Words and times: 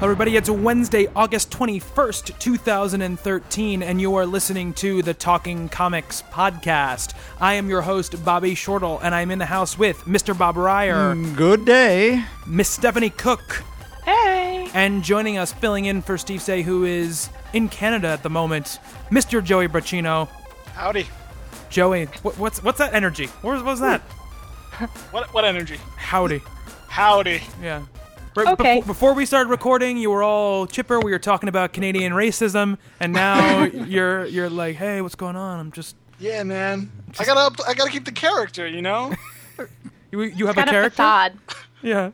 everybody. 0.00 0.36
It's 0.36 0.48
Wednesday, 0.48 1.08
August 1.16 1.50
21st, 1.50 2.38
2013, 2.38 3.82
and 3.82 4.00
you 4.00 4.14
are 4.14 4.26
listening 4.26 4.72
to 4.74 5.02
the 5.02 5.12
Talking 5.14 5.68
Comics 5.68 6.22
podcast. 6.30 7.14
I 7.40 7.54
am 7.54 7.68
your 7.68 7.82
host, 7.82 8.24
Bobby 8.24 8.54
Shortle, 8.54 9.00
and 9.00 9.14
I'm 9.14 9.30
in 9.30 9.38
the 9.38 9.46
house 9.46 9.78
with 9.78 9.98
Mr. 10.02 10.36
Bob 10.36 10.56
Reyer, 10.56 11.14
mm, 11.14 11.36
Good 11.36 11.64
day. 11.64 12.24
Miss 12.46 12.68
Stephanie 12.68 13.10
Cooke, 13.10 13.62
Hey! 14.04 14.68
and 14.72 15.02
joining 15.02 15.36
us, 15.36 15.52
filling 15.52 15.86
in 15.86 16.02
for 16.02 16.16
Steve 16.16 16.42
Seigh, 16.42 16.62
who 16.62 16.84
is 16.84 17.28
in 17.52 17.68
Canada 17.68 18.08
at 18.08 18.22
the 18.22 18.30
moment, 18.30 18.78
Mr. 19.10 19.42
Joey 19.42 19.68
Braccino. 19.68 20.28
Howdy. 20.74 21.06
Joey, 21.70 22.06
what, 22.22 22.38
what's 22.38 22.62
what's 22.62 22.78
that 22.78 22.94
energy? 22.94 23.26
What 23.42 23.54
was, 23.54 23.62
what 23.62 23.72
was 23.72 23.80
that? 23.80 24.00
What 25.10 25.34
what 25.34 25.44
energy? 25.44 25.76
Howdy. 25.96 26.40
Howdy. 26.86 27.42
Yeah. 27.60 27.82
Right 28.38 28.48
Okay. 28.52 28.76
Before, 28.76 28.86
before 28.86 29.14
we 29.14 29.26
started 29.26 29.50
recording, 29.50 29.96
you 29.98 30.10
were 30.10 30.22
all 30.22 30.66
chipper. 30.66 31.00
We 31.00 31.10
were 31.10 31.18
talking 31.18 31.48
about 31.48 31.72
Canadian 31.72 32.12
racism, 32.12 32.78
and 33.00 33.12
now 33.12 33.64
you're 33.64 34.24
you're 34.26 34.48
like, 34.50 34.76
"Hey, 34.76 35.00
what's 35.00 35.14
going 35.16 35.36
on?" 35.36 35.58
I'm 35.58 35.72
just 35.72 35.96
Yeah, 36.18 36.42
man. 36.44 36.90
I 37.18 37.24
gotta 37.24 37.40
up, 37.40 37.54
I 37.66 37.74
gotta 37.74 37.90
keep 37.90 38.04
the 38.04 38.12
character, 38.12 38.66
you 38.66 38.80
know. 38.82 39.14
you 40.12 40.22
you 40.22 40.46
have 40.46 40.54
Kind 40.56 40.68
a 40.68 40.70
of 40.70 40.74
character. 40.74 40.90
facade. 40.96 41.38
Yeah, 41.82 42.10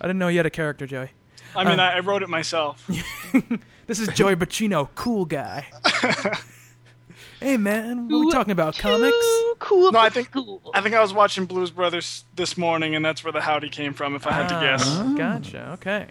I 0.00 0.06
didn't 0.08 0.18
know 0.18 0.26
you 0.28 0.38
had 0.38 0.46
a 0.46 0.50
character, 0.50 0.84
Joey. 0.86 1.10
I 1.54 1.62
mean, 1.64 1.78
uh, 1.78 1.82
I, 1.84 1.96
I 1.96 2.00
wrote 2.00 2.22
it 2.24 2.28
myself. 2.28 2.88
This 3.86 3.98
is 4.00 4.08
Joey 4.08 4.34
Braccino, 4.36 4.88
cool 4.94 5.24
guy. 5.24 5.66
Hey 7.40 7.56
man, 7.56 8.08
what 8.08 8.16
are 8.16 8.24
we 8.26 8.30
talking 8.30 8.52
about? 8.52 8.76
Comics? 8.78 9.16
Cool 9.58 9.92
No, 9.92 9.98
I 9.98 10.08
think 10.08 10.28
school. 10.28 10.60
I 10.74 10.80
think 10.80 10.94
I 10.94 11.00
was 11.00 11.12
watching 11.12 11.46
Blues 11.46 11.70
Brothers 11.70 12.24
this 12.36 12.56
morning, 12.56 12.94
and 12.94 13.04
that's 13.04 13.24
where 13.24 13.32
the 13.32 13.40
howdy 13.40 13.68
came 13.68 13.92
from. 13.92 14.14
If 14.14 14.26
I 14.26 14.32
had 14.32 14.48
to 14.48 14.54
guess. 14.60 14.84
Ah, 14.86 15.14
Gotcha. 15.16 15.72
Okay. 15.74 16.06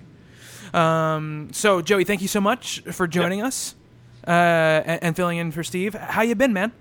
Um, 0.74 1.50
so 1.52 1.82
Joey, 1.82 2.04
thank 2.04 2.22
you 2.22 2.28
so 2.28 2.42
much 2.42 2.82
for 2.92 3.08
joining 3.08 3.42
us 3.42 3.76
uh, 4.28 4.30
and, 4.30 5.04
and 5.04 5.16
filling 5.16 5.38
in 5.38 5.52
for 5.52 5.64
Steve. 5.64 5.94
How 5.96 6.22
you 6.22 6.36
been, 6.36 6.54
man? 6.54 6.72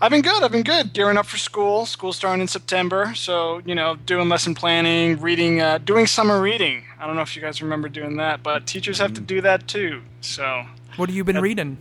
I've 0.00 0.10
been 0.10 0.22
good. 0.22 0.42
I've 0.42 0.52
been 0.52 0.64
good. 0.64 0.92
Gearing 0.92 1.16
up 1.16 1.26
for 1.26 1.36
school. 1.36 1.86
School 1.86 2.12
starting 2.12 2.40
in 2.42 2.48
September, 2.48 3.14
so 3.14 3.60
you 3.64 3.74
know, 3.74 3.96
doing 3.96 4.28
lesson 4.28 4.54
planning, 4.54 5.20
reading, 5.20 5.60
uh, 5.60 5.78
doing 5.78 6.06
summer 6.06 6.40
reading. 6.40 6.84
I 6.98 7.06
don't 7.06 7.16
know 7.16 7.22
if 7.22 7.36
you 7.36 7.42
guys 7.42 7.62
remember 7.62 7.88
doing 7.88 8.16
that, 8.16 8.42
but 8.42 8.66
teachers 8.66 8.98
have 8.98 9.14
to 9.14 9.20
do 9.20 9.40
that 9.42 9.68
too. 9.68 10.02
So. 10.20 10.64
What 10.96 11.08
have 11.08 11.16
you 11.16 11.24
been 11.24 11.40
reading? 11.40 11.76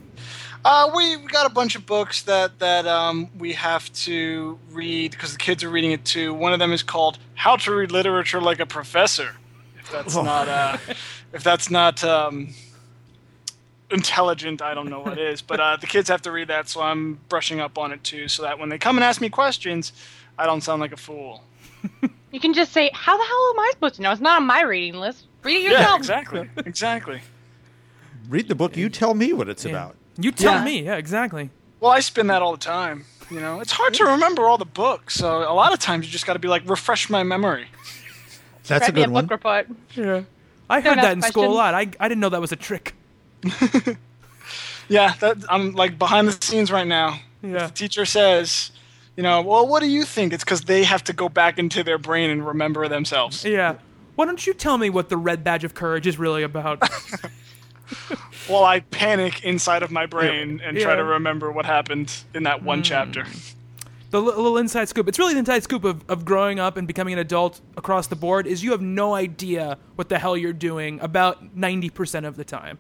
Uh, 0.65 0.89
we, 0.95 1.17
we 1.17 1.25
got 1.27 1.45
a 1.45 1.53
bunch 1.53 1.75
of 1.75 1.85
books 1.85 2.21
that 2.23 2.57
that 2.59 2.87
um, 2.87 3.29
we 3.37 3.51
have 3.53 3.91
to 3.93 4.57
read 4.71 5.11
because 5.11 5.33
the 5.33 5.37
kids 5.37 5.63
are 5.63 5.69
reading 5.69 5.91
it 5.91 6.05
too. 6.05 6.33
One 6.33 6.53
of 6.53 6.59
them 6.59 6.71
is 6.71 6.81
called 6.83 7.19
"How 7.35 7.57
to 7.57 7.75
Read 7.75 7.91
Literature 7.91 8.39
Like 8.39 8.59
a 8.61 8.65
Professor." 8.65 9.35
If 9.79 9.91
that's 9.91 10.15
not 10.15 10.47
uh, 10.47 10.77
if 11.33 11.43
that's 11.43 11.69
not 11.69 12.01
um, 12.05 12.53
intelligent, 13.91 14.61
I 14.61 14.73
don't 14.73 14.89
know 14.89 15.01
what 15.01 15.17
is. 15.17 15.41
But 15.41 15.59
uh, 15.59 15.75
the 15.77 15.87
kids 15.87 16.07
have 16.07 16.21
to 16.21 16.31
read 16.31 16.47
that, 16.47 16.69
so 16.69 16.81
I'm 16.81 17.19
brushing 17.27 17.59
up 17.59 17.77
on 17.77 17.91
it 17.91 18.01
too, 18.05 18.29
so 18.29 18.43
that 18.43 18.57
when 18.57 18.69
they 18.69 18.77
come 18.77 18.95
and 18.97 19.03
ask 19.03 19.19
me 19.19 19.27
questions, 19.29 19.91
I 20.37 20.45
don't 20.45 20.61
sound 20.61 20.79
like 20.79 20.93
a 20.93 20.97
fool. 20.97 21.43
You 22.31 22.39
can 22.39 22.53
just 22.53 22.71
say, 22.71 22.89
"How 22.93 23.17
the 23.17 23.23
hell 23.23 23.49
am 23.53 23.59
I 23.59 23.69
supposed 23.73 23.95
to 23.95 24.01
know? 24.01 24.11
It's 24.11 24.21
not 24.21 24.37
on 24.41 24.47
my 24.47 24.61
reading 24.61 24.99
list. 25.01 25.25
Read 25.43 25.57
it 25.57 25.63
Yeah, 25.63 25.71
yourself." 25.79 25.97
exactly, 25.99 26.49
exactly. 26.65 27.21
Read 28.29 28.47
the 28.47 28.55
book. 28.55 28.77
You 28.77 28.87
tell 28.87 29.13
me 29.13 29.33
what 29.33 29.49
it's 29.49 29.65
Yeah. 29.65 29.71
about. 29.71 29.97
You 30.17 30.31
tell 30.31 30.53
Yeah. 30.53 30.63
me. 30.63 30.83
Yeah, 30.83 30.95
exactly. 30.95 31.49
Well, 31.79 31.91
I 31.91 31.99
spin 32.01 32.27
that 32.27 32.41
all 32.41 32.51
the 32.51 32.57
time. 32.57 33.05
You 33.31 33.39
know, 33.39 33.59
it's 33.61 33.71
hard 33.71 33.93
to 33.95 34.05
remember 34.05 34.43
all 34.47 34.57
the 34.57 34.65
books, 34.65 35.15
so 35.15 35.49
a 35.49 35.53
lot 35.53 35.73
of 35.73 35.79
times 35.79 36.05
you 36.05 36.11
just 36.11 36.25
got 36.25 36.33
to 36.33 36.39
be 36.39 36.47
like, 36.47 36.61
refresh 36.69 37.09
my 37.09 37.23
memory. 37.23 37.67
That's 38.67 38.83
a 38.83 38.91
Write 38.91 38.95
me 38.95 39.01
good 39.01 39.09
one. 39.11 39.25
book 39.25 39.31
report. 39.31 39.67
Yeah. 39.95 40.21
I 40.69 40.81
heard 40.81 40.97
that 40.99 41.05
ask 41.05 41.13
in 41.15 41.21
school 41.23 41.45
a 41.51 41.53
lot. 41.53 41.73
I, 41.73 41.87
I 41.99 42.07
didn't 42.07 42.19
know 42.19 42.29
that 42.29 42.41
was 42.41 42.51
a 42.51 42.55
trick. 42.57 42.93
Yeah, 44.89 45.13
that, 45.21 45.37
I'm 45.49 45.71
like 45.73 45.97
behind 45.97 46.27
the 46.27 46.45
scenes 46.45 46.69
right 46.71 46.85
now. 46.85 47.19
Yeah. 47.41 47.67
The 47.67 47.73
teacher 47.73 48.05
says, 48.05 48.71
you 49.15 49.23
know, 49.23 49.41
well, 49.41 49.65
what 49.65 49.79
do 49.79 49.87
you 49.89 50.03
think? 50.03 50.33
It's 50.33 50.43
because 50.43 50.61
they 50.63 50.83
have 50.83 51.03
to 51.05 51.13
go 51.13 51.29
back 51.29 51.57
into 51.57 51.83
their 51.83 51.97
brain 51.97 52.29
and 52.29 52.45
remember 52.45 52.87
themselves. 52.89 53.45
Yeah. 53.45 53.75
Why 54.15 54.25
don't 54.25 54.45
you 54.45 54.53
tell 54.53 54.77
me 54.77 54.89
what 54.89 55.07
the 55.07 55.15
red 55.17 55.41
badge 55.43 55.63
of 55.63 55.73
courage 55.73 56.05
is 56.05 56.19
really 56.19 56.43
about? 56.43 56.83
While 58.47 58.63
I 58.63 58.81
panic 58.81 59.43
inside 59.43 59.83
of 59.83 59.91
my 59.91 60.05
brain 60.05 60.61
and 60.63 60.77
try 60.77 60.95
to 60.95 61.03
remember 61.03 61.51
what 61.51 61.65
happened 61.65 62.13
in 62.33 62.43
that 62.43 62.63
one 62.63 62.79
hmm. 62.79 62.83
chapter. 62.83 63.25
the 64.11 64.21
li- 64.21 64.27
little 64.27 64.57
inside 64.57 64.89
scoop. 64.89 65.07
It's 65.07 65.17
really 65.17 65.33
the 65.33 65.39
inside 65.39 65.63
scoop 65.63 65.83
of, 65.83 66.07
of 66.09 66.23
growing 66.23 66.59
up 66.59 66.77
and 66.77 66.87
becoming 66.87 67.13
an 67.13 67.19
adult 67.19 67.61
across 67.77 68.07
the 68.07 68.15
board 68.15 68.45
is 68.45 68.63
you 68.63 68.71
have 68.71 68.81
no 68.81 69.15
idea 69.15 69.77
what 69.95 70.09
the 70.09 70.19
hell 70.19 70.37
you're 70.37 70.53
doing 70.53 70.99
about 70.99 71.55
90% 71.57 72.27
of 72.27 72.35
the 72.35 72.43
time. 72.43 72.77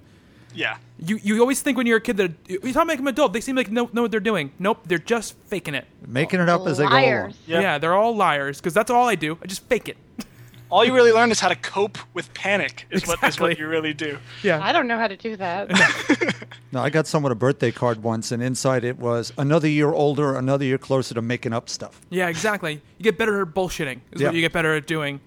Yeah. 0.53 0.77
You 0.99 1.17
you 1.17 1.39
always 1.41 1.61
think 1.61 1.77
when 1.77 1.87
you're 1.87 1.97
a 1.97 2.01
kid 2.01 2.17
that 2.17 2.31
you 2.47 2.73
talk 2.73 2.87
make 2.87 2.97
them 2.97 3.07
adult, 3.07 3.33
they 3.33 3.41
seem 3.41 3.55
like 3.55 3.71
know, 3.71 3.89
know 3.91 4.03
what 4.03 4.11
they're 4.11 4.19
doing. 4.19 4.51
Nope, 4.59 4.81
they're 4.85 4.97
just 4.97 5.35
faking 5.47 5.75
it. 5.75 5.85
Making 6.05 6.39
it 6.41 6.49
up 6.49 6.65
as 6.67 6.77
they 6.77 6.85
go 6.85 6.89
along. 6.89 7.33
Yep. 7.47 7.61
Yeah, 7.61 7.77
they're 7.77 7.95
all 7.95 8.15
liars 8.15 8.59
because 8.59 8.73
that's 8.73 8.91
all 8.91 9.07
I 9.07 9.15
do. 9.15 9.37
I 9.41 9.47
just 9.47 9.63
fake 9.67 9.89
it. 9.89 9.97
All 10.73 10.83
you 10.83 10.91
really 10.95 11.11
learn 11.11 11.29
is 11.29 11.39
how 11.39 11.49
to 11.49 11.55
cope 11.55 11.99
with 12.15 12.33
panic, 12.33 12.87
is, 12.89 13.05
what, 13.05 13.23
is 13.23 13.39
what 13.39 13.59
you 13.59 13.67
really 13.67 13.93
do. 13.93 14.17
Yeah. 14.41 14.59
I 14.59 14.71
don't 14.71 14.87
know 14.87 14.97
how 14.97 15.07
to 15.07 15.15
do 15.15 15.35
that. 15.37 15.69
No, 16.71 16.81
I 16.81 16.89
got 16.89 17.05
someone 17.05 17.31
a 17.31 17.35
birthday 17.35 17.71
card 17.71 18.01
once, 18.01 18.31
and 18.31 18.41
inside 18.41 18.83
it 18.83 18.97
was 18.97 19.31
another 19.37 19.67
year 19.67 19.91
older, 19.91 20.35
another 20.35 20.65
year 20.65 20.79
closer 20.79 21.13
to 21.13 21.21
making 21.21 21.53
up 21.53 21.69
stuff. 21.69 22.01
Yeah, 22.09 22.29
exactly. 22.29 22.81
You 22.97 23.03
get 23.03 23.15
better 23.15 23.43
at 23.43 23.49
bullshitting. 23.49 23.99
Is 24.11 24.21
Yeah. 24.21 24.29
what 24.29 24.35
you 24.35 24.41
get 24.41 24.53
better 24.53 24.73
at 24.73 24.87
doing. 24.87 25.19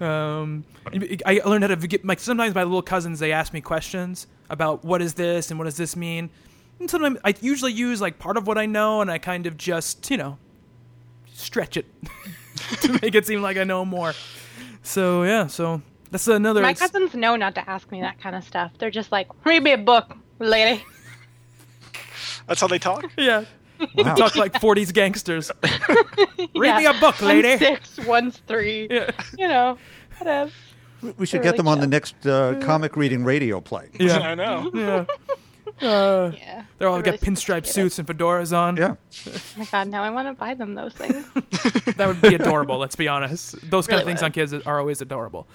Um, 0.00 0.62
I 1.26 1.40
learned 1.44 1.64
how 1.64 1.74
to 1.74 1.76
get 1.88 2.04
like 2.04 2.20
sometimes 2.20 2.54
my 2.54 2.62
little 2.62 2.80
cousins 2.80 3.18
they 3.18 3.32
ask 3.32 3.52
me 3.52 3.60
questions 3.60 4.28
about 4.50 4.84
what 4.84 5.02
is 5.02 5.14
this 5.14 5.50
and 5.50 5.58
what 5.58 5.64
does 5.64 5.76
this 5.76 5.96
mean. 5.96 6.30
And 6.78 6.88
sometimes 6.88 7.18
I 7.24 7.34
usually 7.40 7.72
use 7.72 8.00
like 8.00 8.20
part 8.20 8.36
of 8.36 8.46
what 8.46 8.56
I 8.56 8.66
know 8.66 9.00
and 9.00 9.10
I 9.10 9.18
kind 9.18 9.48
of 9.48 9.56
just 9.56 10.08
you 10.12 10.16
know 10.16 10.38
stretch 11.34 11.76
it 11.76 11.86
to 12.82 12.98
make 13.02 13.16
it 13.16 13.26
seem 13.26 13.42
like 13.42 13.56
I 13.56 13.64
know 13.64 13.84
more. 13.84 14.14
So 14.82 15.22
yeah, 15.24 15.46
so 15.46 15.80
that's 16.10 16.26
another. 16.28 16.62
My 16.62 16.70
it's- 16.70 16.90
cousins 16.90 17.14
know 17.14 17.36
not 17.36 17.54
to 17.54 17.68
ask 17.70 17.90
me 17.90 18.00
that 18.00 18.20
kind 18.20 18.34
of 18.36 18.44
stuff. 18.44 18.72
They're 18.78 18.90
just 18.90 19.12
like, 19.12 19.28
"Read 19.44 19.62
me 19.62 19.72
a 19.72 19.78
book, 19.78 20.16
lady." 20.38 20.84
That's 22.48 22.60
how 22.60 22.66
they 22.66 22.78
talk? 22.78 23.04
Yeah. 23.16 23.44
Wow. 23.96 24.14
Talk 24.14 24.36
like 24.36 24.52
40s 24.54 24.92
gangsters. 24.92 25.50
Read 25.62 26.50
Yeah. 26.54 26.78
me 26.78 26.86
a 26.86 26.94
book, 26.94 27.20
lady. 27.20 27.48
One's 27.50 27.58
six, 27.60 27.98
one's 28.06 28.36
three. 28.46 28.86
Yeah. 28.90 29.10
You 29.38 29.48
know, 29.48 29.78
whatever. 30.18 30.50
We 31.18 31.26
should 31.26 31.38
They're 31.42 31.50
get 31.52 31.56
them 31.56 31.66
really 31.66 31.76
on 31.76 31.80
the 31.80 31.86
next 31.88 32.24
uh, 32.26 32.60
comic 32.60 32.96
reading 32.96 33.24
radio 33.24 33.60
play. 33.60 33.88
Yeah, 33.98 34.18
I 34.18 34.34
know. 34.36 34.70
Yeah. 34.72 35.04
Uh, 35.82 36.30
Yeah. 36.36 36.64
they're 36.78 36.88
all 36.88 36.94
They're 37.02 37.12
got 37.12 37.22
really 37.22 37.36
pinstripe 37.36 37.66
suits 37.66 37.98
and 37.98 38.06
fedoras 38.06 38.56
on. 38.56 38.76
Yeah. 38.76 38.94
Oh 39.26 39.32
my 39.58 39.64
god, 39.66 39.88
now 39.88 40.02
I 40.04 40.10
want 40.10 40.28
to 40.28 40.34
buy 40.34 40.54
them 40.54 40.74
those 40.74 40.94
things. 40.94 41.24
That 41.96 42.06
would 42.08 42.20
be 42.22 42.34
adorable. 42.34 42.78
let's 42.78 42.96
be 42.96 43.08
honest. 43.08 43.56
Those 43.68 43.86
kind 43.86 44.00
of 44.00 44.06
things 44.06 44.20
would. 44.20 44.26
on 44.26 44.32
kids 44.32 44.54
are 44.54 44.78
always 44.78 45.00
adorable. 45.00 45.46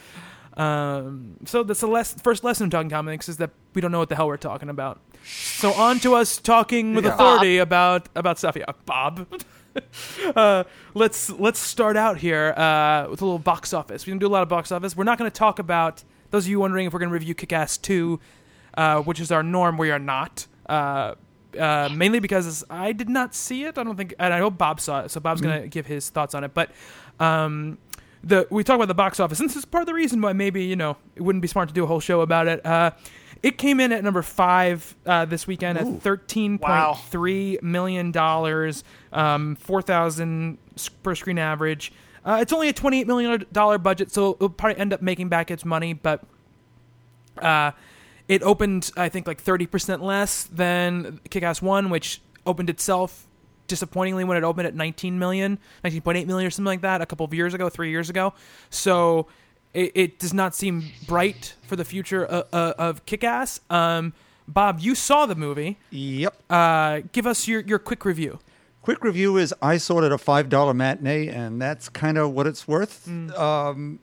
Um, 0.56 1.36
so 1.46 1.64
that's 1.64 1.82
the 1.82 1.88
less, 1.88 2.14
first 2.22 2.44
lesson 2.44 2.66
of 2.66 2.72
talking 2.72 2.90
comics 2.90 3.30
is 3.30 3.38
that 3.38 3.52
we 3.76 3.82
don't 3.82 3.92
know 3.92 4.00
what 4.00 4.10
the 4.10 4.16
hell 4.16 4.28
we're 4.28 4.38
talking 4.38 4.70
about. 4.70 5.00
So 5.24 5.72
on 5.74 6.00
to 6.00 6.16
us 6.16 6.38
talking 6.38 6.96
with 6.96 7.06
Yeah. 7.06 7.14
authority 7.14 7.58
about 7.60 8.10
about 8.16 8.38
stuff. 8.40 8.56
Yeah, 8.56 8.66
Bob. 8.86 9.28
uh, 10.36 10.64
let's 10.96 11.30
let's 11.30 11.60
start 11.60 11.96
out 11.96 12.18
here 12.18 12.54
uh, 12.58 13.08
with 13.10 13.22
a 13.22 13.26
little 13.26 13.38
box 13.40 13.72
office. 13.74 14.06
We 14.08 14.12
can 14.12 14.18
do 14.20 14.26
a 14.28 14.30
lot 14.30 14.42
of 14.42 14.50
box 14.50 14.72
office. 14.72 14.96
We're 14.96 15.04
not 15.04 15.18
going 15.20 15.30
to 15.30 15.36
talk 15.38 15.60
about 15.60 16.04
those 16.32 16.46
of 16.46 16.50
you 16.50 16.60
wondering 16.60 16.88
if 16.88 16.94
we're 16.94 17.00
going 17.00 17.10
to 17.10 17.14
review 17.14 17.36
Kick-Ass 17.36 17.78
two, 17.78 18.20
uh, 18.78 19.02
which 19.02 19.20
is 19.20 19.32
our 19.32 19.44
norm. 19.44 19.78
We 19.78 19.92
are 19.92 20.00
not. 20.00 20.48
Uh, 20.70 21.16
uh, 21.58 21.90
mainly 21.92 22.20
because 22.20 22.64
I 22.70 22.94
did 22.94 23.10
not 23.10 23.34
see 23.34 23.64
it. 23.64 23.78
I 23.78 23.84
don't 23.84 23.98
think, 23.98 24.14
and 24.20 24.34
I 24.34 24.40
know 24.40 24.52
Bob 24.52 24.80
saw 24.80 25.02
it, 25.02 25.12
so 25.12 25.20
Bob's 25.20 25.42
gonna 25.42 25.68
give 25.68 25.88
his 25.88 26.10
thoughts 26.10 26.36
on 26.36 26.44
it. 26.44 26.54
But 26.54 26.72
um, 27.20 27.78
the 28.24 28.48
we 28.50 28.64
talk 28.64 28.76
about 28.76 28.88
the 28.88 28.94
box 28.94 29.20
office, 29.20 29.40
and 29.40 29.50
this 29.50 29.56
is 29.56 29.66
part 29.66 29.82
of 29.82 29.88
the 29.88 29.94
reason 29.94 30.22
why 30.22 30.34
maybe 30.34 30.64
you 30.64 30.76
know 30.76 30.98
it 31.16 31.22
wouldn't 31.22 31.42
be 31.42 31.48
smart 31.48 31.70
to 31.70 31.74
do 31.74 31.84
a 31.84 31.88
whole 31.88 32.00
show 32.00 32.22
about 32.22 32.48
it. 32.48 32.66
Uh, 32.66 32.92
it 33.44 33.58
came 33.58 33.80
in 33.80 33.92
at 33.92 34.04
number 34.04 34.22
five 34.22 34.96
uh, 35.06 35.26
this 35.26 35.48
weekend 35.48 35.78
at 35.78 36.02
thirteen 36.02 36.60
point 36.60 36.98
three 37.10 37.58
million 37.62 38.12
dollars, 38.12 38.84
um, 39.14 39.56
four 39.56 39.82
thousand 39.82 40.58
per 41.04 41.16
screen 41.16 41.40
average. 41.40 41.92
Uh, 42.26 42.40
it's 42.42 42.52
only 42.52 42.68
a 42.68 42.74
twenty-eight 42.74 43.08
million 43.08 43.46
dollar 43.52 43.78
budget, 43.78 44.12
so 44.12 44.32
it'll 44.36 44.50
probably 44.50 44.80
end 44.80 44.94
up 44.94 45.02
making 45.02 45.30
back 45.30 45.50
its 45.50 45.64
money. 45.66 45.94
But 45.94 46.24
uh, 47.38 47.72
it 48.28 48.44
opened, 48.44 48.92
I 48.98 49.10
think, 49.10 49.28
like 49.28 49.40
thirty 49.40 49.66
percent 49.66 50.04
less 50.04 50.44
than 50.44 51.20
Kick-Ass 51.30 51.62
One, 51.62 51.90
which 51.90 52.22
opened 52.46 52.70
itself 52.70 53.28
disappointingly 53.68 54.24
when 54.24 54.38
it 54.38 54.44
opened 54.44 54.66
at 54.66 54.74
19 54.74 55.20
million, 55.20 55.60
19.8 55.84 56.26
million 56.26 56.48
or 56.48 56.50
something 56.50 56.66
like 56.66 56.82
that 56.82 57.02
a 57.02 57.06
couple 57.06 57.26
of 57.26 57.34
years 57.34 57.54
ago, 57.54 57.70
three 57.70 57.92
years 57.92 58.10
ago. 58.10 58.34
So 58.70 59.28
it, 59.74 59.92
it 59.94 60.20
does 60.20 60.34
not 60.34 60.56
seem 60.56 60.86
bright 61.06 61.54
for 61.64 61.76
the 61.76 61.86
future 61.86 62.26
of, 62.26 62.46
of 62.54 63.06
Kick-Ass. 63.06 63.60
Um, 63.70 64.14
Bob, 64.48 64.80
you 64.80 64.96
saw 64.96 65.26
the 65.26 65.36
movie. 65.36 65.78
Yep. 65.92 66.34
Uh, 66.50 67.02
give 67.12 67.28
us 67.28 67.48
your, 67.48 67.62
your 67.62 67.80
quick 67.80 68.06
review. 68.06 68.40
Quick 68.82 69.04
review 69.04 69.36
is 69.36 69.54
I 69.62 69.76
saw 69.78 70.02
it 70.02 70.06
at 70.06 70.14
a 70.14 70.18
five 70.18 70.48
dollar 70.48 70.74
matinee, 70.74 71.28
and 71.28 71.62
that's 71.62 71.90
kind 71.90 72.18
of 72.18 72.32
what 72.32 72.48
it's 72.48 72.66
worth. 72.70 73.06
Um, 73.38 74.00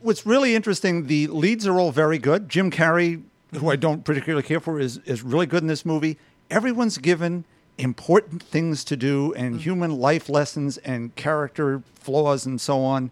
what's 0.00 0.26
really 0.26 0.56
interesting, 0.56 1.06
the 1.06 1.28
leads 1.28 1.64
are 1.64 1.78
all 1.78 1.92
very 1.92 2.18
good. 2.18 2.48
Jim 2.48 2.72
Carrey, 2.72 3.22
who 3.52 3.70
I 3.70 3.76
don't 3.76 4.04
particularly 4.04 4.42
care 4.42 4.60
for, 4.60 4.80
is 4.80 4.98
is 4.98 5.22
really 5.22 5.46
good 5.46 5.62
in 5.62 5.68
this 5.68 5.84
movie. 5.84 6.18
Everyone's 6.50 6.98
given 6.98 7.44
important 7.78 8.42
things 8.42 8.84
to 8.84 8.96
do 8.96 9.32
and 9.34 9.56
mm. 9.56 9.60
human 9.60 9.96
life 9.98 10.28
lessons 10.28 10.76
and 10.78 11.14
character 11.16 11.82
flaws 11.94 12.46
and 12.46 12.60
so 12.60 12.82
on. 12.82 13.10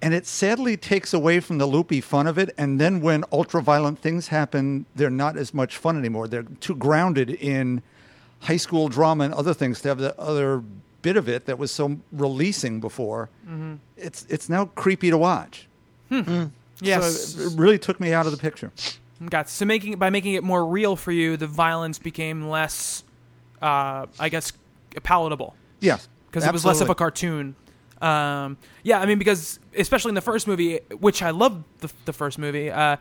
And 0.00 0.14
it 0.14 0.26
sadly 0.26 0.76
takes 0.76 1.14
away 1.14 1.38
from 1.40 1.58
the 1.58 1.66
loopy 1.66 2.00
fun 2.00 2.26
of 2.26 2.36
it. 2.36 2.52
And 2.58 2.80
then 2.80 3.00
when 3.00 3.24
ultra 3.30 3.62
violent 3.62 4.00
things 4.00 4.28
happen, 4.28 4.86
they're 4.96 5.10
not 5.10 5.36
as 5.36 5.54
much 5.54 5.76
fun 5.76 5.96
anymore. 5.96 6.26
They're 6.26 6.42
too 6.42 6.74
grounded 6.74 7.30
in 7.30 7.82
high 8.40 8.56
school 8.56 8.88
drama 8.88 9.24
and 9.24 9.34
other 9.34 9.54
things 9.54 9.80
to 9.82 9.88
have 9.88 9.98
the 9.98 10.18
other 10.18 10.62
bit 11.02 11.16
of 11.16 11.28
it 11.28 11.46
that 11.46 11.58
was 11.58 11.70
so 11.70 11.98
releasing 12.10 12.80
before. 12.80 13.28
Mm-hmm. 13.46 13.74
It's 13.96 14.26
it's 14.28 14.48
now 14.48 14.66
creepy 14.66 15.10
to 15.10 15.18
watch. 15.18 15.68
Hmm. 16.08 16.20
Hmm. 16.20 16.44
Yes. 16.80 17.34
So 17.34 17.42
it 17.42 17.52
really 17.58 17.78
took 17.78 18.00
me 18.00 18.12
out 18.12 18.26
of 18.26 18.32
the 18.32 18.38
picture. 18.38 18.72
Got 19.30 19.48
so 19.48 19.64
making 19.64 19.98
by 19.98 20.10
making 20.10 20.34
it 20.34 20.42
more 20.42 20.64
real 20.64 20.96
for 20.96 21.12
you, 21.12 21.36
the 21.36 21.46
violence 21.46 21.98
became 21.98 22.48
less, 22.48 23.04
uh, 23.60 24.06
I 24.18 24.28
guess, 24.28 24.52
palatable 25.02 25.54
Yes. 25.80 26.08
because 26.28 26.44
it 26.46 26.52
was 26.52 26.64
less 26.64 26.80
of 26.80 26.90
a 26.90 26.94
cartoon. 26.94 27.54
Um, 28.00 28.56
yeah, 28.82 29.00
I 29.00 29.06
mean, 29.06 29.18
because 29.18 29.60
especially 29.76 30.08
in 30.10 30.14
the 30.16 30.20
first 30.20 30.48
movie, 30.48 30.80
which 30.98 31.22
I 31.22 31.30
love 31.30 31.62
the, 31.80 31.90
the 32.04 32.12
first 32.12 32.36
movie, 32.38 32.68
uh, 32.70 32.96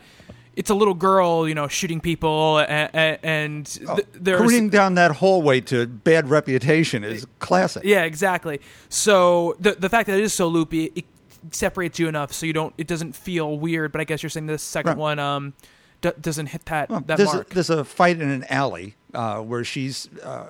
it's 0.56 0.70
a 0.70 0.76
little 0.76 0.94
girl, 0.94 1.48
you 1.48 1.56
know, 1.56 1.68
shooting 1.68 2.00
people, 2.02 2.60
and, 2.60 3.18
and 3.24 3.66
th- 3.66 4.06
there's 4.14 4.40
Careening 4.42 4.70
down 4.70 4.96
that 4.96 5.12
hallway 5.16 5.62
to 5.62 5.88
bad 5.88 6.30
reputation 6.30 7.04
is 7.04 7.26
classic. 7.40 7.84
yeah, 7.84 8.04
exactly. 8.04 8.60
So 8.90 9.56
the 9.60 9.72
the 9.72 9.90
fact 9.90 10.08
that 10.08 10.20
it 10.20 10.24
is 10.24 10.34
so 10.34 10.48
loopy, 10.50 10.92
it 10.94 11.06
separates 11.52 11.98
you 11.98 12.08
enough 12.08 12.32
so 12.32 12.46
you 12.46 12.54
don't, 12.54 12.72
it 12.78 12.86
doesn't 12.86 13.16
feel 13.16 13.58
weird. 13.58 13.92
But 13.92 14.02
I 14.02 14.04
guess 14.04 14.22
you're 14.22 14.30
saying 14.30 14.46
the 14.46 14.60
second 14.60 14.90
Right. 14.90 14.98
one 14.98 15.20
um 15.20 15.54
d- 16.02 16.12
doesn't 16.20 16.48
hit 16.48 16.66
that 16.66 16.90
Well, 16.90 17.02
that 17.08 17.18
there's, 17.18 17.34
mark. 17.34 17.52
A, 17.52 17.54
there's 17.54 17.70
a 17.70 17.84
fight 17.86 18.20
in 18.20 18.30
an 18.30 18.44
alley 18.50 18.96
uh, 19.14 19.40
where 19.40 19.64
she's 19.64 20.10
uh, 20.24 20.48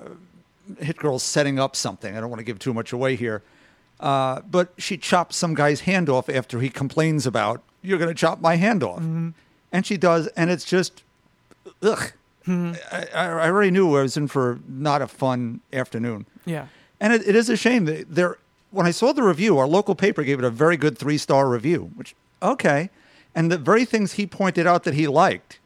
hit 0.78 0.96
girl's 0.96 1.22
setting 1.22 1.58
up 1.58 1.76
something. 1.76 2.16
I 2.16 2.20
don't 2.20 2.30
want 2.30 2.40
to 2.40 2.44
give 2.44 2.58
too 2.58 2.72
much 2.74 2.92
away 2.92 3.16
here, 3.16 3.42
uh, 4.00 4.40
but 4.50 4.72
she 4.78 4.96
chops 4.96 5.36
some 5.36 5.54
guy's 5.54 5.82
hand 5.82 6.08
off 6.08 6.28
after 6.28 6.60
he 6.60 6.68
complains 6.68 7.26
about 7.26 7.62
you're 7.82 7.98
going 7.98 8.08
to 8.08 8.14
chop 8.14 8.40
my 8.40 8.56
hand 8.56 8.82
off, 8.82 9.00
Mm-hmm. 9.00 9.30
and 9.72 9.84
she 9.86 9.96
does, 9.96 10.26
and 10.28 10.50
it's 10.50 10.64
just 10.64 11.02
ugh. 11.82 12.12
Mm-hmm. 12.46 12.74
I, 13.16 13.26
I 13.28 13.46
already 13.48 13.70
knew 13.70 13.96
I 13.96 14.02
was 14.02 14.16
in 14.16 14.26
for 14.28 14.58
not 14.68 15.00
a 15.02 15.06
fun 15.08 15.60
afternoon. 15.72 16.26
yeah. 16.44 16.66
And 17.00 17.12
it, 17.12 17.26
it 17.26 17.34
is 17.36 17.48
a 17.48 17.56
shame 17.56 17.84
that 17.86 18.14
there. 18.14 18.38
When 18.70 18.86
I 18.86 18.90
saw 18.92 19.12
the 19.12 19.22
review, 19.24 19.58
our 19.58 19.66
local 19.66 19.94
paper 19.96 20.22
gave 20.22 20.38
it 20.38 20.44
a 20.44 20.50
very 20.50 20.76
good 20.76 20.96
three 20.96 21.18
star 21.18 21.48
review. 21.48 21.90
Which 21.96 22.14
okay, 22.40 22.90
and 23.34 23.50
the 23.50 23.58
very 23.58 23.84
things 23.84 24.14
he 24.14 24.26
pointed 24.26 24.66
out 24.66 24.84
that 24.84 24.94
he 24.94 25.06
liked. 25.06 25.58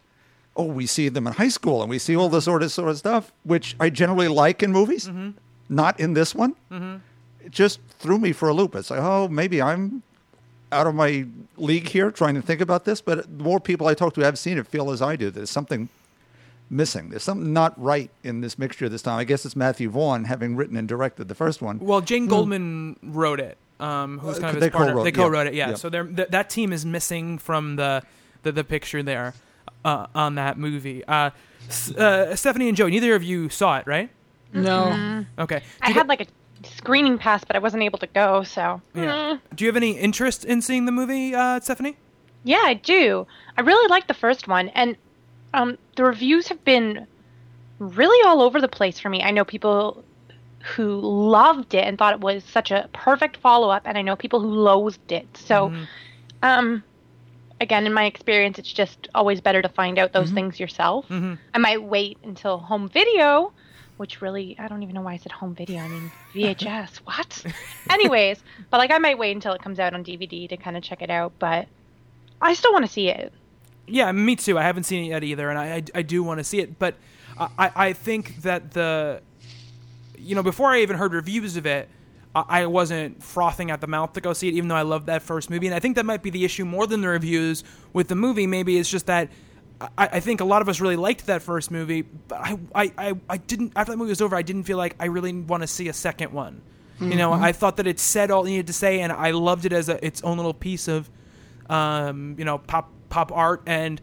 Oh, 0.54 0.64
we 0.64 0.86
see 0.86 1.08
them 1.08 1.26
in 1.26 1.34
high 1.34 1.48
school, 1.48 1.82
and 1.82 1.90
we 1.90 1.98
see 1.98 2.16
all 2.16 2.28
this 2.28 2.44
sort 2.44 2.62
of 2.62 2.72
sort 2.72 2.88
of 2.88 2.96
stuff, 2.96 3.32
which 3.44 3.76
I 3.78 3.90
generally 3.90 4.28
like 4.28 4.62
in 4.62 4.72
movies. 4.72 5.06
Mm-hmm. 5.06 5.30
Not 5.68 5.98
in 6.00 6.14
this 6.14 6.34
one. 6.34 6.54
Mm-hmm. 6.70 6.96
It 7.44 7.52
just 7.52 7.80
threw 7.98 8.18
me 8.18 8.32
for 8.32 8.48
a 8.48 8.54
loop. 8.54 8.74
It's 8.74 8.90
like, 8.90 9.00
oh, 9.00 9.28
maybe 9.28 9.60
I'm 9.60 10.02
out 10.72 10.86
of 10.86 10.94
my 10.94 11.26
league 11.56 11.88
here 11.88 12.10
trying 12.10 12.34
to 12.34 12.42
think 12.42 12.60
about 12.60 12.84
this. 12.84 13.00
But 13.00 13.38
the 13.38 13.44
more 13.44 13.60
people 13.60 13.86
I 13.86 13.94
talk 13.94 14.14
to 14.14 14.20
have 14.22 14.38
seen 14.38 14.58
it 14.58 14.66
feel 14.66 14.90
as 14.90 15.02
I 15.02 15.16
do. 15.16 15.30
There's 15.30 15.50
something 15.50 15.88
missing. 16.70 17.10
There's 17.10 17.22
something 17.22 17.52
not 17.52 17.80
right 17.80 18.10
in 18.22 18.40
this 18.40 18.58
mixture 18.58 18.88
this 18.88 19.02
time. 19.02 19.18
I 19.18 19.24
guess 19.24 19.44
it's 19.44 19.56
Matthew 19.56 19.90
Vaughn 19.90 20.24
having 20.24 20.56
written 20.56 20.76
and 20.76 20.88
directed 20.88 21.28
the 21.28 21.34
first 21.34 21.62
one. 21.62 21.78
Well, 21.78 22.00
Jane 22.00 22.24
hmm. 22.24 22.30
Goldman 22.30 22.96
wrote 23.02 23.40
it. 23.40 23.58
Um, 23.78 24.18
who's 24.18 24.38
Uh, 24.38 24.40
kind 24.40 24.54
of 24.56 24.60
they 24.60 24.66
his 24.66 24.72
partner. 24.72 24.92
co-wrote, 24.92 25.04
they 25.04 25.12
co-wrote 25.12 25.46
it. 25.48 25.54
Yeah. 25.54 25.70
Yeah. 25.70 25.74
So 25.76 25.88
they're, 25.90 26.04
th- 26.04 26.28
that 26.28 26.48
team 26.50 26.72
is 26.72 26.86
missing 26.86 27.38
from 27.38 27.76
the 27.76 28.02
the, 28.42 28.52
the 28.52 28.64
picture 28.64 29.02
there 29.02 29.34
uh, 29.84 30.06
on 30.14 30.36
that 30.36 30.56
movie. 30.58 31.04
Uh, 31.04 31.30
S- 31.68 31.90
uh, 31.94 32.34
Stephanie 32.36 32.68
and 32.68 32.76
Joe, 32.76 32.88
neither 32.88 33.14
of 33.14 33.22
you 33.22 33.48
saw 33.48 33.78
it, 33.78 33.86
right? 33.86 34.08
No. 34.52 35.24
Okay. 35.38 35.62
I 35.82 35.86
Do 35.88 35.92
you 35.92 35.98
had 35.98 36.08
like 36.08 36.20
a 36.22 36.26
screening 36.64 37.18
pass, 37.18 37.44
but 37.44 37.56
I 37.56 37.58
wasn't 37.58 37.82
able 37.82 37.98
to 37.98 38.06
go. 38.06 38.42
So 38.44 38.80
Yeah. 38.94 39.38
Do 39.54 39.64
you 39.64 39.68
have 39.68 39.76
any 39.76 39.92
interest 39.92 40.44
in 40.44 40.62
seeing 40.62 40.86
the 40.86 40.92
movie, 40.92 41.34
uh, 41.34 41.60
Stephanie? 41.60 41.96
yeah, 42.44 42.62
I 42.64 42.74
do. 42.74 43.26
I 43.58 43.62
really 43.62 43.88
like 43.88 44.06
the 44.06 44.14
first 44.14 44.46
one, 44.48 44.68
and 44.70 44.96
um, 45.52 45.76
the 45.96 46.04
reviews 46.04 46.46
have 46.48 46.64
been 46.64 47.06
really 47.80 48.26
all 48.28 48.40
over 48.40 48.60
the 48.60 48.68
place 48.68 48.98
for 49.00 49.08
me. 49.08 49.22
I 49.22 49.32
know 49.32 49.44
people 49.44 50.04
who 50.74 51.00
loved 51.00 51.74
it 51.74 51.84
and 51.84 51.96
thought 51.96 52.14
it 52.14 52.20
was 52.20 52.42
such 52.42 52.70
a 52.70 52.88
perfect 52.92 53.36
follow-up, 53.36 53.82
and 53.84 53.96
I 53.96 54.02
know 54.02 54.16
people 54.16 54.40
who 54.40 54.48
loathed 54.48 55.12
it. 55.12 55.26
So, 55.36 55.68
mm-hmm. 55.68 55.84
um, 56.42 56.82
again, 57.60 57.86
in 57.86 57.92
my 57.92 58.04
experience, 58.04 58.58
it's 58.58 58.72
just 58.72 59.08
always 59.14 59.40
better 59.40 59.62
to 59.62 59.68
find 59.68 59.98
out 59.98 60.12
those 60.12 60.26
mm-hmm. 60.26 60.34
things 60.34 60.60
yourself. 60.60 61.06
Mm-hmm. 61.08 61.34
I 61.54 61.58
might 61.58 61.82
wait 61.82 62.18
until 62.24 62.58
home 62.58 62.88
video, 62.88 63.52
which 63.96 64.20
really 64.20 64.56
I 64.58 64.66
don't 64.66 64.82
even 64.82 64.94
know 64.94 65.02
why 65.02 65.14
I 65.14 65.16
said 65.18 65.32
home 65.32 65.54
video. 65.54 65.82
I 65.82 65.88
mean 65.88 66.10
VHS. 66.34 66.96
what? 67.04 67.44
Anyways, 67.90 68.42
but 68.70 68.78
like 68.78 68.90
I 68.90 68.98
might 68.98 69.18
wait 69.18 69.36
until 69.36 69.52
it 69.52 69.62
comes 69.62 69.78
out 69.78 69.94
on 69.94 70.04
DVD 70.04 70.48
to 70.48 70.56
kind 70.56 70.76
of 70.76 70.82
check 70.82 71.00
it 71.00 71.10
out. 71.10 71.32
But 71.38 71.68
I 72.40 72.54
still 72.54 72.72
want 72.72 72.84
to 72.84 72.90
see 72.90 73.08
it. 73.08 73.32
Yeah, 73.86 74.10
me 74.10 74.34
too. 74.34 74.58
I 74.58 74.62
haven't 74.62 74.82
seen 74.82 75.04
it 75.04 75.08
yet 75.08 75.22
either, 75.22 75.48
and 75.48 75.58
I 75.58 75.76
I, 75.76 75.82
I 75.94 76.02
do 76.02 76.24
want 76.24 76.38
to 76.38 76.44
see 76.44 76.58
it. 76.58 76.76
But 76.78 76.96
I 77.38 77.70
I 77.76 77.92
think 77.92 78.42
that 78.42 78.72
the 78.72 79.22
you 80.26 80.34
know 80.34 80.42
before 80.42 80.70
I 80.70 80.80
even 80.80 80.96
heard 80.96 81.14
reviews 81.14 81.56
of 81.56 81.66
it, 81.66 81.88
I, 82.34 82.44
I 82.62 82.66
wasn't 82.66 83.22
frothing 83.22 83.70
at 83.70 83.80
the 83.80 83.86
mouth 83.86 84.12
to 84.14 84.20
go 84.20 84.32
see 84.32 84.48
it, 84.48 84.54
even 84.54 84.68
though 84.68 84.76
I 84.76 84.82
loved 84.82 85.06
that 85.06 85.22
first 85.22 85.50
movie. 85.50 85.66
And 85.66 85.74
I 85.74 85.80
think 85.80 85.96
that 85.96 86.06
might 86.06 86.22
be 86.22 86.30
the 86.30 86.44
issue 86.44 86.64
more 86.64 86.86
than 86.86 87.00
the 87.00 87.08
reviews 87.08 87.64
with 87.92 88.08
the 88.08 88.14
movie. 88.14 88.46
Maybe 88.46 88.78
it's 88.78 88.90
just 88.90 89.06
that. 89.06 89.30
I, 89.80 89.88
I 89.98 90.20
think 90.20 90.40
a 90.40 90.44
lot 90.44 90.62
of 90.62 90.68
us 90.68 90.80
really 90.80 90.96
liked 90.96 91.26
that 91.26 91.42
first 91.42 91.70
movie, 91.70 92.00
but 92.02 92.40
I, 92.40 92.58
I, 92.74 92.92
I, 92.96 93.14
I 93.28 93.36
didn't. 93.36 93.72
After 93.76 93.92
that 93.92 93.98
movie 93.98 94.10
was 94.10 94.22
over, 94.22 94.34
I 94.34 94.42
didn't 94.42 94.64
feel 94.64 94.78
like 94.78 94.96
I 94.98 95.06
really 95.06 95.32
want 95.32 95.62
to 95.62 95.66
see 95.66 95.88
a 95.88 95.92
second 95.92 96.32
one. 96.32 96.62
You 96.98 97.16
know, 97.16 97.30
I 97.30 97.52
thought 97.52 97.76
that 97.76 97.86
it 97.86 98.00
said 98.00 98.30
all 98.30 98.46
it 98.46 98.48
needed 98.48 98.68
to 98.68 98.72
say, 98.72 99.00
and 99.00 99.12
I 99.12 99.32
loved 99.32 99.66
it 99.66 99.74
as 99.74 99.90
a, 99.90 100.02
its 100.04 100.22
own 100.22 100.38
little 100.38 100.54
piece 100.54 100.88
of 100.88 101.10
um, 101.68 102.36
you 102.38 102.44
know, 102.44 102.58
pop 102.58 102.90
pop 103.08 103.32
art, 103.32 103.62
and 103.66 104.00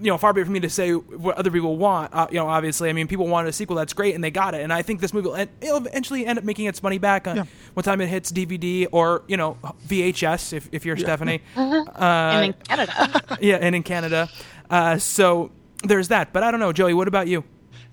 you 0.00 0.06
know, 0.10 0.18
far 0.18 0.32
be 0.32 0.40
it 0.40 0.44
from 0.44 0.54
me 0.54 0.60
to 0.60 0.70
say 0.70 0.92
what 0.92 1.36
other 1.36 1.50
people 1.50 1.76
want. 1.76 2.14
Uh, 2.14 2.26
you 2.30 2.38
know, 2.38 2.46
obviously, 2.48 2.88
I 2.88 2.92
mean, 2.92 3.08
people 3.08 3.26
wanted 3.26 3.48
a 3.48 3.52
sequel. 3.52 3.76
That's 3.76 3.92
great, 3.92 4.14
and 4.14 4.22
they 4.22 4.30
got 4.30 4.54
it. 4.54 4.62
And 4.62 4.72
I 4.72 4.82
think 4.82 5.00
this 5.00 5.12
movie 5.12 5.28
will 5.28 5.36
en- 5.36 5.48
it'll 5.60 5.78
eventually 5.78 6.26
end 6.26 6.38
up 6.38 6.44
making 6.44 6.66
its 6.66 6.82
money 6.82 6.98
back 6.98 7.26
on 7.26 7.36
Yeah. 7.36 7.44
one 7.74 7.84
time 7.84 8.00
it 8.00 8.08
hits 8.08 8.30
DVD 8.32 8.86
or 8.92 9.22
you 9.28 9.36
know 9.36 9.58
VHS 9.86 10.52
if 10.52 10.68
if 10.72 10.84
you're 10.84 10.96
Stephanie. 10.96 11.42
and 11.56 12.44
in 12.46 12.52
Canada. 12.64 13.22
yeah, 13.40 13.56
and 13.56 13.74
in 13.74 13.82
Canada. 13.82 14.28
Uh, 14.70 14.98
so 14.98 15.50
there's 15.84 16.08
that. 16.08 16.32
But 16.32 16.42
I 16.42 16.50
don't 16.50 16.60
know, 16.60 16.72
Joey. 16.72 16.94
What 16.94 17.08
about 17.08 17.28
you? 17.28 17.44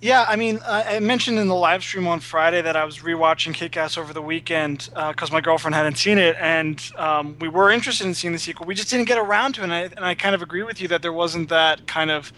Yeah, 0.04 0.26
I 0.28 0.36
mean, 0.36 0.60
I 0.68 1.00
mentioned 1.00 1.40
in 1.40 1.48
the 1.48 1.56
live 1.56 1.82
stream 1.82 2.08
on 2.08 2.20
Friday 2.20 2.62
that 2.62 2.76
I 2.76 2.84
was 2.84 2.98
rewatching 3.00 3.54
Kick 3.54 3.78
Ass 3.78 3.98
over 3.98 4.12
the 4.12 4.22
weekend 4.22 4.90
because 4.94 5.32
my 5.32 5.40
girlfriend 5.40 5.76
hadn't 5.76 5.96
seen 5.96 6.18
it, 6.18 6.36
and 6.42 6.92
um, 6.98 7.38
we 7.40 7.48
were 7.48 7.72
interested 7.72 8.06
in 8.06 8.14
seeing 8.14 8.34
the 8.34 8.40
sequel. 8.40 8.66
We 8.66 8.76
just 8.76 8.90
didn't 8.90 9.06
get 9.08 9.18
around 9.18 9.54
to 9.54 9.62
it, 9.62 9.64
and 9.64 9.74
I, 9.74 9.80
and 9.84 10.04
I 10.04 10.14
kind 10.14 10.36
of 10.36 10.42
agree 10.42 10.64
with 10.64 10.82
you 10.82 10.90
that 10.90 11.04
there 11.04 11.14
wasn't 11.14 11.48
that 11.48 11.88
kind 11.88 12.12
of 12.12 12.34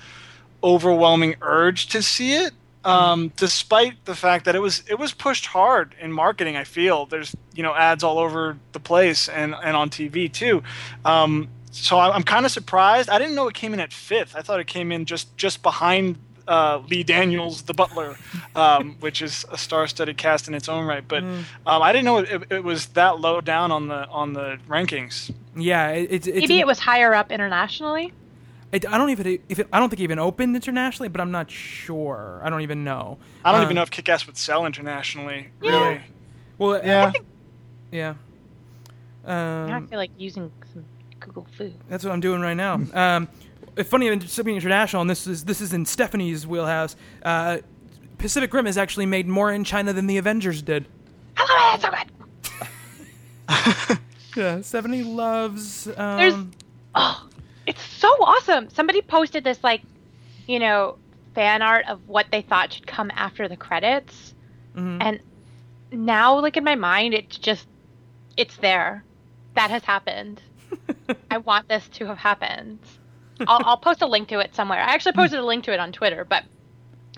overwhelming 0.64 1.38
urge 1.42 1.88
to 1.88 2.04
see 2.04 2.36
it. 2.36 2.54
Um, 2.84 3.34
despite 3.36 4.06
the 4.06 4.14
fact 4.14 4.46
that 4.46 4.54
it 4.54 4.60
was 4.60 4.84
it 4.88 5.00
was 5.00 5.12
pushed 5.12 5.48
hard 5.48 5.96
in 6.00 6.12
marketing, 6.12 6.56
I 6.58 6.66
feel 6.66 7.08
there's 7.08 7.36
you 7.56 7.64
know 7.64 7.74
ads 7.74 8.04
all 8.04 8.20
over 8.20 8.60
the 8.74 8.80
place 8.80 9.28
and 9.28 9.56
and 9.64 9.76
on 9.76 9.90
TV 9.90 10.32
too. 10.32 10.62
Um, 11.04 11.50
so 11.72 11.98
I'm 11.98 12.22
kind 12.22 12.46
of 12.46 12.52
surprised. 12.52 13.10
I 13.10 13.18
didn't 13.18 13.34
know 13.34 13.48
it 13.48 13.56
came 13.56 13.74
in 13.74 13.80
at 13.80 13.92
fifth. 13.92 14.36
I 14.36 14.44
thought 14.44 14.60
it 14.60 14.68
came 14.68 14.92
in 14.92 15.06
just 15.06 15.36
just 15.36 15.64
behind 15.64 16.20
uh, 16.48 16.82
Lee 16.90 17.04
Daniels, 17.04 17.64
the 17.64 17.74
Butler, 17.74 18.16
um, 18.56 18.96
which 19.00 19.22
is 19.22 19.46
a 19.52 19.58
star-studded 19.58 20.18
cast 20.18 20.48
in 20.48 20.54
its 20.54 20.70
own 20.70 20.86
right. 20.86 21.04
But 21.08 21.24
Mm. 21.24 21.44
um, 21.66 21.82
I 21.82 21.92
didn't 21.92 22.06
know 22.06 22.18
it, 22.20 22.44
it 22.52 22.64
was 22.64 22.88
that 22.88 23.20
low 23.20 23.42
down 23.42 23.72
on 23.72 23.88
the 23.88 24.08
on 24.08 24.34
the 24.34 24.58
rankings. 24.68 25.34
Yeah, 25.56 25.90
it, 25.90 26.08
it's 26.12 26.28
it's 26.28 26.40
Maybe 26.42 26.60
it 26.60 26.68
was 26.68 26.80
higher 26.80 27.14
up 27.14 27.32
internationally. 27.32 28.14
I 28.74 28.78
don't 28.80 29.10
even 29.10 29.40
if 29.48 29.60
it, 29.60 29.68
I 29.72 29.80
don't 29.80 29.90
think 29.90 30.02
it 30.02 30.04
even 30.04 30.20
opened 30.20 30.54
internationally, 30.56 31.08
but 31.08 31.22
I'm 31.22 31.32
not 31.32 31.50
sure. 31.50 32.42
I 32.44 32.50
don't 32.50 32.60
even 32.62 32.84
know. 32.84 33.18
I 33.46 33.52
don't 33.54 33.62
Uh, 33.62 33.64
even 33.64 33.76
know 33.76 33.84
if 33.84 33.90
Kick-Ass 33.92 34.28
would 34.28 34.36
sell 34.38 34.66
internationally. 34.66 35.48
Yeah. 35.62 35.70
Really? 35.72 36.02
Well, 36.58 36.82
Yeah. 36.86 37.14
yeah. 37.92 38.14
Now 39.26 39.68
I 39.68 39.78
Um, 39.78 39.88
feel 39.88 39.98
like 39.98 40.12
using 40.18 40.52
some 40.74 40.84
Google 41.20 41.48
food. 41.58 41.74
that's 41.90 42.04
what 42.04 42.12
I'm 42.12 42.20
doing 42.20 42.42
right 42.42 42.54
now. 42.58 42.74
Um, 42.94 43.28
it's 43.55 43.55
funny, 43.84 44.08
something 44.28 44.56
international, 44.56 45.02
and 45.02 45.10
this 45.10 45.28
is 45.28 45.46
this 45.46 45.62
is 45.62 45.74
in 45.74 45.86
Stephanie's 45.86 46.46
wheelhouse. 46.48 46.96
Uh, 47.24 47.58
Pacific 48.18 48.54
Rim 48.54 48.66
has 48.66 48.78
actually 48.78 49.06
made 49.06 49.28
more 49.28 49.52
in 49.52 49.64
China 49.64 49.92
than 49.94 50.08
the 50.08 50.18
Avengers 50.18 50.62
did. 50.62 50.88
I 51.38 51.78
love 51.84 51.94
it. 51.94 52.08
It's 52.58 53.78
so 53.78 53.96
good. 53.96 54.00
Yeah, 54.36 54.62
Stephanie 54.62 55.04
loves. 55.04 55.88
Um, 55.96 56.18
There's 56.18 56.34
oh, 56.96 57.28
it's 57.66 57.82
so 57.82 58.08
awesome. 58.22 58.70
Somebody 58.70 59.02
posted 59.02 59.44
this 59.46 59.64
like, 59.64 59.82
you 60.48 60.60
know, 60.60 60.98
fan 61.34 61.62
art 61.62 61.86
of 61.88 62.08
what 62.08 62.28
they 62.32 62.42
thought 62.42 62.74
should 62.74 62.86
come 62.88 63.12
after 63.16 63.48
the 63.48 63.56
credits, 63.58 64.34
Mhm. 64.76 64.98
and 65.02 65.20
now, 65.92 66.40
like 66.40 66.58
in 66.58 66.64
my 66.66 66.76
mind, 66.76 67.14
it's 67.14 67.38
just 67.38 67.66
it's 68.36 68.58
there. 68.58 69.04
That 69.54 69.70
has 69.72 69.84
happened. 69.86 70.42
I 71.32 71.38
want 71.38 71.70
this 71.70 71.88
to 71.94 72.06
have 72.08 72.18
happened. 72.18 72.80
I'll, 73.48 73.62
I'll 73.66 73.78
post 73.78 74.02
a 74.02 74.08
link 74.08 74.28
to 74.30 74.40
it 74.40 74.56
somewhere. 74.56 74.80
I 74.80 74.94
actually 74.94 75.14
posted 75.14 75.40
a 75.40 75.46
link 75.46 75.64
to 75.66 75.74
it 75.74 75.80
on 75.80 75.92
Twitter, 75.92 76.26
but 76.26 76.44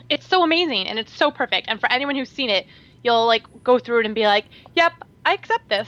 it's 0.09 0.25
so 0.27 0.43
amazing 0.43 0.87
and 0.87 0.97
it's 0.99 1.13
so 1.15 1.31
perfect. 1.31 1.67
And 1.69 1.79
for 1.79 1.91
anyone 1.91 2.15
who's 2.15 2.29
seen 2.29 2.49
it, 2.49 2.65
you'll 3.03 3.25
like 3.27 3.43
go 3.63 3.77
through 3.79 3.99
it 4.01 4.05
and 4.05 4.15
be 4.15 4.25
like, 4.25 4.45
"Yep, 4.75 4.93
I 5.25 5.33
accept 5.33 5.69
this." 5.69 5.87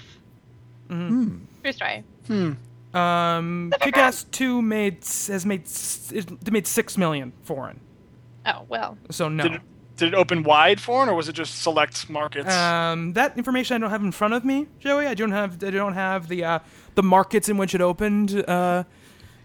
Mm-hmm. 0.89 1.37
True 1.63 1.71
story. 1.71 2.03
Hmm. 2.27 2.51
Um, 2.95 3.71
Kick-Ass 3.81 4.23
Two 4.31 4.61
made 4.61 5.03
has 5.03 5.45
made 5.45 5.63
s- 5.63 6.11
it 6.13 6.51
made 6.51 6.65
six 6.65 6.97
million 6.97 7.33
foreign. 7.43 7.79
Oh 8.45 8.65
well. 8.67 8.97
So 9.11 9.29
no. 9.29 9.43
Did 9.43 9.53
it, 9.55 9.61
did 9.95 10.07
it 10.09 10.13
open 10.15 10.43
wide 10.43 10.79
foreign 10.79 11.09
or 11.09 11.13
was 11.13 11.29
it 11.29 11.33
just 11.33 11.61
select 11.61 12.09
markets? 12.09 12.51
Um, 12.53 13.13
that 13.13 13.37
information 13.37 13.75
I 13.75 13.77
don't 13.79 13.89
have 13.91 14.01
in 14.03 14.11
front 14.11 14.33
of 14.33 14.43
me, 14.45 14.67
Joey. 14.79 15.05
I 15.05 15.13
don't 15.13 15.31
have 15.31 15.63
I 15.63 15.69
don't 15.69 15.93
have 15.93 16.29
the 16.29 16.43
uh, 16.43 16.59
the 16.95 17.03
markets 17.03 17.47
in 17.49 17.57
which 17.57 17.75
it 17.75 17.81
opened. 17.81 18.43
Uh, 18.47 18.85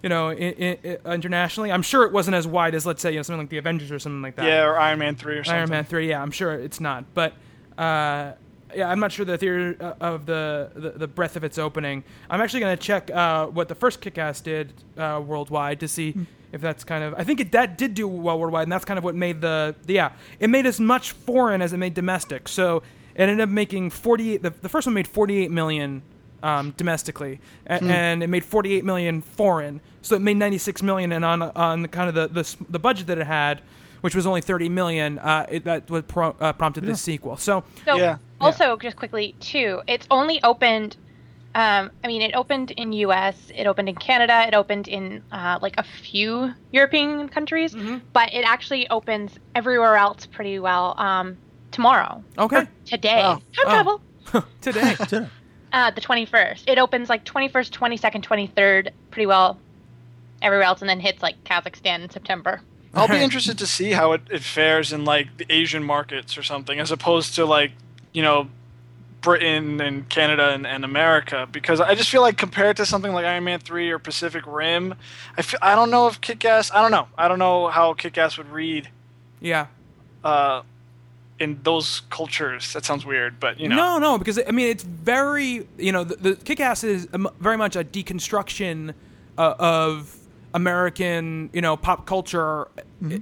you 0.05 0.11
know, 0.11 0.29
i 0.29 0.35
i 0.35 0.99
i 1.07 1.15
internationally, 1.15 1.73
I'm 1.73 1.81
sure 1.81 2.05
it 2.05 2.13
wasn't 2.13 2.37
as 2.37 2.47
wide 2.47 2.75
as 2.75 2.85
let's 2.85 3.01
say 3.01 3.11
you 3.11 3.17
know 3.17 3.23
something 3.23 3.41
like 3.41 3.49
the 3.49 3.57
Avengers 3.57 3.91
or 3.91 3.99
something 3.99 4.21
like 4.21 4.37
that. 4.37 4.45
yeah, 4.45 4.63
or 4.63 4.79
Iron 4.79 4.99
Man 4.99 5.17
three 5.17 5.39
or 5.39 5.45
something. 5.45 5.59
Iron 5.59 5.71
Man 5.71 5.85
three. 5.85 6.11
Yeah, 6.11 6.21
I'm 6.23 6.31
sure 6.31 6.53
it's 6.53 6.79
not, 6.79 7.07
but 7.15 7.33
uh, 7.79 8.33
yeah, 8.75 8.91
I'm 8.91 9.01
not 9.01 9.13
sure 9.13 9.25
the 9.25 9.39
theory 9.39 9.81
uh, 9.81 9.95
of 10.01 10.27
the, 10.27 10.71
the 10.75 10.91
the 10.91 11.09
breadth 11.09 11.37
of 11.37 11.43
its 11.43 11.57
opening. 11.57 12.05
I'm 12.29 12.43
actually 12.43 12.61
going 12.61 12.77
to 12.77 12.83
check 12.83 13.11
uh, 13.11 13.47
what 13.47 13.69
the 13.69 13.75
first 13.75 14.03
Kick-Ass 14.03 14.43
did 14.43 14.75
uh, 14.99 15.23
worldwide 15.25 15.81
to 15.81 15.89
see 15.89 16.15
if 16.53 16.61
that's 16.61 16.85
kind 16.85 17.03
of. 17.03 17.15
I 17.15 17.25
think 17.25 17.41
it, 17.41 17.53
that 17.53 17.79
did 17.79 17.95
do 17.95 18.07
well 18.07 18.39
worldwide, 18.39 18.65
and 18.65 18.73
that's 18.73 18.85
kind 18.85 18.99
of 18.99 19.05
what 19.05 19.15
made 19.15 19.41
the 19.41 19.75
yeah. 19.87 20.13
It 20.39 20.51
made 20.51 20.67
as 20.67 20.79
much 20.79 21.13
foreign 21.13 21.63
as 21.63 21.73
it 21.73 21.79
made 21.79 21.95
domestic. 21.95 22.47
So 22.47 22.83
it 23.15 23.23
ended 23.23 23.41
up 23.41 23.49
making 23.49 23.89
48. 23.89 24.43
The, 24.43 24.51
the 24.51 24.69
first 24.69 24.87
one 24.87 24.93
made 24.93 25.09
48 25.09 25.51
million. 25.51 26.03
Um, 26.45 26.75
domestically, 26.77 27.41
a- 27.67 27.83
and 27.83 28.23
it 28.23 28.27
made 28.29 28.45
48 28.45 28.85
million 28.85 29.23
foreign, 29.23 29.81
so 30.03 30.15
it 30.15 30.21
made 30.21 30.37
96 30.37 30.83
million. 30.83 31.11
And 31.13 31.25
on 31.25 31.41
on 31.43 31.83
the 31.83 31.89
kind 31.89 32.09
of 32.09 32.15
the, 32.15 32.29
the 32.29 32.57
the 32.69 32.79
budget 32.79 33.07
that 33.07 33.17
it 33.17 33.27
had, 33.27 33.63
which 34.03 34.15
was 34.15 34.27
only 34.27 34.43
30 34.43 34.69
million, 34.69 35.19
uh, 35.21 35.47
it, 35.49 35.65
that 35.65 35.89
what 35.91 36.07
pro- 36.07 36.37
uh, 36.41 36.53
prompted 36.53 36.85
this 36.85 37.01
sequel. 37.01 37.39
So 37.39 37.65
So 37.87 37.97
Yeah. 37.97 38.19
also 38.43 38.77
just 38.77 38.97
quickly 38.97 39.35
too, 39.41 39.81
it's 39.87 40.07
only 40.11 40.43
opened. 40.43 40.97
Um, 41.57 41.91
I 42.03 42.09
mean, 42.09 42.21
it 42.21 42.35
opened 42.35 42.73
in 42.73 42.93
U.S., 42.93 43.37
it 43.55 43.67
opened 43.69 43.89
in 43.89 43.95
Canada, 43.95 44.45
it 44.47 44.55
opened 44.55 44.89
in 44.89 45.23
uh, 45.31 45.61
like 45.63 45.77
a 45.79 45.85
few 45.85 46.53
European 46.73 47.29
countries, 47.29 47.77
but 48.13 48.35
it 48.35 48.45
actually 48.45 48.87
opens 48.91 49.39
everywhere 49.55 49.97
else 49.97 50.27
pretty 50.27 50.59
well 50.59 50.95
um, 50.99 51.37
tomorrow. 51.71 52.25
Okay. 52.37 52.57
Or 52.63 52.69
today. 52.85 53.23
Wow. 53.23 53.35
Time 53.35 53.65
Oh. 53.67 53.71
travel. 53.71 54.01
today, 54.61 54.97
Uh, 55.75 55.91
the 55.91 56.01
21st. 56.01 56.69
It 56.69 56.79
opens 56.79 57.09
like 57.09 57.25
21st, 57.25 57.71
22nd, 57.71 58.25
23rd 58.25 58.91
pretty 59.11 59.27
well 59.27 59.59
everywhere 60.41 60.63
else, 60.63 60.81
and 60.81 60.89
then 60.89 61.01
hits 61.01 61.21
like 61.21 61.43
Kazakhstan 61.43 62.05
in 62.05 62.11
September. 62.11 62.61
I'll 62.95 63.09
be 63.09 63.17
interested 63.17 63.59
to 63.59 63.67
see 63.67 63.91
how 63.91 64.13
it, 64.13 64.21
it 64.31 64.45
fares 64.45 64.93
in 64.93 65.05
like 65.05 65.37
the 65.37 65.47
Asian 65.53 65.83
markets 65.83 66.39
or 66.39 66.45
something, 66.45 66.79
as 66.79 66.93
opposed 66.93 67.35
to 67.35 67.45
like 67.45 67.73
you 68.13 68.23
know 68.23 68.49
Britain 69.21 69.81
and 69.81 70.09
Canada 70.09 70.51
and, 70.51 70.65
and 70.65 70.85
America, 70.85 71.49
because 71.51 71.81
I 71.81 71.97
just 71.97 72.09
feel 72.09 72.23
like 72.23 72.37
compared 72.37 72.77
to 72.77 72.87
something 72.87 73.13
like 73.13 73.25
Iron 73.25 73.43
Man 73.43 73.59
three 73.59 73.91
or 73.91 73.99
Pacific 73.99 74.45
Rim, 74.47 74.95
I 75.37 75.43
feel, 75.43 75.59
I 75.61 75.75
don't 75.75 75.91
know 75.91 76.07
if 76.07 76.21
Kick 76.21 76.45
Ass 76.45 76.71
I 76.71 76.83
don't 76.83 76.93
know 76.93 77.09
I 77.19 77.27
don't 77.27 77.41
know 77.41 77.67
how 77.67 77.95
Kick 77.95 78.17
Ass 78.17 78.39
would 78.39 78.51
read 78.51 78.91
yeah. 79.41 79.67
uh, 80.23 80.63
in 81.41 81.59
those 81.65 82.03
cultures. 82.11 82.73
That 82.75 82.85
sounds 82.85 83.05
weird, 83.05 83.41
but 83.41 83.59
you 83.59 83.69
know 83.69 83.77
No, 83.77 83.99
no, 83.99 84.19
because 84.19 84.39
I 84.47 84.51
mean 84.53 84.69
it's 84.69 84.85
very 84.85 85.67
you 85.79 85.93
know 85.93 86.05
the, 86.05 86.17
the 86.17 86.37
Kick-Ass 86.37 86.85
is 86.85 87.09
very 87.41 87.57
much 87.57 87.77
a 87.77 87.85
deconstruction 87.85 88.95
uh, 89.37 89.55
of 89.59 90.17
American 90.55 91.51
you 91.53 91.61
know 91.61 91.77
pop 91.77 92.07
culture 92.07 92.69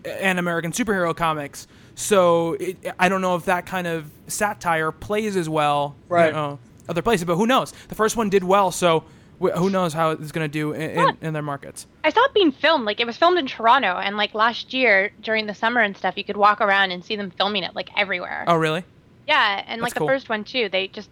and 0.04 0.38
American 0.38 0.72
superhero 0.72 1.16
comics. 1.16 1.66
So 1.94 2.54
it, 2.54 2.76
I 2.98 3.08
don't 3.08 3.20
know 3.20 3.36
if 3.36 3.44
that 3.46 3.66
kind 3.66 3.86
of 3.86 4.06
satire 4.26 4.92
plays 4.92 5.36
as 5.36 5.48
well, 5.48 5.94
you 6.08 6.14
Right. 6.16 6.32
know, 6.32 6.58
other 6.88 7.02
places, 7.02 7.24
but 7.26 7.36
who 7.36 7.46
knows? 7.46 7.72
The 7.88 7.94
first 7.94 8.16
one 8.16 8.30
did 8.30 8.44
well, 8.44 8.70
so 8.70 9.00
wh- 9.00 9.04
who 9.50 9.70
knows 9.70 9.92
how 9.92 10.10
it's 10.10 10.32
going 10.32 10.44
to 10.44 10.52
do 10.52 10.72
in, 10.72 10.90
in, 10.90 11.16
in 11.20 11.32
their 11.32 11.42
markets? 11.42 11.86
I 12.04 12.10
saw 12.10 12.24
it 12.24 12.34
being 12.34 12.52
filmed. 12.52 12.84
Like 12.84 13.00
it 13.00 13.06
was 13.06 13.16
filmed 13.16 13.38
in 13.38 13.46
Toronto, 13.46 13.96
and 13.96 14.16
like 14.16 14.34
last 14.34 14.72
year 14.72 15.12
during 15.22 15.46
the 15.46 15.54
summer 15.54 15.80
and 15.80 15.96
stuff, 15.96 16.16
you 16.16 16.24
could 16.24 16.36
walk 16.36 16.60
around 16.60 16.90
and 16.90 17.04
see 17.04 17.16
them 17.16 17.30
filming 17.30 17.62
it 17.62 17.74
like 17.74 17.90
everywhere. 17.96 18.44
Oh, 18.46 18.56
really? 18.56 18.84
Yeah, 19.26 19.62
and 19.66 19.80
like 19.82 19.94
the 19.94 20.00
cool. 20.00 20.08
first 20.08 20.28
one 20.28 20.44
too, 20.44 20.68
they 20.68 20.88
just 20.88 21.10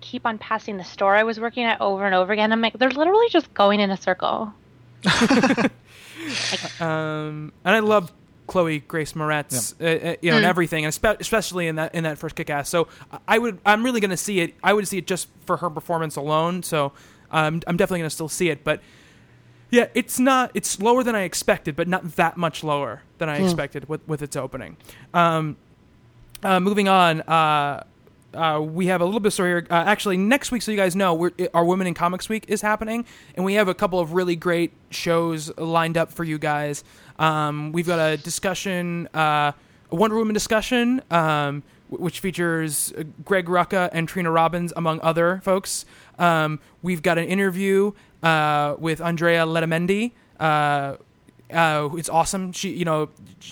keep 0.00 0.26
on 0.26 0.36
passing 0.38 0.76
the 0.76 0.84
store 0.84 1.16
I 1.16 1.22
was 1.22 1.40
working 1.40 1.64
at 1.64 1.80
over 1.80 2.04
and 2.04 2.14
over 2.14 2.32
again. 2.32 2.52
I'm 2.52 2.60
like, 2.60 2.78
they're 2.78 2.90
literally 2.90 3.28
just 3.30 3.52
going 3.54 3.80
in 3.80 3.90
a 3.90 3.96
circle. 3.96 4.52
Um, 6.80 7.52
and 7.64 7.74
I 7.74 7.80
love 7.80 8.10
Chloe 8.46 8.80
Grace 8.80 9.12
Moretz, 9.12 9.74
uh, 9.80 9.84
uh, 10.12 10.16
you 10.20 10.30
know, 10.30 10.36
and 10.36 10.46
everything, 10.46 10.84
and 10.84 10.92
espe- 10.92 11.20
especially 11.20 11.66
in 11.66 11.76
that 11.76 11.94
in 11.94 12.04
that 12.04 12.18
first 12.18 12.34
Kick-Ass. 12.34 12.68
So 12.68 12.88
I 13.26 13.38
would, 13.38 13.58
I'm 13.64 13.84
really 13.84 14.00
going 14.00 14.10
to 14.10 14.16
see 14.16 14.40
it. 14.40 14.54
I 14.62 14.72
would 14.72 14.86
see 14.86 14.98
it 14.98 15.06
just 15.06 15.28
for 15.46 15.58
her 15.58 15.70
performance 15.70 16.16
alone. 16.16 16.62
So 16.62 16.92
um, 17.30 17.60
I'm 17.66 17.76
definitely 17.76 18.00
going 18.00 18.10
to 18.10 18.14
still 18.14 18.28
see 18.28 18.50
it. 18.50 18.64
But 18.64 18.80
yeah, 19.70 19.88
it's 19.94 20.18
not. 20.18 20.50
It's 20.54 20.80
lower 20.80 21.02
than 21.02 21.14
I 21.14 21.22
expected, 21.22 21.76
but 21.76 21.88
not 21.88 22.16
that 22.16 22.36
much 22.36 22.62
lower 22.62 23.02
than 23.18 23.28
I 23.28 23.38
expected 23.38 23.88
with 23.88 24.06
with 24.06 24.22
its 24.22 24.36
opening. 24.36 24.76
Um, 25.12 25.56
uh, 26.42 26.60
moving 26.60 26.88
on. 26.88 27.22
Uh, 27.22 27.84
uh, 28.34 28.60
we 28.60 28.86
have 28.86 29.00
a 29.00 29.04
little 29.04 29.20
bit 29.20 29.28
of 29.28 29.32
story 29.32 29.50
here. 29.50 29.66
Uh, 29.70 29.84
actually, 29.86 30.16
next 30.16 30.50
week, 30.50 30.62
so 30.62 30.70
you 30.70 30.76
guys 30.76 30.96
know, 30.96 31.14
we're, 31.14 31.30
our 31.52 31.64
Women 31.64 31.86
in 31.86 31.94
Comics 31.94 32.28
Week 32.28 32.44
is 32.48 32.60
happening, 32.60 33.04
and 33.36 33.44
we 33.44 33.54
have 33.54 33.68
a 33.68 33.74
couple 33.74 34.00
of 34.00 34.12
really 34.12 34.36
great 34.36 34.72
shows 34.90 35.56
lined 35.56 35.96
up 35.96 36.12
for 36.12 36.24
you 36.24 36.38
guys. 36.38 36.84
Um, 37.18 37.72
we've 37.72 37.86
got 37.86 37.98
a 37.98 38.16
discussion, 38.16 39.08
uh, 39.14 39.52
a 39.90 39.96
Wonder 39.96 40.16
Woman 40.16 40.34
discussion, 40.34 41.00
um, 41.10 41.62
which 41.88 42.20
features 42.20 42.92
uh, 42.98 43.04
Greg 43.24 43.46
Rucka 43.46 43.88
and 43.92 44.08
Trina 44.08 44.30
Robbins, 44.30 44.72
among 44.76 45.00
other 45.02 45.40
folks. 45.44 45.84
Um, 46.18 46.60
we've 46.82 47.02
got 47.02 47.18
an 47.18 47.24
interview 47.24 47.92
uh, 48.22 48.76
with 48.78 49.00
Andrea 49.00 49.44
Letamendi. 49.44 50.12
Uh, 50.38 50.96
uh, 51.52 51.90
it's 51.94 52.08
awesome. 52.08 52.52
She, 52.52 52.70
you 52.70 52.84
know, 52.84 53.10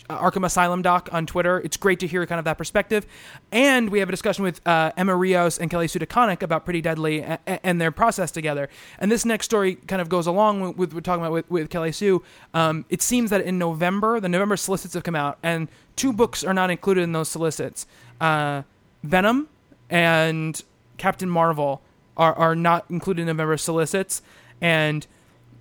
Arkham 0.08 0.44
Asylum 0.44 0.82
doc 0.82 1.08
on 1.12 1.26
Twitter. 1.26 1.60
It's 1.60 1.76
great 1.76 2.00
to 2.00 2.06
hear 2.06 2.24
kind 2.26 2.38
of 2.38 2.44
that 2.46 2.58
perspective. 2.58 3.06
And 3.52 3.90
we 3.90 3.98
have 4.00 4.08
a 4.08 4.12
discussion 4.12 4.44
with 4.44 4.66
uh, 4.66 4.92
Emma 4.96 5.14
Rios 5.14 5.58
and 5.58 5.70
Kelly 5.70 5.88
Sue 5.88 5.98
DeConnick 5.98 6.42
about 6.42 6.64
Pretty 6.64 6.80
Deadly 6.80 7.22
and, 7.46 7.80
their 7.80 7.90
process 7.90 8.30
together. 8.30 8.68
And 8.98 9.10
this 9.10 9.24
next 9.24 9.44
story 9.44 9.74
kind 9.74 10.00
of 10.00 10.08
goes 10.08 10.26
along 10.26 10.62
with, 10.62 10.76
with 10.76 10.88
what 10.90 10.94
we're 10.94 11.00
talking 11.02 11.22
about 11.22 11.32
with, 11.32 11.50
with 11.50 11.70
Kelly 11.70 11.92
Sue. 11.92 12.22
Um, 12.54 12.86
it 12.88 13.02
seems 13.02 13.30
that 13.30 13.42
in 13.42 13.58
November, 13.58 14.20
the 14.20 14.28
November 14.28 14.56
solicits 14.56 14.94
have 14.94 15.04
come 15.04 15.16
out, 15.16 15.38
and 15.42 15.68
two 15.94 16.12
books 16.12 16.42
are 16.44 16.54
not 16.54 16.70
included 16.70 17.02
in 17.02 17.12
those 17.12 17.28
solicits. 17.28 17.86
Uh, 18.20 18.62
Venom 19.02 19.48
and 19.90 20.62
Captain 20.96 21.28
Marvel 21.28 21.82
are, 22.16 22.34
are 22.34 22.54
not 22.54 22.84
included 22.90 23.22
in 23.22 23.26
November 23.26 23.56
solicits. 23.56 24.22
And 24.60 25.06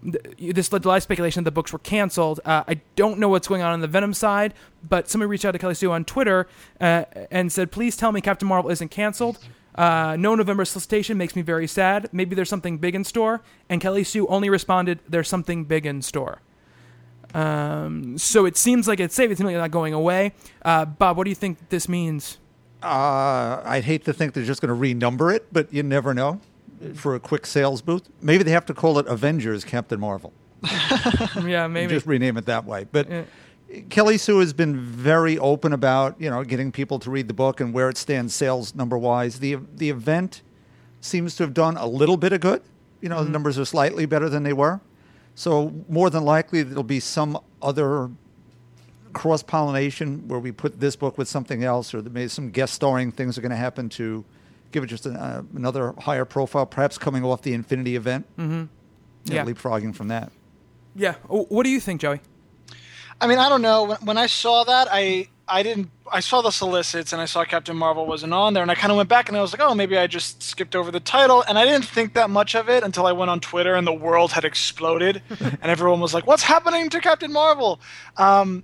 th- 0.04 0.56
this 0.56 0.72
led 0.72 0.84
to 0.84 0.88
a 0.88 0.90
lot 0.90 0.98
of 0.98 1.04
speculation 1.04 1.44
that 1.44 1.50
the 1.50 1.54
books 1.54 1.74
were 1.74 1.80
canceled. 1.80 2.40
Uh, 2.46 2.64
I 2.68 2.82
don't 2.96 3.20
know 3.20 3.30
what's 3.30 3.48
going 3.48 3.62
on 3.62 3.72
on 3.72 3.82
the 3.82 3.88
Venom 3.88 4.14
side, 4.14 4.54
but 4.88 5.10
somebody 5.10 5.30
reached 5.30 5.46
out 5.46 5.52
to 5.52 5.60
Kelly 5.60 5.76
Sue 5.76 5.92
on 5.92 6.06
Twitter 6.06 6.48
uh, 6.80 7.06
and 7.30 7.52
said, 7.52 7.72
"Please 7.72 7.96
tell 7.96 8.12
me 8.12 8.22
Captain 8.22 8.48
Marvel 8.48 8.72
isn't 8.72 8.90
canceled. 8.90 9.40
Uh, 9.74 10.18
no 10.20 10.36
November 10.36 10.66
solicitation 10.66 11.18
makes 11.18 11.34
me 11.36 11.42
very 11.42 11.66
sad. 11.66 12.10
Maybe 12.12 12.36
there's 12.36 12.50
something 12.50 12.78
big 12.78 12.96
in 12.96 13.04
store." 13.04 13.42
And 13.70 13.80
Kelly 13.82 14.04
Sue 14.04 14.28
only 14.28 14.50
responded, 14.50 15.00
"There's 15.08 15.30
something 15.30 15.66
big 15.66 15.86
in 15.86 16.02
store." 16.02 16.42
Um, 17.34 18.18
so 18.18 18.46
it 18.46 18.58
seems 18.58 18.90
like 18.90 19.00
it's 19.00 19.16
safe. 19.16 19.32
It 19.32 19.38
seems 19.38 19.46
like 19.46 19.56
it's 19.56 19.62
not 19.62 19.72
going 19.72 19.94
away. 19.94 20.34
Uh, 20.64 20.84
Bob, 20.84 21.16
what 21.16 21.24
do 21.24 21.30
you 21.30 21.36
think 21.36 21.70
this 21.70 21.88
means? 21.88 22.38
Uh, 22.82 23.62
I'd 23.64 23.84
hate 23.84 24.06
to 24.06 24.14
think 24.14 24.34
they're 24.34 24.44
just 24.44 24.62
going 24.62 24.74
to 24.74 24.80
renumber 25.06 25.34
it, 25.34 25.48
but 25.52 25.72
you 25.74 25.84
never 25.84 26.14
know 26.14 26.40
for 26.96 27.16
a 27.16 27.20
quick 27.20 27.46
sales 27.46 27.82
boost. 27.82 28.10
Maybe 28.22 28.44
they 28.44 28.52
have 28.52 28.66
to 28.68 28.74
call 28.74 28.98
it 29.00 29.08
Avengers 29.08 29.64
Captain 29.64 30.00
Marvel. 30.00 30.34
yeah, 31.46 31.68
maybe. 31.68 31.94
Just 31.94 32.06
rename 32.06 32.38
it 32.38 32.46
that 32.46 32.66
way. 32.66 32.86
But 32.92 33.10
Yeah. 33.10 33.24
Kelly 33.90 34.18
Sue 34.18 34.40
has 34.40 34.52
been 34.52 34.78
very 34.78 35.38
open 35.40 35.72
about 35.72 36.20
you 36.20 36.30
know 36.30 36.44
getting 36.44 36.72
people 36.74 37.00
to 37.00 37.10
read 37.10 37.28
the 37.30 37.34
book 37.34 37.62
and 37.62 37.74
where 37.74 37.88
it 37.88 37.98
stands 37.98 38.36
sales 38.36 38.76
number 38.76 38.98
wise. 38.98 39.40
The 39.40 39.56
the 39.76 39.90
event 39.90 40.42
seems 41.00 41.36
to 41.38 41.44
have 41.44 41.54
done 41.54 41.78
a 41.78 41.86
little 41.88 42.18
bit 42.18 42.34
of 42.34 42.42
good. 42.42 42.62
You 43.00 43.10
know, 43.10 43.24
the 43.24 43.30
numbers 43.30 43.58
are 43.58 43.66
slightly 43.66 44.06
better 44.06 44.28
than 44.30 44.44
they 44.44 44.54
were. 44.54 44.82
So 45.36 45.74
more 45.88 46.10
than 46.10 46.24
likely 46.26 46.64
there'll 46.64 46.84
be 46.84 47.00
some 47.00 47.40
other 47.62 48.12
cross 49.14 49.44
pollination 49.44 50.28
where 50.28 50.40
we 50.40 50.52
put 50.52 50.80
this 50.80 50.96
book 50.96 51.18
with 51.18 51.28
something 51.28 51.64
else, 51.64 51.94
or 51.94 52.02
there 52.02 52.12
may 52.12 52.28
some 52.28 52.50
guest 52.52 52.74
starring 52.74 53.12
things 53.12 53.38
are 53.38 53.42
going 53.42 53.52
to 53.52 53.56
happen 53.56 53.90
to 53.90 54.24
give 54.72 54.84
it 54.84 54.88
just 54.88 55.06
an, 55.06 55.16
uh, 55.16 55.44
another 55.56 55.94
higher 56.00 56.26
profile, 56.26 56.66
perhaps 56.66 56.98
coming 56.98 57.24
off 57.24 57.42
the 57.42 57.54
Infinity 57.54 57.96
event. 57.96 58.26
Mm-hmm. 58.38 58.64
Yeah. 59.26 59.46
leapfrogging 59.46 59.94
from 59.96 60.08
that. 60.08 60.32
yeah. 60.96 61.16
Oh, 61.30 61.44
What 61.50 61.64
do 61.64 61.70
you 61.70 61.80
think, 61.80 62.02
Joey? 62.02 62.22
I 63.20 63.28
mean, 63.28 63.38
I 63.38 63.50
don't 63.50 63.62
know. 63.62 63.84
When, 63.84 63.98
when 63.98 64.18
I 64.18 64.26
saw 64.26 64.64
that, 64.64 64.88
I 64.92 65.28
I 65.48 65.62
didn't. 65.64 65.92
I 66.12 66.22
saw 66.22 66.42
the 66.42 66.50
solicits 66.50 67.14
and 67.14 67.22
I 67.22 67.26
saw 67.26 67.44
Captain 67.46 67.78
Marvel 67.78 68.06
wasn't 68.08 68.34
on 68.34 68.54
there, 68.54 68.64
and 68.64 68.72
I 68.72 68.76
kind 68.76 68.90
of 68.90 68.98
went 68.98 69.10
back 69.10 69.28
and 69.30 69.38
I 69.38 69.42
was 69.42 69.52
like, 69.54 69.62
oh, 69.62 69.76
maybe 69.76 69.96
I 69.98 70.08
just 70.08 70.42
skipped 70.42 70.76
over 70.76 70.90
the 70.90 71.00
title, 71.00 71.44
and 71.48 71.60
I 71.60 71.66
didn't 71.66 71.86
think 71.86 72.16
that 72.16 72.30
much 72.32 72.56
of 72.56 72.68
it 72.68 72.84
until 72.84 73.06
I 73.06 73.12
went 73.12 73.30
on 73.30 73.40
Twitter 73.42 73.76
and 73.76 73.86
the 73.86 73.94
world 73.94 74.32
had 74.32 74.44
exploded, 74.44 75.22
and 75.40 75.66
everyone 75.66 76.00
was 76.00 76.14
like, 76.16 76.26
what's 76.26 76.44
happening 76.44 76.90
to 76.90 77.00
Captain 77.00 77.32
Marvel? 77.32 77.80
Um, 78.18 78.64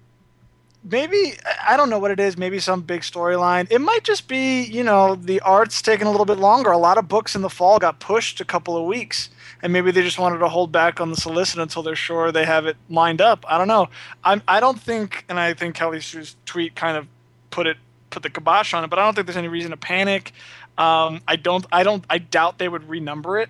maybe 0.90 1.34
I 1.68 1.78
don't 1.78 1.90
know 1.90 2.00
what 2.00 2.12
it 2.12 2.20
is. 2.20 2.38
Maybe 2.38 2.60
some 2.60 2.82
big 2.82 3.02
storyline. 3.02 3.68
It 3.70 3.80
might 3.80 4.04
just 4.04 4.28
be 4.28 4.64
you 4.64 4.84
know 4.84 5.16
the 5.16 5.40
art's 5.42 5.82
taking 5.82 6.08
a 6.08 6.12
little 6.12 6.26
bit 6.26 6.38
longer. 6.38 6.72
A 6.72 6.78
lot 6.78 6.98
of 6.98 7.08
books 7.08 7.36
in 7.36 7.42
the 7.42 7.50
fall 7.50 7.80
got 7.80 8.00
pushed 8.00 8.40
a 8.42 8.46
couple 8.46 8.76
of 8.78 8.86
weeks, 8.86 9.30
and 9.62 9.72
maybe 9.74 9.92
they 9.92 10.02
just 10.02 10.20
wanted 10.20 10.40
to 10.40 10.48
hold 10.50 10.72
back 10.72 11.00
on 11.00 11.10
the 11.12 11.18
solicit 11.18 11.60
until 11.60 11.84
they're 11.84 11.96
sure 11.96 12.32
they 12.32 12.46
have 12.46 12.66
it 12.66 12.78
lined 12.90 13.22
up. 13.22 13.46
I 13.48 13.58
don't 13.58 13.68
know. 13.68 13.90
I'm 14.24 14.42
I 14.48 14.60
don't 14.60 14.80
think, 14.80 15.26
and 15.30 15.40
I 15.40 15.54
think 15.54 15.76
Kelly 15.76 16.02
Sue's 16.02 16.36
tweet 16.46 16.76
kind 16.76 16.98
of 16.98 17.08
put 17.50 17.68
it 17.68 17.78
put 18.10 18.24
the 18.24 18.30
kibosh 18.30 18.74
on 18.74 18.84
it. 18.84 18.90
But 18.90 19.00
I 19.00 19.06
don't 19.06 19.14
think 19.14 19.28
there's 19.28 19.38
any 19.38 19.48
reason 19.48 19.72
to 19.72 19.78
panic. 19.78 20.32
Um, 20.78 21.22
I 21.28 21.36
don't. 21.36 21.66
I 21.72 21.84
don't. 21.84 22.06
I 22.10 22.20
doubt 22.20 22.58
they 22.60 22.70
would 22.70 22.88
renumber 22.88 23.42
it. 23.42 23.50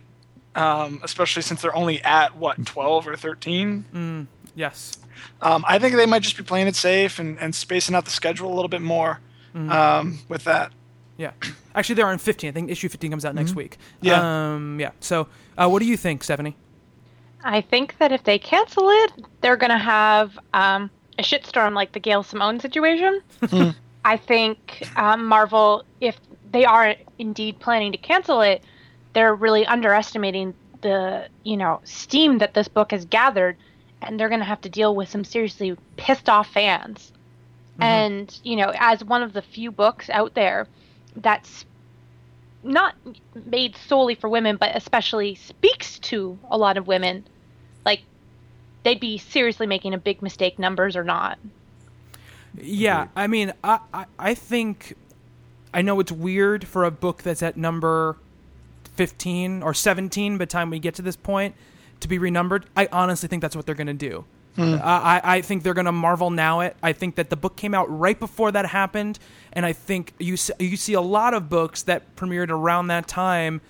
Um, 0.55 1.01
especially 1.03 1.43
since 1.43 1.61
they're 1.61 1.75
only 1.75 2.01
at 2.01 2.35
what 2.35 2.65
12 2.65 3.07
or 3.07 3.15
13 3.15 4.27
Yes. 4.55 4.97
Um, 5.41 5.63
I 5.67 5.79
think 5.79 5.95
they 5.95 6.05
might 6.05 6.21
just 6.21 6.37
be 6.37 6.43
playing 6.43 6.67
it 6.67 6.75
safe 6.75 7.19
and, 7.19 7.39
and 7.39 7.53
spacing 7.53 7.95
out 7.95 8.05
the 8.05 8.11
schedule 8.11 8.51
a 8.51 8.55
little 8.55 8.69
bit 8.69 8.81
more 8.81 9.19
um, 9.55 10.19
with 10.29 10.43
that. 10.45 10.71
Yeah. 11.17 11.31
Actually, 11.73 11.95
they're 11.95 12.07
on 12.07 12.17
15. 12.17 12.49
I 12.49 12.53
think 12.53 12.69
issue 12.69 12.89
15 12.89 13.11
comes 13.11 13.25
out 13.25 13.35
next 13.35 13.55
week. 13.55 13.77
Yeah. 14.01 14.53
Um, 14.53 14.79
yeah. 14.79 14.91
So, 14.99 15.27
uh, 15.57 15.67
what 15.67 15.79
do 15.79 15.85
you 15.85 15.97
think, 15.97 16.23
Stephanie? 16.23 16.55
I 17.43 17.61
think 17.61 17.97
that 17.97 18.11
if 18.11 18.23
they 18.23 18.39
cancel 18.39 18.89
it, 18.89 19.13
they're 19.41 19.57
going 19.57 19.71
to 19.71 19.77
have 19.77 20.37
um, 20.53 20.89
a 21.17 21.23
shitstorm 21.23 21.73
like 21.73 21.91
the 21.91 21.99
Gail 21.99 22.23
Simone 22.23 22.59
situation. 22.59 23.21
I 24.05 24.17
think 24.17 24.87
um, 24.95 25.25
Marvel, 25.25 25.83
if 26.01 26.19
they 26.51 26.65
are 26.65 26.95
indeed 27.19 27.59
planning 27.59 27.91
to 27.91 27.97
cancel 27.97 28.41
it, 28.41 28.63
they're 29.13 29.35
really 29.35 29.65
underestimating 29.65 30.53
the 30.81 31.27
you 31.43 31.57
know 31.57 31.81
steam 31.83 32.37
that 32.37 32.53
this 32.53 32.67
book 32.67 32.91
has 32.91 33.05
gathered, 33.05 33.57
and 34.01 34.19
they're 34.19 34.29
going 34.29 34.39
to 34.39 34.45
have 34.45 34.61
to 34.61 34.69
deal 34.69 34.95
with 34.95 35.09
some 35.09 35.23
seriously 35.23 35.77
pissed 35.95 36.29
off 36.29 36.51
fans. 36.51 37.11
Mm-hmm. 37.73 37.83
And 37.83 38.39
you 38.43 38.55
know, 38.55 38.71
as 38.77 39.03
one 39.03 39.23
of 39.23 39.33
the 39.33 39.41
few 39.41 39.71
books 39.71 40.09
out 40.09 40.33
there 40.33 40.67
that's 41.15 41.65
not 42.63 42.95
made 43.45 43.75
solely 43.75 44.15
for 44.15 44.29
women, 44.29 44.57
but 44.57 44.75
especially 44.75 45.35
speaks 45.35 45.99
to 45.99 46.37
a 46.49 46.57
lot 46.57 46.77
of 46.77 46.87
women, 46.87 47.25
like 47.85 48.01
they'd 48.83 48.99
be 48.99 49.17
seriously 49.17 49.67
making 49.67 49.93
a 49.93 49.97
big 49.97 50.21
mistake, 50.21 50.59
numbers 50.59 50.95
or 50.95 51.03
not. 51.03 51.37
Yeah, 52.59 53.07
I 53.15 53.27
mean, 53.27 53.53
I, 53.63 53.79
I, 53.93 54.05
I 54.17 54.33
think 54.33 54.95
I 55.73 55.81
know 55.81 55.99
it's 55.99 56.11
weird 56.11 56.67
for 56.67 56.83
a 56.83 56.91
book 56.91 57.21
that's 57.21 57.43
at 57.43 57.57
number 57.57 58.17
15 58.95 59.61
or 59.61 59.73
17 59.73 60.37
by 60.37 60.37
the 60.39 60.45
time 60.47 60.71
we 60.71 60.79
get 60.79 60.95
to 60.95 61.03
this 61.03 61.15
point 61.15 61.55
to 62.01 62.07
be 62.07 62.17
renumbered. 62.17 62.65
I 62.75 62.87
honestly 62.91 63.27
think 63.27 63.41
that's 63.41 63.55
what 63.55 63.65
they're 63.65 63.75
going 63.75 63.87
to 63.87 63.93
do. 63.93 64.25
Uh, 64.59 64.79
I, 64.83 65.21
I 65.23 65.41
think 65.41 65.61
they're 65.61 65.75
going 65.75 65.85
to 65.85 65.91
Marvel 65.91 66.31
now 66.31 66.61
it. 66.61 66.75
I 66.81 66.91
think 66.91 67.15
that 67.15 67.29
the 67.29 67.35
book 67.35 67.55
came 67.55 67.75
out 67.75 67.85
right 67.95 68.19
before 68.19 68.51
that 68.51 68.65
happened, 68.65 69.19
and 69.53 69.65
I 69.67 69.73
think 69.73 70.13
you 70.17 70.35
see, 70.35 70.53
you 70.59 70.77
see 70.77 70.93
a 70.93 71.01
lot 71.01 71.35
of 71.35 71.47
books 71.47 71.83
that 71.83 72.15
premiered 72.15 72.49
around 72.49 72.87
that 72.87 73.07
time, 73.07 73.61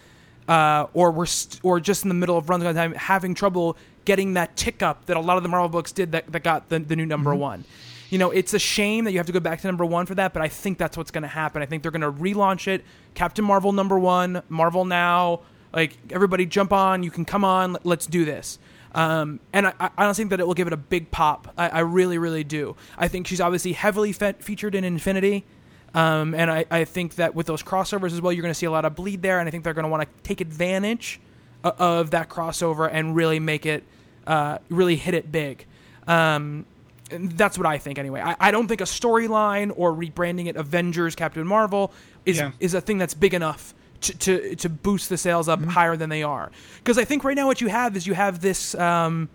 uh, 0.48 0.88
or 0.94 1.12
were 1.12 1.26
st- 1.26 1.60
or 1.62 1.82
just 1.82 2.04
in 2.04 2.10
the 2.10 2.16
middle 2.16 2.38
of 2.38 2.48
runs 2.50 2.64
at 2.64 2.74
time 2.74 2.94
having 2.94 3.34
trouble 3.34 3.76
getting 4.06 4.36
that 4.36 4.56
tick 4.56 4.82
up 4.82 5.06
that 5.08 5.18
a 5.18 5.20
lot 5.20 5.36
of 5.36 5.44
the 5.44 5.50
Marvel 5.50 5.68
books 5.68 5.92
did 5.92 6.14
that, 6.14 6.32
that 6.32 6.42
got 6.42 6.70
the, 6.70 6.80
the 6.80 6.96
new 6.96 7.06
number 7.06 7.36
one. 7.36 7.66
You 8.10 8.18
know, 8.18 8.32
it's 8.32 8.54
a 8.54 8.60
shame 8.60 9.04
that 9.04 9.12
you 9.12 9.18
have 9.18 9.28
to 9.28 9.34
go 9.34 9.42
back 9.42 9.60
to 9.60 9.68
number 9.68 9.86
one 9.86 10.06
for 10.06 10.16
that, 10.16 10.32
but 10.32 10.42
I 10.42 10.48
think 10.48 10.78
that's 10.78 10.96
what's 10.96 11.12
going 11.12 11.24
to 11.24 11.28
happen. 11.28 11.62
I 11.62 11.66
think 11.66 11.84
they're 11.84 11.92
going 11.92 12.02
to 12.02 12.12
relaunch 12.14 12.70
it. 12.70 12.86
Captain 13.14 13.44
Marvel 13.44 13.74
number 13.74 14.00
one, 14.00 14.42
Marvel 14.48 14.86
now. 14.86 15.42
Like 15.78 15.96
everybody, 16.10 16.48
jump 16.48 16.74
on! 16.74 17.04
You 17.04 17.12
can 17.12 17.24
come 17.24 17.46
on. 17.46 17.74
let- 17.74 17.86
Let's 17.86 18.08
do 18.08 18.26
this. 18.26 18.58
Um, 18.96 19.40
and 19.54 19.68
I, 19.68 19.74
I 19.80 19.90
honestly 20.00 20.24
think 20.24 20.32
that 20.32 20.40
it 20.40 20.48
will 20.48 20.56
give 20.56 20.66
it 20.66 20.74
a 20.74 20.78
big 20.78 21.12
pop. 21.12 21.54
I, 21.56 21.70
I 21.70 21.80
really, 21.82 22.18
really 22.18 22.44
do. 22.44 22.76
I 22.98 23.08
think 23.08 23.28
she's 23.28 23.40
obviously 23.40 23.74
heavily 23.74 24.12
fe- 24.12 24.34
featured 24.40 24.74
in 24.74 24.84
Infinity. 24.84 25.46
Um, 25.94 26.34
and 26.34 26.50
I, 26.50 26.66
I 26.72 26.84
think 26.84 27.16
that 27.16 27.36
with 27.36 27.46
those 27.46 27.62
crossovers 27.62 28.12
as 28.14 28.22
well, 28.22 28.34
you're 28.34 28.42
going 28.42 28.50
to 28.54 28.58
see 28.58 28.66
a 28.66 28.72
lot 28.72 28.86
of 28.86 28.96
bleed 28.96 29.22
there. 29.22 29.40
And 29.40 29.48
I 29.48 29.52
think 29.52 29.64
they're 29.64 29.76
going 29.76 29.84
to 29.84 29.90
want 29.90 30.02
to 30.04 30.10
take 30.24 30.42
advantage 30.42 31.20
o- 31.64 31.76
of 31.78 32.10
that 32.12 32.28
crossover 32.28 32.90
and 32.92 33.16
really 33.16 33.40
make 33.40 33.68
it, 33.68 33.84
uh, 34.26 34.58
really 34.70 34.96
hit 34.96 35.14
it 35.14 35.32
big. 35.32 35.66
Um, 36.08 36.66
that's 37.12 37.56
what 37.58 37.68
I 37.68 37.78
think 37.78 38.00
anyway. 38.00 38.22
I, 38.22 38.36
I 38.40 38.52
don't 38.52 38.68
think 38.68 38.82
a 38.82 38.86
storyline 38.86 39.72
or 39.76 39.94
rebranding 39.94 40.48
it 40.48 40.56
Avengers 40.56 41.16
Captain 41.16 41.46
Marvel 41.46 41.92
is 42.26 42.38
Yeah. 42.38 42.52
is 42.60 42.74
a 42.74 42.82
thing 42.82 42.98
that's 42.98 43.14
big 43.14 43.34
enough 43.36 43.76
to 44.02 44.18
to, 44.18 44.56
to 44.56 44.70
boost 44.70 45.10
the 45.10 45.18
sales 45.18 45.48
up 45.48 45.64
higher 45.64 45.96
than 45.96 46.10
they 46.10 46.24
are. 46.24 46.52
Because 46.78 46.98
I 46.98 47.06
think 47.06 47.24
right 47.24 47.36
now 47.36 47.48
what 47.48 47.62
you 47.62 47.68
have 47.68 47.96
is 47.96 48.08
you 48.08 48.14
have 48.14 48.42
this 48.42 48.76
um, 48.76 49.30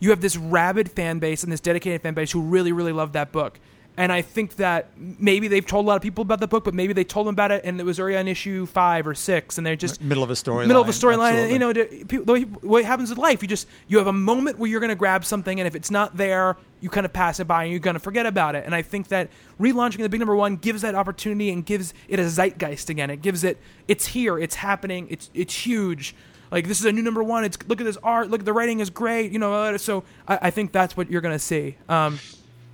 you 0.00 0.10
have 0.10 0.20
this 0.20 0.36
rabid 0.36 0.90
fan 0.90 1.18
base 1.18 1.42
and 1.42 1.52
this 1.52 1.60
dedicated 1.60 2.02
fan 2.02 2.14
base 2.14 2.32
who 2.32 2.42
really 2.42 2.72
really 2.72 2.92
love 2.92 3.12
that 3.12 3.32
book. 3.32 3.58
And 3.94 4.10
I 4.10 4.22
think 4.22 4.56
that 4.56 4.88
maybe 4.96 5.48
they've 5.48 5.66
told 5.66 5.84
a 5.84 5.88
lot 5.88 5.96
of 5.96 6.02
people 6.02 6.22
about 6.22 6.40
the 6.40 6.48
book, 6.48 6.64
but 6.64 6.72
maybe 6.72 6.94
they 6.94 7.04
told 7.04 7.26
them 7.26 7.34
about 7.34 7.50
it 7.50 7.62
and 7.64 7.78
it 7.78 7.84
was 7.84 8.00
already 8.00 8.16
on 8.16 8.26
issue 8.26 8.64
five 8.64 9.06
or 9.06 9.14
six, 9.14 9.58
and 9.58 9.66
they're 9.66 9.76
just 9.76 10.00
Middle 10.00 10.22
of 10.22 10.30
a 10.30 10.34
storyline. 10.34 10.66
middle 10.66 10.80
of 10.80 10.88
a 10.88 10.92
storyline. 10.92 11.52
You 11.52 11.58
know, 11.58 11.74
people- 11.74 12.38
what 12.62 12.84
happens 12.86 13.10
in 13.10 13.18
life, 13.18 13.42
you 13.42 13.48
just 13.48 13.68
you 13.88 13.98
have 13.98 14.06
a 14.06 14.12
moment 14.12 14.58
where 14.58 14.70
you're 14.70 14.80
going 14.80 14.88
to 14.88 14.94
grab 14.96 15.26
something, 15.26 15.60
and 15.60 15.66
if 15.66 15.74
it's 15.74 15.90
not 15.90 16.16
there, 16.16 16.56
you 16.80 16.88
kind 16.88 17.04
of 17.04 17.12
pass 17.12 17.38
it 17.38 17.46
by 17.46 17.64
and 17.64 17.70
you're 17.70 17.80
going 17.80 17.94
to 17.94 18.00
forget 18.00 18.24
about 18.24 18.54
it. 18.54 18.64
And 18.64 18.74
I 18.74 18.80
think 18.82 19.08
that 19.08 19.28
relaunching 19.60 19.98
the 19.98 20.08
big 20.08 20.20
number 20.20 20.34
one 20.34 20.56
gives 20.56 20.82
that 20.82 20.94
opportunity 20.94 21.50
and 21.50 21.64
gives 21.64 21.92
it 22.08 22.18
a 22.18 22.28
zeitgeist 22.28 22.88
again. 22.88 23.10
It 23.10 23.20
gives 23.20 23.44
it 23.44 23.58
it's 23.88 24.06
here, 24.06 24.38
it's 24.38 24.54
happening, 24.56 25.06
it's 25.10 25.28
it's 25.34 25.54
huge. 25.54 26.14
Like 26.50 26.66
this 26.66 26.80
is 26.80 26.86
a 26.86 26.92
new 26.92 27.02
number 27.02 27.22
one. 27.22 27.44
It's 27.44 27.58
look 27.68 27.80
at 27.80 27.84
this 27.84 27.98
art. 28.02 28.30
Look, 28.30 28.44
the 28.44 28.52
writing 28.54 28.80
is 28.80 28.90
great. 28.90 29.32
You 29.32 29.38
know, 29.38 29.76
so 29.76 30.04
I, 30.26 30.38
I 30.42 30.50
think 30.50 30.72
that's 30.72 30.96
what 30.96 31.10
you're 31.10 31.20
going 31.20 31.34
to 31.34 31.38
see. 31.38 31.76
Um, 31.88 32.18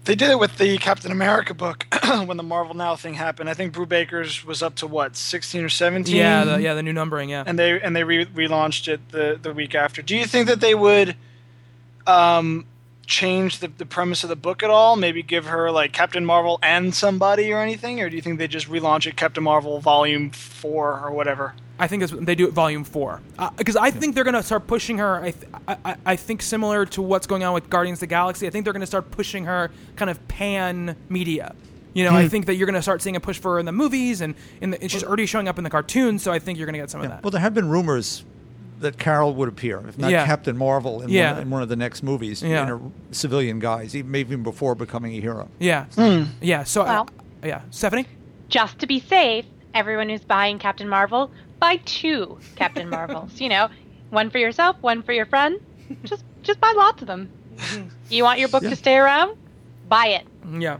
They 0.08 0.14
did 0.14 0.30
it 0.30 0.38
with 0.38 0.56
the 0.56 0.78
Captain 0.78 1.12
America 1.12 1.52
book 1.52 1.84
when 2.24 2.38
the 2.38 2.42
Marvel 2.42 2.74
Now 2.74 2.96
thing 2.96 3.12
happened. 3.12 3.50
I 3.50 3.52
think 3.52 3.74
Brubaker's 3.74 4.42
was 4.42 4.62
up 4.62 4.74
to 4.76 4.86
what 4.86 5.16
16 5.18 5.62
or 5.62 5.68
17. 5.68 6.16
yeah, 6.16 6.44
the, 6.44 6.62
yeah, 6.62 6.72
the 6.72 6.82
new 6.82 6.94
numbering. 6.94 7.28
Yeah. 7.28 7.44
and 7.46 7.58
they 7.58 7.78
and 7.78 7.94
they 7.94 8.04
re- 8.04 8.24
relaunched 8.24 8.88
it 8.88 9.06
the 9.10 9.38
the 9.40 9.52
week 9.52 9.74
after. 9.74 10.00
Do 10.00 10.16
you 10.16 10.24
think 10.24 10.46
that 10.48 10.60
they 10.60 10.74
would 10.74 11.14
um, 12.06 12.64
change 13.08 13.58
the, 13.58 13.68
the 13.68 13.86
premise 13.86 14.22
of 14.22 14.28
the 14.28 14.36
book 14.36 14.62
at 14.62 14.70
all? 14.70 14.94
Maybe 14.94 15.22
give 15.22 15.46
her 15.46 15.70
like 15.72 15.92
Captain 15.92 16.24
Marvel 16.24 16.60
and 16.62 16.94
somebody 16.94 17.52
or 17.52 17.60
anything, 17.60 18.00
or 18.00 18.08
do 18.08 18.14
you 18.14 18.22
think 18.22 18.38
they 18.38 18.46
just 18.46 18.68
relaunch 18.68 19.06
it 19.06 19.16
Captain 19.16 19.42
Marvel 19.42 19.80
Volume 19.80 20.30
Four 20.30 21.00
or 21.00 21.10
whatever? 21.10 21.54
I 21.80 21.86
think 21.86 22.04
they 22.10 22.34
do 22.34 22.48
it 22.48 22.52
volume 22.52 22.82
four 22.82 23.20
uh, 23.38 23.50
because 23.50 23.76
I 23.76 23.92
think 23.92 24.16
they're 24.16 24.24
going 24.24 24.34
to 24.34 24.42
start 24.42 24.66
pushing 24.66 24.98
her. 24.98 25.22
I, 25.22 25.30
th- 25.30 25.52
I 25.68 25.76
I- 25.84 25.96
I 26.06 26.16
think 26.16 26.42
similar 26.42 26.84
to 26.86 27.02
what's 27.02 27.26
going 27.26 27.44
on 27.44 27.54
with 27.54 27.70
Guardians 27.70 27.98
of 27.98 28.00
the 28.00 28.06
Galaxy. 28.08 28.46
I 28.46 28.50
think 28.50 28.64
they're 28.64 28.72
going 28.72 28.80
to 28.80 28.86
start 28.86 29.10
pushing 29.12 29.44
her 29.44 29.70
kind 29.94 30.10
of 30.10 30.26
pan 30.26 30.96
media. 31.08 31.54
You 31.94 32.04
know, 32.04 32.14
I 32.14 32.22
hmm. 32.22 32.28
think 32.28 32.46
that 32.46 32.56
you're 32.56 32.66
going 32.66 32.74
to 32.74 32.82
start 32.82 33.00
seeing 33.00 33.16
a 33.16 33.20
push 33.20 33.38
for 33.38 33.54
her 33.54 33.58
in 33.58 33.66
the 33.66 33.72
movies 33.72 34.20
and 34.20 34.34
in 34.60 34.70
the, 34.70 34.82
and 34.82 34.90
she's 34.90 35.04
already 35.04 35.26
showing 35.26 35.48
up 35.48 35.56
in 35.56 35.64
the 35.64 35.70
cartoons. 35.70 36.22
So 36.22 36.32
I 36.32 36.38
think 36.38 36.58
you're 36.58 36.66
going 36.66 36.74
to 36.74 36.80
get 36.80 36.90
some 36.90 37.00
of 37.00 37.08
that. 37.08 37.22
Well, 37.22 37.30
there 37.30 37.40
have 37.40 37.54
been 37.54 37.68
rumors 37.68 38.24
that 38.80 38.98
Carol 38.98 39.34
would 39.34 39.48
appear, 39.48 39.82
if 39.88 39.98
not 39.98 40.10
Yeah. 40.10 40.24
Captain 40.26 40.56
Marvel, 40.56 41.02
in, 41.02 41.08
Yeah. 41.08 41.32
one, 41.34 41.42
in 41.42 41.50
one 41.50 41.62
of 41.62 41.68
the 41.68 41.76
next 41.76 42.02
movies 42.02 42.42
Yeah. 42.42 42.62
in 42.64 42.68
a 42.70 42.80
civilian 43.14 43.58
guise, 43.58 43.94
even 43.96 44.10
maybe 44.10 44.30
even 44.32 44.42
before 44.42 44.74
becoming 44.74 45.12
a 45.16 45.20
hero. 45.20 45.48
yeah, 45.58 45.86
yeah. 46.40 46.64
So 46.64 46.82
I- 46.82 46.86
Well. 46.86 47.08
yeah, 47.44 47.60
Stephanie. 47.70 48.06
Just 48.48 48.78
to 48.78 48.86
be 48.86 49.00
safe, 49.00 49.44
everyone 49.74 50.08
who's 50.08 50.22
buying 50.24 50.58
Captain 50.58 50.88
Marvel, 50.88 51.30
buy 51.60 51.76
two 51.84 52.38
Captain 52.56 52.88
Marvels. 52.96 53.40
you 53.40 53.48
know, 53.48 53.68
one 54.10 54.30
for 54.30 54.38
yourself, 54.38 54.76
one 54.80 55.02
for 55.02 55.12
your 55.12 55.26
friend. 55.26 55.58
Just 56.04 56.24
just 56.42 56.60
buy 56.60 56.72
lots 56.76 57.02
of 57.02 57.08
them. 57.08 57.28
You 58.10 58.22
want 58.24 58.38
your 58.38 58.48
book 58.48 58.62
Yeah. 58.62 58.70
to 58.70 58.76
stay 58.76 58.96
around? 58.96 59.36
Buy 59.88 60.06
it. 60.08 60.26
Yeah. 60.58 60.78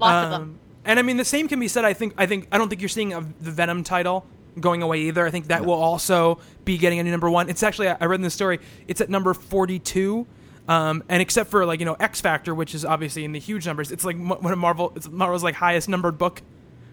Lots 0.00 0.24
of 0.26 0.30
them. 0.32 0.42
Um, 0.42 0.58
And 0.84 0.98
I 0.98 1.02
mean, 1.02 1.16
the 1.16 1.24
same 1.24 1.48
can 1.48 1.60
be 1.60 1.68
said. 1.68 1.84
I 1.84 1.92
think. 1.94 2.12
I 2.18 2.26
think. 2.26 2.46
I 2.52 2.58
don't 2.58 2.68
think 2.68 2.80
you're 2.82 2.88
seeing 2.90 3.12
a, 3.14 3.20
the 3.40 3.50
Venom 3.50 3.84
title 3.84 4.26
going 4.60 4.82
away 4.82 5.00
either. 5.02 5.26
I 5.26 5.30
think 5.30 5.48
that 5.48 5.64
will 5.64 5.74
also 5.74 6.38
be 6.64 6.78
getting 6.78 6.98
a 6.98 7.02
new 7.02 7.10
number 7.10 7.30
one. 7.30 7.48
It's 7.48 7.62
actually. 7.62 7.88
I 7.88 8.04
read 8.06 8.16
in 8.16 8.22
the 8.22 8.30
story. 8.30 8.60
It's 8.86 9.00
at 9.00 9.08
number 9.08 9.34
forty-two. 9.34 10.26
Um, 10.68 11.02
and 11.08 11.22
except 11.22 11.50
for 11.50 11.64
like 11.64 11.80
you 11.80 11.86
know 11.86 11.96
X 11.98 12.20
Factor, 12.20 12.54
which 12.54 12.74
is 12.74 12.84
obviously 12.84 13.24
in 13.24 13.32
the 13.32 13.38
huge 13.38 13.66
numbers, 13.66 13.90
it's 13.90 14.04
like 14.04 14.18
one 14.18 14.52
of 14.52 14.58
Marvel. 14.58 14.92
It's 14.96 15.08
Marvel's 15.08 15.42
like 15.42 15.54
highest 15.54 15.88
numbered 15.88 16.18
book 16.18 16.42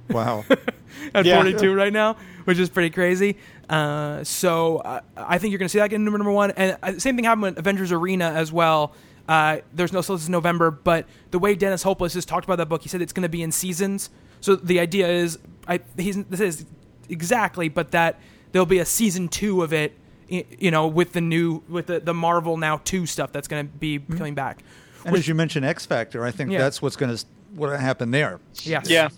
Wow. 0.09 0.45
at 1.13 1.25
Yeah. 1.25 1.35
42 1.35 1.73
right 1.73 1.91
now, 1.91 2.15
which 2.45 2.59
is 2.59 2.69
pretty 2.69 2.89
crazy. 2.89 3.37
Uh, 3.69 4.23
so 4.23 4.77
uh, 4.77 5.01
I 5.17 5.37
think 5.37 5.51
you're 5.51 5.57
going 5.59 5.67
to 5.67 5.71
see 5.71 5.79
that 5.79 5.89
get 5.89 5.99
number 5.99 6.17
number 6.17 6.31
one. 6.31 6.51
And 6.51 6.77
uh, 6.83 6.99
same 6.99 7.15
thing 7.15 7.25
happened 7.25 7.41
with 7.43 7.57
Avengers 7.57 7.91
Arena 7.91 8.31
as 8.31 8.51
well. 8.51 8.93
Uh, 9.27 9.57
there's 9.73 9.91
no 9.91 10.01
so 10.01 10.13
this 10.13 10.23
is 10.23 10.29
November, 10.29 10.69
but 10.69 11.07
the 11.31 11.39
way 11.39 11.55
Dennis 11.55 11.81
Hopeless 11.83 12.13
has 12.13 12.25
talked 12.25 12.45
about 12.45 12.57
that 12.57 12.69
book, 12.69 12.83
he 12.83 12.89
said 12.89 13.01
it's 13.01 13.13
going 13.13 13.23
to 13.23 13.29
be 13.29 13.41
in 13.41 13.51
seasons. 13.51 14.11
So 14.39 14.55
the 14.55 14.79
idea 14.79 15.07
is, 15.07 15.39
I 15.67 15.79
he's 15.97 16.23
this 16.25 16.39
is 16.39 16.65
exactly, 17.09 17.69
but 17.69 17.91
that 17.91 18.19
there'll 18.51 18.65
be 18.65 18.79
a 18.79 18.85
season 18.85 19.27
two 19.27 19.61
of 19.61 19.73
it. 19.73 19.93
You 20.27 20.71
know, 20.71 20.87
with 20.87 21.13
the 21.13 21.21
new 21.21 21.61
with 21.69 21.85
the, 21.85 21.99
the 21.99 22.13
Marvel 22.13 22.57
now 22.57 22.81
two 22.83 23.05
stuff 23.05 23.31
that's 23.31 23.47
going 23.47 23.67
to 23.67 23.71
be 23.71 23.99
mm-hmm. 23.99 24.17
coming 24.17 24.33
back. 24.33 24.63
and 25.05 25.15
as 25.15 25.27
you 25.27 25.35
mentioned, 25.35 25.65
X 25.65 25.85
Factor, 25.85 26.25
I 26.25 26.31
think 26.31 26.51
Yeah. 26.51 26.57
that's 26.57 26.81
what's 26.81 26.95
going 26.95 27.15
to 27.15 27.23
what 27.53 27.79
happened 27.79 28.11
there, 28.11 28.39
Yes. 28.63 28.89
Yeah. 28.89 29.09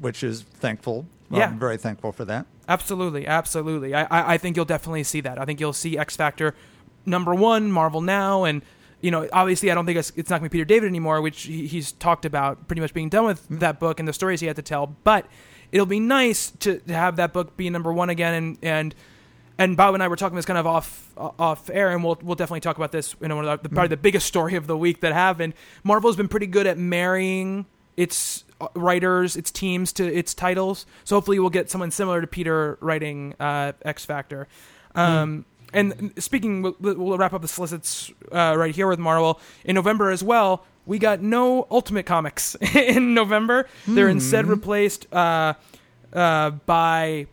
which 0.00 0.22
is 0.22 0.40
thankful. 0.42 1.06
Yeah. 1.30 1.48
I'm 1.48 1.58
very 1.58 1.76
thankful 1.76 2.12
for 2.12 2.24
that. 2.24 2.46
Absolutely, 2.66 3.26
absolutely. 3.26 3.94
I, 3.94 4.04
I, 4.04 4.34
I 4.34 4.38
think 4.38 4.56
you'll 4.56 4.64
definitely 4.64 5.04
see 5.04 5.20
that. 5.20 5.38
I 5.38 5.44
think 5.44 5.60
you'll 5.60 5.74
see 5.74 5.98
X 5.98 6.16
Factor 6.16 6.54
number 7.04 7.34
one, 7.34 7.70
Marvel 7.70 8.00
now, 8.00 8.44
and 8.44 8.62
you 9.00 9.10
know, 9.10 9.28
obviously, 9.34 9.70
I 9.70 9.74
don't 9.74 9.84
think 9.84 9.98
it's, 9.98 10.12
it's 10.16 10.30
not 10.30 10.38
going 10.38 10.48
to 10.48 10.50
be 10.50 10.58
Peter 10.60 10.64
David 10.64 10.86
anymore, 10.88 11.20
which 11.20 11.42
he, 11.42 11.66
he's 11.66 11.92
talked 11.92 12.24
about 12.24 12.66
pretty 12.68 12.80
much 12.80 12.94
being 12.94 13.10
done 13.10 13.26
with 13.26 13.42
mm-hmm. 13.42 13.58
that 13.58 13.78
book 13.78 13.98
and 13.98 14.08
the 14.08 14.14
stories 14.14 14.40
he 14.40 14.46
had 14.46 14.56
to 14.56 14.62
tell. 14.62 14.86
But 14.86 15.26
it'll 15.72 15.86
be 15.86 16.00
nice 16.00 16.50
to, 16.60 16.78
to 16.78 16.92
have 16.92 17.16
that 17.16 17.32
book 17.32 17.56
be 17.56 17.68
number 17.70 17.92
one 17.92 18.10
again, 18.10 18.34
and 18.34 18.58
and 18.62 18.94
and 19.58 19.76
Bob 19.76 19.94
and 19.94 20.02
I 20.02 20.08
were 20.08 20.16
talking 20.16 20.36
this 20.36 20.44
kind 20.44 20.58
of 20.58 20.66
off 20.66 21.12
off 21.16 21.70
air, 21.70 21.90
and 21.92 22.02
we'll 22.04 22.18
we'll 22.22 22.36
definitely 22.36 22.60
talk 22.60 22.76
about 22.76 22.92
this. 22.92 23.14
You 23.20 23.28
know, 23.28 23.36
one 23.36 23.48
of 23.48 23.62
the, 23.62 23.68
probably 23.68 23.88
the 23.88 23.96
biggest 23.96 24.26
story 24.26 24.56
of 24.56 24.66
the 24.66 24.76
week 24.76 25.00
that 25.00 25.12
happened. 25.12 25.54
Marvel's 25.82 26.16
been 26.16 26.28
pretty 26.28 26.46
good 26.46 26.66
at 26.66 26.78
marrying 26.78 27.66
its 27.96 28.44
uh, 28.60 28.68
writers, 28.74 29.36
its 29.36 29.50
teams 29.50 29.92
to 29.94 30.04
its 30.04 30.34
titles. 30.34 30.86
So 31.04 31.16
hopefully, 31.16 31.38
we'll 31.38 31.50
get 31.50 31.70
someone 31.70 31.90
similar 31.90 32.20
to 32.20 32.26
Peter 32.26 32.78
writing 32.80 33.34
uh, 33.38 33.72
X 33.82 34.04
Factor. 34.04 34.48
Um, 34.96 35.44
And 35.74 36.12
speaking, 36.18 36.62
we'll, 36.62 36.76
we'll 36.80 37.18
wrap 37.18 37.32
up 37.34 37.42
the 37.42 37.48
solicits 37.48 38.10
uh, 38.32 38.54
right 38.56 38.74
here 38.74 38.86
with 38.86 38.98
Marvel 38.98 39.40
in 39.64 39.74
November 39.74 40.10
as 40.10 40.22
well. 40.22 40.64
We 40.86 40.98
got 40.98 41.20
no 41.20 41.66
Ultimate 41.70 42.06
Comics 42.06 42.54
in 42.74 43.12
November. 43.12 43.66
They're 43.86 44.08
instead 44.08 44.46
replaced 44.46 45.12
uh, 45.12 45.54
uh, 46.12 46.50
by 46.50 47.26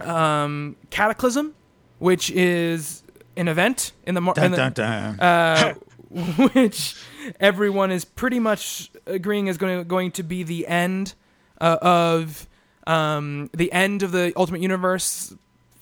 um, 0.00 0.76
Cataclysm, 0.90 1.54
which 1.98 2.30
is 2.30 3.02
an 3.36 3.48
event 3.48 3.92
in 4.06 4.14
the, 4.14 4.20
mar- 4.20 4.34
Dun, 4.34 4.52
dun, 4.52 4.72
dun. 4.72 5.20
uh, 5.20 5.74
which 6.52 6.96
everyone 7.38 7.90
is 7.90 8.04
pretty 8.04 8.38
much 8.38 8.90
agreeing 9.06 9.46
is 9.46 9.56
going 9.56 9.78
to, 9.78 9.84
going 9.84 10.10
to 10.12 10.22
be 10.22 10.42
the 10.42 10.66
end 10.66 11.14
uh, 11.60 11.76
of 11.80 12.48
um, 12.86 13.50
the 13.54 13.70
end 13.72 14.02
of 14.02 14.12
the 14.12 14.32
Ultimate 14.36 14.62
Universe. 14.62 15.32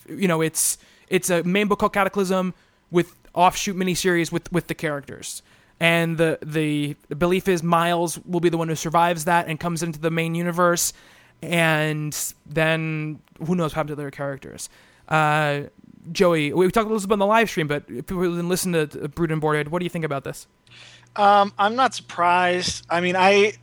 You 0.08 0.28
know, 0.28 0.40
it's 0.40 0.76
it's 1.10 1.30
a 1.30 1.42
main 1.42 1.68
book 1.68 1.78
called 1.78 1.92
Cataclysm 1.92 2.54
with 2.90 3.14
offshoot 3.34 3.76
miniseries 3.76 4.32
with 4.32 4.50
with 4.52 4.66
the 4.66 4.74
characters. 4.74 5.42
And 5.80 6.18
the 6.18 6.38
the 6.40 6.96
belief 7.14 7.48
is 7.48 7.62
Miles 7.62 8.18
will 8.24 8.40
be 8.40 8.48
the 8.48 8.58
one 8.58 8.68
who 8.68 8.74
survives 8.74 9.24
that 9.26 9.46
and 9.46 9.60
comes 9.60 9.82
into 9.82 9.98
the 9.98 10.10
main 10.10 10.34
universe, 10.34 10.92
and 11.40 12.16
then 12.46 13.20
who 13.38 13.54
knows 13.54 13.70
what 13.70 13.74
happens 13.74 13.92
to 13.92 13.96
their 13.96 14.10
characters. 14.10 14.68
Uh, 15.08 15.62
Joey, 16.10 16.52
we 16.52 16.70
talked 16.70 16.90
a 16.90 16.92
little 16.92 17.06
bit 17.06 17.12
on 17.12 17.18
the 17.18 17.26
live 17.26 17.48
stream, 17.48 17.68
but 17.68 17.86
people 17.86 18.22
didn't 18.22 18.48
listen 18.48 18.72
to 18.72 18.86
to 18.88 19.08
Brood 19.08 19.30
and 19.30 19.40
Boarded, 19.40 19.68
what 19.68 19.78
do 19.78 19.84
you 19.84 19.90
think 19.90 20.04
about 20.04 20.24
this? 20.24 20.46
Um, 21.16 21.52
I'm 21.58 21.74
not 21.74 21.94
surprised. 21.94 22.86
I 22.90 23.00
mean, 23.00 23.16
I 23.16 23.54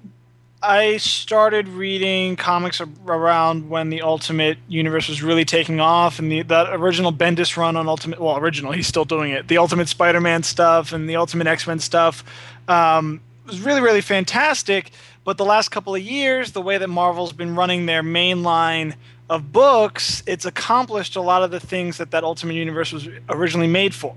I 0.61 0.97
started 0.97 1.67
reading 1.67 2.35
comics 2.35 2.81
around 3.05 3.69
when 3.69 3.89
the 3.89 4.01
Ultimate 4.01 4.57
Universe 4.67 5.07
was 5.07 5.21
really 5.21 5.45
taking 5.45 5.79
off, 5.79 6.17
and 6.17 6.31
the 6.31 6.41
that 6.43 6.73
original 6.73 7.13
Bendis 7.13 7.55
run 7.55 7.75
on 7.75 7.87
Ultimate. 7.87 8.19
Well, 8.19 8.37
original. 8.37 8.71
He's 8.71 8.87
still 8.87 9.05
doing 9.05 9.31
it. 9.31 9.47
The 9.47 9.57
Ultimate 9.57 9.87
Spider-Man 9.87 10.43
stuff 10.43 10.91
and 10.91 11.07
the 11.07 11.17
Ultimate 11.17 11.47
X-Men 11.47 11.79
stuff 11.79 12.23
um, 12.67 13.21
was 13.45 13.61
really 13.61 13.81
really 13.81 14.01
fantastic. 14.01 14.91
But 15.23 15.37
the 15.37 15.45
last 15.45 15.69
couple 15.69 15.93
of 15.95 16.01
years, 16.01 16.51
the 16.51 16.61
way 16.61 16.77
that 16.77 16.87
Marvel's 16.87 17.33
been 17.33 17.55
running 17.55 17.85
their 17.85 18.03
main 18.03 18.43
line 18.43 18.95
of 19.29 19.51
books, 19.51 20.23
it's 20.27 20.45
accomplished 20.45 21.15
a 21.15 21.21
lot 21.21 21.41
of 21.43 21.51
the 21.51 21.59
things 21.59 21.97
that 21.97 22.11
that 22.11 22.23
Ultimate 22.23 22.53
Universe 22.53 22.91
was 22.91 23.07
originally 23.29 23.67
made 23.67 23.93
for. 23.93 24.15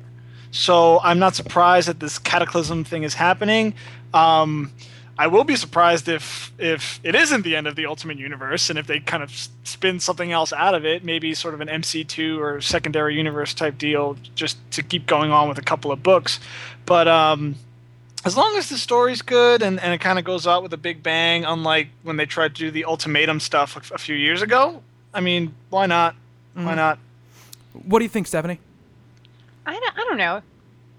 So 0.51 1.01
I'm 1.01 1.18
not 1.18 1.35
surprised 1.35 1.88
that 1.88 2.01
this 2.01 2.18
cataclysm 2.18 2.85
thing 2.85 3.03
is 3.03 3.14
happening. 3.14 3.74
Um, 4.14 4.72
I 5.19 5.27
will 5.27 5.43
be 5.43 5.57
surprised 5.57 6.09
if 6.09 6.53
if 6.59 7.01
it 7.03 7.17
isn't 7.17 7.43
the 7.43 7.57
end 7.57 7.67
of 7.67 7.75
the 7.75 7.87
Ultimate 7.87 8.19
Universe 8.19 8.71
and 8.71 8.79
if 8.79 8.87
they 8.87 9.01
kind 9.01 9.23
of 9.23 9.33
spin 9.65 9.99
something 9.99 10.31
else 10.31 10.53
out 10.53 10.77
of 10.77 10.85
it, 10.85 11.05
maybe 11.05 11.35
sort 11.35 11.55
of 11.55 11.61
an 11.61 11.67
MC2 11.67 12.39
or 12.39 12.61
secondary 12.61 13.17
universe 13.17 13.53
type 13.53 13.79
deal, 13.79 14.17
just 14.37 14.59
to 14.71 14.83
keep 14.83 15.07
going 15.07 15.33
on 15.33 15.49
with 15.49 15.59
a 15.59 15.63
couple 15.63 15.91
of 15.91 16.05
books. 16.05 16.39
But 16.87 17.09
um, 17.09 17.57
as 18.25 18.37
long 18.37 18.57
as 18.57 18.69
the 18.69 18.79
story's 18.79 19.21
good 19.21 19.61
and, 19.61 19.81
and 19.81 19.93
it 19.93 19.99
kind 19.99 20.21
of 20.21 20.25
goes 20.25 20.47
out 20.47 20.63
with 20.63 20.73
a 20.73 20.77
big 20.77 21.03
bang, 21.03 21.45
unlike 21.45 21.89
when 22.05 22.17
they 22.17 22.27
tried 22.27 22.55
to 22.55 22.61
do 22.61 22.71
the 22.71 22.85
ultimatum 22.85 23.41
stuff 23.41 23.77
a, 23.77 23.95
a 23.95 23.99
few 23.99 24.15
years 24.15 24.41
ago, 24.41 24.83
I 25.13 25.21
mean, 25.21 25.53
why 25.71 25.87
not? 25.87 26.15
Why 26.55 26.75
not? 26.75 26.99
What 27.73 27.99
do 27.99 28.05
you 28.05 28.09
think, 28.09 28.29
Stephanie? 28.29 28.61
I 29.67 29.73
don't, 29.73 29.99
I 29.99 30.05
don't 30.05 30.19
know. 30.19 30.43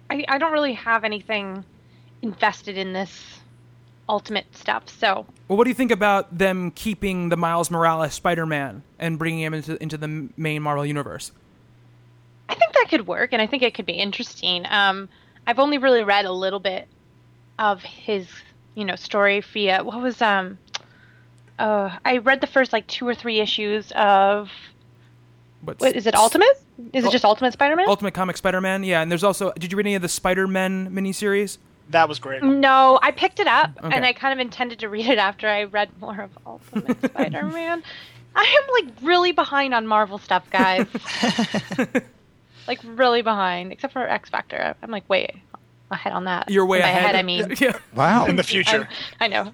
I, 0.09 0.25
I 0.27 0.37
don't 0.37 0.51
really 0.51 0.73
have 0.73 1.03
anything 1.05 1.63
invested 2.21 2.77
in 2.77 2.91
this 2.93 3.38
ultimate 4.09 4.53
stuff. 4.55 4.89
So 4.89 5.25
Well, 5.47 5.57
what 5.57 5.63
do 5.63 5.69
you 5.69 5.75
think 5.75 5.91
about 5.91 6.37
them 6.37 6.71
keeping 6.71 7.29
the 7.29 7.37
Miles 7.37 7.71
Morales 7.71 8.13
Spider-Man 8.13 8.83
and 8.97 9.17
bringing 9.17 9.41
him 9.41 9.53
into 9.53 9.81
into 9.81 9.97
the 9.97 10.29
main 10.35 10.61
Marvel 10.61 10.85
universe? 10.85 11.31
I 12.49 12.55
think 12.55 12.73
that 12.73 12.87
could 12.89 13.07
work, 13.07 13.31
and 13.31 13.41
I 13.41 13.47
think 13.47 13.63
it 13.63 13.73
could 13.75 13.85
be 13.85 13.93
interesting. 13.93 14.65
Um, 14.69 15.07
I've 15.45 15.59
only 15.59 15.77
really 15.77 16.03
read 16.03 16.25
a 16.25 16.31
little 16.31 16.59
bit 16.59 16.87
of 17.59 17.83
his, 17.83 18.27
you 18.75 18.83
know, 18.83 18.95
story 18.95 19.41
via 19.41 19.83
what 19.83 20.01
was 20.01 20.21
um, 20.21 20.57
uh, 21.59 21.97
I 22.03 22.17
read 22.17 22.41
the 22.41 22.47
first 22.47 22.73
like 22.73 22.87
two 22.87 23.07
or 23.07 23.13
three 23.13 23.39
issues 23.39 23.91
of 23.95 24.49
What's 25.61 25.81
what 25.81 25.95
is 25.95 26.07
it? 26.07 26.15
Ultimate? 26.15 26.47
Is 26.93 27.03
it 27.03 27.11
just 27.11 27.25
Ultimate 27.25 27.51
Spider-Man? 27.53 27.89
Ultimate 27.89 28.13
Comic 28.13 28.37
Spider-Man? 28.37 28.83
Yeah, 28.85 29.01
and 29.01 29.11
there's 29.11 29.25
also. 29.25 29.51
Did 29.59 29.71
you 29.71 29.77
read 29.77 29.85
any 29.85 29.95
of 29.95 30.01
the 30.01 30.09
Spider-Man 30.09 30.89
miniseries? 30.91 31.57
That 31.89 32.07
was 32.07 32.19
great. 32.19 32.43
No, 32.43 32.99
I 33.01 33.11
picked 33.11 33.39
it 33.39 33.47
up, 33.47 33.71
Okay. 33.83 33.95
and 33.95 34.05
I 34.05 34.13
kind 34.13 34.31
of 34.33 34.39
intended 34.39 34.79
to 34.79 34.89
read 34.89 35.07
it 35.07 35.17
after 35.17 35.47
I 35.47 35.63
read 35.63 35.89
more 35.99 36.19
of 36.21 36.29
Ultimate 36.45 37.03
Spider-Man. 37.05 37.83
I 38.35 38.41
am 38.43 38.85
like 38.85 38.93
really 39.01 39.31
behind 39.31 39.73
on 39.73 39.87
Marvel 39.87 40.19
stuff, 40.19 40.47
guys. 40.51 40.85
like 42.67 42.79
really 42.83 43.21
behind, 43.21 43.71
except 43.71 43.93
for 43.93 44.07
X 44.07 44.29
Factor. 44.29 44.75
I'm 44.81 44.91
like 44.91 45.09
way 45.09 45.41
ahead 45.91 46.13
on 46.13 46.25
that. 46.25 46.49
You're 46.49 46.65
way 46.65 46.81
By 46.81 46.89
ahead. 46.89 47.15
I 47.15 47.23
mean, 47.23 47.53
yeah, 47.59 47.77
Wow. 47.95 48.25
In 48.25 48.35
the 48.35 48.43
future. 48.43 48.87
I, 49.19 49.25
I 49.25 49.27
know. 49.27 49.41
In 49.41 49.51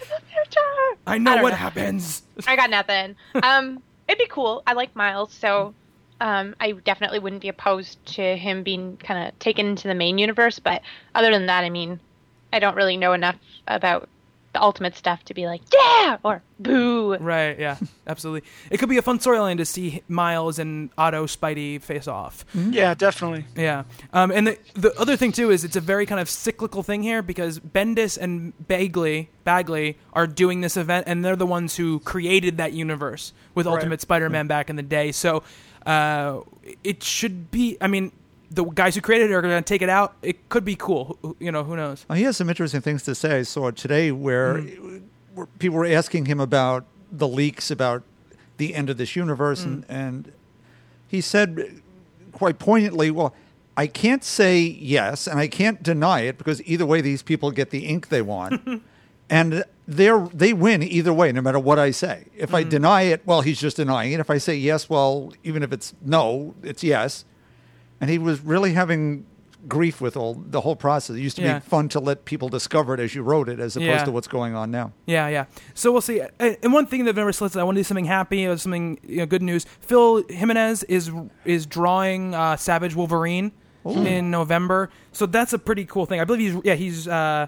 the 0.00 0.20
future. 0.32 0.98
I 1.06 1.18
know 1.18 1.34
don't 1.34 1.42
what 1.42 1.50
know. 1.50 1.56
happens. 1.56 2.22
I 2.46 2.54
got 2.54 2.70
nothing. 2.70 3.16
Um, 3.42 3.82
it'd 4.08 4.18
be 4.18 4.28
cool. 4.28 4.62
I 4.66 4.74
like 4.74 4.94
Miles, 4.94 5.32
so 5.32 5.74
um, 6.20 6.54
I 6.60 6.72
definitely 6.72 7.18
wouldn't 7.18 7.42
be 7.42 7.48
opposed 7.48 8.04
to 8.14 8.36
him 8.36 8.62
being 8.62 8.96
kind 8.96 9.28
of 9.28 9.38
taken 9.38 9.66
into 9.66 9.88
the 9.88 9.94
main 9.94 10.18
universe. 10.18 10.58
But 10.58 10.82
other 11.14 11.30
than 11.30 11.46
that, 11.46 11.64
I 11.64 11.70
mean, 11.70 12.00
I 12.52 12.58
don't 12.58 12.76
really 12.76 12.96
know 12.96 13.12
enough 13.12 13.36
about 13.66 14.08
the 14.56 14.62
Ultimate 14.62 14.96
stuff 14.96 15.22
to 15.24 15.34
be 15.34 15.44
like, 15.44 15.60
yeah, 15.70 16.16
or 16.22 16.42
boo. 16.58 17.16
Right? 17.18 17.58
Yeah, 17.58 17.76
absolutely. 18.06 18.48
It 18.70 18.78
could 18.78 18.88
be 18.88 18.96
a 18.96 19.02
fun 19.02 19.18
storyline 19.18 19.58
to 19.58 19.66
see 19.66 20.02
Miles 20.08 20.58
and 20.58 20.88
Otto 20.96 21.26
Spidey 21.26 21.82
face 21.82 22.08
off. 22.08 22.46
Yeah, 22.54 22.94
definitely. 22.94 23.44
Yeah. 23.54 23.84
Um, 24.14 24.30
and 24.30 24.46
the, 24.46 24.58
the 24.72 24.98
other 24.98 25.14
thing 25.14 25.32
too 25.32 25.50
is 25.50 25.62
it's 25.62 25.76
a 25.76 25.80
very 25.82 26.06
kind 26.06 26.22
of 26.22 26.30
cyclical 26.30 26.82
thing 26.82 27.02
here 27.02 27.20
because 27.20 27.60
Bendis 27.60 28.16
and 28.16 28.54
Bagley 28.66 29.28
Bagley 29.44 29.98
are 30.14 30.26
doing 30.26 30.62
this 30.62 30.76
event 30.76 31.04
and 31.06 31.22
they're 31.22 31.36
the 31.36 31.46
ones 31.46 31.76
who 31.76 32.00
created 32.00 32.56
that 32.56 32.72
universe 32.72 33.34
with 33.54 33.66
Ultimate 33.66 34.00
Spider-Man 34.00 34.46
back 34.46 34.70
in 34.70 34.76
the 34.76 34.82
day. 34.82 35.12
So 35.12 35.42
uh, 35.86 36.40
it 36.84 37.02
should 37.02 37.50
be. 37.50 37.76
I 37.80 37.86
mean, 37.86 38.12
the 38.50 38.64
guys 38.64 38.94
who 38.94 39.00
created 39.00 39.30
it 39.30 39.34
are 39.34 39.42
going 39.42 39.56
to 39.62 39.66
take 39.66 39.82
it 39.82 39.88
out. 39.88 40.14
It 40.22 40.48
could 40.48 40.64
be 40.64 40.76
cool. 40.76 41.18
You 41.38 41.52
know, 41.52 41.64
who 41.64 41.76
knows? 41.76 42.04
Uh, 42.10 42.14
he 42.14 42.24
has 42.24 42.36
some 42.36 42.48
interesting 42.48 42.80
things 42.80 43.02
to 43.04 43.14
say. 43.14 43.38
I 43.38 43.42
saw 43.42 43.70
today 43.70 44.12
where, 44.12 44.54
Mm. 44.58 45.02
where 45.34 45.46
people 45.58 45.78
were 45.78 45.86
asking 45.86 46.26
him 46.26 46.40
about 46.40 46.84
the 47.12 47.28
leaks 47.28 47.70
about 47.70 48.02
the 48.56 48.74
end 48.74 48.90
of 48.90 48.96
this 48.96 49.14
universe, 49.16 49.60
Mm. 49.62 49.64
and, 49.66 49.84
and 49.88 50.32
he 51.08 51.20
said 51.20 51.80
quite 52.32 52.58
poignantly, 52.58 53.10
"Well, 53.10 53.34
I 53.76 53.86
can't 53.86 54.24
say 54.24 54.58
yes, 54.60 55.26
and 55.26 55.38
I 55.38 55.46
can't 55.48 55.82
deny 55.82 56.20
it 56.22 56.38
because 56.38 56.62
either 56.66 56.86
way, 56.86 57.00
these 57.00 57.22
people 57.22 57.50
get 57.50 57.70
the 57.70 57.84
ink 57.86 58.08
they 58.08 58.22
want, 58.22 58.82
and 59.30 59.64
they're 59.88 60.20
they 60.34 60.52
win 60.52 60.82
either 60.82 61.12
way, 61.12 61.32
no 61.32 61.40
matter 61.40 61.58
what 61.58 61.78
I 61.78 61.90
say. 61.90 62.26
If 62.36 62.54
I 62.54 62.62
deny 62.62 63.02
it, 63.02 63.22
well, 63.26 63.40
he's 63.42 63.60
just 63.60 63.76
denying 63.76 64.12
it. 64.12 64.20
If 64.20 64.30
I 64.30 64.38
say 64.38 64.56
yes, 64.56 64.88
well, 64.90 65.32
even 65.44 65.62
if 65.62 65.72
it's 65.72 65.94
no, 66.04 66.54
it's 66.62 66.82
yes. 66.82 67.24
And 68.00 68.10
he 68.10 68.18
was 68.18 68.40
really 68.40 68.72
having 68.74 69.26
grief 69.68 70.00
with 70.00 70.16
all 70.16 70.34
the 70.34 70.60
whole 70.60 70.76
process. 70.76 71.16
It 71.16 71.20
used 71.20 71.36
to 71.36 71.42
Yeah. 71.42 71.58
be 71.58 71.64
fun 71.64 71.88
to 71.88 71.98
let 71.98 72.24
people 72.24 72.48
discover 72.48 72.94
it 72.94 73.00
as 73.00 73.14
you 73.16 73.22
wrote 73.22 73.48
it, 73.48 73.58
as 73.58 73.74
opposed 73.76 73.88
Yeah. 73.90 74.04
to 74.04 74.12
what's 74.12 74.28
going 74.28 74.54
on 74.54 74.70
now. 74.70 74.92
Yeah, 75.06 75.26
yeah. 75.28 75.46
So 75.74 75.90
we'll 75.90 76.00
see. 76.02 76.20
And 76.38 76.72
one 76.72 76.86
thing 76.86 77.04
that 77.04 77.10
I've 77.10 77.16
never 77.16 77.26
listed, 77.32 77.56
I 77.56 77.64
want 77.64 77.74
to 77.76 77.80
do 77.80 77.84
something 77.84 78.04
happy 78.04 78.46
or 78.46 78.56
something 78.58 78.98
you 79.02 79.16
know, 79.18 79.26
good 79.26 79.42
news. 79.42 79.66
Phil 79.80 80.22
Jimenez 80.28 80.82
is 80.84 81.10
is 81.44 81.66
drawing 81.66 82.34
uh, 82.34 82.56
Savage 82.56 82.94
Wolverine 82.94 83.50
in 83.84 84.30
November, 84.32 84.90
so 85.12 85.26
that's 85.26 85.52
a 85.52 85.58
pretty 85.58 85.84
cool 85.84 86.06
thing. 86.06 86.20
I 86.20 86.24
believe 86.24 86.52
he's 86.54 86.60
yeah 86.64 86.74
he's 86.74 87.08
uh, 87.08 87.46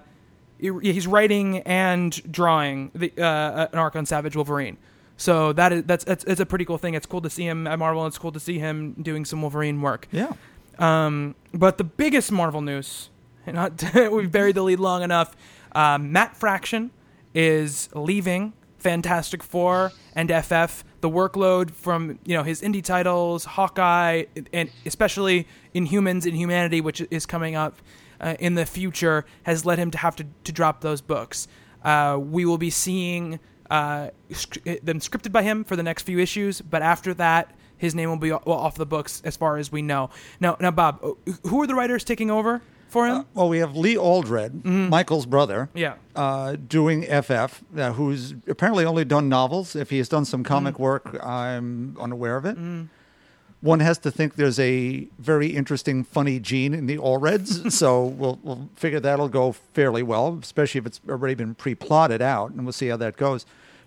he's 0.59 1.07
writing 1.07 1.59
and 1.61 2.21
drawing 2.31 2.90
the 2.94 3.12
uh, 3.18 3.68
an 3.73 3.79
arc 3.79 3.97
on 3.97 4.07
Savage 4.07 4.37
Wolverine. 4.37 4.77
So 5.16 5.53
that 5.55 5.73
is 5.73 5.85
that's 5.85 6.05
it's, 6.05 6.25
it's 6.25 6.40
a 6.40 6.47
pretty 6.47 6.64
cool 6.64 6.79
thing. 6.79 6.94
It's 6.94 7.07
cool 7.07 7.21
to 7.23 7.31
see 7.31 7.44
him 7.44 7.66
at 7.66 7.79
Marvel. 7.79 8.05
and 8.05 8.11
It's 8.11 8.18
cool 8.18 8.33
to 8.33 8.40
see 8.40 8.59
him 8.59 8.94
doing 9.01 9.25
some 9.25 9.42
Wolverine 9.42 9.81
work. 9.83 10.09
Yeah. 10.12 10.33
Um, 10.79 11.35
but 11.53 11.77
the 11.77 11.85
biggest 11.85 12.31
Marvel 12.31 12.61
news, 12.61 13.11
not 13.47 13.83
we've 14.12 14.31
buried 14.31 14.55
the 14.55 14.62
lead 14.62 14.79
long 14.79 15.03
enough. 15.03 15.37
Um, 15.73 16.12
Matt 16.12 16.37
Fraction 16.37 16.92
is 17.35 17.88
leaving 17.94 18.53
Fantastic 18.79 19.42
Four 19.42 19.92
and 20.14 20.31
FF. 20.31 20.85
The 21.01 21.11
workload 21.11 21.73
from 21.73 22.18
you 22.25 22.37
know 22.37 22.42
his 22.42 22.62
indie 22.62 22.83
titles, 22.83 23.44
Hawkeye, 23.44 24.25
and 24.53 24.71
especially 24.87 25.47
Inhumans 25.75 26.27
and 26.27 26.37
Humanity, 26.37 26.81
which 26.81 27.03
is 27.11 27.27
coming 27.27 27.55
up 27.57 27.77
uh, 28.20 28.37
in 28.38 28.54
the 28.54 28.66
future, 28.66 29.24
has 29.44 29.64
led 29.64 29.78
him 29.78 29.90
to 29.92 29.98
have 29.98 30.16
to, 30.16 30.26
to 30.44 30.52
drop 30.52 30.81
those 30.81 31.00
books. 31.00 31.48
Uh, 31.85 32.18
we 32.20 32.44
will 32.44 32.59
be 32.59 32.70
seeing 32.70 33.38
uh, 33.70 34.09
sc- 34.33 34.62
them 34.83 34.98
scripted 35.00 35.31
by 35.33 35.42
him 35.42 35.64
for 35.64 35.76
the 35.76 35.83
next 35.83 36.02
few 36.02 36.18
issues, 36.18 36.61
but 36.61 36.83
after 36.83 37.14
that, 37.14 37.54
his 37.76 37.94
name 37.94 38.09
will 38.09 38.16
be 38.16 38.33
off 38.33 38.74
the 38.74 38.87
books 38.87 39.22
as 39.24 39.37
far 39.37 39.57
as 39.57 39.70
we 39.70 39.83
know. 39.83 40.11
Now, 40.40 40.57
now, 40.61 40.70
Bob, 40.72 40.98
uh, 41.02 41.33
who 41.48 41.62
are 41.62 41.66
the 41.66 41.74
writers 41.76 42.02
taking 42.02 42.28
over 42.31 42.61
for 42.88 43.07
him? 43.07 43.24
Well, 43.35 43.48
we 43.48 43.59
have 43.59 43.76
Lee 43.76 43.94
Allred, 43.94 44.64
Michael's 44.64 45.26
brother. 45.26 45.68
yeah. 45.74 45.94
uh, 46.16 46.57
doing 46.57 47.02
FF, 47.04 47.62
uh, 47.76 47.92
who's 47.92 48.35
apparently 48.48 48.85
only 48.85 49.04
done 49.04 49.28
novels. 49.28 49.76
If 49.76 49.90
he 49.90 49.98
has 49.98 50.09
done 50.09 50.24
some 50.24 50.42
comic 50.42 50.78
work, 50.81 51.16
I'm 51.22 51.96
unaware 52.00 52.37
of 52.37 52.46
it. 52.46 52.57
One 53.61 53.81
has 53.81 53.99
to 53.99 54.11
think 54.11 54.37
there's 54.37 54.61
a 54.61 55.09
very 55.18 55.49
interesting, 55.49 56.05
funny 56.05 56.38
gene 56.38 56.75
in 56.75 56.87
the 56.87 56.97
Allreds, 56.97 57.73
so 57.73 58.05
we'll, 58.05 58.38
we'll 58.42 58.68
figure 58.77 59.01
that'll 59.01 59.29
go 59.29 59.53
fairly 59.53 60.03
well, 60.03 60.38
especially 60.40 60.79
if 60.79 60.87
it's 60.87 61.01
already 61.09 61.35
been 61.35 61.55
pre-plotted 61.55 62.23
out, 62.23 62.53
and 62.53 62.64
we'll 62.64 62.73
see 62.73 62.88
how 62.88 62.97
that 62.97 63.16
goes. 63.16 63.44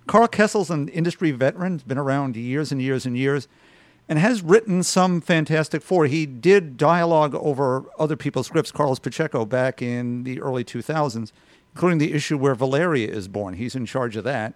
Karl 0.08 0.28
Kesel's 0.28 0.70
an 0.70 0.90
industry 0.90 1.32
veteran, 1.32 1.82
been 1.88 1.98
around 1.98 2.36
years 2.36 2.72
and 2.72 2.82
years 2.82 3.06
and 3.06 3.18
years, 3.18 3.48
and 4.10 4.20
has 4.20 4.42
written 4.42 4.84
some 4.84 5.22
Fantastic 5.22 5.82
Four. 5.82 6.08
He 6.08 6.26
did 6.26 6.76
dialogue 6.76 7.34
over 7.36 7.86
other 7.98 8.18
people's 8.18 8.48
scripts, 8.48 8.72
Carlos 8.72 9.00
Pacheco, 9.00 9.46
back 9.46 9.82
in 9.82 10.24
the 10.24 10.42
early 10.42 10.66
2000s, 10.66 11.32
including 11.74 12.00
the 12.00 12.12
issue 12.12 12.38
where 12.38 12.56
Valeria 12.56 13.08
is 13.08 13.30
born. 13.30 13.54
He's 13.54 13.76
in 13.76 13.86
charge 13.86 14.18
of 14.18 14.26
that. 14.26 14.54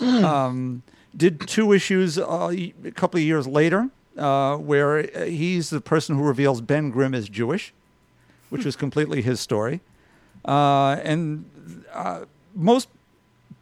Um, 0.00 0.82
did 1.16 1.40
two 1.40 1.72
issues 1.72 2.18
uh, 2.18 2.52
a 2.52 2.90
couple 2.90 3.18
of 3.18 3.24
years 3.24 3.46
later, 3.46 3.90
uh, 4.16 4.56
where 4.56 4.98
uh, 4.98 5.24
he's 5.24 5.70
the 5.70 5.80
person 5.80 6.16
who 6.16 6.22
reveals 6.22 6.60
Ben 6.60 6.90
Grimm 6.90 7.14
is 7.14 7.28
Jewish, 7.28 7.72
which 8.50 8.64
was 8.64 8.76
completely 8.76 9.22
his 9.22 9.40
story. 9.40 9.80
Uh, 10.44 10.96
and 11.02 11.44
uh, 11.92 12.24
most 12.54 12.88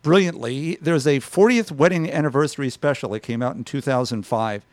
brilliantly, 0.02 0.78
there's 0.80 1.06
a 1.06 1.20
40th 1.20 1.72
wedding 1.72 2.10
anniversary 2.10 2.70
special 2.70 3.10
that 3.10 3.20
came 3.20 3.42
out 3.42 3.56
in 3.56 3.64
2005. 3.64 4.64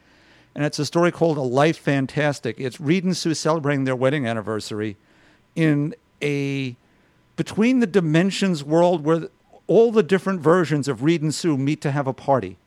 And 0.53 0.65
it's 0.65 0.79
a 0.79 0.85
story 0.85 1.11
called 1.11 1.37
A 1.37 1.41
Life 1.41 1.77
Fantastic. 1.77 2.59
It's 2.59 2.79
Reed 2.79 3.05
and 3.05 3.15
Sue 3.15 3.33
celebrating 3.33 3.85
their 3.85 3.95
wedding 3.95 4.27
anniversary 4.27 4.97
in 5.55 5.95
a 6.21 6.75
between 7.37 7.79
the 7.79 7.87
dimensions 7.87 8.63
world 8.63 9.03
where 9.03 9.29
all 9.67 9.91
the 9.91 10.03
different 10.03 10.41
versions 10.41 10.87
of 10.89 11.01
Reed 11.01 11.21
and 11.21 11.33
Sue 11.33 11.57
meet 11.57 11.79
to 11.81 11.91
have 11.91 12.05
a 12.05 12.13
party. 12.13 12.57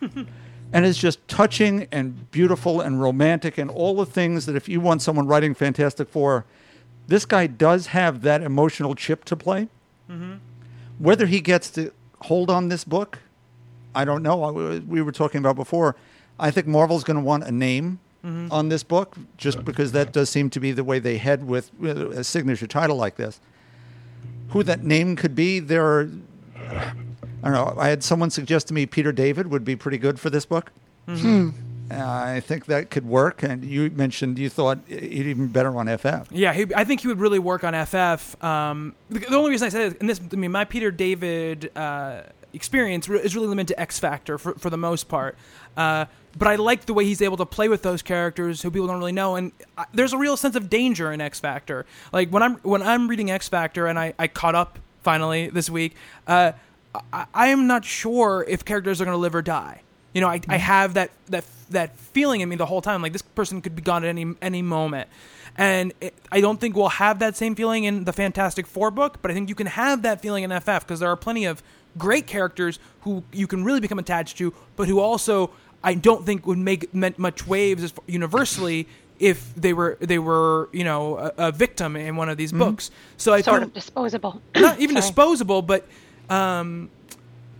and 0.74 0.84
it's 0.84 0.98
just 0.98 1.26
touching 1.28 1.86
and 1.92 2.30
beautiful 2.32 2.80
and 2.80 3.00
romantic 3.00 3.58
and 3.58 3.70
all 3.70 3.94
the 3.94 4.04
things 4.04 4.44
that 4.46 4.56
if 4.56 4.68
you 4.68 4.80
want 4.80 5.02
someone 5.02 5.28
writing 5.28 5.54
Fantastic 5.54 6.08
Four, 6.08 6.44
this 7.06 7.24
guy 7.24 7.46
does 7.46 7.86
have 7.86 8.22
that 8.22 8.42
emotional 8.42 8.96
chip 8.96 9.24
to 9.26 9.36
play. 9.36 9.68
Mm-hmm. 10.10 10.34
Whether 10.98 11.26
he 11.26 11.40
gets 11.40 11.70
to 11.70 11.92
hold 12.22 12.50
on 12.50 12.70
this 12.70 12.82
book, 12.82 13.20
I 13.94 14.04
don't 14.04 14.24
know. 14.24 14.82
We 14.86 15.00
were 15.00 15.12
talking 15.12 15.38
about 15.38 15.54
before. 15.54 15.94
I 16.40 16.50
think 16.50 16.66
Marvel's 16.66 17.04
going 17.04 17.18
to 17.18 17.22
want 17.22 17.44
a 17.44 17.52
name 17.52 18.00
mm-hmm. 18.24 18.50
on 18.50 18.68
this 18.68 18.82
book, 18.82 19.16
just 19.36 19.64
because 19.64 19.92
that 19.92 20.12
does 20.12 20.28
seem 20.28 20.50
to 20.50 20.58
be 20.58 20.72
the 20.72 20.82
way 20.82 20.98
they 20.98 21.18
head 21.18 21.46
with 21.46 21.72
with 21.78 21.96
a 21.96 22.24
signature 22.24 22.66
title 22.66 22.96
like 22.96 23.14
this. 23.14 23.40
Who 24.48 24.64
that 24.64 24.82
name 24.82 25.14
could 25.14 25.36
be, 25.36 25.60
there 25.60 25.86
are. 25.86 26.10
I 27.44 27.50
don't 27.50 27.76
know. 27.76 27.80
I 27.80 27.90
had 27.90 28.02
someone 28.02 28.30
suggest 28.30 28.68
to 28.68 28.74
me 28.74 28.86
Peter 28.86 29.12
David 29.12 29.48
would 29.48 29.64
be 29.64 29.76
pretty 29.76 29.98
good 29.98 30.18
for 30.18 30.30
this 30.30 30.46
book. 30.46 30.72
Uh, 31.06 31.52
I 31.90 32.40
think 32.40 32.64
that 32.66 32.88
could 32.88 33.04
work. 33.04 33.42
And 33.42 33.62
you 33.62 33.90
mentioned 33.90 34.38
you 34.38 34.48
thought 34.48 34.78
he'd 34.88 35.26
even 35.26 35.48
better 35.48 35.76
on 35.76 35.86
FF. 35.98 36.32
Yeah, 36.32 36.54
he, 36.54 36.64
I 36.74 36.84
think 36.84 37.02
he 37.02 37.08
would 37.08 37.20
really 37.20 37.38
work 37.38 37.62
on 37.62 37.74
FF. 37.84 38.42
Um, 38.42 38.94
the, 39.10 39.18
the 39.18 39.36
only 39.36 39.50
reason 39.50 39.66
I 39.66 39.68
say 39.68 39.88
that, 39.90 40.00
and 40.00 40.08
this, 40.08 40.20
I 40.32 40.36
mean, 40.36 40.50
my 40.50 40.64
Peter 40.64 40.90
David 40.90 41.70
uh, 41.76 42.22
experience 42.54 43.06
re- 43.06 43.20
is 43.20 43.34
really 43.36 43.48
limited 43.48 43.74
to 43.74 43.80
X 43.80 43.98
Factor 43.98 44.38
for, 44.38 44.54
for 44.54 44.70
the 44.70 44.78
most 44.78 45.08
part. 45.08 45.36
Uh, 45.76 46.06
but 46.38 46.48
I 46.48 46.56
like 46.56 46.86
the 46.86 46.94
way 46.94 47.04
he's 47.04 47.20
able 47.20 47.36
to 47.36 47.46
play 47.46 47.68
with 47.68 47.82
those 47.82 48.00
characters 48.00 48.62
who 48.62 48.70
people 48.70 48.86
don't 48.86 48.98
really 48.98 49.12
know, 49.12 49.36
and 49.36 49.52
I, 49.76 49.84
there's 49.92 50.14
a 50.14 50.18
real 50.18 50.38
sense 50.38 50.56
of 50.56 50.70
danger 50.70 51.12
in 51.12 51.20
X 51.20 51.38
Factor. 51.38 51.84
Like 52.12 52.30
when 52.30 52.42
I'm 52.42 52.54
when 52.56 52.82
I'm 52.82 53.08
reading 53.08 53.30
X 53.30 53.48
Factor, 53.48 53.86
and 53.86 53.98
I, 53.98 54.14
I 54.18 54.28
caught 54.28 54.54
up 54.54 54.78
finally 55.02 55.50
this 55.50 55.68
week. 55.68 55.94
Uh, 56.26 56.52
I, 57.12 57.26
I 57.34 57.48
am 57.48 57.66
not 57.66 57.84
sure 57.84 58.44
if 58.48 58.64
characters 58.64 59.00
are 59.00 59.04
going 59.04 59.14
to 59.14 59.20
live 59.20 59.34
or 59.34 59.42
die. 59.42 59.82
You 60.12 60.20
know, 60.20 60.28
I, 60.28 60.34
I 60.34 60.38
mm-hmm. 60.38 60.52
have 60.52 60.94
that 60.94 61.10
that 61.26 61.44
that 61.70 61.98
feeling 61.98 62.40
in 62.40 62.48
me 62.48 62.56
the 62.56 62.66
whole 62.66 62.80
time. 62.80 63.02
Like 63.02 63.12
this 63.12 63.22
person 63.22 63.60
could 63.60 63.74
be 63.74 63.82
gone 63.82 64.04
at 64.04 64.08
any 64.08 64.34
any 64.40 64.62
moment, 64.62 65.08
and 65.56 65.92
it, 66.00 66.14
I 66.30 66.40
don't 66.40 66.60
think 66.60 66.76
we'll 66.76 66.88
have 66.88 67.18
that 67.18 67.36
same 67.36 67.54
feeling 67.56 67.84
in 67.84 68.04
the 68.04 68.12
Fantastic 68.12 68.66
Four 68.66 68.92
book. 68.92 69.20
But 69.22 69.32
I 69.32 69.34
think 69.34 69.48
you 69.48 69.56
can 69.56 69.66
have 69.66 70.02
that 70.02 70.20
feeling 70.20 70.44
in 70.44 70.50
FF 70.60 70.80
because 70.80 71.00
there 71.00 71.08
are 71.08 71.16
plenty 71.16 71.46
of 71.46 71.62
great 71.98 72.26
characters 72.26 72.78
who 73.00 73.24
you 73.32 73.46
can 73.46 73.64
really 73.64 73.80
become 73.80 73.98
attached 73.98 74.38
to, 74.38 74.54
but 74.76 74.86
who 74.86 75.00
also 75.00 75.50
I 75.82 75.94
don't 75.94 76.24
think 76.24 76.46
would 76.46 76.58
make 76.58 76.94
much 76.94 77.46
waves 77.46 77.92
universally 78.06 78.88
if 79.18 79.54
they 79.54 79.72
were 79.72 79.96
they 80.00 80.18
were 80.18 80.68
you 80.72 80.84
know 80.84 81.18
a, 81.18 81.32
a 81.38 81.52
victim 81.52 81.96
in 81.96 82.16
one 82.16 82.28
of 82.28 82.36
these 82.36 82.50
mm-hmm. 82.50 82.70
books. 82.70 82.90
So 83.16 83.32
I 83.32 83.40
Sort 83.40 83.60
feel 83.60 83.68
of 83.68 83.74
disposable. 83.74 84.42
not 84.56 84.78
even 84.80 84.96
Sorry. 84.96 85.02
disposable, 85.02 85.62
but 85.62 85.86
um, 86.30 86.90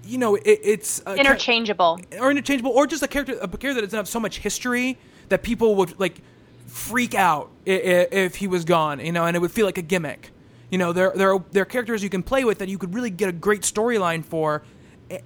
you 0.04 0.18
know, 0.18 0.34
it, 0.36 0.60
it's 0.62 1.00
Interchangeable. 1.06 1.98
or 2.20 2.30
interchangeable, 2.30 2.72
or 2.72 2.86
just 2.86 3.02
a 3.02 3.08
character 3.08 3.32
a 3.40 3.48
character 3.48 3.74
that 3.74 3.80
doesn't 3.82 3.96
have 3.96 4.08
so 4.08 4.20
much 4.20 4.38
history 4.38 4.98
that 5.28 5.42
people 5.42 5.74
would 5.76 5.98
like 5.98 6.20
freak 6.66 7.14
out 7.14 7.50
i- 7.66 7.70
i- 7.70 8.08
if 8.10 8.36
he 8.36 8.46
was 8.46 8.64
gone, 8.64 9.00
you 9.00 9.12
know, 9.12 9.24
and 9.24 9.36
it 9.36 9.40
would 9.40 9.52
feel 9.52 9.64
like 9.66 9.78
a 9.78 9.82
gimmick. 9.82 10.30
You 10.70 10.78
know, 10.78 10.92
there 10.92 11.12
there 11.14 11.32
are 11.34 11.42
there 11.52 11.62
are 11.62 11.66
characters 11.66 12.02
you 12.02 12.10
can 12.10 12.22
play 12.22 12.44
with 12.44 12.58
that 12.58 12.68
you 12.68 12.78
could 12.78 12.94
really 12.94 13.10
get 13.10 13.28
a 13.28 13.32
great 13.32 13.62
storyline 13.62 14.24
for. 14.24 14.62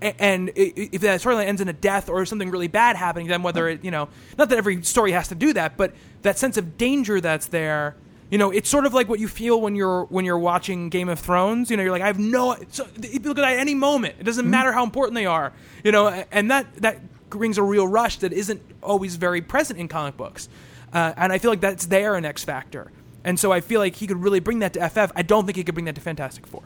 And 0.02 0.50
if 0.56 1.00
that 1.02 1.20
storyline 1.20 1.46
ends 1.46 1.60
in 1.60 1.68
a 1.68 1.72
death 1.72 2.08
or 2.08 2.26
something 2.26 2.50
really 2.50 2.66
bad 2.66 2.96
happening, 2.96 3.28
then 3.28 3.42
whether 3.44 3.68
it, 3.68 3.84
you 3.84 3.92
know, 3.92 4.08
not 4.36 4.48
that 4.48 4.58
every 4.58 4.82
story 4.82 5.12
has 5.12 5.28
to 5.28 5.36
do 5.36 5.52
that, 5.52 5.76
but 5.76 5.94
that 6.22 6.36
sense 6.36 6.56
of 6.56 6.76
danger 6.76 7.20
that's 7.20 7.46
there, 7.46 7.94
you 8.30 8.38
know, 8.38 8.50
it's 8.50 8.68
sort 8.68 8.84
of 8.84 8.92
like 8.92 9.08
what 9.08 9.20
you 9.20 9.28
feel 9.28 9.60
when 9.60 9.74
you're 9.74 10.04
when 10.04 10.24
you're 10.24 10.38
watching 10.38 10.90
Game 10.90 11.08
of 11.08 11.18
Thrones. 11.18 11.70
You 11.70 11.76
know, 11.76 11.82
you're 11.82 11.92
like, 11.92 12.02
I 12.02 12.06
have 12.08 12.18
no. 12.18 12.56
So 12.70 12.86
look 13.22 13.38
at 13.38 13.58
any 13.58 13.74
moment. 13.74 14.16
It 14.18 14.24
doesn't 14.24 14.48
matter 14.48 14.72
how 14.72 14.84
important 14.84 15.14
they 15.14 15.26
are. 15.26 15.52
You 15.82 15.92
know, 15.92 16.08
and 16.30 16.50
that 16.50 16.66
that 16.76 17.00
brings 17.30 17.58
a 17.58 17.62
real 17.62 17.86
rush 17.86 18.18
that 18.18 18.32
isn't 18.32 18.60
always 18.82 19.16
very 19.16 19.40
present 19.40 19.78
in 19.78 19.88
comic 19.88 20.16
books. 20.16 20.48
Uh, 20.92 21.12
and 21.16 21.32
I 21.32 21.38
feel 21.38 21.50
like 21.50 21.60
that's 21.60 21.86
there 21.86 22.16
in 22.16 22.24
X 22.24 22.44
Factor. 22.44 22.90
And 23.24 23.38
so 23.38 23.52
I 23.52 23.60
feel 23.60 23.80
like 23.80 23.96
he 23.96 24.06
could 24.06 24.22
really 24.22 24.40
bring 24.40 24.60
that 24.60 24.72
to 24.74 24.88
FF. 24.88 25.12
I 25.14 25.22
don't 25.22 25.44
think 25.44 25.56
he 25.56 25.64
could 25.64 25.74
bring 25.74 25.84
that 25.86 25.94
to 25.96 26.00
Fantastic 26.00 26.46
Four. 26.46 26.62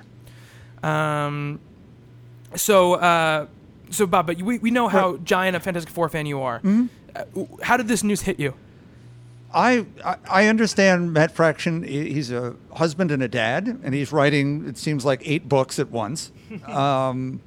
Um, 0.82 1.60
so, 2.54 2.94
uh, 2.94 3.46
so 3.90 4.06
Bob, 4.06 4.26
but 4.26 4.40
we, 4.42 4.58
we 4.58 4.70
know 4.70 4.88
how 4.88 5.16
giant 5.18 5.56
a 5.56 5.60
Fantastic 5.60 5.92
Four 5.92 6.08
fan 6.08 6.26
you 6.26 6.40
are. 6.42 6.60
Uh, 7.16 7.24
how 7.62 7.76
did 7.76 7.88
this 7.88 8.02
news 8.04 8.22
hit 8.22 8.38
you? 8.38 8.54
I 9.54 9.86
I- 10.28 10.46
understand 10.46 11.12
Matt 11.12 11.32
Fraction. 11.32 11.82
He's 11.82 12.30
a 12.30 12.54
husband 12.74 13.10
and 13.10 13.22
a 13.22 13.28
dad, 13.28 13.66
and 13.82 13.94
he's 13.94 14.12
writing. 14.12 14.66
It 14.66 14.78
seems 14.78 15.04
like 15.04 15.20
eight 15.24 15.48
books 15.48 15.78
at 15.78 15.90
once. 15.90 16.32
Um, 16.66 17.40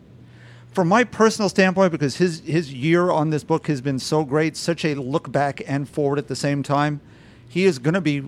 from 0.72 0.88
my 0.89 1.04
personal 1.06 1.48
standpoint, 1.48 1.91
because 1.91 2.18
his 2.18 2.39
his 2.41 2.74
year 2.74 3.10
on 3.12 3.30
this 3.30 3.44
book 3.44 3.68
has 3.68 3.80
been 3.82 4.00
so 4.00 4.24
great, 4.26 4.58
such 4.58 4.84
a 4.84 4.96
look 4.96 5.32
back 5.32 5.62
and 5.68 5.88
forward 5.88 6.18
at 6.20 6.28
the 6.28 6.36
same 6.36 6.63
time, 6.63 7.00
he 7.48 7.65
is 7.65 7.80
going 7.80 7.94
to 7.94 8.02
be 8.02 8.24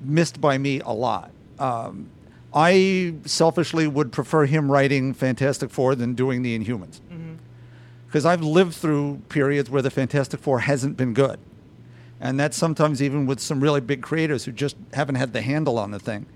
missed 0.00 0.40
by 0.40 0.58
me 0.58 0.80
a 0.80 0.92
lot. 0.92 1.30
Um, 1.58 2.08
I 2.54 3.14
selfishly 3.24 3.86
would 3.88 4.12
prefer 4.12 4.46
him 4.46 4.70
writing 4.70 5.12
Fantastic 5.14 5.70
Four 5.70 5.94
than 5.96 6.14
doing 6.14 6.42
the 6.42 6.56
Inhumans. 6.58 7.00
Because 8.06 8.24
I've 8.24 8.42
lived 8.42 8.74
through 8.74 9.22
periods 9.28 9.68
where 9.68 9.82
the 9.82 9.90
Fantastic 9.90 10.40
Four 10.40 10.60
hasn't 10.60 10.96
been 10.96 11.12
good. 11.14 11.38
And 12.26 12.40
that's 12.40 12.56
sometimes 12.56 13.00
even 13.00 13.26
with 13.26 13.40
some 13.40 13.60
really 13.60 13.80
big 13.80 14.02
creators 14.02 14.44
who 14.44 14.52
just 14.52 14.76
haven't 14.92 15.14
had 15.14 15.32
the 15.32 15.42
handle 15.42 15.78
on 15.78 15.92
the 15.92 15.98
thing. 15.98 16.26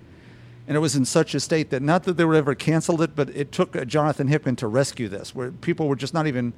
And 0.67 0.77
it 0.77 0.79
was 0.79 0.95
in 0.95 1.05
such 1.05 1.35
a 1.35 1.39
state 1.39 1.69
that 1.71 1.81
not 1.81 2.03
that 2.03 2.17
they 2.17 2.23
were 2.23 2.35
ever 2.35 2.55
canceled 2.55 3.01
it, 3.01 3.15
but 3.15 3.29
it 3.31 3.51
took 3.51 3.75
uh, 3.75 3.83
Jonathan 3.83 4.27
Hickman 4.27 4.55
to 4.57 4.67
rescue 4.67 5.09
this, 5.09 5.35
where 5.35 5.51
people 5.51 5.87
were 5.87 5.95
just 5.95 6.13
not 6.13 6.27
even 6.27 6.53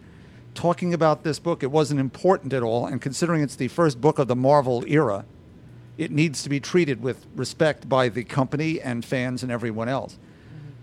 talking 0.54 0.94
about 0.94 1.24
this 1.24 1.40
book. 1.40 1.64
It 1.64 1.72
wasn't 1.72 2.00
important 2.00 2.54
at 2.54 2.62
all. 2.62 2.86
And 2.86 3.02
considering 3.02 3.42
it's 3.42 3.56
the 3.56 3.70
first 3.70 4.00
book 4.00 4.20
of 4.20 4.28
the 4.28 4.36
Marvel 4.36 4.84
era, 4.86 5.26
it 5.98 6.12
needs 6.12 6.44
to 6.44 6.50
be 6.50 6.60
treated 6.60 7.02
with 7.02 7.26
respect 7.36 7.90
by 7.90 8.10
the 8.10 8.24
company 8.24 8.80
and 8.80 9.04
fans 9.04 9.42
and 9.42 9.52
everyone 9.52 9.90
else. 9.90 10.18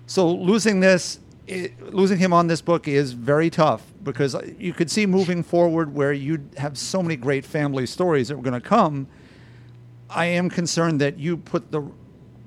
So 0.07 0.29
losing 0.29 0.81
this, 0.81 1.21
i 1.51 1.73
losing 1.81 2.19
him 2.19 2.33
on 2.33 2.47
this 2.47 2.63
book 2.63 2.87
is 2.89 3.13
very 3.13 3.51
tough 3.51 3.83
because 4.03 4.37
you 4.59 4.73
could 4.73 4.91
see 4.91 5.07
moving 5.07 5.43
forward 5.43 5.95
where 5.95 6.13
you'd 6.13 6.49
have 6.57 6.79
so 6.79 7.03
many 7.03 7.17
great 7.17 7.45
family 7.45 7.87
stories 7.87 8.29
that 8.29 8.37
were 8.37 8.43
going 8.43 8.61
to 8.61 8.67
come. 8.67 9.07
I 10.09 10.27
am 10.27 10.49
concerned 10.51 11.01
that 11.01 11.19
you 11.19 11.37
put 11.37 11.71
the 11.71 11.83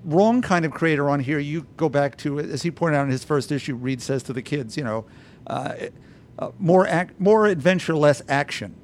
wrong 0.03 0.41
kind 0.41 0.65
of 0.65 0.71
creator 0.71 1.09
on 1.09 1.19
here. 1.19 1.39
You 1.39 1.65
go 1.77 1.89
back 1.89 2.17
to, 2.19 2.39
as 2.39 2.63
he 2.63 2.71
pointed 2.71 2.97
out 2.97 3.05
in 3.05 3.11
his 3.11 3.23
first 3.23 3.51
issue, 3.51 3.75
Reed 3.75 4.01
says 4.01 4.23
to 4.23 4.33
the 4.33 4.41
kids, 4.41 4.75
you 4.77 4.83
know, 4.83 5.05
uh, 5.47 5.75
uh, 6.39 6.51
more 6.59 6.87
ac- 6.87 7.11
more 7.19 7.45
adventure, 7.45 7.95
less 7.95 8.21
action. 8.27 8.75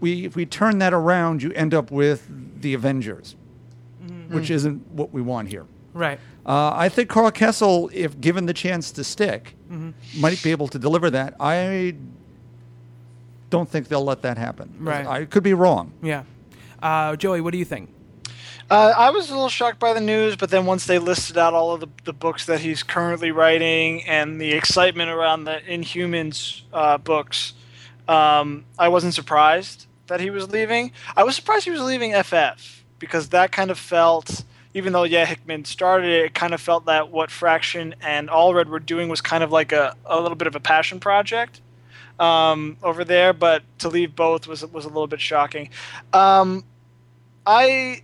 We 0.00 0.24
if 0.24 0.34
we 0.34 0.46
turn 0.46 0.78
that 0.78 0.94
around, 0.94 1.42
you 1.42 1.52
end 1.52 1.74
up 1.74 1.90
with 1.90 2.26
the 2.62 2.72
Avengers, 2.74 3.36
which 4.28 4.50
isn't 4.50 4.86
what 4.92 5.12
we 5.12 5.20
want 5.20 5.48
here. 5.48 5.66
Right. 5.92 6.18
Uh, 6.46 6.72
I 6.74 6.88
think 6.88 7.08
Karl 7.08 7.30
Kesel, 7.30 7.92
if 7.92 8.20
given 8.20 8.46
the 8.46 8.54
chance 8.54 8.90
to 8.92 9.04
stick, 9.04 9.54
might 10.16 10.42
be 10.42 10.50
able 10.50 10.68
to 10.68 10.78
deliver 10.78 11.10
that. 11.10 11.34
I 11.38 11.94
don't 13.50 13.68
think 13.68 13.88
they'll 13.88 14.04
let 14.04 14.22
that 14.22 14.38
happen. 14.38 14.72
Right. 14.78 15.06
I 15.06 15.24
could 15.24 15.42
be 15.42 15.54
wrong. 15.54 15.92
Yeah. 16.02 16.24
Uh, 16.82 17.16
Joey, 17.16 17.40
what 17.40 17.52
do 17.52 17.58
you 17.58 17.64
think? 17.64 17.90
Uh, 18.70 18.94
I 18.96 19.10
was 19.10 19.30
a 19.30 19.34
little 19.34 19.48
shocked 19.48 19.80
by 19.80 19.92
the 19.92 20.00
news, 20.00 20.36
but 20.36 20.50
then 20.50 20.64
once 20.64 20.86
they 20.86 21.00
listed 21.00 21.36
out 21.36 21.54
all 21.54 21.72
of 21.72 21.80
the, 21.80 21.88
the 22.04 22.12
books 22.12 22.46
that 22.46 22.60
he's 22.60 22.84
currently 22.84 23.32
writing 23.32 24.04
and 24.06 24.40
the 24.40 24.52
excitement 24.52 25.10
around 25.10 25.42
the 25.42 25.60
Inhumans 25.68 26.62
uh, 26.72 26.96
books, 26.96 27.54
um, 28.06 28.64
I 28.78 28.86
wasn't 28.88 29.14
surprised 29.14 29.86
that 30.06 30.20
he 30.20 30.30
was 30.30 30.50
leaving. 30.50 30.92
I 31.16 31.24
was 31.24 31.34
surprised 31.34 31.64
he 31.64 31.72
was 31.72 31.82
leaving 31.82 32.12
FF 32.22 32.84
because 33.00 33.30
that 33.30 33.50
kind 33.50 33.72
of 33.72 33.78
felt, 33.78 34.44
even 34.74 34.92
though 34.92 35.04
yeah 35.04 35.26
Hickman 35.26 35.64
started 35.64 36.10
it, 36.10 36.24
it 36.26 36.34
kind 36.34 36.54
of 36.54 36.60
felt 36.60 36.86
that 36.86 37.10
what 37.10 37.30
Fraction 37.30 37.94
and 38.00 38.28
Allred 38.28 38.66
were 38.66 38.78
doing 38.78 39.08
was 39.08 39.20
kind 39.20 39.42
of 39.42 39.50
like 39.50 39.72
a, 39.72 39.96
a 40.06 40.20
little 40.20 40.36
bit 40.36 40.46
of 40.46 40.54
a 40.54 40.60
passion 40.60 41.00
project 41.00 41.60
um, 42.18 42.76
over 42.82 43.04
there. 43.04 43.32
But 43.32 43.62
to 43.78 43.88
leave 43.88 44.14
both 44.14 44.46
was 44.46 44.64
was 44.66 44.84
a 44.84 44.88
little 44.88 45.06
bit 45.06 45.20
shocking. 45.20 45.70
Um, 46.12 46.64
I 47.46 48.02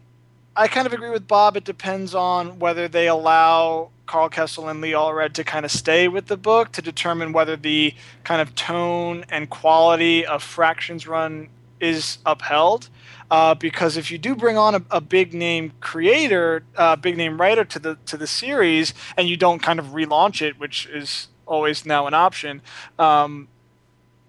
I 0.57 0.69
kind 0.69 0.87
of 0.87 0.93
agree 0.93 1.11
with 1.11 1.29
Bob. 1.29 1.57
It 1.57 1.65
depends 1.65 2.15
on 2.15 2.59
whether 2.59 2.89
they 2.89 3.09
allow 3.09 3.91
Karl 4.07 4.31
Kesel 4.31 4.71
and 4.71 4.81
Lee 4.81 4.93
Allred 4.93 5.35
to 5.35 5.45
kind 5.45 5.65
of 5.65 5.71
stay 5.71 6.09
with 6.09 6.27
the 6.27 6.37
book 6.37 6.73
to 6.73 6.83
determine 6.83 7.33
whether 7.33 7.57
the 7.57 7.95
kind 8.25 8.41
of 8.41 8.55
tone 8.55 9.25
and 9.29 9.51
quality 9.51 10.25
of 10.25 10.43
Fractions 10.43 11.07
Run 11.07 11.49
is 11.81 12.19
upheld. 12.25 12.89
Uh, 13.31 13.55
because 13.55 13.97
if 13.97 14.11
you 14.11 14.19
do 14.19 14.37
bring 14.37 14.57
on 14.57 14.75
a, 14.77 14.83
a 14.91 15.01
big 15.01 15.35
name 15.35 15.73
creator, 15.81 16.63
uh, 16.77 16.97
big 16.97 17.17
name 17.17 17.41
writer 17.41 17.65
to 17.65 17.79
the 17.79 17.99
to 18.07 18.17
the 18.17 18.27
series, 18.27 18.95
and 19.17 19.29
you 19.29 19.37
don't 19.37 19.61
kind 19.61 19.79
of 19.79 19.87
relaunch 19.87 20.43
it, 20.43 20.59
which 20.61 20.87
is 20.87 21.29
always 21.47 21.85
now 21.85 22.07
an 22.07 22.15
option, 22.15 22.63
um, 22.99 23.49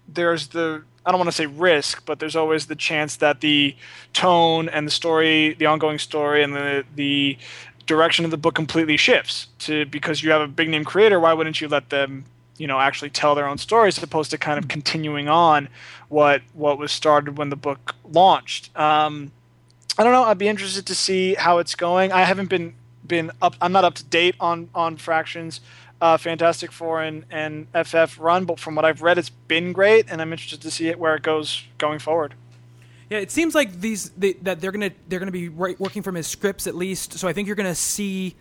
there's 0.08 0.48
the 0.48 0.82
I 1.06 1.10
don't 1.10 1.20
want 1.20 1.28
to 1.28 1.36
say 1.36 1.46
risk, 1.46 2.04
but 2.04 2.18
there's 2.18 2.36
always 2.36 2.66
the 2.66 2.76
chance 2.76 3.16
that 3.16 3.40
the 3.40 3.76
tone 4.12 4.68
and 4.68 4.86
the 4.86 4.90
story, 4.90 5.54
the 5.54 5.66
ongoing 5.66 5.98
story, 5.98 6.42
and 6.42 6.54
the 6.54 6.84
the 6.94 7.38
direction 7.86 8.24
of 8.24 8.30
the 8.30 8.36
book 8.36 8.54
completely 8.54 8.96
shifts 8.96 9.48
to 9.60 9.86
because 9.86 10.22
you 10.22 10.30
have 10.30 10.42
a 10.42 10.46
big 10.46 10.68
name 10.68 10.84
creator. 10.84 11.18
Why 11.18 11.32
wouldn't 11.32 11.60
you 11.60 11.68
let 11.68 11.88
them, 11.88 12.24
you 12.58 12.66
know, 12.66 12.78
actually 12.78 13.10
tell 13.10 13.34
their 13.34 13.46
own 13.46 13.58
stories 13.58 13.96
as 13.98 14.04
opposed 14.04 14.30
to 14.32 14.38
kind 14.38 14.58
of 14.58 14.68
continuing 14.68 15.28
on 15.28 15.68
what 16.08 16.42
what 16.52 16.78
was 16.78 16.92
started 16.92 17.38
when 17.38 17.50
the 17.50 17.56
book 17.56 17.94
launched? 18.04 18.76
Um, 18.76 19.32
I 19.96 20.04
don't 20.04 20.12
know. 20.12 20.24
I'd 20.24 20.38
be 20.38 20.48
interested 20.48 20.86
to 20.86 20.94
see 20.94 21.34
how 21.34 21.58
it's 21.58 21.74
going. 21.74 22.12
I 22.12 22.22
haven't 22.22 22.50
been 22.50 22.74
been 23.06 23.30
up. 23.40 23.56
I'm 23.60 23.72
not 23.72 23.84
up 23.84 23.94
to 23.94 24.04
date 24.04 24.34
on 24.38 24.68
on 24.74 24.96
Fraction's 24.96 25.60
uh, 26.00 26.16
Fantastic 26.16 26.70
Four 26.72 27.02
and, 27.02 27.24
and 27.30 27.66
FF 27.84 28.18
run, 28.18 28.44
but 28.44 28.60
from 28.60 28.74
what 28.74 28.84
I've 28.84 29.02
read, 29.02 29.18
it's 29.18 29.30
been 29.30 29.72
great, 29.72 30.06
and 30.08 30.20
I'm 30.20 30.32
interested 30.32 30.60
to 30.62 30.70
see 30.70 30.88
it 30.88 30.98
where 30.98 31.16
it 31.16 31.22
goes 31.22 31.64
going 31.78 31.98
forward. 31.98 32.34
Yeah, 33.10 33.18
it 33.18 33.30
seems 33.30 33.54
like 33.54 33.80
these 33.80 34.10
they, 34.10 34.34
that 34.34 34.60
they're 34.60 34.72
gonna 34.72 34.92
they're 35.08 35.18
gonna 35.18 35.32
be 35.32 35.48
right, 35.48 35.78
working 35.80 36.02
from 36.02 36.14
his 36.14 36.26
scripts 36.26 36.66
at 36.66 36.74
least. 36.74 37.14
So 37.14 37.26
I 37.26 37.32
think 37.32 37.46
you're 37.46 37.56
gonna 37.56 37.74
see 37.74 38.36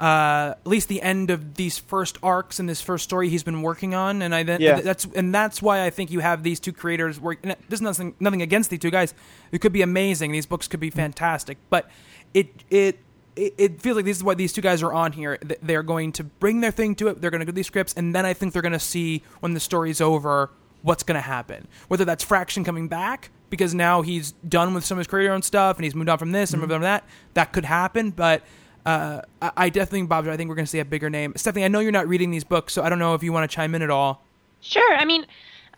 uh, 0.00 0.54
at 0.58 0.66
least 0.66 0.88
the 0.88 1.02
end 1.02 1.30
of 1.30 1.54
these 1.54 1.78
first 1.78 2.16
arcs 2.22 2.58
in 2.58 2.66
this 2.66 2.80
first 2.80 3.04
story 3.04 3.28
he's 3.28 3.42
been 3.42 3.60
working 3.62 3.94
on, 3.94 4.22
and 4.22 4.34
I 4.34 4.42
then 4.42 4.60
Yeah. 4.60 4.80
that's 4.80 5.04
and 5.14 5.34
that's 5.34 5.60
why 5.60 5.84
I 5.84 5.90
think 5.90 6.10
you 6.10 6.20
have 6.20 6.42
these 6.42 6.58
two 6.58 6.72
creators 6.72 7.20
working. 7.20 7.54
There's 7.68 7.82
nothing 7.82 8.14
nothing 8.18 8.40
against 8.42 8.70
these 8.70 8.80
two 8.80 8.90
guys. 8.90 9.12
It 9.52 9.60
could 9.60 9.72
be 9.74 9.82
amazing. 9.82 10.32
These 10.32 10.46
books 10.46 10.66
could 10.68 10.80
be 10.80 10.90
fantastic, 10.90 11.58
but 11.68 11.90
it 12.34 12.64
it. 12.70 12.98
It 13.36 13.80
feels 13.80 13.96
like 13.96 14.04
this 14.04 14.16
is 14.18 14.24
why 14.24 14.34
these 14.34 14.52
two 14.52 14.60
guys 14.60 14.82
are 14.82 14.92
on 14.92 15.12
here. 15.12 15.38
They're 15.62 15.84
going 15.84 16.12
to 16.12 16.24
bring 16.24 16.60
their 16.60 16.72
thing 16.72 16.94
to 16.96 17.08
it. 17.08 17.20
They're 17.22 17.30
going 17.30 17.40
to 17.40 17.46
do 17.46 17.52
these 17.52 17.68
scripts, 17.68 17.94
and 17.94 18.12
then 18.14 18.26
I 18.26 18.34
think 18.34 18.52
they're 18.52 18.60
going 18.60 18.72
to 18.72 18.78
see 18.80 19.22
when 19.38 19.54
the 19.54 19.60
story's 19.60 20.00
over 20.00 20.50
what's 20.82 21.04
going 21.04 21.14
to 21.14 21.22
happen. 21.22 21.68
Whether 21.88 22.04
that's 22.04 22.24
Fraction 22.24 22.64
coming 22.64 22.88
back 22.88 23.30
because 23.48 23.72
now 23.72 24.02
he's 24.02 24.32
done 24.48 24.74
with 24.74 24.84
some 24.84 24.96
of 24.98 25.00
his 25.00 25.06
career 25.06 25.32
own 25.32 25.42
stuff 25.42 25.76
and 25.76 25.84
he's 25.84 25.94
moved 25.94 26.08
on 26.10 26.18
from 26.18 26.32
this 26.32 26.50
and 26.52 26.60
moved 26.60 26.72
on 26.72 26.78
from 26.78 26.84
that. 26.84 27.04
That 27.34 27.52
could 27.52 27.64
happen, 27.64 28.10
but 28.10 28.42
uh, 28.86 29.22
I, 29.40 29.68
definitely, 29.68 30.02
Bob, 30.06 30.26
I 30.26 30.36
think 30.36 30.48
we're 30.48 30.54
going 30.54 30.64
to 30.64 30.70
see 30.70 30.80
a 30.80 30.84
bigger 30.84 31.10
name. 31.10 31.32
Stephanie, 31.36 31.64
I 31.64 31.68
know 31.68 31.80
you're 31.80 31.92
not 31.92 32.08
reading 32.08 32.30
these 32.30 32.44
books, 32.44 32.72
so 32.72 32.82
I 32.82 32.88
don't 32.88 32.98
know 32.98 33.14
if 33.14 33.22
you 33.22 33.32
want 33.32 33.50
to 33.50 33.54
chime 33.54 33.74
in 33.74 33.82
at 33.82 33.90
all. 33.90 34.22
Sure. 34.60 34.94
I 34.94 35.04
mean, 35.04 35.26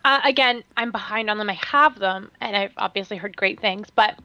uh, 0.05 0.19
again, 0.23 0.63
I'm 0.77 0.91
behind 0.91 1.29
on 1.29 1.37
them. 1.37 1.49
I 1.49 1.53
have 1.53 1.99
them, 1.99 2.31
and 2.41 2.55
I've 2.55 2.73
obviously 2.77 3.17
heard 3.17 3.35
great 3.37 3.59
things. 3.59 3.89
But 3.95 4.19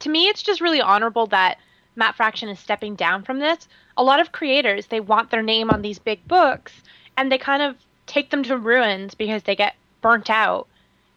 to 0.00 0.08
me, 0.08 0.28
it's 0.28 0.42
just 0.42 0.60
really 0.60 0.80
honorable 0.80 1.26
that 1.28 1.58
Matt 1.94 2.16
Fraction 2.16 2.48
is 2.48 2.58
stepping 2.58 2.94
down 2.94 3.22
from 3.22 3.38
this. 3.38 3.68
A 3.96 4.02
lot 4.02 4.20
of 4.20 4.32
creators, 4.32 4.86
they 4.86 5.00
want 5.00 5.30
their 5.30 5.42
name 5.42 5.70
on 5.70 5.82
these 5.82 5.98
big 5.98 6.26
books, 6.28 6.72
and 7.16 7.32
they 7.32 7.38
kind 7.38 7.62
of 7.62 7.76
take 8.06 8.30
them 8.30 8.42
to 8.44 8.56
ruins 8.56 9.14
because 9.14 9.42
they 9.44 9.56
get 9.56 9.74
burnt 10.02 10.28
out 10.28 10.68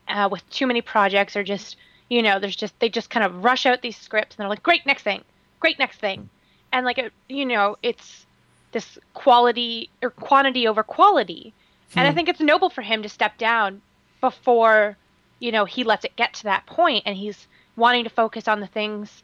uh, 0.07 0.29
with 0.31 0.47
too 0.49 0.65
many 0.65 0.81
projects, 0.81 1.35
or 1.35 1.43
just, 1.43 1.75
you 2.09 2.21
know, 2.21 2.39
there's 2.39 2.55
just 2.55 2.79
they 2.79 2.89
just 2.89 3.09
kind 3.09 3.25
of 3.25 3.43
rush 3.43 3.65
out 3.65 3.81
these 3.81 3.97
scripts, 3.97 4.35
and 4.35 4.41
they're 4.41 4.49
like, 4.49 4.63
great, 4.63 4.85
next 4.85 5.03
thing, 5.03 5.23
great, 5.59 5.77
next 5.77 5.99
thing, 5.99 6.29
and 6.71 6.85
like, 6.85 6.97
it, 6.97 7.13
you 7.27 7.45
know, 7.45 7.77
it's 7.81 8.25
this 8.71 8.97
quality 9.13 9.89
or 10.01 10.11
quantity 10.11 10.67
over 10.67 10.83
quality. 10.83 11.53
And 11.95 12.07
I 12.07 12.13
think 12.13 12.29
it's 12.29 12.39
noble 12.39 12.69
for 12.69 12.83
him 12.83 13.01
to 13.01 13.09
step 13.09 13.37
down 13.37 13.81
before, 14.21 14.95
you 15.39 15.51
know, 15.51 15.65
he 15.65 15.83
lets 15.83 16.05
it 16.05 16.15
get 16.15 16.35
to 16.35 16.43
that 16.43 16.67
point 16.67 17.03
and 17.05 17.17
he's 17.17 17.47
wanting 17.75 18.03
to 18.03 18.11
focus 18.11 18.47
on 18.47 18.59
the 18.59 18.67
things 18.67 19.23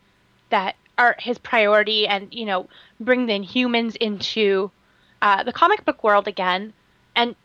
that 0.49 0.75
are 0.97 1.15
his 1.19 1.37
priority 1.37 2.07
and, 2.07 2.33
you 2.33 2.45
know, 2.45 2.67
bring 2.99 3.27
the 3.27 3.33
Inhumans 3.33 3.95
into 3.97 4.71
uh, 5.21 5.43
the 5.43 5.53
comic 5.53 5.85
book 5.85 6.03
world 6.03 6.27
again. 6.27 6.73
And 7.15 7.35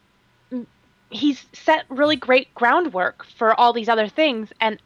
he's 1.10 1.44
set 1.52 1.84
really 1.88 2.16
great 2.16 2.54
groundwork 2.54 3.24
for 3.24 3.58
all 3.58 3.72
these 3.72 3.88
other 3.88 4.08
things. 4.08 4.52
And 4.60 4.80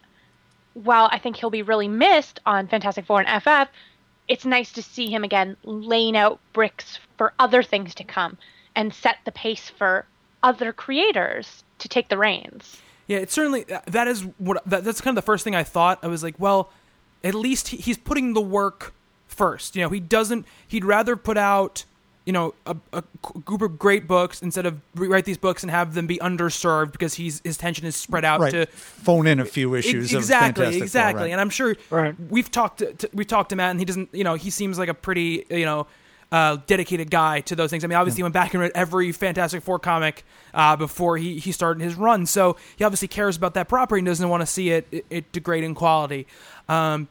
while 0.73 1.09
I 1.13 1.19
think 1.19 1.37
he'll 1.37 1.51
be 1.51 1.63
really 1.63 1.89
missed 1.89 2.41
on 2.45 2.67
Fantastic 2.67 3.07
Four 3.07 3.21
and 3.21 3.43
FF, 3.43 3.73
it's 4.29 4.45
nice 4.45 4.73
to 4.73 4.83
see 4.83 5.09
him 5.09 5.25
again 5.25 5.57
laying 5.65 6.17
out 6.17 6.41
bricks 6.53 6.99
for 7.19 7.33
other 7.39 7.63
things 7.63 7.95
to 7.97 8.05
come 8.05 8.39
and 8.75 8.93
set 8.93 9.17
the 9.25 9.33
pace 9.33 9.71
for 9.71 10.07
other 10.43 10.73
creators 10.73 11.65
to 11.79 11.89
take 11.89 12.09
the 12.09 12.19
reins. 12.19 12.81
Yeah, 13.07 13.19
it's 13.19 13.35
certainly 13.35 13.65
that 13.87 14.09
is 14.09 14.23
what 14.39 14.63
that, 14.67 14.85
that's 14.85 15.01
kind 15.01 15.17
of 15.17 15.23
the 15.23 15.27
first 15.27 15.45
thing 15.45 15.55
I 15.55 15.63
thought. 15.63 15.99
I 16.03 16.07
was 16.07 16.23
like, 16.23 16.35
well, 16.39 16.71
at 17.23 17.35
least 17.35 17.69
he, 17.69 17.77
he's 17.77 17.99
putting 17.99 18.33
the 18.33 18.41
work 18.41 18.95
first. 19.27 19.77
You 19.77 19.83
know, 19.83 19.91
he 19.91 20.01
doesn't. 20.01 20.47
He'd 20.67 20.85
rather 20.85 21.17
put 21.17 21.37
out 21.37 21.85
you 22.27 22.33
know 22.33 22.55
a, 22.67 22.75
a 22.93 23.03
group 23.45 23.61
of 23.63 23.79
great 23.79 24.07
books 24.09 24.41
instead 24.43 24.65
of 24.67 24.81
rewrite 24.95 25.25
these 25.27 25.37
books 25.39 25.63
and 25.63 25.71
have 25.71 25.95
them 25.95 26.07
be 26.07 26.17
underserved 26.19 26.93
because 26.93 27.15
he's 27.15 27.41
his 27.45 27.57
attention 27.57 27.85
is 27.87 27.97
spread 27.97 28.25
out 28.25 28.41
Right. 28.41 28.51
to 28.53 28.67
Phone 28.67 29.27
in 29.27 29.41
a 29.41 29.45
few 29.45 29.75
issues 29.75 30.05
Ex- 30.07 30.13
of 30.15 30.19
exactly, 30.21 30.65
Four, 30.73 30.83
exactly. 30.83 31.23
right. 31.25 31.33
And 31.33 31.41
I'm 31.41 31.51
sure 31.51 31.77
Right. 31.91 32.15
we've 32.31 32.51
talked 32.51 32.79
to, 32.79 32.93
to 32.95 33.11
we've 33.13 33.27
talked 33.27 33.51
to 33.51 33.57
Matt, 33.57 33.73
and 33.73 33.79
he 33.79 33.85
doesn't. 33.85 34.09
You 34.13 34.25
know, 34.25 34.35
he 34.35 34.51
seems 34.51 34.79
like 34.79 34.89
a 34.89 34.95
pretty 34.95 35.45
you 35.51 35.65
know. 35.67 35.87
Uh, 36.33 36.57
dedicated 36.67 37.13
guy 37.13 37.41
to 37.43 37.55
those 37.55 37.71
things. 37.71 37.85
I 37.85 37.87
mean, 37.87 37.97
obviously, 37.97 38.17
he 38.17 38.23
went 38.25 38.33
back 38.33 38.55
and 38.55 38.61
read 38.61 38.73
every 38.75 39.13
Fantastic 39.13 39.63
Four 39.63 39.79
comic 39.79 40.25
uh, 40.53 40.75
before 40.75 41.17
he, 41.17 41.39
he 41.39 41.53
started 41.53 41.81
his 41.81 41.95
run. 41.95 42.27
So 42.27 42.57
he 42.75 42.83
obviously 42.83 43.07
cares 43.07 43.37
about 43.37 43.55
that 43.55 43.69
property 43.69 44.01
and 44.01 44.07
doesn't 44.07 44.29
want 44.29 44.41
to 44.41 44.47
see 44.47 44.71
it, 44.71 44.89
it, 44.91 45.07
it 45.11 45.31
degrade 45.33 45.63
in 45.63 45.77
quality. 45.77 46.27
Um, 46.69 47.07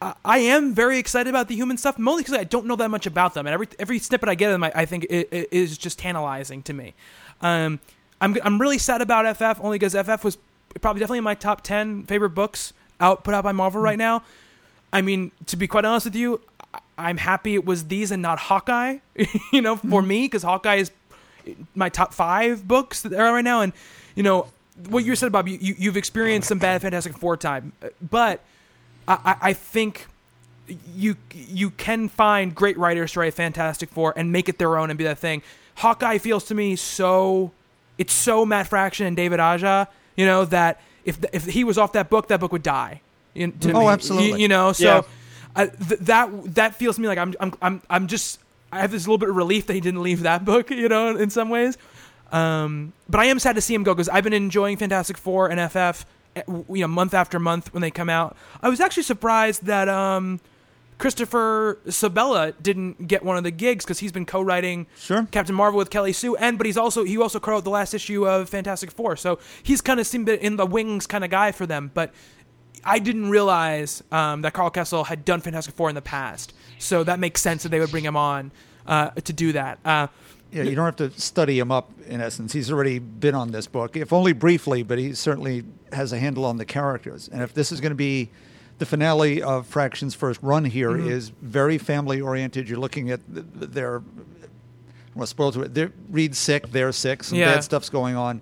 I, 0.00 0.14
I 0.24 0.38
am 0.38 0.74
very 0.74 0.98
excited 0.98 1.30
about 1.30 1.48
the 1.48 1.54
human 1.54 1.78
stuff, 1.78 1.98
mostly 1.98 2.24
because 2.24 2.38
I 2.38 2.44
don't 2.44 2.66
know 2.66 2.76
that 2.76 2.90
much 2.90 3.06
about 3.06 3.34
them, 3.34 3.46
and 3.46 3.54
every 3.54 3.68
every 3.78 3.98
snippet 3.98 4.28
I 4.28 4.34
get 4.34 4.46
of 4.46 4.52
them, 4.52 4.64
I, 4.64 4.72
I 4.74 4.84
think 4.84 5.04
it, 5.04 5.28
it 5.30 5.48
is 5.50 5.78
just 5.78 5.98
tantalizing 5.98 6.62
to 6.64 6.72
me. 6.72 6.94
Um, 7.40 7.80
I'm 8.20 8.36
I'm 8.42 8.60
really 8.60 8.78
sad 8.78 9.00
about 9.00 9.36
FF 9.36 9.62
only 9.62 9.78
because 9.78 9.94
FF 9.94 10.24
was 10.24 10.38
probably 10.80 11.00
definitely 11.00 11.18
in 11.18 11.24
my 11.24 11.34
top 11.34 11.62
ten 11.62 12.04
favorite 12.04 12.30
books 12.30 12.72
out 13.00 13.24
put 13.24 13.34
out 13.34 13.44
by 13.44 13.52
Marvel 13.52 13.80
right 13.80 13.96
hmm. 13.96 14.00
now. 14.00 14.22
I 14.92 15.02
mean, 15.02 15.32
to 15.46 15.56
be 15.56 15.66
quite 15.66 15.84
honest 15.84 16.06
with 16.06 16.16
you, 16.16 16.40
I'm 16.96 17.18
happy 17.18 17.54
it 17.54 17.64
was 17.64 17.88
these 17.88 18.10
and 18.10 18.22
not 18.22 18.38
Hawkeye. 18.38 18.98
you 19.52 19.60
know, 19.60 19.76
for 19.76 20.02
hmm. 20.02 20.08
me, 20.08 20.24
because 20.24 20.42
Hawkeye 20.42 20.76
is 20.76 20.90
my 21.74 21.88
top 21.88 22.12
five 22.12 22.66
books 22.66 23.02
that 23.02 23.12
are 23.12 23.32
right 23.32 23.44
now, 23.44 23.60
and 23.62 23.72
you 24.14 24.22
know 24.22 24.48
what 24.88 25.04
you 25.04 25.16
said, 25.16 25.32
Bob. 25.32 25.48
You, 25.48 25.58
you 25.60 25.74
you've 25.78 25.96
experienced 25.96 26.48
some 26.48 26.58
bad 26.58 26.82
Fantastic 26.82 27.16
Four 27.16 27.36
time, 27.36 27.72
uh, 27.82 27.88
but 28.00 28.40
I, 29.08 29.14
I 29.24 29.36
I 29.50 29.52
think 29.52 30.06
you 30.94 31.16
you 31.32 31.70
can 31.70 32.08
find 32.08 32.54
great 32.54 32.76
writers 32.78 33.12
to 33.12 33.20
write 33.20 33.34
Fantastic 33.34 33.88
Four 33.90 34.12
and 34.16 34.32
make 34.32 34.48
it 34.48 34.58
their 34.58 34.76
own 34.78 34.90
and 34.90 34.98
be 34.98 35.04
that 35.04 35.18
thing. 35.18 35.42
Hawkeye 35.76 36.18
feels 36.18 36.44
to 36.44 36.54
me 36.54 36.74
so 36.76 37.52
it's 37.98 38.12
so 38.12 38.44
Matt 38.44 38.66
Fraction 38.66 39.06
and 39.06 39.16
David 39.16 39.40
Aja, 39.40 39.86
you 40.16 40.26
know 40.26 40.44
that 40.46 40.80
if 41.04 41.18
if 41.32 41.44
he 41.46 41.62
was 41.64 41.78
off 41.78 41.92
that 41.92 42.10
book, 42.10 42.28
that 42.28 42.40
book 42.40 42.52
would 42.52 42.62
die. 42.64 43.00
You- 43.34 43.52
to 43.52 43.72
Oh, 43.72 43.80
me. 43.80 43.86
absolutely. 43.88 44.28
You, 44.30 44.36
you 44.38 44.48
know, 44.48 44.72
so 44.72 44.84
Yeah. 44.84 45.02
uh, 45.54 45.66
th- 45.66 46.00
that 46.00 46.54
that 46.54 46.74
feels 46.74 46.96
to 46.96 47.02
me 47.02 47.08
like 47.08 47.18
I'm 47.18 47.34
I'm 47.38 47.52
I'm 47.62 47.82
I'm 47.88 48.06
just 48.08 48.40
I 48.72 48.80
have 48.80 48.90
this 48.90 49.06
little 49.06 49.18
bit 49.18 49.28
of 49.28 49.36
relief 49.36 49.66
that 49.68 49.74
he 49.74 49.80
didn't 49.80 50.02
leave 50.02 50.22
that 50.22 50.44
book, 50.44 50.70
you 50.70 50.88
know, 50.88 51.14
in 51.16 51.30
some 51.30 51.48
ways. 51.50 51.78
Um, 52.32 52.92
but 53.08 53.20
I 53.20 53.26
am 53.26 53.38
sad 53.38 53.54
to 53.54 53.60
see 53.62 53.72
him 53.74 53.84
go 53.84 53.94
because 53.94 54.08
I've 54.08 54.24
been 54.24 54.32
enjoying 54.32 54.76
Fantastic 54.78 55.16
Four 55.16 55.48
and 55.48 55.60
FF, 55.70 56.04
you 56.46 56.80
know, 56.80 56.88
month 56.88 57.14
after 57.14 57.38
month 57.38 57.72
when 57.72 57.80
they 57.80 57.90
come 57.90 58.08
out. 58.08 58.36
I 58.62 58.68
was 58.68 58.80
actually 58.80 59.04
surprised 59.04 59.64
that 59.64 59.88
um, 59.88 60.40
Christopher 60.98 61.78
Sebela 61.86 62.54
didn't 62.62 63.06
get 63.06 63.24
one 63.24 63.36
of 63.36 63.44
the 63.44 63.50
gigs 63.50 63.84
because 63.84 63.98
he's 63.98 64.12
been 64.12 64.26
co-writing 64.26 64.86
Sure. 64.98 65.26
Captain 65.30 65.54
Marvel 65.54 65.78
with 65.78 65.90
Kelly 65.90 66.12
Sue, 66.12 66.36
and 66.36 66.56
but 66.58 66.66
he's 66.66 66.76
also 66.76 67.04
he 67.04 67.18
also 67.18 67.38
co-wrote 67.38 67.64
the 67.64 67.70
last 67.70 67.94
issue 67.94 68.26
of 68.26 68.48
Fantastic 68.48 68.90
Four, 68.90 69.16
so 69.16 69.38
he's 69.62 69.80
kind 69.80 70.00
of 70.00 70.06
seemed 70.06 70.28
in 70.28 70.56
the 70.56 70.66
wings 70.66 71.06
kind 71.06 71.24
of 71.24 71.30
guy 71.30 71.52
for 71.52 71.66
them. 71.66 71.90
But 71.92 72.12
I 72.84 72.98
didn't 72.98 73.30
realize 73.30 74.02
um, 74.12 74.42
that 74.42 74.52
Karl 74.52 74.70
Kesel 74.70 75.06
had 75.06 75.24
done 75.24 75.40
Fantastic 75.40 75.74
Four 75.74 75.88
in 75.88 75.94
the 75.94 76.02
past, 76.02 76.54
so 76.78 77.04
that 77.04 77.18
makes 77.18 77.40
sense 77.40 77.62
that 77.62 77.70
they 77.70 77.80
would 77.80 77.90
bring 77.90 78.04
him 78.04 78.16
on 78.16 78.52
uh, 78.86 79.10
to 79.10 79.32
do 79.32 79.52
that. 79.52 79.78
Uh, 79.84 80.06
Yeah, 80.52 80.62
you 80.62 80.74
don't 80.74 80.84
have 80.84 80.96
to 80.96 81.10
study 81.20 81.58
him 81.58 81.70
up. 81.72 81.90
In 82.06 82.20
essence, 82.20 82.52
he's 82.52 82.70
already 82.70 82.98
been 82.98 83.34
on 83.34 83.50
this 83.50 83.66
book, 83.66 83.96
if 83.96 84.12
only 84.12 84.32
briefly, 84.32 84.82
but 84.82 84.96
he 84.98 85.12
certainly 85.14 85.64
has 85.92 86.12
a 86.12 86.18
handle 86.18 86.44
on 86.44 86.56
the 86.56 86.64
characters. 86.64 87.28
And 87.32 87.42
if 87.42 87.52
this 87.52 87.72
is 87.72 87.80
going 87.80 87.90
to 87.90 87.96
be 87.96 88.30
the 88.78 88.86
finale 88.86 89.42
of 89.42 89.66
Fraction's 89.66 90.14
first 90.14 90.38
run 90.42 90.64
here, 90.64 90.96
is 90.96 91.30
very 91.42 91.78
family 91.78 92.20
oriented. 92.20 92.68
You're 92.68 92.78
looking 92.78 93.10
at 93.10 93.20
th- 93.32 93.46
th- 93.58 93.70
their 93.72 94.02
well, 95.14 95.26
spoiled 95.26 95.54
to 95.54 95.62
it. 95.62 95.74
They're 95.74 95.92
Reed's 96.10 96.38
sick, 96.38 96.70
they're 96.70 96.92
sick, 96.92 97.24
some 97.24 97.38
Yeah. 97.38 97.54
bad 97.54 97.64
stuff's 97.64 97.88
going 97.88 98.16
on. 98.16 98.40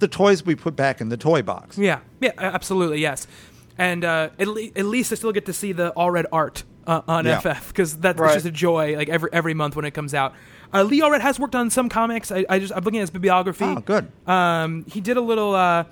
The 0.00 0.08
toys 0.08 0.44
we 0.44 0.54
put 0.56 0.74
back 0.76 1.00
in 1.00 1.08
the 1.08 1.16
toy 1.16 1.40
box. 1.42 1.78
Yeah, 1.78 2.00
yeah, 2.20 2.32
absolutely, 2.36 3.00
yes. 3.00 3.26
And 3.78 4.04
uh, 4.04 4.30
at, 4.38 4.48
le- 4.48 4.70
at 4.76 4.84
least 4.86 5.12
I 5.12 5.14
still 5.14 5.32
get 5.32 5.46
to 5.46 5.52
see 5.52 5.72
the 5.72 5.92
Allred 5.96 6.24
art 6.32 6.64
uh, 6.86 7.02
on 7.06 7.24
Yeah. 7.26 7.38
FF 7.40 7.68
because 7.68 7.96
that's 7.96 8.18
Right. 8.18 8.34
just 8.34 8.46
a 8.46 8.50
joy. 8.50 8.96
Like 8.96 9.08
every 9.08 9.30
every 9.32 9.54
month 9.54 9.76
when 9.76 9.84
it 9.84 9.92
comes 9.92 10.14
out. 10.14 10.34
Uh, 10.72 10.82
Lee 10.82 11.00
Allred 11.00 11.20
has 11.20 11.38
worked 11.38 11.54
on 11.54 11.70
some 11.70 11.88
comics. 11.88 12.30
I, 12.32 12.44
I 12.48 12.58
just 12.58 12.72
I'm 12.74 12.82
looking 12.84 12.98
at 12.98 13.02
his 13.02 13.10
bibliography. 13.10 13.64
Oh, 13.64 13.76
good. 13.76 14.10
Um, 14.26 14.84
he 14.86 15.00
did 15.00 15.16
a 15.16 15.20
little. 15.20 15.54
Uh, 15.54 15.84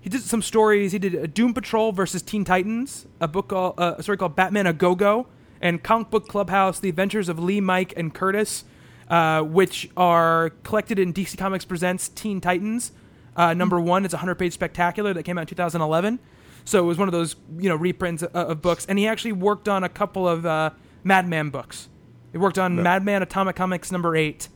he 0.00 0.10
did 0.10 0.22
some 0.22 0.42
stories. 0.42 0.92
He 0.92 0.98
did 0.98 1.14
a 1.14 1.26
Doom 1.26 1.54
Patrol 1.54 1.92
versus 1.92 2.20
Teen 2.22 2.44
Titans, 2.44 3.06
a 3.20 3.28
book 3.28 3.48
called 3.48 3.74
uh, 3.78 3.94
a 3.98 4.02
story 4.02 4.18
called 4.18 4.36
Batman 4.36 4.66
a 4.66 4.72
Go 4.72 4.94
Go, 4.94 5.26
and 5.60 5.82
Comic 5.82 6.10
Book 6.10 6.28
Clubhouse: 6.28 6.80
The 6.80 6.88
Adventures 6.88 7.28
of 7.28 7.38
Lee, 7.38 7.60
Mike, 7.60 7.94
and 7.96 8.12
Curtis, 8.12 8.64
uh, 9.08 9.42
which 9.42 9.88
are 9.96 10.50
collected 10.62 10.98
in 10.98 11.12
DC 11.12 11.38
Comics 11.38 11.64
Presents 11.64 12.08
Teen 12.08 12.40
Titans. 12.40 12.92
Uh, 13.36 13.52
number 13.54 13.80
one, 13.80 14.04
it's 14.04 14.14
a 14.14 14.18
hundred 14.18 14.36
page 14.36 14.52
spectacular 14.52 15.12
that 15.14 15.22
came 15.24 15.38
out 15.38 15.42
in 15.42 15.46
2011. 15.46 16.18
So 16.64 16.78
it 16.78 16.86
was 16.86 16.98
one 16.98 17.08
of 17.08 17.12
those 17.12 17.36
you 17.58 17.68
know 17.68 17.76
reprints 17.76 18.22
of, 18.22 18.34
of 18.34 18.62
books, 18.62 18.86
and 18.86 18.98
he 18.98 19.06
actually 19.06 19.32
worked 19.32 19.68
on 19.68 19.84
a 19.84 19.88
couple 19.88 20.28
of 20.28 20.46
uh, 20.46 20.70
Madman 21.02 21.50
books. 21.50 21.88
He 22.34 22.38
worked 22.38 22.58
on 22.58 22.82
Madman 22.82 23.22
Atomic 23.22 23.54
Comics 23.54 23.92
number 23.92 24.16
eight 24.16 24.48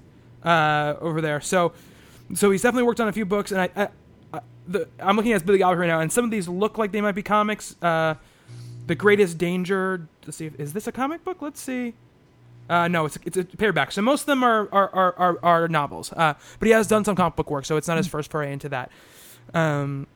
uh, 0.42 0.96
over 1.00 1.20
there. 1.20 1.40
So, 1.40 1.72
so 2.34 2.50
he's 2.50 2.60
definitely 2.60 2.82
worked 2.82 2.98
on 2.98 3.06
a 3.06 3.12
few 3.12 3.24
books, 3.24 3.52
and 3.52 3.60
I, 3.60 3.70
I, 3.76 3.88
I 4.34 4.40
the, 4.66 4.88
I'm 4.98 5.14
looking 5.14 5.30
at 5.30 5.36
his 5.36 5.42
Billy 5.44 5.58
Gallagher 5.58 5.82
right 5.82 5.86
now, 5.86 6.00
and 6.00 6.12
some 6.12 6.24
of 6.24 6.32
these 6.32 6.48
look 6.48 6.76
like 6.76 6.90
they 6.90 7.00
might 7.00 7.14
be 7.14 7.22
comics. 7.22 7.80
Uh, 7.80 8.16
the 8.88 8.96
Greatest 8.96 9.38
Danger. 9.38 10.08
Let's 10.26 10.38
see, 10.38 10.46
if, 10.46 10.58
is 10.58 10.72
this 10.72 10.88
a 10.88 10.92
comic 10.92 11.24
book? 11.24 11.40
Let's 11.40 11.60
see. 11.60 11.94
Uh, 12.68 12.88
no, 12.88 13.06
it's 13.06 13.14
a, 13.14 13.20
it's 13.24 13.36
a 13.36 13.44
paperback. 13.44 13.92
So 13.92 14.02
most 14.02 14.22
of 14.22 14.26
them 14.26 14.42
are 14.42 14.68
are 14.72 14.90
are, 14.92 15.14
are, 15.16 15.38
are 15.44 15.68
novels. 15.68 16.12
Uh, 16.12 16.34
but 16.58 16.66
he 16.66 16.72
has 16.72 16.88
done 16.88 17.04
some 17.04 17.14
comic 17.14 17.36
book 17.36 17.48
work, 17.48 17.64
so 17.64 17.76
it's 17.76 17.86
not 17.86 17.96
his 17.96 18.08
first 18.08 18.28
foray 18.28 18.52
into 18.52 18.68
that. 18.70 18.90
Um, 19.54 20.08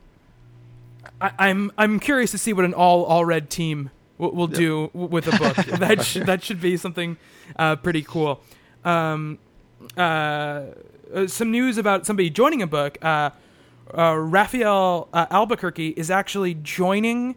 I, 1.21 1.31
I'm 1.39 1.71
I'm 1.77 2.01
curious 2.01 2.31
to 2.31 2.37
see 2.37 2.51
what 2.51 2.65
an 2.65 2.73
all 2.73 3.07
Allred 3.07 3.47
team 3.47 3.89
will, 4.23 4.31
will 4.31 4.47
do 4.47 4.89
with 4.93 5.27
a 5.27 5.31
book. 5.37 5.55
that 5.79 6.03
sh- 6.03 6.19
that 6.25 6.43
should 6.43 6.61
be 6.61 6.77
something 6.77 7.17
uh, 7.57 7.75
pretty 7.77 8.03
cool. 8.03 8.41
Um, 8.83 9.39
uh, 9.97 10.01
uh, 11.13 11.27
some 11.27 11.51
news 11.51 11.77
about 11.77 12.05
somebody 12.05 12.29
joining 12.29 12.61
a 12.61 12.67
book. 12.67 12.97
Uh, 13.03 13.29
uh, 13.95 14.15
Rafael 14.15 15.09
uh, 15.13 15.25
Albuquerque 15.29 15.89
is 15.89 16.09
actually 16.09 16.53
joining 16.55 17.35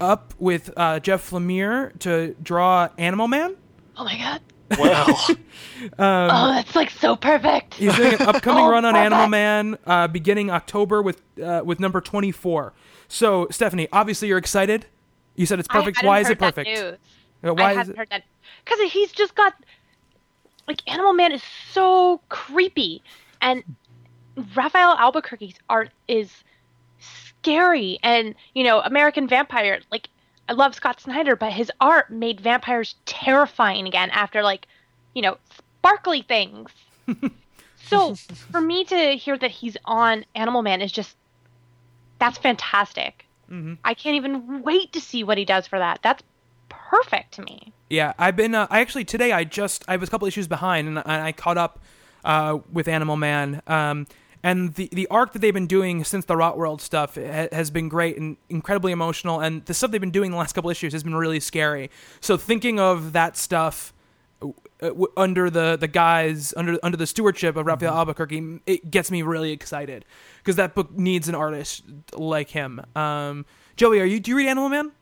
up 0.00 0.34
with 0.38 0.70
uh, 0.76 1.00
Jeff 1.00 1.30
Lemire 1.30 1.96
to 2.00 2.34
draw 2.42 2.88
Animal 2.98 3.28
Man. 3.28 3.56
Oh 3.96 4.04
my 4.04 4.18
god. 4.18 4.40
Well, 4.78 5.06
oh, 5.98 6.54
that's 6.54 6.74
like 6.74 6.90
so 6.90 7.16
perfect. 7.16 7.74
He's 7.74 7.94
doing 7.94 8.14
an 8.14 8.22
upcoming 8.22 8.64
Oh, 8.64 8.70
run 8.70 8.84
on 8.84 8.94
perfect. 8.94 9.12
Animal 9.12 9.28
Man 9.28 9.78
uh, 9.86 10.08
beginning 10.08 10.50
October 10.50 11.00
with 11.00 11.22
uh, 11.42 11.62
with 11.64 11.78
number 11.80 12.00
24. 12.00 12.72
So, 13.06 13.46
Stephanie, 13.50 13.88
obviously 13.92 14.28
you're 14.28 14.38
excited. 14.38 14.86
You 15.36 15.46
said 15.46 15.58
it's 15.58 15.68
perfect. 15.68 16.02
Why 16.02 16.20
is 16.20 16.30
it 16.30 16.38
perfect? 16.38 16.68
Uh, 16.68 17.54
Why 17.54 17.74
I 17.74 17.80
is 17.80 17.88
it? 17.88 17.96
heard 17.96 18.08
that 18.10 18.24
because 18.64 18.92
he's 18.92 19.12
just 19.12 19.34
got 19.34 19.54
like 20.66 20.80
Animal 20.90 21.12
Man 21.12 21.32
is 21.32 21.42
so 21.72 22.20
creepy, 22.28 23.02
and 23.40 23.62
Rafael 24.54 24.96
Albuquerque's 24.96 25.58
art 25.68 25.90
is 26.08 26.30
scary, 26.98 27.98
and 28.02 28.34
you 28.54 28.64
know 28.64 28.80
American 28.80 29.28
Vampire. 29.28 29.80
Like 29.90 30.08
I 30.48 30.52
love 30.52 30.74
Scott 30.74 31.00
Snyder, 31.00 31.36
but 31.36 31.52
his 31.52 31.70
art 31.80 32.10
made 32.10 32.40
vampires 32.40 32.94
terrifying 33.06 33.86
again 33.86 34.10
after 34.10 34.42
like 34.42 34.66
you 35.14 35.22
know 35.22 35.36
sparkly 35.56 36.22
things. 36.22 36.70
so 37.84 38.14
for 38.50 38.60
me 38.60 38.84
to 38.84 39.16
hear 39.16 39.36
that 39.36 39.50
he's 39.50 39.76
on 39.84 40.24
Animal 40.34 40.62
Man 40.62 40.80
is 40.80 40.92
just 40.92 41.16
that's 42.18 42.38
fantastic. 42.38 43.23
Mm-hmm. 43.50 43.74
I 43.84 43.94
can't 43.94 44.16
even 44.16 44.62
wait 44.62 44.92
to 44.92 45.00
see 45.00 45.24
what 45.24 45.38
he 45.38 45.44
does 45.44 45.66
for 45.66 45.78
that. 45.78 46.00
That's 46.02 46.22
perfect 46.68 47.34
to 47.34 47.42
me. 47.42 47.72
Yeah, 47.90 48.12
I've 48.18 48.36
been. 48.36 48.54
Uh, 48.54 48.66
I 48.70 48.80
actually 48.80 49.04
today 49.04 49.32
I 49.32 49.44
just 49.44 49.84
I 49.88 49.96
was 49.96 50.08
a 50.08 50.10
couple 50.10 50.26
issues 50.28 50.48
behind 50.48 50.88
and 50.88 50.98
I, 50.98 51.28
I 51.28 51.32
caught 51.32 51.58
up 51.58 51.80
uh, 52.24 52.58
with 52.72 52.88
Animal 52.88 53.16
Man. 53.16 53.62
Um, 53.66 54.06
and 54.42 54.74
the 54.74 54.88
the 54.92 55.06
arc 55.08 55.32
that 55.32 55.38
they've 55.38 55.54
been 55.54 55.66
doing 55.66 56.04
since 56.04 56.26
the 56.26 56.36
Rot 56.36 56.58
World 56.58 56.82
stuff 56.82 57.14
ha- 57.14 57.48
has 57.50 57.70
been 57.70 57.88
great 57.88 58.18
and 58.18 58.36
incredibly 58.50 58.92
emotional. 58.92 59.40
And 59.40 59.64
the 59.64 59.72
stuff 59.72 59.90
they've 59.90 60.00
been 60.00 60.10
doing 60.10 60.30
the 60.32 60.36
last 60.36 60.52
couple 60.52 60.70
issues 60.70 60.92
has 60.92 61.02
been 61.02 61.14
really 61.14 61.40
scary. 61.40 61.90
So 62.20 62.36
thinking 62.36 62.78
of 62.78 63.14
that 63.14 63.38
stuff 63.38 63.93
uh, 64.80 64.88
w- 64.88 65.12
under 65.16 65.50
the 65.50 65.76
the 65.76 65.88
guise 65.88 66.52
under 66.56 66.78
under 66.82 66.96
the 66.96 67.06
stewardship 67.06 67.56
of 67.56 67.66
Rafael 67.66 67.94
Albuquerque, 67.94 68.60
it 68.66 68.90
gets 68.90 69.10
me 69.10 69.22
really 69.22 69.52
excited 69.52 70.04
because 70.38 70.56
that 70.56 70.74
book 70.74 70.96
needs 70.96 71.28
an 71.28 71.34
artist 71.34 71.84
like 72.12 72.50
him. 72.50 72.80
Um, 72.96 73.46
Joey, 73.76 74.00
are 74.00 74.04
you 74.04 74.20
do 74.20 74.30
you 74.30 74.36
read 74.36 74.48
Animal 74.48 74.68
Man? 74.68 74.92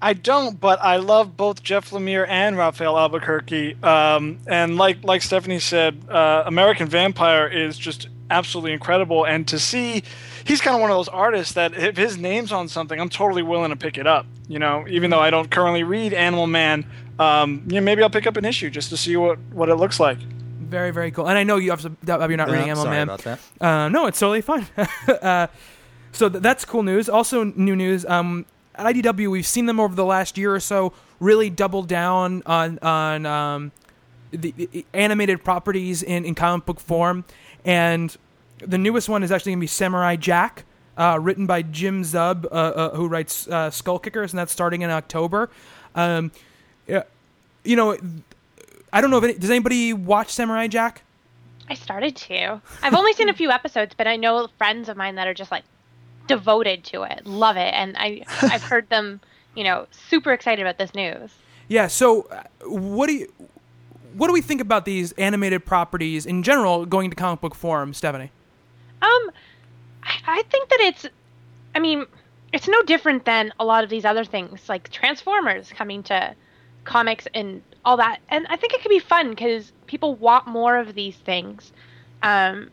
I 0.00 0.12
don't, 0.12 0.60
but 0.60 0.80
I 0.80 0.96
love 0.96 1.36
both 1.36 1.62
Jeff 1.62 1.90
Lemire 1.90 2.26
and 2.28 2.56
Rafael 2.56 2.96
Albuquerque. 2.96 3.76
Um, 3.82 4.38
and 4.46 4.76
like 4.76 5.02
like 5.02 5.22
Stephanie 5.22 5.58
said, 5.58 6.00
uh, 6.08 6.44
American 6.46 6.88
Vampire 6.88 7.46
is 7.48 7.76
just 7.76 8.08
absolutely 8.30 8.72
incredible. 8.72 9.24
And 9.24 9.46
to 9.48 9.58
see, 9.58 10.02
he's 10.44 10.60
kind 10.60 10.74
of 10.74 10.80
one 10.80 10.90
of 10.90 10.96
those 10.96 11.08
artists 11.08 11.54
that 11.54 11.74
if 11.74 11.96
his 11.96 12.16
name's 12.16 12.52
on 12.52 12.68
something, 12.68 13.00
I'm 13.00 13.08
totally 13.08 13.42
willing 13.42 13.70
to 13.70 13.76
pick 13.76 13.98
it 13.98 14.06
up. 14.06 14.26
You 14.46 14.58
know, 14.58 14.86
even 14.88 15.10
though 15.10 15.20
I 15.20 15.30
don't 15.30 15.50
currently 15.50 15.82
read 15.82 16.14
Animal 16.14 16.46
Man, 16.46 16.86
um, 17.18 17.62
you 17.68 17.74
know, 17.76 17.80
maybe 17.80 18.02
I'll 18.02 18.10
pick 18.10 18.26
up 18.26 18.36
an 18.36 18.44
issue 18.44 18.70
just 18.70 18.90
to 18.90 18.96
see 18.96 19.16
what 19.16 19.38
what 19.52 19.68
it 19.68 19.76
looks 19.76 19.98
like. 20.00 20.18
Very 20.18 20.90
very 20.90 21.10
cool. 21.10 21.28
And 21.28 21.38
I 21.38 21.44
know 21.44 21.56
you 21.56 21.70
have 21.70 21.82
you're 21.82 21.90
not 22.06 22.20
Yeah, 22.20 22.44
reading 22.44 22.70
Animal 22.70 22.84
sorry 22.84 22.96
Man. 22.96 23.08
about 23.08 23.20
that. 23.22 23.38
Uh, 23.60 23.88
no, 23.88 24.06
it's 24.06 24.18
totally 24.18 24.42
fine. 24.42 24.66
uh, 25.22 25.46
so 26.12 26.28
th- 26.28 26.42
that's 26.42 26.64
cool 26.64 26.82
news. 26.82 27.08
Also, 27.08 27.44
new 27.44 27.74
news. 27.74 28.04
Um, 28.06 28.44
at 28.74 28.86
IDW, 28.94 29.30
we've 29.30 29.46
seen 29.46 29.66
them 29.66 29.80
over 29.80 29.94
the 29.94 30.04
last 30.04 30.38
year 30.38 30.54
or 30.54 30.60
so 30.60 30.92
really 31.20 31.50
double 31.50 31.82
down 31.82 32.42
on 32.46 32.78
on 32.80 33.26
um, 33.26 33.72
the, 34.30 34.52
the 34.52 34.86
animated 34.94 35.42
properties 35.42 36.02
in, 36.02 36.24
in 36.24 36.34
comic 36.34 36.64
book 36.66 36.78
form, 36.80 37.24
and 37.64 38.16
the 38.58 38.78
newest 38.78 39.08
one 39.08 39.22
is 39.22 39.32
actually 39.32 39.52
going 39.52 39.58
to 39.58 39.62
be 39.62 39.66
Samurai 39.68 40.16
Jack. 40.16 40.64
uh, 40.98 41.18
written 41.20 41.46
by 41.46 41.62
Jim 41.62 42.02
Zub, 42.02 42.44
uh, 42.44 42.48
uh, 42.48 42.94
who 42.96 43.08
writes 43.08 43.48
uh, 43.48 43.70
Skull 43.70 43.98
Kickers, 43.98 44.32
and 44.32 44.38
that's 44.38 44.52
starting 44.52 44.82
in 44.82 44.90
October. 44.90 45.48
Um, 45.94 46.30
yeah, 46.88 47.02
you 47.64 47.76
know, 47.76 47.96
I 48.92 49.00
don't 49.00 49.10
know 49.10 49.18
if 49.18 49.24
any, 49.24 49.34
does 49.34 49.50
anybody 49.50 49.92
watch 49.92 50.30
Samurai 50.30 50.66
Jack? 50.66 51.02
I 51.68 51.74
started 51.74 52.16
to. 52.16 52.60
I've 52.82 52.94
only 52.94 53.12
seen 53.12 53.28
a 53.28 53.34
few 53.34 53.50
episodes, 53.50 53.94
but 53.96 54.06
I 54.06 54.16
know 54.16 54.48
friends 54.56 54.88
of 54.88 54.96
mine 54.96 55.16
that 55.16 55.28
are 55.28 55.34
just 55.34 55.50
like 55.50 55.64
devoted 56.26 56.84
to 56.84 57.02
it, 57.02 57.26
love 57.26 57.56
it, 57.56 57.74
and 57.74 57.96
I 57.98 58.24
I've 58.42 58.62
heard 58.62 58.88
them, 58.88 59.20
you 59.54 59.64
know, 59.64 59.86
super 60.08 60.32
excited 60.32 60.62
about 60.62 60.78
this 60.78 60.94
news. 60.94 61.30
Yeah. 61.68 61.86
So, 61.86 62.22
uh, 62.22 62.42
what 62.64 63.08
do 63.08 63.14
you 63.14 63.32
what 64.14 64.28
do 64.28 64.32
we 64.32 64.40
think 64.40 64.60
about 64.60 64.84
these 64.84 65.12
animated 65.12 65.64
properties 65.64 66.26
in 66.26 66.42
general 66.42 66.86
going 66.86 67.10
to 67.10 67.16
comic 67.16 67.40
book 67.40 67.54
form, 67.54 67.94
Stephanie? 67.94 68.30
Um, 69.02 69.30
I, 70.02 70.18
I 70.26 70.42
think 70.50 70.68
that 70.70 70.80
it's, 70.80 71.06
I 71.74 71.78
mean, 71.78 72.06
it's 72.52 72.66
no 72.66 72.82
different 72.82 73.24
than 73.24 73.52
a 73.60 73.64
lot 73.64 73.84
of 73.84 73.90
these 73.90 74.04
other 74.04 74.24
things, 74.24 74.68
like 74.68 74.90
Transformers 74.90 75.70
coming 75.70 76.02
to 76.04 76.34
comics 76.84 77.26
and 77.34 77.62
all 77.84 77.96
that. 77.96 78.20
And 78.28 78.46
I 78.48 78.56
think 78.56 78.74
it 78.74 78.82
could 78.82 78.90
be 78.90 78.98
fun 78.98 79.30
because 79.30 79.72
people 79.86 80.14
want 80.14 80.46
more 80.46 80.76
of 80.76 80.94
these 80.94 81.16
things. 81.16 81.72
Um, 82.22 82.70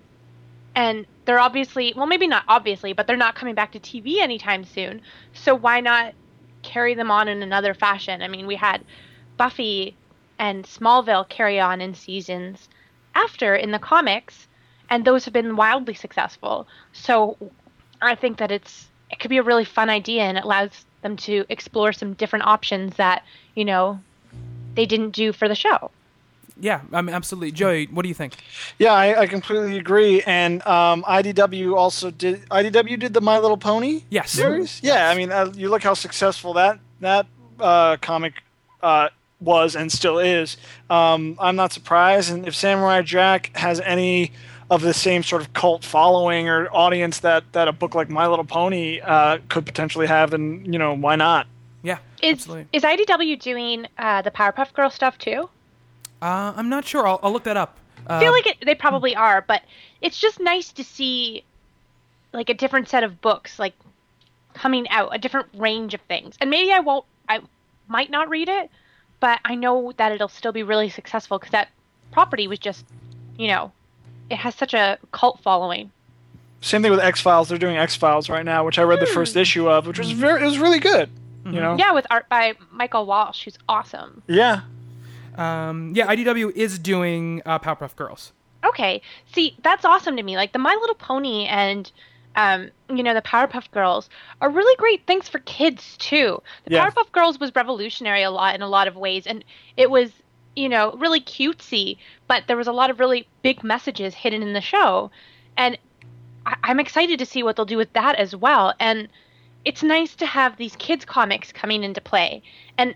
and 0.76 1.06
they're 1.26 1.39
obviously, 1.39 1.93
well, 1.95 2.06
maybe 2.06 2.28
not 2.28 2.43
obviously, 2.47 2.93
but 2.93 3.08
they're 3.08 3.18
not 3.18 3.36
coming 3.36 3.56
back 3.56 3.72
to 3.74 3.80
TV 3.80 4.20
anytime 4.20 4.66
soon. 4.66 5.01
So 5.34 5.56
why 5.56 5.80
not 5.80 6.14
carry 6.62 6.93
them 6.95 7.12
on 7.12 7.28
in 7.28 7.41
another 7.41 7.74
fashion? 7.74 8.22
I 8.22 8.28
mean, 8.28 8.47
we 8.47 8.56
had 8.56 8.84
Buffy 9.38 9.95
and 10.38 10.66
Smallville 10.66 11.30
carry 11.30 11.60
on 11.60 11.82
in 11.82 11.93
seasons 11.93 12.68
after 13.14 13.56
in 13.56 13.72
the 13.72 13.80
comics, 13.80 14.47
and 14.89 15.06
those 15.06 15.26
have 15.26 15.34
been 15.34 15.56
wildly 15.56 15.93
successful. 15.93 16.68
So 16.91 17.38
I 18.01 18.16
think 18.16 18.38
that 18.38 18.51
it's 18.51 18.89
it 19.10 19.20
could 19.20 19.30
be 19.30 19.38
a 19.38 19.43
really 19.43 19.66
fun 19.66 19.89
idea, 19.89 20.24
and 20.24 20.38
it 20.38 20.43
allows 20.43 20.86
them 21.06 21.16
to 21.16 21.45
explore 21.49 21.93
some 21.93 22.14
different 22.14 22.45
options 22.45 22.95
that 22.97 23.24
you 23.53 23.64
know 23.64 23.99
they 24.74 24.86
didn't 24.86 25.12
do 25.12 25.32
for 25.32 25.47
the 25.47 25.56
show. 25.56 25.91
Yeah, 26.60 26.82
I 26.93 27.01
mean, 27.01 27.14
absolutely. 27.14 27.51
Joey, 27.51 27.88
what 27.88 28.03
do 28.03 28.08
you 28.10 28.16
think? 28.16 28.38
Yeah, 28.80 28.93
I, 28.93 29.22
I 29.22 29.28
completely 29.28 29.78
agree. 29.78 30.22
And 30.24 30.66
um, 30.66 31.03
IDW 31.03 31.76
also 31.76 32.12
did. 32.12 32.47
IDW 32.49 32.97
did 32.97 33.14
the 33.14 33.22
My 33.22 33.39
Little 33.39 33.58
Pony 33.58 34.03
Yes. 34.10 34.32
series. 34.32 34.80
Yeah, 34.82 35.10
I 35.10 35.16
mean, 35.16 35.32
uh, 35.32 35.51
you 35.53 35.70
look 35.70 35.84
how 35.84 35.93
successful 35.93 36.53
that 36.53 36.80
that 37.01 37.28
uh, 37.60 37.97
comic 37.97 38.34
uh, 38.82 39.10
was 39.41 39.76
and 39.76 39.91
still 39.91 40.18
is. 40.18 40.56
Um, 40.89 41.36
I'm 41.39 41.58
not 41.58 41.74
surprised. 41.74 42.32
And 42.32 42.47
if 42.47 42.56
Samurai 42.56 43.01
Jack 43.01 43.51
has 43.56 43.82
any 43.82 44.32
of 44.70 44.82
the 44.82 44.93
same 44.93 45.22
sort 45.24 45.41
of 45.41 45.53
cult 45.53 45.84
following 45.84 46.49
or 46.49 46.68
audience 46.74 47.20
that 47.20 47.43
that 47.53 47.68
a 47.68 47.72
book 47.72 47.93
like 47.93 48.09
My 48.09 48.28
Little 48.28 48.45
Pony 48.45 48.99
uh, 49.01 49.38
could 49.49 49.66
potentially 49.66 50.07
have, 50.07 50.32
then 50.32 50.66
you 50.66 50.80
know 50.80 50.93
why 50.95 51.16
not? 51.16 51.47
Yeah, 51.84 51.99
Is 52.22 52.39
absolutely. 52.39 52.68
is 52.74 52.84
IDW 52.84 53.39
doing 53.39 53.86
uh, 53.97 54.22
the 54.24 54.32
Powerpuff 54.32 54.74
Girl 54.74 54.89
stuff 54.89 55.18
too? 55.20 55.49
Uh, 56.22 56.53
I'm 56.55 56.70
not 56.70 56.86
sure. 56.86 57.07
I'll, 57.07 57.20
I'll 57.22 57.32
look 57.32 57.43
that 57.43 57.57
up. 57.57 57.78
Uh, 58.09 58.13
I 58.16 58.20
feel 58.20 58.32
like 58.32 58.47
it, 58.47 58.57
they 58.66 58.74
probably 58.76 59.16
are, 59.16 59.43
but 59.47 59.61
it's 60.01 60.20
just 60.20 60.39
nice 60.39 60.72
to 60.74 60.84
see 60.84 61.43
like 62.34 62.49
a 62.49 62.53
different 62.55 62.89
set 62.89 63.03
of 63.03 63.22
books 63.22 63.59
like 63.59 63.74
coming 64.53 64.88
out, 64.89 65.13
a 65.13 65.18
different 65.20 65.47
range 65.53 65.93
of 65.93 66.01
things. 66.01 66.36
And 66.41 66.49
maybe 66.49 66.72
I 66.72 66.80
won't 66.80 67.05
I 67.30 67.41
might 67.88 68.09
not 68.09 68.30
read 68.30 68.49
it, 68.49 68.72
but 69.20 69.39
I 69.45 69.53
know 69.53 69.91
that 69.97 70.11
it'll 70.11 70.28
still 70.28 70.51
be 70.51 70.63
really 70.63 70.89
successful 70.89 71.38
cuz 71.38 71.51
that 71.51 71.70
property 72.11 72.47
was 72.47 72.57
just, 72.57 72.84
you 73.38 73.47
know, 73.47 73.72
it 74.30 74.38
has 74.38 74.55
such 74.55 74.73
a 74.73 74.97
cult 75.11 75.39
following. 75.41 75.91
Same 76.61 76.82
thing 76.82 76.91
with 76.91 76.99
X 76.99 77.21
Files. 77.21 77.49
They're 77.49 77.57
doing 77.57 77.78
X 77.78 77.95
Files 77.95 78.30
right 78.30 78.43
now, 78.45 78.65
which 78.65 78.80
I 78.80 78.84
read 78.84 78.99
the 78.99 79.05
first 79.05 79.36
issue 79.36 79.69
of, 79.69 79.86
which 79.88 79.99
was 79.99 80.11
very 80.11 80.41
it 80.41 80.45
was 80.45 80.57
really 80.59 80.80
good. 80.80 81.09
You 81.45 81.51
know. 81.59 81.76
Yeah, 81.78 81.91
with 81.91 82.07
art 82.09 82.28
by 82.28 82.55
Michael 82.71 83.05
Walsh, 83.05 83.43
who's 83.43 83.57
awesome. 83.69 84.23
Yeah. 84.28 84.61
um, 85.36 85.93
yeah, 85.95 86.07
IDW 86.07 86.51
is 86.55 86.80
doing 86.80 87.41
uh, 87.45 87.59
Powerpuff 87.59 87.95
Girls. 87.95 88.32
Okay. 88.65 89.01
See, 89.34 89.55
that's 89.61 89.86
awesome 89.86 90.17
to 90.17 90.23
me. 90.23 90.38
Like 90.38 90.53
the 90.53 90.59
My 90.59 90.76
Little 90.82 90.95
Pony 90.95 91.45
and 91.45 91.91
um, 92.36 92.69
you 92.89 93.03
know, 93.03 93.13
the 93.13 93.21
Powerpuff 93.21 93.69
Girls 93.71 94.09
are 94.41 94.49
really 94.49 94.76
great 94.78 95.05
things 95.05 95.30
for 95.30 95.39
kids 95.39 95.95
too. 95.97 96.41
The 96.65 96.71
Yeah. 96.76 96.89
Powerpuff 96.89 97.11
Girls 97.11 97.39
was 97.39 97.53
revolutionary 97.55 98.23
a 98.23 98.32
lot 98.32 98.55
in 98.55 98.61
a 98.61 98.67
lot 98.67 98.88
of 98.88 98.95
ways 98.95 99.28
and 99.28 99.45
it 99.78 99.91
was, 99.91 100.11
you 100.56 100.70
know, 100.70 100.93
really 100.93 101.20
cutesy, 101.22 101.97
but 102.28 102.43
there 102.47 102.58
was 102.58 102.68
a 102.68 102.72
lot 102.72 102.89
of 102.89 102.99
really 102.99 103.28
big 103.41 103.64
messages 103.64 104.14
hidden 104.14 104.41
in 104.41 104.53
the 104.53 104.62
show. 104.62 105.12
And 105.58 105.78
I- 106.45 106.56
I'm 106.64 106.80
excited 106.80 107.20
to 107.20 107.26
see 107.26 107.43
what 107.43 107.56
they'll 107.56 107.66
do 107.66 107.78
with 107.78 107.91
that 107.93 108.16
as 108.16 108.36
well. 108.36 108.74
And 108.80 109.10
it's 109.66 109.84
nice 109.84 110.16
to 110.16 110.26
have 110.26 110.58
these 110.58 110.76
kids 110.76 111.06
comics 111.06 111.51
coming 111.51 111.84
into 111.84 111.99
play. 112.01 112.41
And 112.78 112.95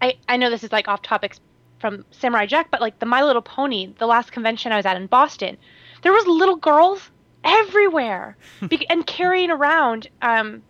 I, 0.00 0.14
I 0.28 0.36
know 0.36 0.50
this 0.50 0.64
is 0.64 0.72
like 0.72 0.88
off 0.88 1.02
topics 1.02 1.38
from 1.78 2.04
Samurai 2.10 2.46
Jack, 2.46 2.70
but 2.70 2.80
like 2.80 2.98
the 2.98 3.06
My 3.06 3.22
Little 3.22 3.42
Pony, 3.42 3.92
the 3.98 4.06
last 4.06 4.32
convention 4.32 4.72
I 4.72 4.76
was 4.76 4.86
at 4.86 4.96
in 4.96 5.06
Boston, 5.06 5.56
there 6.02 6.12
was 6.12 6.26
little 6.26 6.56
girls 6.56 7.10
everywhere 7.44 8.36
Be- 8.68 8.88
and 8.88 9.06
carrying 9.06 9.50
around 9.50 10.08
um, 10.22 10.62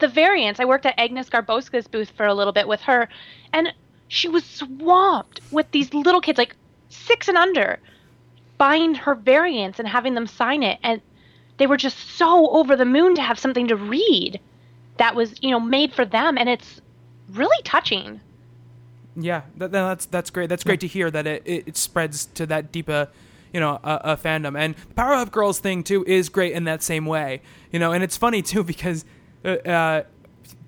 the 0.00 0.08
variants. 0.08 0.60
I 0.60 0.64
worked 0.64 0.86
at 0.86 0.98
Agnes 0.98 1.28
Garbowska's 1.28 1.86
booth 1.88 2.10
for 2.16 2.26
a 2.26 2.34
little 2.34 2.52
bit 2.52 2.68
with 2.68 2.80
her, 2.82 3.08
and 3.52 3.72
she 4.12 4.28
was 4.28 4.44
swamped 4.44 5.40
with 5.50 5.70
these 5.70 5.94
little 5.94 6.20
kids, 6.20 6.36
like 6.36 6.54
six 6.90 7.28
and 7.28 7.38
under, 7.38 7.78
buying 8.58 8.94
her 8.94 9.14
variants 9.14 9.78
and 9.78 9.88
having 9.88 10.12
them 10.12 10.26
sign 10.26 10.62
it, 10.62 10.78
and 10.82 11.00
they 11.56 11.66
were 11.66 11.78
just 11.78 11.96
so 12.10 12.50
over 12.50 12.76
the 12.76 12.84
moon 12.84 13.14
to 13.14 13.22
have 13.22 13.38
something 13.38 13.68
to 13.68 13.74
read 13.74 14.38
that 14.98 15.14
was, 15.14 15.32
you 15.40 15.50
know, 15.50 15.58
made 15.58 15.94
for 15.94 16.04
them, 16.04 16.36
and 16.36 16.50
it's 16.50 16.82
really 17.30 17.56
touching. 17.64 18.20
Yeah, 19.16 19.42
that, 19.56 19.72
that's 19.72 20.04
that's 20.04 20.28
great. 20.28 20.50
That's 20.50 20.62
great 20.62 20.80
to 20.80 20.86
hear 20.86 21.10
that 21.10 21.26
it, 21.26 21.42
it, 21.46 21.76
spreads 21.78 22.26
to 22.34 22.44
that 22.46 22.70
deep 22.70 22.90
a, 22.90 23.08
you 23.50 23.60
know, 23.60 23.80
a, 23.82 24.00
a 24.04 24.16
fandom. 24.18 24.58
And 24.58 24.74
the 24.74 24.94
Powerpuff 24.94 25.30
Girls 25.30 25.58
thing 25.58 25.82
too 25.82 26.04
is 26.06 26.28
great 26.28 26.52
in 26.52 26.64
that 26.64 26.82
same 26.82 27.06
way. 27.06 27.40
You 27.70 27.78
know, 27.78 27.92
and 27.92 28.04
it's 28.04 28.18
funny 28.18 28.42
too 28.42 28.62
because 28.62 29.06
uh, 29.42 29.48
uh, 29.48 30.02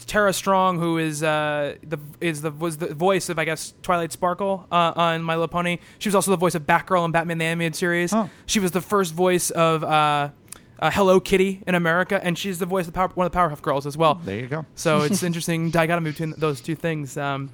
Tara 0.05 0.33
Strong, 0.33 0.79
who 0.79 0.99
is 0.99 1.23
uh, 1.23 1.77
the 1.83 1.99
is 2.21 2.43
the 2.43 2.51
was 2.51 2.79
the 2.79 2.95
voice 2.95 3.29
of 3.29 3.39
I 3.39 3.45
guess 3.45 3.75
Twilight 3.83 4.13
Sparkle 4.13 4.67
uh, 4.71 4.93
on 4.97 5.23
My 5.23 5.35
Little 5.35 5.49
Pony. 5.49 5.79
She 5.99 6.09
was 6.09 6.15
also 6.15 6.31
the 6.31 6.37
voice 6.37 6.55
of 6.55 6.63
Batgirl 6.63 7.05
in 7.05 7.13
Batman 7.13 7.39
the 7.39 7.45
Animated 7.45 7.77
Series. 7.77 8.13
Oh. 8.13 8.31
She 8.47 8.61
was 8.61 8.71
the 8.71 8.81
first 8.81 9.15
voice 9.15 9.51
of 9.51 9.85
uh, 9.85 10.31
uh, 10.79 10.91
Hello 10.91 11.21
Kitty 11.21 11.63
in 11.67 11.75
America, 11.75 12.21
and 12.23 12.37
she's 12.37 12.59
the 12.59 12.67
voice 12.67 12.87
of 12.87 12.95
Power, 12.95 13.09
one 13.15 13.27
of 13.27 13.33
the 13.33 13.39
Powerpuff 13.39 13.63
Girls 13.63 13.87
as 13.87 13.97
well. 13.97 14.15
There 14.17 14.39
you 14.39 14.47
go. 14.47 14.67
So 14.75 15.01
it's 15.03 15.23
interesting 15.23 15.67
i 15.67 15.71
got 15.71 15.81
dichotomy 15.81 16.11
between 16.11 16.35
those 16.39 16.61
two 16.61 16.75
things. 16.75 17.17
Um, 17.17 17.51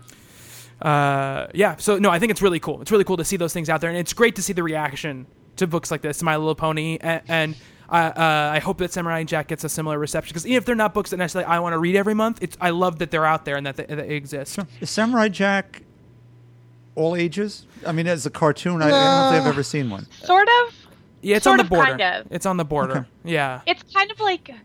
uh, 0.82 1.46
yeah. 1.55 1.76
So 1.76 1.98
no, 1.98 2.11
I 2.11 2.18
think 2.18 2.30
it's 2.30 2.42
really 2.42 2.61
cool. 2.61 2.80
It's 2.80 2.90
really 2.90 3.05
cool 3.05 3.16
to 3.18 3.24
see 3.24 3.36
those 3.36 3.53
things 3.53 3.68
out 3.68 3.80
there, 3.80 3.90
and 3.90 3.98
it's 3.98 4.12
great 4.12 4.36
to 4.36 4.42
see 4.42 4.53
the 4.53 4.62
reaction 4.62 5.26
to 5.57 5.66
books 5.66 5.90
like 5.90 6.01
this, 6.01 6.22
My 6.22 6.36
Little 6.36 6.55
Pony, 6.55 6.98
and. 7.01 7.22
and 7.28 7.57
uh, 7.91 7.95
uh, 7.95 8.51
I 8.55 8.61
hope 8.61 8.78
that 8.78 8.93
Samurai 8.93 9.24
Jack 9.24 9.49
gets 9.49 9.64
a 9.64 9.68
similar 9.68 9.99
reception 9.99 10.32
because 10.32 10.47
even 10.47 10.57
if 10.59 10.64
they're 10.64 10.74
not 10.74 10.95
books 10.95 11.11
that 11.11 11.16
necessarily 11.16 11.47
I 11.47 11.59
want 11.59 11.72
to 11.74 11.78
read 11.78 11.97
every 11.97 12.14
month, 12.14 12.38
it's 12.43 12.57
I 12.61 12.70
love 12.70 12.99
that 13.01 13.11
they're 13.11 13.26
out 13.26 13.45
there 13.45 13.57
and 13.57 13.66
that 13.66 13.76
they, 13.76 13.84
that 13.84 14.09
they 14.09 14.14
exist. 14.14 14.59
Is 14.80 14.91
Samurai 14.91 15.28
Jack 15.28 15.82
all 16.95 17.16
ages? 17.16 17.66
I 17.86 17.93
mean, 17.93 18.07
as 18.07 18.26
a 18.26 18.30
cartoon, 18.30 18.82
I, 18.82 18.86
I 18.86 18.91
don't 18.91 19.01
know 19.32 19.36
if 19.36 19.43
I've 19.43 19.53
ever 19.53 19.62
seen 19.62 19.91
one. 19.91 20.07
Sort 20.22 20.49
of. 20.62 20.74
Yeah, 21.22 21.36
it's 21.36 21.45
Sort 21.45 21.55
on 21.55 21.59
the 21.59 21.64
of, 21.64 21.70
border. 21.70 21.91
kind 21.99 22.01
of. 22.03 22.26
It's 22.30 22.47
on 22.47 22.57
the 22.57 22.64
border. 22.64 22.93
Okay. 22.93 23.09
Yeah. 23.24 23.61
It's 23.66 23.82
kind 23.93 24.11
of 24.11 24.20
like, 24.20 24.49
like, 24.49 24.61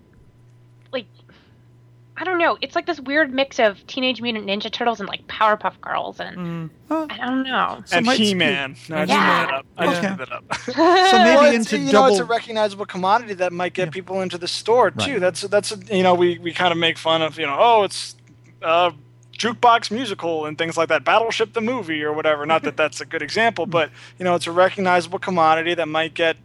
I 2.18 2.24
don't 2.24 2.38
know. 2.38 2.58
It's 2.62 2.76
like 2.76 2.86
this 2.86 3.00
weird 3.02 3.34
mix 3.34 3.60
of 3.60 3.86
Teenage 3.88 4.22
Mutant 4.22 4.46
Ninja 4.48 4.72
Turtles 4.72 5.02
and 5.02 5.10
like 5.10 5.28
Powerpuff 5.28 5.80
Girls, 5.82 6.20
and 6.22 6.70
Oh, 6.90 7.08
I 7.10 7.18
don't 7.18 7.44
know. 7.44 7.84
So 7.86 7.98
and 7.98 8.06
might 8.06 8.20
He 8.20 8.34
Man. 8.34 8.78
No, 8.88 8.98
I 8.98 9.06
just 9.06 9.12
Yeah. 9.20 9.28
made 9.28 9.50
that 9.50 9.54
up. 9.54 9.66
I 9.78 9.86
just 9.88 9.98
Okay. 10.00 10.10
made 10.12 10.20
that 10.20 10.32
up. 10.32 10.56
so 11.10 11.24
maybe 11.24 11.56
it's, 11.56 11.72
into 11.74 11.78
you 11.86 11.92
know, 11.92 12.06
it's 12.06 12.20
a 12.20 12.24
recognizable 12.24 12.86
commodity 12.86 13.34
that 13.36 13.52
might 13.52 13.74
get 13.74 13.92
people 13.92 14.22
into 14.22 14.38
the 14.38 14.48
store 14.48 14.92
too. 14.92 15.14
Right. 15.14 15.20
That's 15.22 15.42
that's 15.42 15.76
you 15.92 16.04
know 16.04 16.14
we, 16.14 16.38
we 16.38 16.54
kind 16.54 16.72
of 16.72 16.78
make 16.78 16.98
fun 16.98 17.22
of 17.22 17.38
you 17.38 17.46
know 17.46 17.58
oh 17.60 17.84
it's 17.84 18.16
uh, 18.62 18.92
jukebox 19.38 19.92
musical 19.92 20.46
and 20.46 20.58
things 20.58 20.78
like 20.78 20.88
that, 20.90 21.04
Battleship 21.04 21.52
the 21.52 21.60
movie 21.62 22.02
or 22.02 22.14
whatever. 22.14 22.46
Not 22.46 22.64
that 22.64 22.78
that's 22.78 23.02
a 23.02 23.06
good 23.06 23.22
example, 23.22 23.66
but 23.78 23.90
you 24.18 24.24
know 24.24 24.36
it's 24.36 24.48
a 24.48 24.52
recognizable 24.54 25.20
commodity 25.20 25.74
that 25.74 25.88
might 25.90 26.14
get 26.14 26.38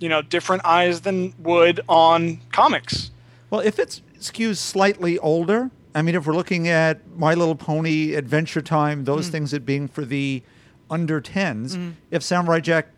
you 0.00 0.10
know 0.10 0.20
different 0.20 0.66
eyes 0.66 1.00
than 1.00 1.32
would 1.38 1.80
on 1.88 2.40
comics. 2.52 3.10
Well, 3.48 3.62
if 3.62 3.78
it 3.78 4.02
skews 4.24 4.56
slightly 4.56 5.18
older, 5.18 5.70
I 5.94 6.02
mean, 6.02 6.14
if 6.14 6.26
we're 6.26 6.34
looking 6.34 6.66
at 6.68 7.00
My 7.16 7.34
Little 7.34 7.54
Pony, 7.54 8.14
Adventure 8.14 8.62
Time, 8.62 9.02
Mm. 9.02 9.04
those 9.06 9.28
things 9.28 9.52
it 9.52 9.64
being 9.66 9.86
for 9.86 10.04
the 10.04 10.42
under 10.90 11.20
10s, 11.20 11.78
if 12.10 12.22
Samurai 12.22 12.60
Jack 12.60 12.88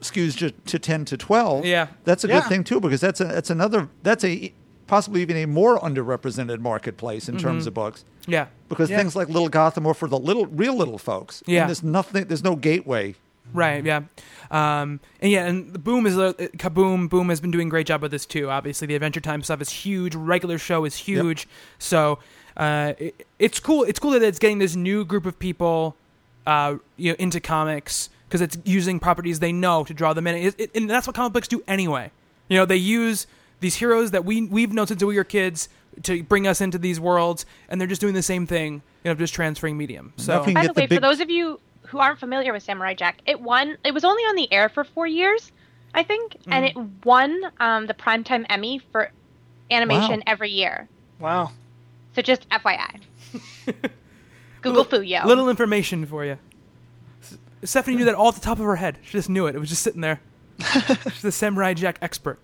skews 0.00 0.36
ju- 0.36 0.50
to 0.66 0.78
10 0.78 1.04
to 1.06 1.16
12, 1.16 1.64
Yeah. 1.64 1.86
that's 2.04 2.24
a 2.24 2.28
Yeah. 2.28 2.40
good 2.40 2.48
thing 2.48 2.64
too, 2.64 2.80
because 2.80 3.00
that's 3.00 3.20
a, 3.20 3.24
that's 3.24 3.50
another, 3.50 3.88
that's 4.02 4.24
a 4.24 4.52
possibly 4.86 5.22
even 5.22 5.36
a 5.38 5.46
more 5.46 5.78
underrepresented 5.80 6.58
marketplace 6.60 7.28
in 7.28 7.36
Mm-hmm. 7.36 7.46
terms 7.46 7.66
of 7.66 7.72
books. 7.74 8.04
Yeah. 8.26 8.46
Because 8.68 8.90
Yeah. 8.90 8.98
things 8.98 9.16
like 9.16 9.28
Little 9.28 9.48
Gotham 9.48 9.86
are 9.86 9.94
for 9.94 10.08
the 10.08 10.18
little, 10.18 10.46
real 10.46 10.74
little 10.76 10.98
folks. 10.98 11.40
And 11.46 11.54
Yeah. 11.54 11.66
there's 11.66 11.82
nothing, 11.82 12.26
there's 12.26 12.44
no 12.44 12.54
gateway 12.56 13.14
Right. 13.52 13.84
Yeah. 13.84 14.02
Um, 14.50 15.00
and 15.20 15.30
yeah, 15.30 15.46
and 15.46 15.72
the 15.72 15.78
Boom 15.78 16.06
is 16.06 16.16
a 16.16 16.34
Kaboom. 16.34 17.08
Boom 17.08 17.28
has 17.28 17.40
been 17.40 17.50
doing 17.50 17.68
a 17.68 17.70
great 17.70 17.86
job 17.86 18.02
with 18.02 18.10
this 18.10 18.26
too. 18.26 18.50
Obviously, 18.50 18.86
the 18.86 18.94
Adventure 18.94 19.20
Time 19.20 19.42
stuff 19.42 19.60
is 19.60 19.70
huge. 19.70 20.14
Regular 20.14 20.58
show 20.58 20.84
is 20.84 20.96
huge. 20.96 21.46
So 21.78 22.18
uh, 22.56 22.94
it, 22.98 23.26
it's 23.38 23.60
cool. 23.60 23.84
It's 23.84 23.98
cool 23.98 24.12
that 24.12 24.22
it's 24.22 24.38
getting 24.38 24.58
this 24.58 24.76
new 24.76 25.04
group 25.04 25.26
of 25.26 25.38
people, 25.38 25.96
uh, 26.46 26.76
you 26.96 27.12
know, 27.12 27.16
into 27.18 27.40
comics 27.40 28.10
because 28.28 28.40
it's 28.40 28.56
using 28.64 28.98
properties 28.98 29.38
they 29.40 29.52
know 29.52 29.84
to 29.84 29.94
draw 29.94 30.12
them 30.12 30.26
in. 30.26 30.34
It, 30.36 30.54
it, 30.58 30.70
and 30.74 30.88
that's 30.88 31.06
what 31.06 31.14
comic 31.14 31.32
books 31.32 31.48
do 31.48 31.62
anyway. 31.68 32.10
You 32.48 32.58
know, 32.58 32.64
they 32.64 32.76
use 32.76 33.26
these 33.60 33.76
heroes 33.76 34.10
that 34.10 34.24
we 34.24 34.42
we've 34.42 34.72
known 34.72 34.86
since 34.86 35.02
we 35.02 35.16
were 35.16 35.24
kids 35.24 35.68
to 36.02 36.22
bring 36.24 36.46
us 36.46 36.60
into 36.60 36.78
these 36.78 36.98
worlds, 36.98 37.46
and 37.68 37.80
they're 37.80 37.88
just 37.88 38.00
doing 38.00 38.14
the 38.14 38.22
same 38.22 38.46
thing. 38.46 38.82
You 39.04 39.10
know, 39.10 39.14
just 39.14 39.34
transferring 39.34 39.76
medium. 39.76 40.12
So 40.16 40.44
By 40.44 40.62
the 40.62 40.68
the 40.68 40.80
way, 40.80 40.86
big- 40.86 40.96
for 40.98 41.00
those 41.00 41.20
of 41.20 41.30
you 41.30 41.60
who 41.94 42.00
aren't 42.00 42.18
familiar 42.18 42.52
with 42.52 42.62
Samurai 42.64 42.92
Jack, 42.92 43.20
it 43.24 43.40
won. 43.40 43.78
It 43.84 43.94
was 43.94 44.04
only 44.04 44.22
on 44.24 44.34
the 44.34 44.52
air 44.52 44.68
for 44.68 44.82
four 44.82 45.06
years, 45.06 45.52
I 45.94 46.02
think, 46.02 46.36
and 46.48 46.64
it 46.64 46.74
won 47.04 47.40
um, 47.60 47.86
the 47.86 47.94
primetime 47.94 48.44
Emmy 48.50 48.80
for 48.90 49.10
animation 49.70 50.18
Wow. 50.18 50.24
every 50.26 50.50
year. 50.50 50.88
Wow. 51.20 51.52
So 52.16 52.22
just 52.22 52.48
FYI. 52.48 53.00
Google 54.62 54.84
Fuyo. 54.84 55.24
little 55.24 55.48
information 55.48 56.04
for 56.04 56.24
you. 56.24 56.36
Stephanie 57.62 57.96
knew 57.96 58.04
that 58.06 58.14
all 58.16 58.28
at 58.28 58.34
the 58.34 58.40
top 58.40 58.58
of 58.58 58.64
her 58.64 58.76
head. 58.76 58.98
She 59.04 59.12
just 59.12 59.28
knew 59.30 59.46
it. 59.46 59.54
It 59.54 59.58
was 59.58 59.68
just 59.68 59.82
sitting 59.82 60.00
there. 60.00 60.20
She's 60.60 61.22
the 61.22 61.32
Samurai 61.32 61.74
Jack 61.74 61.98
expert. 62.02 62.38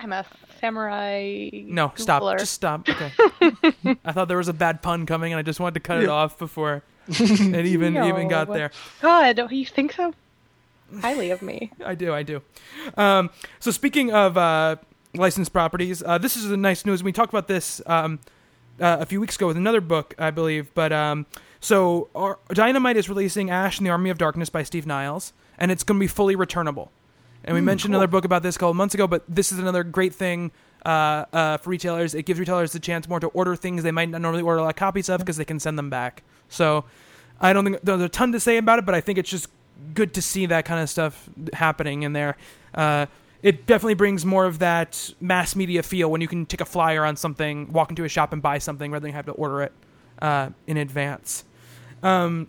I'm 0.00 0.12
a 0.12 0.24
samurai. 0.60 1.50
No, 1.52 1.92
stop. 1.94 2.22
Googler. 2.22 2.38
Just 2.38 2.52
stop. 2.54 2.88
Okay. 2.88 3.12
I 4.04 4.12
thought 4.12 4.28
there 4.28 4.36
was 4.38 4.48
a 4.48 4.52
bad 4.54 4.82
pun 4.82 5.06
coming, 5.06 5.32
and 5.32 5.38
I 5.38 5.42
just 5.42 5.60
wanted 5.60 5.74
to 5.74 5.80
cut 5.80 6.02
it 6.02 6.08
off 6.08 6.38
before 6.38 6.82
it 7.08 7.66
even 7.66 7.96
even 7.96 8.28
got 8.28 8.52
there. 8.52 8.70
God, 9.00 9.50
you 9.50 9.66
think 9.66 9.92
so 9.92 10.14
highly 11.00 11.30
of 11.30 11.42
me? 11.42 11.72
I 11.84 11.94
do, 11.94 12.12
I 12.12 12.22
do. 12.22 12.42
Um, 12.96 13.30
so 13.58 13.70
speaking 13.70 14.12
of 14.12 14.36
uh, 14.36 14.76
licensed 15.14 15.52
properties, 15.52 16.02
uh, 16.02 16.18
this 16.18 16.36
is 16.36 16.50
a 16.50 16.56
nice 16.56 16.84
news. 16.84 17.02
We 17.02 17.12
talked 17.12 17.32
about 17.32 17.48
this 17.48 17.80
um, 17.86 18.20
uh, 18.80 18.98
a 19.00 19.06
few 19.06 19.20
weeks 19.20 19.36
ago 19.36 19.46
with 19.46 19.56
another 19.56 19.80
book, 19.80 20.14
I 20.18 20.30
believe. 20.30 20.72
But 20.74 20.92
um, 20.92 21.26
so 21.60 22.08
our, 22.14 22.38
Dynamite 22.48 22.96
is 22.96 23.08
releasing 23.08 23.50
Ash 23.50 23.78
and 23.78 23.86
the 23.86 23.90
Army 23.90 24.10
of 24.10 24.18
Darkness 24.18 24.50
by 24.50 24.62
Steve 24.62 24.86
Niles, 24.86 25.32
and 25.58 25.70
it's 25.70 25.84
going 25.84 25.98
to 25.98 26.00
be 26.00 26.08
fully 26.08 26.36
returnable. 26.36 26.90
And 27.42 27.54
we 27.54 27.62
mentioned 27.62 27.94
another 27.94 28.06
book 28.06 28.26
about 28.26 28.42
this 28.42 28.56
a 28.56 28.58
couple 28.58 28.74
months 28.74 28.94
ago, 28.94 29.06
but 29.06 29.24
this 29.26 29.50
is 29.50 29.58
another 29.58 29.82
great 29.82 30.14
thing 30.14 30.52
uh, 30.84 31.24
uh, 31.32 31.56
for 31.56 31.70
retailers. 31.70 32.14
It 32.14 32.26
gives 32.26 32.38
retailers 32.38 32.72
the 32.72 32.80
chance 32.80 33.08
more 33.08 33.18
to 33.18 33.28
order 33.28 33.56
things 33.56 33.82
they 33.82 33.90
might 33.90 34.10
not 34.10 34.20
normally 34.20 34.42
order 34.42 34.58
a 34.58 34.62
lot 34.62 34.68
of 34.68 34.76
copies 34.76 35.08
of 35.08 35.20
because 35.20 35.38
they 35.38 35.46
can 35.46 35.58
send 35.58 35.78
them 35.78 35.88
back. 35.88 36.22
So 36.50 36.84
I 37.40 37.54
don't 37.54 37.64
think 37.64 37.80
there's 37.82 38.02
a 38.02 38.08
ton 38.08 38.32
to 38.32 38.40
say 38.40 38.58
about 38.58 38.78
it, 38.78 38.84
but 38.84 38.94
I 38.94 39.00
think 39.00 39.18
it's 39.18 39.30
just 39.30 39.48
good 39.94 40.12
to 40.14 40.22
see 40.22 40.46
that 40.46 40.66
kind 40.66 40.82
of 40.82 40.90
stuff 40.90 41.28
happening 41.54 42.02
in 42.02 42.12
there. 42.12 42.36
Uh, 42.74 43.06
it 43.42 43.66
definitely 43.66 43.94
brings 43.94 44.26
more 44.26 44.44
of 44.44 44.58
that 44.58 45.14
mass 45.20 45.56
media 45.56 45.82
feel 45.82 46.10
when 46.10 46.20
you 46.20 46.28
can 46.28 46.44
take 46.44 46.60
a 46.60 46.66
flyer 46.66 47.04
on 47.04 47.16
something, 47.16 47.72
walk 47.72 47.88
into 47.88 48.04
a 48.04 48.08
shop 48.08 48.34
and 48.34 48.42
buy 48.42 48.58
something 48.58 48.92
rather 48.92 49.04
than 49.04 49.14
have 49.14 49.24
to 49.26 49.32
order 49.32 49.62
it 49.62 49.72
uh, 50.20 50.50
in 50.66 50.76
advance. 50.76 51.44
Um, 52.02 52.48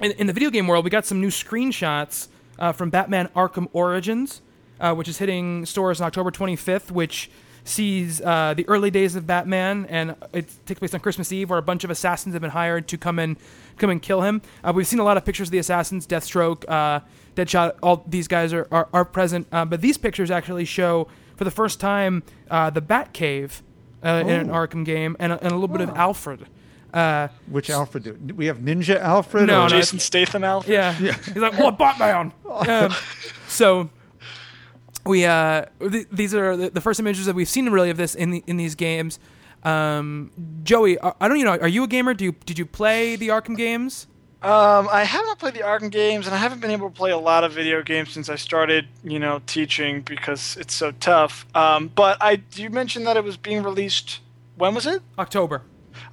in, 0.00 0.12
in 0.12 0.26
the 0.26 0.32
video 0.32 0.48
game 0.48 0.66
world, 0.66 0.84
we 0.84 0.90
got 0.90 1.04
some 1.04 1.20
new 1.20 1.28
screenshots 1.28 2.28
uh, 2.58 2.72
from 2.72 2.88
Batman 2.88 3.28
Arkham 3.36 3.68
Origins, 3.74 4.40
uh, 4.80 4.94
which 4.94 5.08
is 5.08 5.18
hitting 5.18 5.66
stores 5.66 6.00
on 6.00 6.06
October 6.06 6.30
25th, 6.30 6.90
which 6.90 7.30
sees 7.64 8.20
uh, 8.20 8.54
the 8.56 8.68
early 8.68 8.90
days 8.90 9.14
of 9.16 9.26
Batman, 9.26 9.86
and 9.88 10.16
it 10.32 10.48
takes 10.66 10.78
place 10.80 10.94
on 10.94 11.00
Christmas 11.00 11.30
Eve, 11.32 11.50
where 11.50 11.58
a 11.58 11.62
bunch 11.62 11.84
of 11.84 11.90
assassins 11.90 12.34
have 12.34 12.42
been 12.42 12.50
hired 12.50 12.88
to 12.88 12.98
come 12.98 13.18
and 13.18 13.36
come 13.78 13.90
and 13.90 14.02
kill 14.02 14.22
him. 14.22 14.42
Uh, 14.64 14.72
we've 14.74 14.86
seen 14.86 14.98
a 14.98 15.04
lot 15.04 15.16
of 15.16 15.24
pictures 15.24 15.48
of 15.48 15.52
the 15.52 15.58
assassins, 15.58 16.06
Deathstroke, 16.06 16.64
uh, 16.68 17.00
Deadshot. 17.36 17.74
All 17.82 18.04
these 18.06 18.28
guys 18.28 18.52
are 18.52 18.66
are, 18.72 18.88
are 18.92 19.04
present, 19.04 19.46
uh, 19.52 19.64
but 19.64 19.80
these 19.80 19.96
pictures 19.96 20.30
actually 20.30 20.64
show 20.64 21.08
for 21.36 21.44
the 21.44 21.50
first 21.50 21.78
time 21.80 22.22
uh, 22.50 22.70
the 22.70 22.82
Batcave 22.82 23.62
uh, 24.04 24.24
in 24.26 24.30
an 24.30 24.50
Oh. 24.50 24.54
Arkham 24.54 24.84
game, 24.84 25.16
and 25.20 25.32
a, 25.32 25.38
and 25.42 25.52
a 25.52 25.54
little 25.54 25.68
bit 25.68 25.80
of 25.80 25.90
Alfred. 25.96 26.46
Uh, 26.92 27.28
Which 27.46 27.70
Alfred 27.70 28.04
do? 28.26 28.34
We 28.34 28.46
have 28.46 28.58
Ninja 28.58 29.00
Alfred? 29.00 29.46
No, 29.46 29.60
or- 29.60 29.62
no, 29.62 29.68
Jason 29.68 29.98
Statham 29.98 30.44
Alfred. 30.44 30.74
Yeah. 30.74 30.92
He's 30.92 31.36
like, 31.36 31.58
what 31.58 31.78
Batman? 31.78 32.32
um, 32.68 32.92
so 33.48 33.88
we 35.04 35.24
uh, 35.24 35.66
th- 35.80 36.06
these 36.10 36.34
are 36.34 36.56
the, 36.56 36.70
the 36.70 36.80
first 36.80 37.00
images 37.00 37.26
that 37.26 37.34
we've 37.34 37.48
seen 37.48 37.68
really 37.70 37.90
of 37.90 37.96
this 37.96 38.14
in 38.14 38.30
the, 38.30 38.44
in 38.46 38.56
these 38.56 38.74
games. 38.74 39.18
Um, 39.64 40.30
Joey, 40.64 41.00
I, 41.00 41.12
I 41.20 41.28
don't 41.28 41.38
you 41.38 41.44
know, 41.44 41.52
are 41.58 41.68
you 41.68 41.84
a 41.84 41.88
gamer? 41.88 42.14
Do 42.14 42.24
you 42.24 42.32
did 42.44 42.58
you 42.58 42.66
play 42.66 43.16
the 43.16 43.28
Arkham 43.28 43.56
games? 43.56 44.06
Um, 44.42 44.88
I 44.90 45.04
have 45.04 45.24
not 45.26 45.38
played 45.38 45.54
the 45.54 45.60
Arkham 45.60 45.88
games, 45.92 46.26
and 46.26 46.34
I 46.34 46.38
haven't 46.38 46.58
been 46.60 46.72
able 46.72 46.90
to 46.90 46.94
play 46.96 47.12
a 47.12 47.16
lot 47.16 47.44
of 47.44 47.52
video 47.52 47.80
games 47.80 48.10
since 48.10 48.28
I 48.28 48.34
started, 48.34 48.88
you 49.04 49.20
know, 49.20 49.40
teaching 49.46 50.02
because 50.02 50.56
it's 50.56 50.74
so 50.74 50.90
tough. 50.98 51.46
Um, 51.54 51.92
but 51.94 52.18
I, 52.20 52.42
you 52.56 52.68
mentioned 52.68 53.06
that 53.06 53.16
it 53.16 53.22
was 53.22 53.36
being 53.36 53.62
released. 53.62 54.18
When 54.56 54.74
was 54.74 54.84
it? 54.84 55.00
October. 55.16 55.62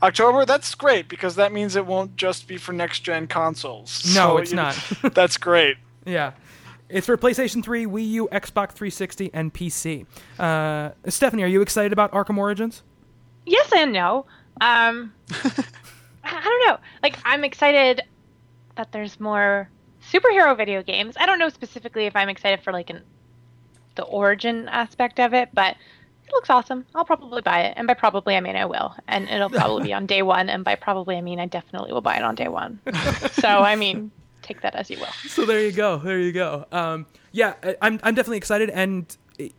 October. 0.03 0.45
That's 0.45 0.75
great 0.75 1.09
because 1.09 1.37
that 1.37 1.51
means 1.51 1.75
it 1.75 1.87
won't 1.87 2.17
just 2.17 2.47
be 2.47 2.57
for 2.57 2.71
next 2.71 2.99
gen 2.99 3.25
consoles. 3.25 4.05
No, 4.13 4.35
So, 4.35 4.37
it's 4.37 4.53
know, 4.53 4.71
not. 5.01 5.13
that's 5.15 5.37
great. 5.37 5.77
Yeah. 6.05 6.31
It's 6.89 7.05
for 7.05 7.17
PlayStation 7.17 7.63
3, 7.63 7.85
Wii 7.85 8.07
U, 8.09 8.29
Xbox 8.31 8.71
360, 8.71 9.29
and 9.33 9.53
PC. 9.53 10.05
Uh, 10.39 10.91
Stephanie, 11.07 11.43
are 11.43 11.47
you 11.47 11.61
excited 11.61 11.93
about 11.93 12.11
Arkham 12.11 12.37
Origins? 12.37 12.81
Yes 13.45 13.71
and 13.75 13.93
no. 13.93 14.25
Um, 14.59 15.13
I 15.31 15.63
I 16.23 16.43
don't 16.43 16.67
know. 16.67 16.77
Like, 17.01 17.17
I'm 17.25 17.43
excited 17.43 18.01
that 18.75 18.91
there's 18.91 19.19
more 19.19 19.69
superhero 20.11 20.55
video 20.57 20.81
games. 20.83 21.15
I 21.19 21.25
don't 21.25 21.39
know 21.39 21.49
specifically 21.49 22.05
if 22.05 22.15
I'm 22.15 22.29
excited 22.29 22.63
for 22.63 22.73
like 22.73 22.89
an 22.89 23.03
the 23.95 24.03
origin 24.03 24.67
aspect 24.69 25.19
of 25.19 25.33
it, 25.33 25.49
but 25.53 25.75
it 26.25 26.31
looks 26.31 26.49
awesome. 26.49 26.85
I'll 26.95 27.05
probably 27.05 27.41
buy 27.41 27.61
it, 27.63 27.73
and 27.75 27.87
by 27.87 27.93
probably 27.93 28.35
I 28.35 28.39
mean 28.39 28.55
I 28.55 28.65
will, 28.65 28.95
and 29.07 29.27
it'll 29.29 29.49
probably 29.49 29.83
be 29.83 29.93
on 29.99 30.05
day 30.05 30.21
one. 30.21 30.49
And 30.49 30.63
by 30.63 30.75
probably 30.75 31.17
I 31.17 31.21
mean 31.21 31.39
I 31.39 31.45
definitely 31.45 31.91
will 31.91 32.01
buy 32.01 32.17
it 32.17 32.23
on 32.23 32.35
day 32.35 32.47
one. 32.47 32.79
so 33.33 33.47
I 33.47 33.75
mean, 33.75 34.11
take 34.49 34.61
that 34.61 34.75
as 34.75 34.89
you 34.89 34.97
will. 34.99 35.13
So 35.29 35.45
there 35.45 35.61
you 35.61 35.71
go. 35.71 35.97
There 35.97 36.19
you 36.19 36.31
go. 36.33 36.65
Um, 36.71 37.05
yeah, 37.31 37.53
I- 37.63 37.77
I'm 37.81 37.99
I'm 38.03 38.15
definitely 38.15 38.37
excited, 38.37 38.69
and 38.69 39.05
it 39.37 39.53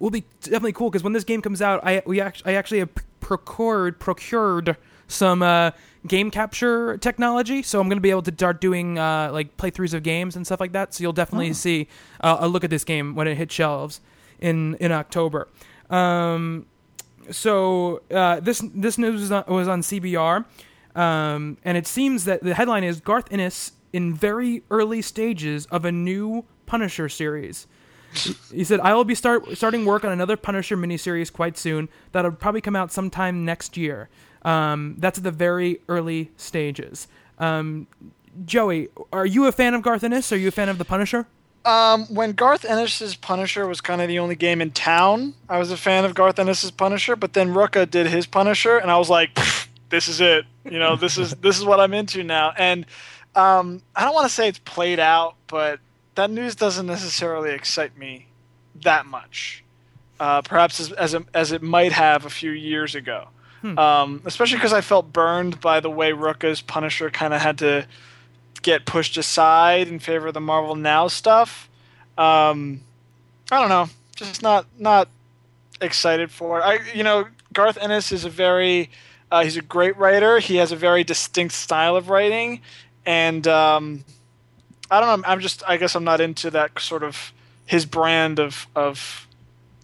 will 0.00 0.10
be 0.10 0.24
definitely 0.42 0.72
cool 0.72 0.90
because 0.90 1.04
when 1.04 1.12
this 1.12 1.24
game 1.24 1.40
comes 1.42 1.60
out, 1.62 1.78
I 1.84 2.02
we 2.06 2.20
actually 2.20 2.52
I 2.52 2.56
actually 2.56 2.80
have 2.80 2.90
procured 3.20 4.00
procured 4.00 4.76
some 5.08 5.42
uh, 5.42 5.70
game 6.06 6.30
capture 6.30 6.96
technology, 6.98 7.62
so 7.62 7.80
I'm 7.80 7.88
going 7.88 7.96
to 7.98 8.02
be 8.02 8.10
able 8.10 8.22
to 8.22 8.32
start 8.32 8.60
doing 8.60 8.98
uh, 8.98 9.30
like 9.32 9.56
playthroughs 9.56 9.92
of 9.94 10.02
games 10.02 10.36
and 10.36 10.46
stuff 10.46 10.60
like 10.60 10.72
that. 10.72 10.94
So 10.94 11.02
you'll 11.02 11.12
definitely 11.12 11.52
see 11.52 11.88
uh, 12.20 12.36
a 12.40 12.48
look 12.48 12.64
at 12.64 12.70
this 12.70 12.84
game 12.84 13.14
when 13.16 13.26
it 13.28 13.36
hits 13.36 13.54
shelves 13.54 14.00
in 14.40 14.74
in 14.76 14.90
October. 14.92 15.48
Um, 15.90 16.66
so 17.30 18.02
uh, 18.10 18.40
this 18.40 18.62
this 18.74 18.98
news 18.98 19.20
was 19.20 19.32
on, 19.32 19.44
was 19.48 19.68
on 19.68 19.82
CBR, 19.82 20.44
um, 20.96 21.58
and 21.64 21.76
it 21.76 21.86
seems 21.86 22.24
that 22.24 22.42
the 22.42 22.54
headline 22.54 22.84
is 22.84 23.00
Garth 23.00 23.26
Ennis 23.32 23.72
in 23.92 24.14
very 24.14 24.62
early 24.70 25.02
stages 25.02 25.66
of 25.66 25.84
a 25.84 25.92
new 25.92 26.44
Punisher 26.66 27.08
series. 27.08 27.66
He 28.52 28.64
said, 28.64 28.80
"I 28.80 28.94
will 28.94 29.04
be 29.04 29.14
start 29.14 29.56
starting 29.56 29.84
work 29.84 30.04
on 30.04 30.10
another 30.10 30.36
Punisher 30.36 30.76
miniseries 30.76 31.32
quite 31.32 31.56
soon. 31.56 31.88
That'll 32.12 32.32
probably 32.32 32.60
come 32.60 32.74
out 32.74 32.90
sometime 32.90 33.44
next 33.44 33.76
year. 33.76 34.08
Um, 34.42 34.96
that's 34.98 35.18
at 35.18 35.24
the 35.24 35.30
very 35.30 35.80
early 35.88 36.30
stages." 36.36 37.06
Um, 37.38 37.86
Joey, 38.44 38.88
are 39.12 39.26
you 39.26 39.46
a 39.46 39.52
fan 39.52 39.74
of 39.74 39.82
Garth 39.82 40.04
Ennis? 40.04 40.32
Are 40.32 40.36
you 40.36 40.48
a 40.48 40.52
fan 40.52 40.68
of 40.68 40.78
the 40.78 40.84
Punisher? 40.84 41.26
Um, 41.64 42.06
when 42.06 42.32
Garth 42.32 42.64
Ennis's 42.64 43.14
Punisher 43.14 43.66
was 43.66 43.80
kind 43.80 44.00
of 44.00 44.08
the 44.08 44.18
only 44.18 44.34
game 44.34 44.60
in 44.60 44.70
town, 44.70 45.34
I 45.48 45.58
was 45.58 45.70
a 45.70 45.76
fan 45.76 46.04
of 46.04 46.14
Garth 46.14 46.38
Ennis's 46.38 46.70
Punisher. 46.70 47.16
But 47.16 47.34
then 47.34 47.52
Rucka 47.52 47.90
did 47.90 48.06
his 48.06 48.26
Punisher, 48.26 48.78
and 48.78 48.90
I 48.90 48.96
was 48.96 49.10
like, 49.10 49.38
"This 49.90 50.08
is 50.08 50.20
it. 50.20 50.46
You 50.64 50.78
know, 50.78 50.96
this 50.96 51.18
is 51.18 51.32
this 51.36 51.58
is 51.58 51.64
what 51.64 51.78
I'm 51.78 51.94
into 51.94 52.24
now." 52.24 52.54
And 52.56 52.86
um, 53.34 53.82
I 53.94 54.04
don't 54.04 54.14
want 54.14 54.28
to 54.28 54.34
say 54.34 54.48
it's 54.48 54.58
played 54.58 54.98
out, 54.98 55.34
but 55.46 55.80
that 56.14 56.30
news 56.30 56.54
doesn't 56.54 56.86
necessarily 56.86 57.52
excite 57.52 57.96
me 57.96 58.26
that 58.82 59.06
much. 59.06 59.64
Uh, 60.18 60.42
perhaps 60.42 60.80
as 60.80 60.92
as, 60.92 61.14
it, 61.14 61.24
as 61.32 61.52
it 61.52 61.62
might 61.62 61.92
have 61.92 62.26
a 62.26 62.30
few 62.30 62.50
years 62.50 62.94
ago. 62.94 63.28
Um, 63.78 64.22
especially 64.24 64.56
because 64.56 64.72
I 64.72 64.80
felt 64.80 65.12
burned 65.12 65.60
by 65.60 65.80
the 65.80 65.90
way 65.90 66.12
Rucka's 66.12 66.62
Punisher 66.62 67.10
kind 67.10 67.34
of 67.34 67.42
had 67.42 67.58
to 67.58 67.86
get 68.62 68.86
pushed 68.86 69.16
aside 69.16 69.88
in 69.88 69.98
favor 69.98 70.28
of 70.28 70.34
the 70.34 70.40
Marvel 70.40 70.74
Now 70.74 71.08
stuff. 71.08 71.68
Um, 72.16 72.80
I 73.50 73.60
don't 73.60 73.68
know, 73.68 73.88
just 74.16 74.42
not 74.42 74.66
not 74.78 75.08
excited 75.80 76.30
for 76.30 76.58
it. 76.58 76.62
I 76.62 76.78
you 76.94 77.02
know 77.02 77.26
Garth 77.52 77.78
Ennis 77.80 78.12
is 78.12 78.24
a 78.24 78.30
very 78.30 78.90
uh, 79.30 79.44
he's 79.44 79.56
a 79.56 79.62
great 79.62 79.96
writer. 79.96 80.38
He 80.38 80.56
has 80.56 80.72
a 80.72 80.76
very 80.76 81.04
distinct 81.04 81.54
style 81.54 81.96
of 81.96 82.08
writing, 82.08 82.60
and 83.06 83.46
um, 83.48 84.04
I 84.90 85.00
don't 85.00 85.20
know. 85.22 85.28
I'm 85.28 85.40
just 85.40 85.62
I 85.68 85.76
guess 85.76 85.94
I'm 85.94 86.04
not 86.04 86.20
into 86.20 86.50
that 86.50 86.78
sort 86.80 87.02
of 87.02 87.32
his 87.66 87.86
brand 87.86 88.38
of 88.38 88.66
of 88.74 89.26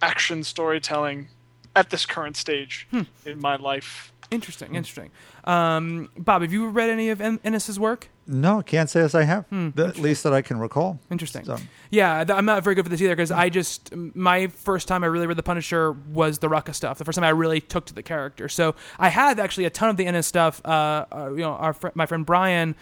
action 0.03 0.45
storytelling 0.45 1.29
at 1.75 1.91
this 1.91 2.07
current 2.07 2.37
stage 2.37 2.87
in 3.25 3.41
my 3.41 3.57
life. 3.57 4.12
Interesting, 4.31 4.75
interesting. 4.75 5.11
Um, 5.45 6.11
Bob, 6.19 6.43
have 6.43 6.53
you 6.53 6.69
read 6.69 6.91
any 6.91 7.11
of 7.11 7.21
En- 7.21 7.39
Ennis's 7.45 7.79
work? 7.79 8.09
No, 8.27 8.61
can't 8.61 8.91
say 8.91 9.01
as 9.03 9.14
I 9.14 9.23
have. 9.23 9.45
The, 9.51 9.87
at 9.87 9.99
least 9.99 10.25
that 10.25 10.33
I 10.35 10.43
can 10.43 10.59
recall. 10.59 10.99
Interesting. 11.12 11.45
So- 11.45 11.59
Yeah, 11.91 12.25
th- 12.25 12.37
I'm 12.37 12.45
not 12.45 12.64
very 12.64 12.75
good 12.75 12.85
for 12.85 12.89
this 12.89 13.01
either 13.01 13.14
because 13.14 13.31
I 13.31 13.49
just 13.51 13.95
my 13.95 14.49
first 14.49 14.89
time 14.89 15.05
I 15.05 15.07
really 15.07 15.29
read 15.29 15.37
the 15.37 15.45
Punisher 15.45 15.93
was 15.93 16.41
the 16.41 16.49
Rucka 16.49 16.75
stuff. 16.75 16.99
The 16.99 17.05
first 17.05 17.14
time 17.14 17.25
I 17.25 17.29
really 17.29 17.61
took 17.61 17.87
to 17.87 17.95
the 17.95 18.03
character. 18.03 18.49
So 18.49 18.75
I 18.99 19.11
have 19.11 19.39
actually 19.39 19.67
a 19.67 19.71
ton 19.71 19.91
of 19.91 19.97
the 19.97 20.07
Ennis 20.07 20.27
stuff. 20.27 20.61
Uh, 20.64 21.05
uh, 21.12 21.31
you 21.31 21.43
know, 21.43 21.53
our 21.53 21.73
fr- 21.73 21.89
my 21.95 22.07
friend 22.07 22.27
Brian 22.27 22.75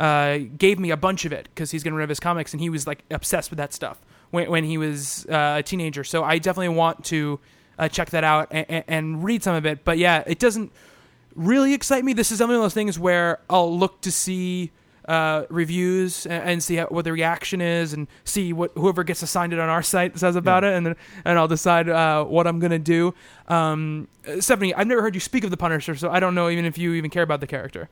uh, 0.00 0.38
gave 0.56 0.78
me 0.78 0.90
a 0.90 0.96
bunch 0.96 1.26
of 1.26 1.32
it 1.32 1.48
because 1.54 1.70
he's 1.70 1.82
getting 1.82 1.94
rid 1.94 2.04
of 2.04 2.08
his 2.08 2.18
comics 2.18 2.52
and 2.52 2.60
he 2.60 2.70
was 2.70 2.86
like 2.86 3.04
obsessed 3.10 3.50
with 3.50 3.58
that 3.58 3.74
stuff 3.74 4.00
when 4.30 4.50
when 4.50 4.64
he 4.64 4.78
was 4.78 5.26
uh, 5.26 5.56
a 5.58 5.62
teenager. 5.62 6.04
So 6.04 6.24
I 6.24 6.38
definitely 6.38 6.70
want 6.70 7.04
to 7.06 7.38
uh, 7.78 7.88
check 7.88 8.08
that 8.10 8.24
out 8.24 8.48
and, 8.50 8.82
and 8.88 9.22
read 9.22 9.42
some 9.42 9.54
of 9.54 9.66
it. 9.66 9.84
But 9.84 9.98
yeah, 9.98 10.24
it 10.26 10.38
doesn't 10.38 10.72
really 11.34 11.74
excite 11.74 12.02
me. 12.02 12.14
This 12.14 12.32
is 12.32 12.40
one 12.40 12.50
of 12.50 12.62
those 12.62 12.72
things 12.72 12.98
where 12.98 13.40
I'll 13.50 13.76
look 13.76 14.00
to 14.00 14.10
see 14.10 14.70
uh, 15.06 15.44
reviews 15.50 16.24
and, 16.24 16.44
and 16.44 16.62
see 16.62 16.76
how, 16.76 16.86
what 16.86 17.04
the 17.04 17.12
reaction 17.12 17.60
is, 17.60 17.92
and 17.92 18.08
see 18.24 18.54
what 18.54 18.70
whoever 18.76 19.04
gets 19.04 19.22
assigned 19.22 19.52
it 19.52 19.58
on 19.58 19.68
our 19.68 19.82
site 19.94 20.18
says 20.18 20.34
about 20.34 20.64
it, 20.64 20.72
and 20.72 20.86
then 20.86 20.96
and 21.26 21.38
I'll 21.38 21.48
decide 21.48 21.90
uh, 21.90 22.24
what 22.24 22.46
I'm 22.46 22.58
gonna 22.58 22.78
do. 22.78 23.12
Um, 23.48 24.08
uh, 24.26 24.40
Stephanie, 24.40 24.74
I've 24.74 24.86
never 24.86 25.02
heard 25.02 25.14
you 25.14 25.20
speak 25.20 25.44
of 25.44 25.50
the 25.50 25.58
Punisher, 25.58 25.94
so 25.94 26.10
I 26.10 26.20
don't 26.20 26.34
know 26.34 26.48
even 26.48 26.64
if 26.64 26.78
you 26.78 26.94
even 26.94 27.10
care 27.10 27.22
about 27.22 27.40
the 27.40 27.46
character. 27.46 27.90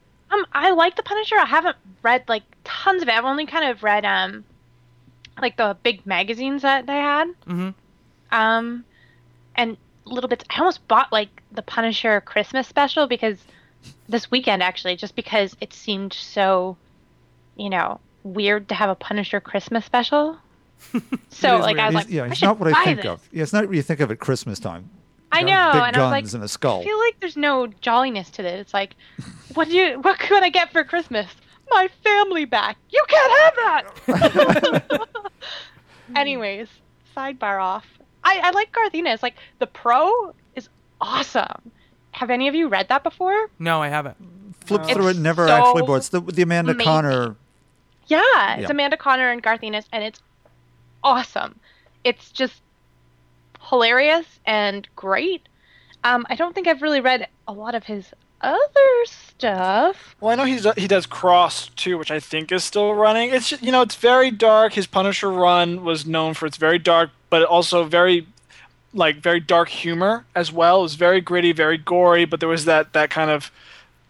I 0.52 0.70
like 0.70 0.96
the 0.96 1.02
Punisher. 1.02 1.36
I 1.38 1.46
haven't 1.46 1.76
read 2.02 2.24
like 2.28 2.42
tons 2.64 3.02
of 3.02 3.08
it. 3.08 3.14
I've 3.14 3.24
only 3.24 3.46
kind 3.46 3.70
of 3.70 3.82
read 3.82 4.04
um, 4.04 4.44
like 5.40 5.56
the 5.56 5.76
big 5.82 6.06
magazines 6.06 6.62
that 6.62 6.86
they 6.86 6.94
had. 6.96 7.28
Mhm. 7.46 7.74
Um, 8.30 8.84
and 9.56 9.76
little 10.04 10.28
bits. 10.28 10.44
I 10.50 10.58
almost 10.58 10.86
bought 10.88 11.12
like 11.12 11.28
the 11.52 11.62
Punisher 11.62 12.20
Christmas 12.22 12.66
special 12.66 13.06
because 13.06 13.38
this 14.08 14.30
weekend 14.30 14.62
actually, 14.62 14.96
just 14.96 15.14
because 15.14 15.56
it 15.60 15.72
seemed 15.72 16.12
so, 16.12 16.76
you 17.56 17.70
know, 17.70 18.00
weird 18.24 18.68
to 18.70 18.74
have 18.74 18.90
a 18.90 18.94
Punisher 18.94 19.40
Christmas 19.40 19.84
special. 19.84 20.36
So 21.30 21.58
like 21.58 21.76
weird. 21.76 21.80
I 21.80 21.86
was 21.86 21.94
It's- 21.94 22.04
like, 22.06 22.10
yeah, 22.14 22.22
I 22.24 22.26
it's 22.28 22.42
not 22.42 22.58
what 22.58 22.72
I 22.74 22.84
think 22.84 23.02
this. 23.02 23.06
of. 23.10 23.28
Yeah, 23.32 23.42
it's 23.42 23.52
not 23.52 23.66
what 23.66 23.74
you 23.76 23.82
think 23.82 24.00
of 24.00 24.10
at 24.10 24.18
Christmas 24.18 24.58
time. 24.58 24.88
I 25.30 25.42
know, 25.42 25.70
big 25.72 25.82
and 25.82 25.94
guns 25.94 25.96
I 25.96 26.20
was 26.20 26.32
like, 26.32 26.34
and 26.34 26.44
a 26.44 26.48
skull. 26.48 26.80
I 26.80 26.84
feel 26.84 26.98
like 26.98 27.20
there's 27.20 27.36
no 27.36 27.66
jolliness 27.66 28.30
to 28.30 28.42
this. 28.42 28.60
It's 28.60 28.74
like, 28.74 28.94
what 29.54 29.68
do 29.68 29.74
you, 29.76 30.00
what 30.00 30.18
could 30.18 30.42
I 30.42 30.48
get 30.48 30.72
for 30.72 30.84
Christmas? 30.84 31.26
My 31.70 31.88
family 32.02 32.46
back. 32.46 32.78
You 32.90 33.04
can't 33.08 33.32
have 33.40 33.54
that. 34.06 35.08
Anyways, 36.16 36.68
sidebar 37.16 37.62
off. 37.62 37.86
I, 38.24 38.40
I 38.42 38.50
like 38.50 38.72
Garth 38.72 38.94
Ennis. 38.94 39.22
Like 39.22 39.34
the 39.58 39.66
pro 39.66 40.34
is 40.56 40.68
awesome. 41.00 41.70
Have 42.12 42.30
any 42.30 42.48
of 42.48 42.54
you 42.54 42.68
read 42.68 42.88
that 42.88 43.02
before? 43.02 43.50
No, 43.58 43.82
I 43.82 43.88
haven't. 43.88 44.16
Flip 44.64 44.82
It's 44.84 44.92
through 44.92 45.08
it, 45.08 45.16
never 45.16 45.46
so 45.46 45.52
actually 45.54 45.82
bought. 45.82 45.96
It's 45.96 46.08
the, 46.08 46.20
the 46.20 46.42
Amanda 46.42 46.72
amazing. 46.72 46.90
Connor. 46.90 47.36
Yeah, 48.06 48.54
it's 48.54 48.62
Yeah. 48.62 48.70
Amanda 48.70 48.96
Conner 48.96 49.30
and 49.30 49.42
Garth 49.42 49.60
Ennis, 49.62 49.86
and 49.92 50.02
it's 50.02 50.20
awesome. 51.04 51.58
It's 52.04 52.30
just 52.30 52.60
hilarious 53.68 54.26
and 54.46 54.88
great. 54.96 55.48
Um, 56.04 56.26
I 56.30 56.36
don't 56.36 56.54
think 56.54 56.66
I've 56.66 56.82
really 56.82 57.00
read 57.00 57.28
a 57.46 57.52
lot 57.52 57.74
of 57.74 57.84
his 57.84 58.12
other 58.40 59.04
stuff. 59.04 60.14
Well, 60.20 60.30
I 60.30 60.34
know 60.36 60.44
he's 60.44 60.66
he 60.76 60.86
does 60.86 61.06
Cross 61.06 61.70
too, 61.70 61.98
which 61.98 62.10
I 62.10 62.20
think 62.20 62.52
is 62.52 62.64
still 62.64 62.94
running. 62.94 63.30
It's 63.30 63.48
just, 63.48 63.62
you 63.62 63.72
know 63.72 63.82
it's 63.82 63.96
very 63.96 64.30
dark. 64.30 64.74
His 64.74 64.86
Punisher 64.86 65.30
run 65.30 65.84
was 65.84 66.06
known 66.06 66.34
for 66.34 66.46
its 66.46 66.56
very 66.56 66.78
dark, 66.78 67.10
but 67.30 67.42
also 67.42 67.84
very 67.84 68.26
like 68.94 69.16
very 69.16 69.40
dark 69.40 69.68
humor 69.68 70.24
as 70.34 70.52
well. 70.52 70.80
It 70.80 70.82
was 70.82 70.94
very 70.94 71.20
gritty, 71.20 71.52
very 71.52 71.78
gory, 71.78 72.24
but 72.24 72.40
there 72.40 72.48
was 72.48 72.64
that 72.66 72.92
that 72.92 73.10
kind 73.10 73.30
of 73.30 73.50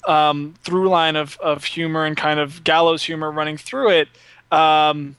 um, 0.07 0.55
through 0.63 0.89
line 0.89 1.17
of 1.17 1.39
of 1.39 1.65
humor 1.65 2.05
and 2.05 2.17
kind 2.17 2.39
of 2.39 2.65
gallows 2.65 3.03
humor 3.03 3.31
running 3.31 3.57
through 3.57 3.91
it. 3.91 4.09
Um, 4.53 5.17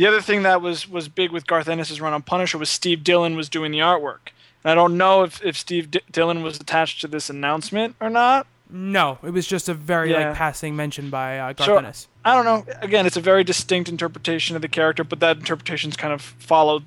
the 0.00 0.06
other 0.06 0.22
thing 0.22 0.42
that 0.44 0.62
was 0.62 0.88
was 0.88 1.08
big 1.08 1.30
with 1.30 1.46
Garth 1.46 1.68
Ennis's 1.68 2.00
run 2.00 2.14
on 2.14 2.22
Punisher 2.22 2.56
was 2.56 2.70
Steve 2.70 3.04
Dillon 3.04 3.36
was 3.36 3.50
doing 3.50 3.70
the 3.70 3.80
artwork. 3.80 4.30
And 4.64 4.70
I 4.70 4.74
don't 4.74 4.96
know 4.96 5.22
if, 5.24 5.42
if 5.44 5.56
Steve 5.58 5.90
D- 5.90 6.00
Dillon 6.10 6.42
was 6.42 6.58
attached 6.58 7.00
to 7.02 7.08
this 7.08 7.28
announcement 7.28 7.96
or 8.00 8.08
not. 8.08 8.46
No, 8.70 9.18
it 9.22 9.30
was 9.30 9.46
just 9.46 9.68
a 9.68 9.74
very 9.74 10.10
Yeah. 10.12 10.28
like 10.28 10.36
passing 10.36 10.74
mention 10.76 11.10
by 11.10 11.38
uh, 11.38 11.52
Garth 11.52 11.66
So, 11.66 11.76
Ennis. 11.76 12.08
I 12.24 12.34
don't 12.34 12.44
know. 12.44 12.72
Again, 12.80 13.04
it's 13.04 13.16
a 13.16 13.20
very 13.20 13.42
distinct 13.44 13.88
interpretation 13.90 14.56
of 14.56 14.62
the 14.62 14.68
character, 14.68 15.02
but 15.04 15.20
that 15.20 15.36
interpretation's 15.38 15.96
kind 15.96 16.12
of 16.14 16.22
followed 16.22 16.84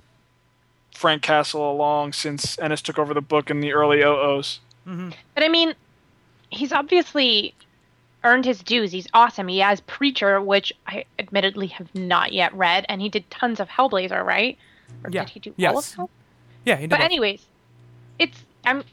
Frank 0.95 1.21
Castle 1.21 1.69
along 1.71 2.13
since 2.13 2.57
Ennis 2.59 2.81
took 2.81 2.97
over 2.97 3.13
the 3.13 3.21
book 3.21 3.49
in 3.51 3.59
the 3.59 3.73
early 3.73 4.01
OOs. 4.01 4.59
But 4.85 5.43
I 5.43 5.49
mean, 5.49 5.73
he's 6.49 6.71
obviously 6.71 7.53
earned 8.23 8.45
his 8.45 8.59
dues. 8.61 8.91
He's 8.91 9.07
awesome. 9.13 9.47
He 9.47 9.59
has 9.59 9.81
Preacher, 9.81 10.41
which 10.41 10.71
I 10.87 11.05
admittedly 11.19 11.67
have 11.67 11.93
not 11.93 12.31
yet 12.33 12.53
read, 12.53 12.85
and 12.89 13.01
he 13.01 13.09
did 13.09 13.29
tons 13.29 13.59
of 13.59 13.67
Hellblazer, 13.69 14.23
right? 14.23 14.57
Or 15.03 15.09
Yeah. 15.11 15.21
did 15.25 15.29
he 15.31 15.39
do 15.39 15.53
all 15.67 15.77
of? 15.79 16.09
Yeah, 16.65 16.75
he 16.75 16.83
did. 16.83 16.89
But 16.91 16.99
both. 16.99 17.05
anyways, 17.05 17.45
it's 18.19 18.43
I'm 18.65 18.83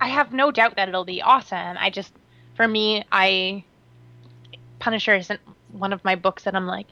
I 0.00 0.08
have 0.08 0.32
no 0.32 0.50
doubt 0.50 0.76
that 0.76 0.88
it'll 0.88 1.04
be 1.04 1.22
awesome. 1.22 1.76
I 1.78 1.88
just 1.90 2.12
for 2.56 2.68
me, 2.68 3.04
I 3.10 3.64
Punisher 4.78 5.14
isn't 5.14 5.40
one 5.72 5.92
of 5.92 6.04
my 6.04 6.14
books 6.14 6.44
that 6.44 6.54
I'm 6.54 6.66
like, 6.66 6.86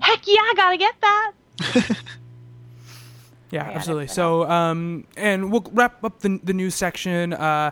heck 0.00 0.26
yeah, 0.26 0.40
I 0.40 0.52
gotta 0.56 0.76
get 0.76 0.94
that. 1.00 1.32
Yeah, 3.52 3.62
I 3.62 3.64
got 3.66 3.70
it, 3.72 3.76
absolutely. 3.76 4.06
So, 4.08 4.50
um, 4.50 5.06
and 5.16 5.52
we'll 5.52 5.64
wrap 5.72 6.02
up 6.02 6.18
the 6.20 6.40
the 6.42 6.52
news 6.52 6.74
section 6.74 7.32
uh, 7.32 7.70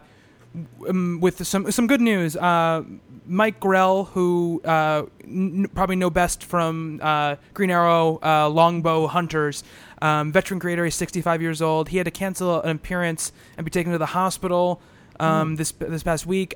um, 0.89 1.19
with 1.21 1.47
some 1.47 1.71
some 1.71 1.87
good 1.87 2.01
news. 2.01 2.37
Uh, 2.37 2.85
Mike 3.27 3.59
Grell, 3.59 4.05
who 4.05 4.61
uh, 4.65 5.05
n- 5.23 5.69
probably 5.75 5.97
know 5.97 6.11
best 6.11 6.45
from 6.45 7.01
uh, 7.03 7.37
Green 7.55 7.71
Arrow, 7.71 8.19
uh, 8.23 8.49
Longbow 8.49 9.07
Hunters, 9.07 9.65
um, 10.03 10.31
veteran 10.31 10.61
creator. 10.61 10.85
He's 10.85 10.95
65 10.95 11.41
years 11.41 11.63
old. 11.63 11.89
He 11.89 11.97
had 11.97 12.05
to 12.05 12.11
cancel 12.11 12.61
an 12.61 12.77
appearance 12.77 13.33
and 13.57 13.65
be 13.65 13.71
taken 13.71 13.93
to 13.93 13.99
the 13.99 14.07
hospital 14.07 14.81
um, 15.21 15.57
this 15.57 15.73
this 15.73 16.03
past 16.03 16.27
week. 16.27 16.55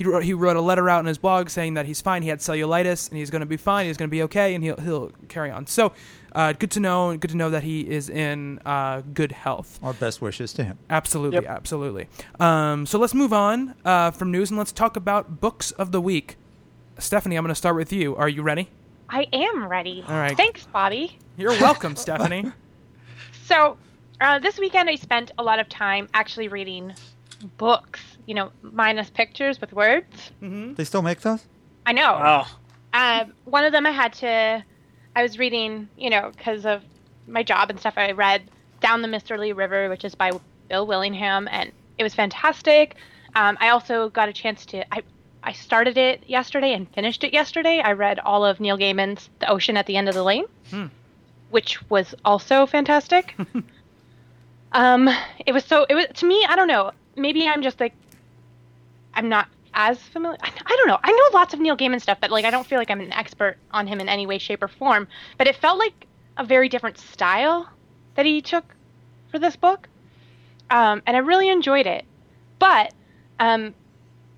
He 0.00 0.06
wrote, 0.06 0.24
he 0.24 0.32
wrote 0.32 0.56
a 0.56 0.62
letter 0.62 0.88
out 0.88 1.00
in 1.00 1.04
his 1.04 1.18
blog 1.18 1.50
saying 1.50 1.74
that 1.74 1.84
he's 1.84 2.00
fine. 2.00 2.22
He 2.22 2.30
had 2.30 2.38
cellulitis 2.38 3.10
and 3.10 3.18
he's 3.18 3.28
going 3.28 3.40
to 3.40 3.46
be 3.46 3.58
fine. 3.58 3.84
He's 3.84 3.98
going 3.98 4.08
to 4.08 4.10
be 4.10 4.22
okay 4.22 4.54
and 4.54 4.64
he'll 4.64 4.78
he'll 4.80 5.12
carry 5.28 5.50
on. 5.50 5.66
So, 5.66 5.92
uh, 6.34 6.54
good 6.54 6.70
to 6.70 6.80
know. 6.80 7.14
Good 7.18 7.32
to 7.32 7.36
know 7.36 7.50
that 7.50 7.64
he 7.64 7.82
is 7.82 8.08
in 8.08 8.60
uh, 8.64 9.02
good 9.12 9.30
health. 9.30 9.78
Our 9.82 9.92
best 9.92 10.22
wishes 10.22 10.54
to 10.54 10.64
him. 10.64 10.78
Absolutely, 10.88 11.40
Yep. 11.42 11.44
absolutely. 11.50 12.08
Um, 12.40 12.86
so 12.86 12.98
let's 12.98 13.12
move 13.12 13.34
on 13.34 13.74
uh, 13.84 14.10
from 14.12 14.30
news 14.30 14.48
and 14.50 14.56
let's 14.56 14.72
talk 14.72 14.96
about 14.96 15.38
books 15.38 15.70
of 15.72 15.92
the 15.92 16.00
week. 16.00 16.38
Stephanie, 16.98 17.36
I'm 17.36 17.44
going 17.44 17.50
to 17.50 17.54
start 17.54 17.76
with 17.76 17.92
you. 17.92 18.16
Are 18.16 18.28
you 18.30 18.40
ready? 18.40 18.70
I 19.10 19.26
am 19.34 19.68
ready. 19.68 20.02
All 20.08 20.14
right. 20.16 20.34
Thanks, 20.34 20.64
Bobby. 20.72 21.18
You're 21.36 21.50
welcome, 21.60 21.94
Stephanie. 21.94 22.52
So, 23.44 23.76
uh, 24.20 24.38
this 24.38 24.58
weekend 24.58 24.88
I 24.88 24.94
spent 24.94 25.32
a 25.36 25.42
lot 25.42 25.58
of 25.58 25.68
time 25.68 26.08
actually 26.14 26.48
reading 26.48 26.94
books, 27.58 28.00
you 28.30 28.34
know, 28.34 28.52
minus 28.62 29.10
pictures 29.10 29.60
with 29.60 29.72
words. 29.72 30.30
They 30.40 30.84
still 30.84 31.02
make 31.02 31.20
those? 31.22 31.44
I 31.84 31.90
know. 31.90 32.12
Wow. 32.12 32.46
Um, 32.94 33.32
one 33.44 33.64
of 33.64 33.72
them 33.72 33.86
I 33.86 33.90
had 33.90 34.12
to, 34.22 34.64
I 35.16 35.22
was 35.24 35.36
reading, 35.36 35.88
you 35.98 36.10
know, 36.10 36.30
because 36.36 36.64
of 36.64 36.84
my 37.26 37.42
job 37.42 37.70
and 37.70 37.80
stuff. 37.80 37.94
I 37.96 38.12
read 38.12 38.48
Down 38.80 39.02
the 39.02 39.08
Mysterly 39.08 39.52
River, 39.52 39.88
which 39.88 40.04
is 40.04 40.14
by 40.14 40.30
Bill 40.68 40.86
Willingham, 40.86 41.48
and 41.50 41.72
it 41.98 42.04
was 42.04 42.14
fantastic. 42.14 42.94
Um, 43.34 43.58
I 43.60 43.70
also 43.70 44.10
got 44.10 44.28
a 44.28 44.32
chance 44.32 44.64
to, 44.66 44.94
I, 44.94 45.02
I 45.42 45.50
started 45.50 45.98
it 45.98 46.22
yesterday 46.28 46.72
and 46.72 46.88
finished 46.94 47.24
it 47.24 47.32
yesterday. 47.32 47.80
I 47.80 47.94
read 47.94 48.20
all 48.20 48.44
of 48.44 48.60
Neil 48.60 48.78
Gaiman's 48.78 49.28
The 49.40 49.50
Ocean 49.50 49.76
at 49.76 49.86
the 49.86 49.96
End 49.96 50.08
of 50.08 50.14
the 50.14 50.22
Lane, 50.22 50.44
which 51.50 51.82
was 51.90 52.14
also 52.24 52.64
fantastic. 52.64 53.34
um, 54.70 55.10
it 55.44 55.50
was 55.50 55.64
so, 55.64 55.84
it 55.88 55.96
was, 55.96 56.06
to 56.14 56.26
me, 56.26 56.46
I 56.48 56.54
don't 56.54 56.68
know, 56.68 56.92
maybe 57.16 57.48
I'm 57.48 57.62
just 57.62 57.80
like, 57.80 57.92
I'm 59.14 59.28
not 59.28 59.48
as 59.74 59.98
familiar. 59.98 60.38
I, 60.42 60.50
don't 60.50 60.88
know. 60.88 60.98
I 61.02 61.10
know 61.10 61.38
lots 61.38 61.54
of 61.54 61.60
Neil 61.60 61.76
Gaiman 61.76 62.00
stuff, 62.00 62.18
but 62.20 62.30
like 62.30 62.44
I 62.44 62.50
don't 62.50 62.66
feel 62.66 62.78
like 62.78 62.90
I'm 62.90 63.00
an 63.00 63.12
expert 63.12 63.56
on 63.72 63.86
him 63.86 64.00
in 64.00 64.08
any 64.08 64.26
way, 64.26 64.38
shape, 64.38 64.62
or 64.62 64.68
form. 64.68 65.08
But 65.38 65.46
it 65.46 65.56
felt 65.56 65.78
like 65.78 66.06
a 66.36 66.44
very 66.44 66.68
different 66.68 66.98
style 66.98 67.68
that 68.14 68.26
he 68.26 68.40
took 68.40 68.64
for 69.30 69.38
this 69.38 69.56
book, 69.56 69.88
um, 70.70 71.02
and 71.06 71.16
I 71.16 71.20
really 71.20 71.48
enjoyed 71.48 71.86
it. 71.86 72.04
But 72.58 72.92
um, 73.38 73.74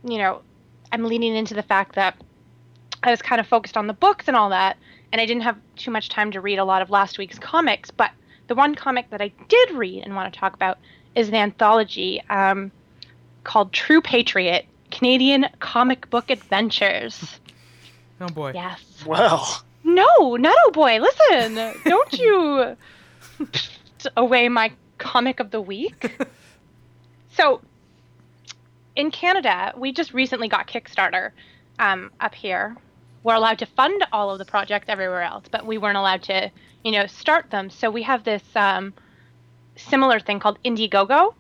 you 0.05 0.19
know, 0.19 0.43
I'm 0.91 1.05
leaning 1.05 1.35
into 1.35 1.55
the 1.55 1.63
fact 1.63 1.95
that 1.95 2.17
I 3.03 3.11
was 3.11 3.23
kind 3.23 3.41
of 3.41 3.47
focused 3.47 3.77
on 3.77 3.87
the 3.87 3.95
books 3.95 4.29
and 4.29 4.37
all 4.37 4.51
that, 4.51 4.77
and 5.13 5.21
I 5.21 5.27
didn't 5.27 5.43
have 5.43 5.59
too 5.77 5.91
much 5.91 6.09
time 6.09 6.31
to 6.33 6.41
read 6.41 6.59
a 6.59 6.65
lot 6.65 6.83
of 6.83 6.91
last 6.91 7.19
week's 7.19 7.39
comics. 7.39 7.91
But 7.91 8.11
the 8.49 8.55
one 8.55 8.75
comic 8.75 9.11
that 9.11 9.21
I 9.21 9.33
did 9.49 9.71
read 9.73 10.05
and 10.05 10.15
want 10.15 10.33
to 10.33 10.39
talk 10.39 10.55
about 10.55 10.79
is 11.15 11.29
an 11.29 11.35
anthology 11.35 12.23
um, 12.29 12.71
called 13.45 13.73
True 13.73 14.01
Patriot 14.01 14.67
Canadian 14.91 15.47
Comic 15.59 16.09
Book 16.11 16.31
Adventures. 16.31 17.41
Oh 18.21 18.29
boy. 18.29 18.53
Yes. 18.55 18.81
Well, 19.05 19.63
No, 19.85 20.37
not 20.37 20.55
oh 20.65 20.71
boy. 20.71 21.01
Listen, 21.01 21.75
don't 21.85 22.13
you 22.19 22.77
away 24.17 24.49
my 24.49 24.73
comic 24.99 25.41
of 25.41 25.51
the 25.51 25.61
week. 25.61 26.13
so, 27.37 27.61
in 28.95 29.11
Canada, 29.11 29.73
we 29.77 29.93
just 29.93 30.15
recently 30.15 30.49
got 30.49 30.69
Kickstarter 30.69 31.31
um, 31.79 32.11
up 32.21 32.35
here. 32.35 32.77
We're 33.25 33.35
allowed 33.35 33.59
to 33.61 33.67
fund 33.67 34.05
all 34.13 34.31
of 34.31 34.39
the 34.39 34.45
projects 34.45 34.89
everywhere 34.89 35.23
else, 35.23 35.45
but 35.51 35.65
we 35.67 35.79
weren't 35.79 35.97
allowed 35.97 36.23
to, 36.25 36.51
you 36.85 36.93
know, 36.93 37.07
start 37.07 37.51
them. 37.51 37.71
So 37.71 37.91
we 37.91 38.03
have 38.03 38.25
this 38.25 38.43
um, 38.55 38.93
similar 39.77 40.21
thing 40.21 40.41
called 40.41 40.59
Indiegogo, 40.65 41.35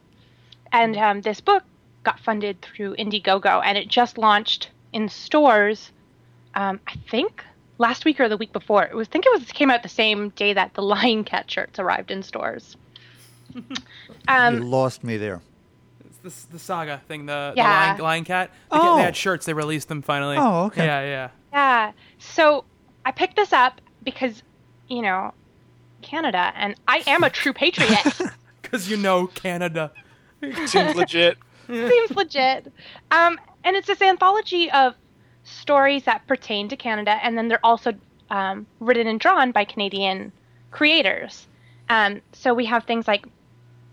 and 0.72 0.96
um, 0.96 1.20
this 1.20 1.40
book 1.40 1.64
got 2.04 2.18
funded 2.20 2.60
through 2.62 2.96
Indiegogo, 2.96 3.62
and 3.64 3.76
it 3.78 3.88
just 3.88 4.18
launched 4.18 4.70
in 4.92 5.08
stores. 5.08 5.90
Um, 6.54 6.80
I 6.86 6.94
think 7.10 7.44
last 7.78 8.04
week 8.04 8.20
or 8.20 8.28
the 8.28 8.36
week 8.36 8.52
before. 8.52 8.84
It 8.84 8.94
was. 8.94 9.08
I 9.08 9.10
think 9.10 9.26
it 9.26 9.32
was 9.32 9.42
it 9.48 9.54
came 9.54 9.70
out 9.70 9.82
the 9.82 9.88
same 9.88 10.30
day 10.30 10.52
that 10.52 10.74
the 10.74 10.82
Lying 10.94 11.24
Cat 11.24 11.50
shirts 11.50 11.78
arrived 11.78 12.10
in 12.10 12.22
stores. 12.22 12.76
you 13.54 13.62
um, 14.28 14.60
lost 14.70 15.04
me 15.04 15.16
there. 15.16 15.40
It's 16.04 16.18
this 16.18 16.44
the 16.44 16.58
saga 16.58 17.00
thing. 17.08 17.26
The, 17.26 17.52
Yeah. 17.56 17.96
the 17.96 18.02
lion, 18.02 18.04
lion 18.04 18.24
cat. 18.24 18.50
They, 18.70 18.78
get- 18.78 18.86
Oh. 18.86 18.96
they 18.96 19.02
had 19.02 19.16
shirts. 19.16 19.46
They 19.46 19.52
released 19.54 19.88
them 19.88 20.02
finally. 20.02 20.36
Oh, 20.38 20.64
okay. 20.66 20.86
Yeah, 20.86 21.00
yeah. 21.02 21.28
Yeah. 21.52 21.92
So 22.18 22.64
I 23.04 23.10
picked 23.12 23.36
this 23.36 23.52
up 23.52 23.80
because, 24.02 24.42
you 24.88 25.02
know, 25.02 25.34
Canada, 26.00 26.52
and 26.56 26.74
I 26.88 27.02
am 27.06 27.22
a 27.24 27.30
true 27.30 27.52
patriot. 27.52 28.20
Because 28.62 28.88
you 28.88 28.96
know 28.96 29.26
Canada. 29.26 29.92
Seems 30.64 30.94
legit. 30.96 31.36
Seems 31.88 32.10
legit. 32.10 32.72
Um, 33.10 33.38
and 33.64 33.76
it's 33.76 33.86
this 33.86 34.02
anthology 34.02 34.70
of 34.70 34.94
stories 35.44 36.04
that 36.04 36.26
pertain 36.26 36.68
to 36.68 36.76
Canada, 36.76 37.18
and 37.22 37.36
then 37.36 37.48
they're 37.48 37.64
also 37.64 37.94
um, 38.30 38.66
written 38.80 39.06
and 39.06 39.18
drawn 39.18 39.52
by 39.52 39.64
Canadian 39.64 40.32
creators. 40.70 41.46
Um, 41.88 42.20
so 42.32 42.54
we 42.54 42.66
have 42.66 42.84
things 42.84 43.08
like 43.08 43.26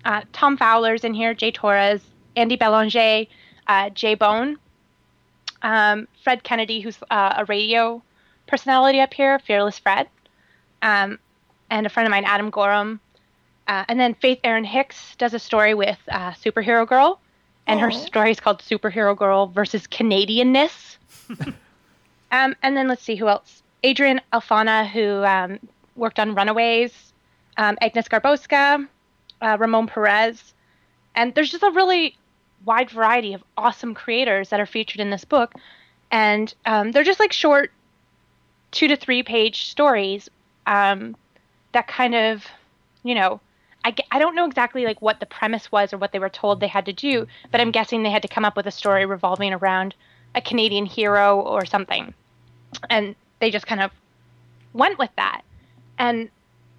uh, 0.06 0.22
Tom 0.34 0.58
Fowler's 0.58 1.04
in 1.04 1.14
here, 1.14 1.34
J. 1.34 1.52
Torres, 1.52 2.02
Andy 2.36 2.56
Belanger, 2.56 3.26
uh, 3.68 3.90
J. 3.92 4.16
Bone, 4.16 4.58
um, 5.62 6.08
Fred 6.24 6.44
Kennedy, 6.44 6.82
who's 6.82 6.98
uh, 7.10 7.36
a 7.38 7.46
radio 7.46 8.02
personality 8.48 9.00
up 9.00 9.14
here, 9.14 9.40
Fearless 9.40 9.80
Fred, 9.80 10.08
um, 10.82 11.20
and 11.70 11.86
a 11.86 11.90
friend 11.90 12.08
of 12.08 12.12
mine, 12.12 12.26
Adam 12.26 12.50
Gorham. 12.50 13.00
Uh, 13.68 13.86
and 13.88 14.00
then 14.00 14.16
Faith 14.16 14.40
Erin 14.44 14.64
Hicks 14.64 15.16
does 15.18 15.34
a 15.34 15.40
story 15.40 15.76
with 15.76 16.00
uh, 16.10 16.32
Superhero 16.32 16.88
Girl, 16.88 17.20
and 17.70 17.80
her 17.80 17.92
story 17.92 18.32
is 18.32 18.40
called 18.40 18.60
Superhero 18.60 19.16
Girl 19.16 19.48
versus 19.48 19.86
Canadianness. 19.86 20.98
um, 22.32 22.56
and 22.64 22.76
then 22.76 22.88
let's 22.88 23.04
see 23.04 23.16
who 23.16 23.28
else. 23.28 23.62
Adrian 23.84 24.20
Alphona, 24.34 24.90
who 24.90 25.24
um, 25.24 25.60
worked 25.96 26.20
on 26.20 26.34
Runaways, 26.34 27.14
um, 27.58 27.78
Agnes 27.82 28.08
Garbowska, 28.08 28.88
uh, 29.42 29.58
Ramon 29.60 29.88
Perez. 29.88 30.54
And 31.16 31.36
there's 31.36 31.52
just 31.52 31.64
a 31.64 31.72
really 31.72 32.18
wide 32.66 32.90
variety 32.90 33.34
of 33.34 33.44
awesome 33.56 33.94
creators 33.94 34.50
that 34.50 34.60
are 34.60 34.66
featured 34.66 35.00
in 35.00 35.12
this 35.12 35.24
book. 35.24 35.54
And 36.12 36.54
um, 36.66 36.92
they're 36.92 37.04
just 37.04 37.20
like 37.20 37.34
short 37.34 37.72
two 38.72 38.88
to 38.88 38.96
three 38.96 39.24
page 39.24 39.66
stories 39.66 40.28
um, 40.66 41.16
that 41.74 41.88
kind 41.88 42.16
of, 42.16 42.46
you 43.04 43.16
know, 43.16 43.40
I, 43.86 43.96
I 44.12 44.20
don't 44.20 44.36
know 44.36 44.46
exactly 44.46 44.86
like 44.86 45.02
what 45.02 45.20
the 45.20 45.26
premise 45.26 45.72
was 45.72 45.94
or 45.94 45.98
what 45.98 46.12
they 46.12 46.20
were 46.20 46.30
told 46.30 46.60
they 46.60 46.68
had 46.68 46.86
to 46.86 46.94
do, 46.94 47.28
but 47.52 47.62
I'm 47.62 47.72
guessing 47.72 48.04
they 48.04 48.10
had 48.10 48.22
to 48.24 48.28
come 48.28 48.46
up 48.46 48.58
with 48.58 48.68
a 48.68 48.72
story 48.72 49.06
revolving 49.06 49.54
around 49.54 49.96
a 50.36 50.42
Canadian 50.42 50.86
hero 50.86 51.40
or 51.40 51.66
something. 51.66 52.14
And 52.90 53.16
they 53.40 53.52
just 53.52 53.68
kind 53.68 53.82
of 53.82 53.92
went 54.74 55.00
with 55.00 55.10
that. 55.16 55.42
And 55.98 56.30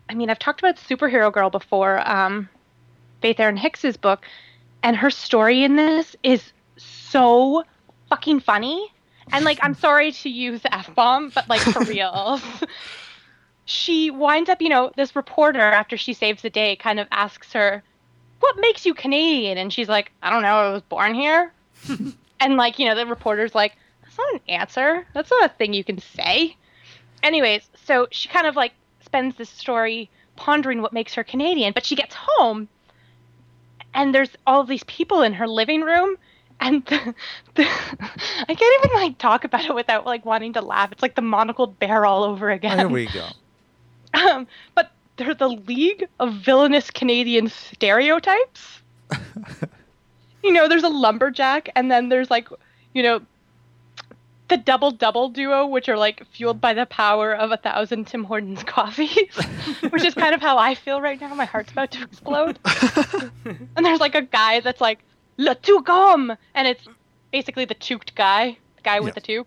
I 0.08 0.14
mean, 0.14 0.30
I've 0.30 0.38
talked 0.38 0.60
about 0.60 0.76
Superhero 0.76 1.32
Girl 1.32 1.50
before, 1.50 2.06
um, 2.08 2.48
Faith 3.22 3.40
Erin 3.40 3.56
Hicks's 3.56 3.96
book, 3.96 4.24
and 4.82 4.96
her 4.96 5.10
story 5.10 5.62
in 5.62 5.76
this 5.76 6.16
is 6.22 6.52
so 6.76 7.64
fucking 8.08 8.40
funny. 8.40 8.92
And 9.32 9.44
like, 9.44 9.58
I'm 9.62 9.74
sorry 9.74 10.12
to 10.12 10.28
use 10.28 10.62
the 10.62 10.74
f 10.74 10.94
bomb, 10.94 11.30
but 11.30 11.48
like 11.48 11.60
for 11.60 11.80
real. 11.84 12.40
She 13.70 14.10
winds 14.10 14.50
up, 14.50 14.60
you 14.60 14.68
know, 14.68 14.90
this 14.96 15.14
reporter 15.14 15.60
after 15.60 15.96
she 15.96 16.12
saves 16.12 16.42
the 16.42 16.50
day 16.50 16.76
kind 16.76 16.98
of 16.98 17.06
asks 17.10 17.52
her, 17.52 17.82
"What 18.40 18.58
makes 18.58 18.84
you 18.84 18.94
Canadian?" 18.94 19.58
And 19.58 19.72
she's 19.72 19.88
like, 19.88 20.12
"I 20.22 20.30
don't 20.30 20.42
know. 20.42 20.56
I 20.56 20.72
was 20.72 20.82
born 20.82 21.14
here." 21.14 21.52
and 22.40 22.56
like, 22.56 22.78
you 22.78 22.86
know, 22.86 22.94
the 22.94 23.06
reporter's 23.06 23.54
like, 23.54 23.76
"That's 24.02 24.18
not 24.18 24.34
an 24.34 24.40
answer. 24.48 25.06
That's 25.14 25.30
not 25.30 25.50
a 25.50 25.54
thing 25.54 25.72
you 25.72 25.84
can 25.84 25.98
say." 25.98 26.56
Anyways, 27.22 27.68
so 27.84 28.08
she 28.10 28.28
kind 28.28 28.46
of 28.46 28.56
like 28.56 28.72
spends 29.04 29.36
this 29.36 29.50
story 29.50 30.10
pondering 30.36 30.82
what 30.82 30.92
makes 30.92 31.14
her 31.14 31.24
Canadian, 31.24 31.72
but 31.72 31.84
she 31.84 31.94
gets 31.94 32.14
home 32.14 32.68
and 33.94 34.14
there's 34.14 34.30
all 34.46 34.64
these 34.64 34.84
people 34.84 35.22
in 35.22 35.34
her 35.34 35.46
living 35.46 35.82
room 35.82 36.16
and 36.60 36.84
the, 36.86 37.14
the, 37.54 37.62
I 37.64 38.54
can't 38.54 38.84
even 38.84 38.96
like 38.96 39.18
talk 39.18 39.44
about 39.44 39.64
it 39.64 39.74
without 39.74 40.06
like 40.06 40.24
wanting 40.24 40.54
to 40.54 40.60
laugh. 40.60 40.92
It's 40.92 41.02
like 41.02 41.14
the 41.14 41.22
monocled 41.22 41.78
bear 41.78 42.06
all 42.06 42.24
over 42.24 42.50
again. 42.50 42.76
There 42.76 42.88
we 42.88 43.06
go. 43.06 43.28
Um, 44.14 44.46
but 44.74 44.90
they're 45.16 45.34
the 45.34 45.48
League 45.48 46.06
of 46.18 46.34
Villainous 46.34 46.90
Canadian 46.90 47.48
Stereotypes. 47.48 48.80
you 50.42 50.52
know, 50.52 50.68
there's 50.68 50.82
a 50.82 50.88
lumberjack, 50.88 51.68
and 51.76 51.90
then 51.90 52.08
there's 52.08 52.30
like, 52.30 52.48
you 52.94 53.02
know, 53.02 53.20
the 54.48 54.56
double 54.56 54.90
double 54.90 55.28
duo, 55.28 55.66
which 55.66 55.88
are 55.88 55.96
like 55.96 56.26
fueled 56.32 56.60
by 56.60 56.74
the 56.74 56.86
power 56.86 57.32
of 57.34 57.52
a 57.52 57.56
thousand 57.56 58.06
Tim 58.06 58.24
Hortons 58.24 58.64
coffees, 58.64 59.36
which 59.90 60.04
is 60.04 60.14
kind 60.14 60.34
of 60.34 60.40
how 60.40 60.58
I 60.58 60.74
feel 60.74 61.00
right 61.00 61.20
now. 61.20 61.32
My 61.34 61.44
heart's 61.44 61.70
about 61.70 61.92
to 61.92 62.02
explode. 62.02 62.58
and 63.76 63.86
there's 63.86 64.00
like 64.00 64.16
a 64.16 64.22
guy 64.22 64.60
that's 64.60 64.80
like 64.80 64.98
le 65.36 65.54
toucom, 65.54 66.36
and 66.54 66.66
it's 66.66 66.84
basically 67.32 67.64
the 67.64 67.74
tooked 67.74 68.14
guy, 68.16 68.56
the 68.76 68.82
guy 68.82 68.98
with 68.98 69.14
Yeah. 69.14 69.14
the 69.14 69.20
toque, 69.20 69.46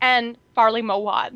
and 0.00 0.36
Farley 0.54 0.82
Mowat. 0.82 1.32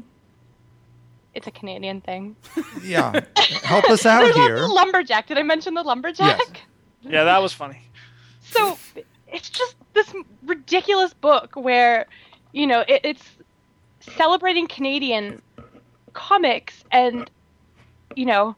It's 1.35 1.47
a 1.47 1.51
Canadian 1.51 2.01
thing. 2.01 2.37
Yeah. 2.83 3.21
Help 3.63 3.89
us 3.91 4.07
out 4.07 4.23
There's 4.23 4.35
also 4.37 4.47
here. 4.49 4.61
the 4.61 4.67
lumberjack. 4.69 5.27
Did 5.27 5.39
I 5.39 5.43
mention 5.43 5.75
the 5.75 5.83
lumberjack? 5.83 6.63
Yeah, 7.03 7.25
that 7.25 7.39
was 7.43 7.53
funny. 7.53 7.81
So 8.43 8.79
it's 9.29 9.49
just 9.51 9.77
this 9.95 10.13
ridiculous 10.45 11.13
book 11.15 11.55
where, 11.57 12.07
you 12.53 12.67
know, 12.67 12.81
it, 12.89 13.01
it's 13.05 13.25
celebrating 14.01 14.67
Canadian 14.67 15.41
comics 16.15 16.85
and, 16.91 17.31
you 18.17 18.25
know, 18.27 18.57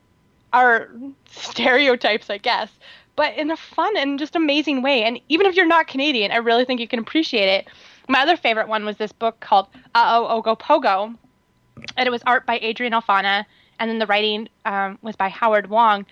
our 0.52 0.88
stereotypes, 1.30 2.30
I 2.30 2.38
guess, 2.38 2.70
but 3.16 3.34
in 3.36 3.50
a 3.50 3.56
fun 3.56 3.96
and 3.96 4.18
just 4.18 4.34
amazing 4.36 4.82
way. 4.82 5.02
And 5.02 5.20
even 5.28 5.46
if 5.46 5.54
you're 5.54 5.66
not 5.66 5.86
Canadian, 5.88 6.30
I 6.32 6.36
really 6.36 6.64
think 6.64 6.80
you 6.80 6.88
can 6.88 6.98
appreciate 7.00 7.48
it. 7.48 7.66
My 8.08 8.20
other 8.20 8.36
favorite 8.36 8.68
one 8.68 8.84
was 8.84 8.96
this 8.96 9.12
book 9.12 9.40
called 9.40 9.66
Uh 9.94 10.10
Oh 10.28 10.42
Ogo 10.42 10.58
Pogo, 10.58 11.16
and 11.96 12.06
it 12.06 12.10
was 12.10 12.22
art 12.26 12.46
by 12.46 12.58
Adrian 12.62 12.92
Alphona, 12.92 13.44
and 13.78 13.90
then 13.90 13.98
the 13.98 14.06
writing 14.06 14.48
um, 14.64 14.98
was 15.02 15.16
by 15.16 15.28
Howard 15.28 15.68
Wong. 15.68 16.06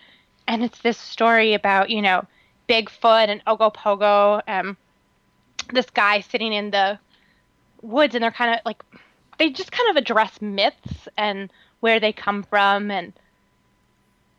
And 0.48 0.64
it's 0.64 0.80
this 0.80 0.98
story 0.98 1.54
about, 1.54 1.90
you 1.90 2.02
know, 2.02 2.26
Bigfoot 2.68 3.28
and 3.28 3.44
Ogopogo, 3.44 4.42
um, 4.48 4.76
this 5.72 5.88
guy 5.90 6.20
sitting 6.20 6.52
in 6.52 6.70
the 6.70 6.98
woods, 7.82 8.14
and 8.14 8.24
they're 8.24 8.30
kind 8.30 8.54
of 8.54 8.60
like, 8.64 8.82
they 9.38 9.50
just 9.50 9.72
kind 9.72 9.88
of 9.90 9.96
address 9.96 10.40
myths 10.40 11.08
and 11.16 11.50
where 11.80 12.00
they 12.00 12.12
come 12.12 12.42
from. 12.42 12.90
And 12.90 13.12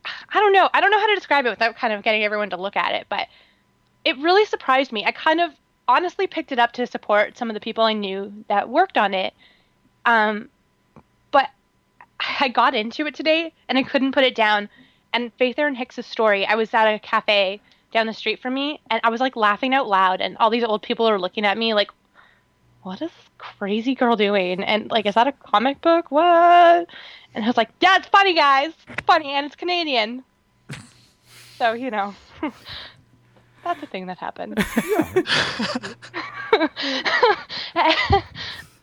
I 0.05 0.39
don't 0.39 0.53
know. 0.53 0.69
I 0.74 0.82
don't 0.82 0.91
know 0.91 0.99
how 0.99 1.07
to 1.07 1.15
describe 1.15 1.45
it 1.45 1.49
without 1.49 1.76
kind 1.76 1.93
of 1.93 2.03
getting 2.03 2.24
everyone 2.24 2.49
to 2.49 2.57
look 2.57 2.76
at 2.76 2.93
it, 2.93 3.07
but 3.09 3.28
it 4.03 4.17
really 4.17 4.45
surprised 4.45 4.91
me. 4.91 5.05
I 5.05 5.11
kind 5.11 5.39
of 5.39 5.51
honestly 5.88 6.28
picked 6.28 6.51
it 6.51 6.59
up 6.59 6.72
to 6.74 6.88
support 6.88 7.38
some 7.38 7.49
of 7.49 7.53
the 7.53 7.59
people 7.59 7.84
I 7.84 7.93
knew 7.93 8.34
that 8.47 8.69
worked 8.69 8.97
on 8.97 9.13
it. 9.13 9.34
Um, 10.05 10.49
I 12.39 12.49
got 12.49 12.76
into 12.76 13.05
it 13.05 13.15
today 13.15 13.53
and 13.67 13.78
I 13.78 13.84
couldn't 13.84 14.13
put 14.13 14.24
it 14.24 14.36
down. 14.36 14.69
And 15.13 15.34
Faith 15.34 15.59
Erin 15.59 15.76
Hicks' 15.76 16.05
story, 16.05 16.45
I 16.45 16.55
was 16.55 16.74
at 16.74 16.88
a 16.88 16.99
cafe 16.99 17.61
down 17.91 18.07
the 18.07 18.13
street 18.13 18.41
from 18.41 18.53
me 18.53 18.80
and 18.89 19.01
I 19.03 19.09
was 19.09 19.19
like 19.19 19.36
laughing 19.36 19.74
out 19.74 19.88
loud 19.88 20.22
and 20.22 20.38
all 20.38 20.49
these 20.49 20.63
old 20.63 20.82
people 20.82 21.07
are 21.07 21.19
looking 21.19 21.45
at 21.45 21.57
me 21.57 21.74
like, 21.74 21.91
what 22.84 23.01
is 23.01 23.11
this 23.11 23.30
crazy 23.38 23.95
girl 23.95 24.15
doing? 24.15 24.63
And 24.63 24.89
like, 24.89 25.05
is 25.05 25.15
that 25.15 25.28
a 25.28 25.32
comic 25.32 25.82
book? 25.82 26.09
What? 26.09 26.88
And 27.34 27.43
I 27.43 27.47
was 27.47 27.57
like, 27.57 27.69
yeah, 27.80 27.97
it's 27.97 28.07
funny, 28.07 28.34
guys. 28.34 28.74
It's 28.88 29.03
funny 29.05 29.32
and 29.32 29.45
it's 29.45 29.55
Canadian. 29.55 30.24
so, 31.57 31.74
you 31.74 31.91
know, 31.91 32.15
that's 33.63 33.84
a 33.84 33.86
thing 33.86 34.07
that 34.07 34.17
happened. 34.17 34.63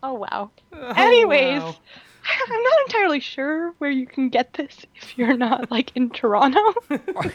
Oh, 0.01 0.03
oh, 0.03 0.15
wow. 0.15 0.51
Anyways, 0.97 1.61
wow. 1.61 1.77
I'm 2.51 2.63
not 2.63 2.81
entirely 2.87 3.21
sure 3.21 3.73
where 3.79 3.91
you 3.91 4.07
can 4.07 4.29
get 4.29 4.55
this 4.55 4.85
if 4.97 5.17
you're 5.17 5.37
not 5.37 5.71
like 5.71 5.93
in 5.95 6.11
Toronto. 6.11 6.61
Wait, 6.91 7.33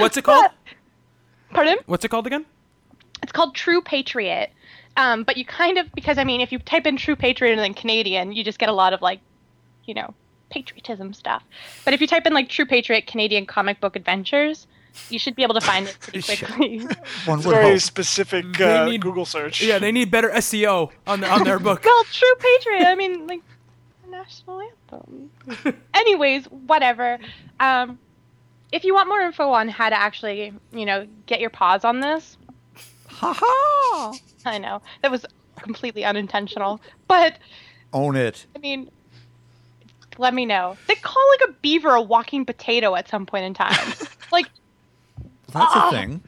what's 0.00 0.16
it 0.16 0.24
called? 0.24 0.46
Pardon? 1.50 1.78
What's 1.86 2.04
it 2.04 2.08
called 2.08 2.26
again? 2.26 2.44
It's 3.22 3.32
called 3.32 3.54
True 3.54 3.80
Patriot. 3.80 4.50
Um, 4.96 5.22
but 5.24 5.36
you 5.36 5.44
kind 5.44 5.78
of 5.78 5.92
because 5.94 6.18
I 6.18 6.24
mean, 6.24 6.40
if 6.40 6.50
you 6.52 6.58
type 6.58 6.86
in 6.86 6.96
True 6.96 7.16
Patriot 7.16 7.52
and 7.52 7.60
then 7.60 7.74
Canadian, 7.74 8.32
you 8.32 8.42
just 8.44 8.58
get 8.58 8.68
a 8.68 8.72
lot 8.72 8.92
of 8.92 9.00
like, 9.02 9.20
you 9.84 9.94
know, 9.94 10.12
patriotism 10.50 11.12
stuff. 11.14 11.42
But 11.84 11.94
if 11.94 12.00
you 12.00 12.06
type 12.06 12.26
in 12.26 12.32
like 12.34 12.48
True 12.48 12.66
Patriot 12.66 13.06
Canadian 13.06 13.46
comic 13.46 13.80
book 13.80 13.96
adventures, 13.96 14.66
You 15.10 15.18
should 15.18 15.36
be 15.36 15.42
able 15.44 15.54
to 15.54 15.60
find 15.60 15.86
it 15.86 15.96
pretty 16.00 16.22
quickly. 16.44 16.80
One 17.26 17.40
Very 17.40 17.72
hope. 17.72 17.80
specific 17.80 18.44
They 18.56 18.76
uh, 18.78 18.86
need- 18.86 19.00
Google 19.02 19.24
search. 19.26 19.62
Yeah, 19.62 19.78
they 19.78 19.92
need 19.92 20.10
better 20.10 20.30
SEO 20.30 20.90
on 21.06 21.20
the, 21.20 21.30
on 21.30 21.44
their 21.44 21.58
book. 21.60 21.84
well, 21.84 22.04
True 22.12 22.34
Patriot. 22.40 22.86
I 22.88 22.94
mean, 22.96 23.26
like 23.28 23.40
the 23.42 23.54
national 24.10 24.60
anthem. 24.60 25.30
Anyways, 25.94 26.46
whatever. 26.46 27.18
Um, 27.60 27.98
if 28.72 28.84
you 28.84 28.94
want 28.94 29.08
more 29.08 29.20
info 29.20 29.50
on 29.50 29.68
how 29.68 29.88
to 29.88 29.98
actually, 29.98 30.52
you 30.72 30.84
know, 30.86 31.06
get 31.26 31.40
your 31.40 31.50
paws 31.50 31.84
on 31.84 32.00
this, 32.00 32.36
Ha 33.08 33.32
ha! 33.36 34.14
I 34.44 34.58
know 34.58 34.82
that 35.02 35.10
was 35.10 35.24
completely 35.60 36.04
unintentional, 36.04 36.80
but 37.08 37.38
Own 37.92 38.14
it. 38.16 38.46
I 38.54 38.58
mean, 38.58 38.90
let 40.18 40.34
me 40.34 40.44
know. 40.46 40.76
They 40.86 40.94
call 40.94 41.22
like 41.40 41.48
a 41.50 41.52
beaver 41.62 41.94
a 41.94 42.02
walking 42.02 42.44
potato 42.44 42.94
at 42.94 43.08
some 43.08 43.24
point 43.26 43.44
in 43.44 43.54
time. 43.54 43.76
like, 44.32 44.46
That's 45.52 45.72
Ah. 45.74 45.88
a 45.88 45.90
thing. 45.90 46.22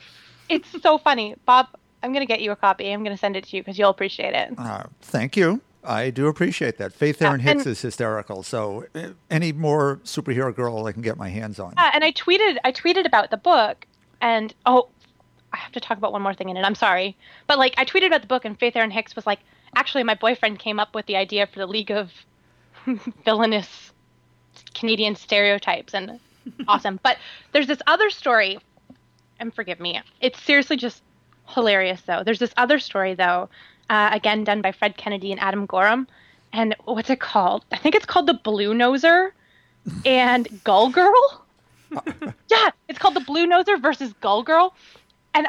it's 0.48 0.68
so 0.82 0.96
funny. 0.98 1.34
Bob, 1.44 1.66
I'm 2.02 2.12
going 2.12 2.26
to 2.26 2.32
get 2.32 2.40
you 2.40 2.50
a 2.50 2.56
copy. 2.56 2.90
I'm 2.90 3.04
going 3.04 3.14
to 3.14 3.20
send 3.20 3.36
it 3.36 3.44
to 3.44 3.56
you 3.56 3.62
because 3.62 3.78
you'll 3.78 3.90
appreciate 3.90 4.34
it. 4.34 4.54
Uh, 4.58 4.84
thank 5.02 5.36
you. 5.36 5.60
I 5.82 6.10
do 6.10 6.26
appreciate 6.26 6.78
that. 6.78 6.92
Faith 6.92 7.22
Erin 7.22 7.40
Yeah, 7.40 7.54
Hicks 7.54 7.66
is 7.66 7.80
hysterical. 7.80 8.42
So 8.42 8.86
uh, 8.94 9.08
any 9.30 9.52
more 9.52 10.00
superhero 10.04 10.54
girl 10.54 10.84
I 10.86 10.92
can 10.92 11.02
get 11.02 11.16
my 11.16 11.28
hands 11.28 11.58
on. 11.58 11.74
Yeah, 11.76 11.90
and 11.94 12.04
I 12.04 12.12
tweeted 12.12 12.58
I 12.64 12.72
tweeted 12.72 13.06
about 13.06 13.30
the 13.30 13.36
book 13.36 13.86
and 14.20 14.54
oh 14.66 14.88
I 15.52 15.56
have 15.56 15.72
to 15.72 15.80
talk 15.80 15.98
about 15.98 16.12
one 16.12 16.22
more 16.22 16.34
thing 16.34 16.48
in 16.48 16.56
it. 16.56 16.62
I'm 16.62 16.74
sorry. 16.74 17.16
But 17.46 17.58
like 17.58 17.74
I 17.78 17.84
tweeted 17.84 18.06
about 18.06 18.20
the 18.20 18.26
book 18.26 18.44
and 18.44 18.58
Faith 18.58 18.76
Erin 18.76 18.90
Hicks 18.90 19.16
was 19.16 19.26
like, 19.26 19.40
actually 19.74 20.02
my 20.04 20.14
boyfriend 20.14 20.58
came 20.58 20.78
up 20.78 20.94
with 20.94 21.06
the 21.06 21.16
idea 21.16 21.46
for 21.46 21.58
the 21.58 21.66
League 21.66 21.90
of 21.90 22.10
Villainous 23.24 23.92
Canadian 24.74 25.16
Stereotypes 25.16 25.94
and 25.94 26.20
awesome. 26.68 27.00
But 27.02 27.18
there's 27.52 27.66
this 27.66 27.80
other 27.86 28.10
story 28.10 28.58
and 29.38 29.54
forgive 29.54 29.80
me. 29.80 30.00
It's 30.20 30.40
seriously 30.42 30.76
just 30.76 31.02
hilarious 31.48 32.02
though. 32.02 32.22
There's 32.24 32.38
this 32.38 32.52
other 32.56 32.78
story 32.78 33.14
though, 33.14 33.48
uh, 33.90 34.08
again 34.12 34.44
done 34.44 34.62
by 34.62 34.72
Fred 34.72 34.96
Kennedy 34.96 35.32
and 35.32 35.40
Adam 35.40 35.66
Gorham. 35.66 36.06
And 36.52 36.74
what's 36.84 37.10
it 37.10 37.20
called? 37.20 37.64
I 37.70 37.76
think 37.76 37.94
it's 37.94 38.06
called 38.06 38.26
the 38.26 38.34
Blue 38.34 38.72
Noser 38.72 39.30
and 40.06 40.48
Gull 40.64 40.88
Girl. 40.90 41.44
yeah, 42.48 42.70
it's 42.88 42.98
called 42.98 43.14
the 43.14 43.20
Blue 43.20 43.46
Noser 43.46 43.80
versus 43.80 44.12
Gull 44.20 44.42
Girl. 44.42 44.74
And 45.34 45.46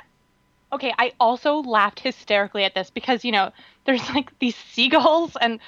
okay, 0.73 0.93
I 0.97 1.13
also 1.19 1.57
laughed 1.61 1.99
hysterically 1.99 2.63
at 2.63 2.75
this 2.75 2.89
because 2.89 3.23
you 3.23 3.31
know 3.31 3.51
there's 3.85 4.07
like 4.09 4.37
these 4.39 4.55
seagulls 4.55 5.35
and 5.39 5.59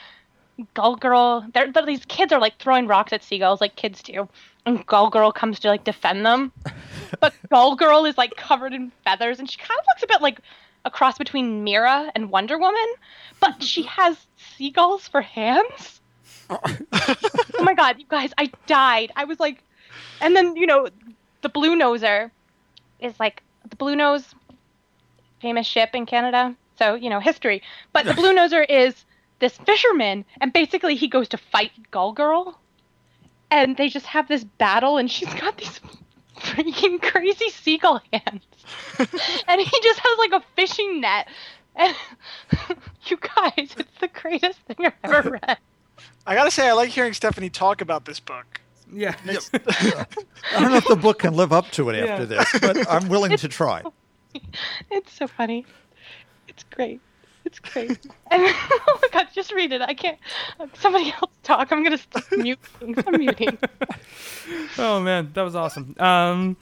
Gull 0.74 0.96
Girl. 0.96 1.46
They're, 1.54 1.72
they're- 1.72 1.86
these 1.86 2.06
kids 2.06 2.32
are 2.34 2.40
like 2.42 2.58
throwing 2.60 2.88
rocks 2.88 3.14
at 3.14 3.24
seagulls 3.24 3.62
like 3.62 3.76
kids 3.76 4.02
do, 4.04 4.28
and 4.66 4.86
Gull 4.86 5.10
Girl 5.10 5.32
comes 5.32 5.60
to 5.62 5.68
like 5.70 5.84
defend 5.84 6.26
them. 6.26 6.52
but 7.20 7.34
Gull 7.50 7.76
Girl 7.76 8.06
is 8.06 8.18
like 8.18 8.36
covered 8.36 8.74
in 8.74 8.92
feathers, 9.04 9.40
and 9.40 9.50
she 9.50 9.58
kind 9.58 9.80
of 9.80 9.86
looks 9.88 10.04
a 10.04 10.08
bit 10.08 10.22
like 10.22 10.40
a 10.86 10.92
cross 10.92 11.18
between 11.18 11.64
Mira 11.64 12.12
and 12.16 12.30
Wonder 12.30 12.58
Woman, 12.58 12.94
but 13.40 13.64
she 13.64 13.84
has 13.84 14.18
seagulls 14.36 15.08
for 15.08 15.22
hands. 15.22 16.02
oh 16.50 17.64
my 17.64 17.74
god, 17.74 18.00
you 18.00 18.06
guys, 18.08 18.34
I 18.38 18.52
died. 18.68 19.12
I 19.16 19.26
was 19.26 19.40
like, 19.40 19.64
and 20.22 20.36
then 20.36 20.56
you 20.56 20.68
know, 20.68 20.88
the 21.42 21.50
Blue 21.50 21.76
Noser 21.76 22.32
is 23.00 23.20
like 23.20 23.44
the 23.70 23.76
Blue 23.76 23.96
Nose, 23.96 24.36
famous 25.42 25.66
ship 25.66 25.92
in 25.94 26.06
Canada. 26.06 26.56
So 26.78 26.96
you 26.96 27.10
know 27.10 27.20
history, 27.20 27.62
but 27.94 28.06
the 28.06 28.14
Blue 28.14 28.34
Noser 28.36 28.66
is 28.68 29.06
this 29.40 29.58
fisherman, 29.58 30.26
and 30.42 30.52
basically 30.52 30.96
he 30.96 31.08
goes 31.08 31.30
to 31.30 31.38
fight 31.38 31.72
Gull 31.92 32.12
Girl, 32.14 32.60
and 33.50 33.78
they 33.78 33.90
just 33.90 34.08
have 34.08 34.28
this 34.28 34.44
battle, 34.44 34.98
and 34.98 35.10
she's 35.10 35.34
got 35.36 35.58
these 35.58 35.80
freaking 36.38 37.02
crazy 37.02 37.50
seagull 37.50 38.02
hands, 38.12 38.44
and 39.48 39.62
he 39.62 39.80
just 39.82 40.00
has 40.00 40.18
like 40.20 40.32
a 40.32 40.44
fishing 40.56 41.02
net. 41.02 41.28
And 41.76 41.96
you 43.06 43.18
guys, 43.18 43.54
it's 43.78 44.00
the 44.00 44.08
greatest 44.14 44.60
thing 44.62 44.78
I've 44.86 44.94
ever 45.04 45.30
read. 45.48 45.58
I 46.28 46.36
gotta 46.36 46.52
say, 46.52 46.70
I 46.70 46.74
like 46.74 46.90
hearing 46.90 47.14
Stephanie 47.14 47.50
talk 47.50 47.82
about 47.82 48.06
this 48.06 48.20
book. 48.20 48.62
Yeah. 48.92 49.16
I 49.26 50.60
don't 50.60 50.70
know 50.72 50.78
if 50.78 50.88
the 50.88 50.96
book 50.96 51.20
can 51.20 51.34
live 51.36 51.52
up 51.52 51.72
to 51.72 51.90
it 51.90 51.96
after 52.08 52.24
Yeah. 52.24 52.44
this, 52.44 52.60
but 52.62 52.92
I'm 52.92 53.10
willing 53.10 53.36
to 53.38 53.48
try. 53.48 53.82
It's 54.92 55.12
so 55.14 55.28
funny. 55.28 55.66
It's 56.48 56.64
great. 56.64 57.02
It's 57.46 57.60
great. 57.60 57.90
And 58.32 58.42
oh 58.48 59.00
my 59.02 59.08
god, 59.12 59.28
just 59.34 59.54
read 59.54 59.72
it. 59.72 59.82
I 59.82 59.94
can't. 59.94 60.18
Somebody 60.80 61.12
else 61.12 61.32
talk. 61.44 61.72
I'm 61.72 61.84
gonna 61.84 61.98
stop 62.00 62.24
muting. 62.32 62.96
I'm 63.06 63.20
muting. 63.20 63.58
Oh 64.78 65.00
man, 65.00 65.30
that 65.34 65.44
was 65.44 65.56
awesome. 65.56 65.96
Um, 66.00 66.58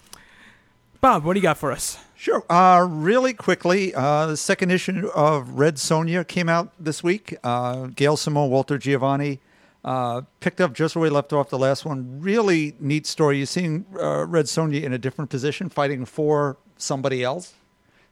Bob, 0.99 1.23
what 1.23 1.33
do 1.33 1.39
you 1.39 1.43
got 1.43 1.57
for 1.57 1.71
us? 1.71 1.97
Sure. 2.15 2.43
Uh, 2.49 2.85
really 2.87 3.33
quickly, 3.33 3.95
uh, 3.95 4.27
the 4.27 4.37
second 4.37 4.71
issue 4.71 5.09
of 5.15 5.51
Red 5.51 5.75
Sonja 5.77 6.27
came 6.27 6.49
out 6.49 6.71
this 6.79 7.01
week. 7.03 7.35
Uh, 7.43 7.87
Gail 7.87 8.17
Simone, 8.17 8.49
Walter 8.49 8.77
Geovani 8.77 9.39
uh, 9.83 10.21
picked 10.39 10.61
up 10.61 10.73
just 10.73 10.95
where 10.95 11.03
we 11.03 11.09
left 11.09 11.33
off 11.33 11.49
the 11.49 11.57
last 11.57 11.85
one. 11.85 12.21
Really 12.21 12.75
neat 12.79 13.07
story. 13.07 13.37
You're 13.37 13.45
seeing 13.47 13.85
uh, 13.99 14.25
Red 14.25 14.45
Sonja 14.45 14.83
in 14.83 14.93
a 14.93 14.97
different 14.97 15.31
position, 15.31 15.69
fighting 15.69 16.05
for 16.05 16.57
somebody 16.77 17.23
else, 17.23 17.53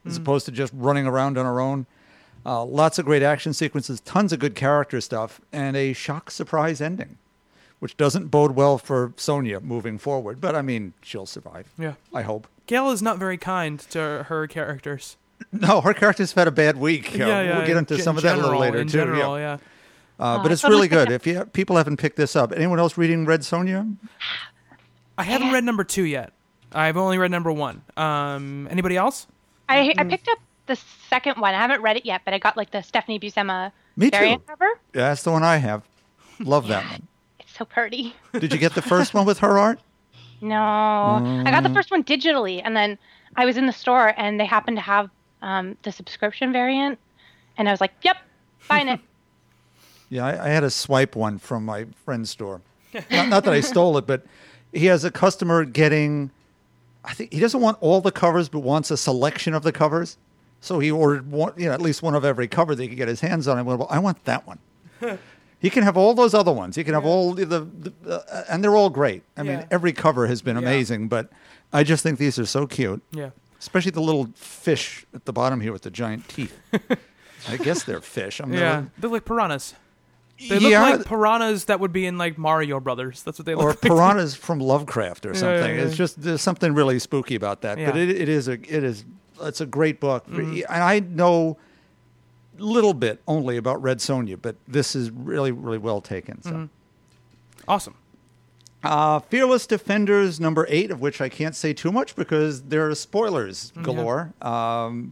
as 0.05 0.17
opposed 0.17 0.45
to 0.45 0.51
just 0.51 0.73
running 0.75 1.05
around 1.05 1.37
on 1.37 1.45
her 1.45 1.59
own. 1.59 1.85
Uh, 2.45 2.63
lots 2.63 2.97
of 2.97 3.05
great 3.05 3.23
action 3.23 3.53
sequences, 3.53 3.99
tons 4.01 4.31
of 4.31 4.39
good 4.39 4.55
character 4.55 5.01
stuff, 5.01 5.41
and 5.51 5.75
a 5.75 5.93
shock 5.93 6.31
surprise 6.31 6.81
ending, 6.81 7.17
which 7.79 7.97
doesn't 7.97 8.27
bode 8.27 8.51
well 8.51 8.77
for 8.77 9.09
Sonja 9.17 9.61
moving 9.61 9.97
forward. 9.97 10.39
But 10.39 10.55
I 10.55 10.61
mean, 10.61 10.93
she'll 11.01 11.25
survive. 11.25 11.71
Yeah. 11.77 11.93
I 12.13 12.21
hope. 12.21 12.47
Gail 12.65 12.91
is 12.91 13.01
not 13.01 13.17
very 13.17 13.37
kind 13.37 13.79
to 13.91 14.25
her 14.27 14.47
characters. 14.47 15.17
No, 15.53 15.79
her 15.79 15.93
character's 15.93 16.33
have 16.33 16.41
had 16.41 16.47
a 16.49 16.51
bad 16.51 16.75
week. 16.75 17.13
Uh, 17.13 17.19
yeah, 17.19 17.41
yeah. 17.41 17.57
we'll 17.57 17.65
get 17.65 17.77
into 17.77 17.95
in 17.95 18.01
some 18.01 18.17
of 18.17 18.23
that 18.23 18.37
a 18.37 18.41
little 18.41 18.59
later 18.59 18.79
in 18.79 18.87
too. 18.87 18.97
General, 18.97 19.39
yeah. 19.39 19.57
yeah. 20.19 20.23
Uh, 20.23 20.43
but 20.43 20.51
it's 20.51 20.65
really 20.65 20.89
good. 20.89 21.09
If 21.09 21.25
you 21.25 21.45
people 21.45 21.77
haven't 21.77 21.95
picked 21.95 22.17
this 22.17 22.35
up, 22.35 22.51
anyone 22.51 22.77
else 22.77 22.97
reading 22.97 23.25
Red 23.25 23.39
Sonja? 23.39 23.95
I 25.17 25.23
haven't 25.23 25.53
read 25.53 25.63
number 25.63 25.85
two 25.85 26.03
yet. 26.03 26.33
I've 26.73 26.97
only 26.97 27.17
read 27.17 27.31
number 27.31 27.53
one. 27.53 27.81
Um, 27.95 28.67
anybody 28.69 28.97
else? 28.97 29.27
I 29.69 29.93
I 29.97 30.03
picked 30.03 30.27
up 30.27 30.39
the 30.69 30.79
second 31.09 31.35
one. 31.41 31.53
I 31.53 31.57
haven't 31.57 31.81
read 31.81 31.97
it 31.97 32.05
yet, 32.05 32.21
but 32.23 32.33
I 32.33 32.39
got 32.39 32.55
like 32.55 32.71
the 32.71 32.81
Stephanie 32.81 33.19
Buscema 33.19 33.71
Me 33.97 34.09
too. 34.09 34.41
cover. 34.47 34.69
Yeah, 34.93 35.09
that's 35.09 35.23
the 35.23 35.31
one 35.31 35.43
I 35.43 35.57
have. 35.57 35.83
Love 36.39 36.67
that 36.69 36.89
one. 36.89 37.07
It's 37.41 37.57
so 37.57 37.65
pretty. 37.65 38.15
Did 38.33 38.53
you 38.53 38.59
get 38.59 38.75
the 38.75 38.81
first 38.81 39.13
one 39.13 39.25
with 39.25 39.39
her 39.39 39.57
art? 39.57 39.79
No, 40.39 40.55
I 40.55 41.49
got 41.51 41.63
the 41.63 41.73
first 41.73 41.89
one 41.91 42.03
digitally, 42.03 42.61
and 42.63 42.75
then 42.77 42.97
I 43.35 43.45
was 43.45 43.57
in 43.57 43.65
the 43.65 43.73
store, 43.73 44.13
and 44.15 44.39
they 44.39 44.45
happened 44.45 44.77
to 44.77 44.81
have 44.81 45.09
um, 45.41 45.75
the 45.83 45.91
subscription 45.91 46.53
variant, 46.53 46.99
and 47.57 47.67
I 47.67 47.71
was 47.71 47.81
like, 47.81 47.91
"Yep, 48.03 48.17
buying 48.67 48.87
it." 48.87 48.99
Yeah, 50.11 50.25
I, 50.25 50.45
I 50.45 50.49
had 50.49 50.63
a 50.63 50.71
swipe 50.71 51.15
one 51.15 51.37
from 51.37 51.65
my 51.65 51.85
friend's 52.03 52.31
store. 52.31 52.61
not, 53.11 53.29
not 53.29 53.43
that 53.43 53.53
I 53.53 53.61
stole 53.61 53.95
it, 53.99 54.07
but 54.07 54.25
he 54.73 54.87
has 54.87 55.03
a 55.03 55.11
customer 55.11 55.65
getting. 55.65 56.31
I 57.05 57.13
think 57.13 57.31
he 57.31 57.39
doesn't 57.39 57.61
want 57.61 57.77
all 57.79 58.01
the 58.01 58.11
covers, 58.11 58.49
but 58.49 58.59
wants 58.61 58.89
a 58.89 58.97
selection 58.97 59.53
of 59.53 59.61
the 59.61 59.71
covers. 59.71 60.17
So 60.61 60.79
he 60.79 60.91
ordered 60.91 61.31
one, 61.31 61.53
you 61.57 61.67
know, 61.67 61.73
at 61.73 61.81
least 61.81 62.01
one 62.03 62.15
of 62.15 62.25
every 62.25 62.47
cover 62.47 62.75
that 62.75 62.81
he 62.83 62.89
could 62.89 62.97
get 62.97 63.07
his 63.07 63.21
hands 63.21 63.47
on. 63.47 63.57
I 63.57 63.61
went, 63.61 63.79
well, 63.79 63.87
I 63.89 63.99
want 63.99 64.23
that 64.25 64.45
one. 64.45 64.59
he 65.59 65.69
can 65.69 65.83
have 65.83 65.95
all 65.97 66.13
those 66.13 66.33
other 66.33 66.51
ones. 66.51 66.75
He 66.75 66.83
can 66.83 66.93
have 66.93 67.05
all 67.05 67.33
the, 67.33 67.45
the, 67.45 67.59
the 68.01 68.15
uh, 68.33 68.43
and 68.49 68.63
they're 68.63 68.75
all 68.75 68.89
great. 68.89 69.23
I 69.37 69.43
mean, 69.43 69.65
every 69.71 69.93
cover 69.93 70.27
has 70.27 70.41
been 70.41 70.55
Yeah. 70.57 70.61
amazing, 70.63 71.07
but 71.07 71.29
I 71.71 71.83
just 71.83 72.03
think 72.03 72.19
these 72.19 72.37
are 72.39 72.45
so 72.45 72.67
cute. 72.67 73.01
Yeah. 73.11 73.29
Especially 73.59 73.91
the 73.91 74.01
little 74.01 74.29
fish 74.35 75.05
at 75.13 75.25
the 75.25 75.33
bottom 75.33 75.61
here 75.61 75.71
with 75.73 75.81
the 75.83 75.91
giant 75.91 76.27
teeth. 76.29 76.57
I 77.47 77.57
guess 77.57 77.83
they're 77.83 78.01
fish. 78.01 78.39
I'm 78.39 78.51
Yeah. 78.53 78.59
never- 78.59 78.91
they're 78.97 79.09
like 79.09 79.25
piranhas. 79.25 79.75
They 80.49 80.57
look 80.59 80.71
yeah, 80.71 80.81
like 80.95 81.05
piranhas 81.05 81.65
that 81.65 81.81
would 81.81 81.91
be 81.91 82.05
in 82.05 82.17
like 82.17 82.37
Mario 82.37 82.79
Brothers. 82.79 83.23
That's 83.23 83.37
what 83.39 83.45
they 83.45 83.55
look 83.55 83.65
like. 83.65 83.65
or 83.65 83.71
like. 83.71 83.81
piranhas 83.81 84.35
from 84.35 84.59
Lovecraft 84.59 85.25
or 85.25 85.33
Yeah, 85.33 85.39
something. 85.39 85.75
yeah, 85.75 85.81
It's 85.83 85.97
just 85.97 86.21
there's 86.21 86.41
something 86.41 86.73
really 86.73 86.97
spooky 86.99 87.35
about 87.35 87.61
that. 87.61 87.75
But 87.77 87.95
Yeah. 87.95 88.01
It, 88.03 88.09
it 88.09 88.29
is 88.29 88.47
a 88.47 88.53
it 88.53 88.83
is 88.85 89.03
it's 89.41 89.61
a 89.61 89.65
great 89.65 89.99
book, 89.99 90.25
and 90.27 90.63
I 90.69 90.99
know 90.99 91.57
little 92.57 92.93
bit 92.93 93.21
only 93.27 93.57
about 93.57 93.81
Red 93.81 93.99
Sonja, 93.99 94.37
but 94.41 94.55
this 94.67 94.95
is 94.95 95.11
really 95.11 95.51
really 95.51 95.77
well 95.77 96.01
taken. 96.01 96.41
So. 96.41 96.49
Mm-hmm. 96.51 96.65
Awesome. 97.67 97.95
Uh, 98.83 99.19
Fearless 99.19 99.67
Defenders 99.67 100.39
number 100.39 100.65
eight, 100.69 100.89
of 100.89 101.01
which 101.01 101.19
I 101.19 101.27
can't 101.27 101.55
say 101.55 101.73
too 101.73 101.91
much 101.91 102.15
because 102.15 102.63
there 102.63 102.87
are 102.87 102.95
spoilers 102.95 103.73
galore. 103.81 104.33
Um, 104.41 105.11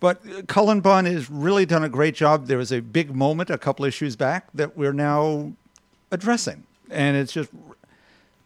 but 0.00 0.48
Cullen 0.48 0.80
Bunn 0.80 1.04
has 1.04 1.30
really 1.30 1.66
done 1.66 1.84
a 1.84 1.88
great 1.88 2.14
job. 2.14 2.46
There 2.46 2.58
was 2.58 2.72
a 2.72 2.80
big 2.80 3.14
moment 3.14 3.50
a 3.50 3.58
couple 3.58 3.84
issues 3.84 4.16
back 4.16 4.48
that 4.54 4.76
we're 4.76 4.94
now 4.94 5.52
addressing, 6.10 6.64
and 6.90 7.16
it's 7.16 7.32
just 7.32 7.50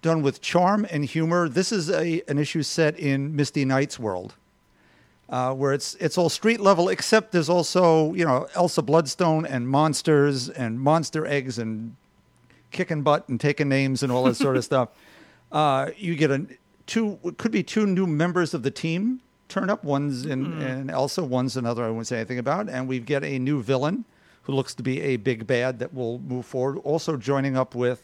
done 0.03 0.21
with 0.21 0.43
charm 0.43 0.87
and 0.91 1.05
humor. 1.05 1.49
This 1.49 1.73
is 1.73 1.89
a 1.89 2.23
an 2.29 2.39
issue 2.39 2.63
set 2.63 2.99
in 2.99 3.35
Misty 3.35 3.65
Knight's 3.65 3.99
world, 3.99 4.35
uh, 5.29 5.53
where 5.55 5.73
it's 5.73 5.95
it's 5.97 6.19
all 6.19 6.29
street 6.29 6.61
level, 6.61 6.89
except 6.89 7.33
there's 7.33 7.49
also 7.49 8.13
you 8.15 8.25
know 8.25 8.47
Elsa 8.55 8.83
Bloodstone 8.83 9.47
and 9.47 9.69
monsters 9.69 10.49
and 10.49 10.81
monster 10.81 11.27
eggs 11.27 11.59
and 11.59 11.97
kicking 12.71 13.03
butt 13.03 13.29
and 13.29 13.41
taking 13.41 13.69
names 13.69 14.03
and 14.03 14.11
all 14.11 14.25
that 14.25 14.35
sort 14.37 14.57
of 14.57 14.65
stuff. 14.71 14.89
Uh, 15.53 15.91
you 15.97 16.17
get 16.17 16.31
a 16.31 16.47
two 16.87 17.19
it 17.25 17.39
could 17.39 17.53
be 17.53 17.63
two 17.63 17.87
new 17.87 18.07
members 18.07 18.55
of 18.55 18.63
the 18.63 18.71
team 18.71 19.21
turn 19.49 19.71
up. 19.71 19.85
One's 19.85 20.27
in, 20.27 20.61
in 20.61 20.91
Elsa, 20.91 21.23
one's 21.23 21.57
another 21.57 21.85
I 21.85 21.91
won't 21.91 22.07
say 22.07 22.17
anything 22.17 22.39
about. 22.39 22.69
And 22.69 22.89
we 22.89 22.99
get 22.99 23.23
a 23.23 23.39
new 23.39 23.63
villain 23.63 24.05
who 24.43 24.53
looks 24.53 24.75
to 24.75 24.83
be 24.83 25.01
a 25.01 25.17
big 25.17 25.47
bad 25.47 25.79
that 25.79 25.95
will 25.95 26.19
move 26.19 26.45
forward. 26.45 26.79
Also 26.79 27.17
joining 27.17 27.57
up 27.57 27.75
with 27.75 28.03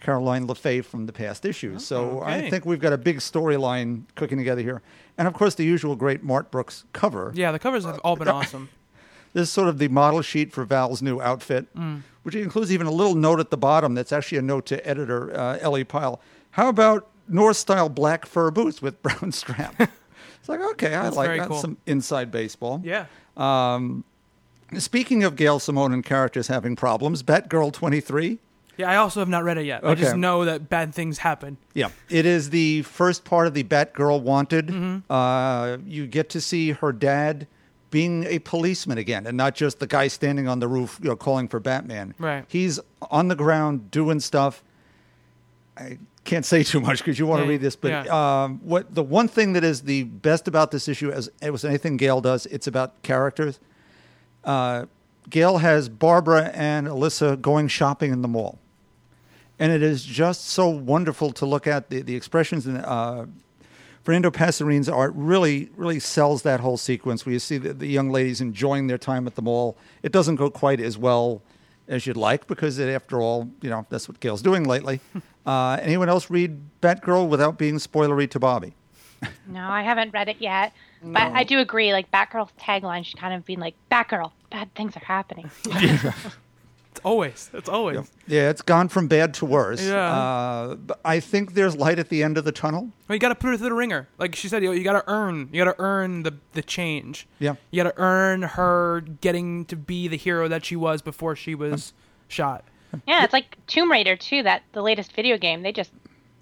Caroline 0.00 0.46
LeFay 0.46 0.84
from 0.84 1.06
the 1.06 1.12
past 1.12 1.44
issues. 1.44 1.86
So 1.86 2.22
I 2.22 2.48
think 2.50 2.64
we've 2.64 2.80
got 2.80 2.92
a 2.92 2.98
big 2.98 3.18
storyline 3.18 4.02
cooking 4.14 4.38
together 4.38 4.62
here. 4.62 4.82
And 5.18 5.28
of 5.28 5.34
course, 5.34 5.54
the 5.54 5.64
usual 5.64 5.94
great 5.96 6.22
Mark 6.22 6.50
Brooks 6.50 6.84
cover. 6.92 7.32
Yeah, 7.34 7.52
the 7.52 7.58
covers 7.58 7.84
have 7.84 7.98
all 8.00 8.16
been 8.16 8.28
awesome. 8.28 8.68
This 9.32 9.42
is 9.44 9.50
sort 9.52 9.68
of 9.68 9.78
the 9.78 9.86
model 9.86 10.22
sheet 10.22 10.52
for 10.52 10.64
Val's 10.64 11.02
new 11.02 11.20
outfit, 11.20 11.68
which 12.24 12.34
includes 12.34 12.72
even 12.72 12.88
a 12.88 12.90
little 12.90 13.14
note 13.14 13.38
at 13.38 13.50
the 13.50 13.56
bottom 13.56 13.94
that's 13.94 14.10
actually 14.10 14.38
a 14.38 14.42
note 14.42 14.66
to 14.66 14.84
editor 14.84 15.32
uh, 15.32 15.56
Ellie 15.60 15.84
Pyle. 15.84 16.20
How 16.50 16.68
about 16.68 17.08
North 17.28 17.56
style 17.56 17.88
black 17.88 18.26
fur 18.26 18.50
boots 18.50 18.82
with 18.82 19.00
brown 19.04 19.30
strap? 19.30 19.76
it's 19.78 20.48
like, 20.48 20.60
okay, 20.72 20.96
I 20.96 21.04
That's 21.04 21.16
like 21.16 21.38
that. 21.38 21.46
cool. 21.46 21.60
Some 21.60 21.76
inside 21.86 22.32
baseball. 22.32 22.80
Yeah. 22.82 23.06
Speaking 24.78 25.22
of 25.24 25.36
Gail 25.36 25.60
Simone 25.60 25.92
and 25.92 26.04
characters 26.04 26.48
having 26.48 26.74
problems, 26.74 27.22
Batgirl 27.22 27.72
23. 27.72 28.38
Yeah, 28.80 28.90
I 28.90 28.96
also 28.96 29.20
have 29.20 29.28
not 29.28 29.44
read 29.44 29.58
it 29.58 29.64
yet. 29.64 29.84
I 29.84 29.94
just 29.94 30.10
Okay. 30.10 30.18
know 30.18 30.44
that 30.44 30.68
bad 30.68 30.94
things 30.94 31.18
happen. 31.18 31.56
Yeah, 31.74 31.90
it 32.08 32.26
is 32.26 32.50
the 32.50 32.82
first 32.82 33.24
part 33.24 33.46
of 33.46 33.54
the 33.54 33.62
Batgirl 33.64 34.22
Wanted. 34.22 34.66
Mm-hmm. 34.68 35.10
Uh, 35.12 35.78
you 35.86 36.06
get 36.06 36.28
to 36.30 36.40
see 36.40 36.72
her 36.72 36.92
dad 36.92 37.46
being 37.90 38.24
a 38.24 38.38
policeman 38.40 38.98
again, 38.98 39.26
and 39.26 39.36
not 39.36 39.54
just 39.56 39.80
the 39.80 39.86
guy 39.86 40.06
standing 40.08 40.46
on 40.46 40.60
the 40.60 40.68
roof, 40.68 40.98
you 41.02 41.08
know, 41.08 41.16
calling 41.16 41.48
for 41.48 41.58
Batman. 41.58 42.14
Right. 42.18 42.44
He's 42.46 42.78
on 43.10 43.26
the 43.28 43.34
ground 43.34 43.90
doing 43.90 44.20
stuff. 44.20 44.62
I 45.76 45.98
can't 46.24 46.44
say 46.46 46.62
too 46.72 46.80
much 46.80 46.98
because 46.98 47.18
you 47.18 47.26
want 47.26 47.40
to 47.40 47.44
Yeah, 47.46 47.50
read 47.50 47.60
this, 47.62 47.74
but 47.74 48.06
um, 48.08 48.60
what 48.62 48.94
the 48.94 49.02
one 49.02 49.26
thing 49.26 49.54
that 49.54 49.64
is 49.64 49.82
the 49.82 50.04
best 50.04 50.46
about 50.46 50.70
this 50.70 50.86
issue, 50.86 51.10
as 51.10 51.28
it 51.42 51.50
was 51.50 51.64
anything 51.64 51.96
Gail 51.96 52.20
does, 52.20 52.46
it's 52.46 52.68
about 52.68 53.02
characters. 53.02 53.58
Uh, 54.44 54.86
Gail 55.28 55.58
has 55.58 55.88
Barbara 55.88 56.50
and 56.54 56.86
Alysia 56.86 57.40
going 57.40 57.66
shopping 57.66 58.12
in 58.12 58.22
the 58.22 58.28
mall 58.28 58.59
and 59.60 59.70
it 59.70 59.82
is 59.82 60.04
just 60.04 60.46
so 60.48 60.68
wonderful 60.68 61.30
to 61.32 61.46
look 61.46 61.68
at 61.68 61.90
the, 61.90 62.02
the 62.02 62.16
expressions 62.16 62.66
and 62.66 62.78
uh, 62.78 63.26
Fernando 64.02 64.30
Pasarin's 64.30 64.88
art 64.88 65.12
really 65.14 65.70
really 65.76 66.00
sells 66.00 66.42
that 66.42 66.58
whole 66.58 66.76
sequence 66.76 67.24
where 67.24 67.34
you 67.34 67.38
see 67.38 67.58
the, 67.58 67.72
the 67.72 67.86
young 67.86 68.10
ladies 68.10 68.40
enjoying 68.40 68.88
their 68.88 68.98
time 68.98 69.26
at 69.26 69.36
the 69.36 69.42
mall. 69.42 69.76
It 70.02 70.10
doesn't 70.10 70.36
go 70.36 70.50
quite 70.50 70.80
as 70.80 70.98
well 70.98 71.42
as 71.86 72.06
you'd 72.06 72.16
like 72.16 72.46
because 72.46 72.78
it, 72.78 72.88
after 72.88 73.20
all, 73.20 73.50
you 73.60 73.70
know 73.70 73.86
that's 73.90 74.08
what 74.08 74.18
Gail's 74.18 74.42
doing 74.42 74.64
lately. 74.64 75.00
uh, 75.46 75.78
anyone 75.80 76.08
else 76.08 76.30
read 76.30 76.58
Batgirl 76.80 77.28
without 77.28 77.58
being 77.58 77.76
spoilery 77.76 78.28
to 78.30 78.40
Bobby? 78.40 78.74
No, 79.46 79.68
I 79.68 79.82
haven't 79.82 80.14
read 80.14 80.28
it 80.28 80.36
yet. 80.38 80.72
But 81.02 81.32
I 81.32 81.44
do 81.44 81.58
agree, 81.58 81.92
like 81.92 82.10
Batgirl's 82.10 82.52
tagline 82.58 83.04
should 83.04 83.18
kind 83.18 83.34
of 83.34 83.44
be 83.44 83.56
like, 83.56 83.74
Batgirl, 83.90 84.32
bad 84.50 84.74
things 84.74 84.96
are 84.96 85.04
happening. 85.04 85.50
It's 86.92 87.00
always. 87.04 87.50
It's 87.54 87.68
always. 87.68 88.10
Yeah, 88.26 88.50
it's 88.50 88.62
gone 88.62 88.88
from 88.88 89.06
bad 89.06 89.32
to 89.34 89.46
worse. 89.46 89.86
Yeah. 89.86 89.96
Uh, 90.12 90.76
I 91.04 91.20
think 91.20 91.54
there's 91.54 91.76
light 91.76 91.98
at 92.00 92.08
the 92.08 92.22
end 92.22 92.36
of 92.36 92.44
the 92.44 92.50
tunnel. 92.52 92.90
Well, 93.08 93.14
you 93.14 93.20
got 93.20 93.28
to 93.28 93.34
put 93.36 93.48
her 93.50 93.56
through 93.56 93.68
the 93.68 93.74
ringer. 93.74 94.08
Like 94.18 94.34
she 94.34 94.48
said, 94.48 94.62
you, 94.64 94.72
you 94.72 94.82
got 94.82 94.94
to 94.94 95.04
earn. 95.08 95.48
You 95.52 95.64
got 95.64 95.76
to 95.76 95.80
earn 95.82 96.24
the 96.24 96.34
the 96.52 96.62
change. 96.62 97.28
Yeah. 97.38 97.54
You 97.70 97.82
got 97.82 97.94
to 97.94 98.00
earn 98.02 98.42
her 98.42 99.02
getting 99.20 99.64
to 99.66 99.76
be 99.76 100.08
the 100.08 100.16
hero 100.16 100.48
that 100.48 100.64
she 100.64 100.74
was 100.76 101.00
before 101.00 101.36
she 101.36 101.54
was 101.54 101.92
shot. 102.26 102.64
yeah, 103.06 103.22
it's 103.22 103.32
like 103.32 103.56
Tomb 103.68 103.90
Raider 103.90 104.16
too, 104.16 104.42
that 104.42 104.62
the 104.72 104.82
latest 104.82 105.12
video 105.12 105.38
game. 105.38 105.62
They 105.62 105.70
just 105.72 105.92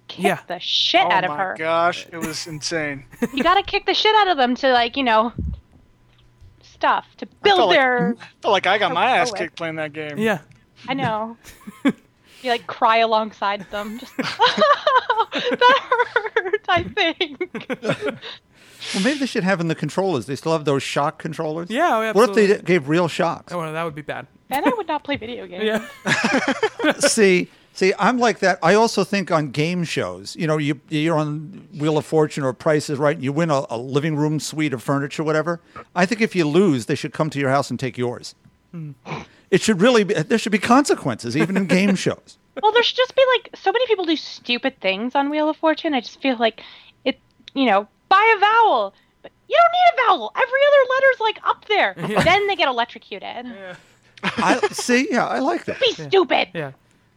kicked 0.07 0.25
Yeah. 0.25 0.39
the 0.47 0.57
shit 0.59 1.05
oh 1.05 1.11
out 1.11 1.23
of 1.25 1.29
my 1.29 1.37
her. 1.37 1.55
gosh, 1.59 2.07
it 2.11 2.17
was 2.17 2.47
insane. 2.47 3.05
You 3.35 3.43
gotta 3.43 3.61
kick 3.61 3.85
the 3.85 3.93
shit 3.93 4.15
out 4.15 4.27
of 4.27 4.37
them 4.37 4.55
to 4.55 4.71
like, 4.73 4.97
you 4.97 5.03
know 5.03 5.31
stuff. 6.79 7.05
To 7.17 7.25
I 7.25 7.29
build 7.43 7.57
felt 7.57 7.69
like- 7.69 7.77
their 7.77 8.15
I 8.21 8.25
felt 8.41 8.51
like 8.53 8.67
I 8.67 8.77
got 8.77 8.93
my 8.93 9.17
ass 9.17 9.31
kicked 9.31 9.55
playing 9.57 9.75
that 9.75 9.91
game. 9.93 10.17
Yeah. 10.17 10.39
I 10.87 10.93
know. 10.93 11.35
you 11.83 11.93
like 12.49 12.65
cry 12.67 12.97
alongside 12.97 13.69
them. 13.69 13.99
Just 13.99 14.15
that 14.17 15.79
hurt, 16.35 16.65
I 16.69 16.83
think. 16.83 17.65
Well, 18.93 19.03
maybe 19.03 19.19
they 19.19 19.25
should 19.25 19.43
have 19.43 19.59
in 19.59 19.67
the 19.67 19.75
controllers. 19.75 20.25
They 20.25 20.37
still 20.37 20.53
have 20.53 20.63
those 20.63 20.81
shock 20.81 21.19
controllers. 21.19 21.69
Yeah, 21.69 21.97
oh, 21.97 22.13
What 22.13 22.29
if 22.29 22.35
they 22.35 22.61
gave 22.61 22.87
real 22.87 23.09
shocks? 23.09 23.51
Oh, 23.51 23.57
well, 23.59 23.73
that 23.73 23.83
would 23.83 23.93
be 23.95 24.01
bad. 24.01 24.25
then 24.47 24.65
I 24.65 24.71
would 24.75 24.87
not 24.87 25.03
play 25.03 25.17
video 25.17 25.45
games. 25.47 25.65
Yeah. 25.65 26.93
see, 26.99 27.49
see, 27.73 27.93
I'm 27.99 28.17
like 28.19 28.39
that. 28.39 28.59
I 28.61 28.73
also 28.73 29.03
think 29.03 29.31
on 29.31 29.51
game 29.51 29.83
shows, 29.83 30.35
you 30.35 30.47
know, 30.47 30.57
you 30.57 30.79
you're 30.89 31.17
on 31.17 31.67
Wheel 31.77 31.97
of 31.97 32.05
Fortune 32.05 32.43
or 32.43 32.53
Price 32.53 32.89
is 32.89 32.97
Right, 32.99 33.15
and 33.15 33.23
you 33.23 33.31
win 33.31 33.49
a, 33.49 33.65
a 33.69 33.77
living 33.77 34.15
room 34.15 34.39
suite 34.39 34.73
of 34.73 34.83
furniture, 34.83 35.23
whatever. 35.23 35.59
I 35.95 36.05
think 36.05 36.21
if 36.21 36.35
you 36.35 36.45
lose, 36.47 36.85
they 36.85 36.95
should 36.95 37.13
come 37.13 37.29
to 37.31 37.39
your 37.39 37.49
house 37.49 37.69
and 37.69 37.79
take 37.79 37.97
yours. 37.97 38.35
Hmm. 38.71 38.91
It 39.51 39.61
should 39.61 39.81
really 39.81 40.03
be. 40.03 40.13
There 40.13 40.37
should 40.37 40.51
be 40.51 40.59
consequences, 40.59 41.35
even 41.35 41.57
in 41.57 41.65
game 41.65 41.95
shows. 42.05 42.37
Well, 42.61 42.71
there 42.71 42.83
should 42.83 42.97
just 42.97 43.15
be 43.15 43.23
like 43.35 43.49
so 43.55 43.71
many 43.71 43.85
people 43.87 44.05
do 44.05 44.15
stupid 44.15 44.79
things 44.81 45.15
on 45.15 45.29
Wheel 45.29 45.49
of 45.49 45.57
Fortune. 45.57 45.93
I 45.93 46.01
just 46.01 46.21
feel 46.21 46.37
like 46.37 46.61
it, 47.05 47.19
you 47.53 47.65
know, 47.65 47.87
buy 48.09 48.33
a 48.35 48.39
vowel, 48.39 48.93
but 49.21 49.31
you 49.47 49.57
don't 49.57 49.71
need 49.71 50.03
a 50.03 50.07
vowel. 50.07 50.31
Every 50.35 50.59
other 50.67 50.89
letter's 50.89 51.19
like 51.19 51.39
up 51.43 51.65
there. 51.65 52.23
Then 52.23 52.47
they 52.47 52.55
get 52.55 52.67
electrocuted. 52.67 53.55
I 54.23 54.59
see. 54.71 55.07
Yeah, 55.09 55.27
I 55.27 55.39
like 55.39 55.65
that. 55.65 55.79
Be 55.79 55.93
stupid. 55.93 56.49
Yeah. 56.53 56.71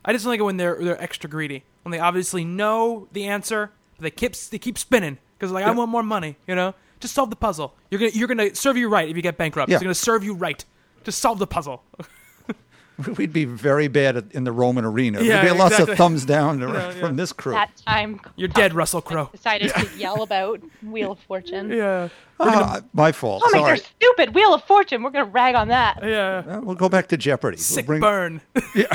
I 0.05 0.13
just 0.13 0.25
don't 0.25 0.33
like 0.33 0.41
it 0.41 0.45
when 0.45 0.57
they're 0.57 0.79
they're 0.81 1.01
extra 1.03 1.29
greedy. 1.31 1.65
When 1.83 1.93
they 1.93 1.99
obviously 1.99 2.45
know 2.45 3.09
the 3.13 3.27
answer, 3.27 3.71
but 3.97 4.03
they 4.05 4.11
keep 4.11 4.35
they 4.37 4.59
keep 4.59 4.79
spinning 4.79 5.19
because 5.39 5.53
like 5.53 5.65
I 5.65 5.71
want 5.71 5.91
more 5.91 6.03
money. 6.03 6.37
You 6.47 6.55
know, 6.55 6.75
just 7.01 7.15
solve 7.15 7.31
the 7.31 7.37
puzzle. 7.37 7.75
You're 7.91 7.99
gonna 8.01 8.13
you're 8.15 8.29
gonna 8.29 8.55
serve 8.55 8.77
you 8.77 8.89
right 8.89 9.09
if 9.09 9.17
you 9.17 9.23
get 9.23 9.37
bankrupt. 9.37 9.69
Yeah. 9.71 9.77
It's 9.77 9.83
gonna 9.83 9.95
serve 9.95 10.25
you 10.25 10.35
right. 10.35 10.65
Just 11.05 11.19
solve 11.21 11.39
the 11.39 11.47
puzzle. 11.47 11.83
We'd 13.17 13.33
be 13.33 13.47
very 13.47 13.89
bad 13.89 14.17
at, 14.17 14.25
in 14.33 14.45
the 14.45 14.53
Roman 14.53 14.85
arena. 14.85 15.23
Yeah, 15.23 15.43
There'd 15.43 15.55
be 15.55 15.59
lots 15.59 15.73
exactly. 15.75 15.93
of 15.93 15.99
thumbs 15.99 16.25
down 16.25 16.59
to- 16.61 16.67
Yeah, 16.73 16.91
from 17.01 17.11
yeah. 17.17 17.17
this 17.23 17.33
crew. 17.33 17.53
That 17.55 17.73
time 17.85 18.21
You're 18.37 18.49
dead, 18.49 18.75
Russell 18.75 19.01
Crowe. 19.01 19.31
decided 19.33 19.73
to 19.75 19.89
yell 19.97 20.23
about 20.23 20.61
Wheel 20.83 21.13
of 21.13 21.19
Fortune. 21.21 21.71
Yeah. 21.71 22.11
Ah, 22.39 22.81
my 22.93 23.11
fault. 23.11 23.43
Comics 23.43 23.59
Sorry. 23.59 23.73
are 23.73 23.77
stupid. 23.79 24.35
Wheel 24.35 24.55
of 24.55 24.63
Fortune. 24.65 25.03
We're 25.03 25.11
gonna 25.11 25.25
rag 25.25 25.55
on 25.55 25.69
that. 25.69 26.01
Yeah. 26.03 26.59
We'll 26.59 26.77
go 26.77 26.89
back 26.89 27.09
to 27.09 27.17
Jeopardy. 27.17 27.57
We'll 27.57 27.63
Sick 27.65 27.87
bring- 27.87 28.01
burn. 28.01 28.41
Yeah. 28.75 28.87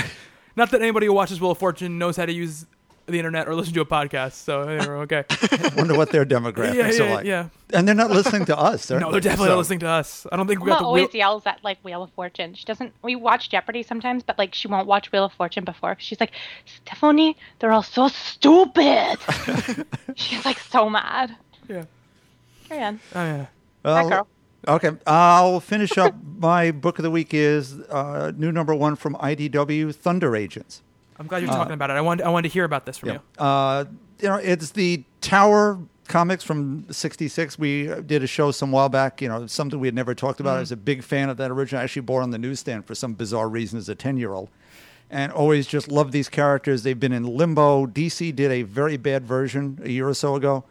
Not 0.57 0.71
that 0.71 0.81
anybody 0.81 1.05
who 1.05 1.13
watches 1.13 1.39
Wheel 1.39 1.51
of 1.51 1.57
Fortune 1.57 1.97
knows 1.97 2.17
how 2.17 2.25
to 2.25 2.33
use 2.33 2.65
the 3.05 3.17
internet 3.17 3.47
or 3.47 3.55
listen 3.55 3.73
to 3.73 3.79
a 3.79 3.85
podcast. 3.85 4.33
So 4.33 4.69
yeah, 4.69 4.85
we're 4.87 4.97
okay. 5.03 5.23
Wonder 5.77 5.95
what 5.95 6.11
their 6.11 6.25
demographics 6.25 6.73
Yeah, 6.75 6.91
yeah, 6.91 7.03
are 7.11 7.15
like. 7.15 7.25
yeah. 7.25 7.47
And 7.71 7.87
they're 7.87 7.95
not 7.95 8.09
listening 8.11 8.43
to 8.47 8.57
us. 8.57 8.89
no, 8.89 9.11
they're 9.11 9.21
definitely 9.21 9.45
So- 9.45 9.51
not 9.53 9.57
listening 9.59 9.79
to 9.79 9.87
us. 9.87 10.27
I 10.29 10.35
don't 10.35 10.45
think 10.47 10.59
we 10.59 10.67
got 10.67 10.73
Mama 10.81 10.83
the 10.83 10.87
always 10.87 11.03
wheel. 11.13 11.15
yells 11.15 11.45
at 11.45 11.63
like 11.63 11.77
Wheel 11.85 12.03
of 12.03 12.11
Fortune. 12.11 12.53
She 12.53 12.65
doesn't. 12.65 12.91
We 13.03 13.15
watch 13.15 13.49
Jeopardy 13.49 13.83
sometimes, 13.83 14.23
but 14.23 14.37
like 14.37 14.53
she 14.53 14.67
won't 14.67 14.87
watch 14.87 15.09
Wheel 15.13 15.23
of 15.23 15.31
Fortune 15.31 15.63
before. 15.63 15.95
She's 15.99 16.19
like, 16.19 16.31
Stephanie, 16.65 17.37
they're 17.59 17.71
all 17.71 17.81
so 17.83 18.09
stupid. 18.09 19.17
She's 20.15 20.43
like 20.43 20.59
so 20.59 20.89
mad. 20.89 21.33
Yeah. 21.69 21.85
Carry 22.67 22.83
on. 22.83 22.99
Oh 23.15 23.23
yeah. 23.23 23.45
That 23.83 24.09
girl. 24.09 24.27
Okay, 24.67 24.91
I'll 25.05 25.59
finish 25.59 25.97
up. 25.97 26.15
My 26.37 26.71
book 26.71 26.99
of 26.99 27.03
the 27.03 27.09
week 27.09 27.33
is 27.33 27.79
uh, 27.79 28.31
new 28.35 28.51
number 28.51 28.75
one 28.75 28.95
from 28.95 29.15
IDW, 29.15 29.95
Thunder 29.95 30.35
Agents. 30.35 30.83
I'm 31.19 31.25
glad 31.25 31.41
you're 31.41 31.51
talking 31.51 31.73
about 31.73 31.89
it. 31.89 31.93
I 31.93 32.01
wanted 32.01 32.25
I 32.25 32.29
wanted 32.29 32.49
to 32.49 32.53
hear 32.53 32.63
about 32.63 32.85
this 32.85 32.99
from 32.99 33.09
you. 33.09 33.21
Uh, 33.39 33.85
you 34.19 34.29
know, 34.29 34.35
it's 34.35 34.71
the 34.71 35.03
Tower 35.21 35.79
comics 36.07 36.43
from 36.43 36.85
'66. 36.91 37.57
We 37.57 37.87
did 38.05 38.23
a 38.23 38.27
show 38.27 38.51
some 38.51 38.71
while 38.71 38.89
back. 38.89 39.21
You 39.21 39.29
know, 39.29 39.47
something 39.47 39.79
we 39.79 39.87
had 39.87 39.95
never 39.95 40.13
talked 40.13 40.39
about. 40.39 40.57
I 40.57 40.59
was 40.59 40.71
a 40.71 40.77
big 40.77 41.03
fan 41.03 41.29
of 41.29 41.37
that 41.37 41.49
original. 41.49 41.81
I 41.81 41.85
actually 41.85 42.03
bought 42.03 42.21
on 42.21 42.29
the 42.29 42.37
newsstand 42.37 42.85
for 42.85 42.93
some 42.93 43.13
bizarre 43.13 43.49
reason 43.49 43.79
as 43.79 43.89
a 43.89 43.95
ten-year-old, 43.95 44.49
and 45.09 45.31
always 45.31 45.65
just 45.65 45.87
loved 45.87 46.11
these 46.11 46.29
characters. 46.29 46.83
They've 46.83 46.99
been 46.99 47.13
in 47.13 47.23
limbo. 47.23 47.87
DC 47.87 48.35
did 48.35 48.51
a 48.51 48.61
very 48.61 48.97
bad 48.97 49.25
version 49.25 49.79
a 49.83 49.89
year 49.89 50.07
or 50.07 50.13
so 50.13 50.35
ago. 50.35 50.65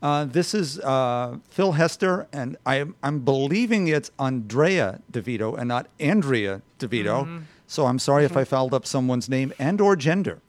Uh, 0.00 0.24
this 0.24 0.54
is 0.54 0.78
uh, 0.80 1.38
Phil 1.50 1.72
Hester, 1.72 2.28
and 2.32 2.56
I'm, 2.64 2.94
I'm 3.02 3.20
believing 3.20 3.88
it's 3.88 4.10
Andrea 4.18 5.00
DeVito 5.10 5.58
and 5.58 5.68
not 5.68 5.88
Andrea 5.98 6.62
DeVito. 6.78 7.42
So 7.66 7.86
I'm 7.86 7.98
sorry 7.98 8.24
if 8.24 8.36
I 8.36 8.44
fouled 8.44 8.72
up 8.72 8.86
someone's 8.86 9.28
name 9.28 9.52
and 9.58 9.80
or 9.80 9.96
gender 9.96 10.40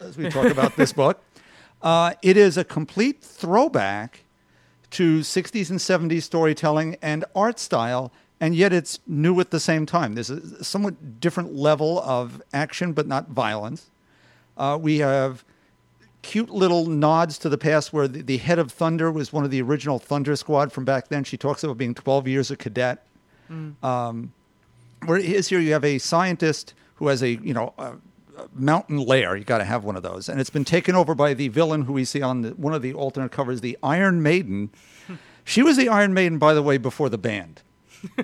as 0.00 0.16
we 0.16 0.28
talk 0.30 0.46
about 0.46 0.76
this 0.76 0.92
book. 0.92 1.22
Uh, 1.82 2.14
it 2.22 2.38
is 2.38 2.56
a 2.56 2.64
complete 2.64 3.20
throwback 3.20 4.20
to 4.90 5.20
60s 5.20 5.68
and 5.68 5.78
70s 5.78 6.22
storytelling 6.22 6.96
and 7.02 7.24
art 7.34 7.58
style, 7.60 8.10
and 8.40 8.56
yet 8.56 8.72
it's 8.72 8.98
new 9.06 9.38
at 9.40 9.50
the 9.50 9.60
same 9.60 9.84
time. 9.84 10.14
There's 10.14 10.30
a 10.30 10.64
somewhat 10.64 11.20
different 11.20 11.54
level 11.54 12.00
of 12.00 12.42
action, 12.52 12.94
but 12.94 13.06
not 13.06 13.28
violence. 13.28 13.90
Uh, 14.56 14.78
we 14.80 14.98
have 14.98 15.44
cute 16.26 16.50
little 16.50 16.86
nods 16.86 17.38
to 17.38 17.48
the 17.48 17.56
past 17.56 17.92
where 17.92 18.08
the, 18.08 18.20
the 18.20 18.36
head 18.38 18.58
of 18.58 18.72
Thunder 18.72 19.12
was 19.12 19.32
one 19.32 19.44
of 19.44 19.52
the 19.52 19.62
original 19.62 20.00
Thunder 20.00 20.34
Squad 20.34 20.72
from 20.72 20.84
back 20.84 21.06
then. 21.06 21.22
She 21.22 21.36
talks 21.36 21.62
about 21.62 21.78
being 21.78 21.94
12 21.94 22.26
years 22.26 22.50
a 22.50 22.56
cadet. 22.56 23.06
Um, 23.82 24.32
where 25.04 25.18
it 25.18 25.24
is 25.26 25.48
here, 25.48 25.60
you 25.60 25.72
have 25.72 25.84
a 25.84 25.98
scientist 25.98 26.74
who 26.96 27.06
has 27.06 27.22
a, 27.22 27.30
you 27.30 27.54
know, 27.54 27.72
a, 27.78 27.92
a 28.38 28.48
mountain 28.52 28.98
lair. 28.98 29.36
You 29.36 29.44
got 29.44 29.58
to 29.58 29.64
have 29.64 29.84
one 29.84 29.94
of 29.94 30.02
those, 30.02 30.28
and 30.28 30.40
it's 30.40 30.50
been 30.50 30.64
taken 30.64 30.96
over 30.96 31.14
by 31.14 31.32
the 31.32 31.46
villain 31.46 31.82
who 31.82 31.92
we 31.92 32.04
see 32.04 32.22
on 32.22 32.42
the, 32.42 32.50
one 32.50 32.74
of 32.74 32.82
the 32.82 32.92
alternate 32.92 33.30
covers, 33.30 33.60
the 33.60 33.78
Iron 33.84 34.20
Maiden. 34.20 34.70
she 35.44 35.62
was 35.62 35.76
the 35.76 35.88
Iron 35.88 36.12
Maiden, 36.12 36.38
by 36.38 36.54
the 36.54 36.62
way, 36.62 36.76
before 36.76 37.08
the 37.08 37.18
band, 37.18 37.62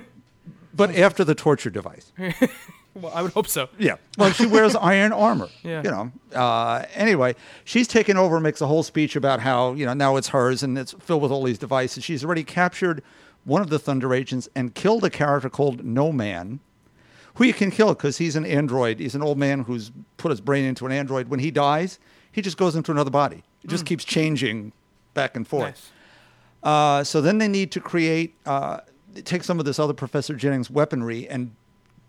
but 0.73 0.93
after 0.93 1.23
the 1.23 1.35
torture 1.35 1.69
device. 1.69 2.11
Well, 2.95 3.11
I 3.13 3.21
would 3.21 3.33
hope 3.33 3.47
so. 3.47 3.69
Yeah. 3.79 3.95
Well, 4.17 4.31
she 4.31 4.45
wears 4.45 4.75
iron 4.81 5.11
armor. 5.13 5.49
Yeah. 5.63 5.81
You 5.83 5.91
know. 5.91 6.11
Uh, 6.33 6.85
anyway, 6.93 7.35
she's 7.65 7.87
taken 7.87 8.17
over, 8.17 8.39
makes 8.39 8.61
a 8.61 8.67
whole 8.67 8.83
speech 8.83 9.15
about 9.15 9.39
how 9.39 9.73
you 9.73 9.85
know 9.85 9.93
now 9.93 10.15
it's 10.15 10.29
hers 10.29 10.63
and 10.63 10.77
it's 10.77 10.93
filled 10.93 11.21
with 11.21 11.31
all 11.31 11.43
these 11.43 11.57
devices. 11.57 12.03
She's 12.03 12.23
already 12.23 12.43
captured 12.43 13.03
one 13.45 13.61
of 13.61 13.69
the 13.69 13.79
Thunder 13.79 14.13
agents 14.13 14.47
and 14.55 14.73
killed 14.73 15.03
a 15.03 15.09
character 15.09 15.49
called 15.49 15.83
No 15.83 16.11
Man, 16.11 16.59
who 17.35 17.43
you 17.45 17.53
can 17.53 17.71
kill 17.71 17.89
because 17.89 18.17
he's 18.17 18.35
an 18.35 18.45
android. 18.45 18.99
He's 18.99 19.15
an 19.15 19.23
old 19.23 19.37
man 19.37 19.63
who's 19.63 19.91
put 20.17 20.29
his 20.29 20.39
brain 20.41 20.63
into 20.65 20.85
an 20.85 20.91
android. 20.91 21.27
When 21.27 21.39
he 21.39 21.51
dies, 21.51 21.99
he 22.31 22.41
just 22.41 22.57
goes 22.57 22.75
into 22.75 22.91
another 22.91 23.11
body. 23.11 23.43
It 23.63 23.69
just 23.69 23.85
keeps 23.85 24.03
changing 24.03 24.71
back 25.13 25.35
and 25.35 25.47
forth. 25.47 25.63
Nice. 25.63 25.91
Uh, 26.63 27.03
so 27.03 27.21
then 27.21 27.37
they 27.39 27.47
need 27.47 27.71
to 27.71 27.79
create, 27.79 28.35
uh, 28.45 28.79
take 29.25 29.43
some 29.43 29.59
of 29.59 29.65
this 29.65 29.79
other 29.79 29.93
Professor 29.93 30.33
Jennings 30.35 30.69
weaponry 30.69 31.27
and 31.27 31.53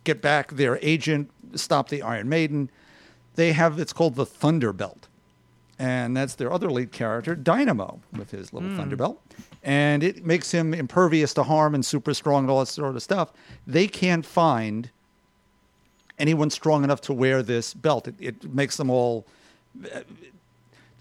get 0.04 0.22
back 0.22 0.52
their 0.52 0.78
agent, 0.82 1.30
stop 1.54 1.88
the 1.88 2.02
Iron 2.02 2.28
Maiden. 2.28 2.70
They 3.34 3.52
have, 3.52 3.78
it's 3.78 3.92
called 3.92 4.14
the 4.14 4.26
Thunderbelt. 4.26 5.08
And 5.78 6.16
that's 6.16 6.36
their 6.36 6.52
other 6.52 6.70
lead 6.70 6.92
character, 6.92 7.34
Dynamo, 7.34 8.00
with 8.12 8.30
his 8.30 8.52
little 8.52 8.68
Thunderbelt. 8.70 9.16
And 9.62 10.04
it 10.04 10.24
makes 10.24 10.52
him 10.52 10.72
impervious 10.72 11.34
to 11.34 11.42
harm 11.42 11.74
and 11.74 11.84
super 11.84 12.14
strong 12.14 12.44
and 12.44 12.50
all 12.50 12.60
that 12.60 12.66
sort 12.66 12.94
of 12.94 13.02
stuff. 13.02 13.32
They 13.66 13.88
can't 13.88 14.24
find 14.24 14.90
anyone 16.18 16.50
strong 16.50 16.84
enough 16.84 17.00
to 17.02 17.12
wear 17.12 17.42
this 17.42 17.74
belt. 17.74 18.06
It, 18.06 18.14
it 18.20 18.54
makes 18.54 18.76
them 18.76 18.88
all 18.88 19.26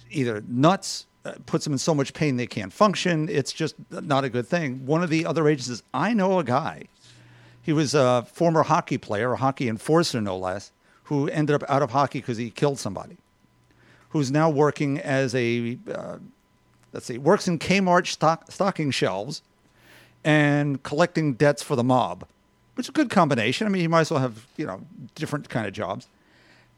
either 0.10 0.44
nuts, 0.48 1.06
uh, 1.26 1.34
puts 1.46 1.66
them 1.66 1.74
in 1.74 1.80
so 1.80 1.94
much 1.94 2.14
pain 2.14 2.38
they 2.38 2.48
can't 2.48 2.74
function. 2.74 3.30
It's 3.30 3.54
just 3.54 3.76
not 3.92 4.24
a 4.24 4.30
good 4.30 4.48
thing. 4.48 4.86
One 4.86 5.04
of 5.04 5.10
the 5.10 5.26
other 5.26 5.48
agents 5.48 5.68
says, 5.68 5.84
I 5.94 6.14
know 6.14 6.40
a 6.40 6.44
guy. 6.44 6.86
He 7.64 7.73
was 7.73 7.95
a 7.95 8.27
former 8.31 8.64
hockey 8.64 8.98
player, 8.98 9.34
a 9.34 9.38
hockey 9.38 9.68
enforcer, 9.68 10.22
no 10.22 10.38
less, 10.38 10.72
who 11.06 11.27
ended 11.30 11.56
up 11.56 11.69
out 11.69 11.81
of 11.81 11.91
hockey 11.91 12.19
because 12.19 12.38
he 12.38 12.52
killed 12.52 12.77
somebody. 12.77 13.18
Who's 14.10 14.31
now 14.31 14.49
working 14.49 14.99
as 14.99 15.34
a, 15.34 15.80
uh, 15.91 16.18
let's 16.91 17.07
see, 17.07 17.18
works 17.18 17.48
in 17.48 17.57
Kmart 17.57 18.06
stock, 18.06 18.52
stocking 18.52 18.91
shelves 18.91 19.41
and 20.23 20.84
collecting 20.84 21.34
debts 21.34 21.64
for 21.64 21.76
the 21.76 21.84
mob, 21.84 22.27
which 22.76 22.85
is 22.85 22.90
a 22.90 22.94
good 22.94 23.10
combination. 23.10 23.65
I 23.65 23.72
mean, 23.72 23.81
you 23.81 23.90
might 23.90 24.02
as 24.02 24.11
well 24.11 24.19
have, 24.19 24.45
you 24.57 24.68
know, 24.68 24.81
different 25.15 25.49
kind 25.49 25.65
of 25.65 25.73
jobs 25.73 26.07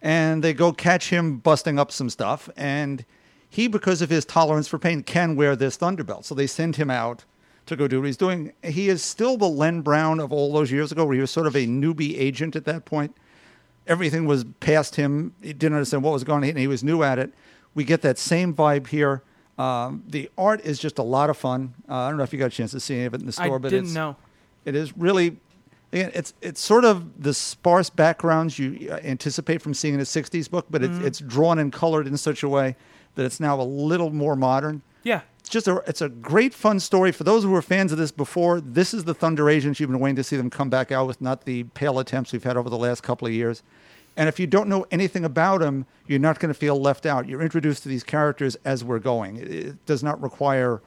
and 0.06 0.44
they 0.44 0.54
go 0.54 0.72
catch 0.72 1.10
him 1.10 1.38
busting 1.38 1.80
up 1.80 1.92
some 1.92 2.12
stuff. 2.12 2.48
And 2.56 3.04
he, 3.50 3.68
because 3.68 4.04
of 4.04 4.10
his 4.12 4.24
tolerance 4.24 4.68
for 4.68 4.78
pain, 4.78 5.02
can 5.02 5.36
wear 5.36 5.56
this 5.56 5.78
Thunderbelt. 5.78 6.26
So 6.26 6.36
they 6.36 6.46
send 6.46 6.76
him 6.76 6.92
out 6.92 7.26
to 7.66 7.76
go 7.76 7.88
do 7.88 8.00
what 8.00 8.06
he's 8.06 8.18
doing. 8.18 8.54
He 8.64 8.90
is 8.90 9.04
still 9.04 9.38
the 9.38 9.50
Len 9.50 9.82
Brown 9.82 10.20
of 10.20 10.32
all 10.32 10.54
those 10.54 10.72
years 10.72 10.92
ago, 10.92 11.06
where 11.06 11.16
he 11.16 11.22
was 11.22 11.32
sort 11.32 11.48
of 11.48 11.56
a 11.56 11.66
newbie 11.66 12.18
agent 12.20 12.56
at 12.56 12.66
that 12.66 12.86
point. 12.86 13.16
Everything 13.88 14.26
was 14.26 14.46
past 14.60 14.96
him. 14.96 15.34
He 15.42 15.54
didn't 15.54 15.76
understand 15.76 16.04
what 16.04 16.14
was 16.14 16.24
going 16.24 16.44
on, 16.44 16.50
and 16.50 16.58
he 16.58 16.68
was 16.68 16.84
new 16.84 17.04
at 17.04 17.20
it. 17.20 17.34
We 17.74 17.84
get 17.84 18.02
that 18.02 18.18
same 18.18 18.54
vibe 18.54 18.88
here. 18.88 19.22
Um, 19.58 20.04
the 20.08 20.30
art 20.38 20.62
is 20.66 20.80
just 20.80 20.98
a 21.00 21.04
lot 21.04 21.30
of 21.30 21.38
fun. 21.38 21.74
Uh, 21.88 21.96
I 21.96 22.10
don't 22.10 22.18
know 22.18 22.24
if 22.24 22.34
you 22.34 22.40
got 22.40 22.48
a 22.48 22.50
chance 22.50 22.72
to 22.72 22.80
see 22.80 22.96
any 22.96 23.06
of 23.06 23.14
it 23.14 23.22
in 23.22 23.26
the 23.26 23.32
store, 23.32 23.56
I 23.56 23.60
but 23.60 23.70
didn't 23.70 23.86
it's, 23.86 23.94
know. 23.94 24.16
it 24.66 24.76
is 24.76 24.98
really, 24.98 25.38
again, 25.94 26.12
it's 26.14 26.34
it's 26.42 26.60
sort 26.60 26.84
of 26.84 27.22
the 27.22 27.34
sparse 27.34 27.90
backgrounds 27.90 28.60
you 28.60 28.90
uh, 28.92 29.00
anticipate 29.04 29.62
from 29.62 29.74
seeing 29.74 29.94
in 29.94 30.00
a 30.00 30.04
'60s 30.04 30.50
book, 30.50 30.66
but 30.70 30.84
it's 30.84 30.98
it's 31.00 31.20
drawn 31.20 31.60
and 31.60 31.72
colored 31.72 32.06
in 32.06 32.18
such 32.18 32.44
a 32.44 32.50
way 32.50 32.76
that 33.16 33.24
it's 33.24 33.40
now 33.40 33.60
a 33.60 33.64
little 33.64 34.10
more 34.10 34.36
modern. 34.36 34.82
Yeah. 35.06 35.22
It's 35.40 35.50
just 35.50 35.68
a 35.68 35.84
it's 35.86 36.02
a 36.02 36.10
great 36.10 36.56
fun 36.56 36.80
story 36.80 37.12
for 37.12 37.24
those 37.24 37.44
who 37.44 37.52
were 37.52 37.62
fans 37.62 37.92
of 37.92 38.00
this 38.00 38.12
before. 38.12 38.60
This 38.60 38.96
is 38.96 39.04
the 39.04 39.14
Thunder 39.14 39.48
Agents 39.48 39.80
you've 39.80 39.92
been 39.92 40.00
waiting 40.00 40.16
to 40.16 40.24
see 40.24 40.36
them 40.36 40.50
come 40.50 40.72
back 40.72 40.92
out 40.92 41.06
with, 41.06 41.22
not 41.22 41.46
the 41.46 41.66
pale 41.66 42.00
attempts 42.00 42.34
we've 42.34 42.44
had 42.44 42.58
over 42.58 42.70
the 42.70 42.78
last 42.78 43.04
couple 43.04 43.28
of 43.28 43.34
years. 43.34 43.62
And 44.18 44.28
if 44.28 44.40
you 44.40 44.48
don't 44.48 44.68
know 44.68 44.88
anything 44.90 45.24
about 45.24 45.60
them, 45.60 45.86
you're 46.08 46.20
not 46.20 46.40
going 46.40 46.52
to 46.52 46.58
feel 46.58 46.82
left 46.82 47.06
out. 47.06 47.28
You're 47.28 47.44
introduced 47.44 47.84
to 47.84 47.90
these 47.90 48.04
characters 48.04 48.58
as 48.66 48.84
we're 48.84 49.00
going. 49.00 49.38
It, 49.38 49.52
it 49.52 49.86
does 49.86 50.04
not 50.04 50.20
require 50.22 50.82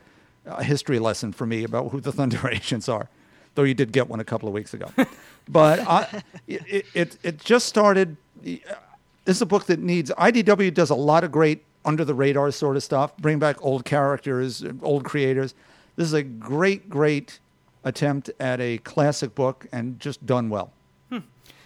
a 0.44 0.64
history 0.64 0.98
lesson 0.98 1.32
for 1.32 1.46
me 1.46 1.62
about 1.62 1.92
who 1.92 2.00
the 2.00 2.10
Thunder 2.18 2.48
Agents 2.48 2.88
are, 2.88 3.08
though 3.54 3.62
you 3.62 3.74
did 3.74 3.92
get 3.92 4.08
one 4.08 4.18
a 4.18 4.24
couple 4.24 4.48
of 4.48 4.54
weeks 4.54 4.74
ago. 4.74 4.90
but 5.48 5.78
I, 5.80 6.22
it, 6.48 6.84
it 6.94 7.18
it 7.22 7.38
just 7.38 7.66
started. 7.66 8.16
This 8.42 9.36
is 9.36 9.42
a 9.42 9.46
book 9.46 9.66
that 9.66 9.78
needs 9.78 10.10
IDW 10.10 10.74
does 10.74 10.90
a 10.90 10.96
lot 10.96 11.22
of 11.22 11.30
great 11.30 11.62
under 11.84 12.04
the 12.04 12.14
radar 12.14 12.50
sort 12.50 12.76
of 12.76 12.82
stuff. 12.82 13.16
Bring 13.18 13.38
back 13.38 13.56
old 13.62 13.84
characters, 13.84 14.64
old 14.82 15.04
creators. 15.04 15.54
This 15.96 16.06
is 16.06 16.12
a 16.14 16.22
great, 16.22 16.88
great 16.90 17.40
attempt 17.84 18.30
at 18.40 18.60
a 18.60 18.78
classic 18.78 19.34
book 19.34 19.66
and 19.72 19.98
just 20.00 20.24
done 20.26 20.48
well. 20.50 20.72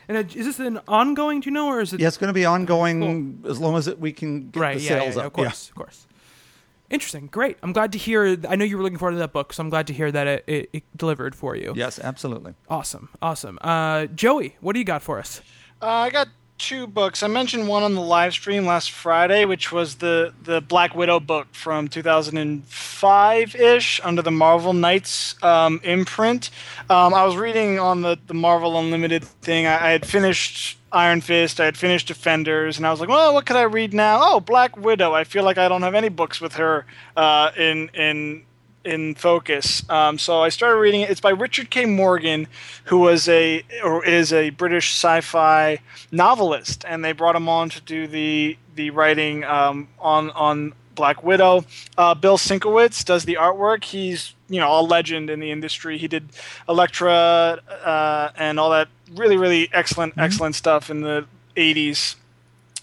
And 0.08 0.16
uh, 0.18 0.20
is 0.34 0.44
this 0.46 0.58
an 0.58 0.80
ongoing? 0.88 1.38
Do 1.40 1.48
you 1.48 1.52
know, 1.54 1.68
or 1.68 1.80
is 1.80 1.92
it? 1.92 2.00
Yeah, 2.00 2.08
it's 2.08 2.16
going 2.18 2.26
to 2.28 2.34
be 2.34 2.44
ongoing 2.44 3.40
as 3.48 3.60
long 3.60 3.76
as 3.76 3.86
it, 3.86 4.00
we 4.00 4.12
can 4.12 4.50
get 4.50 4.60
Right. 4.60 4.76
the 4.76 4.82
Yeah, 4.82 4.88
sales 4.88 5.14
yeah, 5.14 5.20
yeah, 5.20 5.20
up. 5.20 5.26
Of 5.26 5.32
course. 5.32 5.68
Of 5.68 5.74
course. 5.76 6.06
Interesting. 6.90 7.28
Great. 7.28 7.56
I'm 7.62 7.72
glad 7.72 7.92
to 7.92 7.98
hear. 7.98 8.36
I 8.48 8.56
know 8.56 8.64
you 8.64 8.76
were 8.76 8.82
looking 8.82 8.98
forward 8.98 9.12
to 9.12 9.18
that 9.18 9.32
book, 9.32 9.52
so 9.52 9.62
I'm 9.62 9.70
glad 9.70 9.86
to 9.86 9.92
hear 9.94 10.10
that 10.10 10.26
it, 10.26 10.44
it, 10.48 10.70
it 10.72 10.82
delivered 10.96 11.36
for 11.36 11.54
you. 11.54 11.72
Yes, 11.76 12.00
absolutely. 12.00 12.54
Awesome. 12.68 13.10
Awesome. 13.22 13.58
Uh, 13.62 14.06
Joey, 14.06 14.56
what 14.60 14.72
do 14.72 14.80
you 14.80 14.84
got 14.84 15.02
for 15.02 15.20
us? 15.20 15.40
Uh, 15.80 15.86
I 15.86 16.10
got 16.10 16.26
two 16.62 16.86
books. 16.86 17.24
I 17.24 17.26
mentioned 17.26 17.66
one 17.66 17.82
on 17.82 17.94
the 17.94 18.00
live 18.00 18.32
stream 18.32 18.64
last 18.64 18.92
Friday, 18.92 19.44
which 19.44 19.72
was 19.72 19.96
the 19.96 20.32
the 20.42 20.60
Black 20.60 20.94
Widow 20.94 21.18
book 21.18 21.48
from 21.52 21.88
2005 21.88 23.54
ish 23.56 24.00
under 24.04 24.22
the 24.22 24.30
Marvel 24.30 24.72
Knights 24.72 25.42
um, 25.42 25.80
imprint. 25.82 26.50
Um, 26.88 27.12
I 27.12 27.24
was 27.24 27.36
reading 27.36 27.80
on 27.80 28.02
the 28.02 28.16
the 28.28 28.34
Marvel 28.34 28.78
Unlimited 28.78 29.24
thing. 29.24 29.66
I, 29.66 29.88
I 29.88 29.90
had 29.90 30.06
finished 30.06 30.78
Iron 30.92 31.20
Fist. 31.20 31.60
I 31.60 31.64
had 31.64 31.76
finished 31.76 32.06
Defenders, 32.06 32.76
and 32.76 32.86
I 32.86 32.92
was 32.92 33.00
like, 33.00 33.08
well, 33.08 33.34
what 33.34 33.44
could 33.44 33.56
I 33.56 33.62
read 33.62 33.92
now? 33.92 34.20
Oh, 34.22 34.38
Black 34.40 34.76
Widow. 34.76 35.12
I 35.12 35.24
feel 35.24 35.42
like 35.42 35.58
I 35.58 35.68
don't 35.68 35.82
have 35.82 35.96
any 35.96 36.10
books 36.10 36.40
with 36.40 36.54
her 36.54 36.86
uh, 37.16 37.50
in 37.56 37.88
in 37.88 38.44
in 38.84 39.14
focus. 39.14 39.88
Um, 39.88 40.18
so 40.18 40.42
I 40.42 40.48
started 40.48 40.78
reading 40.78 41.02
it. 41.02 41.10
It's 41.10 41.20
by 41.20 41.30
Richard 41.30 41.70
K. 41.70 41.84
Morgan, 41.84 42.48
who 42.84 42.98
was 42.98 43.28
a 43.28 43.62
or 43.84 44.04
is 44.04 44.32
a 44.32 44.50
British 44.50 44.92
sci-fi 44.92 45.80
novelist, 46.10 46.84
and 46.86 47.04
they 47.04 47.12
brought 47.12 47.36
him 47.36 47.48
on 47.48 47.70
to 47.70 47.80
do 47.80 48.06
the 48.06 48.56
the 48.74 48.90
writing 48.90 49.44
um, 49.44 49.88
on 49.98 50.30
on 50.30 50.74
Black 50.94 51.22
Widow. 51.22 51.64
Uh, 51.96 52.14
Bill 52.14 52.38
Sienkiewicz 52.38 53.04
does 53.04 53.24
the 53.24 53.34
artwork. 53.34 53.84
He's 53.84 54.34
you 54.48 54.60
know 54.60 54.78
a 54.78 54.82
legend 54.82 55.30
in 55.30 55.40
the 55.40 55.50
industry. 55.50 55.98
He 55.98 56.08
did 56.08 56.28
Elektra 56.68 57.60
uh, 57.84 58.30
and 58.36 58.58
all 58.58 58.70
that 58.70 58.88
really 59.12 59.36
really 59.36 59.68
excellent 59.72 60.14
excellent 60.16 60.54
stuff 60.54 60.90
in 60.90 61.02
the 61.02 61.26
80s. 61.56 62.16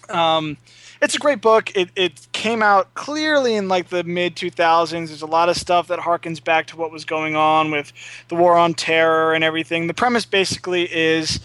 Um, 0.08 0.56
it's 1.02 1.14
a 1.14 1.18
great 1.18 1.40
book. 1.40 1.74
It, 1.74 1.90
it 1.96 2.26
came 2.32 2.62
out 2.62 2.92
clearly 2.94 3.54
in 3.54 3.68
like 3.68 3.88
the 3.88 4.04
mid 4.04 4.36
2000s. 4.36 4.90
There's 4.90 5.22
a 5.22 5.26
lot 5.26 5.48
of 5.48 5.56
stuff 5.56 5.88
that 5.88 5.98
harkens 5.98 6.42
back 6.42 6.66
to 6.68 6.76
what 6.76 6.92
was 6.92 7.04
going 7.04 7.36
on 7.36 7.70
with 7.70 7.92
the 8.28 8.34
war 8.34 8.56
on 8.56 8.74
terror 8.74 9.34
and 9.34 9.42
everything. 9.42 9.86
The 9.86 9.94
premise 9.94 10.24
basically 10.24 10.84
is 10.92 11.40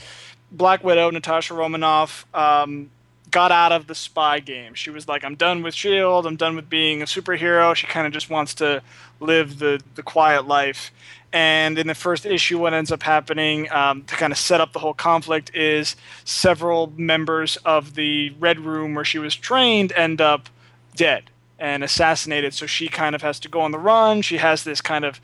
Black 0.51 0.83
Widow, 0.83 1.09
Natasha 1.09 1.53
Romanoff, 1.53 2.25
um, 2.33 2.89
got 3.31 3.51
out 3.51 3.71
of 3.71 3.87
the 3.87 3.95
spy 3.95 4.39
game. 4.39 4.73
She 4.73 4.89
was 4.89 5.07
like, 5.07 5.23
I'm 5.23 5.35
done 5.35 5.63
with 5.63 5.73
S.H.I.E.L.D., 5.73 6.27
I'm 6.27 6.35
done 6.35 6.55
with 6.55 6.69
being 6.69 7.01
a 7.01 7.05
superhero. 7.05 7.75
She 7.75 7.87
kind 7.87 8.07
of 8.07 8.13
just 8.13 8.29
wants 8.29 8.53
to 8.55 8.81
live 9.19 9.59
the, 9.59 9.81
the 9.95 10.03
quiet 10.03 10.47
life. 10.47 10.91
And 11.35 11.77
in 11.77 11.87
the 11.87 11.95
first 11.95 12.25
issue, 12.25 12.57
what 12.57 12.73
ends 12.73 12.93
up 12.93 13.03
happening 13.03 13.69
um, 13.69 14.03
to 14.03 14.15
kind 14.15 14.31
of 14.31 14.39
set 14.39 14.61
up 14.61 14.71
the 14.71 14.79
whole 14.79 14.93
conflict 14.93 15.53
is 15.53 15.97
several 16.23 16.93
members 16.95 17.57
of 17.65 17.95
the 17.95 18.29
Red 18.39 18.61
Room 18.61 18.95
where 18.95 19.03
she 19.03 19.19
was 19.19 19.35
trained 19.35 19.91
end 19.97 20.21
up 20.21 20.47
dead 20.95 21.29
and 21.59 21.83
assassinated. 21.83 22.53
So 22.53 22.65
she 22.65 22.87
kind 22.87 23.15
of 23.15 23.21
has 23.21 23.37
to 23.41 23.49
go 23.49 23.59
on 23.59 23.71
the 23.71 23.77
run. 23.79 24.21
She 24.21 24.37
has 24.37 24.63
this 24.63 24.79
kind 24.79 25.03
of 25.03 25.19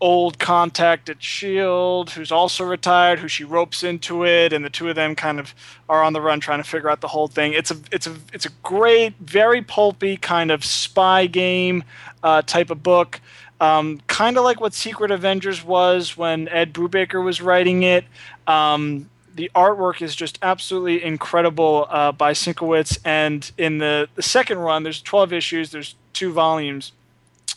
old 0.00 0.38
contact 0.38 1.10
at 1.10 1.22
Shield 1.22 2.08
who's 2.08 2.32
also 2.32 2.64
retired, 2.64 3.18
who 3.18 3.28
she 3.28 3.44
ropes 3.44 3.84
into 3.84 4.24
it, 4.24 4.54
and 4.54 4.64
the 4.64 4.70
two 4.70 4.88
of 4.88 4.96
them 4.96 5.14
kind 5.14 5.38
of 5.38 5.54
are 5.86 6.02
on 6.02 6.14
the 6.14 6.22
run 6.22 6.40
trying 6.40 6.62
to 6.62 6.68
figure 6.68 6.88
out 6.88 7.02
the 7.02 7.08
whole 7.08 7.28
thing. 7.28 7.52
It's 7.52 7.70
a 7.70 7.76
it's 7.92 8.06
a 8.06 8.16
it's 8.32 8.46
a 8.46 8.50
great, 8.62 9.14
very 9.20 9.60
pulpy 9.60 10.16
kind 10.16 10.50
of 10.50 10.64
spy 10.64 11.26
game 11.26 11.84
uh, 12.22 12.40
type 12.40 12.70
of 12.70 12.82
book. 12.82 13.20
Um, 13.62 14.00
kind 14.08 14.36
of 14.36 14.42
like 14.42 14.60
what 14.60 14.74
Secret 14.74 15.12
Avengers 15.12 15.64
was 15.64 16.16
when 16.16 16.48
Ed 16.48 16.74
Brubaker 16.74 17.24
was 17.24 17.40
writing 17.40 17.84
it. 17.84 18.04
Um, 18.48 19.08
the 19.36 19.52
artwork 19.54 20.02
is 20.02 20.16
just 20.16 20.36
absolutely 20.42 21.02
incredible 21.02 21.86
uh, 21.88 22.10
by 22.10 22.32
Sienkiewicz. 22.32 22.98
And 23.04 23.48
in 23.56 23.78
the, 23.78 24.08
the 24.16 24.22
second 24.22 24.58
run, 24.58 24.82
there's 24.82 25.00
12 25.00 25.32
issues, 25.32 25.70
there's 25.70 25.94
two 26.12 26.32
volumes. 26.32 26.90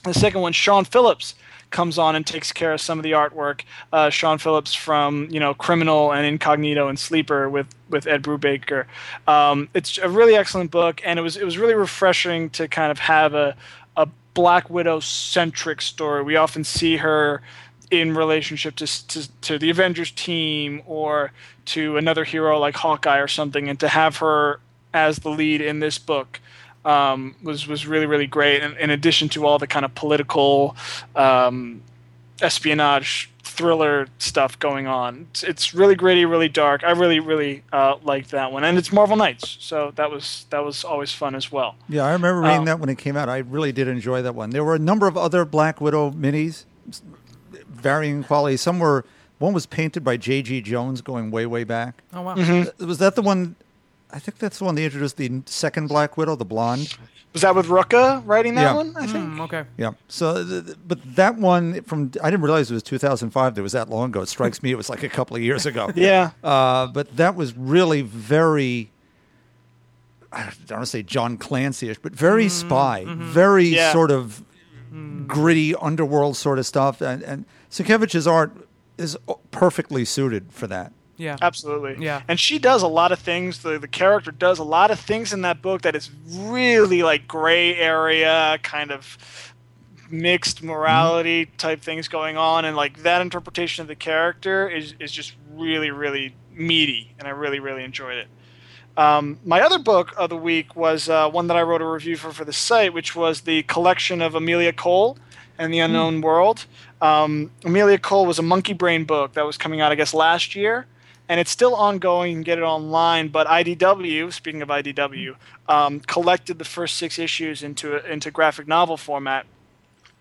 The 0.04 0.14
second 0.14 0.42
one, 0.42 0.54
Sean 0.54 0.86
Phillips 0.86 1.34
comes 1.72 1.98
on 1.98 2.16
and 2.16 2.26
takes 2.26 2.52
care 2.52 2.74
of 2.74 2.80
some 2.80 3.00
of 3.00 3.04
the 3.04 3.12
artwork. 3.12 3.62
Uh, 3.92 4.12
Sean 4.12 4.38
Phillips 4.38 4.74
from 4.74 5.28
you 5.32 5.40
know 5.40 5.54
Criminal 5.56 6.14
and 6.14 6.26
Incognito 6.26 6.88
and 6.88 6.98
Sleeper 6.98 7.50
with 7.50 7.68
with 7.90 8.06
Ed 8.06 8.24
Brubaker. 8.24 8.86
Um, 9.28 9.68
it's 9.74 9.98
a 9.98 10.08
really 10.08 10.36
excellent 10.36 10.70
book, 10.70 11.02
and 11.04 11.18
it 11.18 11.24
was 11.24 11.36
it 11.36 11.44
was 11.44 11.58
really 11.58 11.74
refreshing 11.74 12.52
to 12.52 12.68
kind 12.68 12.92
of 12.92 13.00
have 13.00 13.34
a 13.34 13.48
a 13.48 13.85
Black 14.36 14.70
Widow 14.70 15.00
centric 15.00 15.82
story. 15.82 16.22
We 16.22 16.36
often 16.36 16.64
see 16.64 16.98
her 16.98 17.42
in 17.90 18.14
relationship 18.14 18.76
to, 18.76 19.08
to 19.08 19.32
to 19.42 19.58
the 19.58 19.72
Avengers 19.72 20.12
team 20.12 20.84
or 20.86 21.32
to 21.66 21.98
another 21.98 22.24
hero 22.24 22.60
like 22.60 22.76
Hawkeye 22.76 23.18
or 23.18 23.28
something, 23.28 23.68
and 23.68 23.80
to 23.80 23.88
have 23.88 24.18
her 24.18 24.60
as 24.94 25.20
the 25.20 25.30
lead 25.30 25.62
in 25.62 25.80
this 25.80 25.98
book 25.98 26.40
um, 26.84 27.36
was 27.42 27.68
was 27.68 27.88
really 27.88 28.06
really 28.06 28.28
great. 28.28 28.62
And 28.62 28.78
in 28.78 28.92
addition 28.92 29.30
to 29.30 29.48
all 29.48 29.58
the 29.58 29.68
kind 29.68 29.86
of 29.86 29.96
political 29.96 30.76
um, 31.16 31.82
espionage 32.42 33.32
thriller 33.56 34.08
stuff 34.18 34.58
going 34.60 34.88
on, 34.88 35.28
it's, 35.32 35.44
it's 35.44 35.74
really 35.74 35.96
gritty, 35.96 36.26
really 36.26 36.50
dark. 36.50 36.84
I 36.84 36.92
really 36.92 37.20
really 37.20 37.64
uh, 37.74 37.96
liked 38.04 38.32
that 38.32 38.52
one, 38.52 38.64
and 38.64 38.78
it's 38.78 38.92
Marvel 38.92 39.16
Knights, 39.18 39.58
so 39.60 39.92
that 39.96 40.12
was 40.12 40.46
that 40.50 40.64
was 40.64 40.84
always 40.84 41.12
fun 41.12 41.36
as 41.36 41.52
well. 41.52 41.76
Yeah, 41.90 42.04
I 42.06 42.12
remember 42.12 42.42
reading 42.42 42.60
Um, 42.60 42.66
that 42.66 42.80
when 42.80 42.90
it 42.90 42.98
came 42.98 43.18
out. 43.18 43.30
I 43.30 43.38
really 43.40 43.72
did 43.72 43.88
enjoy 43.88 44.22
that 44.22 44.36
one. 44.36 44.50
There 44.52 44.64
were 44.64 44.76
a 44.76 44.80
number 44.80 45.08
of 45.08 45.18
other 45.18 45.46
Black 45.46 45.82
Widow 45.82 46.12
minis, 46.12 46.66
varying 47.70 48.24
quality. 48.24 48.58
Some 48.58 48.80
were. 48.80 49.06
One 49.38 49.54
was 49.54 49.66
painted 49.66 50.02
by 50.06 50.16
J.G. 50.16 50.62
Jones, 50.62 51.02
going 51.02 51.30
way 51.30 51.46
way 51.46 51.66
back. 51.66 52.04
Oh 52.14 52.22
wow. 52.22 52.36
Mm-hmm. 52.36 52.88
Was 52.88 53.00
that 53.00 53.16
the 53.16 53.22
one? 53.22 53.56
I 54.16 54.20
think 54.20 54.38
that's 54.38 54.60
the 54.60 54.64
one 54.66 54.76
they 54.76 54.86
introduced 54.86 55.18
the 55.18 55.42
second 55.46 55.88
Black 55.88 56.16
Widow, 56.16 56.36
the 56.38 56.46
blonde. 56.46 56.98
Was 57.34 57.42
that 57.42 57.54
with 57.54 57.66
Rucka 57.68 58.24
writing 58.26 58.56
that 58.56 58.62
Yeah. 58.62 58.74
one? 58.76 58.96
I 58.96 59.06
think. 59.08 59.26
Mm, 59.32 59.40
okay. 59.42 59.66
Yeah. 59.78 59.92
So, 60.08 60.42
th- 60.46 60.66
th- 60.66 60.78
but 60.88 61.00
that 61.18 61.36
one 61.38 61.82
from 61.82 62.12
I 62.24 62.32
didn't 62.32 62.44
realize 62.44 62.72
it 62.72 62.74
was 62.74 62.84
2005. 62.84 63.56
That 63.56 63.62
was 63.62 63.74
that 63.74 63.90
long 63.90 64.10
ago. 64.12 64.22
It 64.22 64.30
strikes 64.30 64.64
me 64.64 64.72
it 64.72 64.78
was 64.78 64.90
like 64.90 65.04
a 65.04 65.10
couple 65.10 65.36
of 65.36 65.42
years 65.44 65.66
ago. 65.66 65.92
Yeah. 65.96 66.30
Uh, 66.44 66.88
but 66.88 67.18
that 67.18 67.36
was 67.36 67.56
really 67.58 68.02
very. 68.04 68.90
I 70.32 70.44
don't 70.66 70.78
want 70.78 70.84
to 70.84 70.86
say 70.86 71.04
John 71.04 71.38
Clancy-ish, 71.38 71.98
but 72.00 72.14
very 72.14 72.48
spy, 72.50 73.06
very 73.08 73.66
Yeah. 73.68 73.92
sort 73.94 74.12
of 74.12 74.44
gritty 75.28 75.76
underworld 75.76 76.38
sort 76.38 76.58
of 76.60 76.66
stuff. 76.66 77.02
And, 77.02 77.22
and 77.24 77.46
Sienkiewicz's 77.70 78.28
art 78.28 78.52
is 78.98 79.18
perfectly 79.52 80.06
suited 80.06 80.52
for 80.54 80.68
that. 80.68 80.94
Yeah. 81.18 81.38
Absolutely. 81.42 82.04
Yeah. 82.04 82.22
And 82.28 82.40
she 82.40 82.60
does 82.60 82.82
a 82.82 82.88
lot 82.88 83.12
of 83.12 83.20
things. 83.20 83.62
The 83.62 83.80
the 83.80 83.88
character 83.88 84.32
does 84.32 84.60
a 84.60 84.64
lot 84.64 84.92
of 84.92 85.00
things 85.00 85.34
in 85.34 85.42
that 85.42 85.62
book 85.62 85.82
that 85.84 85.96
is 85.96 86.12
really 86.30 87.04
like 87.04 87.28
gray 87.28 87.76
area 87.76 88.60
kind 88.64 88.92
of 88.92 89.18
mixed 90.10 90.62
morality 90.62 91.48
type 91.58 91.82
things 91.82 92.08
going 92.08 92.38
on 92.38 92.64
and 92.64 92.76
like 92.78 93.02
that 93.02 93.22
interpretation 93.22 93.82
of 93.82 93.88
the 93.88 93.96
character 93.96 94.70
is 94.70 94.94
is 95.00 95.12
just 95.12 95.36
really 95.54 95.90
really 95.90 96.36
meaty 96.52 97.14
and 97.18 97.28
I 97.28 97.32
really 97.32 97.60
really 97.60 97.84
enjoyed 97.84 98.18
it. 98.18 98.28
Um, 98.98 99.40
my 99.44 99.60
other 99.62 99.80
book 99.80 100.14
of 100.18 100.30
the 100.30 100.38
week 100.38 100.76
was 100.76 101.10
uh, 101.10 101.30
one 101.30 101.48
that 101.48 101.58
I 101.58 101.64
wrote 101.64 101.82
a 101.82 101.86
review 101.88 102.16
for 102.16 102.32
for 102.32 102.46
the 102.46 102.54
site, 102.54 102.94
which 102.94 103.16
was 103.16 103.42
the 103.42 103.64
collection 103.64 104.22
of 104.22 104.36
Amelia 104.36 104.72
Cole 104.72 105.18
and 105.58 105.74
the 105.74 105.80
Unknown 105.80 106.22
World. 106.22 106.66
Um, 107.02 107.52
Amelia 107.66 107.98
Cole 107.98 108.26
was 108.26 108.40
a 108.40 108.42
Monkey 108.42 108.74
Brain 108.74 109.04
book 109.04 109.34
that 109.34 109.46
was 109.46 109.58
coming 109.58 109.82
out, 109.82 109.92
I 109.92 109.96
guess, 109.96 110.14
last 110.14 110.56
year, 110.56 110.86
and 111.30 111.40
it's 111.40 111.52
still 111.52 111.76
ongoing. 111.76 112.32
You 112.32 112.36
can 112.38 112.44
get 112.44 112.58
it 112.58 112.64
online. 112.64 113.30
But 113.30 113.48
IDW, 113.48 114.32
speaking 114.32 114.62
of 114.62 114.70
IDW, 114.70 115.36
um, 115.68 116.00
collected 116.02 116.60
the 116.60 116.66
first 116.66 116.98
six 116.98 117.20
issues 117.20 117.64
into 117.64 118.06
into 118.12 118.32
graphic 118.32 118.68
novel 118.68 118.98
format. 118.98 119.46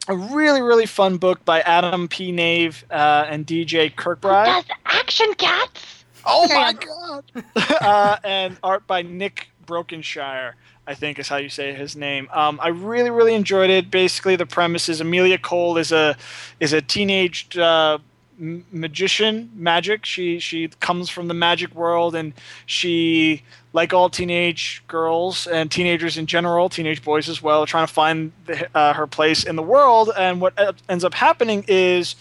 A 0.08 0.16
really 0.16 0.60
really 0.60 0.86
fun 0.86 1.16
book 1.16 1.44
by 1.44 1.60
Adam 1.62 2.08
P. 2.08 2.30
Knave 2.30 2.84
uh, 2.90 3.26
and 3.28 3.46
DJ 3.46 3.94
Kirkbride. 3.94 4.46
Does 4.46 4.64
action 4.86 5.32
cats? 5.34 6.04
Oh 6.26 6.48
my 6.48 6.72
god! 6.72 7.24
uh, 7.82 8.16
and 8.24 8.56
art 8.62 8.86
by 8.86 9.02
Nick 9.02 9.48
Brokenshire, 9.66 10.54
I 10.86 10.94
think 10.94 11.18
is 11.18 11.28
how 11.28 11.36
you 11.36 11.48
say 11.48 11.72
his 11.72 11.96
name. 11.96 12.28
Um, 12.32 12.58
I 12.62 12.68
really, 12.68 13.10
really 13.10 13.34
enjoyed 13.34 13.70
it. 13.70 13.90
Basically, 13.90 14.36
the 14.36 14.46
premise 14.46 14.88
is 14.88 15.00
Amelia 15.00 15.38
Cole 15.38 15.78
is 15.78 15.92
a 15.92 16.16
is 16.60 16.72
a 16.72 16.82
teenage 16.82 17.56
uh, 17.56 17.98
magician, 18.38 19.50
magic. 19.54 20.04
She 20.04 20.38
she 20.38 20.68
comes 20.80 21.10
from 21.10 21.28
the 21.28 21.34
magic 21.34 21.74
world, 21.74 22.14
and 22.14 22.32
she, 22.66 23.42
like 23.72 23.92
all 23.92 24.08
teenage 24.10 24.82
girls 24.88 25.46
and 25.46 25.70
teenagers 25.70 26.16
in 26.16 26.26
general, 26.26 26.68
teenage 26.68 27.02
boys 27.02 27.28
as 27.28 27.42
well, 27.42 27.66
trying 27.66 27.86
to 27.86 27.92
find 27.92 28.32
the, 28.46 28.68
uh, 28.76 28.92
her 28.94 29.06
place 29.06 29.44
in 29.44 29.56
the 29.56 29.62
world. 29.62 30.10
And 30.16 30.40
what 30.40 30.58
uh, 30.58 30.72
ends 30.88 31.04
up 31.04 31.14
happening 31.14 31.64
is 31.68 32.16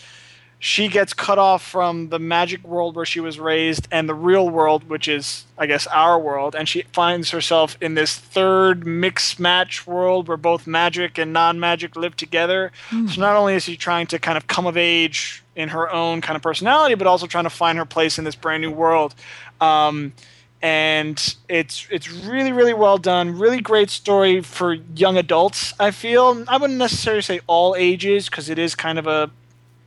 she 0.64 0.88
gets 0.88 1.14
cut 1.14 1.38
off 1.38 1.62
from 1.62 2.08
the 2.08 2.18
magic 2.18 2.64
world 2.64 2.96
where 2.96 3.06
she 3.06 3.20
was 3.20 3.38
raised 3.38 3.86
and 3.92 4.08
the 4.08 4.14
real 4.14 4.50
world, 4.50 4.88
which 4.88 5.10
is, 5.10 5.44
I 5.58 5.66
guess, 5.66 5.88
our 5.88 6.18
world, 6.18 6.56
and 6.56 6.70
she 6.70 6.84
finds 6.94 7.32
herself 7.32 7.78
in 7.82 7.96
this 7.96 8.16
third 8.16 8.88
mix 8.88 9.38
match 9.38 9.86
world 9.86 10.30
where 10.30 10.38
both 10.38 10.66
magic 10.66 11.18
and 11.18 11.34
non 11.34 11.60
magic 11.60 11.98
live 11.98 12.16
together. 12.16 12.72
So 13.10 13.20
not 13.20 13.36
only 13.36 13.56
is 13.56 13.64
she 13.64 13.76
trying 13.76 14.08
to 14.08 14.20
kind 14.20 14.38
of 14.38 14.48
come 14.48 14.66
of 14.66 14.78
age 14.78 15.44
in 15.54 15.68
her 15.68 15.92
own 15.92 16.22
kind 16.22 16.38
of 16.38 16.42
personality, 16.42 16.96
but 16.96 17.08
also 17.08 17.28
trying 17.28 17.44
to 17.44 17.50
find 17.50 17.78
her 17.78 17.86
place 17.86 18.18
in 18.18 18.24
this 18.24 18.36
brand 18.36 18.62
new 18.62 18.72
world. 18.72 19.16
Um, 19.60 20.14
and 20.62 21.36
it's 21.50 21.88
it's 21.92 22.10
really 22.10 22.54
really 22.54 22.74
well 22.74 22.98
done 22.98 23.38
really 23.38 23.60
great 23.60 23.90
story 23.90 24.40
for 24.40 24.76
young 24.96 25.18
adults 25.18 25.74
i 25.78 25.92
feel 25.92 26.46
i 26.48 26.56
wouldn't 26.56 26.80
necessarily 26.80 27.22
say 27.22 27.42
all 27.48 27.76
ages 27.76 28.30
because 28.30 28.48
it 28.50 28.58
is 28.58 28.74
kind 28.74 28.98
of 28.98 29.06
a 29.06 29.30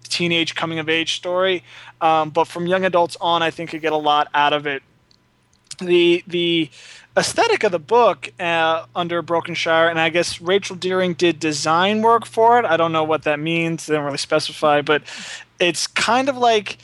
teenage 0.08 0.54
coming 0.54 0.78
of 0.78 0.88
age 0.88 1.16
story. 1.16 1.62
Um, 2.00 2.30
but 2.30 2.46
from 2.46 2.66
young 2.66 2.84
adults 2.84 3.16
on, 3.20 3.42
I 3.42 3.50
think 3.50 3.72
you 3.72 3.78
get 3.78 3.92
a 3.92 3.96
lot 3.96 4.28
out 4.34 4.52
of 4.52 4.66
it. 4.66 4.82
The 5.78 6.24
the 6.26 6.70
aesthetic 7.16 7.64
of 7.64 7.72
the 7.72 7.78
book 7.78 8.32
uh, 8.38 8.86
under 8.94 9.22
Brokenshire, 9.22 9.88
and 9.88 9.98
I 9.98 10.10
guess 10.10 10.40
Rachel 10.40 10.76
Deering 10.76 11.14
did 11.14 11.40
design 11.40 12.02
work 12.02 12.26
for 12.26 12.58
it. 12.58 12.64
I 12.64 12.76
don't 12.76 12.92
know 12.92 13.04
what 13.04 13.22
that 13.22 13.38
means; 13.38 13.86
they 13.86 13.94
don't 13.94 14.04
really 14.04 14.18
specify, 14.18 14.82
but 14.82 15.02
it's 15.58 15.86
kind 15.86 16.28
of 16.28 16.36
like 16.36 16.78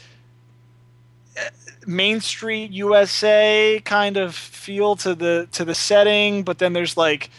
uh, 1.38 1.48
Main 1.86 2.20
Street 2.20 2.70
USA 2.70 3.80
kind 3.84 4.16
of 4.16 4.34
feel 4.34 4.96
to 4.96 5.14
the 5.14 5.48
to 5.52 5.64
the 5.64 5.74
setting, 5.74 6.42
but 6.42 6.58
then 6.58 6.72
there's 6.72 6.96
like 6.96 7.30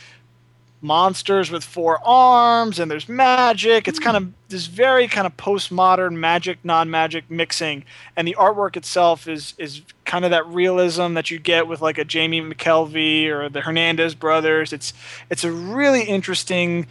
monsters 0.84 1.50
with 1.50 1.64
four 1.64 1.98
arms 2.06 2.78
and 2.78 2.92
there's 2.92 3.08
magic. 3.08 3.88
It's 3.88 4.00
kind 4.00 4.18
of 4.18 4.34
this 4.50 4.68
very 4.68 5.08
kind 5.08 5.26
of 5.26 5.36
postmodern 5.38 6.16
magic, 6.18 6.60
non-magic 6.64 7.32
mixing, 7.32 7.86
and 8.16 8.28
the 8.28 8.36
artwork 8.38 8.76
itself 8.76 9.28
is 9.28 9.54
is 9.58 9.82
kind 10.06 10.26
of 10.26 10.32
that 10.32 10.46
realism 10.48 11.14
that 11.14 11.32
you 11.32 11.40
get 11.40 11.68
with 11.68 11.82
like 11.82 11.98
a 11.98 12.06
Jamie 12.06 12.42
McKelvie 12.42 13.28
or 13.28 13.50
the 13.50 13.62
Hernandez 13.62 14.14
brothers. 14.14 14.74
It's 14.74 14.94
it's 15.30 15.44
a 15.44 15.52
really 15.52 16.04
interesting 16.04 16.88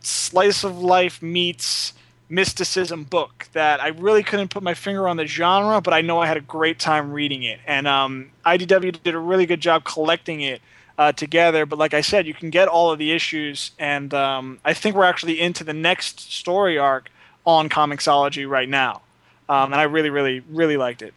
slice 0.00 0.64
of 0.64 0.82
life 0.82 1.22
meets 1.22 1.92
mysticism 2.28 3.04
book 3.04 3.48
that 3.52 3.80
I 3.80 3.88
really 3.88 4.22
couldn't 4.22 4.48
put 4.48 4.62
my 4.62 4.74
finger 4.74 5.08
on 5.08 5.16
the 5.16 5.26
genre, 5.26 5.80
but 5.80 5.92
I 5.92 6.00
know 6.00 6.20
I 6.20 6.26
had 6.26 6.36
a 6.36 6.42
great 6.42 6.78
time 6.78 7.12
reading 7.12 7.42
it. 7.42 7.58
And 7.66 7.88
um, 7.88 8.30
IDW 8.46 9.02
did 9.02 9.14
a 9.14 9.18
really 9.18 9.46
good 9.46 9.60
job 9.60 9.84
collecting 9.84 10.40
it 10.40 10.62
uh, 10.98 11.12
together. 11.12 11.66
But 11.66 11.78
like 11.78 11.94
I 11.94 12.00
said, 12.00 12.26
you 12.26 12.34
can 12.34 12.50
get 12.50 12.68
all 12.68 12.90
of 12.90 12.98
the 12.98 13.12
issues, 13.12 13.72
and 13.78 14.12
um, 14.14 14.60
I 14.64 14.74
think 14.74 14.96
we're 14.96 15.04
actually 15.04 15.40
into 15.40 15.64
the 15.64 15.72
next 15.72 16.32
story 16.32 16.78
arc 16.78 17.10
on 17.44 17.68
Comixology 17.68 18.48
right 18.48 18.68
now. 18.68 19.02
Um, 19.48 19.72
and 19.72 19.80
I 19.80 19.84
really, 19.84 20.10
really, 20.10 20.40
really 20.48 20.76
liked 20.76 21.02
it. 21.02 21.14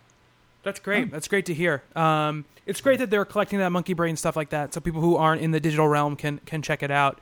That's 0.63 0.79
great. 0.79 1.11
That's 1.11 1.27
great 1.27 1.45
to 1.47 1.53
hear. 1.53 1.83
Um, 1.95 2.45
it's 2.65 2.79
great 2.79 2.99
that 2.99 3.09
they're 3.09 3.25
collecting 3.25 3.59
that 3.59 3.69
monkey 3.69 3.93
brain 3.93 4.15
stuff 4.15 4.35
like 4.35 4.49
that, 4.49 4.73
so 4.73 4.79
people 4.79 5.01
who 5.01 5.17
aren't 5.17 5.41
in 5.41 5.51
the 5.51 5.59
digital 5.59 5.87
realm 5.87 6.15
can 6.15 6.39
can 6.45 6.61
check 6.61 6.81
it 6.81 6.91
out. 6.91 7.19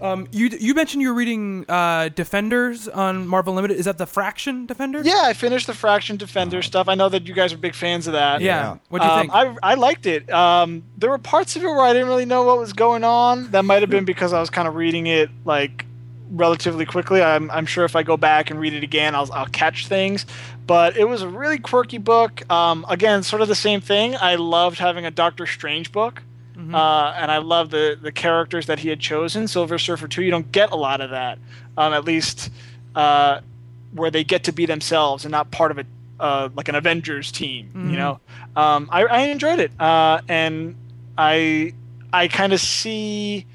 Um, 0.00 0.28
you 0.30 0.48
you 0.60 0.74
mentioned 0.74 1.02
you 1.02 1.08
were 1.08 1.14
reading 1.14 1.64
uh, 1.68 2.08
Defenders 2.10 2.86
on 2.86 3.26
Marvel 3.26 3.52
Unlimited. 3.52 3.78
Is 3.78 3.86
that 3.86 3.98
the 3.98 4.06
Fraction 4.06 4.64
Defenders? 4.64 5.04
Yeah, 5.06 5.22
I 5.24 5.32
finished 5.32 5.66
the 5.66 5.74
Fraction 5.74 6.16
Defender 6.16 6.62
stuff. 6.62 6.88
I 6.88 6.94
know 6.94 7.08
that 7.08 7.26
you 7.26 7.34
guys 7.34 7.52
are 7.52 7.58
big 7.58 7.74
fans 7.74 8.06
of 8.06 8.12
that. 8.12 8.40
Yeah. 8.40 8.76
What 8.90 9.00
do 9.02 9.06
you 9.08 9.12
Um, 9.12 9.20
think? 9.22 9.32
I, 9.34 9.56
I 9.62 9.74
liked 9.74 10.06
it. 10.06 10.30
Um, 10.30 10.84
there 10.96 11.10
were 11.10 11.18
parts 11.18 11.56
of 11.56 11.62
it 11.64 11.66
where 11.66 11.80
I 11.80 11.92
didn't 11.92 12.06
really 12.08 12.26
know 12.26 12.44
what 12.44 12.58
was 12.58 12.72
going 12.72 13.02
on. 13.02 13.50
That 13.50 13.64
might 13.64 13.82
have 13.82 13.90
been 13.90 14.04
because 14.04 14.32
I 14.32 14.40
was 14.40 14.50
kind 14.50 14.68
of 14.68 14.76
reading 14.76 15.08
it 15.08 15.30
like 15.44 15.84
relatively 16.30 16.84
quickly. 16.86 17.20
I'm, 17.22 17.50
I'm 17.50 17.66
sure 17.66 17.84
if 17.84 17.96
I 17.96 18.02
go 18.04 18.16
back 18.16 18.50
and 18.50 18.60
read 18.60 18.74
it 18.74 18.84
again, 18.84 19.14
I'll, 19.16 19.32
I'll 19.32 19.46
catch 19.46 19.88
things. 19.88 20.26
But 20.66 20.96
it 20.96 21.08
was 21.08 21.22
a 21.22 21.28
really 21.28 21.58
quirky 21.58 21.98
book. 21.98 22.48
Um, 22.52 22.84
again, 22.88 23.22
sort 23.24 23.42
of 23.42 23.48
the 23.48 23.54
same 23.56 23.80
thing. 23.80 24.14
I 24.14 24.36
loved 24.36 24.78
having 24.78 25.06
a 25.06 25.10
Doctor 25.10 25.46
Strange 25.46 25.90
book. 25.90 26.22
Uh, 26.58 27.14
and 27.16 27.30
I 27.30 27.38
love 27.38 27.70
the 27.70 27.96
the 28.02 28.10
characters 28.10 28.66
that 28.66 28.80
he 28.80 28.88
had 28.88 28.98
chosen. 28.98 29.46
Silver 29.46 29.78
Surfer 29.78 30.08
two, 30.08 30.22
you 30.22 30.30
don't 30.32 30.50
get 30.50 30.72
a 30.72 30.76
lot 30.76 31.00
of 31.00 31.10
that, 31.10 31.38
um, 31.76 31.92
at 31.92 32.04
least 32.04 32.50
uh, 32.96 33.40
where 33.92 34.10
they 34.10 34.24
get 34.24 34.42
to 34.44 34.52
be 34.52 34.66
themselves 34.66 35.24
and 35.24 35.30
not 35.30 35.52
part 35.52 35.70
of 35.70 35.78
a 35.78 35.84
uh, 36.18 36.48
like 36.56 36.68
an 36.68 36.74
Avengers 36.74 37.30
team. 37.30 37.70
You 37.90 37.96
know, 37.96 38.20
um, 38.56 38.88
I, 38.90 39.04
I 39.04 39.20
enjoyed 39.28 39.60
it, 39.60 39.70
uh, 39.80 40.20
and 40.28 40.74
I 41.16 41.74
I 42.12 42.26
kind 42.26 42.52
of 42.52 42.58
see 42.60 43.46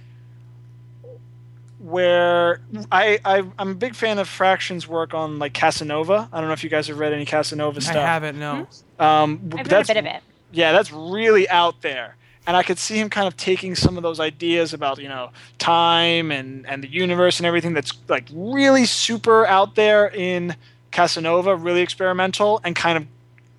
where 1.79 2.61
I, 2.91 3.19
I 3.25 3.43
I'm 3.59 3.71
a 3.71 3.75
big 3.75 3.95
fan 3.95 4.17
of 4.19 4.29
Fraction's 4.29 4.87
work 4.87 5.13
on 5.13 5.39
like 5.39 5.53
Casanova. 5.53 6.29
I 6.31 6.39
don't 6.39 6.47
know 6.47 6.53
if 6.53 6.63
you 6.63 6.69
guys 6.69 6.87
have 6.87 6.97
read 6.97 7.11
any 7.13 7.25
Casanova 7.25 7.81
stuff. 7.81 7.97
I 7.97 7.99
haven't. 8.01 8.39
No. 8.39 8.67
Um, 8.99 9.41
I've 9.57 9.69
read 9.69 9.83
a 9.83 9.85
bit 9.85 9.97
of 9.97 10.05
it. 10.05 10.21
yeah, 10.53 10.71
that's 10.71 10.91
really 10.91 11.49
out 11.49 11.81
there. 11.81 12.15
And 12.45 12.57
I 12.57 12.63
could 12.63 12.77
see 12.77 12.97
him 12.99 13.09
kind 13.09 13.27
of 13.27 13.37
taking 13.37 13.73
some 13.73 13.95
of 13.95 14.03
those 14.03 14.19
ideas 14.19 14.73
about, 14.73 14.99
you 14.99 15.07
know, 15.07 15.31
time 15.59 16.31
and, 16.31 16.67
and 16.67 16.83
the 16.83 16.89
universe 16.89 17.39
and 17.39 17.47
everything 17.47 17.73
that's 17.73 17.93
like 18.09 18.27
really 18.33 18.85
super 18.85 19.45
out 19.45 19.75
there 19.75 20.07
in 20.09 20.55
Casanova, 20.91 21.55
really 21.55 21.81
experimental, 21.81 22.59
and 22.63 22.75
kind 22.75 22.97
of 22.97 23.07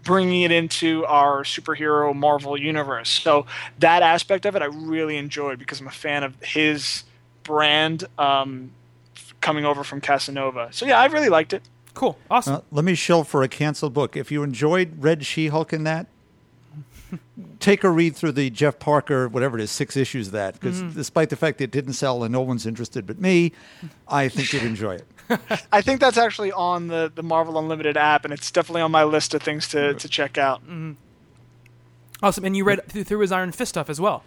bringing 0.03 0.43
it 0.43 0.53
into 0.53 1.05
our 1.07 1.45
superhero 1.45 2.15
Marvel 2.15 2.61
universe. 2.61 3.09
So 3.09 3.47
that 3.79 4.03
aspect 4.03 4.45
of 4.45 4.55
it 4.55 4.61
I 4.61 4.67
really 4.67 5.17
enjoyed 5.17 5.59
because 5.59 5.81
I'm 5.81 5.89
a 5.89 5.91
fan 5.91 6.23
of 6.23 6.35
his 6.43 7.05
brand 7.43 8.05
um, 8.19 8.71
coming 9.41 9.65
over 9.65 9.83
from 9.83 10.03
Casanova. 10.03 10.69
So 10.73 10.85
yeah, 10.85 11.01
I 11.01 11.07
really 11.07 11.31
liked 11.31 11.55
it. 11.55 11.63
Cool. 11.95 12.19
Awesome. 12.31 12.57
Uh, 12.57 12.61
let 12.71 12.85
me 12.85 12.95
shill 12.95 13.25
for 13.25 13.43
a 13.43 13.49
canceled 13.49 13.95
book. 13.95 14.17
If 14.17 14.31
you 14.31 14.43
enjoyed 14.43 15.03
Red 15.03 15.25
She-Hulk 15.25 15.73
in 15.73 15.85
that, 15.85 16.07
take 17.61 17.85
a 17.85 17.91
read 17.91 18.17
through 18.17 18.33
the 18.33 18.51
Jeff 18.51 18.79
Parker, 18.79 19.29
whatever 19.29 19.59
it 19.59 19.63
is, 19.63 19.71
six 19.71 19.97
issues 19.97 20.29
of 20.29 20.33
that. 20.33 20.55
Because 20.55 20.83
mm-hmm. 20.83 20.97
despite 20.97 21.31
the 21.31 21.37
fact 21.37 21.59
that 21.59 21.65
it 21.65 21.71
didn't 21.71 21.95
sell 21.95 22.23
and 22.25 22.33
no 22.33 22.41
one's 22.41 22.67
interested 22.67 23.07
but 23.07 23.21
me, 23.21 23.53
I 24.09 24.29
think 24.29 24.53
you'd 24.53 24.63
enjoy 24.63 24.97
it. 24.97 25.07
I 25.73 25.81
think 25.81 26.01
that's 26.01 26.19
actually 26.19 26.53
on 26.53 26.89
the, 26.89 27.11
the 27.15 27.23
Marvel 27.23 27.59
Unlimited 27.59 27.97
app, 27.97 28.25
and 28.25 28.35
it's 28.35 28.51
definitely 28.51 28.83
on 28.83 28.91
my 28.91 29.05
list 29.05 29.35
of 29.35 29.43
things 29.43 29.69
to, 29.69 29.95
to 29.95 30.09
check 30.09 30.39
out. 30.39 30.63
Mm-hmm. 30.63 30.93
Awesome. 32.23 32.45
And 32.45 32.57
you 32.57 32.65
read 32.65 32.87
through 32.89 33.21
his 33.21 33.33
Iron 33.33 33.53
Fist 33.53 33.71
stuff 33.71 33.91
as 33.91 34.01
well. 34.01 34.23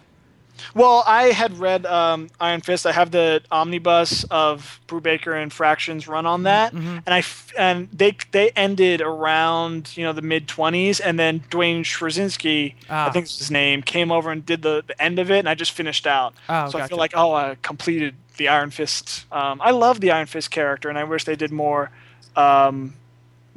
Well, 0.74 1.02
I 1.06 1.24
had 1.32 1.58
read 1.58 1.86
um, 1.86 2.28
Iron 2.40 2.60
Fist. 2.60 2.86
I 2.86 2.92
have 2.92 3.10
the 3.10 3.42
omnibus 3.50 4.24
of 4.30 4.80
Brubaker 4.86 5.40
and 5.40 5.52
Fractions 5.52 6.06
run 6.08 6.26
on 6.26 6.42
that, 6.44 6.72
and 6.72 7.02
I 7.06 7.18
f- 7.18 7.52
and 7.58 7.88
they 7.92 8.16
they 8.32 8.50
ended 8.50 9.00
around 9.00 9.96
you 9.96 10.04
know 10.04 10.12
the 10.12 10.22
mid 10.22 10.48
twenties, 10.48 11.00
and 11.00 11.18
then 11.18 11.42
Duane 11.50 11.84
Swierczynski, 11.84 12.74
Ah. 12.90 13.08
I 13.08 13.10
think 13.10 13.26
is 13.26 13.38
his 13.38 13.50
name, 13.50 13.82
came 13.82 14.10
over 14.12 14.30
and 14.30 14.44
did 14.44 14.62
the, 14.62 14.82
the 14.86 15.00
end 15.02 15.18
of 15.18 15.30
it, 15.30 15.38
and 15.40 15.48
I 15.48 15.54
just 15.54 15.72
finished 15.72 16.06
out. 16.06 16.34
Oh, 16.48 16.68
so 16.70 16.78
I 16.78 16.86
feel 16.86 16.98
like 16.98 17.12
oh, 17.14 17.32
I 17.32 17.56
completed 17.62 18.14
the 18.36 18.48
Iron 18.48 18.70
Fist. 18.70 19.26
Um, 19.32 19.60
I 19.62 19.70
love 19.72 20.00
the 20.00 20.10
Iron 20.10 20.26
Fist 20.26 20.50
character, 20.50 20.88
and 20.88 20.96
I 20.98 21.04
wish 21.04 21.24
they 21.24 21.36
did 21.36 21.50
more 21.52 21.90
um, 22.36 22.94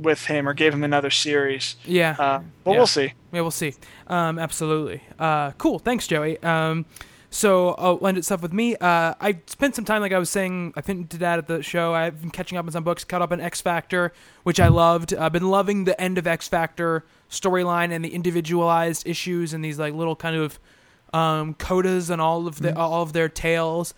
with 0.02 0.26
him 0.26 0.48
or 0.48 0.53
gave 0.53 0.73
him 0.73 0.84
another 0.84 1.10
series. 1.10 1.76
Yeah. 1.86 2.15
Uh, 2.18 2.41
but 2.64 2.72
Yeah. 2.72 2.78
we'll 2.78 2.88
see. 2.88 3.14
Yeah, 3.32 3.41
we'll 3.41 3.52
see. 3.52 3.73
Um, 4.07 4.38
absolutely. 4.40 5.02
Uh, 5.19 5.52
cool. 5.52 5.80
Thanks, 5.80 6.07
Joey. 6.07 6.41
Um, 6.44 6.86
so 7.30 7.69
I'll 7.76 8.06
end 8.06 8.18
it 8.18 8.26
stuff 8.26 8.41
with 8.41 8.52
me. 8.52 8.76
Uh, 8.76 9.14
I 9.22 9.40
spent 9.45 9.73
some 9.76 9.86
time, 9.86 10.02
like 10.02 10.11
I 10.11 10.19
was 10.19 10.30
saying, 10.30 10.73
I 10.76 10.82
think 10.82 11.10
to 11.11 11.18
that 11.19 11.40
at 11.40 11.48
the 11.48 11.64
show. 11.64 11.94
I've 11.94 12.19
been 12.19 12.30
catching 12.30 12.57
up 12.57 12.65
on 12.65 12.72
some 12.72 12.84
books, 12.84 13.06
caught 13.06 13.22
up 13.22 13.32
on 13.32 13.40
X 13.40 13.61
Factor, 13.61 14.11
which 14.44 14.60
I 14.60 14.68
loved. 14.68 15.14
I've 15.14 15.32
been 15.32 15.49
loving 15.49 15.86
the 15.86 15.99
end 15.99 16.18
of 16.18 16.28
X 16.28 16.49
Factor 16.49 17.06
storyline 17.30 17.91
and 17.91 18.03
the 18.03 18.14
individualized 18.14 19.07
issues 19.07 19.53
and 19.53 19.64
these 19.64 19.80
like 19.80 19.94
little 19.94 20.18
kind 20.18 20.36
of 20.36 20.60
um, 21.14 21.53
codas 21.56 22.10
and 22.10 22.22
all 22.22 22.48
of 22.48 22.60
the 22.61 22.78
all 22.78 23.02
of 23.02 23.14
their 23.14 23.30
tales. 23.30 23.94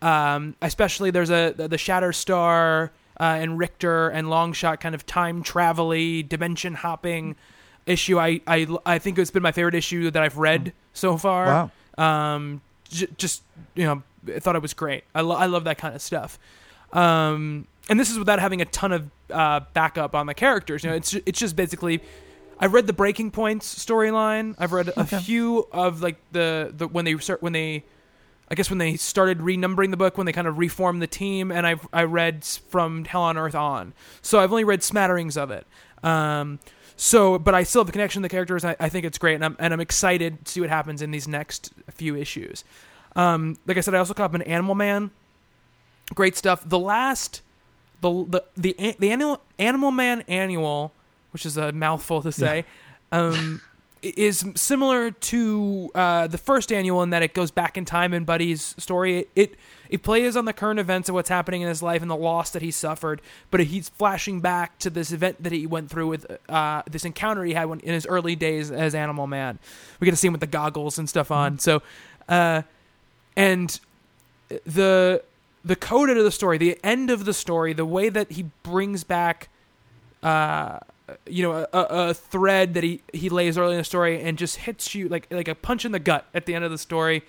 Um, 0.00 0.56
especially 0.60 1.12
there's 1.12 1.30
a 1.30 1.54
the, 1.56 1.68
the 1.68 1.76
Shatterstar 1.76 2.90
uh, 3.22 3.38
and 3.40 3.56
Rictor 3.56 4.08
and 4.08 4.26
Longshot 4.26 4.80
kind 4.80 4.96
of 4.96 5.06
time 5.06 5.44
travel 5.44 5.90
dimension 6.24 6.74
hopping 6.74 7.36
issue. 7.86 8.18
I, 8.18 8.40
I 8.48 8.66
I 8.84 8.98
think 8.98 9.16
it's 9.16 9.30
been 9.30 9.44
my 9.44 9.52
favorite 9.52 9.76
issue 9.76 10.10
that 10.10 10.20
I've 10.20 10.38
read 10.38 10.72
so 10.92 11.16
far. 11.16 11.70
Wow. 11.96 12.34
Um, 12.34 12.62
j- 12.88 13.06
just 13.16 13.42
you 13.76 13.84
know, 13.84 14.02
I 14.34 14.40
thought 14.40 14.56
it 14.56 14.62
was 14.62 14.74
great. 14.74 15.04
I 15.14 15.20
lo- 15.20 15.36
I 15.36 15.46
love 15.46 15.62
that 15.64 15.78
kind 15.78 15.94
of 15.94 16.02
stuff. 16.02 16.36
Um, 16.92 17.68
and 17.88 18.00
this 18.00 18.10
is 18.10 18.18
without 18.18 18.40
having 18.40 18.60
a 18.60 18.64
ton 18.64 18.90
of 18.90 19.10
uh, 19.30 19.60
backup 19.72 20.16
on 20.16 20.26
the 20.26 20.34
characters. 20.34 20.82
You 20.82 20.90
know, 20.90 20.96
it's 20.96 21.14
it's 21.14 21.38
just 21.38 21.54
basically. 21.54 22.02
I've 22.58 22.72
read 22.74 22.86
the 22.86 22.92
Breaking 22.92 23.32
Points 23.32 23.74
storyline. 23.84 24.54
I've 24.56 24.72
read 24.72 24.92
a 24.96 25.04
few 25.04 25.66
of 25.72 26.00
like 26.00 26.16
the, 26.30 26.72
the 26.76 26.86
when 26.86 27.04
they 27.04 27.16
start 27.18 27.42
when 27.42 27.52
they 27.52 27.82
I 28.52 28.54
guess 28.54 28.68
when 28.70 28.78
they 28.78 28.96
started 28.96 29.38
renumbering 29.38 29.90
the 29.90 29.96
book, 29.96 30.18
when 30.18 30.26
they 30.26 30.32
kind 30.32 30.46
of 30.46 30.58
reformed 30.58 31.00
the 31.00 31.06
team, 31.06 31.50
and 31.50 31.66
I 31.66 31.76
I 31.92 32.04
read 32.04 32.44
from 32.44 33.06
Hell 33.06 33.22
on 33.22 33.38
Earth 33.38 33.54
on. 33.54 33.94
So 34.20 34.38
I've 34.38 34.50
only 34.52 34.64
read 34.64 34.82
smatterings 34.82 35.36
of 35.38 35.50
it. 35.50 35.66
Um, 36.04 36.58
so, 36.94 37.38
but 37.38 37.54
I 37.54 37.62
still 37.62 37.80
have 37.82 37.88
a 37.88 37.92
connection 37.92 38.20
to 38.22 38.26
the 38.28 38.30
characters. 38.30 38.64
I, 38.64 38.76
I 38.78 38.88
think 38.90 39.06
it's 39.06 39.16
great, 39.18 39.34
and 39.36 39.44
I'm 39.44 39.56
and 39.58 39.72
I'm 39.72 39.80
excited 39.80 40.44
to 40.44 40.52
see 40.52 40.60
what 40.60 40.68
happens 40.68 41.00
in 41.00 41.10
these 41.10 41.26
next 41.26 41.72
few 41.90 42.14
issues. 42.14 42.62
Um, 43.16 43.56
like 43.66 43.78
I 43.78 43.80
said, 43.80 43.94
I 43.94 43.98
also 43.98 44.12
caught 44.14 44.26
up 44.26 44.34
in 44.34 44.42
Animal 44.42 44.74
Man. 44.74 45.10
Great 46.14 46.36
stuff. 46.36 46.62
The 46.68 46.78
last, 46.78 47.40
the 48.02 48.10
the 48.28 48.44
the 48.76 48.96
the 48.98 49.10
animal 49.10 49.40
Animal 49.58 49.90
Man 49.92 50.24
annual, 50.28 50.92
which 51.32 51.46
is 51.46 51.56
a 51.56 51.72
mouthful 51.72 52.20
to 52.22 52.30
say. 52.30 52.66
Um, 53.10 53.62
i- 53.64 53.71
is 54.02 54.44
similar 54.56 55.12
to 55.12 55.90
uh, 55.94 56.26
the 56.26 56.38
first 56.38 56.72
annual 56.72 57.02
in 57.02 57.10
that 57.10 57.22
it 57.22 57.34
goes 57.34 57.50
back 57.50 57.76
in 57.78 57.84
time 57.84 58.12
in 58.12 58.24
Buddy's 58.24 58.74
story. 58.78 59.20
It, 59.20 59.30
it 59.34 59.54
it 59.88 60.02
plays 60.02 60.36
on 60.36 60.46
the 60.46 60.54
current 60.54 60.80
events 60.80 61.10
of 61.10 61.14
what's 61.14 61.28
happening 61.28 61.60
in 61.60 61.68
his 61.68 61.82
life 61.82 62.00
and 62.00 62.10
the 62.10 62.16
loss 62.16 62.50
that 62.52 62.62
he 62.62 62.70
suffered, 62.70 63.20
but 63.50 63.60
he's 63.60 63.90
flashing 63.90 64.40
back 64.40 64.78
to 64.78 64.88
this 64.88 65.12
event 65.12 65.42
that 65.42 65.52
he 65.52 65.66
went 65.66 65.90
through 65.90 66.08
with 66.08 66.26
uh, 66.48 66.82
this 66.90 67.04
encounter 67.04 67.44
he 67.44 67.52
had 67.52 67.66
when, 67.66 67.78
in 67.80 67.92
his 67.92 68.06
early 68.06 68.34
days 68.34 68.70
as 68.70 68.94
Animal 68.94 69.26
Man. 69.26 69.58
We 70.00 70.06
get 70.06 70.12
to 70.12 70.16
see 70.16 70.28
him 70.28 70.32
with 70.32 70.40
the 70.40 70.46
goggles 70.46 70.98
and 70.98 71.10
stuff 71.10 71.30
on. 71.30 71.58
So, 71.58 71.82
uh, 72.26 72.62
and 73.36 73.78
the 74.64 75.22
the 75.64 75.76
coda 75.76 76.14
to 76.14 76.22
the 76.22 76.32
story, 76.32 76.58
the 76.58 76.78
end 76.82 77.10
of 77.10 77.24
the 77.24 77.34
story, 77.34 77.72
the 77.72 77.86
way 77.86 78.08
that 78.08 78.32
he 78.32 78.46
brings 78.62 79.04
back 79.04 79.48
uh, 80.22 80.78
you 81.26 81.42
know, 81.42 81.66
a, 81.72 81.78
a 81.80 82.14
thread 82.14 82.74
that 82.74 82.84
he, 82.84 83.02
he 83.12 83.28
lays 83.28 83.58
early 83.58 83.72
in 83.72 83.78
the 83.78 83.84
story 83.84 84.20
and 84.22 84.38
just 84.38 84.56
hits 84.56 84.94
you 84.94 85.08
like 85.08 85.26
like 85.30 85.48
a 85.48 85.54
punch 85.54 85.84
in 85.84 85.92
the 85.92 85.98
gut 85.98 86.26
at 86.34 86.46
the 86.46 86.54
end 86.54 86.64
of 86.64 86.70
the 86.70 86.78
story 86.78 87.22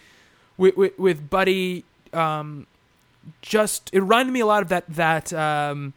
with 0.57 0.75
with, 0.77 0.97
with 0.99 1.29
Buddy. 1.29 1.85
Um, 2.11 2.67
just 3.41 3.89
it 3.93 4.01
reminded 4.01 4.31
me 4.31 4.41
a 4.41 4.45
lot 4.45 4.61
of 4.61 4.69
that 4.69 4.85
that 4.89 5.33
um, 5.33 5.93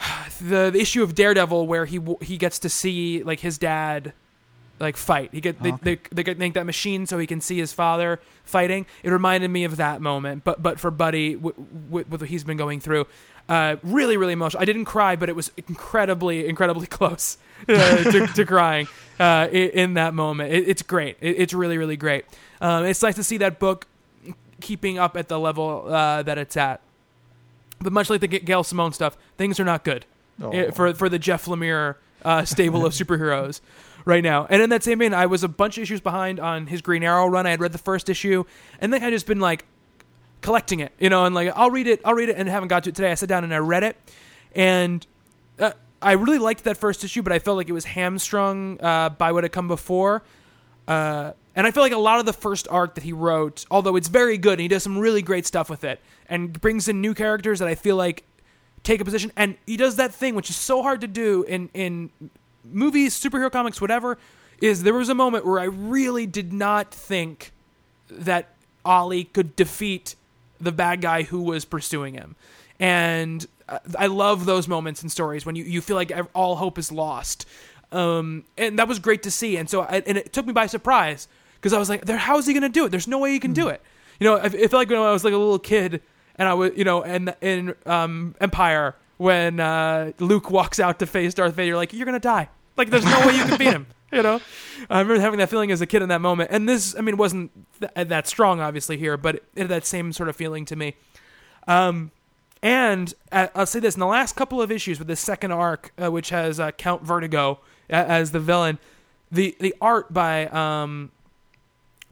the, 0.40 0.70
the 0.70 0.80
issue 0.80 1.02
of 1.02 1.14
Daredevil 1.14 1.66
where 1.66 1.86
he 1.86 2.00
he 2.20 2.36
gets 2.36 2.58
to 2.60 2.68
see 2.68 3.22
like 3.22 3.40
his 3.40 3.58
dad 3.58 4.12
like 4.80 4.96
fight. 4.96 5.30
He 5.32 5.40
get 5.40 5.60
they, 5.62 5.72
they 5.82 5.98
they 6.12 6.22
get 6.22 6.38
make 6.38 6.54
that 6.54 6.66
machine 6.66 7.06
so 7.06 7.18
he 7.18 7.26
can 7.26 7.40
see 7.40 7.58
his 7.58 7.72
father 7.72 8.20
fighting. 8.44 8.86
It 9.02 9.10
reminded 9.10 9.48
me 9.48 9.64
of 9.64 9.76
that 9.76 10.00
moment, 10.00 10.44
but 10.44 10.62
but 10.62 10.78
for 10.80 10.90
Buddy 10.90 11.36
with 11.36 11.56
w- 11.56 12.04
what 12.08 12.22
he's 12.22 12.44
been 12.44 12.56
going 12.56 12.80
through. 12.80 13.06
Uh, 13.48 13.76
really, 13.82 14.16
really 14.18 14.34
emotional. 14.34 14.60
I 14.60 14.66
didn't 14.66 14.84
cry, 14.84 15.16
but 15.16 15.28
it 15.28 15.36
was 15.36 15.50
incredibly, 15.68 16.46
incredibly 16.46 16.86
close 16.98 17.38
uh, 17.68 18.02
to, 18.04 18.26
to 18.26 18.44
crying 18.44 18.88
uh, 19.18 19.48
in, 19.50 19.70
in 19.70 19.94
that 19.94 20.12
moment. 20.12 20.52
It, 20.52 20.68
it's 20.68 20.82
great. 20.82 21.16
It, 21.20 21.36
it's 21.38 21.54
really, 21.54 21.78
really 21.78 21.96
great. 21.96 22.24
Um, 22.60 22.84
it's 22.84 23.02
nice 23.02 23.14
to 23.14 23.24
see 23.24 23.38
that 23.38 23.58
book 23.58 23.86
keeping 24.60 24.98
up 24.98 25.16
at 25.16 25.28
the 25.28 25.38
level 25.38 25.84
uh, 25.88 26.22
that 26.24 26.36
it's 26.36 26.56
at. 26.56 26.80
But 27.80 27.92
much 27.92 28.10
like 28.10 28.20
the 28.20 28.28
Gail 28.28 28.64
Simone 28.64 28.92
stuff, 28.92 29.16
things 29.36 29.58
are 29.60 29.64
not 29.64 29.84
good 29.84 30.04
Oh. 30.42 30.50
eh, 30.50 30.70
for 30.70 30.92
for 30.94 31.08
the 31.08 31.18
Jeff 31.18 31.46
Lemire 31.46 31.96
uh, 32.24 32.44
stable 32.44 32.84
of 32.84 32.92
superheroes 33.00 33.60
right 34.04 34.22
now. 34.22 34.46
And 34.50 34.60
in 34.62 34.70
that 34.70 34.82
same 34.84 34.98
vein, 34.98 35.14
I 35.14 35.26
was 35.26 35.42
a 35.42 35.48
bunch 35.48 35.78
of 35.78 35.82
issues 35.82 36.00
behind 36.00 36.38
on 36.38 36.66
his 36.66 36.80
Green 36.82 37.02
Arrow 37.02 37.26
run. 37.28 37.46
I 37.46 37.50
had 37.50 37.60
read 37.60 37.72
the 37.72 37.78
first 37.78 38.08
issue, 38.08 38.44
and 38.80 38.92
then 38.92 39.02
I 39.02 39.10
just 39.10 39.26
been 39.26 39.40
like 39.40 39.64
collecting 40.40 40.80
it, 40.80 40.92
you 40.98 41.10
know, 41.10 41.24
and 41.24 41.34
like 41.34 41.52
I'll 41.54 41.70
read 41.70 41.86
it, 41.86 42.00
I'll 42.04 42.14
read 42.14 42.28
it, 42.28 42.36
and 42.36 42.48
haven't 42.48 42.68
got 42.68 42.84
to 42.84 42.90
it 42.90 42.94
today. 42.94 43.10
I 43.10 43.14
sat 43.14 43.28
down 43.28 43.44
and 43.44 43.54
I 43.54 43.58
read 43.58 43.82
it, 43.82 43.96
and 44.54 45.06
uh, 45.58 45.72
I 46.00 46.12
really 46.12 46.38
liked 46.38 46.64
that 46.64 46.76
first 46.76 47.04
issue, 47.04 47.22
but 47.22 47.32
I 47.32 47.38
felt 47.38 47.56
like 47.56 47.68
it 47.68 47.72
was 47.72 47.84
hamstrung 47.84 48.80
uh, 48.80 49.10
by 49.10 49.32
what 49.32 49.44
had 49.44 49.52
come 49.52 49.68
before. 49.68 50.22
Uh, 50.86 51.32
and 51.54 51.66
I 51.66 51.70
feel 51.70 51.82
like 51.82 51.92
a 51.92 51.98
lot 51.98 52.20
of 52.20 52.26
the 52.26 52.32
first 52.32 52.68
arc 52.70 52.94
that 52.94 53.04
he 53.04 53.12
wrote, 53.12 53.66
although 53.70 53.96
it's 53.96 54.08
very 54.08 54.38
good, 54.38 54.54
and 54.54 54.60
he 54.60 54.68
does 54.68 54.82
some 54.82 54.96
really 54.96 55.22
great 55.22 55.44
stuff 55.44 55.68
with 55.68 55.84
it, 55.84 56.00
and 56.28 56.58
brings 56.60 56.88
in 56.88 57.00
new 57.00 57.14
characters 57.14 57.58
that 57.58 57.68
I 57.68 57.74
feel 57.74 57.96
like 57.96 58.24
take 58.84 59.00
a 59.00 59.04
position, 59.04 59.32
and 59.36 59.56
he 59.66 59.76
does 59.76 59.96
that 59.96 60.14
thing 60.14 60.34
which 60.34 60.50
is 60.50 60.56
so 60.56 60.82
hard 60.82 61.00
to 61.00 61.08
do 61.08 61.44
in 61.48 61.68
in 61.74 62.10
movies, 62.64 63.18
superhero 63.18 63.50
comics, 63.50 63.80
whatever. 63.80 64.18
Is 64.60 64.82
there 64.82 64.94
was 64.94 65.08
a 65.08 65.14
moment 65.14 65.46
where 65.46 65.60
I 65.60 65.64
really 65.64 66.26
did 66.26 66.52
not 66.52 66.92
think 66.92 67.52
that 68.10 68.48
Ollie 68.84 69.24
could 69.24 69.54
defeat 69.54 70.16
the 70.60 70.72
bad 70.72 71.00
guy 71.00 71.22
who 71.22 71.42
was 71.42 71.64
pursuing 71.64 72.14
him. 72.14 72.36
And 72.80 73.46
I 73.98 74.06
love 74.06 74.46
those 74.46 74.68
moments 74.68 75.02
in 75.02 75.08
stories 75.08 75.44
when 75.44 75.56
you, 75.56 75.64
you 75.64 75.80
feel 75.80 75.96
like 75.96 76.12
all 76.34 76.56
hope 76.56 76.78
is 76.78 76.90
lost. 76.92 77.46
Um, 77.92 78.44
and 78.56 78.78
that 78.78 78.88
was 78.88 78.98
great 78.98 79.22
to 79.24 79.30
see. 79.30 79.56
And 79.56 79.68
so, 79.68 79.82
I, 79.82 80.02
and 80.06 80.16
it 80.18 80.32
took 80.32 80.46
me 80.46 80.52
by 80.52 80.66
surprise 80.66 81.28
because 81.54 81.72
I 81.72 81.78
was 81.78 81.88
like, 81.88 82.04
there, 82.04 82.16
how 82.16 82.38
is 82.38 82.46
he 82.46 82.52
going 82.52 82.62
to 82.62 82.68
do 82.68 82.84
it? 82.84 82.90
There's 82.90 83.08
no 83.08 83.18
way 83.18 83.32
he 83.32 83.40
can 83.40 83.52
do 83.52 83.68
it. 83.68 83.82
You 84.20 84.26
know, 84.26 84.36
it, 84.36 84.54
it 84.54 84.70
felt 84.70 84.80
like 84.80 84.90
when 84.90 84.98
I 84.98 85.12
was 85.12 85.24
like 85.24 85.34
a 85.34 85.38
little 85.38 85.58
kid 85.58 86.02
and 86.36 86.48
I 86.48 86.54
was, 86.54 86.72
you 86.76 86.84
know, 86.84 87.02
and 87.02 87.34
in 87.40 87.74
um, 87.86 88.34
Empire 88.40 88.94
when 89.16 89.58
uh, 89.58 90.12
Luke 90.18 90.50
walks 90.50 90.78
out 90.78 91.00
to 91.00 91.06
face 91.06 91.34
Darth 91.34 91.54
Vader, 91.54 91.76
like, 91.76 91.92
you're 91.92 92.06
going 92.06 92.14
to 92.14 92.20
die. 92.20 92.48
Like, 92.76 92.90
there's 92.90 93.04
no 93.04 93.26
way 93.26 93.36
you 93.36 93.44
can 93.44 93.58
beat 93.58 93.72
him. 93.72 93.86
You 94.12 94.22
know, 94.22 94.40
I 94.88 95.00
remember 95.00 95.20
having 95.20 95.38
that 95.38 95.50
feeling 95.50 95.70
as 95.70 95.82
a 95.82 95.86
kid 95.86 96.00
in 96.00 96.08
that 96.08 96.22
moment. 96.22 96.50
And 96.50 96.66
this, 96.66 96.96
I 96.96 97.02
mean, 97.02 97.18
wasn't 97.18 97.50
th- 97.78 98.08
that 98.08 98.26
strong, 98.26 98.58
obviously 98.58 98.96
here, 98.96 99.18
but 99.18 99.34
it 99.36 99.44
had 99.58 99.68
that 99.68 99.84
same 99.84 100.14
sort 100.14 100.30
of 100.30 100.36
feeling 100.36 100.64
to 100.64 100.76
me. 100.76 100.94
Um, 101.66 102.10
and 102.62 103.12
uh, 103.30 103.48
I'll 103.54 103.66
say 103.66 103.80
this: 103.80 103.94
in 103.94 104.00
the 104.00 104.06
last 104.06 104.34
couple 104.34 104.62
of 104.62 104.70
issues 104.72 104.98
with 104.98 105.08
this 105.08 105.20
second 105.20 105.52
arc, 105.52 105.92
uh, 106.02 106.10
which 106.10 106.30
has 106.30 106.58
uh, 106.58 106.70
Count 106.72 107.02
Vertigo 107.02 107.60
as 107.90 108.32
the 108.32 108.40
villain, 108.40 108.78
the 109.30 109.56
the 109.60 109.74
art 109.80 110.12
by 110.12 110.46
um, 110.46 111.12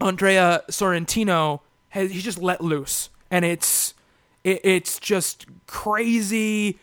Andrea 0.00 0.62
Sorrentino 0.70 1.60
has 1.88 2.10
he's 2.10 2.22
just 2.22 2.38
let 2.38 2.60
loose, 2.60 3.08
and 3.30 3.44
it's 3.44 3.94
it, 4.44 4.60
it's 4.62 5.00
just 5.00 5.46
crazy, 5.66 6.78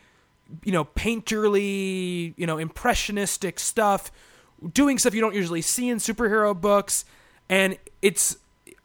you 0.63 0.71
know, 0.71 0.83
painterly, 0.83 2.33
you 2.35 2.45
know, 2.45 2.57
impressionistic 2.57 3.59
stuff, 3.59 4.11
doing 4.71 4.97
stuff 4.97 5.13
you 5.13 5.21
don't 5.21 5.35
usually 5.35 5.61
see 5.61 5.89
in 5.89 5.97
superhero 5.97 6.59
books, 6.59 7.05
and 7.49 7.77
it's 8.01 8.37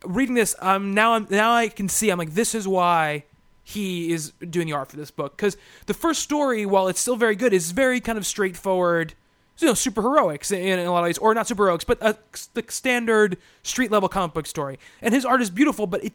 reading 0.04 0.34
this. 0.34 0.54
Um, 0.60 0.94
now 0.94 1.14
I'm 1.14 1.26
now 1.30 1.52
I 1.52 1.68
can 1.68 1.88
see. 1.88 2.10
I'm 2.10 2.18
like, 2.18 2.34
this 2.34 2.54
is 2.54 2.66
why 2.66 3.24
he 3.62 4.12
is 4.12 4.32
doing 4.48 4.66
the 4.66 4.72
art 4.72 4.90
for 4.90 4.96
this 4.96 5.10
book 5.10 5.36
because 5.36 5.56
the 5.86 5.94
first 5.94 6.22
story, 6.22 6.64
while 6.64 6.88
it's 6.88 7.00
still 7.00 7.16
very 7.16 7.36
good, 7.36 7.52
is 7.52 7.70
very 7.72 8.00
kind 8.00 8.18
of 8.18 8.26
straightforward. 8.26 9.14
You 9.58 9.66
know, 9.66 9.74
super 9.74 10.02
heroics 10.02 10.52
in, 10.52 10.60
in 10.60 10.86
a 10.86 10.92
lot 10.92 11.00
of 11.00 11.04
ways, 11.04 11.18
or 11.18 11.34
not 11.34 11.48
super 11.48 11.64
heroics, 11.64 11.82
but 11.82 11.98
a, 12.00 12.16
the 12.54 12.64
standard 12.68 13.38
street 13.64 13.90
level 13.90 14.08
comic 14.08 14.32
book 14.32 14.46
story. 14.46 14.78
And 15.02 15.12
his 15.12 15.24
art 15.24 15.42
is 15.42 15.50
beautiful, 15.50 15.88
but 15.88 16.04
it 16.04 16.12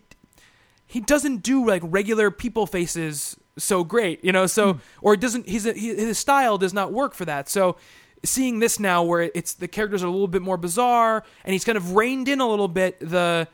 he 0.85 1.01
doesn't 1.01 1.43
do 1.43 1.67
like 1.67 1.81
regular 1.83 2.31
people 2.31 2.65
faces 2.65 3.35
so 3.57 3.83
great, 3.83 4.23
you 4.23 4.31
know. 4.31 4.45
So 4.45 4.79
or 5.01 5.13
it 5.13 5.19
doesn't 5.19 5.47
his 5.47 5.65
his 5.65 6.17
style 6.17 6.57
does 6.57 6.73
not 6.73 6.93
work 6.93 7.13
for 7.13 7.25
that. 7.25 7.49
So 7.49 7.75
seeing 8.23 8.59
this 8.59 8.79
now, 8.79 9.03
where 9.03 9.31
it's 9.33 9.53
the 9.53 9.67
characters 9.67 10.03
are 10.03 10.07
a 10.07 10.11
little 10.11 10.27
bit 10.27 10.41
more 10.41 10.57
bizarre, 10.57 11.23
and 11.43 11.53
he's 11.53 11.65
kind 11.65 11.77
of 11.77 11.95
reined 11.95 12.27
in 12.27 12.39
a 12.39 12.47
little 12.47 12.67
bit 12.67 12.99
the 12.99 13.47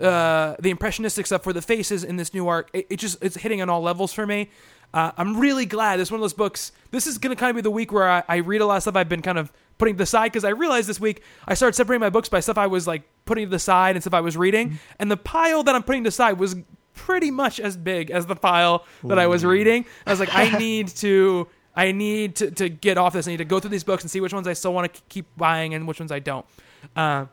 uh, 0.00 0.56
the 0.58 0.70
impressionistic 0.70 1.26
stuff 1.26 1.42
for 1.42 1.52
the 1.52 1.62
faces 1.62 2.04
in 2.04 2.16
this 2.16 2.34
new 2.34 2.46
arc. 2.48 2.68
It, 2.72 2.86
it 2.90 2.96
just 2.96 3.22
it's 3.22 3.36
hitting 3.36 3.62
on 3.62 3.70
all 3.70 3.80
levels 3.80 4.12
for 4.12 4.26
me. 4.26 4.50
Uh, 4.94 5.12
I'm 5.16 5.38
really 5.38 5.66
glad. 5.66 5.98
This 5.98 6.08
is 6.08 6.12
one 6.12 6.20
of 6.20 6.22
those 6.22 6.34
books. 6.34 6.72
This 6.90 7.06
is 7.06 7.18
gonna 7.18 7.36
kind 7.36 7.50
of 7.50 7.56
be 7.56 7.62
the 7.62 7.70
week 7.70 7.92
where 7.92 8.08
I, 8.08 8.22
I 8.28 8.36
read 8.36 8.60
a 8.60 8.66
lot 8.66 8.76
of 8.76 8.82
stuff 8.82 8.96
I've 8.96 9.08
been 9.08 9.22
kind 9.22 9.38
of 9.38 9.52
putting 9.78 9.94
to 9.94 9.98
the 9.98 10.06
side 10.06 10.32
because 10.32 10.44
I 10.44 10.50
realized 10.50 10.88
this 10.88 11.00
week 11.00 11.22
I 11.46 11.54
started 11.54 11.74
separating 11.74 12.00
my 12.00 12.10
books 12.10 12.28
by 12.28 12.40
stuff 12.40 12.56
I 12.56 12.66
was 12.66 12.86
like 12.86 13.02
putting 13.24 13.46
to 13.46 13.50
the 13.50 13.58
side 13.58 13.96
and 13.96 14.02
stuff 14.02 14.14
I 14.14 14.20
was 14.20 14.36
reading, 14.36 14.78
and 14.98 15.10
the 15.10 15.16
pile 15.16 15.62
that 15.64 15.74
I'm 15.74 15.82
putting 15.82 16.04
to 16.04 16.08
the 16.08 16.12
side 16.12 16.38
was 16.38 16.56
pretty 16.94 17.30
much 17.30 17.60
as 17.60 17.76
big 17.76 18.10
as 18.10 18.26
the 18.26 18.36
pile 18.36 18.84
that 19.04 19.18
I 19.18 19.26
was 19.26 19.44
reading. 19.44 19.84
I 20.06 20.10
was 20.10 20.20
like, 20.20 20.34
I 20.34 20.56
need 20.58 20.88
to. 20.88 21.48
I 21.76 21.92
need 21.92 22.36
to, 22.36 22.50
to 22.52 22.68
get 22.68 22.96
off 22.96 23.12
this. 23.12 23.28
I 23.28 23.32
need 23.32 23.36
to 23.38 23.44
go 23.44 23.60
through 23.60 23.70
these 23.70 23.84
books 23.84 24.02
and 24.02 24.10
see 24.10 24.20
which 24.20 24.32
ones 24.32 24.48
I 24.48 24.54
still 24.54 24.72
want 24.72 24.92
to 24.92 25.02
keep 25.08 25.26
buying 25.36 25.74
and 25.74 25.86
which 25.86 26.00
ones 26.00 26.10
I 26.10 26.20
don't. 26.20 26.46
Uh, 26.94 27.26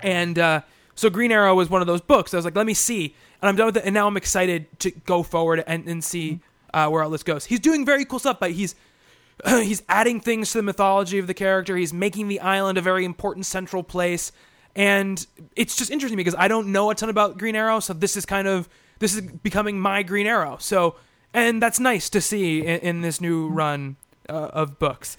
and 0.00 0.38
uh, 0.38 0.60
so 0.94 1.10
Green 1.10 1.32
Arrow 1.32 1.54
was 1.54 1.68
one 1.68 1.80
of 1.80 1.86
those 1.86 2.00
books. 2.00 2.32
I 2.32 2.36
was 2.36 2.44
like, 2.44 2.54
let 2.54 2.66
me 2.66 2.74
see. 2.74 3.14
And 3.42 3.48
I'm 3.48 3.56
done 3.56 3.66
with 3.66 3.76
it. 3.78 3.84
And 3.84 3.94
now 3.94 4.06
I'm 4.06 4.16
excited 4.16 4.78
to 4.80 4.90
go 4.90 5.22
forward 5.22 5.64
and, 5.66 5.88
and 5.88 6.04
see 6.04 6.40
uh, 6.72 6.88
where 6.88 7.02
all 7.02 7.10
this 7.10 7.22
goes. 7.22 7.46
He's 7.46 7.60
doing 7.60 7.84
very 7.84 8.04
cool 8.04 8.18
stuff, 8.18 8.38
but 8.38 8.52
he's 8.52 8.74
he's 9.46 9.82
adding 9.88 10.20
things 10.20 10.52
to 10.52 10.58
the 10.58 10.62
mythology 10.62 11.18
of 11.18 11.26
the 11.26 11.34
character. 11.34 11.76
He's 11.76 11.92
making 11.92 12.28
the 12.28 12.40
island 12.40 12.78
a 12.78 12.80
very 12.80 13.04
important 13.04 13.46
central 13.46 13.82
place. 13.82 14.32
And 14.74 15.26
it's 15.56 15.76
just 15.76 15.90
interesting 15.90 16.16
because 16.16 16.34
I 16.36 16.48
don't 16.48 16.68
know 16.68 16.90
a 16.90 16.94
ton 16.94 17.08
about 17.08 17.38
Green 17.38 17.56
Arrow, 17.56 17.80
so 17.80 17.94
this 17.94 18.16
is 18.16 18.26
kind 18.26 18.46
of 18.46 18.68
this 18.98 19.14
is 19.14 19.22
becoming 19.22 19.80
my 19.80 20.02
Green 20.02 20.26
Arrow. 20.26 20.56
So 20.60 20.96
and 21.34 21.62
that's 21.62 21.78
nice 21.80 22.08
to 22.10 22.20
see 22.20 22.60
in, 22.60 22.80
in 22.80 23.00
this 23.02 23.20
new 23.20 23.48
run 23.48 23.96
uh, 24.28 24.32
of 24.52 24.78
books. 24.78 25.16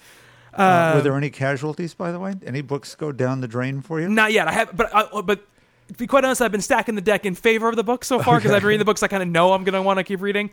Uh, 0.54 0.90
Um, 0.92 0.98
were 0.98 1.02
there 1.04 1.16
any 1.18 1.30
casualties, 1.30 1.94
by 1.94 2.12
the 2.12 2.20
way? 2.20 2.34
Any 2.46 2.62
books 2.62 2.96
go 2.96 3.12
down 3.12 3.42
the 3.42 3.48
drain 3.48 3.82
for 3.82 4.02
you? 4.02 4.10
Not 4.10 4.32
yet. 4.32 4.48
I 4.48 4.52
have, 4.54 4.76
but 4.76 4.94
I, 4.96 5.22
but 5.22 5.46
to 5.90 5.94
be 5.94 6.08
quite 6.08 6.26
honest, 6.26 6.42
I've 6.42 6.52
been 6.52 6.62
stacking 6.62 6.96
the 6.96 7.02
deck 7.02 7.26
in 7.26 7.36
favor 7.36 7.70
of 7.70 7.76
the 7.76 7.84
book 7.84 8.04
so 8.04 8.20
far 8.20 8.38
because 8.38 8.52
I've 8.52 8.62
been 8.62 8.68
reading 8.70 8.80
the 8.80 8.86
books 8.86 9.04
I 9.04 9.08
kind 9.08 9.22
of 9.24 9.30
know 9.30 9.54
I'm 9.54 9.64
gonna 9.64 9.82
want 9.84 10.00
to 10.00 10.04
keep 10.04 10.22
reading. 10.22 10.50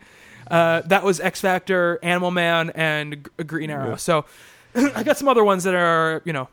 Uh, 0.49 0.81
that 0.85 1.03
was 1.03 1.19
X 1.19 1.41
Factor, 1.41 1.97
Animal 2.03 2.29
Man, 2.31 2.69
and 2.75 3.27
G- 3.37 3.43
Green 3.45 3.69
Arrow. 3.71 3.95
So 3.95 4.25
I 4.75 5.01
got 5.03 5.17
some 5.17 5.27
other 5.27 5.43
ones 5.43 5.63
that 5.63 5.73
are 5.73 6.21
you 6.23 6.33
know 6.33 6.47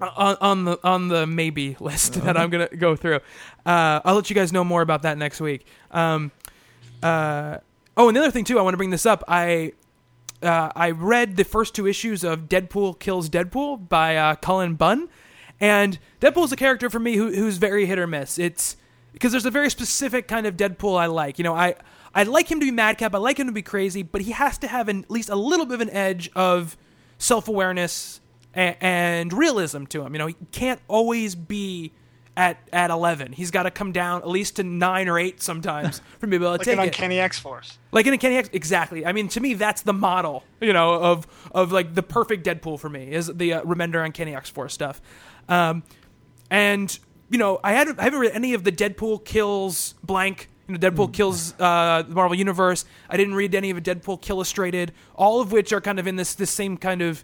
on, 0.00 0.36
on 0.40 0.64
the 0.64 0.78
on 0.82 1.08
the 1.08 1.26
maybe 1.26 1.76
list 1.78 2.14
that 2.24 2.36
I'm 2.38 2.48
gonna 2.50 2.68
go 2.68 2.96
through. 2.96 3.16
Uh, 3.66 4.00
I'll 4.04 4.14
let 4.14 4.30
you 4.30 4.34
guys 4.34 4.50
know 4.52 4.64
more 4.64 4.80
about 4.82 5.02
that 5.02 5.18
next 5.18 5.40
week. 5.42 5.66
Um, 5.90 6.32
uh, 7.02 7.58
oh, 8.00 8.08
and 8.08 8.16
the 8.16 8.20
other 8.20 8.30
thing 8.30 8.44
too, 8.44 8.58
I 8.58 8.62
want 8.62 8.72
to 8.72 8.78
bring 8.78 8.90
this 8.90 9.06
up. 9.06 9.22
I 9.28 9.72
uh, 10.42 10.70
I 10.74 10.92
read 10.92 11.36
the 11.36 11.44
first 11.44 11.74
two 11.74 11.86
issues 11.86 12.24
of 12.24 12.48
Deadpool 12.48 12.98
Kills 12.98 13.28
Deadpool 13.28 13.88
by 13.88 14.16
uh, 14.16 14.34
Cullen 14.36 14.74
Bunn, 14.74 15.08
and 15.60 15.98
Deadpool 16.20 16.44
is 16.44 16.52
a 16.52 16.56
character 16.56 16.88
for 16.88 16.98
me 16.98 17.16
who, 17.16 17.30
who's 17.30 17.58
very 17.58 17.84
hit 17.84 17.98
or 17.98 18.06
miss. 18.06 18.38
It's 18.38 18.76
because 19.12 19.32
there's 19.32 19.46
a 19.46 19.50
very 19.50 19.70
specific 19.70 20.28
kind 20.28 20.46
of 20.46 20.56
Deadpool 20.56 20.98
I 20.98 21.06
like. 21.06 21.38
You 21.38 21.44
know, 21.44 21.54
I 21.54 21.74
I 22.14 22.22
like 22.22 22.50
him 22.50 22.58
to 22.60 22.66
be 22.66 22.72
madcap, 22.72 23.14
I 23.14 23.18
like 23.18 23.38
him 23.38 23.46
to 23.48 23.52
be 23.52 23.62
crazy, 23.62 24.02
but 24.02 24.22
he 24.22 24.32
has 24.32 24.56
to 24.58 24.68
have 24.68 24.88
an, 24.88 25.04
at 25.04 25.10
least 25.10 25.28
a 25.28 25.36
little 25.36 25.66
bit 25.66 25.74
of 25.74 25.80
an 25.82 25.90
edge 25.90 26.30
of 26.34 26.76
self 27.18 27.46
awareness 27.48 28.20
and, 28.54 28.76
and 28.80 29.32
realism 29.32 29.84
to 29.86 30.02
him. 30.02 30.14
You 30.14 30.18
know, 30.18 30.26
he 30.26 30.36
can't 30.52 30.80
always 30.88 31.34
be. 31.34 31.92
At, 32.40 32.56
at 32.72 32.90
11 32.90 33.32
he's 33.32 33.50
got 33.50 33.64
to 33.64 33.70
come 33.70 33.92
down 33.92 34.22
at 34.22 34.28
least 34.28 34.56
to 34.56 34.62
9 34.62 35.08
or 35.08 35.18
8 35.18 35.42
sometimes 35.42 36.00
for 36.18 36.26
me 36.26 36.36
to 36.36 36.38
be 36.40 36.46
able 36.46 36.54
to 36.54 36.58
Like 36.58 36.64
take 36.64 36.72
an 36.72 36.80
it 36.80 36.86
Uncanny 36.86 37.20
X 37.20 37.38
Force. 37.38 37.78
like 37.92 38.06
in 38.06 38.14
a 38.14 38.18
Kenny 38.18 38.36
X, 38.36 38.48
exactly. 38.54 39.04
I 39.04 39.12
mean, 39.12 39.28
to 39.28 39.40
me, 39.40 39.52
that's 39.52 39.82
the 39.82 39.92
model, 39.92 40.44
you 40.58 40.72
know, 40.72 40.94
of 40.94 41.26
of 41.52 41.70
like 41.70 41.94
the 41.94 42.02
perfect 42.02 42.46
Deadpool 42.46 42.78
for 42.80 42.88
me 42.88 43.12
is 43.12 43.26
the 43.26 43.52
uh, 43.54 43.62
Remender 43.62 43.98
on 44.00 44.06
Uncanny 44.06 44.34
X 44.34 44.48
Force 44.48 44.72
stuff. 44.72 45.02
Um, 45.50 45.82
and 46.50 46.98
you 47.28 47.36
know, 47.38 47.60
I 47.62 47.72
hadn't 47.72 47.98
I 48.00 48.04
haven't 48.04 48.20
read 48.20 48.32
any 48.32 48.54
of 48.54 48.64
the 48.64 48.72
Deadpool 48.72 49.24
kills 49.26 49.94
blank. 50.02 50.48
You 50.66 50.78
know, 50.78 50.90
Deadpool 50.90 51.12
kills 51.12 51.52
uh, 51.60 52.04
the 52.08 52.14
Marvel 52.14 52.36
Universe. 52.38 52.84
I 53.10 53.16
didn't 53.16 53.34
read 53.34 53.54
any 53.54 53.70
of 53.70 53.76
it. 53.76 53.84
Deadpool 53.84 54.26
Illustrated, 54.30 54.92
all 55.14 55.40
of 55.40 55.52
which 55.52 55.72
are 55.72 55.80
kind 55.80 55.98
of 55.98 56.06
in 56.06 56.16
this 56.16 56.34
this 56.34 56.50
same 56.50 56.76
kind 56.76 57.02
of 57.02 57.22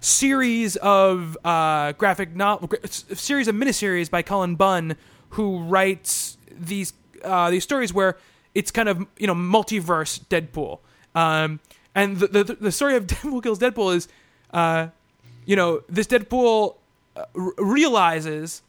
series 0.00 0.76
of 0.76 1.36
uh, 1.44 1.92
graphic 1.92 2.34
novel, 2.34 2.70
series 2.88 3.48
of 3.48 3.54
miniseries 3.54 4.10
by 4.10 4.22
Cullen 4.22 4.56
Bunn, 4.56 4.96
who 5.30 5.62
writes 5.62 6.38
these 6.50 6.92
uh, 7.24 7.50
these 7.50 7.62
stories 7.62 7.92
where 7.92 8.16
it's 8.54 8.70
kind 8.70 8.88
of 8.88 9.06
you 9.18 9.26
know 9.26 9.34
multiverse 9.34 10.20
Deadpool. 10.24 10.78
Um, 11.14 11.60
and 11.94 12.18
the, 12.18 12.44
the 12.44 12.54
the 12.54 12.72
story 12.72 12.96
of 12.96 13.06
Deadpool 13.08 13.42
kills 13.42 13.58
Deadpool 13.58 13.94
is, 13.94 14.08
uh, 14.52 14.88
you 15.44 15.56
know, 15.56 15.82
this 15.88 16.06
Deadpool 16.06 16.76
uh, 17.16 17.24
r- 17.34 17.52
realizes 17.58 18.62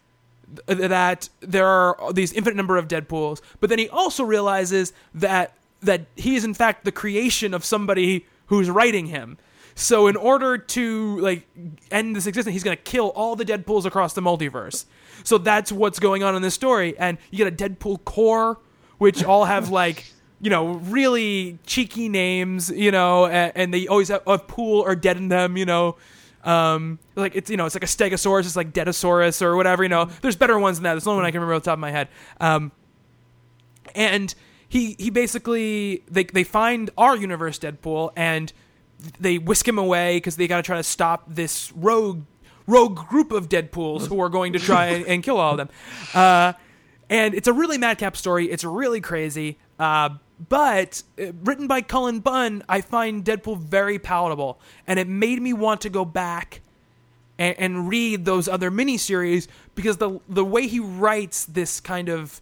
th- 0.68 0.90
that 0.90 1.30
there 1.40 1.68
are 1.68 2.14
these 2.14 2.34
infinite 2.34 2.56
number 2.56 2.78
of 2.78 2.88
Deadpools, 2.88 3.42
but 3.60 3.70
then 3.70 3.80
he 3.80 3.90
also 3.90 4.24
realizes 4.24 4.94
that 5.14 5.54
that 5.82 6.06
he 6.16 6.36
is 6.36 6.44
in 6.44 6.54
fact 6.54 6.86
the 6.86 6.92
creation 6.92 7.54
of 7.54 7.66
somebody 7.66 8.26
who's 8.48 8.70
writing 8.70 9.08
him. 9.08 9.38
So 9.76 10.08
in 10.08 10.16
order 10.16 10.58
to 10.58 11.20
like 11.20 11.48
end 11.90 12.16
this 12.16 12.28
existence, 12.28 12.54
he's 12.54 12.64
gonna 12.64 12.76
kill 12.76 13.10
all 13.10 13.36
the 13.36 13.46
Deadpools 13.46 13.86
across 13.86 14.14
the 14.14 14.22
multiverse. 14.22 14.86
So 15.24 15.38
that's 15.38 15.72
what's 15.72 16.00
going 16.00 16.24
on 16.24 16.36
in 16.36 16.42
this 16.42 16.54
story, 16.54 16.98
and 16.98 17.18
you 17.30 17.38
get 17.38 17.48
a 17.48 17.70
Deadpool 17.70 18.04
core, 18.06 18.60
which 18.98 19.24
all 19.24 19.46
have 19.46 19.70
like 19.82 20.12
you 20.40 20.50
know 20.50 20.74
really 20.74 21.60
cheeky 21.66 22.10
names, 22.10 22.70
you 22.70 22.92
know, 22.92 23.28
and, 23.28 23.52
and 23.56 23.74
they 23.74 23.88
always 23.88 24.10
have 24.10 24.22
a 24.28 24.38
pool 24.38 24.82
or 24.82 24.96
dead 24.96 25.18
in 25.18 25.30
them, 25.30 25.58
you 25.58 25.66
know. 25.66 25.98
Um, 26.44 26.98
like 27.16 27.36
it's 27.36 27.50
you 27.50 27.58
know 27.58 27.66
it's 27.66 27.76
like 27.76 27.84
a 27.84 27.88
Stegosaurus, 27.88 28.42
it's 28.42 28.56
like 28.56 28.74
Dedosaurus 28.74 29.42
or 29.42 29.56
whatever, 29.56 29.84
you 29.84 29.90
know. 29.90 30.06
There's 30.22 30.36
better 30.36 30.58
ones 30.58 30.78
than 30.78 30.84
that. 30.84 30.94
There's 30.94 31.04
the 31.04 31.12
only 31.12 31.22
one 31.22 31.26
I 31.28 31.32
can 31.32 31.40
remember 31.40 31.56
off 31.56 31.64
the 31.64 31.70
top 31.70 31.78
of 31.78 31.80
my 31.80 31.92
head. 31.92 32.08
Um, 32.40 32.72
and 33.96 34.34
he 34.68 34.96
he 34.98 35.10
basically 35.10 36.04
they 36.10 36.24
they 36.24 36.44
find 36.44 36.90
our 36.98 37.16
universe 37.16 37.60
Deadpool 37.60 38.12
and 38.16 38.52
they 39.20 39.38
whisk 39.38 39.68
him 39.68 39.78
away 39.78 40.18
because 40.18 40.36
they 40.36 40.48
got 40.48 40.58
to 40.58 40.64
try 40.64 40.78
to 40.78 40.84
stop 40.84 41.26
this 41.28 41.72
rogue 41.74 42.24
rogue 42.68 42.96
group 43.08 43.32
of 43.32 43.50
Deadpools 43.50 44.08
who 44.08 44.22
are 44.22 44.30
going 44.30 44.54
to 44.54 44.60
try 44.60 44.88
and, 44.88 45.24
kill 45.24 45.38
all 45.38 45.52
of 45.52 45.58
them. 45.58 45.70
Uh, 46.14 46.54
and 47.10 47.34
it's 47.34 47.48
a 47.48 47.54
really 47.54 47.78
madcap 47.78 48.16
story. 48.16 48.50
It's 48.50 48.64
really 48.64 49.02
crazy. 49.02 49.58
Uh, 49.78 50.10
but 50.48 51.04
uh, 51.20 51.34
written 51.44 51.68
by 51.68 51.82
Cullen 51.82 52.20
Bunn, 52.20 52.64
I 52.70 52.82
find 52.82 53.26
Deadpool 53.26 53.60
very 53.60 54.00
palatable, 54.00 54.60
and 54.88 55.00
it 55.00 55.08
made 55.08 55.42
me 55.42 55.54
want 55.54 55.82
to 55.82 55.90
go 55.90 56.06
back 56.06 56.62
and, 57.38 57.56
and 57.60 57.90
read 57.90 58.26
those 58.26 58.48
other 58.48 58.72
miniseries 58.72 59.48
because 59.76 59.98
the 59.98 60.20
the 60.30 60.46
way 60.46 60.68
he 60.68 60.80
writes 60.80 61.46
this 61.46 61.80
kind 61.80 62.10
of 62.10 62.42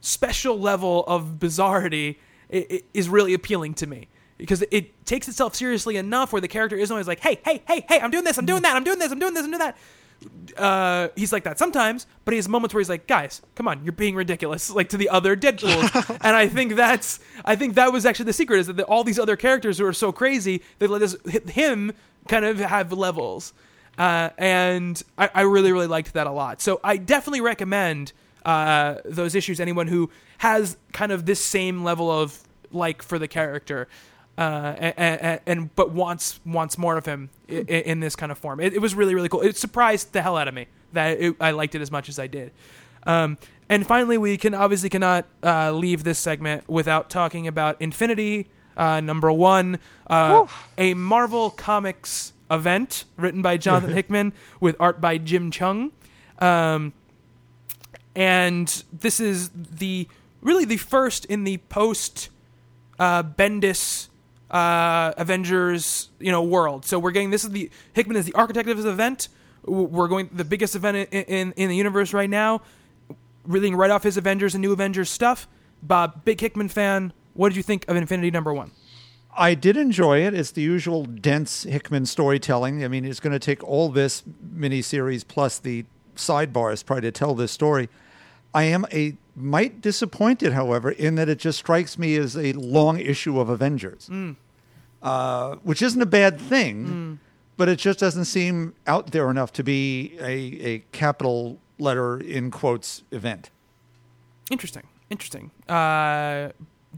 special 0.00 0.58
level 0.58 1.04
of 1.06 1.36
bizarrity 1.38 2.16
is 2.48 3.08
really 3.08 3.34
appealing 3.34 3.74
to 3.74 3.86
me 3.86 4.08
because 4.38 4.64
it 4.70 5.04
takes 5.06 5.28
itself 5.28 5.54
seriously 5.54 5.96
enough 5.96 6.32
where 6.32 6.40
the 6.40 6.48
character 6.48 6.76
isn't 6.76 6.92
always 6.92 7.08
like, 7.08 7.20
hey, 7.20 7.40
hey, 7.44 7.62
hey, 7.66 7.84
hey, 7.88 8.00
I'm 8.00 8.10
doing 8.10 8.24
this, 8.24 8.38
I'm 8.38 8.46
doing 8.46 8.62
that, 8.62 8.76
I'm 8.76 8.84
doing 8.84 8.98
this, 8.98 9.10
I'm 9.10 9.18
doing 9.18 9.34
this, 9.34 9.44
I'm 9.44 9.50
doing 9.50 9.60
that. 9.60 9.76
Uh, 10.56 11.08
he's 11.14 11.32
like 11.32 11.44
that 11.44 11.58
sometimes, 11.58 12.06
but 12.24 12.32
he 12.32 12.36
has 12.36 12.48
moments 12.48 12.74
where 12.74 12.80
he's 12.80 12.88
like, 12.88 13.06
guys, 13.06 13.42
come 13.54 13.68
on, 13.68 13.84
you're 13.84 13.92
being 13.92 14.14
ridiculous, 14.14 14.70
like 14.74 14.88
to 14.90 14.96
the 14.96 15.08
other 15.08 15.36
Deadpool. 15.36 16.18
and 16.22 16.36
I 16.36 16.48
think 16.48 16.74
that's, 16.74 17.20
I 17.44 17.56
think 17.56 17.74
that 17.74 17.92
was 17.92 18.06
actually 18.06 18.26
the 18.26 18.32
secret 18.32 18.58
is 18.58 18.66
that 18.66 18.76
the, 18.76 18.84
all 18.84 19.04
these 19.04 19.18
other 19.18 19.36
characters 19.36 19.78
who 19.78 19.86
are 19.86 19.92
so 19.92 20.12
crazy, 20.12 20.62
they 20.78 20.86
let 20.86 21.02
us, 21.02 21.16
him 21.48 21.92
kind 22.28 22.44
of 22.44 22.58
have 22.58 22.92
levels. 22.92 23.52
Uh, 23.98 24.30
and 24.36 25.02
I, 25.16 25.30
I 25.34 25.40
really, 25.42 25.72
really 25.72 25.86
liked 25.86 26.12
that 26.14 26.26
a 26.26 26.32
lot. 26.32 26.60
So 26.60 26.80
I 26.84 26.98
definitely 26.98 27.40
recommend 27.40 28.12
uh, 28.44 28.96
those 29.04 29.34
issues. 29.34 29.58
Anyone 29.58 29.86
who 29.86 30.10
has 30.38 30.76
kind 30.92 31.12
of 31.12 31.26
this 31.26 31.42
same 31.42 31.82
level 31.82 32.10
of 32.10 32.42
like 32.70 33.02
for 33.02 33.18
the 33.18 33.28
character, 33.28 33.88
uh, 34.38 34.74
and, 34.78 35.20
and, 35.20 35.40
and 35.46 35.76
but 35.76 35.92
wants 35.92 36.40
wants 36.44 36.78
more 36.78 36.96
of 36.96 37.06
him 37.06 37.30
in, 37.48 37.66
in 37.66 38.00
this 38.00 38.16
kind 38.16 38.30
of 38.32 38.38
form. 38.38 38.60
It, 38.60 38.74
it 38.74 38.80
was 38.80 38.94
really 38.94 39.14
really 39.14 39.28
cool. 39.28 39.42
It 39.42 39.56
surprised 39.56 40.12
the 40.12 40.22
hell 40.22 40.36
out 40.36 40.48
of 40.48 40.54
me 40.54 40.66
that 40.92 41.20
it, 41.20 41.36
I 41.40 41.50
liked 41.52 41.74
it 41.74 41.80
as 41.80 41.90
much 41.90 42.08
as 42.08 42.18
I 42.18 42.26
did. 42.26 42.52
Um, 43.06 43.38
and 43.68 43.86
finally, 43.86 44.18
we 44.18 44.36
can 44.36 44.54
obviously 44.54 44.88
cannot 44.88 45.26
uh, 45.42 45.72
leave 45.72 46.04
this 46.04 46.18
segment 46.18 46.68
without 46.68 47.10
talking 47.10 47.46
about 47.46 47.80
Infinity 47.80 48.48
uh, 48.76 49.00
number 49.00 49.32
one, 49.32 49.78
uh, 50.08 50.46
a 50.76 50.94
Marvel 50.94 51.50
Comics 51.50 52.32
event 52.50 53.04
written 53.16 53.42
by 53.42 53.56
Jonathan 53.56 53.92
Hickman 53.94 54.32
with 54.60 54.76
art 54.78 55.00
by 55.00 55.18
Jim 55.18 55.50
Cheung. 55.50 55.92
Um, 56.38 56.92
and 58.14 58.84
this 58.92 59.20
is 59.20 59.50
the 59.54 60.08
really 60.40 60.64
the 60.64 60.76
first 60.76 61.24
in 61.24 61.44
the 61.44 61.58
post 61.58 62.28
uh, 62.98 63.22
Bendis 63.22 64.08
uh, 64.56 65.12
Avengers 65.16 66.10
you 66.18 66.32
know 66.32 66.42
world. 66.42 66.84
So 66.84 66.98
we're 66.98 67.10
getting 67.10 67.30
this 67.30 67.44
is 67.44 67.50
the 67.50 67.70
Hickman 67.92 68.16
is 68.16 68.24
the 68.24 68.34
architect 68.34 68.68
of 68.68 68.76
this 68.76 68.86
event. 68.86 69.28
We're 69.64 70.08
going 70.08 70.30
the 70.32 70.44
biggest 70.44 70.74
event 70.74 71.08
in, 71.10 71.22
in 71.24 71.52
in 71.56 71.68
the 71.68 71.76
universe 71.76 72.12
right 72.12 72.30
now. 72.30 72.62
Reading 73.44 73.76
right 73.76 73.90
off 73.90 74.02
his 74.02 74.16
Avengers 74.16 74.54
and 74.54 74.62
New 74.62 74.72
Avengers 74.72 75.10
stuff. 75.10 75.46
Bob, 75.82 76.24
big 76.24 76.40
Hickman 76.40 76.68
fan. 76.68 77.12
What 77.34 77.50
did 77.50 77.56
you 77.56 77.62
think 77.62 77.84
of 77.88 77.96
Infinity 77.96 78.30
number 78.30 78.52
one? 78.52 78.72
I 79.38 79.54
did 79.54 79.76
enjoy 79.76 80.20
it. 80.22 80.32
It's 80.32 80.50
the 80.50 80.62
usual 80.62 81.04
dense 81.04 81.64
Hickman 81.64 82.06
storytelling. 82.06 82.82
I 82.82 82.88
mean, 82.88 83.04
it's 83.04 83.20
going 83.20 83.34
to 83.34 83.38
take 83.38 83.62
all 83.62 83.90
this 83.90 84.24
miniseries 84.56 85.26
plus 85.28 85.58
the 85.58 85.84
sidebars 86.16 86.84
probably 86.84 87.02
to 87.02 87.12
tell 87.12 87.34
this 87.34 87.52
story. 87.52 87.90
I 88.54 88.64
am 88.64 88.86
a 88.90 89.16
mite 89.36 89.82
disappointed, 89.82 90.54
however, 90.54 90.90
in 90.90 91.16
that 91.16 91.28
it 91.28 91.38
just 91.38 91.58
strikes 91.58 91.98
me 91.98 92.16
as 92.16 92.36
a 92.38 92.54
long 92.54 92.98
issue 92.98 93.38
of 93.38 93.50
Avengers, 93.50 94.08
uh, 95.02 95.56
which 95.56 95.82
isn't 95.82 96.00
a 96.00 96.06
bad 96.06 96.40
thing, 96.40 97.18
but 97.56 97.68
it 97.68 97.78
just 97.78 97.98
doesn't 97.98 98.26
seem 98.26 98.74
out 98.86 99.12
there 99.12 99.30
enough 99.30 99.52
to 99.54 99.62
be 99.62 100.16
a, 100.20 100.32
a 100.66 100.78
capital 100.92 101.58
letter 101.78 102.18
in 102.18 102.50
quotes 102.50 103.02
event. 103.10 103.50
Interesting. 104.50 104.84
Interesting. 105.10 105.50
Uh, 105.68 106.50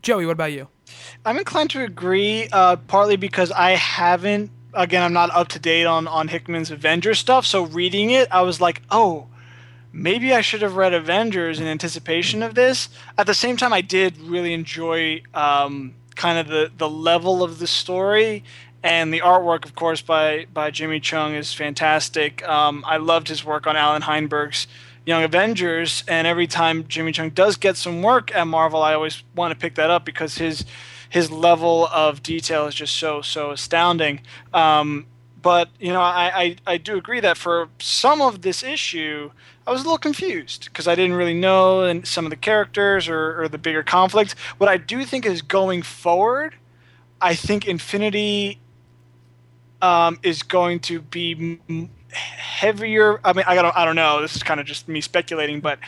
Joey, 0.02 0.26
what 0.26 0.32
about 0.32 0.52
you? 0.52 0.68
I'm 1.24 1.36
inclined 1.38 1.70
to 1.70 1.82
agree, 1.82 2.48
uh, 2.52 2.76
partly 2.76 3.16
because 3.16 3.50
I 3.50 3.72
haven't. 3.72 4.50
Again, 4.74 5.02
I'm 5.02 5.12
not 5.12 5.30
up 5.30 5.48
to 5.48 5.58
date 5.58 5.86
on 5.86 6.06
on 6.06 6.28
Hickman's 6.28 6.70
Avengers 6.70 7.18
stuff. 7.18 7.46
So 7.46 7.64
reading 7.64 8.10
it, 8.10 8.28
I 8.30 8.42
was 8.42 8.60
like, 8.60 8.82
oh, 8.90 9.26
maybe 9.92 10.32
I 10.32 10.40
should 10.40 10.62
have 10.62 10.76
read 10.76 10.94
Avengers 10.94 11.58
in 11.58 11.66
anticipation 11.66 12.42
of 12.42 12.54
this. 12.54 12.88
At 13.16 13.26
the 13.26 13.34
same 13.34 13.56
time, 13.56 13.72
I 13.72 13.80
did 13.80 14.18
really 14.18 14.52
enjoy 14.52 15.22
um, 15.34 15.94
kind 16.18 16.38
of 16.38 16.48
the 16.48 16.70
the 16.76 16.90
level 16.90 17.42
of 17.42 17.60
the 17.60 17.66
story 17.66 18.44
and 18.82 19.12
the 19.12 19.20
artwork, 19.20 19.64
of 19.64 19.74
course, 19.74 20.02
by 20.02 20.46
by 20.52 20.70
Jimmy 20.70 21.00
Cheung 21.00 21.34
is 21.34 21.54
fantastic. 21.54 22.46
Um, 22.46 22.84
I 22.86 22.98
loved 22.98 23.28
his 23.28 23.44
work 23.44 23.66
on 23.66 23.76
Allan 23.76 24.02
Heinberg's 24.02 24.66
Young 25.06 25.24
Avengers, 25.24 26.04
and 26.06 26.26
every 26.26 26.46
time 26.46 26.86
Jimmy 26.86 27.12
Cheung 27.12 27.34
does 27.34 27.56
get 27.56 27.76
some 27.76 28.02
work 28.02 28.34
at 28.34 28.46
Marvel, 28.46 28.82
I 28.82 28.94
always 28.94 29.22
want 29.34 29.52
to 29.52 29.58
pick 29.58 29.76
that 29.76 29.90
up 29.90 30.04
because 30.04 30.36
his 30.36 30.64
his 31.08 31.30
level 31.30 31.86
of 31.86 32.22
detail 32.22 32.66
is 32.66 32.74
just 32.74 32.96
so 32.96 33.22
so 33.22 33.52
astounding. 33.52 34.20
Um, 34.52 35.06
but 35.40 35.68
you 35.78 35.92
know, 35.92 36.00
I, 36.00 36.30
I 36.34 36.56
I 36.66 36.76
do 36.78 36.96
agree 36.96 37.20
that 37.20 37.36
for 37.36 37.68
some 37.78 38.20
of 38.20 38.42
this 38.42 38.62
issue, 38.62 39.30
I 39.66 39.70
was 39.70 39.82
a 39.82 39.84
little 39.84 39.98
confused 39.98 40.64
because 40.64 40.88
I 40.88 40.94
didn't 40.94 41.14
really 41.14 41.34
know 41.34 41.82
and 41.84 42.06
some 42.06 42.24
of 42.24 42.30
the 42.30 42.36
characters 42.36 43.08
or, 43.08 43.42
or 43.42 43.48
the 43.48 43.58
bigger 43.58 43.82
conflict. 43.82 44.34
What 44.56 44.68
I 44.68 44.78
do 44.78 45.04
think 45.04 45.26
is 45.26 45.42
going 45.42 45.82
forward, 45.82 46.54
I 47.20 47.34
think 47.34 47.66
Infinity 47.66 48.60
um, 49.82 50.18
is 50.22 50.42
going 50.42 50.80
to 50.80 51.00
be 51.00 51.60
heavier. 52.10 53.20
I 53.24 53.32
mean, 53.32 53.44
I 53.46 53.54
don't, 53.54 53.76
I 53.76 53.84
don't 53.84 53.96
know. 53.96 54.22
This 54.22 54.36
is 54.36 54.42
kind 54.42 54.58
of 54.58 54.66
just 54.66 54.88
me 54.88 55.00
speculating, 55.00 55.60
but 55.60 55.78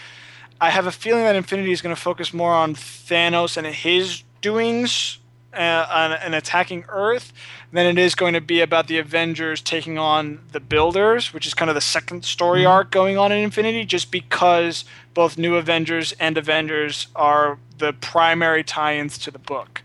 I 0.61 0.71
have 0.71 0.87
a 0.87 0.93
feeling 0.93 1.25
that 1.25 1.35
Infinity 1.35 1.73
is 1.73 1.81
going 1.81 1.95
to 1.95 2.01
focus 2.01 2.35
more 2.35 2.53
on 2.53 2.75
Thanos 2.75 3.57
and 3.57 3.67
his 3.67 4.23
doings 4.43 5.19
uh, 5.55 6.19
and 6.23 6.35
attacking 6.35 6.85
Earth 6.89 7.33
than 7.73 7.87
it 7.87 7.99
is 7.99 8.15
going 8.15 8.35
to 8.35 8.41
be 8.41 8.61
about 8.61 8.89
the 8.89 8.99
Avengers 8.99 9.61
taking 9.61 9.97
on 9.99 10.41
the 10.53 10.61
Builders, 10.61 11.33
which 11.33 11.47
is 11.47 11.55
kind 11.55 11.71
of 11.71 11.75
the 11.75 11.81
second 11.81 12.25
story 12.25 12.67
arc 12.67 12.91
going 12.91 13.17
on 13.17 13.31
in 13.31 13.39
Infinity, 13.39 13.85
just 13.85 14.11
because 14.11 14.85
both 15.15 15.39
New 15.39 15.55
Avengers 15.55 16.13
and 16.19 16.37
Avengers 16.37 17.07
are 17.15 17.59
the 17.79 17.93
primary 17.93 18.65
tie-ins 18.65 19.19
to 19.19 19.31
the 19.31 19.39
book. 19.39 19.83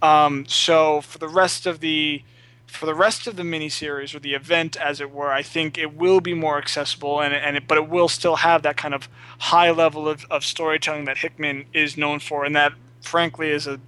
Um, 0.00 0.46
so 0.46 1.00
for 1.00 1.18
the 1.18 1.28
rest 1.28 1.66
of 1.66 1.80
the 1.80 2.22
for 2.66 2.84
the 2.84 2.94
rest 2.94 3.26
of 3.26 3.36
the 3.36 3.42
miniseries 3.42 4.14
or 4.14 4.18
the 4.18 4.34
event, 4.34 4.76
as 4.76 5.00
it 5.00 5.10
were, 5.10 5.30
I 5.30 5.40
think 5.42 5.78
it 5.78 5.94
will 5.94 6.20
be 6.20 6.34
more 6.34 6.58
accessible, 6.58 7.20
and 7.20 7.34
and 7.34 7.56
it, 7.56 7.68
but 7.68 7.78
it 7.78 7.88
will 7.88 8.08
still 8.08 8.36
have 8.36 8.62
that 8.62 8.76
kind 8.76 8.94
of 8.94 9.08
high 9.38 9.70
level 9.70 10.08
of, 10.08 10.26
of 10.30 10.44
storytelling 10.44 11.04
that 11.04 11.18
Hickman 11.18 11.66
is 11.72 11.96
known 11.96 12.18
for, 12.18 12.44
and 12.44 12.54
that 12.56 12.72
frankly 13.00 13.50
is 13.50 13.66
a 13.66 13.80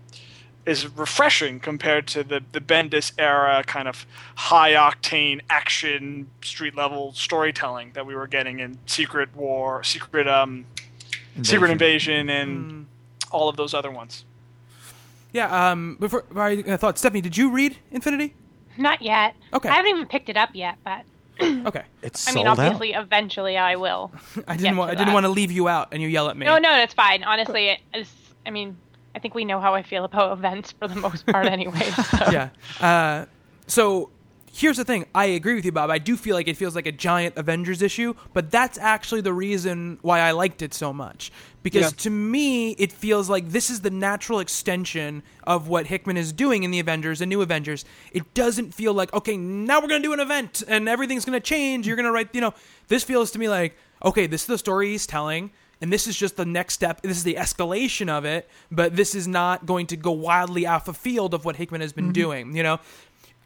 is 0.69 0.87
refreshing 0.97 1.59
compared 1.61 2.07
to 2.09 2.23
the 2.23 2.43
the 2.53 2.61
Bendis 2.61 3.13
era 3.19 3.63
kind 3.67 3.89
of 3.89 4.07
high 4.37 4.73
octane 4.73 5.41
action 5.49 6.29
street 6.43 6.75
level 6.77 7.13
storytelling 7.13 7.93
that 7.95 8.07
we 8.07 8.15
were 8.15 8.27
getting 8.27 8.61
in 8.61 8.79
Secret 8.87 9.35
War, 9.35 9.83
Secret 9.83 10.29
um, 10.29 10.67
Secret 11.43 11.71
Invasion, 11.71 12.29
and 12.29 12.87
all 13.31 13.49
of 13.49 13.57
those 13.57 13.75
other 13.75 13.91
ones. 13.91 14.25
Yeah. 15.33 15.71
Um. 15.71 15.97
Before 15.99 16.25
I 16.37 16.63
I 16.67 16.77
thought 16.77 16.99
Stephanie, 16.99 17.21
did 17.21 17.37
you 17.37 17.51
read 17.51 17.79
Infinity? 17.91 18.35
Not 18.77 19.03
yet. 19.03 19.35
Okay. 19.53 19.69
I 19.69 19.75
haven't 19.75 19.91
even 19.91 20.07
picked 20.07 20.29
it 20.29 20.37
up 20.37 20.51
yet, 20.53 20.77
but 20.85 21.05
Okay. 21.43 21.83
It's 22.03 22.27
I 22.29 22.33
sold 22.33 22.45
mean, 22.45 22.47
out. 22.47 22.59
obviously, 22.59 22.93
eventually 22.93 23.57
I 23.57 23.77
will. 23.77 24.13
I 24.49 24.57
didn't 24.57 24.77
want. 24.77 24.91
to 24.91 24.97
I 24.97 24.99
didn't 24.99 25.15
want 25.15 25.25
to 25.25 25.31
leave 25.31 25.51
you 25.51 25.69
out, 25.69 25.89
and 25.93 26.03
you 26.03 26.09
yell 26.09 26.29
at 26.29 26.37
me. 26.37 26.47
No, 26.47 26.59
no, 26.59 26.71
that's 26.71 26.95
fine. 26.95 27.25
Honestly, 27.25 27.69
it 27.69 27.81
is, 27.95 28.13
I 28.47 28.51
mean, 28.51 28.77
I 29.15 29.19
think 29.19 29.35
we 29.35 29.45
know 29.45 29.61
how 29.61 29.75
I 29.75 29.83
feel 29.83 30.05
about 30.05 30.33
events 30.33 30.73
for 30.73 30.87
the 30.89 30.97
most 30.97 31.27
part, 31.27 31.47
anyway. 31.59 31.81
So. 31.91 32.31
yeah. 32.31 32.49
Uh, 32.81 33.27
so 33.67 34.11
here's 34.53 34.77
the 34.77 34.85
thing. 34.85 35.07
I 35.15 35.27
agree 35.27 35.55
with 35.55 35.65
you, 35.65 35.73
Bob. 35.73 35.91
I 35.91 35.99
do 35.99 36.17
feel 36.17 36.35
like 36.37 36.49
it 36.49 36.57
feels 36.57 36.75
like 36.75 36.87
a 36.87 36.93
giant 36.93 37.37
Avengers 37.37 37.83
issue, 37.83 38.15
but 38.33 38.51
that's 38.51 38.79
actually 38.79 39.21
the 39.21 39.33
reason 39.33 39.99
why 40.03 40.21
I 40.21 40.33
liked 40.33 40.63
it 40.63 40.75
so 40.75 40.93
much. 40.93 41.31
Because 41.63 41.93
Yeah. 41.93 41.97
to 42.05 42.11
me, 42.11 42.71
it 42.73 42.93
feels 42.93 43.29
like 43.29 43.49
this 43.51 43.71
is 43.71 43.81
the 43.81 43.91
natural 43.91 44.41
extension 44.41 45.23
of 45.45 45.69
what 45.69 45.87
Hickman 45.87 46.17
is 46.17 46.33
doing 46.33 46.63
in 46.63 46.71
the 46.71 46.79
Avengers 46.81 47.21
and 47.21 47.29
New 47.29 47.41
Avengers. 47.43 47.85
It 48.13 48.33
doesn't 48.35 48.73
feel 48.75 48.95
like, 48.95 49.13
okay, 49.13 49.37
now 49.37 49.81
we're 49.81 49.89
going 49.89 50.03
to 50.03 50.09
do 50.09 50.13
an 50.13 50.21
event 50.21 50.63
and 50.69 50.89
everything's 50.89 51.25
going 51.25 51.37
to 51.39 51.45
change. 51.45 51.87
You're 51.87 51.97
going 51.97 52.07
to 52.07 52.13
write, 52.13 52.35
you 52.35 52.41
know, 52.41 52.55
this 52.89 53.05
feels 53.05 53.31
to 53.33 53.39
me 53.39 53.49
like, 53.49 53.77
okay, 54.05 54.27
this 54.27 54.43
is 54.43 54.47
the 54.47 54.59
story 54.59 54.89
he's 54.91 55.07
telling. 55.07 55.51
And 55.81 55.93
this 55.93 56.07
is 56.07 56.17
just 56.17 56.37
the 56.37 56.45
next 56.45 56.75
step. 56.75 57.03
This 57.03 57.17
is 57.17 57.25
the 57.25 57.35
escalation 57.35 58.09
of 58.09 58.25
it, 58.25 58.49
but 58.71 58.97
this 58.97 59.15
is 59.15 59.29
not 59.29 59.65
going 59.65 59.87
to 59.89 59.97
go 59.97 60.11
wildly 60.11 60.67
off 60.67 60.89
a 60.89 60.93
field 60.93 61.35
of 61.35 61.45
what 61.45 61.57
Hickman 61.57 61.81
has 61.81 61.93
been 61.93 62.13
doing. 62.13 62.57
You 62.57 62.65
know, 62.65 62.81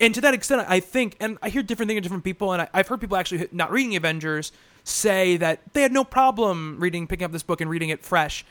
and 0.01 0.15
to 0.15 0.21
that 0.23 0.35
extent, 0.35 0.67
I 0.69 0.81
think, 0.81 1.17
and 1.21 1.39
I 1.43 1.49
hear 1.49 1.63
different 1.63 1.89
things 1.89 1.99
from 1.99 2.03
different 2.03 2.25
people, 2.25 2.53
and 2.53 2.63
I, 2.63 2.69
I've 2.75 2.89
heard 2.89 3.01
people 3.01 3.17
actually 3.17 3.49
not 3.53 3.71
reading 3.71 3.95
Avengers 3.97 4.51
say 4.83 5.37
that 5.37 5.61
they 5.75 5.83
had 5.83 5.93
no 5.93 6.05
problem 6.05 6.79
reading, 6.81 7.07
picking 7.07 7.25
up 7.25 7.33
this 7.33 7.45
book 7.45 7.61
and 7.61 7.71
reading 7.71 7.91
it 7.91 8.03
fresh. 8.03 8.45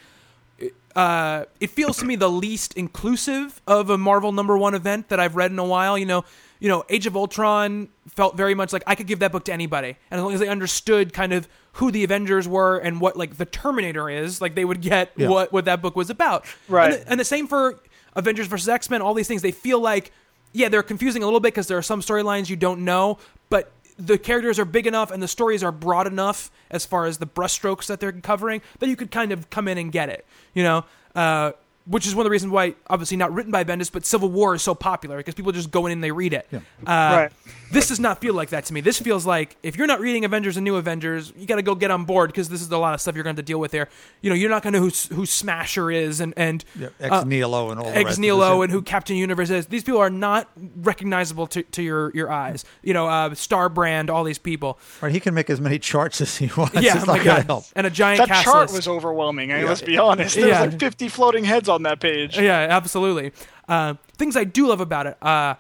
Uh, 0.96 1.46
it 1.60 1.70
feels 1.72 1.98
to 1.98 2.06
me 2.06 2.16
the 2.16 2.30
least 2.30 2.74
inclusive 2.76 3.62
of 3.68 3.90
a 3.90 3.98
Marvel 3.98 4.32
number 4.32 4.58
one 4.58 4.74
event 4.76 5.10
that 5.10 5.20
I've 5.20 5.36
read 5.36 5.52
in 5.52 5.60
a 5.60 5.66
while. 5.66 5.98
You 5.98 6.06
know, 6.06 6.24
you 6.62 6.70
know, 6.70 6.86
Age 6.90 7.08
of 7.08 7.18
Ultron 7.18 7.90
felt 8.08 8.38
very 8.38 8.54
much 8.56 8.72
like 8.72 8.84
I 8.88 8.96
could 8.96 9.08
give 9.08 9.20
that 9.20 9.34
book 9.34 9.44
to 9.46 9.54
anybody, 9.54 9.98
and 10.10 10.18
as 10.20 10.24
long 10.24 10.34
as 10.34 10.40
they 10.40 10.48
understood 10.48 11.12
kind 11.12 11.34
of 11.34 11.50
who 11.74 11.92
the 11.92 12.04
Avengers 12.06 12.48
were 12.48 12.78
and 12.78 13.02
what 13.02 13.18
like 13.18 13.36
the 13.38 13.46
Terminator 13.46 14.10
is, 14.10 14.40
like 14.40 14.56
they 14.56 14.64
would 14.64 14.80
get 14.80 15.12
Yeah. 15.18 15.28
what 15.28 15.52
what 15.52 15.66
that 15.66 15.82
book 15.82 15.96
was 15.98 16.10
about. 16.10 16.46
Right. 16.70 16.94
And 16.94 17.02
the, 17.02 17.12
and 17.12 17.20
the 17.20 17.26
same 17.26 17.48
for 17.48 17.80
Avengers 18.16 18.48
versus 18.48 18.70
X 18.70 18.90
Men. 18.90 19.02
All 19.02 19.14
these 19.14 19.28
things 19.28 19.42
they 19.42 19.52
feel 19.52 19.80
like 19.82 20.12
yeah 20.54 20.70
they're 20.70 20.84
confusing 20.84 21.24
a 21.24 21.26
little 21.26 21.40
bit 21.40 21.54
because 21.54 21.68
there 21.68 21.78
are 21.78 21.82
some 21.82 22.00
storylines 22.02 22.50
you 22.50 22.56
don't 22.56 22.86
know, 22.86 23.18
but 23.50 23.72
the 23.98 24.18
characters 24.18 24.58
are 24.60 24.66
big 24.66 24.86
enough 24.86 25.10
and 25.12 25.22
the 25.22 25.28
stories 25.28 25.64
are 25.64 25.72
broad 25.72 26.08
enough 26.08 26.52
as 26.70 26.86
far 26.86 27.06
as 27.06 27.18
the 27.18 27.28
brushstrokes 27.28 27.88
that 27.88 28.00
they're 28.00 28.12
covering 28.12 28.62
that 28.80 28.88
you 28.90 28.96
could 28.96 29.12
kind 29.12 29.32
of 29.32 29.50
come 29.50 29.68
in 29.68 29.78
and 29.80 29.92
get 29.92 30.10
it. 30.10 30.26
You 30.54 30.64
know. 30.64 30.86
Uh, 31.16 31.52
which 31.86 32.06
is 32.08 32.14
one 32.16 32.22
of 32.22 32.26
the 32.26 32.32
reasons 32.32 32.52
why, 32.52 32.76
obviously 32.90 33.18
not 33.18 33.34
written 33.34 33.52
by 33.52 33.64
Bendis, 33.64 33.92
but 33.92 34.06
Civil 34.06 34.30
War 34.30 34.56
is 34.56 34.62
so 34.62 34.76
popular 34.76 35.18
because 35.18 35.34
people 35.34 35.52
just 35.52 35.72
go 35.72 35.86
in 35.88 35.92
and 35.92 36.04
they 36.04 36.12
read 36.12 36.34
it. 36.34 36.48
Uh, 36.54 36.60
Right. 36.86 37.32
This 37.72 37.88
does 37.88 38.02
not 38.02 38.20
feel 38.20 38.34
like 38.34 38.50
that 38.50 38.66
to 38.66 38.74
me. 38.74 38.82
This 38.82 39.00
feels 39.00 39.26
like 39.26 39.56
if 39.64 39.78
you're 39.78 39.88
not 39.88 40.02
reading 40.02 40.26
Avengers 40.26 40.58
and 40.58 40.66
New 40.66 40.76
Avengers, 40.76 41.32
you 41.38 41.46
got 41.48 41.56
to 41.56 41.62
go 41.62 41.74
get 41.74 41.90
on 41.90 42.04
board 42.04 42.30
because 42.30 42.50
this 42.50 42.62
is 42.62 42.70
a 42.70 42.78
lot 42.78 42.94
of 42.94 43.00
stuff 43.00 43.16
you're 43.16 43.24
going 43.24 43.34
to 43.34 43.40
have 43.40 43.46
to 43.46 43.50
deal 43.50 43.62
with 43.62 43.72
there. 43.72 43.88
You 44.20 44.30
know, 44.30 44.36
you're 44.36 44.50
not 44.50 44.62
going 44.62 44.74
to 44.74 44.80
know 44.82 44.90
who 44.90 45.16
who 45.16 45.26
Smasher 45.26 45.90
is 45.90 46.20
and 46.20 46.34
and 46.36 46.66
Yeah, 46.78 46.90
ex 47.00 47.24
Nihilo 47.24 47.72
and 47.72 47.80
all 47.80 47.88
ex 47.88 48.04
rest 48.04 48.18
of 48.18 48.20
Nihilo 48.20 48.58
this. 48.58 48.64
and 48.66 48.72
who 48.74 48.82
Captain 48.82 49.16
Universe 49.16 49.50
is. 49.50 49.68
These 49.68 49.86
people 49.86 50.02
are 50.02 50.10
not 50.10 50.50
recognizable 50.82 51.48
to, 51.48 51.64
to 51.64 51.82
your 51.82 52.12
your 52.14 52.30
eyes. 52.30 52.66
You 52.82 52.94
know, 52.94 53.08
uh, 53.08 53.34
Star 53.36 53.70
Brand, 53.70 54.10
all 54.10 54.24
these 54.26 54.38
people. 54.38 54.78
Right, 55.02 55.12
he 55.12 55.22
can 55.22 55.34
make 55.34 55.50
as 55.50 55.62
many 55.62 55.80
charts 55.80 56.20
as 56.20 56.36
he 56.38 56.48
wants. 56.58 56.76
yeah, 56.82 56.96
it's 56.98 57.04
oh 57.04 57.08
my 57.08 57.18
not 57.18 57.26
gonna 57.26 57.40
God. 57.40 57.46
help. 57.46 57.64
and 57.76 57.88
a 57.88 57.90
giant 57.90 58.20
That 58.20 58.28
cast 58.28 58.44
chart 58.44 58.62
list. 58.64 58.74
was 58.76 58.88
overwhelming. 58.90 59.52
I 59.54 59.60
mean, 59.60 59.68
let's 59.68 59.82
be 59.82 59.98
honest. 59.98 60.36
There's 60.36 60.48
Yeah. 60.50 60.62
like 60.62 60.78
50 60.80 61.08
floating 61.08 61.46
heads 61.46 61.70
on 61.72 61.84
that 61.84 62.00
page. 62.00 62.38
Yeah, 62.38 62.68
absolutely. 62.70 63.32
Uh, 63.68 63.96
things 64.18 64.36
I 64.38 64.44
do 64.44 64.68
love 64.68 64.82
about 64.82 65.08
it. 65.08 65.18
Uh, 65.24 65.56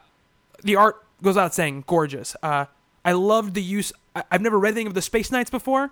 the 0.63 0.75
art 0.75 1.03
goes 1.23 1.37
out 1.37 1.53
saying 1.53 1.85
gorgeous. 1.87 2.35
Uh, 2.43 2.65
I 3.03 3.13
loved 3.13 3.55
the 3.55 3.63
use. 3.63 3.91
I- 4.15 4.23
I've 4.31 4.41
never 4.41 4.59
read 4.59 4.71
anything 4.71 4.87
of 4.87 4.93
the 4.93 5.01
Space 5.01 5.31
Knights 5.31 5.49
before. 5.49 5.91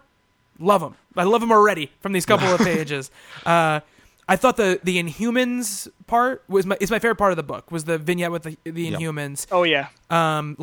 Love 0.60 0.82
them. 0.82 0.96
I 1.16 1.24
love 1.24 1.42
them 1.42 1.52
already 1.52 1.92
from 2.02 2.12
these 2.12 2.26
couple 2.26 2.48
of 2.48 2.60
pages. 2.74 3.10
Uh, 3.46 3.80
I 4.28 4.36
thought 4.36 4.58
the 4.58 4.80
the 4.84 5.02
Inhumans 5.02 5.88
part 6.06 6.44
was 6.48 6.66
my 6.66 6.78
is 6.80 6.92
my 6.92 7.00
favorite 7.00 7.16
part 7.16 7.32
of 7.32 7.38
the 7.38 7.44
book. 7.44 7.72
Was 7.72 7.86
the 7.86 7.98
vignette 7.98 8.32
with 8.32 8.44
the, 8.44 8.58
the 8.64 8.92
Inhumans. 8.92 9.48
Oh 9.52 9.64
yeah. 9.64 9.88
Um, 10.12 10.56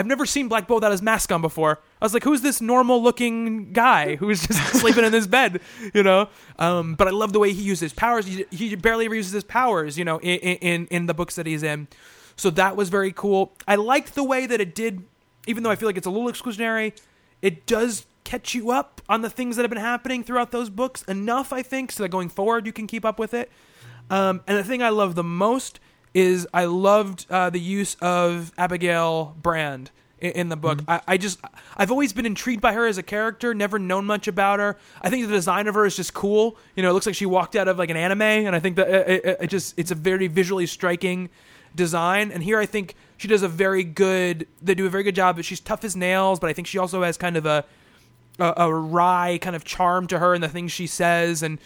I've 0.00 0.06
never 0.06 0.24
seen 0.24 0.48
Black 0.48 0.66
Bolt 0.66 0.78
without 0.78 0.92
his 0.92 1.02
mask 1.02 1.30
on 1.30 1.42
before. 1.42 1.78
I 2.00 2.04
was 2.06 2.14
like, 2.14 2.24
who's 2.24 2.40
this 2.40 2.62
normal 2.62 3.02
looking 3.02 3.74
guy 3.74 4.16
who's 4.16 4.46
just 4.46 4.74
sleeping 4.80 5.04
in 5.04 5.12
his 5.12 5.26
bed, 5.26 5.60
you 5.92 6.02
know? 6.02 6.30
Um, 6.58 6.94
but 6.94 7.06
I 7.06 7.10
love 7.10 7.34
the 7.34 7.38
way 7.38 7.52
he 7.52 7.60
uses 7.60 7.80
his 7.80 7.92
powers. 7.92 8.24
He, 8.24 8.46
he 8.50 8.74
barely 8.76 9.04
ever 9.04 9.14
uses 9.14 9.32
his 9.32 9.44
powers, 9.44 9.98
you 9.98 10.06
know, 10.06 10.18
in, 10.20 10.38
in, 10.38 10.86
in 10.86 11.04
the 11.04 11.12
books 11.12 11.34
that 11.34 11.44
he's 11.44 11.62
in. 11.62 11.86
So 12.34 12.48
that 12.48 12.76
was 12.76 12.88
very 12.88 13.12
cool. 13.12 13.52
I 13.68 13.74
liked 13.74 14.14
the 14.14 14.24
way 14.24 14.46
that 14.46 14.58
it 14.58 14.74
did, 14.74 15.02
even 15.46 15.64
though 15.64 15.70
I 15.70 15.76
feel 15.76 15.86
like 15.86 15.98
it's 15.98 16.06
a 16.06 16.10
little 16.10 16.32
exclusionary, 16.32 16.98
it 17.42 17.66
does 17.66 18.06
catch 18.24 18.54
you 18.54 18.70
up 18.70 19.02
on 19.06 19.20
the 19.20 19.28
things 19.28 19.56
that 19.56 19.64
have 19.64 19.70
been 19.70 19.78
happening 19.78 20.24
throughout 20.24 20.50
those 20.50 20.70
books 20.70 21.02
enough, 21.02 21.52
I 21.52 21.60
think, 21.60 21.92
so 21.92 22.04
that 22.04 22.08
going 22.08 22.30
forward 22.30 22.64
you 22.64 22.72
can 22.72 22.86
keep 22.86 23.04
up 23.04 23.18
with 23.18 23.34
it. 23.34 23.50
Um, 24.08 24.40
and 24.46 24.56
the 24.56 24.64
thing 24.64 24.82
I 24.82 24.88
love 24.88 25.14
the 25.14 25.22
most 25.22 25.78
is 26.14 26.46
I 26.52 26.64
loved 26.64 27.26
uh, 27.30 27.50
the 27.50 27.60
use 27.60 27.96
of 28.00 28.52
Abigail 28.58 29.36
Brand 29.40 29.90
in, 30.18 30.32
in 30.32 30.48
the 30.48 30.56
book. 30.56 30.80
I, 30.88 31.00
I 31.06 31.16
just 31.16 31.40
I've 31.76 31.90
always 31.90 32.12
been 32.12 32.26
intrigued 32.26 32.60
by 32.60 32.72
her 32.72 32.86
as 32.86 32.98
a 32.98 33.02
character. 33.02 33.54
Never 33.54 33.78
known 33.78 34.06
much 34.06 34.28
about 34.28 34.58
her. 34.58 34.76
I 35.02 35.10
think 35.10 35.26
the 35.26 35.32
design 35.32 35.66
of 35.66 35.74
her 35.74 35.86
is 35.86 35.96
just 35.96 36.14
cool. 36.14 36.56
You 36.76 36.82
know, 36.82 36.90
it 36.90 36.92
looks 36.92 37.06
like 37.06 37.14
she 37.14 37.26
walked 37.26 37.56
out 37.56 37.68
of 37.68 37.78
like 37.78 37.90
an 37.90 37.96
anime, 37.96 38.22
and 38.22 38.54
I 38.54 38.60
think 38.60 38.76
that 38.76 38.88
it, 38.88 39.24
it, 39.24 39.38
it 39.42 39.46
just 39.48 39.78
it's 39.78 39.90
a 39.90 39.94
very 39.94 40.26
visually 40.26 40.66
striking 40.66 41.30
design. 41.74 42.32
And 42.32 42.42
here 42.42 42.58
I 42.58 42.66
think 42.66 42.94
she 43.16 43.28
does 43.28 43.42
a 43.42 43.48
very 43.48 43.84
good. 43.84 44.46
They 44.62 44.74
do 44.74 44.86
a 44.86 44.90
very 44.90 45.04
good 45.04 45.14
job. 45.14 45.36
But 45.36 45.44
she's 45.44 45.60
tough 45.60 45.84
as 45.84 45.96
nails. 45.96 46.40
But 46.40 46.50
I 46.50 46.52
think 46.52 46.66
she 46.66 46.78
also 46.78 47.02
has 47.02 47.16
kind 47.16 47.36
of 47.36 47.46
a 47.46 47.64
a, 48.40 48.54
a 48.56 48.74
wry 48.74 49.38
kind 49.40 49.54
of 49.54 49.64
charm 49.64 50.06
to 50.08 50.18
her 50.18 50.34
and 50.34 50.42
the 50.42 50.48
things 50.48 50.72
she 50.72 50.86
says 50.86 51.42
and. 51.42 51.58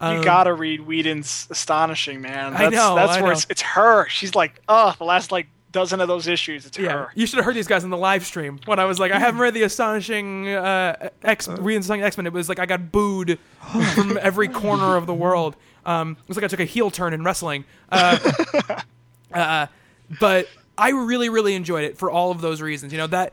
Um, 0.00 0.16
You 0.18 0.24
gotta 0.24 0.52
read 0.52 0.80
Whedon's 0.80 1.46
Astonishing, 1.50 2.20
man. 2.20 2.54
I 2.54 2.62
That's, 2.64 2.74
know, 2.74 2.96
That's 2.96 3.12
I 3.12 3.20
where 3.20 3.30
know. 3.30 3.36
it's, 3.36 3.46
it's 3.48 3.62
her. 3.62 4.08
She's 4.08 4.34
like, 4.34 4.60
oh, 4.68 4.94
the 4.98 5.04
last 5.04 5.30
like 5.30 5.46
dozen 5.70 6.00
of 6.00 6.08
those 6.08 6.26
issues. 6.26 6.66
It's 6.66 6.76
Yeah, 6.78 6.92
her. 6.92 7.12
you 7.14 7.24
should 7.26 7.36
have 7.36 7.44
heard 7.44 7.54
these 7.54 7.68
guys 7.68 7.84
in 7.84 7.90
the 7.90 7.96
live 7.96 8.26
stream 8.26 8.58
when 8.64 8.78
I 8.80 8.84
was 8.84 8.98
like, 8.98 9.12
I 9.12 9.18
haven't 9.20 9.40
read 9.40 9.54
the 9.54 9.62
astonishing 9.62 10.48
uh, 10.48 11.08
X, 11.22 11.46
Astonishing 11.46 12.02
X 12.02 12.16
Men. 12.16 12.26
It 12.26 12.32
was 12.32 12.48
like 12.48 12.58
I 12.58 12.66
got 12.66 12.90
booed 12.90 13.38
from 13.94 14.18
every 14.20 14.48
corner 14.48 14.96
of 14.96 15.06
the 15.06 15.14
world. 15.14 15.54
Um, 15.86 16.16
it 16.20 16.28
was 16.28 16.36
like 16.36 16.44
I 16.44 16.48
took 16.48 16.60
a 16.60 16.64
heel 16.64 16.90
turn 16.90 17.12
in 17.14 17.22
wrestling. 17.24 17.64
Uh, 17.90 18.18
uh, 19.32 19.66
but 20.20 20.48
I 20.76 20.90
really, 20.90 21.28
really 21.28 21.54
enjoyed 21.54 21.84
it 21.84 21.96
for 21.96 22.10
all 22.10 22.30
of 22.32 22.40
those 22.40 22.60
reasons. 22.60 22.92
You 22.92 22.98
know 22.98 23.06
that 23.08 23.32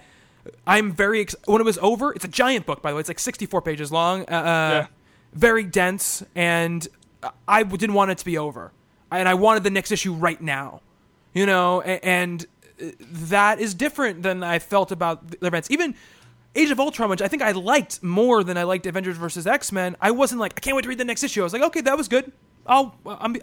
I'm 0.67 0.91
very 0.91 1.21
ex- 1.21 1.35
when 1.45 1.61
it 1.61 1.65
was 1.65 1.77
over. 1.79 2.11
It's 2.13 2.25
a 2.25 2.29
giant 2.29 2.65
book, 2.65 2.81
by 2.81 2.91
the 2.91 2.95
way. 2.95 2.99
It's 3.01 3.09
like 3.09 3.19
64 3.19 3.61
pages 3.61 3.91
long. 3.91 4.21
Uh, 4.23 4.31
uh, 4.33 4.85
Very 5.33 5.63
dense, 5.63 6.23
and 6.35 6.87
I 7.47 7.63
didn't 7.63 7.93
want 7.95 8.11
it 8.11 8.17
to 8.19 8.25
be 8.25 8.37
over, 8.37 8.71
and 9.11 9.27
I 9.27 9.33
wanted 9.35 9.63
the 9.63 9.69
next 9.69 9.91
issue 9.91 10.13
right 10.13 10.39
now. 10.41 10.81
You 11.33 11.45
know, 11.45 11.81
a- 11.81 12.03
and 12.03 12.45
uh, 12.81 12.85
that 12.99 13.59
is 13.59 13.73
different 13.73 14.23
than 14.23 14.41
I 14.43 14.59
felt 14.59 14.91
about 14.91 15.29
the 15.39 15.45
events. 15.47 15.69
Even 15.69 15.93
Age 16.55 16.71
of 16.71 16.79
Ultron, 16.79 17.09
which 17.09 17.21
I 17.21 17.27
think 17.27 17.43
I 17.43 17.51
liked 17.51 18.01
more 18.01 18.43
than 18.43 18.57
I 18.57 18.63
liked 18.63 18.85
Avengers 18.87 19.17
versus 19.17 19.45
X 19.45 19.71
Men. 19.71 19.95
I 20.01 20.09
wasn't 20.11 20.41
like, 20.41 20.53
I 20.57 20.59
can't 20.61 20.75
wait 20.75 20.81
to 20.83 20.89
read 20.89 20.97
the 20.97 21.05
next 21.05 21.23
issue. 21.23 21.41
I 21.41 21.43
was 21.43 21.53
like, 21.53 21.61
okay, 21.61 21.81
that 21.81 21.95
was 21.95 22.07
good. 22.07 22.31
I'll 22.65 22.95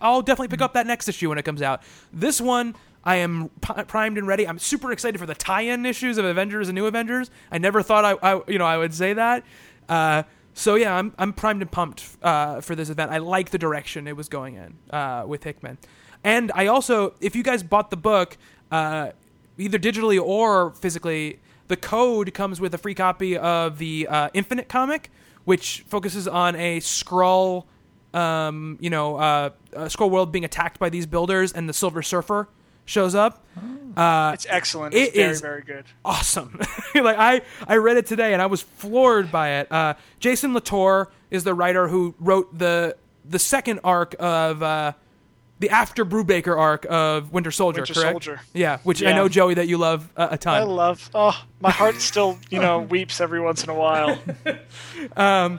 I'll 0.03 0.23
definitely 0.23 0.49
pick 0.49 0.61
up 0.61 0.74
that 0.74 0.87
next 0.87 1.09
issue 1.09 1.28
when 1.28 1.39
it 1.39 1.45
comes 1.45 1.62
out. 1.62 1.83
This 2.12 2.41
one, 2.41 2.74
I 3.07 3.16
am 3.16 3.51
p- 3.61 3.85
primed 3.85 4.19
and 4.19 4.27
ready. 4.27 4.47
I'm 4.47 4.59
super 4.59 4.91
excited 4.91 5.19
for 5.19 5.27
the 5.27 5.35
tie-in 5.35 5.87
issues 5.87 6.19
of 6.19 6.24
Avengers 6.24 6.69
and 6.69 6.74
New 6.74 6.87
Avengers. 6.87 7.31
I 7.53 7.59
never 7.59 7.81
thought 7.81 8.05
I, 8.05 8.35
I 8.35 8.43
you 8.49 8.59
know 8.59 8.66
I 8.66 8.77
would 8.77 8.93
say 8.93 9.12
that. 9.12 9.45
Uh, 9.89 10.24
so 10.55 10.74
yeah, 10.74 10.97
I'm 10.97 11.15
I'm 11.16 11.33
primed 11.33 11.62
and 11.62 11.70
pumped 11.70 12.05
uh, 12.20 12.61
for 12.61 12.74
this 12.74 12.91
event. 12.91 13.12
I 13.12 13.19
like 13.19 13.51
the 13.51 13.59
direction 13.59 14.09
it 14.09 14.16
was 14.16 14.28
going 14.28 14.57
in 14.57 14.77
uh, 14.91 15.24
with 15.24 15.45
Hickman, 15.45 15.78
and 16.24 16.51
I 16.53 16.66
also, 16.66 17.15
if 17.20 17.37
you 17.37 17.45
guys 17.45 17.62
bought 17.62 17.91
the 17.91 17.97
book, 17.97 18.37
uh, 18.73 19.12
either 19.57 19.78
digitally 19.78 20.20
or 20.20 20.73
physically, 20.73 21.39
the 21.69 21.77
code 21.77 22.35
comes 22.35 22.61
with 22.61 22.74
a 22.74 22.78
free 22.78 22.95
copy 22.95 23.39
of 23.39 23.78
the 23.78 24.09
uh, 24.11 24.31
Infinite 24.35 24.69
comic, 24.69 25.12
which 25.45 25.85
focuses 25.87 26.27
on 26.27 26.57
a 26.57 26.81
Skrull, 26.81 27.66
um, 28.12 28.78
you 28.81 28.91
know, 28.91 29.16
uh, 29.16 29.51
Skrull 29.74 30.11
world 30.11 30.33
being 30.33 30.45
attacked 30.45 30.81
by 30.81 30.89
these 30.89 31.07
builders, 31.07 31.53
and 31.53 31.69
the 31.69 31.73
Silver 31.73 32.03
Surfer 32.03 32.49
shows 32.86 33.14
up. 33.14 33.44
Uh, 33.96 34.30
It's 34.34 34.46
excellent. 34.48 34.94
It 34.94 34.98
It's 35.08 35.16
very, 35.16 35.30
is- 35.32 35.40
very 35.40 35.62
good. 35.62 35.84
awesome. 36.04 36.58
like 36.94 37.16
I, 37.18 37.42
I 37.68 37.76
read 37.76 37.96
it 37.98 38.06
today 38.06 38.32
and 38.32 38.40
I 38.42 38.46
was 38.46 38.62
floored 38.62 39.30
by 39.30 39.50
it. 39.60 39.70
Uh, 39.72 39.94
Jason 40.20 40.54
Latour 40.54 41.10
is 41.30 41.44
the 41.44 41.52
writer 41.54 41.88
who 41.88 42.14
wrote 42.18 42.56
the 42.58 42.96
the 43.28 43.38
second 43.38 43.80
arc 43.82 44.14
of 44.20 44.62
uh, 44.62 44.92
the 45.58 45.70
after 45.70 46.04
Brubaker 46.04 46.56
arc 46.58 46.86
of 46.88 47.32
Winter 47.32 47.50
Soldier. 47.50 47.80
Winter 47.80 47.94
correct? 47.94 48.12
Soldier. 48.12 48.40
Yeah, 48.52 48.78
which 48.84 49.02
I 49.02 49.12
know 49.12 49.28
Joey 49.28 49.54
that 49.54 49.66
you 49.66 49.78
love 49.78 50.08
uh, 50.16 50.28
a 50.30 50.34
I 50.34 50.36
ton. 50.36 50.68
love. 50.68 51.08
Oh, 51.14 51.36
my 51.60 51.70
heart 51.70 51.96
still, 52.02 52.38
you 52.50 52.60
know, 52.60 52.80
weeps 52.90 53.20
every 53.20 53.40
once 53.40 53.64
in 53.64 53.70
a 53.70 53.74
while. 53.74 54.18
um, 55.16 55.58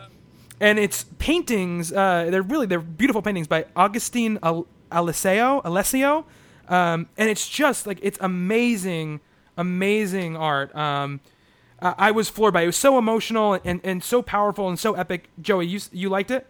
and 0.62 0.80
it's 0.80 1.06
paintings. 1.20 1.92
Uh, 1.92 2.28
they're 2.30 2.42
really 2.44 2.68
they're 2.68 2.80
beautiful 2.80 3.22
paintings 3.22 3.48
by 3.48 3.66
Augustine 3.76 4.38
Al- 4.44 4.68
Alessio. 4.92 5.62
Alessio, 5.66 6.26
um, 6.68 7.08
and 7.18 7.30
it's 7.30 7.48
just 7.48 7.88
like 7.88 8.00
it's 8.02 8.18
amazing, 8.22 9.20
amazing 9.58 10.36
art. 10.36 10.76
Um, 10.76 11.22
I 11.82 11.96
I 11.98 12.12
was 12.12 12.30
floored 12.30 12.54
by 12.54 12.62
it. 12.62 12.64
It 12.64 12.68
was 12.68 12.78
so 12.78 12.98
emotional 12.98 13.60
and, 13.64 13.82
and 13.84 14.04
so 14.04 14.22
powerful 14.22 14.68
and 14.70 14.78
so 14.80 14.94
epic. 14.94 15.30
Joey, 15.42 15.68
you 15.68 15.80
you 15.92 16.10
liked 16.10 16.32
it? 16.32 16.48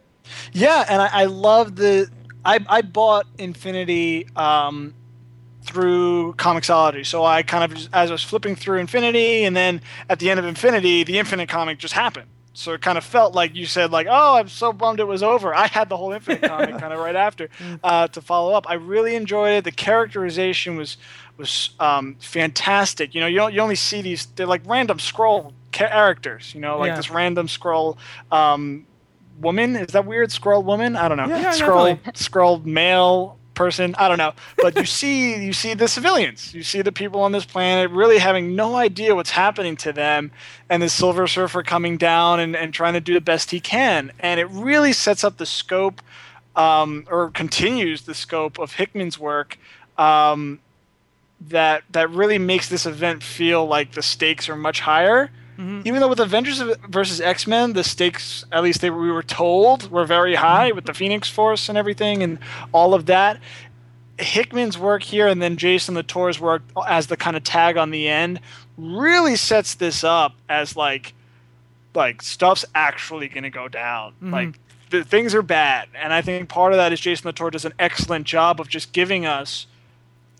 Yeah, 0.51 0.85
and 0.89 1.01
I, 1.01 1.09
I 1.21 1.25
love 1.25 1.75
the. 1.75 2.09
I, 2.45 2.59
I 2.69 2.81
bought 2.81 3.25
Infinity 3.37 4.27
um, 4.35 4.93
through 5.63 6.33
Comixology, 6.37 7.05
so 7.05 7.25
I 7.25 7.43
kind 7.43 7.71
of 7.71 7.77
as 7.93 8.09
I 8.09 8.13
was 8.13 8.23
flipping 8.23 8.55
through 8.55 8.79
Infinity, 8.79 9.43
and 9.43 9.55
then 9.55 9.81
at 10.09 10.19
the 10.19 10.29
end 10.29 10.39
of 10.39 10.45
Infinity, 10.45 11.03
the 11.03 11.19
Infinite 11.19 11.49
comic 11.49 11.77
just 11.77 11.93
happened. 11.93 12.27
So 12.57 12.73
it 12.73 12.81
kind 12.81 12.97
of 12.97 13.03
felt 13.03 13.35
like 13.35 13.55
you 13.55 13.67
said, 13.67 13.91
like, 13.91 14.07
"Oh, 14.09 14.35
I'm 14.37 14.47
so 14.47 14.73
bummed 14.73 14.99
it 14.99 15.03
was 15.07 15.21
over." 15.21 15.53
I 15.53 15.67
had 15.67 15.89
the 15.89 15.95
whole 15.97 16.11
Infinite 16.11 16.41
comic 16.49 16.79
kind 16.79 16.91
of 16.91 16.97
right 16.97 17.15
after 17.15 17.49
uh, 17.83 18.07
to 18.07 18.19
follow 18.19 18.51
up. 18.55 18.67
I 18.67 18.73
really 18.73 19.15
enjoyed 19.15 19.51
it. 19.59 19.63
The 19.63 19.71
characterization 19.71 20.75
was 20.75 20.97
was 21.37 21.69
um, 21.79 22.15
fantastic. 22.19 23.13
You 23.13 23.21
know, 23.21 23.27
you 23.27 23.37
don't, 23.37 23.53
you 23.53 23.61
only 23.61 23.75
see 23.75 24.01
these 24.01 24.25
they're 24.35 24.47
like 24.47 24.63
random 24.65 24.97
Skrull 24.97 25.53
characters. 25.71 26.55
You 26.55 26.61
know, 26.61 26.79
like 26.79 26.87
Yeah. 26.89 26.95
this 26.97 27.11
random 27.11 27.45
Skrull. 27.47 27.97
Um, 28.31 28.87
woman 29.39 29.75
is 29.75 29.89
that 29.93 30.03
weird 30.07 30.29
Skrull 30.29 30.63
woman 30.63 30.95
i 30.95 31.07
don't 31.07 31.17
know 31.17 31.27
Yeah, 31.27 31.37
yeah, 31.39 31.51
Skrull 31.51 31.93
definitely. 31.93 32.11
Skrull 32.13 32.65
male 32.65 33.37
person 33.57 33.95
i 33.97 34.07
don't 34.07 34.19
know. 34.19 34.33
But 34.57 34.77
you 34.77 34.85
see 34.85 35.43
you 35.43 35.51
see 35.51 35.73
the 35.73 35.87
civilians. 35.87 36.53
You 36.53 36.63
see 36.63 36.81
the 36.81 36.91
people 36.91 37.21
on 37.21 37.31
this 37.31 37.45
planet 37.45 37.91
really 37.91 38.19
having 38.19 38.55
no 38.55 38.75
idea 38.75 39.15
what's 39.15 39.31
happening 39.31 39.75
to 39.77 39.91
them 39.91 40.31
and 40.69 40.81
the 40.81 40.89
silver 40.89 41.27
surfer 41.27 41.63
coming 41.63 41.97
down 41.97 42.39
and, 42.39 42.55
and 42.55 42.73
trying 42.73 42.93
to 42.93 43.01
do 43.01 43.13
the 43.13 43.21
best 43.21 43.51
he 43.51 43.59
can. 43.59 44.11
And 44.19 44.39
it 44.39 44.47
really 44.49 44.93
sets 44.93 45.23
up 45.23 45.37
the 45.37 45.45
scope 45.45 46.01
um, 46.55 47.05
or 47.09 47.31
continues 47.31 48.03
the 48.03 48.13
scope 48.13 48.59
of 48.59 48.73
hickman's 48.73 49.17
work 49.19 49.57
um, 49.97 50.59
that 51.49 51.83
that 51.91 52.09
really 52.09 52.37
makes 52.37 52.69
this 52.69 52.85
event 52.85 53.23
feel 53.23 53.65
like 53.65 53.93
the 53.93 54.03
stakes 54.03 54.47
are 54.49 54.55
much 54.55 54.81
higher. 54.81 55.31
Mm-hmm. 55.57 55.81
Even 55.85 56.01
though 56.01 56.07
with 56.07 56.19
Avengers 56.19 56.61
versus 56.87 57.19
X 57.19 57.47
Men, 57.47 57.73
the 57.73 57.83
stakes, 57.83 58.45
at 58.51 58.63
least 58.63 58.81
they, 58.81 58.89
we 58.89 59.11
were 59.11 59.23
told, 59.23 59.89
were 59.91 60.05
very 60.05 60.35
high 60.35 60.71
with 60.71 60.85
the 60.85 60.91
mm-hmm. 60.91 60.99
Phoenix 60.99 61.29
Force 61.29 61.67
and 61.67 61.77
everything 61.77 62.21
and 62.21 62.39
all 62.71 62.93
of 62.93 63.07
that. 63.07 63.39
Hickman's 64.19 64.77
work 64.77 65.03
here 65.03 65.27
and 65.27 65.41
then 65.41 65.57
Jason 65.57 65.95
Latour's 65.95 66.39
work 66.39 66.63
as 66.87 67.07
the 67.07 67.17
kind 67.17 67.37
of 67.37 67.43
tag 67.43 67.77
on 67.77 67.91
the 67.91 68.07
end 68.07 68.39
really 68.77 69.35
sets 69.35 69.75
this 69.75 70.03
up 70.03 70.35
as 70.49 70.75
like 70.75 71.13
like 71.93 72.21
stuff's 72.21 72.63
actually 72.75 73.27
going 73.27 73.43
to 73.43 73.49
go 73.49 73.67
down. 73.67 74.11
Mm-hmm. 74.13 74.31
Like 74.31 74.59
the 74.89 75.03
things 75.03 75.35
are 75.35 75.41
bad, 75.41 75.89
and 75.93 76.13
I 76.13 76.21
think 76.21 76.47
part 76.47 76.71
of 76.71 76.77
that 76.77 76.93
is 76.93 76.99
Jason 76.99 77.27
Latour 77.27 77.51
does 77.51 77.65
an 77.65 77.73
excellent 77.77 78.25
job 78.25 78.61
of 78.61 78.69
just 78.69 78.93
giving 78.93 79.25
us 79.25 79.67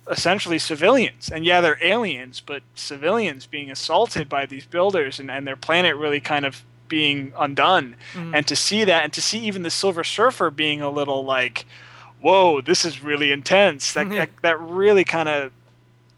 essentially 0.09 0.59
civilians. 0.59 1.29
And 1.29 1.45
yeah, 1.45 1.61
they're 1.61 1.79
aliens, 1.83 2.41
but 2.45 2.63
civilians 2.75 3.45
being 3.45 3.69
assaulted 3.71 4.29
by 4.29 4.45
these 4.45 4.65
builders 4.65 5.19
and, 5.19 5.29
and 5.29 5.45
their 5.45 5.55
planet 5.55 5.95
really 5.95 6.19
kind 6.19 6.45
of 6.45 6.63
being 6.87 7.33
undone. 7.37 7.95
Mm-hmm. 8.13 8.35
And 8.35 8.47
to 8.47 8.55
see 8.55 8.83
that, 8.85 9.03
and 9.03 9.13
to 9.13 9.21
see 9.21 9.39
even 9.39 9.63
the 9.63 9.69
Silver 9.69 10.03
Surfer 10.03 10.49
being 10.49 10.81
a 10.81 10.89
little 10.89 11.25
like, 11.25 11.65
whoa, 12.21 12.61
this 12.61 12.85
is 12.85 13.03
really 13.03 13.31
intense. 13.31 13.93
That, 13.93 14.09
that, 14.09 14.29
that 14.41 14.59
really 14.59 15.03
kind 15.03 15.29
of 15.29 15.51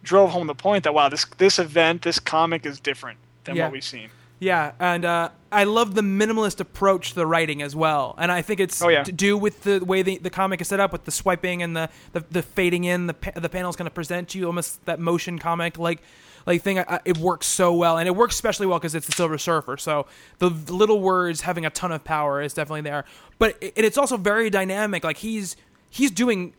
drove 0.03 0.31
home 0.31 0.47
the 0.47 0.55
point 0.55 0.83
that, 0.83 0.93
wow, 0.93 1.09
this, 1.09 1.25
this 1.37 1.59
event, 1.59 2.03
this 2.03 2.19
comic 2.19 2.65
is 2.65 2.79
different 2.79 3.17
than 3.43 3.55
Yeah. 3.55 3.65
what 3.65 3.73
we've 3.73 3.83
seen. 3.83 4.09
Yeah, 4.39 4.71
and 4.79 5.03
uh, 5.03 5.29
I 5.51 5.65
love 5.65 5.95
the 5.95 6.01
minimalist 6.01 6.61
approach 6.61 7.09
to 7.09 7.15
the 7.15 7.27
writing 7.27 7.61
as 7.61 7.75
well, 7.75 8.15
and 8.17 8.31
I 8.31 8.41
think 8.41 8.61
it's 8.61 8.81
Oh, 8.81 8.87
yeah. 8.87 9.03
to 9.03 9.11
do 9.11 9.37
with 9.37 9.63
the 9.63 9.79
way 9.83 10.01
the, 10.01 10.17
the 10.17 10.29
comic 10.29 10.61
is 10.61 10.69
set 10.69 10.79
up, 10.79 10.93
with 10.93 11.03
the 11.03 11.11
swiping 11.11 11.61
and 11.61 11.75
the 11.75 11.89
the, 12.13 12.23
the 12.31 12.41
fading 12.41 12.85
in. 12.85 13.07
The 13.07 13.13
pa- 13.15 13.31
the 13.39 13.49
panels 13.49 13.75
kind 13.75 13.87
of 13.87 13.93
present 13.93 14.33
you 14.33 14.45
almost 14.45 14.85
that 14.85 14.97
motion 14.99 15.39
comic 15.39 15.77
like 15.77 16.01
like 16.45 16.61
thing. 16.61 16.79
I, 16.79 16.99
it 17.03 17.17
works 17.17 17.47
so 17.47 17.73
well, 17.73 17.97
and 17.97 18.07
it 18.07 18.15
works 18.15 18.35
especially 18.35 18.65
well 18.67 18.79
because 18.79 18.95
it's 18.95 19.07
the 19.07 19.11
Silver 19.11 19.37
Surfer. 19.37 19.75
So 19.75 20.07
the, 20.37 20.49
the 20.49 20.73
little 20.73 21.01
words 21.01 21.41
having 21.41 21.65
a 21.65 21.69
ton 21.69 21.91
of 21.91 22.05
power 22.05 22.41
is 22.41 22.53
definitely 22.53 22.81
there, 22.81 23.03
but 23.39 23.57
it, 23.59 23.73
it's 23.75 23.97
also 23.97 24.15
very 24.15 24.49
dynamic. 24.49 25.03
Like 25.03 25.17
he's 25.17 25.57
he's 25.89 26.11
doing 26.11 26.53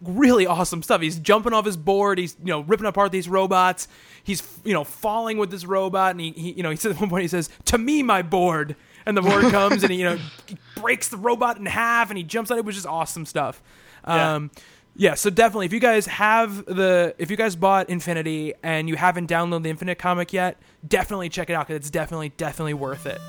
really 0.00 0.46
awesome 0.46 0.82
stuff. 0.82 1.00
He's 1.00 1.18
jumping 1.18 1.52
off 1.52 1.64
his 1.64 1.76
board. 1.76 2.18
He's 2.18 2.36
you 2.40 2.46
know 2.46 2.60
ripping 2.60 2.86
apart 2.86 3.12
these 3.12 3.28
robots. 3.28 3.88
He's 4.22 4.42
you 4.64 4.72
know 4.72 4.84
falling 4.84 5.38
with 5.38 5.50
this 5.50 5.64
robot, 5.64 6.12
and 6.12 6.20
he, 6.20 6.30
he 6.32 6.52
you 6.52 6.62
know 6.62 6.70
he 6.70 6.76
says 6.76 6.92
at 6.94 7.00
one 7.00 7.10
point 7.10 7.22
he 7.22 7.28
says, 7.28 7.50
"To 7.66 7.78
me, 7.78 8.02
my 8.02 8.22
board," 8.22 8.76
and 9.06 9.16
the 9.16 9.22
board 9.22 9.44
comes 9.50 9.82
and 9.82 9.92
he 9.92 9.98
you 9.98 10.04
know 10.04 10.18
he 10.46 10.56
breaks 10.76 11.08
the 11.08 11.16
robot 11.16 11.58
in 11.58 11.66
half, 11.66 12.10
and 12.10 12.18
he 12.18 12.24
jumps 12.24 12.50
on 12.50 12.58
it, 12.58 12.64
which 12.64 12.76
is 12.76 12.86
awesome 12.86 13.26
stuff. 13.26 13.62
Yeah. 14.06 14.34
Um, 14.34 14.50
yeah, 14.96 15.14
so 15.14 15.30
definitely, 15.30 15.66
if 15.66 15.72
you 15.72 15.78
guys 15.78 16.06
have 16.06 16.64
the, 16.64 17.14
if 17.18 17.30
you 17.30 17.36
guys 17.36 17.54
bought 17.54 17.88
Infinity 17.88 18.54
and 18.64 18.88
you 18.88 18.96
haven't 18.96 19.30
downloaded 19.30 19.62
the 19.62 19.70
Infinite 19.70 19.96
comic 20.00 20.32
yet, 20.32 20.60
definitely 20.86 21.28
check 21.28 21.48
it 21.50 21.52
out 21.52 21.68
because 21.68 21.76
it's 21.76 21.90
definitely, 21.90 22.30
definitely 22.30 22.74
worth 22.74 23.06
it. 23.06 23.20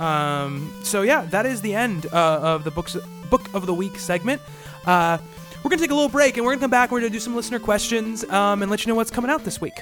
Um, 0.00 0.72
so 0.82 1.02
yeah, 1.02 1.26
that 1.26 1.44
is 1.44 1.60
the 1.60 1.74
end 1.74 2.06
uh, 2.06 2.40
of 2.40 2.64
the 2.64 2.70
books 2.70 2.96
book 3.28 3.52
of 3.52 3.66
the 3.66 3.74
week 3.74 3.98
segment. 3.98 4.40
Uh, 4.86 5.18
we're 5.62 5.70
gonna 5.70 5.80
take 5.80 5.90
a 5.90 5.94
little 5.94 6.08
break 6.08 6.36
and 6.36 6.44
we're 6.46 6.52
gonna 6.52 6.62
come 6.62 6.70
back. 6.70 6.90
We're 6.90 7.00
gonna 7.00 7.10
do 7.10 7.20
some 7.20 7.36
listener 7.36 7.58
questions 7.58 8.24
um, 8.30 8.62
and 8.62 8.70
let 8.70 8.84
you 8.84 8.88
know 8.90 8.96
what's 8.96 9.10
coming 9.10 9.30
out 9.30 9.44
this 9.44 9.60
week. 9.60 9.80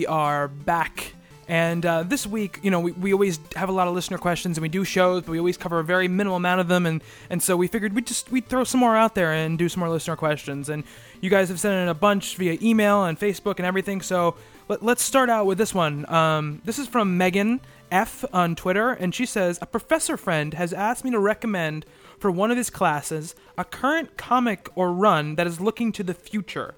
We 0.00 0.06
are 0.06 0.48
back. 0.48 1.12
And 1.46 1.84
uh, 1.84 2.04
this 2.04 2.26
week, 2.26 2.58
you 2.62 2.70
know, 2.70 2.80
we, 2.80 2.92
we 2.92 3.12
always 3.12 3.38
have 3.54 3.68
a 3.68 3.72
lot 3.72 3.86
of 3.86 3.92
listener 3.92 4.16
questions 4.16 4.56
and 4.56 4.62
we 4.62 4.70
do 4.70 4.82
shows, 4.82 5.24
but 5.24 5.32
we 5.32 5.38
always 5.38 5.58
cover 5.58 5.78
a 5.78 5.84
very 5.84 6.08
minimal 6.08 6.38
amount 6.38 6.62
of 6.62 6.68
them. 6.68 6.86
And, 6.86 7.02
and 7.28 7.42
so 7.42 7.54
we 7.54 7.66
figured 7.66 7.92
we'd 7.92 8.06
just 8.06 8.32
we'd 8.32 8.46
throw 8.46 8.64
some 8.64 8.80
more 8.80 8.96
out 8.96 9.14
there 9.14 9.30
and 9.30 9.58
do 9.58 9.68
some 9.68 9.80
more 9.80 9.90
listener 9.90 10.16
questions. 10.16 10.70
And 10.70 10.84
you 11.20 11.28
guys 11.28 11.50
have 11.50 11.60
sent 11.60 11.74
in 11.74 11.88
a 11.88 11.92
bunch 11.92 12.36
via 12.36 12.56
email 12.62 13.04
and 13.04 13.20
Facebook 13.20 13.56
and 13.58 13.66
everything. 13.66 14.00
So 14.00 14.36
let, 14.68 14.82
let's 14.82 15.02
start 15.02 15.28
out 15.28 15.44
with 15.44 15.58
this 15.58 15.74
one. 15.74 16.10
Um, 16.10 16.62
this 16.64 16.78
is 16.78 16.88
from 16.88 17.18
Megan 17.18 17.60
F 17.90 18.24
on 18.32 18.56
Twitter. 18.56 18.92
And 18.92 19.14
she 19.14 19.26
says, 19.26 19.58
A 19.60 19.66
professor 19.66 20.16
friend 20.16 20.54
has 20.54 20.72
asked 20.72 21.04
me 21.04 21.10
to 21.10 21.18
recommend 21.18 21.84
for 22.18 22.30
one 22.30 22.50
of 22.50 22.56
his 22.56 22.70
classes 22.70 23.34
a 23.58 23.66
current 23.66 24.16
comic 24.16 24.70
or 24.74 24.94
run 24.94 25.34
that 25.34 25.46
is 25.46 25.60
looking 25.60 25.92
to 25.92 26.02
the 26.02 26.14
future. 26.14 26.74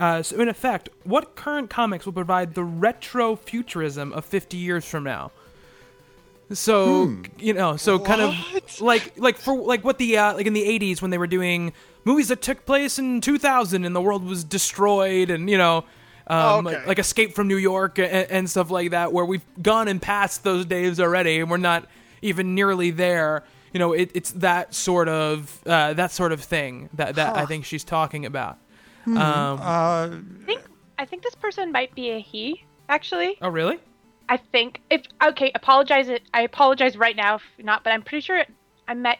Uh, 0.00 0.22
so, 0.22 0.40
in 0.40 0.48
effect, 0.48 0.88
what 1.04 1.36
current 1.36 1.70
comics 1.70 2.04
will 2.04 2.12
provide 2.12 2.54
the 2.54 2.64
retro 2.64 3.36
futurism 3.36 4.12
of 4.12 4.24
50 4.24 4.56
years 4.56 4.84
from 4.84 5.04
now? 5.04 5.30
So 6.52 7.16
you 7.38 7.54
know, 7.54 7.76
so 7.76 7.98
kind 7.98 8.20
of 8.20 8.34
like 8.80 9.18
like 9.18 9.38
for 9.38 9.56
like 9.56 9.82
what 9.82 9.96
the 9.98 10.18
uh, 10.18 10.34
like 10.34 10.46
in 10.46 10.52
the 10.52 10.62
80s 10.78 11.00
when 11.00 11.10
they 11.10 11.16
were 11.18 11.26
doing 11.26 11.72
movies 12.04 12.28
that 12.28 12.42
took 12.42 12.66
place 12.66 12.98
in 12.98 13.22
2000 13.22 13.84
and 13.84 13.96
the 13.96 14.00
world 14.02 14.24
was 14.24 14.44
destroyed 14.44 15.30
and 15.30 15.48
you 15.48 15.58
know. 15.58 15.84
Um, 16.26 16.66
Okay. 16.66 16.76
like, 16.78 16.86
like 16.86 16.98
Escape 16.98 17.34
from 17.34 17.48
New 17.48 17.58
York 17.58 17.98
and, 17.98 18.08
and 18.08 18.48
stuff 18.48 18.70
like 18.70 18.92
that, 18.92 19.12
where 19.12 19.26
we've 19.26 19.44
gone 19.60 19.88
and 19.88 20.00
passed 20.00 20.42
those 20.42 20.64
days 20.64 20.98
already, 20.98 21.38
and 21.40 21.50
we're 21.50 21.58
not 21.58 21.86
even 22.22 22.54
nearly 22.54 22.90
there. 22.90 23.44
You 23.74 23.78
know, 23.78 23.92
it, 23.92 24.10
it's 24.14 24.30
that 24.32 24.74
sort 24.74 25.08
of 25.08 25.60
uh, 25.66 25.92
that 25.92 26.12
sort 26.12 26.32
of 26.32 26.42
thing 26.42 26.88
that, 26.94 27.16
that 27.16 27.36
I 27.36 27.44
think 27.44 27.66
she's 27.66 27.84
talking 27.84 28.24
about. 28.24 28.56
Um, 29.06 29.16
Uh, 29.18 29.60
I 29.62 30.10
think 30.46 30.62
I 30.98 31.04
think 31.04 31.22
this 31.22 31.34
person 31.34 31.72
might 31.72 31.94
be 31.94 32.10
a 32.10 32.20
he. 32.20 32.64
Actually, 32.88 33.36
oh, 33.42 33.48
really? 33.48 33.78
I 34.28 34.36
think 34.36 34.80
if 34.90 35.02
okay, 35.22 35.50
apologize 35.54 36.08
it. 36.08 36.22
I 36.32 36.42
apologize 36.42 36.96
right 36.96 37.16
now 37.16 37.36
if 37.36 37.42
not, 37.58 37.84
but 37.84 37.92
I'm 37.92 38.02
pretty 38.02 38.20
sure 38.22 38.44
I 38.88 38.94
met 38.94 39.18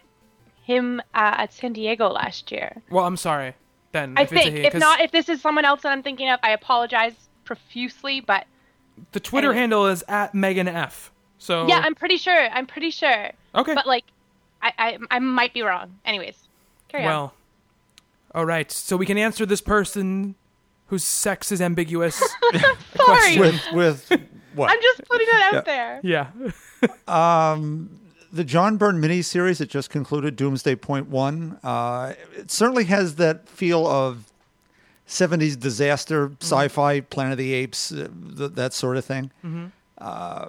him 0.62 1.00
uh, 1.14 1.34
at 1.42 1.52
San 1.52 1.72
Diego 1.74 2.08
last 2.08 2.50
year. 2.52 2.80
Well, 2.90 3.04
I'm 3.06 3.16
sorry. 3.16 3.54
Then 3.92 4.14
I 4.16 4.22
if 4.22 4.32
it's 4.32 4.40
a 4.40 4.44
think. 4.44 4.56
he, 4.56 4.66
If 4.66 4.72
'cause 4.72 4.80
not, 4.80 5.00
if 5.00 5.10
this 5.12 5.28
is 5.28 5.40
someone 5.40 5.64
else 5.64 5.82
that 5.82 5.92
I'm 5.92 6.02
thinking 6.02 6.28
of, 6.30 6.40
I 6.42 6.50
apologize 6.50 7.14
profusely. 7.44 8.20
But 8.20 8.46
the 9.12 9.20
Twitter 9.20 9.48
anyway. 9.48 9.60
handle 9.60 9.86
is 9.86 10.02
at 10.08 10.34
Megan 10.34 10.68
F. 10.68 11.10
So 11.38 11.66
yeah, 11.68 11.80
I'm 11.84 11.94
pretty 11.94 12.16
sure. 12.16 12.48
I'm 12.50 12.66
pretty 12.66 12.90
sure. 12.90 13.30
okay. 13.54 13.74
But 13.74 13.86
like, 13.86 14.04
I 14.62 14.72
I, 14.78 14.98
I 15.10 15.18
might 15.18 15.52
be 15.52 15.62
wrong. 15.62 15.98
Anyways, 16.04 16.36
carry 16.88 17.04
on. 17.04 17.10
well, 17.10 17.34
all 18.34 18.44
right. 18.46 18.70
So 18.70 18.96
we 18.96 19.06
can 19.06 19.16
answer 19.18 19.46
this 19.46 19.60
person 19.60 20.34
whose 20.88 21.04
sex 21.04 21.50
is 21.52 21.60
ambiguous. 21.62 22.16
Sorry, 22.96 23.38
with 23.38 23.62
with 23.72 24.20
what? 24.54 24.70
I'm 24.70 24.80
just 24.82 25.08
putting 25.08 25.26
it 25.28 25.54
out 25.54 25.54
Yeah. 25.54 25.60
there. 25.62 26.00
yeah. 26.02 26.26
the 28.32 28.44
John 28.44 28.76
Byrne 28.76 29.00
miniseries 29.00 29.58
that 29.58 29.68
just 29.70 29.90
concluded, 29.90 30.36
Doomsday 30.36 30.76
Point 30.76 31.08
One, 31.08 31.58
uh, 31.62 32.14
it 32.36 32.50
certainly 32.50 32.84
has 32.84 33.14
that 33.16 33.48
feel 33.48 33.86
of 33.86 34.24
'70s 35.08 35.58
disaster, 35.58 36.32
sci-fi, 36.40 37.00
Planet 37.00 37.32
of 37.32 37.38
the 37.38 37.52
Apes, 37.52 37.92
uh, 37.92 38.08
th- 38.36 38.52
that 38.52 38.72
sort 38.72 38.96
of 38.96 39.04
thing. 39.04 39.30
Uh, 39.98 40.48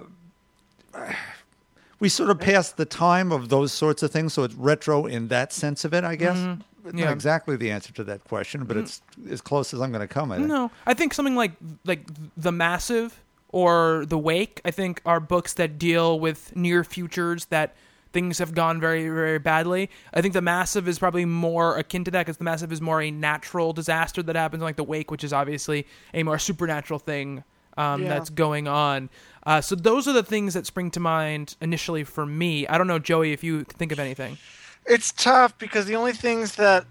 we 2.00 2.10
sort 2.10 2.30
of 2.30 2.40
passed 2.40 2.78
the 2.78 2.86
time 2.86 3.32
of 3.32 3.50
those 3.50 3.72
sorts 3.72 4.04
of 4.04 4.12
things, 4.12 4.34
so 4.34 4.44
it's 4.44 4.54
retro 4.56 5.06
in 5.06 5.28
that 5.30 5.54
sense 5.54 5.86
of 5.86 5.94
it, 5.94 6.04
I 6.04 6.16
guess. 6.16 6.38
It's 6.38 6.75
Yeah. 6.94 7.06
Not 7.06 7.14
exactly 7.14 7.56
the 7.56 7.72
answer 7.72 7.92
to 7.94 8.04
that 8.06 8.24
question, 8.26 8.66
but 8.66 8.78
it's 8.78 9.02
as 9.30 9.42
close 9.42 9.74
as 9.74 9.82
I'm 9.82 9.92
going 9.92 10.02
to 10.02 10.14
come. 10.14 10.32
I 10.32 10.38
think. 10.38 10.48
No, 10.48 10.72
I 10.86 10.94
think 10.94 11.14
something 11.14 11.36
like 11.36 11.54
like 11.86 12.02
the 12.38 12.52
Massive 12.52 13.22
or 13.50 14.06
the 14.08 14.18
Wake. 14.18 14.62
I 14.66 14.72
think 14.72 15.02
are 15.06 15.20
books 15.20 15.54
that 15.54 15.78
deal 15.80 16.20
with 16.20 16.56
near 16.56 16.84
futures 16.84 17.46
that 17.46 17.76
things 18.14 18.38
have 18.38 18.54
gone 18.54 18.80
very 18.80 19.10
very 19.10 19.40
badly. 19.40 19.90
I 20.14 20.22
think 20.22 20.34
the 20.34 20.42
Massive 20.42 20.88
is 20.88 21.00
probably 21.00 21.26
more 21.26 21.78
akin 21.78 22.04
to 22.06 22.12
that 22.12 22.26
because 22.26 22.38
the 22.38 22.44
Massive 22.44 22.72
is 22.72 22.82
more 22.82 23.02
a 23.02 23.12
natural 23.12 23.74
disaster 23.74 24.22
that 24.24 24.36
happens, 24.36 24.62
like 24.64 24.76
the 24.78 24.84
Wake, 24.84 25.12
which 25.12 25.24
is 25.24 25.34
obviously 25.34 25.86
a 26.14 26.24
more 26.24 26.40
supernatural 26.40 27.00
thing 27.00 27.44
um, 27.78 28.04
Yeah. 28.04 28.10
that's 28.10 28.30
going 28.30 28.68
on. 28.68 29.10
Uh, 29.46 29.60
so 29.62 29.76
those 29.76 30.08
are 30.08 30.14
the 30.14 30.24
things 30.24 30.54
that 30.54 30.66
spring 30.66 30.90
to 30.92 31.00
mind 31.00 31.56
initially 31.62 32.04
for 32.04 32.26
me. 32.26 32.66
I 32.68 32.78
don't 32.78 32.88
know, 32.88 33.00
Joey, 33.00 33.32
if 33.34 33.44
you 33.44 33.64
think 33.64 33.92
of 33.92 34.00
anything. 34.00 34.38
It's 34.86 35.12
tough 35.12 35.58
because 35.58 35.86
the 35.88 35.96
only 35.96 36.14
things 36.14 36.56
that 36.56 36.86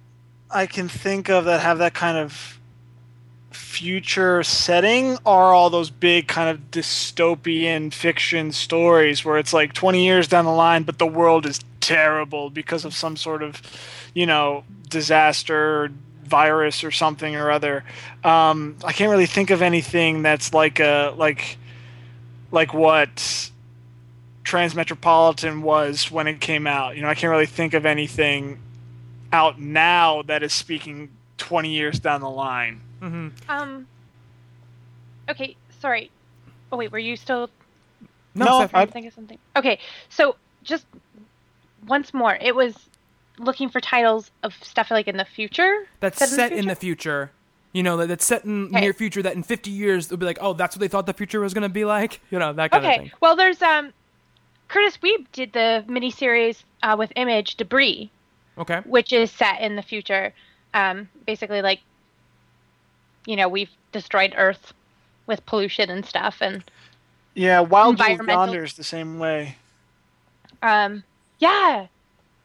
I 0.50 0.66
can 0.66 0.88
think 0.88 1.28
of 1.28 1.44
that 1.44 1.60
have 1.60 1.78
that 1.78 1.94
kind 1.94 2.18
of 2.18 2.58
future 3.50 4.42
setting 4.42 5.16
are 5.24 5.54
all 5.54 5.70
those 5.70 5.90
big 5.90 6.26
kind 6.26 6.48
of 6.48 6.70
dystopian 6.70 7.92
fiction 7.92 8.52
stories 8.52 9.24
where 9.24 9.38
it's 9.38 9.52
like 9.52 9.72
20 9.72 10.04
years 10.04 10.28
down 10.28 10.44
the 10.44 10.50
line 10.50 10.82
but 10.82 10.98
the 10.98 11.06
world 11.06 11.46
is 11.46 11.60
terrible 11.80 12.50
because 12.50 12.84
of 12.84 12.94
some 12.94 13.16
sort 13.16 13.42
of 13.42 13.62
you 14.14 14.26
know 14.26 14.64
disaster 14.88 15.84
or 15.84 15.90
virus 16.24 16.82
or 16.82 16.90
something 16.90 17.36
or 17.36 17.50
other. 17.50 17.84
Um, 18.24 18.76
i 18.84 18.92
can't 18.92 19.10
really 19.10 19.26
think 19.26 19.50
of 19.50 19.62
anything 19.62 20.22
that's 20.22 20.52
like 20.52 20.80
a 20.80 21.14
like 21.16 21.58
like 22.50 22.74
what 22.74 23.50
Transmetropolitan 24.44 25.62
was 25.62 26.10
when 26.10 26.26
it 26.26 26.40
came 26.40 26.66
out. 26.66 26.96
You 26.96 27.02
know, 27.02 27.08
I 27.08 27.14
can't 27.14 27.30
really 27.30 27.46
think 27.46 27.74
of 27.74 27.84
anything 27.86 28.60
out 29.32 29.58
now 29.58 30.22
that 30.22 30.42
is 30.42 30.52
speaking 30.52 31.10
20 31.38 31.70
years 31.70 31.98
down 31.98 32.20
the 32.20 32.30
line. 32.30 32.80
Um. 33.48 33.86
Okay, 35.28 35.56
sorry. 35.80 36.10
Oh 36.72 36.76
wait, 36.76 36.90
were 36.92 36.98
you 36.98 37.16
still 37.16 37.50
No, 38.34 38.44
No, 38.44 38.68
I- 38.72 38.86
to 38.86 38.92
think 38.92 39.06
of 39.06 39.12
something? 39.14 39.38
Okay, 39.56 39.78
so 40.08 40.36
just 40.62 40.86
once 41.86 42.14
more, 42.14 42.38
it 42.40 42.54
was 42.54 42.74
looking 43.38 43.68
for 43.68 43.80
titles 43.80 44.30
of 44.42 44.54
stuff 44.62 44.90
like 44.90 45.06
in 45.08 45.16
the 45.18 45.24
future. 45.24 45.86
That's 46.00 46.18
Set 46.18 46.28
set 46.30 46.52
in 46.52 46.56
the 46.58 46.62
in 46.62 46.68
the 46.68 46.74
future. 46.76 47.30
You 47.72 47.82
know, 47.82 47.96
that 47.98 48.06
that's 48.08 48.24
set 48.24 48.44
in 48.44 48.66
Okay. 48.66 48.80
near 48.80 48.92
future. 48.94 49.20
That 49.22 49.34
in 49.34 49.42
50 49.42 49.70
years 49.70 50.08
they'll 50.08 50.16
be 50.18 50.24
like, 50.26 50.38
oh, 50.40 50.52
that's 50.54 50.76
what 50.76 50.80
they 50.80 50.88
thought 50.88 51.06
the 51.06 51.12
future 51.12 51.40
was 51.40 51.52
gonna 51.52 51.68
be 51.68 51.84
like. 51.84 52.20
You 52.30 52.38
know, 52.38 52.52
that 52.54 52.70
kind 52.70 52.84
of 52.84 52.90
thing. 52.90 53.00
Okay. 53.00 53.08
thing. 53.10 53.18
Well, 53.20 53.36
there's 53.36 53.60
um, 53.60 53.92
Kurtis 54.74 54.98
Wiebe 54.98 55.26
did 55.32 55.52
the 55.52 55.84
miniseries 55.86 56.64
uh, 56.82 56.96
with 56.98 57.12
Image 57.14 57.54
Debris, 57.56 58.10
Okay. 58.58 58.80
which 58.84 59.12
is 59.12 59.30
set 59.30 59.60
in 59.60 59.76
the 59.76 59.82
future. 59.82 60.32
Um, 60.74 61.08
basically, 61.26 61.62
like, 61.62 61.80
you 63.24 63.36
know, 63.36 63.48
we've 63.48 63.70
destroyed 63.92 64.34
Earth 64.36 64.72
with 65.28 65.46
pollution 65.46 65.90
and 65.90 66.04
stuff, 66.04 66.38
and 66.40 66.64
Yeah, 67.34 67.60
Wild 67.60 67.98
Wolf 67.98 68.08
Environmental- 68.10 68.46
Yonder's 68.46 68.74
the 68.74 68.82
same 68.84 69.18
way. 69.20 69.56
um, 70.62 71.04
yeah, 71.38 71.86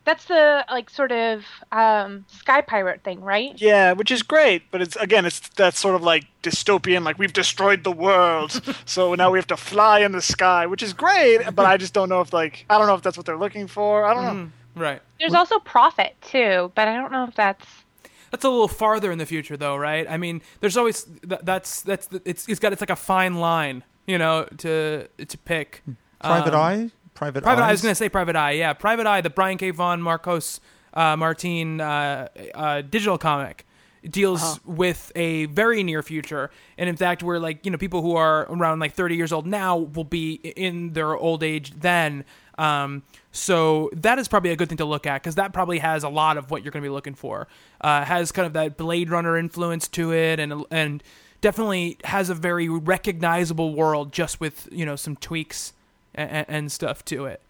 that's 0.09 0.25
the 0.25 0.65
like 0.71 0.89
sort 0.89 1.11
of 1.11 1.45
um, 1.71 2.25
sky 2.27 2.61
pirate 2.61 3.03
thing, 3.03 3.21
right? 3.21 3.53
Yeah, 3.61 3.93
which 3.93 4.11
is 4.11 4.23
great, 4.23 4.63
but 4.71 4.81
it's 4.81 4.95
again, 4.95 5.25
it's 5.25 5.39
that 5.61 5.75
sort 5.75 5.95
of 5.95 6.01
like 6.01 6.25
dystopian, 6.41 7.03
like 7.05 7.19
we've 7.19 7.33
destroyed 7.33 7.83
the 7.83 7.91
world, 7.91 8.51
so 8.85 9.13
now 9.13 9.29
we 9.31 9.37
have 9.37 9.47
to 9.47 9.57
fly 9.57 9.99
in 9.99 10.11
the 10.13 10.21
sky, 10.21 10.65
which 10.65 10.81
is 10.81 10.93
great. 10.93 11.39
But 11.55 11.65
I 11.65 11.77
just 11.77 11.93
don't 11.93 12.09
know 12.09 12.21
if 12.21 12.33
like 12.33 12.65
I 12.69 12.77
don't 12.77 12.87
know 12.87 12.95
if 12.95 13.03
that's 13.03 13.17
what 13.17 13.25
they're 13.27 13.37
looking 13.45 13.67
for. 13.67 14.05
I 14.05 14.13
don't 14.15 14.25
know. 14.25 14.51
Right. 14.75 15.01
There's 15.19 15.33
also 15.33 15.59
Prophet 15.59 16.15
too, 16.21 16.71
but 16.75 16.87
I 16.87 16.95
don't 16.95 17.11
know 17.11 17.25
if 17.25 17.35
that's 17.35 17.65
That's 18.31 18.45
a 18.45 18.49
little 18.49 18.67
farther 18.67 19.11
in 19.11 19.17
the 19.17 19.25
future, 19.25 19.57
though, 19.57 19.75
right? 19.77 20.05
I 20.09 20.17
mean, 20.17 20.41
there's 20.61 20.77
always 20.77 21.03
th- 21.03 21.41
that's 21.43 21.81
that's 21.81 22.07
the, 22.07 22.21
it's 22.25 22.47
it's 22.47 22.59
got 22.59 22.71
it's 22.73 22.81
like 22.81 22.89
a 22.89 22.95
fine 22.95 23.35
line, 23.35 23.83
you 24.07 24.17
know, 24.17 24.47
to 24.57 25.07
to 25.31 25.37
pick. 25.37 25.83
Private 26.21 26.53
Um, 26.53 26.59
Eye? 26.59 26.91
Private, 27.19 27.43
Private 27.43 27.63
Eye. 27.63 27.67
I 27.67 27.71
was 27.71 27.81
gonna 27.81 27.95
say 27.95 28.07
Private 28.07 28.37
Eye. 28.37 28.51
Yeah, 28.51 28.71
Private 28.71 29.05
Eye. 29.05 29.19
The 29.19 29.29
Brian 29.29 29.57
K. 29.57 29.71
Vaughan 29.71 30.01
Marcos 30.01 30.61
uh, 30.93 31.17
Martin 31.17 31.81
uh, 31.81 32.29
uh, 32.55 32.81
digital 32.81 33.17
comic 33.17 33.65
deals 34.09 34.61
with 34.65 35.11
a 35.15 35.45
very 35.47 35.83
near 35.83 36.01
future, 36.01 36.49
and 36.77 36.87
in 36.87 36.95
fact, 36.95 37.21
where 37.21 37.37
like 37.37 37.65
you 37.65 37.71
know 37.71 37.77
people 37.77 38.01
who 38.01 38.15
are 38.15 38.43
around 38.49 38.79
like 38.79 38.93
30 38.93 39.17
years 39.17 39.33
old 39.33 39.45
now 39.45 39.77
will 39.77 40.05
be 40.05 40.35
in 40.35 40.93
their 40.93 41.13
old 41.13 41.43
age 41.43 41.73
then. 41.81 42.23
Um, 42.57 43.03
so 43.33 43.89
that 43.91 44.17
is 44.17 44.29
probably 44.29 44.51
a 44.51 44.55
good 44.55 44.69
thing 44.69 44.77
to 44.77 44.85
look 44.85 45.05
at 45.05 45.21
because 45.21 45.35
that 45.35 45.51
probably 45.51 45.79
has 45.79 46.05
a 46.05 46.09
lot 46.09 46.37
of 46.37 46.51
what 46.51 46.63
you're 46.63 46.71
going 46.71 46.83
to 46.83 46.87
be 46.87 46.93
looking 46.93 47.15
for. 47.15 47.49
Uh, 47.81 48.05
has 48.05 48.31
kind 48.31 48.45
of 48.45 48.53
that 48.53 48.77
Blade 48.77 49.09
Runner 49.09 49.37
influence 49.37 49.89
to 49.89 50.13
it, 50.13 50.39
and 50.39 50.63
and 50.71 51.03
definitely 51.41 51.97
has 52.05 52.29
a 52.29 52.33
very 52.33 52.69
recognizable 52.69 53.75
world 53.75 54.13
just 54.13 54.39
with 54.39 54.69
you 54.71 54.85
know 54.85 54.95
some 54.95 55.17
tweaks 55.17 55.73
and, 56.19 56.45
and 56.49 56.71
stuff 56.71 57.03
to 57.05 57.25
it. 57.25 57.41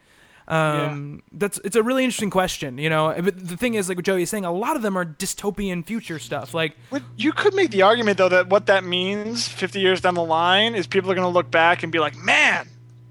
Um, 0.49 1.21
that's 1.31 1.59
it's 1.63 1.75
a 1.75 1.83
really 1.83 2.03
interesting 2.03 2.31
question, 2.31 2.79
you 2.79 2.89
know. 2.89 3.13
But 3.21 3.47
the 3.47 3.55
thing 3.55 3.75
is, 3.75 3.87
like 3.87 3.99
what 3.99 4.05
Joey 4.05 4.23
is 4.23 4.31
saying, 4.31 4.45
a 4.45 4.51
lot 4.51 4.75
of 4.75 4.81
them 4.81 4.97
are 4.97 5.05
dystopian 5.05 5.85
future 5.85 6.17
stuff. 6.17 6.55
Like, 6.55 6.75
you 7.15 7.31
could 7.31 7.53
make 7.53 7.69
the 7.69 7.83
argument 7.83 8.17
though 8.17 8.29
that 8.29 8.49
what 8.49 8.65
that 8.65 8.83
means 8.83 9.47
50 9.47 9.79
years 9.79 10.01
down 10.01 10.15
the 10.15 10.23
line 10.23 10.73
is 10.73 10.87
people 10.87 11.11
are 11.11 11.15
going 11.15 11.27
to 11.27 11.33
look 11.33 11.51
back 11.51 11.83
and 11.83 11.91
be 11.91 11.99
like, 11.99 12.17
"Man, 12.17 12.67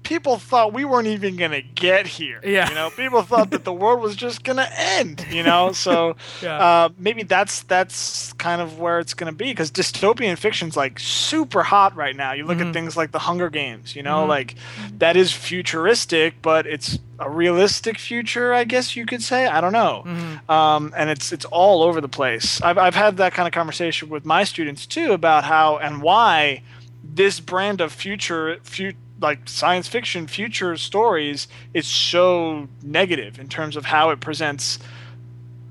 people 0.09 0.37
thought 0.39 0.73
we 0.73 0.83
weren't 0.83 1.07
even 1.07 1.35
going 1.37 1.51
to 1.51 1.61
get 1.61 2.07
here." 2.07 2.41
Yeah. 2.43 2.67
You 2.67 2.75
know, 2.75 2.89
people 2.89 3.21
thought 3.21 3.51
that 3.51 3.63
the 3.63 3.71
world 3.71 4.01
was 4.01 4.15
just 4.15 4.43
going 4.43 4.57
to 4.57 4.67
end, 4.97 5.25
you 5.31 5.43
know? 5.43 5.71
So 5.85 6.15
Yeah. 6.41 6.57
uh, 6.57 6.89
maybe 6.97 7.23
that's 7.23 7.61
that's 7.63 8.33
kind 8.33 8.59
of 8.61 8.79
where 8.79 8.99
it's 8.99 9.13
going 9.13 9.31
to 9.31 9.37
be 9.37 9.53
cuz 9.53 9.71
dystopian 9.71 10.37
fiction's 10.37 10.75
like 10.75 10.99
super 10.99 11.63
hot 11.63 11.95
right 11.95 12.15
now. 12.15 12.33
You 12.33 12.45
look 12.45 12.57
Mm-hmm. 12.57 12.67
at 12.69 12.73
things 12.73 12.97
like 12.97 13.11
The 13.11 13.19
Hunger 13.29 13.49
Games, 13.49 13.95
you 13.95 14.03
know, 14.03 14.25
like 14.25 14.55
that 14.97 15.15
is 15.15 15.31
futuristic, 15.31 16.41
but 16.41 16.65
it's 16.65 16.97
a 17.19 17.29
realistic 17.29 17.99
future, 17.99 18.53
I 18.53 18.63
guess 18.63 18.95
you 18.95 19.05
could 19.05 19.21
say. 19.21 19.45
I 19.45 19.61
don't 19.61 19.73
know 19.73 20.03
Mm-hmm. 20.05 20.51
um, 20.51 20.93
and 20.97 21.09
it's 21.09 21.31
it's 21.31 21.45
all 21.45 21.83
over 21.83 22.01
the 22.01 22.09
place. 22.19 22.61
I've 22.61 22.77
I've 22.77 22.95
had 22.95 23.17
that 23.17 23.33
kind 23.33 23.47
of 23.47 23.53
conversation 23.53 24.09
with 24.09 24.25
my 24.25 24.43
students 24.45 24.85
too 24.87 25.13
about 25.13 25.43
how 25.43 25.77
and 25.77 26.01
why 26.01 26.63
this 27.03 27.39
brand 27.39 27.81
of 27.81 27.91
future 27.93 28.57
fu- 28.63 28.93
like 29.21 29.49
science 29.49 29.87
fiction 29.87 30.27
future 30.27 30.77
stories 30.77 31.47
is 31.73 31.87
so 31.87 32.67
negative 32.83 33.39
in 33.39 33.47
terms 33.47 33.75
of 33.75 33.85
how 33.85 34.09
it 34.09 34.19
presents 34.19 34.79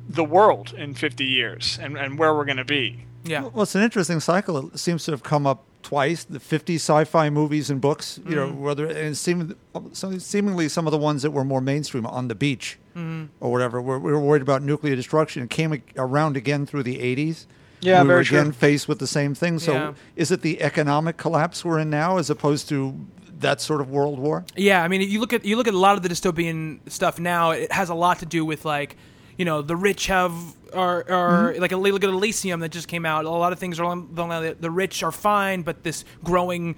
the 0.09 0.25
world 0.25 0.73
in 0.77 0.95
50 0.95 1.25
years 1.25 1.79
and, 1.81 1.97
and 1.97 2.19
where 2.19 2.35
we're 2.35 2.45
going 2.45 2.57
to 2.57 2.65
be. 2.65 3.05
yeah, 3.25 3.43
Well, 3.43 3.63
it's 3.63 3.75
an 3.75 3.83
interesting 3.83 4.21
cycle. 4.21 4.69
It 4.69 4.79
seems 4.79 5.05
to 5.05 5.11
have 5.11 5.23
come 5.23 5.47
up 5.47 5.65
twice. 5.83 6.25
The 6.25 6.41
50 6.41 6.77
sci-fi 6.77 7.31
movies 7.31 7.71
and 7.71 7.81
books, 7.81 8.19
you 8.27 8.35
know, 8.35 8.49
mm-hmm. 8.49 8.61
whether 8.61 8.87
and 8.87 9.17
seem, 9.17 9.57
some, 9.93 10.19
seemingly 10.19 10.69
some 10.69 10.87
of 10.87 10.93
the 10.93 10.99
ones 10.99 11.23
that 11.23 11.31
were 11.31 11.45
more 11.45 11.61
mainstream 11.61 12.07
on 12.07 12.29
the 12.29 12.35
beach 12.35 12.79
mm-hmm. 12.97 13.27
or 13.41 13.53
whatever. 13.53 13.81
We're, 13.83 13.99
we 13.99 14.13
were 14.13 14.21
worried 14.21 14.43
about 14.43 14.63
nuclear 14.63 14.97
destruction. 14.97 15.43
It 15.43 15.51
came 15.51 15.83
around 15.97 16.37
again 16.37 16.67
through 16.67 16.85
the 16.85 16.99
80s. 16.99 17.47
Yeah, 17.81 18.03
we 18.03 18.09
were 18.09 18.15
very 18.15 18.25
true. 18.25 18.39
again 18.41 18.53
faced 18.53 18.89
with 18.89 18.99
the 18.99 19.07
same 19.07 19.35
thing. 19.35 19.59
So, 19.59 19.73
Yeah. 19.73 19.93
is 20.17 20.31
it 20.31 20.43
the 20.43 20.61
economic 20.63 21.17
collapse 21.17 21.65
we're 21.65 21.79
in 21.79 21.91
now, 21.91 22.19
as 22.19 22.29
opposed 22.29 22.69
to 22.71 23.07
that 23.39 23.61
sort 23.61 23.81
of 23.81 23.91
world 23.91 24.19
war? 24.19 24.45
yeah. 24.57 24.83
I 24.83 24.89
mean, 24.89 25.01
you 25.03 25.21
look 25.21 25.33
at 25.33 25.45
you 25.45 25.57
look 25.57 25.69
at 25.69 25.75
a 25.75 25.79
lot 25.79 25.97
of 25.97 26.03
the 26.03 26.09
dystopian 26.09 26.81
stuff 26.91 27.19
now. 27.19 27.51
It 27.53 27.73
has 27.73 27.89
a 27.89 27.95
lot 27.95 28.19
to 28.21 28.27
do 28.27 28.45
with 28.45 28.65
like, 28.65 28.97
you 29.37 29.45
know, 29.45 29.63
the 29.63 29.77
rich 29.77 30.07
have 30.07 30.33
are 30.75 31.05
are 31.11 31.55
like 31.59 31.73
a 31.73 31.77
look 31.77 32.05
at 32.05 32.11
Elysium 32.11 32.61
that 32.61 32.71
just 32.71 32.89
came 32.89 33.07
out. 33.07 33.25
A 33.25 33.31
lot 33.31 33.53
of 33.53 33.59
things 33.59 33.81
are 33.81 33.85
on 33.85 34.15
the, 34.15 34.57
the 34.59 34.71
rich 34.71 35.03
are 35.03 35.13
fine, 35.13 35.63
but 35.63 35.83
this 35.83 36.05
growing, 36.23 36.77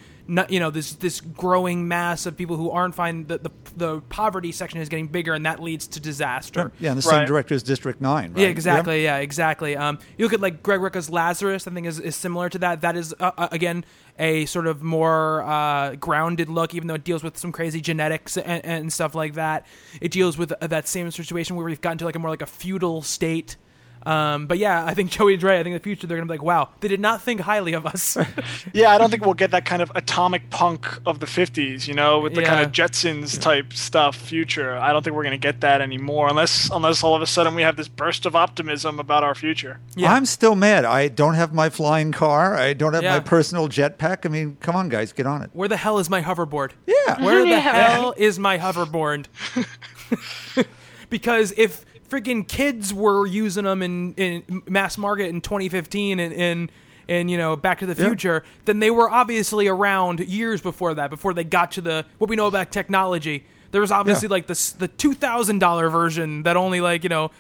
you 0.49 0.61
know, 0.61 0.71
this 0.71 0.93
this 0.95 1.21
growing 1.21 1.89
mass 1.89 2.25
of 2.27 2.37
people 2.37 2.57
who 2.57 2.71
aren't 2.71 2.95
fine. 2.95 3.27
The 3.27 3.39
the, 3.39 3.51
the 3.77 4.01
poverty 4.03 4.53
section 4.53 4.81
is 4.81 4.89
getting 4.89 5.09
bigger, 5.09 5.33
and 5.35 5.45
that 5.47 5.61
leads 5.61 5.89
to 5.89 6.01
disaster. 6.01 6.71
Yeah, 6.79 6.91
and 6.91 6.99
the 6.99 7.03
same 7.03 7.21
Right. 7.21 7.27
director 7.27 7.55
as 7.55 7.63
District 7.65 8.01
Nine. 8.01 8.33
Right? 8.33 8.43
Yeah, 8.43 8.49
exactly. 8.49 9.03
Yeah, 9.03 9.17
exactly. 9.17 9.77
Um, 9.77 9.99
you 10.19 10.25
look 10.25 10.35
at 10.35 10.41
like 10.41 10.63
Greg 10.63 10.81
Rucka's 10.81 11.11
Lazarus. 11.11 11.67
I 11.67 11.71
think 11.73 11.87
is, 11.87 11.99
is 11.99 12.15
similar 12.15 12.49
to 12.51 12.59
that. 12.59 12.83
That 12.83 12.97
is 12.97 13.13
uh, 13.19 13.33
uh, 13.37 13.49
again 13.51 13.85
a 14.21 14.45
sort 14.45 14.67
of 14.67 14.83
more 14.83 15.43
uh, 15.43 15.97
grounded 15.97 16.49
look, 16.49 16.75
even 16.75 16.87
though 16.87 16.95
it 16.95 17.05
deals 17.05 17.25
with 17.25 17.39
some 17.39 17.51
crazy 17.51 17.81
genetics 17.81 18.37
and, 18.37 18.65
and 18.65 18.93
stuff 18.93 19.15
like 19.15 19.35
that. 19.35 19.67
It 20.01 20.13
deals 20.13 20.37
with 20.37 20.53
that 20.61 20.87
same 20.87 21.11
situation 21.11 21.57
where 21.57 21.65
we've 21.65 21.81
gotten 21.81 21.99
to 21.99 22.05
like 22.05 22.15
a 22.15 22.19
more 22.19 22.31
like 22.31 22.43
a 22.43 22.47
feudal 22.47 23.03
state. 23.03 23.57
Um, 24.07 24.47
but 24.47 24.59
yeah, 24.59 24.85
I 24.85 24.95
think 24.95 25.11
Joey's 25.17 25.43
right. 25.43 25.59
I 25.61 25.63
think 25.63 25.69
in 25.75 25.79
the 25.79 25.81
future 25.81 26.07
they're 26.07 26.17
gonna 26.17 26.27
be 26.27 26.35
like, 26.35 26.43
wow, 26.43 26.71
they 26.81 26.89
did 26.89 27.01
not 27.01 27.23
think 27.23 27.41
highly 27.41 27.73
of 27.75 27.87
us. 27.87 28.17
Yeah, 28.73 28.91
I 28.91 28.99
don't 28.99 29.11
think 29.11 29.25
we'll 29.25 29.35
get 29.35 29.51
that 29.51 29.65
kind 29.65 29.83
of 29.83 29.91
atomic 29.95 30.49
punk 30.51 30.87
of 31.07 31.19
the 31.19 31.27
50s, 31.27 31.89
you 31.89 31.95
know, 31.95 32.21
with 32.21 32.35
the 32.35 32.43
kind 32.43 32.65
of 32.65 32.71
Jetsons 32.73 33.41
type 33.41 33.73
stuff 33.73 34.15
future. 34.17 34.77
I 34.77 34.93
don't 34.93 35.03
think 35.03 35.17
we're 35.17 35.23
going 35.25 35.39
to 35.39 35.39
get 35.39 35.61
that 35.63 35.81
anymore 35.81 36.29
unless 36.29 36.71
unless 36.71 37.03
all 37.03 37.15
of 37.15 37.23
a 37.23 37.27
sudden 37.27 37.55
we 37.55 37.63
have 37.63 37.77
this 37.77 37.89
burst 37.89 38.27
of 38.27 38.37
optimism 38.37 39.01
about 39.01 39.25
our 39.25 39.35
future. 39.35 39.81
Yeah. 39.97 40.13
I'm 40.13 40.25
still 40.27 40.55
mad. 40.55 40.85
I 40.85 41.09
don't 41.09 41.35
have 41.35 41.53
my 41.53 41.69
flying 41.71 42.13
car. 42.13 42.55
I 42.55 42.73
don't 42.75 42.93
have 42.95 43.03
Yeah. 43.03 43.15
my 43.15 43.21
personal 43.21 43.69
jetpack. 43.69 44.25
I 44.25 44.29
mean, 44.29 44.57
come 44.61 44.77
on, 44.77 44.89
guys, 44.89 45.13
get 45.13 45.27
on 45.27 45.43
it. 45.43 45.51
Where 45.53 45.69
the 45.69 45.77
hell 45.77 45.99
is 45.99 46.09
my 46.09 46.23
hoverboard? 46.23 46.73
Yeah. 46.87 47.23
Where 47.25 47.41
the 47.43 47.49
Yeah. 47.49 47.61
hell 47.61 48.15
is 48.17 48.39
my 48.39 48.59
hoverboard? 48.59 49.27
because 51.11 51.53
if 51.57 51.85
freaking 52.11 52.47
kids 52.47 52.93
were 52.93 53.27
using 53.27 53.65
them 53.65 53.83
in, 53.83 54.13
in 54.15 54.63
mass 54.69 54.99
market 54.99 55.29
in 55.29 55.41
2015 55.41 56.19
and 56.21 56.33
in 56.35 56.71
in 57.09 57.29
you 57.29 57.39
know 57.39 57.57
Back 57.57 57.79
to 57.81 57.87
the 57.87 57.95
Yeah. 58.01 58.09
Future, 58.09 58.45
then 58.67 58.79
they 58.81 58.91
were 58.91 59.09
obviously 59.11 59.67
around 59.69 60.21
years 60.21 60.61
before 60.61 60.95
that, 60.95 61.11
before 61.11 61.33
they 61.35 61.45
got 61.45 61.73
to 61.73 61.81
the 61.81 62.05
what 62.19 62.29
we 62.31 62.37
know 62.37 62.47
about 62.47 62.71
technology. 62.71 63.45
There 63.73 63.81
was 63.81 63.91
obviously 63.93 64.27
Yeah. 64.27 64.33
like 64.33 64.47
this 64.47 64.73
the 64.73 64.89
two 64.89 65.15
thousand 65.15 65.59
dollar 65.61 65.89
version 65.89 66.43
that 66.43 66.57
only 66.57 66.81
like 66.81 67.03
you 67.05 67.09
know. 67.09 67.31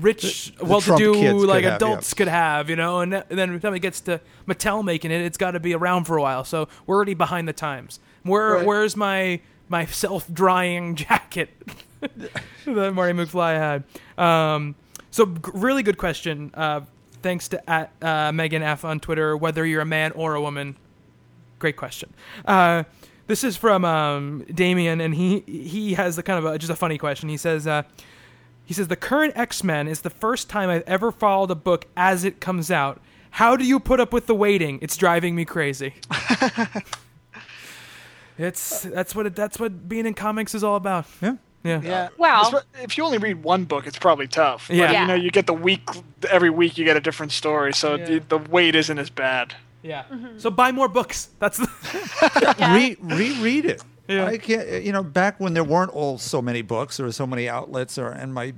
Rich, 0.00 0.52
The- 0.56 0.64
the 0.64 0.64
well-to-do, 0.64 1.12
kids 1.14 1.40
could 1.40 1.48
like 1.48 1.64
have, 1.64 1.72
yeah. 1.72 1.76
adults 1.76 2.14
could 2.14 2.28
have, 2.28 2.70
you 2.70 2.76
know, 2.76 3.00
and, 3.00 3.12
and 3.12 3.24
then 3.28 3.50
by 3.50 3.54
the 3.56 3.60
time 3.60 3.74
it 3.74 3.80
gets 3.80 4.00
to 4.02 4.18
Mattel 4.48 4.82
making 4.82 5.10
it, 5.10 5.20
it's 5.20 5.36
got 5.36 5.50
to 5.50 5.60
be 5.60 5.74
around 5.74 6.04
for 6.04 6.16
a 6.16 6.22
while. 6.22 6.44
So 6.44 6.66
we're 6.86 6.96
already 6.96 7.12
behind 7.12 7.46
the 7.46 7.52
times. 7.52 8.00
Where 8.22 8.54
Right. 8.54 8.64
where's 8.66 8.96
my 8.96 9.40
my 9.68 9.84
self 9.84 10.32
drying 10.32 10.94
jacket 11.04 11.50
that 12.66 12.94
Marty 12.94 13.12
McFly 13.12 13.56
had? 13.56 14.22
Um, 14.22 14.74
so 15.10 15.26
g- 15.26 15.50
really 15.54 15.82
good 15.82 15.98
question. 15.98 16.50
Uh, 16.54 16.82
thanks 17.22 17.48
to 17.48 17.70
at 17.70 17.92
uh, 18.02 18.32
Megan 18.32 18.62
F 18.62 18.84
on 18.84 19.00
Twitter. 19.00 19.36
Whether 19.36 19.64
you're 19.64 19.82
a 19.82 19.86
man 19.86 20.12
or 20.12 20.34
a 20.34 20.40
woman, 20.40 20.76
great 21.58 21.76
question. 21.76 22.12
Uh, 22.44 22.84
this 23.26 23.42
is 23.42 23.56
from 23.56 23.84
um, 23.84 24.44
Damien, 24.52 25.00
and 25.00 25.14
he 25.14 25.40
he 25.40 25.94
has 25.94 26.16
the 26.16 26.22
kind 26.22 26.44
of 26.44 26.52
a, 26.52 26.58
just 26.58 26.70
a 26.70 26.76
funny 26.76 26.98
question. 26.98 27.28
He 27.28 27.36
says. 27.36 27.66
Uh, 27.66 27.82
he 28.66 28.72
says 28.72 28.88
the 28.88 28.96
current 28.96 29.36
X 29.36 29.62
Men 29.62 29.86
is 29.86 30.00
the 30.00 30.10
first 30.10 30.48
time 30.48 30.70
I've 30.70 30.84
ever 30.86 31.12
followed 31.12 31.50
a 31.50 31.54
book 31.54 31.86
as 31.96 32.24
it 32.24 32.40
comes 32.40 32.70
out. 32.70 33.00
How 33.32 33.56
do 33.56 33.64
you 33.64 33.78
put 33.78 34.00
up 34.00 34.12
with 34.12 34.26
the 34.26 34.34
waiting? 34.34 34.78
It's 34.80 34.96
driving 34.96 35.34
me 35.34 35.44
crazy. 35.44 35.94
it's 38.38 38.82
that's 38.82 39.14
what 39.14 39.26
it, 39.26 39.36
that's 39.36 39.58
what 39.58 39.88
being 39.88 40.06
in 40.06 40.14
comics 40.14 40.54
is 40.54 40.64
all 40.64 40.76
about. 40.76 41.06
Yeah. 41.20 41.36
Yeah. 41.64 41.80
Yeah. 41.82 42.08
Well- 42.18 42.62
if 42.82 42.96
you 42.98 43.04
only 43.04 43.18
read 43.18 43.42
one 43.42 43.64
book, 43.64 43.86
it's 43.86 43.98
probably 43.98 44.28
tough. 44.28 44.68
But, 44.68 44.76
Yeah. 44.76 44.92
Yeah. 44.92 45.00
you 45.02 45.08
know, 45.08 45.14
you 45.14 45.30
get 45.30 45.46
the 45.46 45.54
week 45.54 45.82
every 46.30 46.50
week 46.50 46.76
you 46.78 46.84
get 46.84 46.96
a 46.96 47.00
different 47.00 47.32
story, 47.32 47.72
so 47.72 47.94
Yeah. 47.96 48.04
the, 48.04 48.18
the 48.28 48.38
weight 48.38 48.74
isn't 48.76 48.98
as 48.98 49.10
bad. 49.10 49.54
Yeah. 49.82 50.04
So 50.38 50.50
buy 50.50 50.72
more 50.72 50.88
books. 50.88 51.28
That's 51.38 51.58
the, 51.58 51.68
Yeah. 52.58 52.74
Re- 52.74 52.96
reread 53.00 53.64
it. 53.66 53.82
Yeah. 54.08 54.26
I 54.26 54.36
can't. 54.38 54.82
You 54.84 54.92
know, 54.92 55.02
back 55.02 55.40
when 55.40 55.54
there 55.54 55.64
weren't 55.64 55.90
all 55.92 56.18
so 56.18 56.40
many 56.42 56.62
books 56.62 57.00
or 57.00 57.10
so 57.12 57.26
many 57.26 57.48
outlets, 57.48 57.96
or 57.98 58.08
and 58.08 58.32
my 58.34 58.52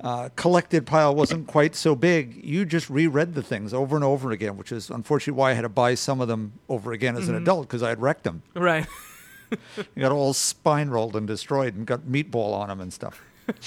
uh, 0.00 0.28
collected 0.36 0.86
pile 0.86 1.14
wasn't 1.14 1.46
quite 1.46 1.74
so 1.74 1.94
big, 1.94 2.42
you 2.44 2.64
just 2.64 2.88
reread 2.88 3.34
the 3.34 3.42
things 3.42 3.74
over 3.74 3.96
and 3.96 4.04
over 4.04 4.30
again, 4.30 4.56
which 4.56 4.70
is 4.72 4.90
unfortunately 4.90 5.38
why 5.38 5.50
I 5.50 5.54
had 5.54 5.62
to 5.62 5.68
buy 5.68 5.94
some 5.96 6.20
of 6.20 6.28
them 6.28 6.52
over 6.68 6.92
again 6.92 7.16
as 7.16 7.28
an 7.28 7.34
adult 7.34 7.66
because 7.68 7.82
I 7.82 7.88
had 7.90 8.00
wrecked 8.00 8.24
them. 8.24 8.42
Right. 8.54 8.86
You 9.94 10.02
got 10.02 10.12
all 10.12 10.32
spine 10.32 10.90
rolled 10.90 11.16
and 11.16 11.26
destroyed, 11.26 11.74
and 11.74 11.86
got 11.86 12.00
meatball 12.02 12.52
on 12.54 12.68
them 12.68 12.80
and 12.80 12.92
stuff. 12.92 13.22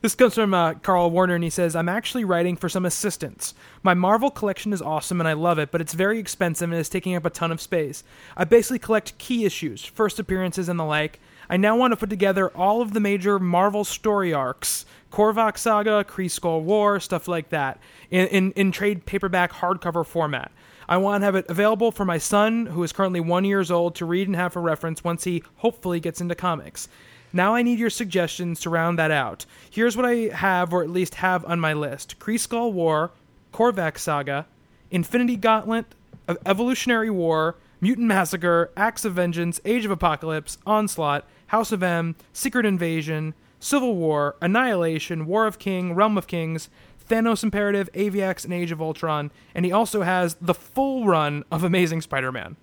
This 0.00 0.14
comes 0.14 0.34
from 0.34 0.54
uh, 0.54 0.74
Carl 0.74 1.10
Warner, 1.10 1.34
and 1.34 1.42
he 1.42 1.50
says, 1.50 1.74
I'm 1.74 1.88
actually 1.88 2.24
writing 2.24 2.56
for 2.56 2.68
some 2.68 2.86
assistance. 2.86 3.54
My 3.82 3.94
Marvel 3.94 4.30
collection 4.30 4.72
is 4.72 4.80
awesome, 4.80 5.20
and 5.20 5.28
I 5.28 5.32
love 5.32 5.58
it, 5.58 5.70
but 5.70 5.80
it's 5.80 5.94
very 5.94 6.18
expensive 6.18 6.70
and 6.70 6.78
is 6.78 6.88
taking 6.88 7.16
up 7.16 7.24
a 7.24 7.30
ton 7.30 7.50
of 7.50 7.60
space. 7.60 8.04
I 8.36 8.44
basically 8.44 8.78
collect 8.78 9.18
key 9.18 9.44
issues, 9.44 9.84
first 9.84 10.18
appearances, 10.20 10.68
and 10.68 10.78
the 10.78 10.84
like. 10.84 11.18
I 11.50 11.56
now 11.56 11.76
want 11.76 11.92
to 11.92 11.96
put 11.96 12.10
together 12.10 12.50
all 12.50 12.82
of 12.82 12.92
the 12.92 13.00
major 13.00 13.38
Marvel 13.38 13.84
story 13.84 14.32
arcs 14.32 14.84
Korvac 15.10 15.56
Saga, 15.56 16.04
Kree 16.04 16.26
Skrull 16.26 16.62
War, 16.62 17.00
stuff 17.00 17.26
like 17.28 17.48
that, 17.48 17.80
in, 18.10 18.26
in, 18.28 18.52
in 18.52 18.72
trade 18.72 19.06
paperback 19.06 19.52
hardcover 19.52 20.04
format. 20.04 20.52
I 20.88 20.96
want 20.96 21.20
to 21.20 21.26
have 21.26 21.34
it 21.34 21.46
available 21.48 21.92
for 21.92 22.04
my 22.04 22.18
son, 22.18 22.66
who 22.66 22.82
is 22.82 22.92
currently 22.92 23.20
one 23.20 23.44
years 23.44 23.70
old, 23.70 23.94
to 23.96 24.06
read 24.06 24.26
and 24.26 24.36
have 24.36 24.54
for 24.54 24.62
reference 24.62 25.04
once 25.04 25.24
he 25.24 25.42
hopefully 25.56 26.00
gets 26.00 26.20
into 26.20 26.34
comics. 26.34 26.88
Now 27.32 27.54
I 27.54 27.62
need 27.62 27.78
your 27.78 27.90
suggestions 27.90 28.60
to 28.60 28.70
round 28.70 28.98
that 28.98 29.10
out. 29.10 29.44
Here's 29.70 29.96
what 29.96 30.06
I 30.06 30.34
have, 30.34 30.72
or 30.72 30.82
at 30.82 30.88
least 30.88 31.16
have 31.16 31.44
on 31.44 31.60
my 31.60 31.74
list: 31.74 32.18
Kree 32.18 32.36
Skrull 32.36 32.72
War, 32.72 33.10
Korvac 33.52 33.98
Saga, 33.98 34.46
Infinity 34.90 35.36
Gauntlet, 35.36 35.84
Ev- 36.26 36.38
Evolutionary 36.46 37.10
War, 37.10 37.56
Mutant 37.82 38.06
Massacre, 38.06 38.70
Acts 38.74 39.04
of 39.04 39.12
Vengeance, 39.12 39.60
Age 39.66 39.84
of 39.84 39.90
Apocalypse, 39.90 40.56
Onslaught, 40.66 41.26
House 41.48 41.70
of 41.70 41.82
M, 41.82 42.16
Secret 42.32 42.64
Invasion, 42.64 43.34
Civil 43.60 43.94
War, 43.94 44.36
Annihilation, 44.40 45.26
War 45.26 45.46
of 45.46 45.58
King, 45.58 45.94
Realm 45.94 46.16
of 46.16 46.26
Kings, 46.26 46.70
Thanos 47.08 47.42
Imperative, 47.42 47.90
Aviax, 47.94 48.44
and 48.44 48.52
Age 48.52 48.70
of 48.72 48.80
Ultron, 48.82 49.30
and 49.54 49.64
he 49.64 49.72
also 49.72 50.02
has 50.02 50.36
the 50.40 50.54
full 50.54 51.06
run 51.06 51.44
of 51.50 51.64
Amazing 51.64 52.02
Spider-Man. 52.02 52.56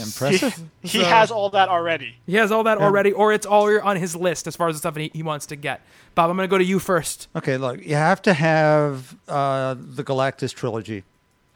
Impressive. 0.00 0.62
He 0.82 0.98
So- 0.98 1.04
has 1.04 1.30
all 1.30 1.50
that 1.50 1.68
already. 1.68 2.16
He 2.26 2.34
has 2.36 2.50
all 2.50 2.64
that 2.64 2.78
already, 2.78 3.12
or 3.12 3.32
it's 3.32 3.46
all 3.46 3.68
on 3.80 3.96
his 3.96 4.16
list 4.16 4.46
as 4.46 4.56
far 4.56 4.68
as 4.68 4.76
the 4.76 4.78
stuff 4.78 4.96
he, 4.96 5.10
he 5.14 5.22
wants 5.22 5.46
to 5.46 5.56
get. 5.56 5.82
Bob, 6.14 6.30
I'm 6.30 6.36
going 6.36 6.48
to 6.48 6.50
go 6.50 6.58
to 6.58 6.64
you 6.64 6.78
first. 6.78 7.28
Okay, 7.36 7.56
look, 7.58 7.84
you 7.84 7.94
have 7.94 8.20
to 8.22 8.32
have 8.34 9.16
uh, 9.28 9.74
the 9.78 10.02
Galactus 10.02 10.54
trilogy. 10.54 11.04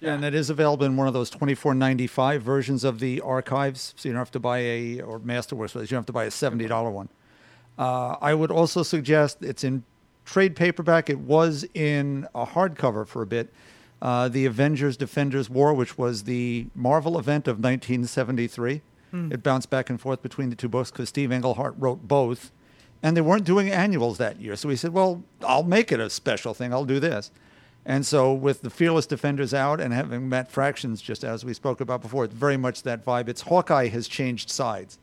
Yeah. 0.00 0.14
And 0.14 0.24
it 0.24 0.34
is 0.34 0.48
available 0.50 0.84
in 0.86 0.96
one 0.96 1.08
of 1.08 1.12
those 1.14 1.28
twenty 1.28 1.54
four 1.56 1.74
ninety 1.74 2.06
five 2.06 2.40
versions 2.42 2.84
of 2.84 3.00
the 3.00 3.20
archives, 3.20 3.94
so 3.96 4.08
you 4.08 4.12
don't 4.12 4.20
have 4.20 4.30
to 4.30 4.38
buy 4.38 4.58
a 4.58 5.00
or 5.00 5.18
Masterworks, 5.18 5.74
you 5.74 5.80
don't 5.88 5.90
have 5.98 6.06
to 6.06 6.12
buy 6.12 6.24
a 6.24 6.30
seventy 6.30 6.66
dollar 6.68 6.90
one. 6.90 7.08
Uh, 7.76 8.14
I 8.20 8.32
would 8.34 8.52
also 8.52 8.84
suggest 8.84 9.38
it's 9.42 9.64
in 9.64 9.82
trade 10.28 10.54
paperback. 10.54 11.08
It 11.08 11.18
was 11.18 11.64
in 11.74 12.28
a 12.34 12.44
hardcover 12.44 13.06
for 13.06 13.22
a 13.22 13.26
bit. 13.26 13.52
Uh, 14.00 14.28
the 14.28 14.44
Avengers 14.44 14.96
Defenders 14.96 15.48
War, 15.50 15.72
which 15.72 15.96
was 15.96 16.24
the 16.24 16.66
Marvel 16.74 17.18
event 17.18 17.48
of 17.48 17.56
1973. 17.56 18.82
It 19.32 19.42
bounced 19.42 19.70
back 19.70 19.88
and 19.88 19.98
forth 19.98 20.20
between 20.20 20.50
the 20.50 20.56
two 20.56 20.68
books 20.68 20.90
because 20.90 21.08
Steve 21.08 21.32
Englehart 21.32 21.74
wrote 21.78 22.06
both. 22.06 22.52
And 23.02 23.16
they 23.16 23.22
weren't 23.22 23.44
doing 23.44 23.70
annuals 23.70 24.18
that 24.18 24.38
year. 24.38 24.54
So 24.54 24.68
he 24.68 24.76
said, 24.76 24.92
Well, 24.92 25.22
I'll 25.42 25.62
make 25.62 25.90
it 25.90 25.98
a 25.98 26.10
special 26.10 26.52
thing. 26.52 26.74
I'll 26.74 26.84
do 26.84 27.00
this. 27.00 27.30
And 27.86 28.04
so, 28.04 28.34
with 28.34 28.60
the 28.60 28.68
Fearless 28.68 29.06
Defenders 29.06 29.54
out 29.54 29.80
and 29.80 29.94
having 29.94 30.28
Matt 30.28 30.50
Fraction's, 30.50 31.00
just 31.00 31.24
as 31.24 31.42
we 31.42 31.54
spoke 31.54 31.80
about 31.80 32.02
before, 32.02 32.24
it's 32.24 32.34
very 32.34 32.58
much 32.58 32.82
that 32.82 33.02
vibe. 33.02 33.28
It's 33.28 33.40
Hawkeye 33.42 33.88
has 33.88 34.08
changed 34.08 34.50
sides. 34.50 34.98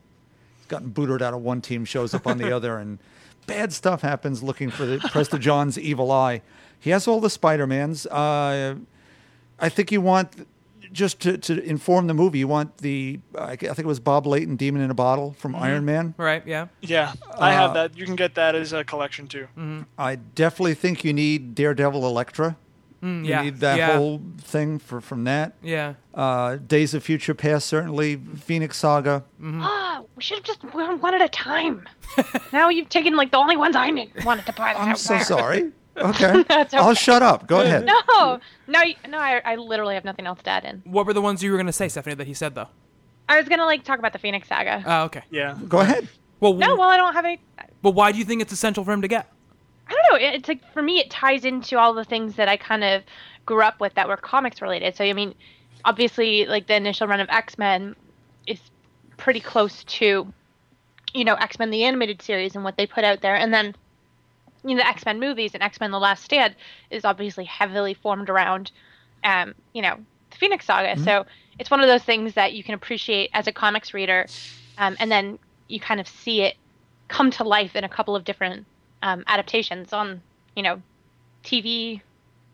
He's 0.58 0.66
gotten 0.66 0.90
booted 0.90 1.20
out 1.20 1.34
of 1.34 1.40
one 1.40 1.60
team, 1.60 1.84
shows 1.84 2.14
up 2.14 2.28
on 2.28 2.38
the 2.38 2.52
other, 2.56 2.78
and 2.78 3.00
bad 3.46 3.72
stuff 3.72 4.02
happens 4.02 4.42
looking 4.42 4.70
for 4.70 4.84
the 4.84 4.98
Prester 5.10 5.38
John's 5.38 5.78
evil 5.78 6.10
eye. 6.10 6.42
He 6.78 6.90
has 6.90 7.06
all 7.08 7.20
the 7.20 7.30
Spider 7.30 7.66
Mans. 7.66 8.06
Uh, 8.06 8.76
I 9.58 9.68
think 9.68 9.90
you 9.90 10.00
want 10.00 10.46
just 10.92 11.20
to, 11.20 11.36
to 11.38 11.62
inform 11.64 12.06
the 12.06 12.14
movie. 12.14 12.38
You 12.38 12.48
want 12.48 12.78
the 12.78 13.18
I 13.36 13.56
think 13.56 13.78
it 13.78 13.86
was 13.86 13.98
Bob 14.00 14.26
Layton, 14.26 14.56
Demon 14.56 14.82
in 14.82 14.90
a 14.90 14.94
Bottle 14.94 15.32
from 15.38 15.54
Iron 15.56 15.84
Man. 15.84 16.14
Right? 16.16 16.46
Yeah. 16.46 16.68
Yeah, 16.80 17.12
I 17.38 17.52
have 17.52 17.70
Uh, 17.70 17.74
that. 17.74 17.96
You 17.96 18.04
can 18.04 18.14
get 18.16 18.34
that 18.36 18.54
as 18.54 18.72
a 18.72 18.84
collection 18.84 19.26
too. 19.26 19.48
I 19.98 20.14
definitely 20.16 20.74
think 20.74 21.04
you 21.04 21.12
need 21.12 21.54
Daredevil, 21.54 22.06
Elektra. 22.06 22.56
You 23.02 23.08
Mm, 23.08 23.26
yeah, 23.26 23.42
need 23.42 23.60
that 23.60 23.78
yeah. 23.78 23.96
whole 23.96 24.20
thing 24.38 24.78
for 24.78 25.00
from 25.00 25.24
that. 25.24 25.52
Yeah. 25.62 25.94
Uh, 26.14 26.56
Days 26.56 26.94
of 26.94 27.02
Future 27.04 27.34
Past, 27.34 27.66
certainly. 27.66 28.16
Phoenix 28.16 28.78
Saga. 28.78 29.22
Ah, 29.44 30.02
we 30.16 30.22
should 30.22 30.38
have 30.38 30.44
just 30.44 30.64
went 30.74 31.02
one 31.02 31.14
at 31.14 31.20
a 31.22 31.28
time. 31.28 31.86
now 32.52 32.68
you've 32.70 32.88
taken 32.88 33.14
like 33.16 33.30
the 33.30 33.36
only 33.38 33.56
ones 33.56 33.76
I 33.76 33.90
need- 33.90 34.24
wanted 34.24 34.46
to 34.46 34.52
buy. 34.54 34.72
I'm 34.74 34.96
so 34.96 35.14
there. 35.14 35.24
sorry. 35.24 35.72
Okay. 35.98 36.44
That's 36.46 36.74
I'll 36.74 36.92
shut 36.92 37.22
up. 37.22 37.46
Go 37.46 37.62
ahead. 37.62 37.86
No, 37.86 37.98
no, 38.68 38.82
no. 39.08 39.18
I, 39.18 39.40
I 39.42 39.56
literally 39.56 39.94
have 39.94 40.04
nothing 40.04 40.26
else 40.26 40.42
to 40.42 40.50
add 40.50 40.66
in. 40.66 40.82
What 40.84 41.06
were 41.06 41.14
the 41.14 41.22
ones 41.22 41.42
you 41.42 41.50
were 41.50 41.56
going 41.56 41.68
to 41.68 41.72
say, 41.72 41.88
Stephanie, 41.88 42.14
that 42.16 42.26
he 42.26 42.34
said, 42.34 42.54
though? 42.54 42.68
I 43.30 43.38
was 43.40 43.48
gonna 43.48 43.64
like 43.64 43.82
talk 43.82 43.98
about 43.98 44.12
the 44.12 44.18
Phoenix 44.18 44.46
Saga. 44.46 44.82
Oh, 44.86 45.04
okay. 45.04 45.22
Yeah. 45.30 45.56
Go 45.66 45.80
ahead. 45.80 46.06
Well, 46.38 46.52
no, 46.52 46.76
well, 46.76 46.90
I 46.90 46.98
don't 46.98 47.14
have 47.14 47.24
any. 47.24 47.40
But 47.80 47.92
why 47.92 48.12
do 48.12 48.18
you 48.18 48.26
think 48.26 48.42
it's 48.42 48.52
essential 48.52 48.84
for 48.84 48.92
him 48.92 49.00
to 49.00 49.08
get? 49.08 49.32
I 49.88 49.92
don't 49.92 50.20
know. 50.20 50.28
It's 50.28 50.48
like 50.48 50.60
for 50.72 50.82
me, 50.82 50.98
it 50.98 51.10
ties 51.10 51.44
into 51.44 51.78
all 51.78 51.94
the 51.94 52.04
things 52.04 52.36
that 52.36 52.48
I 52.48 52.56
kind 52.56 52.82
of 52.84 53.02
grew 53.44 53.62
up 53.62 53.80
with 53.80 53.94
that 53.94 54.08
were 54.08 54.16
comics 54.16 54.60
related. 54.60 54.96
So 54.96 55.04
I 55.04 55.12
mean, 55.12 55.34
obviously, 55.84 56.46
like 56.46 56.66
the 56.66 56.74
initial 56.74 57.06
run 57.06 57.20
of 57.20 57.28
X 57.30 57.58
Men 57.58 57.94
is 58.46 58.58
pretty 59.16 59.40
close 59.40 59.84
to, 59.84 60.32
you 61.14 61.24
know, 61.24 61.34
X 61.34 61.58
Men 61.58 61.70
the 61.70 61.84
animated 61.84 62.20
series 62.20 62.54
and 62.54 62.64
what 62.64 62.76
they 62.76 62.86
put 62.86 63.04
out 63.04 63.20
there, 63.20 63.36
and 63.36 63.54
then 63.54 63.74
you 64.64 64.74
know 64.74 64.82
the 64.82 64.88
X 64.88 65.04
Men 65.04 65.20
movies 65.20 65.52
and 65.54 65.62
X 65.62 65.78
Men 65.80 65.92
the 65.92 66.00
Last 66.00 66.24
Stand 66.24 66.56
is 66.90 67.04
obviously 67.04 67.44
heavily 67.44 67.94
formed 67.94 68.28
around, 68.28 68.72
um, 69.22 69.54
you 69.72 69.82
know, 69.82 69.96
the 70.30 70.36
Phoenix 70.36 70.66
Saga. 70.66 71.00
So 71.00 71.26
it's 71.58 71.70
one 71.70 71.80
of 71.80 71.86
those 71.86 72.02
things 72.02 72.34
that 72.34 72.52
you 72.54 72.64
can 72.64 72.74
appreciate 72.74 73.30
as 73.32 73.46
a 73.46 73.52
comics 73.52 73.94
reader, 73.94 74.26
um, 74.78 74.96
and 74.98 75.10
then 75.10 75.38
you 75.68 75.78
kind 75.78 76.00
of 76.00 76.08
see 76.08 76.42
it 76.42 76.56
come 77.08 77.30
to 77.30 77.44
life 77.44 77.76
in 77.76 77.84
a 77.84 77.88
couple 77.88 78.16
of 78.16 78.24
different 78.24 78.66
um, 79.02 79.24
adaptations 79.26 79.92
on, 79.92 80.20
you 80.54 80.62
know, 80.62 80.82
TV. 81.44 82.00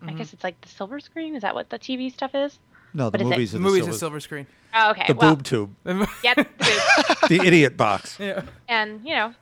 I 0.04 0.12
guess 0.14 0.32
it's 0.32 0.42
like 0.42 0.60
the 0.60 0.68
silver 0.68 0.98
screen. 0.98 1.36
Is 1.36 1.42
that 1.42 1.54
what 1.54 1.70
the 1.70 1.78
TV 1.78 2.12
stuff 2.12 2.34
is? 2.34 2.58
No, 2.92 3.08
the 3.08 3.18
What 3.18 3.20
is 3.20 3.26
it? 3.26 3.30
movies 3.30 3.52
The 3.52 3.56
are 3.56 3.60
the, 3.60 3.64
movie's 3.64 3.82
silver, 3.84 3.94
a 3.94 3.98
silver 3.98 4.20
screen. 4.20 4.46
Oh, 4.74 4.90
okay. 4.90 5.04
the 5.06 5.14
well, 5.14 5.36
boob 5.36 5.44
tube, 5.44 5.74
yeah, 6.24 6.34
the 6.34 6.44
boob. 6.44 7.18
the 7.28 7.40
idiot 7.46 7.76
box. 7.76 8.18
Yeah. 8.18 8.42
and 8.68 9.00
you 9.04 9.14
know, 9.14 9.34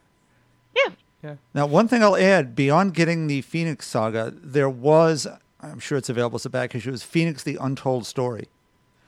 yeah. 0.76 0.92
Yeah. 1.22 1.34
Now, 1.54 1.66
one 1.66 1.86
thing 1.88 2.02
I'll 2.02 2.16
add 2.16 2.54
beyond 2.54 2.94
getting 2.94 3.26
the 3.26 3.42
Phoenix 3.42 3.86
Saga, 3.86 4.32
there 4.34 4.70
was, 4.70 5.26
I'm 5.60 5.78
sure 5.78 5.98
it's 5.98 6.08
available 6.08 6.36
as 6.36 6.46
a 6.46 6.50
back 6.50 6.74
issue, 6.74 6.90
was 6.90 7.02
Phoenix: 7.02 7.42
The 7.42 7.56
Untold 7.60 8.06
Story. 8.06 8.48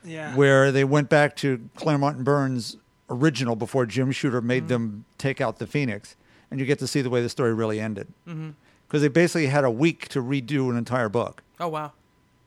Yeah. 0.05 0.35
where 0.35 0.69
they 0.71 0.83
went 0.83 1.09
back 1.09 1.33
to 1.37 1.69
Claremont 1.77 2.17
and 2.17 2.25
Byrne's 2.25 2.75
original 3.09 3.55
before 3.55 3.85
Jim 3.85 4.11
Shooter 4.11 4.41
made 4.41 4.67
them 4.67 5.05
take 5.17 5.39
out 5.39 5.59
the 5.59 5.65
Phoenix, 5.67 6.15
and 6.53 6.59
you 6.59 6.67
get 6.67 6.77
to 6.79 6.87
see 6.87 7.01
the 7.01 7.09
way 7.09 7.19
the 7.19 7.29
story 7.29 7.51
really 7.53 7.79
ended. 7.79 8.07
Mm-hmm. 8.27 8.51
Because 8.87 9.01
they 9.01 9.07
basically 9.07 9.47
had 9.47 9.63
a 9.63 9.71
week 9.71 10.07
to 10.09 10.21
redo 10.21 10.69
an 10.69 10.77
entire 10.77 11.09
book. 11.09 11.41
Oh, 11.59 11.67
wow. 11.67 11.93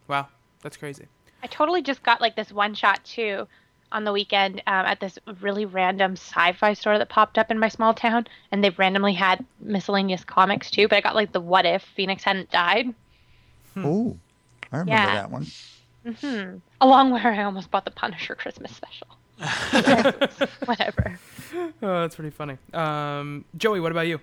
Wow. 0.06 0.28
That's 0.62 0.76
crazy. 0.76 1.06
I 1.42 1.48
totally 1.48 1.82
just 1.82 2.04
got 2.04 2.20
like 2.20 2.36
this 2.36 2.52
one 2.52 2.72
shot 2.74 3.04
too 3.04 3.48
on 3.90 4.04
the 4.04 4.12
weekend 4.12 4.60
um, 4.68 4.86
at 4.86 5.00
this 5.00 5.18
really 5.40 5.64
random 5.64 6.12
sci-fi 6.12 6.72
store 6.74 6.98
that 6.98 7.08
popped 7.08 7.36
up 7.36 7.50
in 7.50 7.58
my 7.58 7.68
small 7.68 7.94
town, 7.94 8.26
and 8.52 8.62
they 8.62 8.70
randomly 8.70 9.12
had 9.14 9.44
miscellaneous 9.60 10.22
comics 10.24 10.70
too. 10.70 10.86
But 10.86 10.98
I 10.98 11.00
got 11.00 11.14
like 11.16 11.32
the 11.32 11.40
What 11.40 11.66
If 11.66 11.82
Phoenix 11.82 12.22
hadn't 12.22 12.50
died, 12.50 12.94
hmm. 13.74 13.84
Ooh, 13.86 14.18
I 14.72 14.78
remember 14.78 14.92
Yeah. 15.02 15.14
that 15.14 15.30
one. 15.32 15.46
Mm-hmm. 16.06 16.58
along 16.80 17.10
where 17.10 17.32
I 17.32 17.42
almost 17.42 17.72
bought 17.72 17.84
the 17.84 17.90
Punisher 17.90 18.36
Christmas 18.36 18.70
special. 18.70 19.08
Whatever. 20.64 21.18
Oh, 21.82 22.00
that's 22.00 22.16
pretty 22.16 22.30
funny. 22.30 22.56
Um, 22.72 23.44
Joey, 23.56 23.80
what 23.80 23.92
about 23.92 24.06
you? 24.06 24.20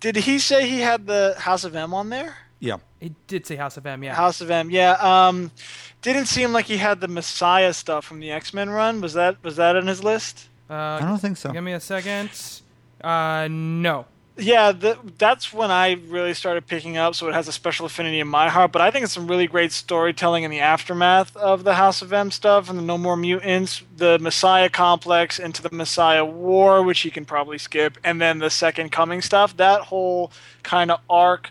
Did 0.00 0.16
he 0.16 0.38
say 0.38 0.68
he 0.68 0.80
had 0.80 1.06
the 1.06 1.34
House 1.38 1.64
of 1.64 1.74
M 1.76 1.94
on 1.94 2.10
there? 2.10 2.36
Yeah. 2.60 2.78
He 3.00 3.14
did 3.26 3.46
say 3.46 3.56
House 3.56 3.76
of 3.76 3.86
M, 3.86 4.02
yeah. 4.02 4.14
House 4.14 4.40
of 4.40 4.50
M, 4.50 4.70
yeah. 4.70 4.92
Um, 4.92 5.50
didn't 6.02 6.26
seem 6.26 6.52
like 6.52 6.64
he 6.66 6.78
had 6.78 7.00
the 7.00 7.08
Messiah 7.08 7.72
stuff 7.72 8.04
from 8.04 8.20
the 8.20 8.30
X 8.30 8.54
Men 8.54 8.70
run. 8.70 9.00
Was 9.00 9.12
that 9.14 9.42
was 9.42 9.56
that 9.56 9.76
in 9.76 9.86
his 9.86 10.02
list? 10.02 10.48
Uh, 10.68 10.74
I 10.74 11.00
don't 11.00 11.18
think 11.18 11.36
so. 11.36 11.52
Give 11.52 11.62
me 11.62 11.72
a 11.72 11.80
second. 11.80 12.30
Uh, 13.02 13.48
no. 13.50 14.06
Yeah, 14.36 14.72
th- 14.72 14.98
that's 15.16 15.52
when 15.52 15.70
I 15.70 15.92
really 15.92 16.34
started 16.34 16.66
picking 16.66 16.96
up. 16.96 17.14
So 17.14 17.28
it 17.28 17.34
has 17.34 17.46
a 17.46 17.52
special 17.52 17.86
affinity 17.86 18.18
in 18.18 18.26
my 18.26 18.48
heart. 18.48 18.72
But 18.72 18.82
I 18.82 18.90
think 18.90 19.04
it's 19.04 19.12
some 19.12 19.28
really 19.28 19.46
great 19.46 19.70
storytelling 19.70 20.42
in 20.42 20.50
the 20.50 20.58
aftermath 20.58 21.36
of 21.36 21.62
the 21.62 21.74
House 21.74 22.02
of 22.02 22.12
M 22.12 22.32
stuff 22.32 22.68
and 22.68 22.76
the 22.76 22.82
No 22.82 22.98
More 22.98 23.16
Mutants, 23.16 23.82
the 23.96 24.18
Messiah 24.18 24.68
complex 24.68 25.38
into 25.38 25.62
the 25.62 25.70
Messiah 25.70 26.24
War, 26.24 26.82
which 26.82 27.04
you 27.04 27.12
can 27.12 27.24
probably 27.24 27.58
skip, 27.58 27.96
and 28.02 28.20
then 28.20 28.40
the 28.40 28.50
Second 28.50 28.90
Coming 28.90 29.22
stuff. 29.22 29.56
That 29.56 29.82
whole 29.82 30.32
kind 30.64 30.90
of 30.90 31.00
arc, 31.08 31.50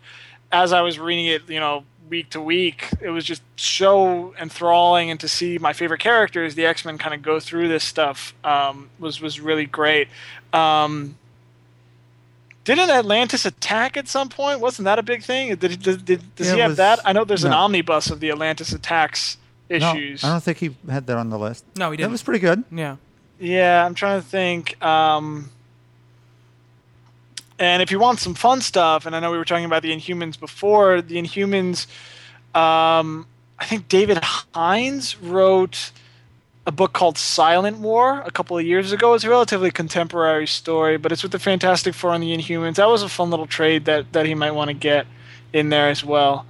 as 0.52 0.74
I 0.74 0.82
was 0.82 1.00
reading 1.00 1.28
it, 1.28 1.50
you 1.50 1.62
know, 1.62 1.86
week 2.10 2.32
to 2.32 2.42
week. 2.42 2.90
It 3.00 3.12
was 3.12 3.24
just 3.24 3.44
so 3.56 4.36
enthralling, 4.36 5.10
and 5.10 5.20
to 5.22 5.30
see 5.30 5.58
my 5.58 5.72
favorite 5.72 6.02
characters, 6.02 6.56
the 6.56 6.66
X 6.66 6.84
Men, 6.84 6.98
kind 6.98 7.16
of 7.16 7.22
go 7.22 7.40
through 7.40 7.70
this 7.70 7.86
stuff 7.86 8.34
um, 8.44 8.90
was 9.00 9.22
was 9.22 9.40
really 9.40 9.66
great. 9.66 10.10
Um, 10.52 11.18
didn't 12.64 12.90
Atlantis 12.90 13.45
attack 13.45 13.98
at 13.98 14.07
some 14.07 14.30
point? 14.30 14.60
Wasn't 14.60 14.85
that 14.85 14.98
a 14.99 15.03
big 15.03 15.23
thing? 15.23 15.56
Did, 15.56 15.72
he- 15.72 15.77
did, 15.77 16.06
did, 16.06 16.35
does 16.35 16.48
Yeah, 16.48 16.53
he 16.53 16.60
it 16.60 16.61
have 16.61 16.72
was- 16.72 16.77
that? 16.77 16.99
I 17.06 17.14
know 17.14 17.23
there's 17.26 17.44
an 17.44 17.53
omnibus 17.53 18.10
of 18.10 18.19
the 18.19 18.30
Atlantis 18.31 18.72
attacks 18.72 19.38
issues. 19.69 19.81
No, 19.81 19.95
issues. 19.95 20.23
I 20.23 20.30
don't 20.30 20.44
think 20.44 20.57
he 20.60 20.76
had 20.90 21.07
that 21.07 21.18
on 21.18 21.30
the 21.30 21.38
list. 21.40 21.65
No, 21.76 21.91
he 21.91 21.98
didn't. 21.98 22.10
That 22.10 22.11
was 22.11 22.23
pretty 22.23 22.40
good. 22.40 22.64
yeah. 22.72 22.98
Yeah, 23.40 23.85
I'm 23.85 23.94
trying 23.95 24.22
to 24.22 24.27
think. 24.27 24.81
Um, 24.84 25.49
and 27.60 27.81
if 27.81 27.91
you 27.91 27.99
want 27.99 28.19
some 28.19 28.34
fun 28.35 28.61
stuff, 28.61 29.06
and 29.06 29.15
I 29.15 29.19
know 29.19 29.31
we 29.31 29.38
were 29.38 29.45
talking 29.45 29.65
about 29.65 29.81
the 29.84 29.91
Inhumans 29.95 30.40
before, 30.40 31.02
the 31.02 31.15
Inhumans, 31.15 31.88
um, 32.56 33.27
I 33.60 33.65
think 33.65 33.88
David 33.90 34.19
Hines 34.53 35.18
wrote 35.19 35.91
a 36.65 36.72
book 36.72 36.94
called 36.94 37.18
Silent 37.18 37.80
War 37.80 38.22
a 38.26 38.31
couple 38.31 38.57
of 38.57 38.65
years 38.65 38.91
ago. 38.91 39.14
It's 39.14 39.23
a 39.23 39.30
relatively 39.30 39.72
contemporary 39.72 40.48
story, 40.48 40.98
but 40.98 41.11
it's 41.11 41.23
with 41.23 41.31
the 41.31 41.40
Fantastic 41.40 41.94
Four 41.94 42.14
and 42.14 42.23
the 42.23 42.35
Inhumans. 42.35 42.76
That 42.76 42.88
was 42.88 43.03
a 43.03 43.10
fun 43.10 43.30
little 43.30 43.48
trade 43.48 43.85
that, 43.85 44.14
that 44.14 44.26
he 44.26 44.34
might 44.34 44.52
want 44.52 44.69
to 44.69 44.73
get 44.73 45.06
in 45.52 45.69
there 45.69 45.90
as 45.90 46.03
well. 46.03 46.45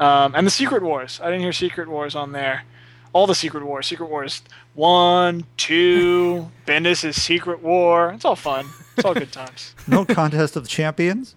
Um, 0.00 0.34
and 0.34 0.46
the 0.46 0.50
Secret 0.50 0.82
Wars. 0.82 1.20
I 1.22 1.26
didn't 1.26 1.42
hear 1.42 1.52
Secret 1.52 1.88
Wars 1.88 2.14
on 2.16 2.32
there. 2.32 2.64
All 3.12 3.26
the 3.26 3.34
Secret 3.34 3.64
Wars. 3.64 3.86
Secret 3.86 4.08
Wars 4.08 4.42
one, 4.74 5.44
two, 5.56 6.50
Bendis' 6.66 7.14
Secret 7.14 7.62
War. 7.62 8.12
It's 8.12 8.24
all 8.24 8.36
fun. 8.36 8.66
It's 8.96 9.04
all 9.04 9.14
good 9.14 9.32
times. 9.32 9.74
No 9.86 10.04
contest 10.04 10.56
of 10.56 10.64
the 10.64 10.68
champions. 10.68 11.36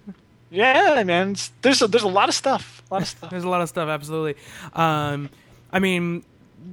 Yeah, 0.49 1.03
man. 1.06 1.31
It's, 1.31 1.52
there's 1.61 1.81
a, 1.81 1.88
there's 1.88 2.03
a 2.03 2.07
lot 2.07 2.30
of 2.30 2.35
stuff. 2.35 2.81
A 2.89 2.93
lot 2.93 3.02
of 3.03 3.07
stuff. 3.18 3.30
There's 3.30 3.43
a 3.43 3.49
lot 3.49 3.61
of 3.61 3.69
stuff, 3.69 3.89
absolutely. 3.89 4.41
Um, 4.73 5.30
I 5.72 5.80
mean, 5.80 6.23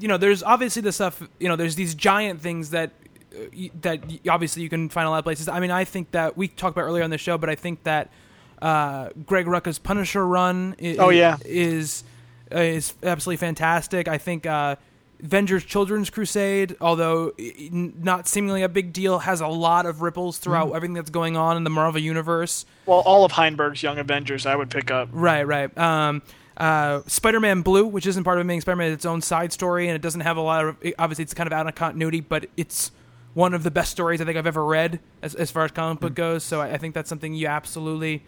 you 0.01 0.09
know, 0.09 0.17
there's 0.17 0.43
obviously 0.43 0.83
the 0.83 0.93
stuff. 0.93 1.23
You 1.39 1.49
know, 1.49 1.57
there's 1.57 1.75
these 1.75 1.95
giant 1.95 2.41
things 2.41 2.71
that 2.71 2.91
uh, 3.35 3.69
that 3.83 4.05
y- 4.07 4.21
obviously 4.29 4.63
you 4.63 4.69
can 4.69 4.89
find 4.89 5.07
a 5.07 5.11
lot 5.11 5.19
of 5.19 5.25
places. 5.25 5.49
I 5.49 5.61
mean, 5.61 5.71
I 5.71 5.85
think 5.85 6.11
that 6.13 6.37
we 6.37 6.49
talked 6.49 6.77
about 6.77 6.85
earlier 6.87 7.05
on 7.05 7.11
the 7.11 7.19
show, 7.19 7.39
but 7.39 7.49
I 7.51 7.55
think 7.55 7.83
that 7.85 8.11
uh, 8.61 9.11
Greg 9.27 9.47
Rucka's 9.47 9.79
Punisher 9.79 10.27
run 10.27 10.77
i- 10.83 10.97
Oh, 10.99 11.09
yeah. 11.11 11.37
is 11.45 12.05
uh, 12.55 12.59
is 12.61 12.95
absolutely 13.03 13.39
fantastic. 13.39 14.07
I 14.09 14.19
think 14.19 14.47
uh, 14.47 14.77
Avengers 15.23 15.65
Children's 15.65 16.11
Crusade, 16.11 16.77
although 16.81 17.33
not 17.71 18.27
seemingly 18.29 18.63
a 18.63 18.69
big 18.69 18.93
deal, 18.93 19.21
has 19.21 19.41
a 19.41 19.47
lot 19.49 19.87
of 19.87 20.03
ripples 20.03 20.39
throughout 20.39 20.67
Mm-hmm. 20.67 20.77
everything 20.77 20.95
that's 20.95 21.11
going 21.11 21.37
on 21.37 21.57
in 21.57 21.65
the 21.65 21.71
Marvel 21.71 22.01
universe. 22.01 22.67
Well, 22.87 23.01
all 23.01 23.25
of 23.25 23.33
Heinberg's 23.33 23.83
Young 23.83 23.99
Avengers 23.99 24.47
I 24.47 24.55
would 24.57 24.69
pick 24.71 24.91
up. 24.91 25.09
Right, 25.13 25.45
right. 25.45 25.77
Um, 25.79 26.23
uh, 26.57 27.03
Spider-Man 27.07 27.63
Blue, 27.63 27.87
which 27.87 28.07
isn't 28.07 28.25
part 28.25 28.39
of 28.39 28.43
Amazing 28.43 28.63
Spider-Man, 28.63 28.93
it's 28.93 29.01
its 29.01 29.07
own 29.07 29.23
side 29.23 29.53
story, 29.53 29.89
and 29.89 29.97
it 29.97 30.03
doesn't 30.03 30.21
have 30.23 30.37
a 30.37 30.41
lot 30.41 30.65
of. 30.65 30.77
obviously, 30.99 31.23
it's 31.23 31.35
kind 31.35 31.47
of 31.47 31.53
out 31.53 31.67
of 31.67 31.75
continuity, 31.75 32.21
but 32.21 32.47
it's 32.57 32.93
one 33.35 33.55
of 33.55 33.63
the 33.63 33.71
best 33.71 33.91
stories 33.91 34.21
I 34.21 34.25
think 34.25 34.37
I've 34.37 34.47
ever 34.47 34.65
read 34.65 35.01
as, 35.23 35.35
as 35.35 35.51
far 35.51 35.65
as 35.65 35.71
comic 35.71 36.01
book 36.01 36.15
goes. 36.15 36.45
So 36.45 36.61
I, 36.61 36.73
I 36.73 36.79
think 36.79 36.95
that's 36.95 37.09
something 37.09 37.35
you 37.35 37.47
absolutely 37.47 38.25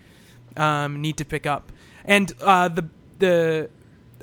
um, 0.57 1.01
need 1.01 1.19
to 1.19 1.25
pick 1.25 1.47
up. 1.47 1.73
And 2.05 2.33
uh, 2.41 2.69
the 2.69 2.89
the 3.19 3.71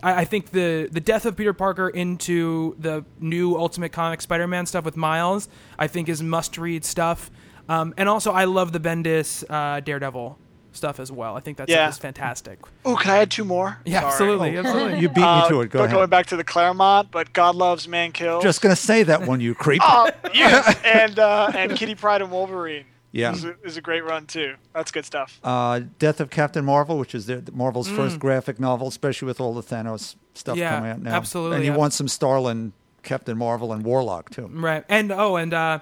I, 0.02 0.22
I 0.22 0.26
think 0.26 0.52
the 0.52 0.90
the 0.92 1.00
death 1.00 1.26
of 1.26 1.36
Peter 1.36 1.54
Parker 1.54 1.90
into 1.90 2.76
the 2.80 3.06
new 3.20 3.56
Ultimate 3.58 3.92
Comic 3.92 4.22
Spider-Man 4.22 4.66
stuff 4.66 4.86
with 4.86 4.98
Miles, 4.98 5.48
I 5.78 5.88
think 5.88 6.10
is 6.10 6.22
must-read 6.22 6.84
stuff. 6.86 7.30
Um, 7.70 7.94
and 7.98 8.10
also, 8.10 8.32
I 8.32 8.46
love 8.46 8.72
the 8.72 8.80
Bendis 8.80 9.44
uh, 9.50 9.80
Daredevil 9.80 10.38
stuff 10.74 11.00
as 11.00 11.12
well. 11.12 11.36
I 11.36 11.40
think 11.42 11.58
that's 11.58 11.70
Yeah. 11.72 11.90
fantastic. 11.92 12.60
Oh, 12.86 12.96
can 12.96 13.12
I 13.12 13.18
add 13.18 13.32
two 13.32 13.44
more? 13.46 13.78
Yeah, 13.86 14.00
Sorry. 14.02 14.12
absolutely, 14.12 14.58
absolutely. 14.58 15.00
You 15.00 15.10
beat 15.10 15.24
Uh, 15.24 15.44
me 15.44 15.50
to 15.50 15.62
it. 15.62 15.70
Go 15.70 15.80
but 15.80 15.86
ahead. 15.86 15.96
Going 15.98 16.10
back 16.10 16.26
to 16.28 16.38
the 16.38 16.44
Claremont, 16.44 17.12
but 17.12 17.34
God 17.34 17.56
loves 17.56 17.88
man 17.88 18.12
kills. 18.12 18.44
Just 18.44 18.62
gonna 18.62 18.76
say 18.76 19.04
that 19.04 19.28
one, 19.28 19.42
you 19.42 19.54
creep. 19.54 19.82
Oh, 19.84 20.10
yes. 20.34 20.78
and 20.86 21.20
uh, 21.20 21.52
and 21.54 21.76
Kitty 21.76 21.96
Pryde 21.96 22.22
and 22.22 22.32
Wolverine. 22.32 22.86
Yeah. 23.14 23.34
is 23.34 23.44
a, 23.44 23.56
is 23.66 23.76
a 23.76 23.82
great 23.82 24.06
run 24.06 24.26
too. 24.26 24.56
That's 24.74 24.90
good 24.90 25.04
stuff. 25.04 25.38
Uh, 25.44 25.82
Death 26.00 26.22
of 26.22 26.30
Captain 26.30 26.64
Marvel, 26.64 26.98
which 26.98 27.14
is 27.14 27.26
their, 27.26 27.42
Marvel's 27.52 27.90
first 27.90 28.20
graphic 28.20 28.58
novel, 28.58 28.88
especially 28.88 29.26
with 29.26 29.42
all 29.42 29.54
the 29.54 29.62
Thanos 29.62 30.16
stuff 30.34 30.56
Mm. 30.56 30.60
Yeah, 30.60 30.76
coming 30.78 30.92
out 30.92 31.02
now. 31.02 31.16
absolutely, 31.16 31.58
And 31.58 31.66
you 31.66 31.72
yeah. 31.72 31.78
want 31.78 31.92
some 31.92 32.08
Starlin, 32.08 32.72
Captain 33.04 33.38
Marvel, 33.38 33.74
and 33.74 33.84
Warlock 33.84 34.30
too. 34.30 34.50
Right. 34.54 34.86
And 34.88 35.12
oh, 35.12 35.36
and 35.36 35.54
uh, 35.54 35.80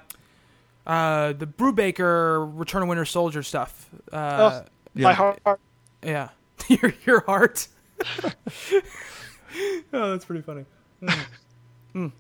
uh, 0.88 1.34
the 1.34 1.46
Brubaker 1.46 2.50
Return 2.58 2.82
of 2.82 2.88
Winter 2.90 3.06
Soldier 3.06 3.44
stuff. 3.44 3.88
Uh, 4.12 4.62
oh, 4.64 4.66
my 4.96 5.14
heart. 5.14 5.40
Yeah. 6.04 6.30
your 6.68 6.94
your 7.06 7.20
heart. 7.22 7.68
oh, 9.94 10.12
that's 10.12 10.26
pretty 10.26 10.42
funny. 10.42 10.66
Mm. 11.02 11.26
Mm. 11.96 12.12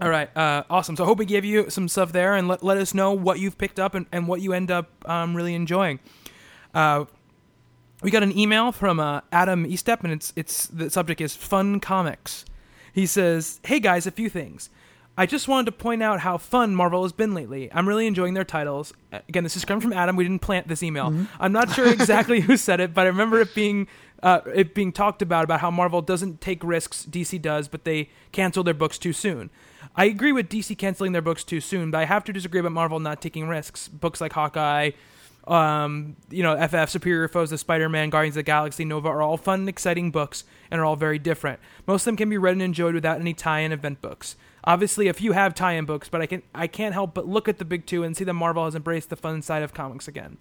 All 0.00 0.10
right. 0.10 0.34
Uh, 0.36 0.64
awesome. 0.70 0.96
So 0.96 1.04
I 1.04 1.06
hope 1.06 1.18
we 1.18 1.26
gave 1.26 1.44
you 1.44 1.70
some 1.70 1.88
stuff 1.88 2.12
there, 2.12 2.34
and 2.34 2.48
let 2.48 2.62
let 2.62 2.78
us 2.78 2.94
know 2.94 3.12
what 3.12 3.38
you've 3.38 3.58
picked 3.58 3.78
up 3.78 3.94
and, 3.94 4.06
and 4.12 4.26
what 4.26 4.40
you 4.40 4.52
end 4.52 4.70
up 4.70 4.90
um, 5.08 5.36
really 5.36 5.54
enjoying. 5.54 6.00
Uh, 6.74 7.04
we 8.02 8.10
got 8.10 8.22
an 8.22 8.36
email 8.36 8.72
from 8.72 8.98
uh, 8.98 9.20
Adam 9.32 9.64
Eastep, 9.66 10.02
and 10.02 10.12
it's 10.12 10.32
it's 10.36 10.66
the 10.68 10.90
subject 10.90 11.20
is 11.20 11.34
fun 11.36 11.80
comics. 11.80 12.44
He 12.92 13.06
says, 13.06 13.60
"Hey 13.64 13.80
guys, 13.80 14.06
a 14.06 14.10
few 14.10 14.28
things. 14.28 14.70
I 15.20 15.26
just 15.26 15.48
wanted 15.48 15.66
to 15.66 15.72
point 15.72 16.02
out 16.02 16.20
how 16.20 16.38
fun 16.38 16.74
Marvel 16.74 17.02
has 17.02 17.12
been 17.12 17.34
lately. 17.34 17.70
I'm 17.74 17.86
really 17.86 18.06
enjoying 18.06 18.32
their 18.32 18.42
titles. 18.42 18.94
Again, 19.12 19.44
this 19.44 19.54
is 19.54 19.66
coming 19.66 19.82
from 19.82 19.92
Adam. 19.92 20.16
We 20.16 20.24
didn't 20.24 20.40
plant 20.40 20.66
this 20.66 20.82
email. 20.82 21.14
I'm 21.38 21.52
not 21.52 21.70
sure 21.74 21.86
exactly 21.92 22.40
who 22.40 22.56
said 22.56 22.80
it, 22.80 22.94
but 22.94 23.02
I 23.02 23.08
remember 23.08 23.38
it 23.38 23.54
being 23.54 23.86
uh, 24.22 24.40
it 24.54 24.74
being 24.74 24.92
talked 24.92 25.20
about 25.20 25.44
about 25.44 25.60
how 25.60 25.70
Marvel 25.70 26.00
doesn't 26.00 26.40
take 26.40 26.64
risks. 26.64 27.04
DC 27.04 27.42
does, 27.42 27.68
but 27.68 27.84
they 27.84 28.08
cancel 28.32 28.64
their 28.64 28.72
books 28.72 28.96
too 28.96 29.12
soon. 29.12 29.50
I 29.94 30.06
agree 30.06 30.32
with 30.32 30.48
DC 30.48 30.78
canceling 30.78 31.12
their 31.12 31.20
books 31.20 31.44
too 31.44 31.60
soon, 31.60 31.90
but 31.90 31.98
I 31.98 32.06
have 32.06 32.24
to 32.24 32.32
disagree 32.32 32.60
about 32.60 32.72
Marvel 32.72 32.98
not 32.98 33.20
taking 33.20 33.46
risks. 33.46 33.88
Books 33.88 34.22
like 34.22 34.32
Hawkeye, 34.32 34.92
um, 35.46 36.16
you 36.30 36.42
know, 36.42 36.56
FF, 36.66 36.88
Superior 36.88 37.28
Foes 37.28 37.50
The 37.50 37.58
Spider-Man, 37.58 38.08
Guardians 38.08 38.36
of 38.36 38.40
the 38.40 38.44
Galaxy, 38.44 38.86
Nova 38.86 39.08
are 39.08 39.20
all 39.20 39.36
fun 39.36 39.60
and 39.60 39.68
exciting 39.68 40.12
books 40.12 40.44
and 40.70 40.80
are 40.80 40.84
all 40.86 40.96
very 40.96 41.18
different. 41.18 41.60
Most 41.86 42.02
of 42.02 42.04
them 42.06 42.16
can 42.16 42.30
be 42.30 42.38
read 42.38 42.52
and 42.52 42.62
enjoyed 42.62 42.94
without 42.94 43.20
any 43.20 43.34
tie-in 43.34 43.70
event 43.70 44.00
books. 44.00 44.36
Obviously, 44.64 45.08
a 45.08 45.14
few 45.14 45.32
have 45.32 45.54
tie-in 45.54 45.86
books, 45.86 46.08
but 46.08 46.20
I 46.20 46.26
can 46.26 46.42
I 46.54 46.66
can't 46.66 46.94
help 46.94 47.14
but 47.14 47.26
look 47.26 47.48
at 47.48 47.58
the 47.58 47.64
big 47.64 47.86
two 47.86 48.02
and 48.02 48.16
see 48.16 48.24
that 48.24 48.34
Marvel 48.34 48.64
has 48.64 48.74
embraced 48.74 49.10
the 49.10 49.16
fun 49.16 49.42
side 49.42 49.62
of 49.62 49.72
comics 49.72 50.06
again. 50.06 50.38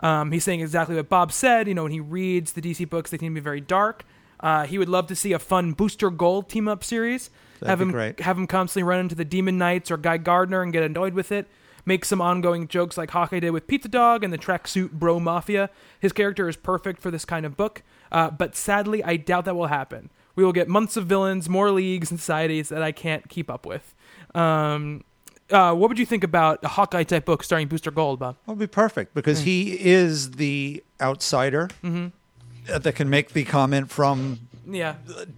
Um, 0.00 0.32
he's 0.32 0.44
saying 0.44 0.60
exactly 0.60 0.96
what 0.96 1.08
Bob 1.08 1.32
said. 1.32 1.68
You 1.68 1.74
know, 1.74 1.82
when 1.82 1.92
he 1.92 2.00
reads 2.00 2.52
the 2.52 2.62
DC 2.62 2.88
books, 2.88 3.10
they 3.10 3.18
tend 3.18 3.34
to 3.34 3.40
be 3.40 3.44
very 3.44 3.60
dark. 3.60 4.04
Uh, 4.40 4.66
he 4.66 4.78
would 4.78 4.88
love 4.88 5.06
to 5.08 5.16
see 5.16 5.32
a 5.32 5.38
fun 5.38 5.72
Booster 5.72 6.10
Gold 6.10 6.48
team 6.48 6.68
up 6.68 6.84
series. 6.84 7.30
That'd 7.60 7.70
have 7.70 7.80
him 7.80 7.90
great. 7.90 8.20
have 8.20 8.38
him 8.38 8.46
constantly 8.46 8.88
run 8.88 9.00
into 9.00 9.16
the 9.16 9.24
Demon 9.24 9.58
Knights 9.58 9.90
or 9.90 9.96
Guy 9.96 10.16
Gardner 10.18 10.62
and 10.62 10.72
get 10.72 10.84
annoyed 10.84 11.14
with 11.14 11.32
it. 11.32 11.48
Make 11.84 12.04
some 12.04 12.20
ongoing 12.20 12.68
jokes 12.68 12.96
like 12.96 13.10
Hawkeye 13.10 13.40
did 13.40 13.50
with 13.50 13.66
Pizza 13.66 13.88
Dog 13.88 14.22
and 14.22 14.32
the 14.32 14.38
tracksuit 14.38 14.92
Bro 14.92 15.20
Mafia. 15.20 15.70
His 15.98 16.12
character 16.12 16.48
is 16.48 16.56
perfect 16.56 17.00
for 17.00 17.10
this 17.10 17.24
kind 17.24 17.46
of 17.46 17.56
book, 17.56 17.82
uh, 18.12 18.30
but 18.30 18.54
sadly, 18.54 19.02
I 19.02 19.16
doubt 19.16 19.46
that 19.46 19.56
will 19.56 19.68
happen. 19.68 20.10
We 20.38 20.44
will 20.44 20.52
get 20.52 20.68
months 20.68 20.96
of 20.96 21.06
villains, 21.06 21.48
more 21.48 21.72
leagues 21.72 22.12
and 22.12 22.20
societies 22.20 22.68
that 22.68 22.80
I 22.80 22.92
can't 22.92 23.28
keep 23.28 23.50
up 23.50 23.66
with. 23.66 23.92
Um, 24.36 25.02
uh, 25.50 25.74
what 25.74 25.88
would 25.88 25.98
you 25.98 26.06
think 26.06 26.22
about 26.22 26.60
a 26.62 26.68
Hawkeye 26.68 27.02
type 27.02 27.24
book 27.24 27.42
starring 27.42 27.66
Booster 27.66 27.90
Gold, 27.90 28.20
Bob? 28.20 28.36
Would 28.46 28.56
be 28.56 28.68
perfect 28.68 29.14
because 29.14 29.40
he 29.40 29.72
is 29.84 30.30
the 30.32 30.84
outsider 31.00 31.68
uh, 31.84 32.78
that 32.78 32.94
can 32.94 33.10
make 33.10 33.30
the 33.32 33.42
comment 33.42 33.90
from 33.90 34.38
Yeah, 34.64 34.94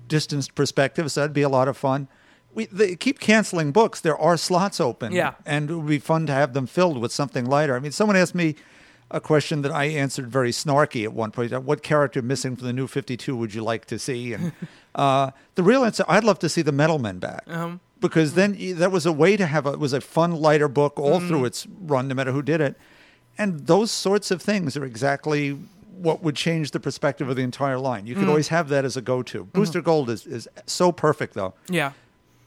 distanced 0.06 0.54
perspective. 0.54 1.10
So 1.10 1.22
that'd 1.22 1.32
be 1.32 1.40
a 1.40 1.48
lot 1.48 1.66
of 1.66 1.78
fun. 1.78 2.06
We 2.52 2.66
they 2.66 2.94
keep 2.94 3.20
canceling 3.20 3.72
books. 3.72 4.02
There 4.02 4.18
are 4.18 4.36
slots 4.36 4.82
open. 4.82 5.12
Yeah. 5.12 5.32
and 5.46 5.70
it 5.70 5.76
would 5.76 5.86
be 5.86 5.98
fun 5.98 6.26
to 6.26 6.34
have 6.34 6.52
them 6.52 6.66
filled 6.66 6.98
with 6.98 7.10
something 7.10 7.46
lighter. 7.46 7.74
I 7.74 7.78
mean, 7.78 7.92
someone 7.92 8.16
asked 8.16 8.34
me 8.34 8.54
a 9.10 9.20
question 9.20 9.62
that 9.62 9.72
I 9.72 9.86
answered 9.86 10.28
very 10.28 10.50
snarky 10.50 11.04
at 11.04 11.12
one 11.12 11.30
point. 11.30 11.52
What 11.62 11.82
character 11.82 12.22
missing 12.22 12.56
from 12.56 12.66
the 12.66 12.72
new 12.72 12.86
Fifty 12.86 13.16
Two 13.16 13.36
would 13.36 13.54
you 13.54 13.62
like 13.62 13.86
to 13.86 13.98
see? 13.98 14.32
And 14.32 14.52
uh, 14.94 15.30
the 15.54 15.62
real 15.62 15.84
answer, 15.84 16.04
I'd 16.08 16.24
love 16.24 16.38
to 16.40 16.48
see 16.48 16.62
the 16.62 16.72
Metal 16.72 16.98
Men 16.98 17.18
back. 17.18 17.46
Because 18.00 18.32
then 18.32 18.56
that 18.76 18.90
was 18.90 19.04
a 19.04 19.12
way 19.12 19.36
to 19.36 19.44
have 19.44 19.66
a, 19.66 19.72
it 19.72 19.78
was 19.78 19.92
a 19.92 20.00
fun, 20.00 20.32
lighter 20.32 20.68
book 20.68 20.98
all 20.98 21.20
through 21.20 21.44
its 21.44 21.66
run, 21.66 22.08
no 22.08 22.14
matter 22.14 22.32
who 22.32 22.40
did 22.40 22.60
it. 22.60 22.76
And 23.36 23.66
those 23.66 23.90
sorts 23.90 24.30
of 24.30 24.40
things 24.40 24.76
are 24.76 24.84
exactly 24.84 25.58
what 26.00 26.22
would 26.22 26.34
change 26.34 26.70
the 26.70 26.80
perspective 26.80 27.28
of 27.28 27.36
the 27.36 27.42
entire 27.42 27.78
line. 27.78 28.06
You 28.06 28.14
could 28.14 28.28
always 28.28 28.48
have 28.48 28.70
that 28.70 28.86
as 28.86 28.96
a 28.96 29.02
go-to. 29.02 29.44
Booster 29.44 29.82
Gold 29.82 30.08
is, 30.08 30.26
is 30.26 30.48
so 30.64 30.92
perfect, 30.92 31.34
though. 31.34 31.52
Yeah. 31.68 31.92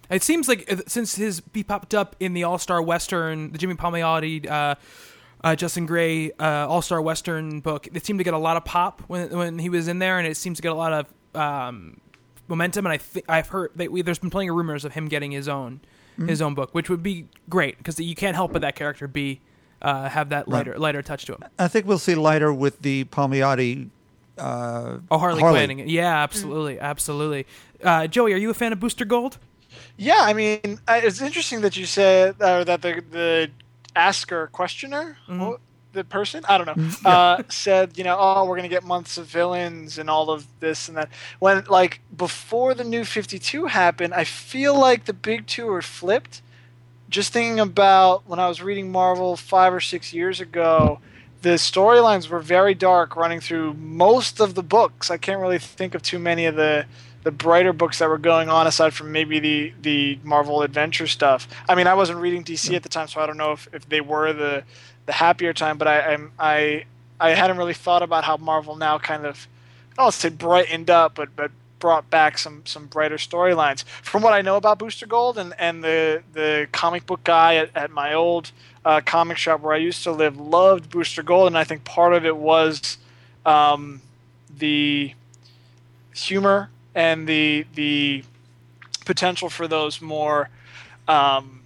It 0.10 0.23
seems 0.23 0.48
like 0.48 0.72
uh, 0.72 0.77
since 0.88 1.15
his 1.15 1.41
he 1.53 1.64
popped 1.64 1.94
up 1.94 2.15
in 2.19 2.34
the 2.34 2.44
All 2.44 2.57
Star 2.57 2.81
Western, 2.81 3.52
the 3.52 3.57
Jimmy 3.57 3.76
Palmiotti, 3.76 4.49
uh, 4.49 4.76
uh, 5.44 5.56
Justin 5.56 5.86
Gray 5.86 6.32
uh, 6.34 6.68
All 6.68 6.82
Star 6.82 7.02
Western 7.02 7.60
book, 7.60 7.88
it 7.94 8.06
seemed 8.06 8.20
to 8.20 8.24
get 8.24 8.34
a 8.34 8.38
lot 8.38 8.57
of 8.57 8.65
pop 8.65 9.02
when 9.07 9.30
when 9.38 9.60
he 9.60 9.70
was 9.70 9.88
in 9.88 9.99
there, 9.99 10.18
and 10.20 10.28
it 10.28 10.38
seems 10.38 10.57
to 10.57 10.61
get 10.61 10.72
a 10.72 10.76
lot 10.76 10.94
of 10.94 11.14
um, 11.36 11.99
momentum. 12.48 12.86
And 12.86 12.94
I 12.94 12.98
think 12.98 13.26
I've 13.30 13.48
heard 13.49 13.72
that 13.76 13.91
we, 13.91 14.02
there's 14.02 14.20
been 14.20 14.30
plenty 14.30 14.49
of 14.49 14.56
rumors 14.56 14.86
of 14.86 14.94
him 14.94 15.07
getting 15.07 15.32
his 15.32 15.48
own 15.48 15.82
his 16.28 16.44
own 16.44 16.53
book, 16.53 16.76
which 16.76 16.91
would 16.91 17.02
be 17.02 17.28
great 17.49 17.78
because 17.80 17.99
you 17.99 18.14
can't 18.14 18.36
help 18.36 18.53
but 18.53 18.61
that 18.61 18.76
character 18.76 19.07
be 19.07 19.41
uh, 19.82 20.07
have 20.10 20.30
that 20.30 20.48
lighter 20.48 20.78
lighter 20.78 21.02
touch 21.02 21.26
to 21.26 21.34
him. 21.34 21.44
I 21.57 21.68
think 21.68 21.88
we'll 21.88 21.98
see 21.98 22.14
lighter 22.15 22.53
with 22.53 22.82
the 22.84 23.06
Palmiotti 23.06 23.90
uh, 24.38 24.98
Oh, 25.10 25.18
Harley, 25.18 25.41
Harley. 25.41 25.65
Quinn. 25.65 25.88
Yeah, 25.90 26.22
absolutely, 26.22 26.80
absolutely. 26.80 27.48
Uh, 27.84 28.07
Joey, 28.07 28.34
are 28.34 28.38
you 28.38 28.49
a 28.49 28.53
fan 28.53 28.72
of 28.74 28.80
Booster 28.80 29.06
Gold? 29.06 29.40
Yeah, 29.98 30.20
I 30.20 30.34
mean, 30.34 30.80
it's 30.88 31.22
interesting 31.22 31.61
that 31.61 31.76
you 31.76 31.86
said 31.88 32.36
uh, 32.40 32.64
that 32.64 32.82
the 32.84 33.03
the 33.10 33.52
asker 33.95 34.48
questioner, 34.48 35.18
wh- 35.28 35.60
the 35.94 36.03
person, 36.03 36.44
I 36.49 36.57
don't 36.57 36.65
know, 36.68 37.10
uh, 37.10 37.44
said, 37.49 37.98
you 37.98 38.03
know, 38.03 38.18
oh, 38.20 38.45
we're 38.45 38.56
gonna 38.56 38.68
get 38.68 38.84
months 38.84 39.18
of 39.18 39.28
villains 39.28 39.98
and 39.99 40.10
all 40.10 40.30
of 40.32 40.48
this 40.60 40.88
and 40.88 40.98
that. 40.98 41.10
When 41.40 41.64
like 41.65 42.02
before 42.15 42.74
the 42.74 42.84
new 42.84 43.06
Fifty 43.06 43.38
Two 43.40 43.65
happened, 43.68 44.14
I 44.14 44.24
feel 44.24 44.78
like 44.80 45.06
the 45.06 45.14
big 45.14 45.45
two 45.48 45.70
are 45.70 45.82
flipped. 45.84 46.41
Just 47.10 47.32
thinking 47.32 47.60
about 47.60 48.28
when 48.28 48.40
I 48.40 48.48
was 48.48 48.61
reading 48.64 48.91
Marvel 48.91 49.36
five 49.36 49.72
or 49.74 49.80
six 49.82 50.14
years 50.14 50.40
ago, 50.41 50.99
the 51.44 51.56
storylines 51.56 52.28
were 52.30 52.40
very 52.40 52.74
dark, 52.74 53.15
running 53.15 53.40
through 53.40 53.76
most 53.76 54.40
of 54.40 54.56
the 54.56 54.64
books. 54.64 55.11
I 55.11 55.18
can't 55.18 55.40
really 55.40 55.60
think 55.60 55.94
of 55.94 56.02
too 56.02 56.18
many 56.18 56.45
of 56.48 56.56
the 56.56 56.86
the 57.24 57.32
brighter 57.32 57.74
books 57.74 58.00
that 58.00 58.10
were 58.10 58.18
going 58.18 58.50
on 58.50 58.68
aside 58.68 58.94
from 58.94 59.12
maybe 59.12 59.40
the 59.40 59.74
the 59.82 60.20
Marvel 60.24 60.62
adventure 60.62 61.08
stuff. 61.08 61.48
I 61.68 61.76
mean, 61.76 61.88
I 61.88 61.94
wasn't 61.94 62.20
reading 62.20 62.44
DC 62.44 62.74
at 62.76 62.84
the 62.84 62.90
time, 62.90 63.08
so 63.08 63.22
I 63.22 63.26
don't 63.26 63.38
know 63.38 63.54
if, 63.54 63.68
if 63.74 63.88
they 63.90 64.02
were 64.02 64.34
the 64.34 64.64
the 65.06 65.14
happier 65.14 65.54
time. 65.54 65.78
But 65.78 65.88
I 65.88 66.14
I'm, 66.14 66.32
I 66.38 66.86
I 67.20 67.32
hadn't 67.32 67.58
really 67.58 67.74
thought 67.74 68.04
about 68.04 68.24
how 68.24 68.38
Marvel 68.38 68.76
now 68.76 68.98
kind 69.00 69.26
of 69.26 69.48
I 69.94 69.95
don't 69.95 70.06
want 70.06 70.14
to 70.16 70.20
say 70.20 70.30
brightened 70.30 70.90
up, 70.90 71.16
but 71.16 71.36
but 71.36 71.52
brought 71.80 72.10
back 72.10 72.38
some 72.38 72.66
some 72.66 72.88
brighter 72.88 73.18
storylines. 73.18 73.84
From 73.84 74.22
what 74.22 74.34
I 74.34 74.41
know 74.41 74.58
about 74.58 74.80
Booster 74.80 75.06
Gold 75.06 75.38
and 75.38 75.54
and 75.58 75.84
the 75.84 76.24
the 76.34 76.68
comic 76.72 77.06
book 77.06 77.24
guy 77.24 77.56
at, 77.56 77.70
at 77.76 77.91
my 77.91 78.14
old 78.14 78.52
uh, 78.86 79.02
comic 79.06 79.38
shop 79.38 79.62
where 79.62 79.74
I 79.74 79.78
used 79.78 80.04
to 80.04 80.12
live 80.12 80.38
loved 80.38 80.90
Booster 80.90 81.24
Gold, 81.24 81.48
and 81.48 81.58
I 81.58 81.64
think 81.64 81.86
part 81.86 82.14
of 82.14 82.26
it 82.26 82.36
was 82.36 82.98
um, 83.45 84.02
the 84.58 85.14
humor 86.14 86.70
and 86.95 87.28
the 87.28 87.65
the 87.76 88.24
potential 89.06 89.49
for 89.49 89.68
those 89.68 90.02
more 90.02 90.49
um, 91.07 91.61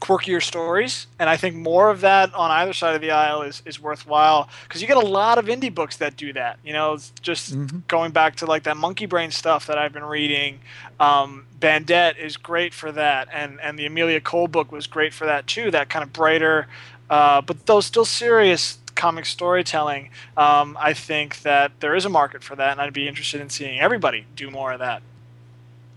quirkier 0.00 0.42
stories. 0.42 1.06
And 1.18 1.28
I 1.28 1.36
think 1.36 1.56
more 1.56 1.90
of 1.90 2.02
that 2.02 2.34
on 2.34 2.50
either 2.50 2.72
side 2.72 2.94
of 2.94 3.00
the 3.00 3.10
aisle 3.10 3.42
is, 3.42 3.62
is 3.64 3.80
worthwhile 3.80 4.48
because 4.64 4.82
you 4.82 4.88
get 4.88 4.96
a 4.96 5.00
lot 5.00 5.38
of 5.38 5.46
indie 5.46 5.74
books 5.74 5.96
that 5.98 6.16
do 6.16 6.32
that. 6.34 6.58
You 6.64 6.72
know, 6.72 6.98
just 7.22 7.56
going 7.88 8.12
back 8.12 8.36
to 8.36 8.46
like 8.46 8.64
that 8.64 8.76
monkey 8.76 9.06
brain 9.06 9.30
stuff 9.30 9.66
that 9.66 9.78
I've 9.78 9.92
been 9.92 10.04
reading. 10.04 10.60
Um, 11.00 11.46
Bandette 11.60 12.18
is 12.18 12.36
great 12.36 12.74
for 12.74 12.92
that, 12.92 13.28
and 13.32 13.60
and 13.60 13.78
the 13.78 13.86
Amelia 13.86 14.20
Cole 14.20 14.48
book 14.48 14.70
was 14.70 14.86
great 14.86 15.14
for 15.14 15.26
that 15.26 15.46
too. 15.46 15.70
That 15.70 15.88
kind 15.88 16.02
of 16.02 16.12
brighter, 16.12 16.66
uh, 17.08 17.40
but 17.40 17.66
though 17.66 17.80
still 17.80 18.04
serious 18.04 18.78
comic 18.96 19.26
storytelling. 19.26 20.10
Um, 20.36 20.76
I 20.80 20.92
think 20.92 21.42
that 21.42 21.72
there 21.80 21.94
is 21.94 22.04
a 22.04 22.08
market 22.08 22.42
for 22.42 22.56
that, 22.56 22.72
and 22.72 22.80
I'd 22.80 22.92
be 22.92 23.06
interested 23.06 23.40
in 23.40 23.50
seeing 23.50 23.78
everybody 23.78 24.26
do 24.34 24.50
more 24.50 24.72
of 24.72 24.80
that. 24.80 25.02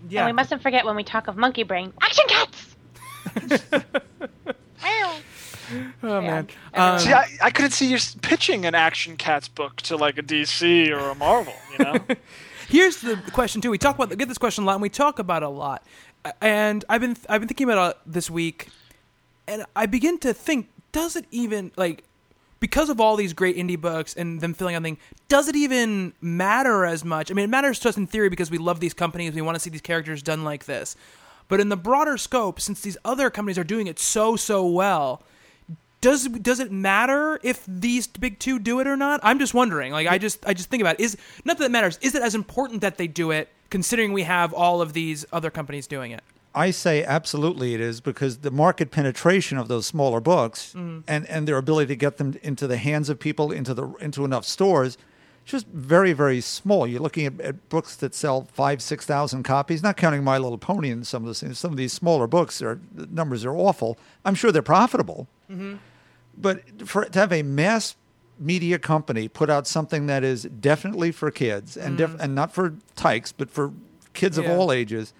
Yeah. 0.08 0.20
And 0.20 0.28
we 0.28 0.32
mustn't 0.32 0.62
forget 0.62 0.84
when 0.84 0.96
we 0.96 1.02
talk 1.02 1.26
of 1.26 1.36
monkey 1.36 1.62
brain, 1.62 1.92
action 2.00 2.24
cats. 2.28 2.76
Meow. 4.82 5.16
oh 6.02 6.20
man. 6.20 6.48
Um, 6.74 6.98
See, 6.98 7.12
I, 7.12 7.26
I 7.42 7.50
couldn't 7.50 7.72
see 7.72 7.90
you 7.90 7.98
pitching 8.22 8.64
an 8.64 8.74
Action 8.74 9.16
Cats 9.16 9.48
book 9.48 9.76
to 9.82 9.96
like 9.96 10.18
a 10.18 10.22
DC 10.22 10.90
or 10.90 11.10
a 11.10 11.14
Marvel. 11.14 11.54
You 11.78 11.84
know, 11.84 11.98
Here's 12.68 13.00
the 13.00 13.16
question 13.32 13.60
too. 13.60 13.70
We 13.70 13.78
talk 13.78 13.96
about 13.96 14.16
get 14.16 14.28
this 14.28 14.38
question 14.38 14.62
a 14.62 14.66
lot, 14.68 14.74
and 14.74 14.82
we 14.82 14.88
talk 14.88 15.18
about 15.18 15.42
it 15.42 15.46
a 15.46 15.48
lot. 15.48 15.84
And 16.40 16.84
I've 16.88 17.00
been 17.00 17.16
I've 17.28 17.40
been 17.40 17.48
thinking 17.48 17.68
about 17.68 17.96
it 17.96 18.02
this 18.06 18.30
week, 18.30 18.68
and 19.48 19.66
I 19.74 19.86
begin 19.86 20.18
to 20.18 20.32
think: 20.32 20.68
Does 20.92 21.16
it 21.16 21.26
even 21.32 21.72
like 21.76 22.04
because 22.60 22.90
of 22.90 23.00
all 23.00 23.16
these 23.16 23.32
great 23.32 23.56
indie 23.56 23.80
books 23.80 24.14
and 24.14 24.40
them 24.40 24.54
filling 24.54 24.76
everything? 24.76 24.98
Does 25.28 25.48
it 25.48 25.56
even 25.56 26.12
matter 26.20 26.84
as 26.84 27.04
much? 27.04 27.30
I 27.30 27.34
mean, 27.34 27.44
it 27.44 27.50
matters 27.50 27.78
to 27.80 27.88
us 27.88 27.96
in 27.96 28.06
theory 28.06 28.28
because 28.28 28.50
we 28.50 28.58
love 28.58 28.80
these 28.80 28.94
companies. 28.94 29.34
We 29.34 29.42
want 29.42 29.56
to 29.56 29.60
see 29.60 29.70
these 29.70 29.80
characters 29.80 30.22
done 30.22 30.44
like 30.44 30.66
this. 30.66 30.94
But 31.48 31.58
in 31.58 31.68
the 31.68 31.76
broader 31.76 32.16
scope, 32.16 32.60
since 32.60 32.80
these 32.80 32.96
other 33.04 33.28
companies 33.28 33.58
are 33.58 33.64
doing 33.64 33.88
it 33.88 33.98
so 33.98 34.36
so 34.36 34.64
well, 34.64 35.22
does 36.00 36.28
does 36.28 36.60
it 36.60 36.70
matter 36.70 37.40
if 37.42 37.64
these 37.66 38.06
big 38.06 38.38
two 38.38 38.58
do 38.58 38.78
it 38.80 38.86
or 38.86 38.96
not? 38.96 39.20
I'm 39.22 39.38
just 39.38 39.52
wondering. 39.52 39.92
Like 39.92 40.06
I 40.06 40.18
just 40.18 40.46
I 40.46 40.54
just 40.54 40.70
think 40.70 40.80
about 40.80 41.00
it. 41.00 41.02
is 41.02 41.16
not 41.44 41.58
that 41.58 41.64
it 41.64 41.70
matters. 41.70 41.98
Is 42.02 42.14
it 42.14 42.22
as 42.22 42.34
important 42.34 42.82
that 42.82 42.98
they 42.98 43.08
do 43.08 43.32
it 43.32 43.48
considering 43.68 44.12
we 44.12 44.22
have 44.22 44.52
all 44.52 44.80
of 44.80 44.92
these 44.92 45.26
other 45.32 45.50
companies 45.50 45.86
doing 45.86 46.12
it? 46.12 46.22
I 46.54 46.70
say 46.70 47.04
absolutely 47.04 47.74
it 47.74 47.80
is 47.80 48.00
because 48.00 48.38
the 48.38 48.50
market 48.50 48.90
penetration 48.90 49.56
of 49.56 49.68
those 49.68 49.86
smaller 49.86 50.20
books 50.20 50.74
mm. 50.76 51.04
and, 51.06 51.28
and 51.28 51.46
their 51.46 51.56
ability 51.56 51.88
to 51.88 51.96
get 51.96 52.16
them 52.16 52.36
into 52.42 52.66
the 52.66 52.76
hands 52.76 53.08
of 53.08 53.18
people 53.18 53.52
into 53.52 53.72
the 53.74 53.88
into 54.00 54.24
enough 54.24 54.44
stores 54.44 54.98
just 55.44 55.66
very 55.68 56.12
very 56.12 56.40
small. 56.40 56.86
You're 56.86 57.00
looking 57.00 57.26
at, 57.26 57.40
at 57.40 57.68
books 57.68 57.96
that 57.96 58.14
sell 58.14 58.48
five 58.52 58.82
six 58.82 59.06
thousand 59.06 59.44
copies, 59.44 59.82
not 59.82 59.96
counting 59.96 60.24
My 60.24 60.38
Little 60.38 60.58
Pony 60.58 60.90
and 60.90 61.06
some 61.06 61.22
of 61.22 61.26
those 61.26 61.40
things. 61.40 61.58
Some 61.58 61.70
of 61.70 61.76
these 61.76 61.92
smaller 61.92 62.26
books 62.26 62.60
are 62.62 62.80
the 62.94 63.06
numbers 63.06 63.44
are 63.44 63.54
awful. 63.54 63.98
I'm 64.24 64.34
sure 64.34 64.52
they're 64.52 64.62
profitable, 64.62 65.28
mm-hmm. 65.50 65.76
but 66.36 66.88
for 66.88 67.04
to 67.04 67.18
have 67.18 67.32
a 67.32 67.42
mass 67.42 67.96
media 68.38 68.78
company 68.78 69.28
put 69.28 69.50
out 69.50 69.66
something 69.66 70.06
that 70.06 70.24
is 70.24 70.44
definitely 70.44 71.12
for 71.12 71.30
kids 71.30 71.76
and 71.76 71.98
def- 71.98 72.16
mm. 72.16 72.20
and 72.20 72.34
not 72.34 72.52
for 72.52 72.74
tykes, 72.96 73.32
but 73.32 73.50
for 73.50 73.72
kids 74.14 74.38
of 74.38 74.46
all 74.46 74.72
ages 74.72 75.12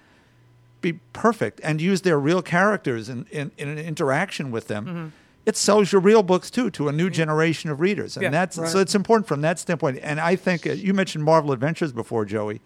be 0.81 0.93
perfect 1.13 1.59
and 1.63 1.79
use 1.81 2.01
their 2.01 2.19
real 2.19 2.41
characters 2.41 3.09
in, 3.09 3.25
in, 3.31 3.51
in 3.57 3.69
an 3.69 3.77
interaction 3.77 4.51
with 4.51 4.67
them, 4.67 4.85
Mm-hmm. 4.85 5.07
it 5.45 5.55
sells 5.57 5.91
your 5.91 6.01
real 6.01 6.23
books 6.23 6.49
too 6.51 6.69
to 6.71 6.87
a 6.87 6.91
new 6.91 7.09
generation 7.09 7.69
of 7.69 7.79
readers, 7.79 8.15
and 8.17 8.23
Yeah, 8.23 8.29
that's 8.31 8.57
right. 8.57 8.69
so 8.69 8.79
it's 8.79 8.95
important 8.95 9.27
from 9.27 9.41
that 9.41 9.59
standpoint. 9.59 9.99
And 10.01 10.19
I 10.19 10.35
think 10.35 10.65
uh, 10.67 10.71
you 10.73 10.93
mentioned 10.93 11.23
Marvel 11.23 11.51
Adventures 11.51 11.91
before, 11.91 12.25
Joey. 12.25 12.61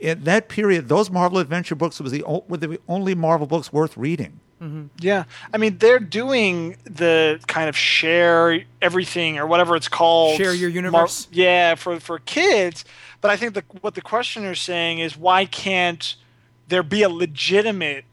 In 0.00 0.22
that 0.24 0.48
period, 0.48 0.88
those 0.88 1.10
Marvel 1.10 1.38
Adventure 1.38 1.74
books 1.74 2.00
was 2.00 2.12
the 2.12 2.22
o- 2.24 2.44
were 2.48 2.56
the 2.56 2.78
only 2.88 3.14
Marvel 3.16 3.46
books 3.48 3.72
worth 3.72 3.96
reading. 3.96 4.38
yeah. 5.00 5.24
I 5.54 5.56
mean, 5.58 5.78
they're 5.78 5.98
doing 6.00 6.76
the 6.84 7.40
kind 7.46 7.68
of 7.68 7.76
share 7.76 8.64
everything 8.82 9.38
or 9.38 9.46
whatever 9.46 9.74
it's 9.76 9.88
called. 9.88 10.36
Share 10.36 10.54
your 10.54 10.70
universe? 10.70 11.28
yeah, 11.32 11.74
for 11.76 11.98
for 12.00 12.18
kids. 12.20 12.84
But 13.20 13.30
I 13.32 13.36
think 13.36 13.54
the, 13.54 13.64
what 13.80 13.94
the 13.94 14.00
questioner 14.00 14.52
is 14.52 14.60
saying 14.60 14.98
is 15.00 15.16
why 15.16 15.44
can't 15.46 16.14
there 16.68 16.82
be 16.82 17.02
a 17.02 17.08
legitimate 17.08 18.04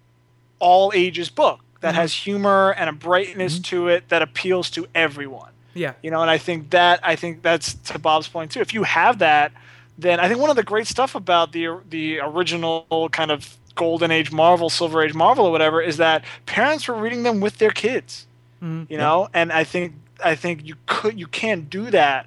all 0.60 0.92
ages 0.96 1.30
book 1.30 1.60
that 1.82 1.90
Mm-hmm. 1.90 2.02
has 2.02 2.14
humor 2.14 2.74
and 2.78 2.90
a 2.90 2.94
brightness 2.94 3.60
to 3.60 3.90
it 3.90 4.10
that 4.10 4.22
appeals 4.22 4.70
to 4.72 4.88
everyone? 4.96 5.52
Yeah. 5.74 5.94
You 6.02 6.10
know, 6.10 6.22
and 6.22 6.32
I 6.32 6.38
think 6.38 6.70
that 6.72 7.00
I 7.04 7.16
think 7.16 7.42
that's 7.42 7.74
to 7.76 8.00
Bob's 8.00 8.28
point 8.28 8.52
too. 8.52 8.62
If 8.62 8.74
you 8.74 8.84
have 8.84 9.20
that, 9.20 9.52
then 9.98 10.20
I 10.20 10.28
think 10.28 10.40
one 10.40 10.50
of 10.50 10.56
the 10.56 10.64
great 10.64 10.88
stuff 10.88 11.16
about 11.16 11.52
the 11.52 11.68
the 11.90 12.20
original 12.22 13.10
kind 13.12 13.30
of 13.30 13.58
golden 13.76 14.10
age 14.10 14.32
Marvel, 14.32 14.70
silver 14.70 15.04
age 15.04 15.14
Marvel, 15.14 15.46
or 15.46 15.52
whatever, 15.52 15.82
is 15.82 15.98
that 15.98 16.24
parents 16.46 16.88
were 16.88 16.96
reading 16.96 17.24
them 17.24 17.42
with 17.42 17.58
their 17.58 17.72
kids. 17.72 18.26
You 18.90 18.98
know, 18.98 19.28
and 19.32 19.52
I 19.52 19.64
think 19.64 19.94
I 20.24 20.34
think 20.34 20.66
you 20.66 20.76
could 20.88 21.20
you 21.20 21.28
can't 21.28 21.70
do 21.70 21.92
that 21.92 22.26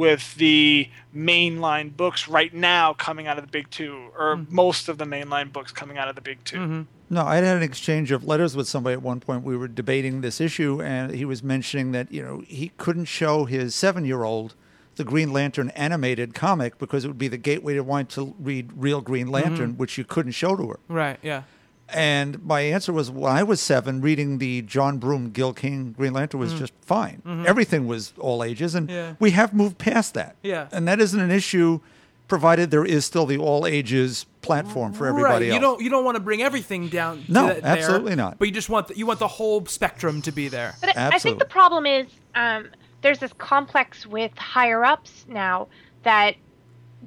with 0.00 0.34
the 0.36 0.88
mainline 1.14 1.94
books 1.94 2.26
right 2.26 2.54
now 2.54 2.94
coming 2.94 3.26
out 3.26 3.36
of 3.36 3.44
the 3.44 3.50
big 3.50 3.68
two, 3.68 4.08
or 4.18 4.36
mm-hmm. 4.36 4.54
most 4.54 4.88
of 4.88 4.96
the 4.96 5.04
mainline 5.04 5.52
books 5.52 5.72
coming 5.72 5.98
out 5.98 6.08
of 6.08 6.14
the 6.14 6.22
big 6.22 6.42
2 6.44 6.56
mm-hmm. 6.56 6.82
No, 7.10 7.22
I 7.26 7.36
had 7.36 7.56
an 7.56 7.62
exchange 7.62 8.10
of 8.10 8.24
letters 8.24 8.56
with 8.56 8.66
somebody 8.66 8.94
at 8.94 9.02
one 9.02 9.20
point. 9.20 9.44
We 9.44 9.56
were 9.56 9.68
debating 9.68 10.22
this 10.22 10.40
issue, 10.40 10.80
and 10.80 11.12
he 11.12 11.26
was 11.26 11.42
mentioning 11.42 11.92
that 11.92 12.10
you 12.10 12.22
know 12.22 12.42
he 12.46 12.70
couldn't 12.78 13.06
show 13.06 13.44
his 13.44 13.74
seven-year-old 13.74 14.54
the 14.96 15.04
Green 15.04 15.32
Lantern 15.32 15.70
animated 15.70 16.34
comic 16.34 16.78
because 16.78 17.04
it 17.04 17.08
would 17.08 17.18
be 17.18 17.28
the 17.28 17.36
gateway 17.36 17.74
to 17.74 17.82
wanting 17.82 18.06
to 18.06 18.34
read 18.38 18.70
real 18.74 19.00
Green 19.00 19.28
Lantern, 19.28 19.70
mm-hmm. 19.70 19.78
which 19.78 19.98
you 19.98 20.04
couldn't 20.04 20.32
show 20.32 20.56
to 20.56 20.68
her. 20.68 20.78
Right. 20.88 21.18
Yeah. 21.22 21.42
And 21.92 22.42
my 22.44 22.60
answer 22.60 22.92
was, 22.92 23.10
when 23.10 23.32
I 23.32 23.42
was 23.42 23.60
seven, 23.60 24.00
reading 24.00 24.38
the 24.38 24.62
John 24.62 24.98
Broome, 24.98 25.30
Gil 25.30 25.52
Kane 25.52 25.92
Green 25.92 26.12
Lantern 26.12 26.40
was 26.40 26.52
just 26.54 26.72
fine. 26.80 27.22
Everything 27.46 27.86
was 27.86 28.12
all 28.18 28.42
ages, 28.44 28.74
and 28.74 28.88
Yeah. 28.90 29.14
we 29.18 29.30
have 29.32 29.52
moved 29.54 29.78
past 29.78 30.14
that. 30.14 30.36
Yeah. 30.42 30.68
and 30.72 30.86
that 30.88 31.00
isn't 31.00 31.18
an 31.20 31.30
issue, 31.30 31.80
provided 32.28 32.70
there 32.70 32.84
is 32.84 33.04
still 33.04 33.26
the 33.26 33.38
all 33.38 33.66
ages 33.66 34.24
platform 34.40 34.92
for 34.92 35.06
everybody 35.08 35.46
right. 35.46 35.52
else. 35.52 35.54
You 35.54 35.60
don't 35.60 35.80
you 35.82 35.90
don't 35.90 36.04
want 36.04 36.14
to 36.16 36.20
bring 36.20 36.42
everything 36.42 36.88
down. 36.88 37.24
To 37.24 37.32
No, 37.32 37.46
that 37.48 37.62
there, 37.62 37.72
absolutely 37.76 38.14
not. 38.14 38.38
But 38.38 38.46
you 38.48 38.54
just 38.54 38.68
want 38.70 38.88
the, 38.88 38.96
you 38.96 39.04
want 39.04 39.18
the 39.18 39.26
whole 39.28 39.66
spectrum 39.66 40.22
to 40.22 40.32
be 40.32 40.48
there. 40.48 40.74
But 40.80 40.96
I- 40.96 41.08
I 41.08 41.18
think 41.18 41.38
the 41.40 41.44
problem 41.44 41.86
is 41.86 42.06
um, 42.36 42.68
there's 43.02 43.18
this 43.18 43.32
complex 43.34 44.06
with 44.06 44.36
higher 44.38 44.84
ups 44.84 45.24
now 45.28 45.66
that 46.04 46.36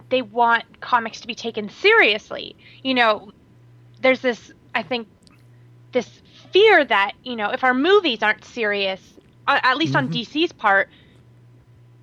they 0.09 0.21
want 0.21 0.65
comics 0.81 1.21
to 1.21 1.27
be 1.27 1.35
taken 1.35 1.69
seriously. 1.69 2.55
You 2.83 2.93
know, 2.95 3.31
there's 4.01 4.19
this, 4.21 4.51
I 4.75 4.83
think, 4.83 5.07
this 5.91 6.09
fear 6.51 6.83
that, 6.85 7.13
you 7.23 7.35
know, 7.35 7.51
if 7.51 7.63
our 7.63 7.73
movies 7.73 8.23
aren't 8.23 8.43
serious, 8.45 9.13
at 9.47 9.77
least 9.77 9.95
on 9.95 10.09
mm-hmm. 10.09 10.37
DC's 10.37 10.51
part, 10.51 10.89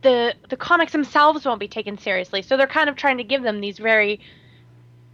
the 0.02 0.34
the 0.48 0.56
comics 0.56 0.92
themselves 0.92 1.44
won't 1.44 1.60
be 1.60 1.68
taken 1.68 1.98
seriously. 1.98 2.42
So 2.42 2.56
they're 2.56 2.66
kind 2.66 2.88
of 2.88 2.96
trying 2.96 3.18
to 3.18 3.24
give 3.24 3.42
them 3.42 3.60
these 3.60 3.78
very 3.78 4.20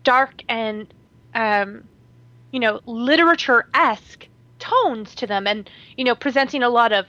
dark 0.05 0.43
and 0.49 0.93
um, 1.35 1.85
you 2.53 2.61
know 2.61 2.81
literature 2.87 3.67
esque 3.75 4.29
tones 4.59 5.15
to 5.17 5.27
them, 5.27 5.47
and 5.47 5.69
you 5.97 6.05
know 6.05 6.15
presenting 6.15 6.63
a 6.63 6.69
lot 6.69 6.93
of 6.93 7.07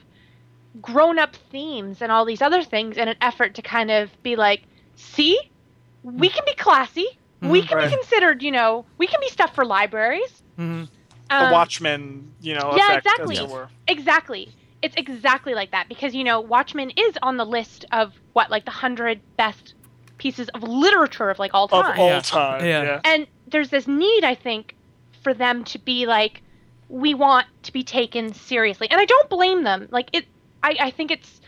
grown 0.82 1.18
up 1.20 1.36
themes 1.52 2.02
and 2.02 2.12
all 2.12 2.26
these 2.26 2.42
other 2.42 2.64
things 2.64 2.98
in 2.98 3.08
an 3.08 3.16
effort 3.22 3.56
to 3.56 3.62
kind 3.62 3.90
of 3.90 4.12
be 4.24 4.36
like, 4.36 4.64
see, 4.96 5.40
we 6.04 6.30
mm. 6.30 6.34
can 6.34 6.44
be 6.46 6.54
classy. 6.54 7.08
We 7.42 7.62
mm, 7.62 7.68
can 7.68 7.78
Right. 7.78 7.90
be 7.90 7.96
considered, 7.96 8.44
you 8.44 8.52
know, 8.52 8.86
we 8.98 9.08
can 9.08 9.20
be 9.20 9.30
stuff 9.30 9.54
for 9.56 9.66
libraries. 9.66 10.37
Mhm. 10.58 10.88
the 11.30 11.36
Um, 11.36 11.52
Watchmen, 11.52 12.34
you 12.42 12.54
know, 12.56 12.74
yeah, 12.76 12.92
effect, 12.98 13.06
exactly. 13.06 13.38
as 13.38 13.44
it 13.44 13.50
were. 13.50 13.70
Exactly. 13.88 14.50
It's 14.82 14.96
exactly 14.96 15.54
like 15.56 15.72
that 15.72 15.90
because 15.90 16.14
you 16.16 16.24
know 16.24 16.40
Watchmen 16.40 16.92
is 16.92 17.18
on 17.22 17.38
the 17.38 17.46
list 17.46 17.84
of 17.92 18.14
what 18.34 18.50
like 18.50 18.66
the 18.66 18.72
hundred 18.72 19.20
best 19.38 19.74
pieces 20.18 20.50
of 20.50 20.64
literature 20.64 21.30
of 21.30 21.38
like 21.40 21.52
all 21.54 21.68
time. 21.68 21.92
Of 21.94 22.00
all 22.00 22.08
Yeah. 22.10 22.22
time. 22.22 22.66
Yeah. 22.66 22.84
Yeah. 22.84 23.02
and 23.04 23.28
there's 23.50 23.70
this 23.70 23.88
need 23.88 24.24
i 24.24 24.34
think 24.36 24.76
for 25.22 25.34
them 25.34 25.64
to 25.64 25.78
be 25.80 26.06
like 26.06 26.42
we 26.90 27.14
want 27.14 27.46
to 27.64 27.72
be 27.72 27.84
taken 27.84 28.34
seriously 28.34 28.90
and 28.90 29.00
i 29.00 29.06
don't 29.06 29.30
blame 29.30 29.64
them 29.64 29.88
like 29.92 30.10
it 30.14 30.26
i, 30.64 30.76
I 30.80 30.92
think 30.92 31.12
it's 31.12 31.40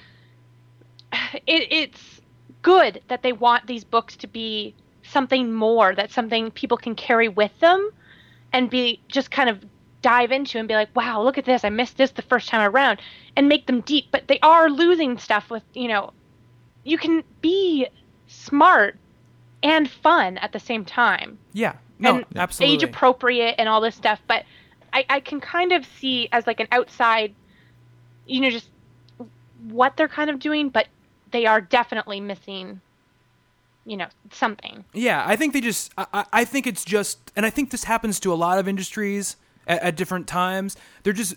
it, 1.47 1.67
it's 1.71 2.21
good 2.61 3.01
that 3.07 3.21
they 3.23 3.31
want 3.33 3.65
these 3.67 3.83
books 3.83 4.15
to 4.17 4.27
be 4.27 4.75
something 5.03 5.51
more 5.51 5.95
that 5.95 6.11
something 6.11 6.51
people 6.51 6.77
can 6.77 6.93
carry 6.95 7.27
with 7.27 7.57
them 7.59 7.89
and 8.53 8.69
be 8.69 8.99
just 9.07 9.31
kind 9.31 9.49
of 9.49 9.63
dive 10.01 10.31
into 10.31 10.57
and 10.57 10.67
be 10.67 10.73
like 10.73 10.93
wow 10.95 11.21
look 11.21 11.37
at 11.37 11.45
this 11.45 11.65
i 11.65 11.69
missed 11.69 11.97
this 11.97 12.11
the 12.11 12.21
first 12.21 12.47
time 12.47 12.61
around 12.73 13.01
and 13.35 13.49
make 13.49 13.65
them 13.67 13.81
deep 13.81 14.05
but 14.11 14.27
they 14.27 14.39
are 14.39 14.69
losing 14.69 15.17
stuff 15.17 15.49
with 15.49 15.63
you 15.73 15.87
know 15.87 16.11
you 16.85 16.97
can 16.97 17.23
be 17.41 17.85
smart 18.27 18.95
and 19.61 19.89
fun 19.89 20.37
at 20.37 20.51
the 20.53 20.59
same 20.59 20.85
time 20.85 21.37
Yeah. 21.53 21.73
No, 22.01 22.15
and 22.15 22.25
absolutely. 22.37 22.75
age 22.75 22.83
appropriate 22.83 23.55
and 23.57 23.67
all 23.67 23.81
this 23.81 23.95
stuff 23.95 24.21
but 24.27 24.45
I, 24.93 25.05
I 25.09 25.19
can 25.19 25.41
kind 25.41 25.73
of 25.73 25.85
see 25.85 26.29
as 26.31 26.47
like 26.47 26.61
an 26.61 26.67
outside 26.71 27.35
you 28.25 28.39
know 28.39 28.49
just 28.49 28.69
what 29.67 29.97
they're 29.97 30.07
kind 30.07 30.29
of 30.29 30.39
doing 30.39 30.69
but 30.69 30.87
they 31.31 31.45
are 31.45 31.59
definitely 31.59 32.21
missing 32.21 32.79
you 33.89 33.97
know 33.97 34.07
something 34.31 34.85
Yeah, 34.93 35.23
I 35.25 35.35
think 35.35 35.53
they 35.53 35.61
just. 35.61 35.91
I, 35.97 36.05
I- 36.13 36.25
I 36.41 36.45
think 36.45 36.67
it's 36.67 36.85
just, 36.85 37.17
and 37.35 37.45
I 37.45 37.49
think 37.49 37.71
this 37.71 37.83
happens 37.85 38.19
to 38.21 38.31
a 38.31 38.37
lot 38.45 38.59
of 38.59 38.67
industries 38.67 39.35
at, 39.67 39.81
at 39.81 39.95
different 39.95 40.27
times. 40.27 40.77
They're 41.03 41.13
just 41.23 41.35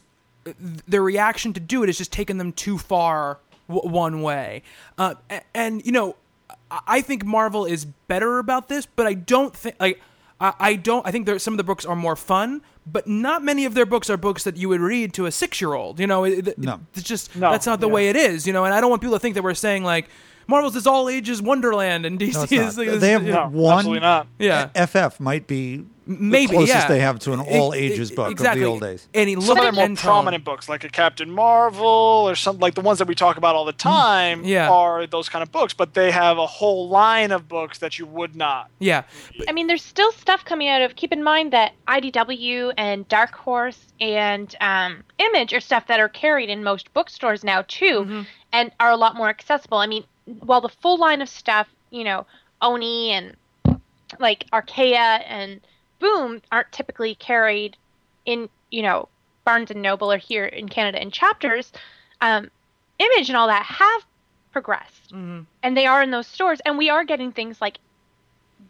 their 0.89 1.03
reaction 1.03 1.53
to 1.55 1.61
do 1.61 1.83
it 1.83 1.89
is 1.89 1.99
just 1.99 2.13
taking 2.13 2.39
them 2.39 2.53
too 2.53 2.77
far 2.79 3.39
w- 3.69 3.89
one 3.89 4.23
way. 4.23 4.63
Uh, 4.99 5.15
a- 5.31 5.43
and 5.55 5.85
you 5.87 5.93
know, 5.93 6.17
I- 6.71 6.81
I 6.87 7.01
think 7.01 7.25
Marvel 7.25 7.65
is 7.65 7.85
better 7.85 8.39
about 8.39 8.69
this, 8.69 8.87
but 8.87 9.07
I 9.07 9.15
don't 9.15 9.55
think 9.57 9.77
like. 9.81 10.01
I 10.41 10.53
I 10.59 10.75
don't. 10.75 11.07
I 11.07 11.13
think 11.13 11.27
there, 11.27 11.39
some 11.39 11.55
of 11.55 11.59
the 11.59 11.65
books 11.65 11.85
are 11.87 11.95
more 11.95 12.17
fun, 12.17 12.63
but 12.85 13.07
not 13.07 13.45
many 13.45 13.65
of 13.65 13.75
their 13.75 13.87
books 13.87 14.11
are 14.11 14.17
books 14.17 14.43
that 14.45 14.57
you 14.57 14.69
would 14.69 14.81
read 14.81 15.13
to 15.15 15.27
a 15.27 15.31
six-year-old. 15.31 16.01
You 16.01 16.09
know, 16.09 16.25
it, 16.25 16.49
it- 16.49 16.59
No. 16.59 16.81
it's 16.95 17.05
just 17.05 17.35
No, 17.37 17.53
that's 17.53 17.65
not 17.67 17.79
the 17.81 17.87
yeah. 17.87 17.95
way 17.95 18.09
it 18.09 18.17
is. 18.17 18.45
You 18.47 18.53
know, 18.53 18.65
and 18.65 18.75
I 18.75 18.81
don't 18.81 18.91
want 18.91 19.01
people 19.03 19.15
to 19.17 19.21
think 19.21 19.37
that 19.37 19.45
we're 19.45 19.55
saying 19.55 19.85
like 19.85 20.09
Marvel's 20.49 20.75
this 20.75 20.87
all 20.87 21.09
ages 21.09 21.41
Wonderland 21.43 22.05
and 22.07 22.19
DC 22.19 22.35
No, 22.35 22.43
is. 22.67 22.77
not. 22.77 22.87
is- 22.87 23.01
They 23.01 23.11
have 23.11 23.27
yeah. 23.27 23.47
One. 23.49 23.79
absolutely 23.79 24.01
not. 24.01 24.27
Yeah. 24.39 24.69
FF 24.87 25.21
might 25.21 25.47
be 25.47 25.85
Maybe 26.05 26.49
the 26.49 26.53
closest 26.55 26.75
yeah. 26.77 26.89
they 26.89 26.99
have 26.99 27.21
to 27.21 27.33
an 27.33 27.39
all 27.39 27.73
ages 27.73 28.11
book 28.11 28.33
exactly. 28.33 28.63
of 28.63 28.67
the 28.67 28.71
old 28.73 28.81
days. 28.81 29.07
And 29.15 29.29
he 29.29 29.37
Some 29.37 29.45
looked 29.45 29.59
of 29.61 29.65
their 29.67 29.73
more 29.73 29.85
and 29.85 29.97
prominent 29.97 30.43
books, 30.45 30.69
like 30.69 30.83
a 30.83 30.89
Captain 30.89 31.31
Marvel 31.31 31.87
or 31.87 32.35
some 32.35 32.59
like 32.59 32.75
the 32.75 32.81
ones 32.81 32.99
that 32.99 33.07
we 33.07 33.15
talk 33.15 33.37
about 33.37 33.55
all 33.55 33.65
the 33.65 33.73
time, 33.73 34.43
Mm. 34.43 34.47
Yeah. 34.49 34.69
are 34.69 35.07
those 35.07 35.29
kind 35.29 35.45
of 35.45 35.53
books. 35.53 35.75
But 35.75 35.95
they 35.95 36.11
have 36.11 36.39
a 36.39 36.47
whole 36.47 36.89
line 36.89 37.31
of 37.31 37.47
books 37.49 37.79
that 37.79 38.01
you 38.01 38.07
would 38.07 38.35
not. 38.35 38.69
Yeah, 38.81 39.05
I 39.47 39.53
mean, 39.53 39.69
there's 39.69 39.83
still 39.85 40.11
stuff 40.11 40.45
coming 40.45 40.67
out 40.69 40.83
of. 40.83 40.97
Keep 40.97 41.13
in 41.13 41.23
mind 41.23 41.53
that 41.53 41.73
IDW 41.87 42.73
and 42.77 43.07
Dark 43.09 43.35
Horse 43.37 43.79
and 44.01 44.53
um, 44.61 45.05
Image 45.19 45.55
are 45.55 45.61
stuff 45.61 45.87
that 45.87 46.01
are 46.01 46.09
carried 46.09 46.51
in 46.51 46.65
most 46.65 46.93
bookstores 46.95 47.45
now 47.45 47.63
too, 47.69 48.25
and 48.53 48.73
are 48.81 48.91
a 48.91 48.97
lot 48.97 49.15
more 49.15 49.29
accessible. 49.29 49.79
I 49.79 49.87
mean, 49.87 50.03
while 50.27 50.61
the 50.61 50.69
full 50.69 50.99
line 50.99 51.23
of 51.23 51.29
stuff, 51.29 51.69
you 51.91 52.05
know, 52.05 52.27
Oni 52.61 53.11
and 53.11 53.37
like 54.19 54.45
Archaia 54.53 55.21
and 55.27 55.61
Boom 55.99 56.43
aren't 56.51 56.71
typically 56.73 57.15
carried 57.15 57.77
in, 58.27 58.49
you 58.71 58.83
know, 58.83 59.09
Barnes 59.45 59.71
and 59.71 59.83
Noble 59.83 60.11
or 60.13 60.19
here 60.19 60.45
in 60.47 60.69
Canada 60.69 61.01
in 61.01 61.11
chapters, 61.11 61.73
um, 62.21 62.51
Image 62.99 63.29
and 63.29 63.37
all 63.37 63.47
that 63.49 63.65
have 63.65 64.05
progressed, 64.53 65.13
and 65.63 65.77
they 65.77 65.87
are 65.87 66.03
in 66.03 66.11
those 66.11 66.27
stores, 66.27 66.61
and 66.65 66.77
we 66.79 66.91
are 66.91 67.05
getting 67.05 67.33
things 67.33 67.61
like 67.61 67.79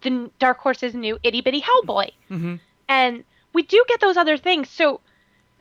the 0.01 0.29
Dark 0.39 0.57
Horse's 0.59 0.95
new 0.95 1.19
itty 1.23 1.41
bitty 1.41 1.61
Hellboy, 1.61 2.11
Mhm. 2.31 2.59
and 2.87 3.23
we 3.51 3.61
do 3.63 3.83
get 3.87 3.99
those 3.99 4.17
other 4.17 4.37
things. 4.37 4.69
So, 4.69 5.01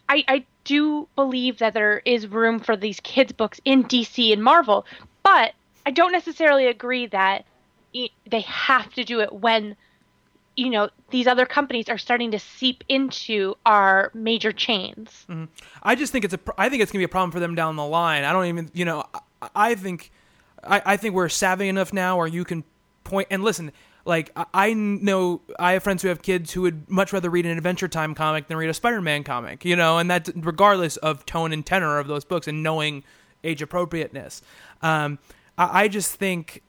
I 0.09 0.25
I 0.29 0.45
do 0.65 1.09
believe 1.17 1.59
that 1.59 1.75
there 1.75 2.01
is 2.05 2.27
room 2.29 2.61
for 2.61 2.77
these 2.77 3.01
kids 3.01 3.33
books 3.33 3.61
in 3.65 3.83
DC 3.85 4.33
and 4.33 4.43
Marvel, 4.43 4.87
but 5.23 5.55
I 5.87 5.91
don't 5.91 6.13
necessarily 6.13 6.67
agree 6.67 7.07
that 7.07 7.45
they 8.31 8.41
have 8.41 8.93
to 8.95 9.05
do 9.05 9.21
it 9.21 9.33
when 9.33 9.77
you 10.57 10.71
know 10.71 10.91
these 11.11 11.27
other 11.27 11.47
companies 11.47 11.89
are 11.89 11.99
starting 11.99 12.31
to 12.31 12.39
seep 12.39 12.85
into 12.89 13.55
our 13.65 14.11
major 14.15 14.53
chains. 14.53 15.27
I 15.83 15.95
just 15.95 16.13
think 16.13 16.25
it's 16.25 16.35
a. 16.35 16.41
I 16.59 16.69
think 16.69 16.83
it's 16.83 16.93
gonna 16.93 17.01
be 17.01 17.05
a 17.05 17.09
problem 17.09 17.31
for 17.31 17.41
them 17.41 17.55
down 17.55 17.77
the 17.77 17.87
line. 17.87 18.25
I 18.25 18.33
don't 18.33 18.47
even. 18.47 18.71
You 18.75 18.85
know, 18.85 19.05
I, 19.41 19.49
I 19.55 19.75
think, 19.75 20.11
I, 20.63 20.83
I 20.85 20.97
think 20.97 21.15
we're 21.15 21.29
savvy 21.29 21.69
enough 21.69 21.93
now 21.93 22.17
where 22.17 22.27
you 22.27 22.45
can 22.45 22.65
point 23.05 23.29
and 23.31 23.43
listen. 23.43 23.73
Like 24.05 24.33
I- 24.53 24.75
know, 24.75 25.43
I 25.61 25.73
have 25.73 25.85
friends 25.85 26.03
who 26.03 26.09
have 26.09 26.23
kids 26.23 26.53
who 26.53 26.63
would 26.63 26.91
much 26.91 27.13
rather 27.13 27.31
read 27.31 27.47
an 27.47 27.57
Adventure 27.57 27.89
Time 27.89 28.15
comic 28.15 28.49
than 28.49 28.57
read 28.57 28.69
a 28.69 28.75
Spider-Man 28.75 29.23
comic. 29.23 29.65
You 29.65 29.77
know, 29.77 29.99
and 29.99 30.11
that 30.11 30.29
regardless 30.35 30.97
of 30.99 31.25
tone 31.25 31.53
and 31.53 31.65
tenor 31.65 31.99
of 31.99 32.09
those 32.09 32.25
books 32.25 32.49
and 32.49 32.63
knowing 32.63 33.05
age 33.45 33.63
appropriateness. 33.63 34.43
Um, 34.83 35.19
I, 35.59 35.83
I 35.85 35.89
just 35.89 36.15
think 36.17 36.63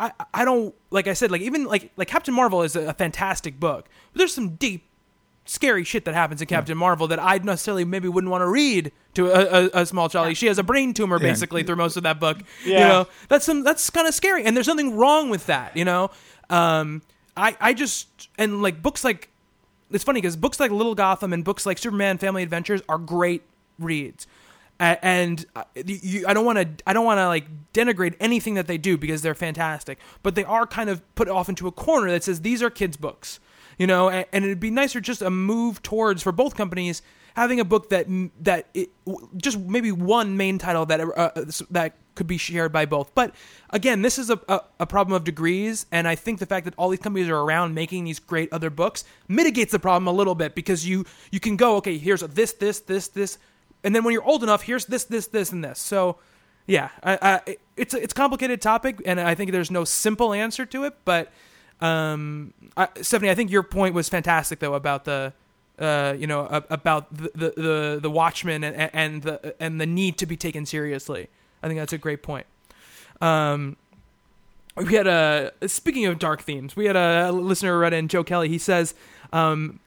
I, 0.00 0.12
I 0.32 0.44
don't 0.44 0.74
like 0.90 1.06
I 1.06 1.12
said 1.12 1.30
like 1.30 1.42
even 1.42 1.64
like 1.64 1.92
like 1.96 2.08
Captain 2.08 2.32
Marvel 2.34 2.62
is 2.62 2.76
a, 2.76 2.88
a 2.88 2.92
fantastic 2.94 3.60
book. 3.60 3.88
But 4.12 4.18
there's 4.18 4.34
some 4.34 4.50
deep 4.56 4.84
scary 5.46 5.84
shit 5.84 6.06
that 6.06 6.14
happens 6.14 6.40
in 6.40 6.46
Captain 6.48 6.76
Marvel 6.78 7.06
that 7.08 7.18
I 7.22 7.36
necessarily 7.38 7.84
maybe 7.84 8.08
wouldn't 8.08 8.30
want 8.30 8.40
to 8.40 8.48
read 8.48 8.90
to 9.12 9.26
a, 9.26 9.64
a, 9.66 9.70
a 9.82 9.86
small 9.86 10.08
child. 10.08 10.34
She 10.38 10.46
has 10.46 10.58
a 10.58 10.62
brain 10.62 10.94
tumor 10.94 11.16
Yeah. 11.20 11.28
basically 11.28 11.62
through 11.62 11.76
most 11.76 11.98
of 11.98 12.04
that 12.04 12.18
book. 12.18 12.38
You 12.64 12.74
know, 12.78 13.06
that's 13.28 13.44
some 13.44 13.62
that's 13.62 13.90
kind 13.90 14.08
of 14.08 14.14
scary, 14.14 14.44
and 14.44 14.56
there's 14.56 14.68
nothing 14.68 14.96
wrong 14.96 15.28
with 15.28 15.46
that. 15.46 15.76
You 15.76 15.84
know, 15.84 16.10
um, 16.48 17.02
I 17.36 17.56
I 17.60 17.74
just 17.74 18.28
and 18.38 18.62
like 18.62 18.82
books 18.82 19.04
like 19.04 19.28
it's 19.90 20.04
funny 20.04 20.22
because 20.22 20.36
books 20.36 20.58
like 20.58 20.70
Little 20.70 20.94
Gotham 20.94 21.34
and 21.34 21.44
books 21.44 21.66
like 21.66 21.76
Superman 21.76 22.16
Family 22.16 22.42
Adventures 22.42 22.80
are 22.88 22.98
great 22.98 23.42
reads. 23.78 24.26
And 24.80 25.44
uh, 25.54 25.64
you, 25.74 26.26
I 26.26 26.34
don't 26.34 26.44
want 26.44 26.58
to. 26.58 26.84
I 26.86 26.92
don't 26.92 27.04
want 27.04 27.18
to 27.18 27.28
like 27.28 27.46
denigrate 27.72 28.16
anything 28.18 28.54
that 28.54 28.66
they 28.66 28.76
do 28.76 28.98
because 28.98 29.22
they're 29.22 29.34
fantastic. 29.34 29.98
But 30.22 30.34
they 30.34 30.44
are 30.44 30.66
kind 30.66 30.90
of 30.90 31.02
put 31.14 31.28
off 31.28 31.48
into 31.48 31.68
a 31.68 31.72
corner 31.72 32.10
that 32.10 32.24
says 32.24 32.40
these 32.40 32.62
are 32.62 32.70
kids' 32.70 32.96
books, 32.96 33.38
you 33.78 33.86
know. 33.86 34.10
And, 34.10 34.26
and 34.32 34.44
it'd 34.44 34.60
be 34.60 34.70
nicer 34.70 35.00
just 35.00 35.22
a 35.22 35.30
move 35.30 35.80
towards 35.82 36.22
for 36.22 36.32
both 36.32 36.56
companies 36.56 37.02
having 37.34 37.60
a 37.60 37.64
book 37.64 37.90
that 37.90 38.06
that 38.40 38.68
it, 38.74 38.90
just 39.36 39.58
maybe 39.58 39.92
one 39.92 40.36
main 40.36 40.58
title 40.58 40.86
that 40.86 41.00
uh, 41.00 41.30
that 41.70 41.94
could 42.14 42.26
be 42.26 42.38
shared 42.38 42.72
by 42.72 42.86
both. 42.86 43.14
But 43.14 43.34
again, 43.70 44.02
this 44.02 44.18
is 44.18 44.30
a, 44.30 44.40
a, 44.48 44.60
a 44.80 44.86
problem 44.86 45.14
of 45.14 45.24
degrees, 45.24 45.86
and 45.90 46.06
I 46.06 46.14
think 46.14 46.38
the 46.38 46.46
fact 46.46 46.64
that 46.64 46.74
all 46.78 46.88
these 46.88 47.00
companies 47.00 47.28
are 47.28 47.38
around 47.38 47.74
making 47.74 48.04
these 48.04 48.20
great 48.20 48.52
other 48.52 48.70
books 48.70 49.04
mitigates 49.28 49.72
the 49.72 49.78
problem 49.78 50.06
a 50.06 50.12
little 50.12 50.34
bit 50.34 50.54
because 50.54 50.86
you 50.86 51.04
you 51.30 51.40
can 51.40 51.56
go 51.56 51.76
okay, 51.76 51.98
here's 51.98 52.20
this 52.20 52.52
this 52.52 52.80
this 52.80 53.08
this, 53.08 53.38
and 53.84 53.94
then 53.94 54.02
when 54.02 54.12
you're 54.12 54.24
old 54.24 54.42
enough, 54.42 54.62
here's 54.62 54.86
this 54.86 55.04
this 55.04 55.26
this 55.28 55.52
and 55.52 55.62
this. 55.62 55.78
So 55.78 56.16
yeah, 56.66 56.88
I, 57.02 57.18
I, 57.20 57.56
it's 57.76 57.94
it's 57.94 58.12
a 58.12 58.16
complicated 58.16 58.60
topic, 58.62 59.02
and 59.04 59.20
I 59.20 59.34
think 59.34 59.52
there's 59.52 59.70
no 59.70 59.84
simple 59.84 60.32
answer 60.32 60.64
to 60.66 60.84
it. 60.84 60.94
But 61.04 61.30
um, 61.80 62.54
I, 62.76 62.88
Stephanie, 63.02 63.30
I 63.30 63.34
think 63.34 63.50
your 63.50 63.62
point 63.62 63.94
was 63.94 64.08
fantastic 64.08 64.58
though 64.58 64.74
about 64.74 65.04
the 65.04 65.34
uh, 65.78 66.14
you 66.16 66.26
know, 66.26 66.46
about 66.70 67.14
the 67.14 67.30
the 67.34 67.60
the, 67.60 67.98
the 68.02 68.10
Watchmen 68.10 68.64
and, 68.64 68.90
and 68.92 69.22
the 69.22 69.54
and 69.60 69.80
the 69.80 69.86
need 69.86 70.18
to 70.18 70.26
be 70.26 70.36
taken 70.36 70.66
seriously. 70.66 71.28
I 71.62 71.68
think 71.68 71.78
that's 71.80 71.92
a 71.92 71.98
great 71.98 72.22
point. 72.22 72.46
Um, 73.20 73.76
we 74.76 74.94
had 74.94 75.06
a 75.06 75.52
speaking 75.66 76.06
of 76.06 76.18
dark 76.18 76.42
themes, 76.42 76.76
we 76.76 76.86
had 76.86 76.96
a 76.96 77.32
listener 77.32 77.78
read 77.78 77.92
in 77.92 78.08
Joe 78.08 78.24
Kelly. 78.24 78.48
He 78.48 78.58
says, 78.58 78.94
um, 79.32 79.80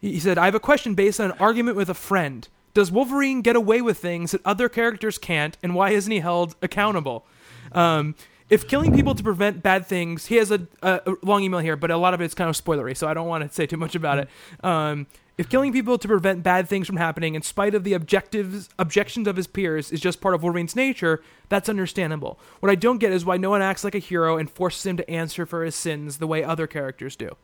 he 0.00 0.20
said, 0.20 0.38
"I 0.38 0.44
have 0.44 0.54
a 0.54 0.60
question 0.60 0.94
based 0.94 1.20
on 1.20 1.30
an 1.32 1.38
argument 1.38 1.76
with 1.76 1.88
a 1.88 1.94
friend. 1.94 2.46
Does 2.74 2.90
Wolverine 2.90 3.42
get 3.42 3.56
away 3.56 3.80
with 3.80 3.98
things 3.98 4.30
that 4.32 4.40
other 4.44 4.68
characters 4.68 5.18
can't, 5.18 5.56
and 5.62 5.74
why 5.74 5.90
isn't 5.90 6.10
he 6.10 6.20
held 6.20 6.54
accountable?" 6.62 7.26
Um, 7.72 8.14
if 8.48 8.66
killing 8.66 8.92
people 8.92 9.14
to 9.14 9.22
prevent 9.22 9.62
bad 9.62 9.86
things, 9.86 10.26
he 10.26 10.36
has 10.36 10.50
a, 10.50 10.66
a 10.82 11.14
long 11.22 11.44
email 11.44 11.60
here, 11.60 11.76
but 11.76 11.90
a 11.90 11.96
lot 11.96 12.14
of 12.14 12.20
it's 12.20 12.34
kind 12.34 12.50
of 12.50 12.56
spoilery, 12.56 12.96
so 12.96 13.06
I 13.06 13.14
don't 13.14 13.28
want 13.28 13.48
to 13.48 13.54
say 13.54 13.64
too 13.64 13.76
much 13.76 13.94
about 13.94 14.18
it. 14.18 14.28
Um, 14.64 15.06
if 15.38 15.48
killing 15.48 15.72
people 15.72 15.96
to 15.96 16.06
prevent 16.08 16.42
bad 16.42 16.68
things 16.68 16.86
from 16.86 16.96
happening, 16.96 17.34
in 17.34 17.42
spite 17.42 17.74
of 17.74 17.84
the 17.84 17.94
objectives 17.94 18.68
objections 18.78 19.26
of 19.26 19.36
his 19.36 19.46
peers, 19.46 19.90
is 19.90 20.00
just 20.00 20.20
part 20.20 20.34
of 20.34 20.42
Wolverine's 20.42 20.76
nature, 20.76 21.22
that's 21.48 21.68
understandable. 21.68 22.38
What 22.58 22.70
I 22.70 22.74
don't 22.74 22.98
get 22.98 23.12
is 23.12 23.24
why 23.24 23.36
no 23.36 23.50
one 23.50 23.62
acts 23.62 23.84
like 23.84 23.94
a 23.94 24.00
hero 24.00 24.36
and 24.36 24.50
forces 24.50 24.84
him 24.84 24.96
to 24.98 25.08
answer 25.08 25.46
for 25.46 25.64
his 25.64 25.74
sins 25.74 26.18
the 26.18 26.26
way 26.26 26.44
other 26.44 26.66
characters 26.66 27.16
do. 27.16 27.36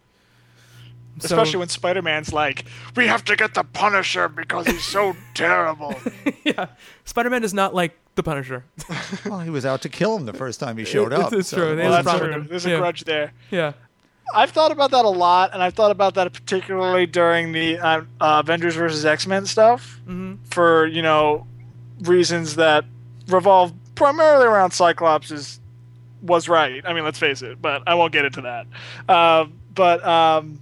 So- 1.18 1.26
Especially 1.26 1.58
when 1.58 1.68
Spider 1.68 2.02
Man's 2.02 2.32
like, 2.32 2.64
we 2.94 3.06
have 3.06 3.24
to 3.24 3.36
get 3.36 3.54
the 3.54 3.64
Punisher 3.64 4.28
because 4.28 4.66
he's 4.66 4.84
so 4.84 5.16
terrible. 5.34 5.94
yeah, 6.44 6.66
Spider-Man 7.04 7.42
is 7.44 7.54
not 7.54 7.74
like 7.74 7.96
the 8.16 8.22
Punisher. 8.22 8.64
Well, 9.24 9.40
he 9.40 9.50
was 9.50 9.64
out 9.66 9.82
to 9.82 9.88
kill 9.88 10.16
him 10.16 10.26
the 10.26 10.32
first 10.32 10.60
time 10.60 10.76
he 10.76 10.84
showed 10.84 11.12
up. 11.12 11.32
it's 11.32 11.48
so- 11.48 11.56
true. 11.56 11.76
Well, 11.76 12.02
that's 12.02 12.18
true. 12.18 12.30
him. 12.32 12.46
There's 12.48 12.66
a 12.66 12.70
Yeah. 12.70 12.78
grudge 12.78 13.04
there. 13.04 13.32
yeah. 13.50 13.72
I've 14.34 14.50
thought 14.50 14.72
about 14.72 14.90
that 14.90 15.04
a 15.04 15.08
lot, 15.08 15.54
and 15.54 15.62
I've 15.62 15.74
thought 15.74 15.92
about 15.92 16.14
that 16.16 16.32
particularly 16.32 17.06
during 17.06 17.52
the 17.52 17.78
uh, 17.78 18.00
uh, 18.20 18.42
Avengers 18.44 18.74
versus 18.74 19.04
X 19.06 19.24
Men 19.26 19.46
stuff, 19.46 20.00
for 20.50 20.86
you 20.86 21.00
know 21.00 21.46
reasons 22.00 22.56
that 22.56 22.84
revolve 23.28 23.72
primarily 23.94 24.46
around 24.46 24.72
Cyclops 24.72 25.30
is 25.30 25.60
was 26.22 26.48
right. 26.48 26.82
I 26.84 26.92
mean, 26.92 27.04
let's 27.04 27.20
face 27.20 27.40
it, 27.42 27.62
but 27.62 27.84
I 27.86 27.94
won't 27.94 28.12
get 28.12 28.24
into 28.24 28.40
that. 28.42 28.66
Uh, 29.08 29.46
but 29.74 30.04
um, 30.04 30.58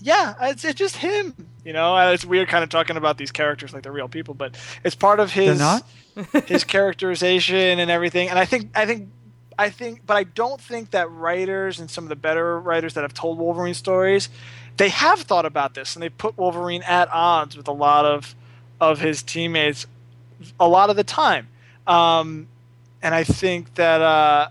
yeah, 0.00 0.34
it's, 0.42 0.64
it's 0.64 0.78
just 0.78 0.96
him. 0.96 1.34
You 1.64 1.72
know, 1.72 1.96
Uh, 1.96 2.12
it's 2.12 2.24
weird 2.24 2.48
kind 2.48 2.64
of 2.64 2.70
talking 2.70 2.96
about 2.96 3.18
these 3.18 3.30
characters 3.30 3.72
like 3.72 3.82
they're 3.82 3.92
real 3.92 4.08
people, 4.08 4.34
but 4.34 4.56
it's 4.84 4.94
part 4.94 5.20
of 5.20 5.32
his 5.32 5.58
not? 5.58 5.84
his 6.46 6.64
characterization 6.64 7.78
and 7.78 7.90
everything. 7.90 8.28
And 8.28 8.38
I 8.38 8.44
think 8.44 8.70
I 8.74 8.86
think 8.86 9.08
I 9.58 9.68
think, 9.68 10.06
but 10.06 10.16
I 10.16 10.24
don't 10.24 10.58
think 10.60 10.92
that 10.92 11.10
writers 11.10 11.80
and 11.80 11.90
some 11.90 12.04
of 12.04 12.08
the 12.08 12.16
better 12.16 12.58
writers 12.58 12.94
that 12.94 13.02
have 13.02 13.12
told 13.12 13.38
Wolverine 13.38 13.74
stories, 13.74 14.30
they 14.78 14.88
have 14.88 15.20
thought 15.20 15.44
about 15.44 15.74
this 15.74 15.94
and 15.94 16.02
they 16.02 16.08
put 16.08 16.38
Wolverine 16.38 16.82
at 16.82 17.10
odds 17.12 17.56
with 17.56 17.68
a 17.68 17.72
lot 17.72 18.06
of 18.06 18.34
of 18.80 19.00
his 19.00 19.22
teammates 19.22 19.86
a 20.58 20.66
lot 20.66 20.88
of 20.88 20.96
the 20.96 21.04
time. 21.04 21.48
Um, 21.86 22.48
and 23.02 23.14
I 23.14 23.24
think 23.24 23.74
that 23.74 24.00
uh, 24.00 24.48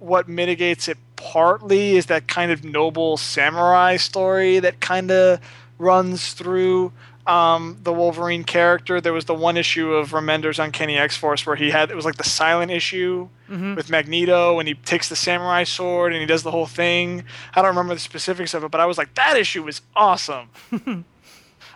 what 0.00 0.28
mitigates 0.28 0.88
it 0.88 0.98
partly 1.16 1.96
is 1.96 2.06
that 2.06 2.28
kind 2.28 2.50
of 2.52 2.64
noble 2.64 3.16
samurai 3.16 3.96
story 3.96 4.58
that 4.60 4.80
kind 4.80 5.10
of 5.10 5.40
runs 5.78 6.32
through 6.32 6.92
um, 7.26 7.76
the 7.82 7.92
Wolverine 7.92 8.44
character. 8.44 9.00
There 9.00 9.12
was 9.12 9.24
the 9.24 9.34
one 9.34 9.56
issue 9.56 9.92
of 9.92 10.10
Remender's 10.10 10.58
Uncanny 10.58 10.96
X 10.96 11.16
Force 11.16 11.44
where 11.44 11.56
he 11.56 11.70
had 11.70 11.90
it 11.90 11.96
was 11.96 12.04
like 12.04 12.16
the 12.16 12.24
silent 12.24 12.70
issue 12.70 13.28
with 13.76 13.90
Magneto, 13.90 14.58
and 14.58 14.68
he 14.68 14.74
takes 14.74 15.08
the 15.08 15.16
samurai 15.16 15.64
sword 15.64 16.12
and 16.12 16.20
he 16.20 16.26
does 16.26 16.42
the 16.44 16.50
whole 16.52 16.66
thing. 16.66 17.24
I 17.54 17.62
don't 17.62 17.70
remember 17.70 17.94
the 17.94 18.00
specifics 18.00 18.54
of 18.54 18.62
it, 18.64 18.70
but 18.70 18.80
I 18.80 18.86
was 18.86 18.96
like, 18.98 19.14
that 19.14 19.36
issue 19.36 19.62
was 19.64 19.82
awesome. 19.94 20.50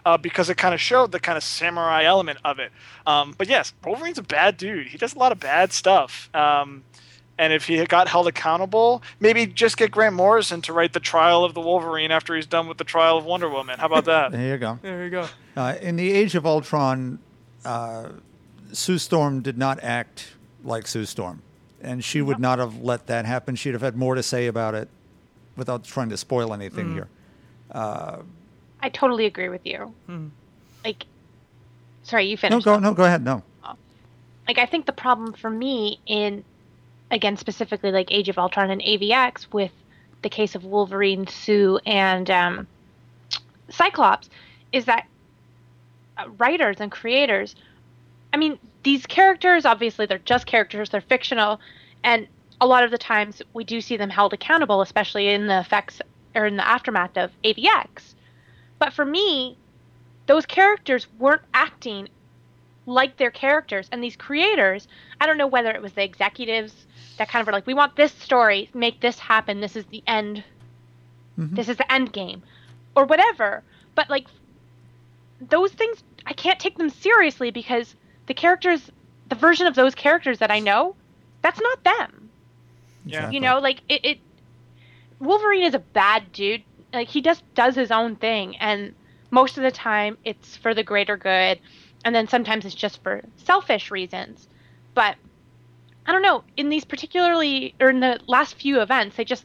Uh, 0.03 0.17
because 0.17 0.49
it 0.49 0.57
kind 0.57 0.73
of 0.73 0.81
showed 0.81 1.13
the 1.13 1.21
kind 1.21 1.37
of 1.37 1.45
samurai 1.45 2.05
element 2.05 2.39
of 2.43 2.59
it. 2.59 2.73
Um, 3.07 3.35
but 3.37 3.49
yes, 3.49 3.75
Wolverine's 3.85 4.17
a 4.17 4.23
bad 4.23 4.57
dude. 4.57 4.87
He 4.87 4.97
does 4.97 5.15
a 5.15 5.19
lot 5.19 5.31
of 5.31 5.39
bad 5.39 5.75
stuff. 5.75 6.35
Um, 6.35 6.85
and 7.41 7.55
if 7.55 7.67
he 7.67 7.83
got 7.87 8.07
held 8.07 8.29
accountable, 8.29 9.03
maybe 9.19 9.47
just 9.47 9.79
get 9.79 9.91
Grant 9.91 10.15
Morrison 10.15 10.61
to 10.61 10.75
write 10.75 10.93
the 10.93 11.01
trial 11.01 11.43
of 11.43 11.55
the 11.55 11.61
Wolverine 11.61 12.11
after 12.11 12.37
he's 12.37 12.45
done 12.45 12.69
with 12.69 12.77
the 12.77 12.85
trial 12.85 13.17
of 13.17 13.25
Wonder 13.25 13.49
Woman. 13.49 13.79
How 13.79 13.87
about 13.87 14.05
that? 14.05 14.31
There 14.41 14.47
you 14.47 14.59
go. 14.59 14.79
There 14.83 15.05
you 15.05 15.11
go. 15.11 15.27
Uh, 15.57 15.75
in 15.81 15.97
the 15.97 16.13
Age 16.13 16.35
of 16.35 16.45
Ultron, 16.45 17.19
uh, 17.65 18.11
Sue 18.73 18.99
Storm 18.99 19.41
did 19.41 19.57
not 19.57 19.83
act 19.83 20.35
like 20.65 20.87
Sue 20.87 21.07
Storm, 21.07 21.41
and 21.81 22.05
she 22.05 22.21
would 22.21 22.39
not 22.39 22.59
have 22.59 22.83
let 22.83 23.07
that 23.07 23.25
happen. 23.25 23.57
She'd 23.57 23.73
have 23.73 23.81
had 23.81 23.97
more 23.97 24.15
to 24.15 24.23
say 24.23 24.47
about 24.47 24.75
it, 24.75 24.89
without 25.57 25.85
trying 25.85 26.11
to 26.11 26.19
spoil 26.19 26.53
anything 26.53 26.93
here. 26.93 27.09
I 27.73 28.89
totally 28.93 29.25
agree 29.25 29.49
with 29.49 29.65
you. 29.65 29.95
Like, 30.85 31.07
sorry, 32.03 32.27
you 32.27 32.37
finished. 32.37 32.67
No, 32.67 32.73
finished. 32.73 32.83
go 32.83 32.91
no, 32.91 32.95
go 32.95 33.05
ahead. 33.05 33.25
No, 33.25 33.43
like 34.47 34.59
I 34.59 34.67
think 34.67 34.85
the 34.85 34.93
problem 34.93 35.33
for 35.33 35.49
me 35.49 36.01
in 36.07 36.45
again 37.11 37.37
specifically 37.37 37.91
like 37.93 38.11
Age 38.11 38.29
of 38.29 38.39
Ultron 38.39 38.71
and 38.71 38.83
AVX 38.83 39.47
with 39.53 39.73
the 40.23 40.29
case 40.29 40.55
of 40.55 40.65
Wolverine, 40.65 41.27
Sue, 41.27 41.79
and 41.87 42.31
um, 42.31 42.67
Cyclops 43.69 44.29
is 44.73 44.85
that 44.85 45.07
uh, 46.19 46.29
writers 46.39 46.77
and 46.81 46.91
creators, 46.91 47.57
I 48.33 48.37
mean, 48.37 48.59
these 48.83 49.07
characters 49.07 49.65
obviously 49.65 50.07
they're 50.07 50.19
just 50.19 50.47
characters, 50.47 50.91
they're 50.91 51.01
fictional, 51.01 51.61
and 52.05 52.27
a 52.61 52.67
lot 52.67 52.85
of 52.85 52.91
the 52.91 52.99
times 52.99 53.41
we 53.55 53.65
do 53.65 53.81
see 53.81 53.97
them 53.97 54.11
held 54.11 54.33
accountable, 54.33 54.83
especially 54.83 55.29
in 55.29 55.47
the 55.47 55.61
effects 55.61 56.01
or 56.35 56.47
in 56.47 56.57
the 56.57 56.67
aftermath 56.67 57.17
of 57.17 57.31
AVX. 57.43 58.15
But 58.79 58.93
for 58.93 59.05
me, 59.05 59.57
those 60.27 60.47
characters 60.47 61.07
weren't 61.19 61.43
acting 61.55 62.09
like 62.87 63.17
their 63.17 63.31
characters 63.31 63.89
and 63.93 64.03
these 64.03 64.17
creators 64.17 64.89
i 65.21 65.27
don't 65.27 65.37
know 65.37 65.47
whether 65.47 65.71
it 65.71 65.83
was 65.83 65.93
the 65.93 66.03
executives 66.03 66.87
that 67.19 67.29
kind 67.29 67.41
of 67.41 67.47
were 67.47 67.53
like 67.53 67.67
we 67.67 67.75
want 67.75 67.97
this 67.97 68.13
story. 68.13 68.71
Make 68.75 69.01
this 69.01 69.19
happen. 69.19 69.61
This 69.61 69.77
is 69.77 69.85
the 69.87 70.03
end. 70.07 70.45
Mm-hmm. 71.39 71.55
This 71.55 71.69
is 71.69 71.77
the 71.77 71.91
end 71.93 72.13
game. 72.13 72.43
Or 72.95 73.05
whatever. 73.05 73.63
But 73.95 74.11
like 74.11 74.27
those 75.41 75.73
things 75.73 76.03
i 76.27 76.33
can't 76.33 76.61
take 76.61 76.77
them 76.77 76.91
seriously 76.91 77.51
because 77.51 77.95
the 78.27 78.35
characters 78.35 78.91
the 79.29 79.35
version 79.35 79.67
of 79.67 79.75
those 79.75 79.95
characters 79.95 80.39
that 80.39 80.51
i 80.51 80.59
know 80.59 80.95
that's 81.43 81.61
not 81.61 81.83
them. 81.85 82.29
Yeah. 83.07 83.31
You 83.31 83.41
know 83.41 83.59
like 83.59 83.81
it, 83.89 84.05
it 84.05 84.19
wolverine 85.19 85.63
is 85.63 85.75
a 85.75 85.79
bad 85.79 86.33
dude. 86.33 86.63
Like 86.93 87.09
he 87.09 87.23
just 87.23 87.43
does 87.55 87.75
his 87.75 87.91
own 87.91 88.17
thing 88.17 88.57
and 88.57 88.95
most 89.31 89.57
of 89.57 89.63
the 89.63 89.71
time 89.71 90.19
it's 90.25 90.57
for 90.57 90.75
the 90.75 90.83
greater 90.83 91.17
good 91.17 91.61
and 92.05 92.15
then 92.15 92.29
sometimes 92.29 92.65
it's 92.65 92.75
just 92.75 93.03
for 93.03 93.23
selfish 93.37 93.91
reasons. 93.91 94.49
But 94.95 95.17
i 96.07 96.13
don't 96.13 96.23
know 96.23 96.43
in 96.57 96.69
these 96.69 96.85
particularly 96.85 97.75
or 97.81 97.91
in 97.91 98.01
the 98.01 98.19
last 98.27 98.55
few 98.55 98.81
events 98.81 99.17
they 99.17 99.25
just 99.25 99.45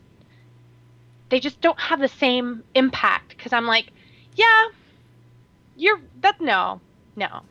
they 1.29 1.39
just 1.39 1.59
don't 1.61 1.79
have 1.79 1.99
the 1.99 2.07
same 2.07 2.63
impact 2.75 3.29
because 3.29 3.53
i'm 3.53 3.65
like 3.65 3.91
yeah 4.35 4.65
you're 5.75 5.99
that 6.21 6.39
no 6.39 6.79
no 7.15 7.41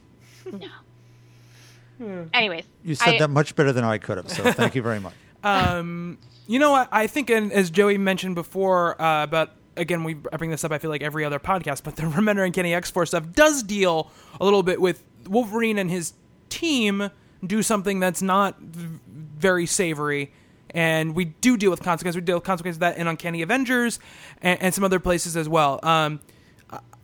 no 0.52 2.28
anyways 2.32 2.64
you 2.82 2.94
said 2.94 3.14
I- 3.14 3.18
that 3.18 3.28
much 3.30 3.54
better 3.56 3.72
than 3.72 3.84
I 3.84 3.98
could 3.98 4.18
have. 4.18 4.30
So 4.30 4.52
thank 4.52 4.74
you 4.74 4.82
very 4.82 5.00
much. 5.00 5.14
Um, 5.42 6.18
you 6.46 6.58
know, 6.58 6.74
I, 6.74 6.86
I 6.92 7.06
think, 7.06 7.30
and 7.30 7.52
as 7.52 7.70
Joey 7.70 7.98
mentioned 7.98 8.34
before, 8.34 9.00
uh, 9.00 9.24
about 9.24 9.52
again, 9.76 10.04
we 10.04 10.16
I 10.32 10.36
bring 10.36 10.50
this 10.50 10.64
up. 10.64 10.72
I 10.72 10.78
feel 10.78 10.90
like 10.90 11.02
every 11.02 11.24
other 11.24 11.38
podcast, 11.38 11.82
but 11.82 11.96
the 11.96 12.02
Remender 12.02 12.44
Uncanny 12.44 12.74
X 12.74 12.90
Force 12.90 13.10
stuff 13.10 13.32
does 13.32 13.62
deal 13.62 14.10
a 14.40 14.44
little 14.44 14.62
bit 14.62 14.80
with 14.80 15.02
Wolverine 15.28 15.78
and 15.78 15.90
his 15.90 16.12
team 16.50 17.10
do 17.46 17.62
something 17.62 18.00
that's 18.00 18.22
not 18.22 18.58
very 18.60 19.66
savory. 19.66 20.32
And 20.70 21.14
we 21.14 21.26
do 21.26 21.56
deal 21.56 21.70
with 21.70 21.82
consequences. 21.82 22.16
We 22.16 22.24
deal 22.24 22.36
with 22.36 22.44
consequences 22.44 22.76
of 22.76 22.80
that 22.80 22.96
in 22.96 23.06
Uncanny 23.06 23.42
Avengers 23.42 24.00
and, 24.42 24.60
and 24.60 24.74
some 24.74 24.82
other 24.82 24.98
places 24.98 25.36
as 25.36 25.48
well. 25.48 25.78
Um, 25.82 26.20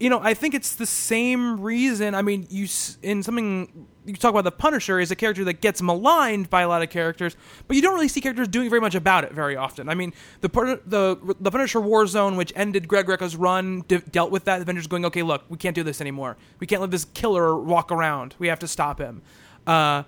you 0.01 0.09
know, 0.09 0.19
I 0.21 0.35
think 0.35 0.55
it's 0.55 0.75
the 0.75 0.87
same 0.87 1.61
reason. 1.61 2.15
I 2.15 2.23
mean, 2.23 2.47
you 2.51 2.67
in 3.03 3.23
something 3.23 3.87
you 4.07 4.15
talk 4.15 4.31
about 4.31 4.45
the 4.45 4.51
Punisher 4.51 4.99
is 4.99 5.11
a 5.11 5.17
character 5.17 5.45
that 5.45 5.61
gets 5.61 5.83
maligned 5.83 6.49
by 6.49 6.63
a 6.63 6.69
lot 6.69 6.83
of 6.83 6.89
characters, 6.89 7.37
but 7.69 7.77
you 7.77 7.83
don't 7.83 7.95
really 7.95 8.09
see 8.09 8.21
characters 8.23 8.49
doing 8.49 8.71
very 8.71 8.81
much 8.81 8.95
about 8.95 9.25
it 9.25 9.33
very 9.33 9.57
often. 9.57 9.89
I 9.89 9.95
mean, 9.95 10.15
the 10.41 10.49
the 10.87 11.37
the 11.39 11.51
Punisher 11.51 11.81
Warzone, 11.81 12.37
which 12.37 12.53
ended 12.57 12.89
Greg 12.89 13.07
Rucka's 13.07 13.37
run, 13.37 13.85
de- 13.89 13.99
dealt 13.99 14.31
with 14.31 14.45
that. 14.45 14.57
The 14.57 14.63
Avengers 14.63 14.87
going, 14.87 15.05
okay, 15.05 15.23
look, 15.23 15.45
we 15.51 15.59
can't 15.59 15.75
do 15.75 15.83
this 15.83 16.01
anymore. 16.01 16.39
We 16.59 16.67
can't 16.67 16.81
let 16.81 16.91
this 16.91 17.05
killer 17.05 17.57
walk 17.57 17.93
around. 17.93 18.35
We 18.39 18.49
have 18.49 18.59
to 18.61 18.69
stop 18.69 18.99
him. 18.99 19.21
Uh, 19.67 20.05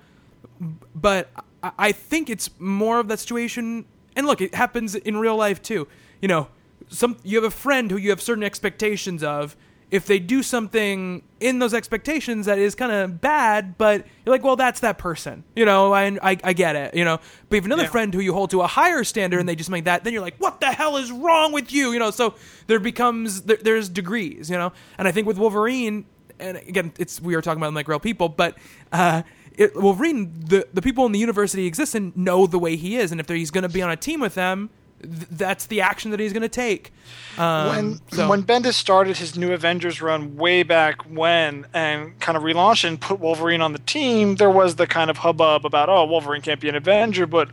but 0.95 1.31
I, 1.63 1.73
I 1.79 1.93
think 1.93 2.31
it's 2.31 2.51
more 2.59 3.01
of 3.01 3.09
that 3.09 3.19
situation. 3.19 3.85
And 4.17 4.27
look, 4.27 4.41
it 4.41 4.55
happens 4.55 4.95
in 4.95 5.17
real 5.17 5.37
life 5.37 5.63
too. 5.63 5.89
You 6.21 6.29
know, 6.29 6.49
some 6.89 7.17
you 7.23 7.37
have 7.39 7.45
a 7.45 7.51
friend 7.55 7.91
who 7.91 7.97
you 7.97 8.11
have 8.11 8.21
certain 8.23 8.45
expectations 8.45 9.23
of. 9.23 9.57
If 9.91 10.07
they 10.07 10.19
do 10.19 10.43
something 10.43 11.23
in 11.39 11.59
those 11.59 11.75
expectations 11.75 12.47
that 12.47 12.59
is 12.59 12.75
kind 12.75 12.91
of 12.91 13.21
bad, 13.21 13.77
but 13.77 14.07
you're 14.25 14.35
like, 14.35 14.43
well, 14.43 14.57
that's 14.57 14.81
that 14.81 14.97
person, 14.97 15.45
you 15.55 15.67
know, 15.67 15.93
I, 15.93 16.07
I, 16.23 16.39
I 16.43 16.53
get 16.55 16.77
it, 16.77 16.95
you 16.95 17.05
know. 17.05 17.19
But 17.51 17.57
if 17.57 17.67
another 17.67 17.83
Yeah. 17.83 17.91
friend 17.91 18.15
who 18.15 18.21
you 18.21 18.33
hold 18.33 18.51
to 18.53 18.63
a 18.63 18.67
higher 18.67 19.05
standard 19.05 19.39
and 19.39 19.47
they 19.47 19.55
just 19.55 19.69
make 19.69 19.85
that, 19.85 20.03
then 20.03 20.15
you're 20.15 20.23
like, 20.23 20.37
what 20.39 20.61
the 20.61 20.69
hell 20.69 20.97
is 20.97 21.13
wrong 21.13 21.53
with 21.53 21.75
you, 21.75 21.93
you 21.93 21.99
know? 21.99 22.11
So 22.11 22.37
there 22.69 22.81
becomes 22.81 23.43
there, 23.43 23.59
there's 23.61 23.91
degrees, 23.91 24.49
you 24.49 24.57
know. 24.57 24.73
And 24.97 25.07
I 25.07 25.13
think 25.13 25.27
with 25.27 25.37
Wolverine, 25.37 26.07
and 26.41 26.57
again, 26.57 26.95
it's 26.99 27.21
we 27.21 27.35
are 27.35 27.43
talking 27.43 27.61
about 27.63 27.75
like 27.75 27.87
real 27.87 28.01
people, 28.01 28.31
but 28.31 28.57
uh, 28.93 29.25
it, 29.57 29.77
Wolverine, 29.77 30.33
the 30.47 30.67
the 30.73 30.83
people 30.83 31.07
in 31.07 31.13
the 31.13 31.19
universe 31.19 31.53
that 31.53 31.59
he 31.59 31.67
exists 31.67 31.95
in 31.95 32.13
know 32.17 32.47
the 32.47 32.59
way 32.59 32.77
he 32.77 32.97
is, 32.97 33.13
and 33.13 33.21
if 33.21 33.29
he's 33.29 33.51
going 33.51 33.63
to 33.63 33.69
be 33.69 33.83
on 33.83 33.91
a 33.91 33.97
team 33.97 34.21
with 34.21 34.35
them, 34.35 34.71
th- 35.03 35.27
that's 35.31 35.67
the 35.67 35.81
action 35.81 36.11
that 36.11 36.21
he's 36.21 36.33
going 36.33 36.43
to 36.43 36.49
take. 36.49 36.93
Um, 37.39 37.69
when 37.69 38.01
so- 38.13 38.29
when 38.29 38.43
Bendis 38.43 38.75
started 38.75 39.17
his 39.17 39.37
new 39.37 39.53
Avengers 39.53 40.01
run 40.01 40.37
way 40.37 40.63
back 40.63 41.03
when 41.03 41.67
and 41.75 42.19
kind 42.21 42.37
of 42.37 42.43
relaunched 42.43 42.87
and 42.87 43.01
put 43.01 43.21
Wolverine 43.21 43.61
on 43.61 43.73
the 43.73 43.79
team, 43.81 44.37
there 44.37 44.51
was 44.51 44.77
the 44.77 44.87
kind 44.87 45.11
of 45.11 45.19
hubbub 45.19 45.67
about 45.67 45.89
oh 45.89 46.05
Wolverine 46.05 46.43
can't 46.43 46.61
be 46.61 46.69
an 46.69 46.75
Avenger, 46.75 47.27
but 47.27 47.51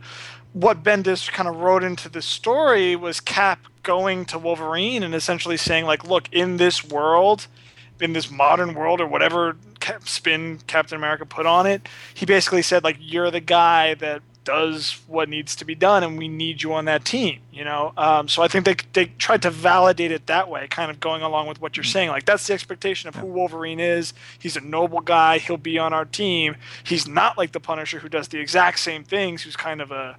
what 0.52 0.82
Bendis 0.82 1.30
kind 1.30 1.48
of 1.48 1.56
wrote 1.56 1.84
into 1.84 2.08
the 2.08 2.22
story 2.22 2.96
was 2.96 3.20
Cap 3.20 3.66
going 3.82 4.24
to 4.26 4.38
Wolverine 4.38 5.02
and 5.02 5.14
essentially 5.14 5.56
saying 5.56 5.84
like, 5.84 6.04
look, 6.04 6.28
in 6.32 6.56
this 6.56 6.84
world, 6.84 7.46
in 8.00 8.12
this 8.14 8.30
modern 8.30 8.74
world 8.74 9.00
or 9.00 9.06
whatever 9.06 9.56
Cap- 9.80 10.08
spin 10.08 10.60
Captain 10.66 10.96
America 10.96 11.26
put 11.26 11.46
on 11.46 11.66
it, 11.66 11.88
he 12.14 12.26
basically 12.26 12.62
said 12.62 12.84
like, 12.84 12.96
you're 13.00 13.30
the 13.30 13.40
guy 13.40 13.94
that 13.94 14.22
does 14.44 15.00
what 15.06 15.28
needs 15.28 15.54
to 15.56 15.64
be 15.64 15.74
done, 15.74 16.02
and 16.02 16.16
we 16.18 16.26
need 16.26 16.62
you 16.62 16.72
on 16.72 16.86
that 16.86 17.04
team. 17.04 17.40
You 17.52 17.64
know, 17.64 17.92
um, 17.96 18.28
so 18.28 18.42
I 18.42 18.48
think 18.48 18.64
they 18.64 18.76
they 18.92 19.12
tried 19.18 19.42
to 19.42 19.50
validate 19.50 20.12
it 20.12 20.26
that 20.26 20.48
way, 20.48 20.66
kind 20.68 20.90
of 20.90 20.98
going 20.98 21.22
along 21.22 21.46
with 21.46 21.60
what 21.60 21.76
you're 21.76 21.84
saying. 21.84 22.08
Like 22.08 22.24
that's 22.24 22.46
the 22.46 22.54
expectation 22.54 23.08
of 23.08 23.14
who 23.14 23.26
Wolverine 23.26 23.80
is. 23.80 24.12
He's 24.38 24.56
a 24.56 24.60
noble 24.60 25.00
guy. 25.00 25.38
He'll 25.38 25.56
be 25.56 25.78
on 25.78 25.92
our 25.92 26.04
team. 26.04 26.56
He's 26.84 27.06
not 27.06 27.36
like 27.36 27.52
the 27.52 27.60
Punisher, 27.60 27.98
who 27.98 28.08
does 28.08 28.28
the 28.28 28.40
exact 28.40 28.78
same 28.78 29.04
things. 29.04 29.42
Who's 29.42 29.56
kind 29.56 29.80
of 29.80 29.90
a 29.90 30.16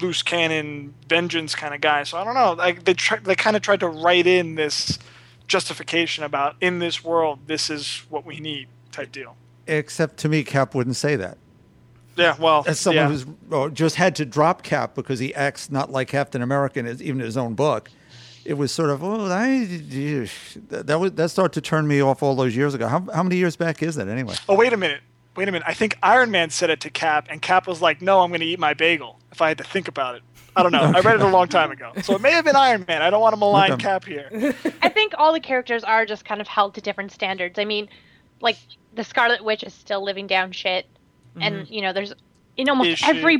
loose 0.00 0.22
cannon 0.22 0.94
vengeance 1.08 1.54
kind 1.54 1.74
of 1.74 1.80
guy. 1.80 2.04
So 2.04 2.18
I 2.18 2.24
don't 2.24 2.34
know. 2.34 2.52
Like 2.52 2.84
they 2.84 2.94
try, 2.94 3.18
they 3.18 3.34
kind 3.34 3.56
of 3.56 3.62
tried 3.62 3.80
to 3.80 3.88
write 3.88 4.26
in 4.26 4.54
this 4.54 4.98
justification 5.48 6.22
about 6.22 6.54
in 6.60 6.78
this 6.78 7.02
world, 7.02 7.40
this 7.46 7.68
is 7.68 8.04
what 8.08 8.24
we 8.24 8.38
need 8.38 8.68
type 9.00 9.12
deal. 9.12 9.36
Except 9.66 10.16
to 10.18 10.28
me, 10.28 10.42
Cap 10.42 10.74
wouldn't 10.74 10.96
say 10.96 11.16
that. 11.16 11.38
Yeah, 12.16 12.36
well, 12.38 12.64
As 12.66 12.78
someone 12.78 13.04
yeah. 13.04 13.08
who's 13.08 13.26
oh, 13.50 13.68
just 13.68 13.96
had 13.96 14.16
to 14.16 14.26
drop 14.26 14.62
Cap 14.62 14.94
because 14.94 15.18
he 15.18 15.34
acts 15.34 15.70
not 15.70 15.90
like 15.90 16.08
Captain 16.08 16.42
America, 16.42 16.78
in 16.80 16.86
his, 16.86 17.02
even 17.02 17.20
in 17.20 17.24
his 17.24 17.36
own 17.36 17.54
book, 17.54 17.90
it 18.44 18.54
was 18.54 18.72
sort 18.72 18.90
of 18.90 19.02
oh, 19.02 19.26
I, 19.26 19.64
that 20.68 20.86
that 20.86 21.00
was 21.00 21.12
that 21.12 21.30
started 21.30 21.52
to 21.54 21.60
turn 21.60 21.86
me 21.86 22.02
off 22.02 22.22
all 22.22 22.34
those 22.34 22.56
years 22.56 22.74
ago. 22.74 22.88
How, 22.88 23.06
how 23.12 23.22
many 23.22 23.36
years 23.36 23.56
back 23.56 23.82
is 23.82 23.94
that 23.94 24.08
anyway? 24.08 24.34
Oh, 24.48 24.56
wait 24.56 24.72
a 24.72 24.76
minute. 24.76 25.00
Wait 25.36 25.48
a 25.48 25.52
minute. 25.52 25.66
I 25.68 25.74
think 25.74 25.96
Iron 26.02 26.30
Man 26.30 26.50
said 26.50 26.70
it 26.70 26.80
to 26.80 26.90
Cap, 26.90 27.28
and 27.30 27.40
Cap 27.40 27.66
was 27.66 27.80
like, 27.80 28.02
"No, 28.02 28.20
I'm 28.20 28.30
going 28.30 28.40
to 28.40 28.46
eat 28.46 28.58
my 28.58 28.74
bagel." 28.74 29.18
If 29.30 29.40
I 29.40 29.48
had 29.48 29.58
to 29.58 29.64
think 29.64 29.88
about 29.88 30.16
it, 30.16 30.22
I 30.56 30.62
don't 30.62 30.72
know. 30.72 30.80
I 30.94 31.00
read 31.00 31.14
it 31.14 31.22
a 31.22 31.28
long 31.28 31.48
time 31.48 31.70
ago, 31.70 31.92
so 32.02 32.14
it 32.16 32.20
may 32.20 32.32
have 32.32 32.44
been 32.44 32.56
Iron 32.56 32.84
Man. 32.88 33.00
I 33.02 33.10
don't 33.10 33.20
want 33.20 33.32
to 33.34 33.38
malign 33.38 33.72
Okay. 33.72 33.82
Cap 33.82 34.04
here. 34.04 34.28
I 34.82 34.88
think 34.88 35.14
all 35.16 35.32
the 35.32 35.40
characters 35.40 35.84
are 35.84 36.04
just 36.04 36.24
kind 36.24 36.40
of 36.40 36.48
held 36.48 36.74
to 36.74 36.80
different 36.80 37.12
standards. 37.12 37.58
I 37.58 37.64
mean, 37.64 37.88
like 38.40 38.56
the 38.94 39.04
Scarlet 39.04 39.44
Witch 39.44 39.62
is 39.62 39.74
still 39.74 40.02
living 40.02 40.26
down 40.26 40.52
shit, 40.52 40.86
and 41.40 41.56
mm-hmm. 41.56 41.72
you 41.72 41.82
know, 41.82 41.92
there's 41.92 42.12
in 42.56 42.68
almost 42.68 42.90
Is 42.90 43.02
every 43.04 43.34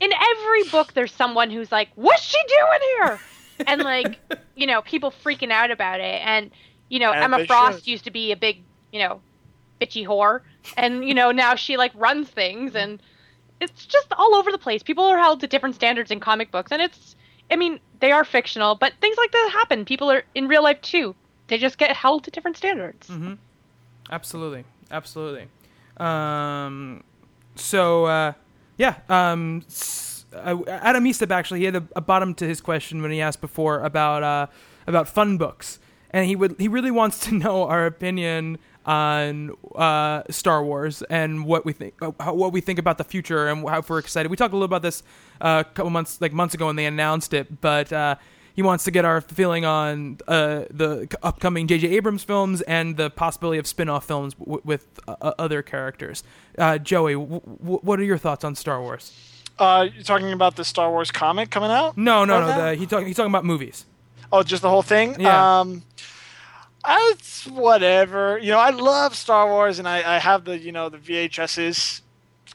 in 0.00 0.10
every 0.12 0.64
book 0.70 0.92
there's 0.92 1.12
someone 1.12 1.50
who's 1.50 1.70
like, 1.72 1.88
"What's 1.94 2.22
she 2.22 2.38
doing 2.46 2.80
here?" 2.96 3.20
and 3.66 3.82
like, 3.82 4.18
you 4.56 4.66
know, 4.66 4.82
people 4.82 5.10
freaking 5.10 5.50
out 5.50 5.70
about 5.70 6.00
it. 6.00 6.20
And 6.24 6.50
you 6.88 6.98
know, 6.98 7.12
And 7.12 7.24
Emma 7.24 7.46
Frost 7.46 7.80
should. 7.80 7.88
used 7.88 8.04
to 8.04 8.10
be 8.10 8.32
a 8.32 8.36
big, 8.36 8.62
you 8.92 9.00
know, 9.00 9.20
bitchy 9.80 10.06
whore, 10.06 10.40
and 10.76 11.06
you 11.06 11.14
know, 11.14 11.30
now 11.32 11.54
she 11.54 11.76
like 11.76 11.92
runs 11.94 12.28
things, 12.28 12.74
and 12.74 13.00
it's 13.60 13.86
just 13.86 14.12
all 14.16 14.34
over 14.34 14.52
the 14.52 14.58
place. 14.58 14.82
People 14.82 15.04
are 15.04 15.18
held 15.18 15.40
to 15.40 15.46
different 15.46 15.74
standards 15.74 16.10
in 16.10 16.20
comic 16.20 16.50
books, 16.50 16.72
and 16.72 16.82
it's, 16.82 17.16
I 17.50 17.56
mean, 17.56 17.80
they 18.00 18.12
are 18.12 18.24
fictional, 18.24 18.74
but 18.74 18.92
things 19.00 19.16
like 19.16 19.32
that 19.32 19.50
happen. 19.52 19.84
People 19.84 20.10
are 20.10 20.24
in 20.34 20.48
real 20.48 20.62
life 20.62 20.80
too. 20.82 21.14
They 21.46 21.58
just 21.58 21.78
get 21.78 21.94
held 21.94 22.24
to 22.24 22.30
different 22.30 22.56
standards. 22.56 23.08
Mm-hmm. 23.08 23.34
Absolutely, 24.10 24.64
absolutely. 24.90 25.48
Um, 25.96 27.04
so 27.54 28.04
uh, 28.06 28.32
yeah, 28.76 28.96
um, 29.08 29.64
uh, 30.32 30.56
Adam 30.66 31.04
Eastep 31.04 31.30
actually 31.30 31.60
he 31.60 31.66
had 31.66 31.76
a, 31.76 31.84
a 31.96 32.00
bottom 32.00 32.34
to 32.34 32.46
his 32.46 32.60
question 32.60 33.02
when 33.02 33.10
he 33.10 33.20
asked 33.20 33.40
before 33.40 33.80
about 33.80 34.22
uh, 34.22 34.46
about 34.86 35.08
fun 35.08 35.38
books, 35.38 35.78
and 36.10 36.26
he 36.26 36.36
would 36.36 36.56
he 36.58 36.68
really 36.68 36.90
wants 36.90 37.18
to 37.20 37.34
know 37.44 37.64
our 37.64 37.86
opinion 37.86 38.58
on 38.86 39.50
uh, 39.76 40.22
Star 40.28 40.62
Wars 40.62 41.02
and 41.02 41.46
what 41.46 41.64
we 41.64 41.72
think 41.72 41.94
uh, 42.02 42.12
how, 42.20 42.34
what 42.34 42.52
we 42.52 42.60
think 42.60 42.78
about 42.78 42.98
the 42.98 43.04
future 43.04 43.48
and 43.48 43.66
how 43.68 43.82
we're 43.88 43.98
excited. 43.98 44.30
We 44.30 44.36
talked 44.36 44.52
a 44.52 44.56
little 44.56 44.66
about 44.66 44.82
this 44.82 45.02
uh, 45.40 45.62
a 45.66 45.70
couple 45.72 45.90
months 45.90 46.20
like 46.20 46.32
months 46.32 46.54
ago 46.54 46.66
when 46.66 46.76
they 46.76 46.86
announced 46.86 47.32
it, 47.34 47.60
but. 47.60 47.92
Uh, 48.54 48.56
he 48.56 48.62
wants 48.62 48.84
to 48.84 48.90
get 48.90 49.04
our 49.04 49.20
feeling 49.20 49.64
on 49.64 50.18
uh, 50.28 50.64
the 50.70 51.08
upcoming 51.22 51.66
J.J. 51.66 51.88
Abrams 51.88 52.24
films 52.24 52.60
and 52.62 52.96
the 52.96 53.10
possibility 53.10 53.58
of 53.58 53.66
spin-off 53.66 54.04
films 54.06 54.34
w- 54.34 54.60
with 54.64 54.86
uh, 55.08 55.32
other 55.38 55.62
characters. 55.62 56.22
Uh, 56.56 56.78
Joey, 56.78 57.14
w- 57.14 57.40
w- 57.40 57.80
what 57.82 57.98
are 57.98 58.04
your 58.04 58.18
thoughts 58.18 58.44
on 58.44 58.54
Star 58.54 58.80
Wars? 58.80 59.12
Uh, 59.58 59.86
you 59.94 60.02
talking 60.02 60.32
about 60.32 60.56
the 60.56 60.64
Star 60.64 60.90
Wars 60.90 61.10
comic 61.10 61.50
coming 61.50 61.70
out? 61.70 61.96
No, 61.96 62.24
no, 62.24 62.40
Right 62.40 62.56
no. 62.56 62.70
The, 62.70 62.74
he 62.76 62.86
talk, 62.86 63.04
he's 63.04 63.16
talking 63.16 63.30
about 63.30 63.44
movies. 63.44 63.86
Oh, 64.32 64.42
just 64.42 64.62
the 64.62 64.68
whole 64.70 64.82
thing? 64.82 65.20
Yeah. 65.20 65.60
Um, 65.60 65.82
I, 66.84 67.12
it's 67.14 67.46
whatever. 67.46 68.38
You 68.38 68.50
know, 68.50 68.58
I 68.58 68.70
love 68.70 69.14
Star 69.16 69.48
Wars, 69.48 69.78
and 69.78 69.88
I, 69.88 70.16
I 70.16 70.18
have 70.18 70.44
the 70.44 70.58
you 70.58 70.70
know 70.72 70.88
the 70.88 70.98
VHSs. 70.98 72.00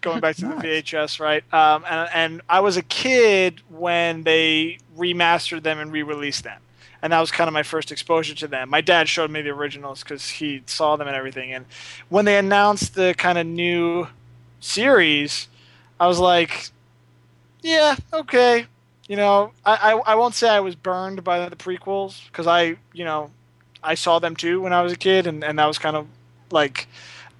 Going 0.02 0.20
back 0.20 0.36
to 0.38 0.48
the 0.48 0.54
VHS, 0.54 1.20
right? 1.20 1.44
Um, 1.54 1.84
and, 1.90 2.10
and 2.14 2.42
I 2.48 2.62
was 2.62 2.78
a 2.78 2.82
kid 2.82 3.62
when 3.70 4.24
they 4.24 4.78
remastered 4.98 5.64
them 5.64 5.80
and 5.80 5.92
re-released 5.92 6.44
them, 6.44 6.62
and 7.02 7.12
that 7.12 7.20
was 7.20 7.32
kind 7.32 7.48
of 7.48 7.54
my 7.54 7.64
first 7.64 7.92
exposure 7.92 8.36
to 8.36 8.48
them. 8.48 8.70
My 8.70 8.82
dad 8.82 9.10
showed 9.10 9.30
me 9.30 9.42
the 9.42 9.50
originals 9.50 10.04
because 10.04 10.30
he 10.30 10.64
saw 10.68 10.96
them 10.96 11.08
and 11.08 11.16
everything. 11.16 11.54
And 11.54 11.66
when 12.08 12.26
they 12.26 12.38
announced 12.38 12.96
the 12.96 13.14
kind 13.18 13.38
of 13.38 13.46
new 13.46 14.08
series, 14.62 15.48
I 16.00 16.08
was 16.08 16.20
like, 16.20 16.70
yeah, 17.62 17.96
okay. 18.14 18.66
You 19.08 19.16
know, 19.16 19.52
I, 19.66 19.94
I, 19.94 20.14
I 20.14 20.16
won't 20.16 20.36
say 20.36 20.50
I 20.50 20.60
was 20.60 20.76
burned 20.76 21.24
by 21.24 21.50
the 21.50 21.56
prequels 21.56 22.26
because 22.28 22.48
I, 22.48 22.78
you 22.94 23.04
know, 23.04 23.32
I 23.84 23.96
saw 23.96 24.20
them 24.20 24.36
too 24.36 24.62
when 24.62 24.74
I 24.74 24.82
was 24.82 24.94
a 24.94 24.98
kid, 24.98 25.28
and, 25.28 25.44
and 25.44 25.58
that 25.60 25.66
was 25.66 25.78
kind 25.78 25.96
of 25.96 26.08
like 26.52 26.88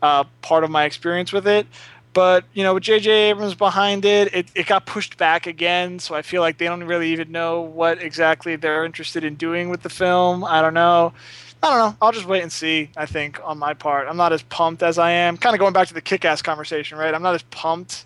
uh, 0.02 0.24
part 0.42 0.64
of 0.64 0.70
my 0.70 0.86
experience 0.86 1.32
with 1.32 1.48
it. 1.48 1.68
But, 2.14 2.44
you 2.54 2.64
know, 2.64 2.74
with 2.74 2.84
J.J. 2.84 3.12
Abrams 3.30 3.54
behind 3.54 4.04
it, 4.04 4.34
it, 4.34 4.48
it 4.56 4.66
got 4.66 4.86
pushed 4.86 5.18
back 5.18 5.46
again, 5.46 6.00
so 6.00 6.16
I 6.16 6.24
feel 6.24 6.42
like 6.42 6.58
they 6.58 6.66
don't 6.66 6.84
really 6.84 7.12
even 7.12 7.32
know 7.32 7.62
what 7.62 8.02
exactly 8.02 8.56
they're 8.56 8.84
interested 8.84 9.24
in 9.24 9.36
doing 9.36 9.70
with 9.70 9.84
the 9.84 9.90
film. 9.90 10.44
I 10.44 10.62
don't 10.62 10.74
know. 10.74 11.14
I 11.62 11.70
don't 11.70 11.78
know. 11.78 11.98
I'll 12.02 12.12
just 12.12 12.26
wait 12.26 12.42
and 12.42 12.52
see, 12.52 12.90
I 12.98 13.06
think, 13.06 13.40
on 13.44 13.58
my 13.60 13.74
part. 13.74 14.08
I'm 14.08 14.18
not 14.18 14.34
as 14.34 14.42
pumped 14.44 14.82
as 14.82 14.98
I 14.98 15.12
am. 15.12 15.38
Kind 15.38 15.54
of 15.56 15.60
going 15.60 15.74
back 15.74 15.88
to 15.90 15.94
the 15.94 16.02
kick 16.02 16.26
ass 16.26 16.42
conversation, 16.42 16.98
right? 16.98 17.14
I'm 17.14 17.22
not 17.22 17.36
as 17.36 17.44
pumped 17.44 18.06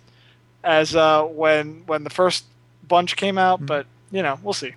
as 0.64 0.94
uh, 0.96 1.22
when 1.24 1.82
when 1.86 2.04
the 2.04 2.10
first 2.10 2.44
bunch 2.86 3.16
came 3.16 3.38
out, 3.38 3.64
but 3.64 3.86
you 4.10 4.22
know, 4.22 4.38
we'll 4.42 4.54
see. 4.54 4.74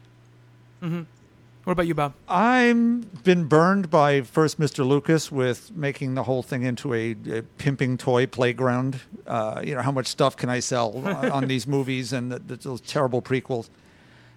What 1.67 1.73
about 1.73 1.87
you, 1.87 1.95
Bob? 1.95 2.13
I've 2.29 3.25
been 3.25 3.43
burned 3.43 3.89
by 3.89 4.21
first 4.21 4.57
Mr. 4.57 4.87
Lucas 4.87 5.29
with 5.29 5.75
making 5.75 6.13
the 6.13 6.23
whole 6.23 6.41
thing 6.41 6.63
into 6.63 6.93
a, 6.93 7.13
a 7.29 7.41
pimping 7.57 7.97
toy 7.97 8.25
playground. 8.25 9.01
Uh, 9.25 9.61
you 9.61 9.75
know, 9.75 9.81
how 9.81 9.91
much 9.91 10.07
stuff 10.07 10.37
can 10.37 10.49
I 10.49 10.61
sell 10.61 11.05
on 11.05 11.47
these 11.49 11.67
movies 11.67 12.13
and 12.13 12.31
the, 12.31 12.39
the, 12.39 12.55
those 12.55 12.79
terrible 12.79 13.21
prequels? 13.21 13.67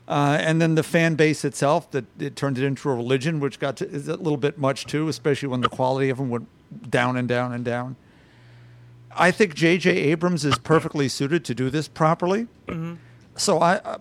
Uh, 0.09 0.39
and 0.41 0.61
then 0.61 0.75
the 0.75 0.83
fan 0.83 1.15
base 1.15 1.45
itself 1.45 1.89
that 1.93 2.05
it 2.19 2.35
turned 2.35 2.59
it 2.59 2.65
into 2.65 2.91
a 2.91 2.95
religion, 2.97 3.39
which 3.39 3.61
got 3.61 3.77
to, 3.77 3.89
is 3.89 4.09
a 4.09 4.17
little 4.17 4.37
bit 4.37 4.59
much 4.59 4.87
too, 4.87 5.07
especially 5.07 5.47
when 5.47 5.61
the 5.61 5.69
quality 5.69 6.11
of 6.11 6.19
them 6.19 6.31
went 6.31 6.49
down 6.91 7.17
and 7.17 7.29
down 7.29 7.53
and 7.53 7.65
down. 7.65 7.95
I 9.15 9.31
think 9.31 9.55
J.J. 9.55 9.89
Abrams 9.89 10.45
is 10.45 10.59
perfectly 10.59 11.09
suited 11.09 11.45
to 11.45 11.55
do 11.55 11.71
this 11.71 11.87
properly. 11.87 12.49
So 13.37 13.59
I, 13.59 13.77
uh, 13.77 13.99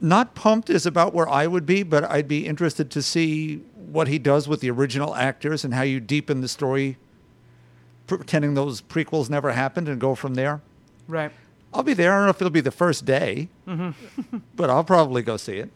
not 0.00 0.34
pumped 0.34 0.70
is 0.70 0.86
about 0.86 1.14
where 1.14 1.28
I 1.28 1.46
would 1.46 1.66
be, 1.66 1.82
but 1.82 2.04
I'd 2.04 2.28
be 2.28 2.46
interested 2.46 2.90
to 2.92 3.02
see 3.02 3.56
what 3.76 4.08
he 4.08 4.18
does 4.18 4.46
with 4.48 4.60
the 4.60 4.70
original 4.70 5.14
actors 5.14 5.64
and 5.64 5.74
how 5.74 5.82
you 5.82 6.00
deepen 6.00 6.40
the 6.40 6.48
story, 6.48 6.96
pretending 8.06 8.54
those 8.54 8.80
prequels 8.80 9.30
never 9.30 9.52
happened, 9.52 9.88
and 9.88 10.00
go 10.00 10.14
from 10.14 10.34
there. 10.34 10.60
Right. 11.08 11.32
I'll 11.72 11.82
be 11.82 11.94
there. 11.94 12.12
I 12.12 12.16
don't 12.18 12.24
know 12.26 12.30
if 12.30 12.40
it'll 12.40 12.50
be 12.50 12.60
the 12.60 12.70
first 12.70 13.04
day, 13.04 13.48
but 14.56 14.70
I'll 14.70 14.84
probably 14.84 15.22
go 15.22 15.36
see 15.36 15.56
it. 15.58 15.70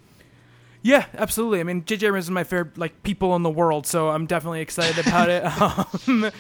Yeah, 0.82 1.06
absolutely. 1.14 1.60
I 1.60 1.62
mean, 1.62 1.82
J.J. 1.86 2.08
Abrams 2.08 2.26
is 2.26 2.30
my 2.30 2.44
favorite 2.44 2.76
like 2.76 3.02
people 3.04 3.34
in 3.36 3.42
the 3.42 3.48
world, 3.50 3.86
so 3.86 4.10
I'm 4.10 4.26
definitely 4.26 4.60
excited 4.60 5.06
about 5.06 5.28
it. 5.30 5.44
Um, 6.06 6.30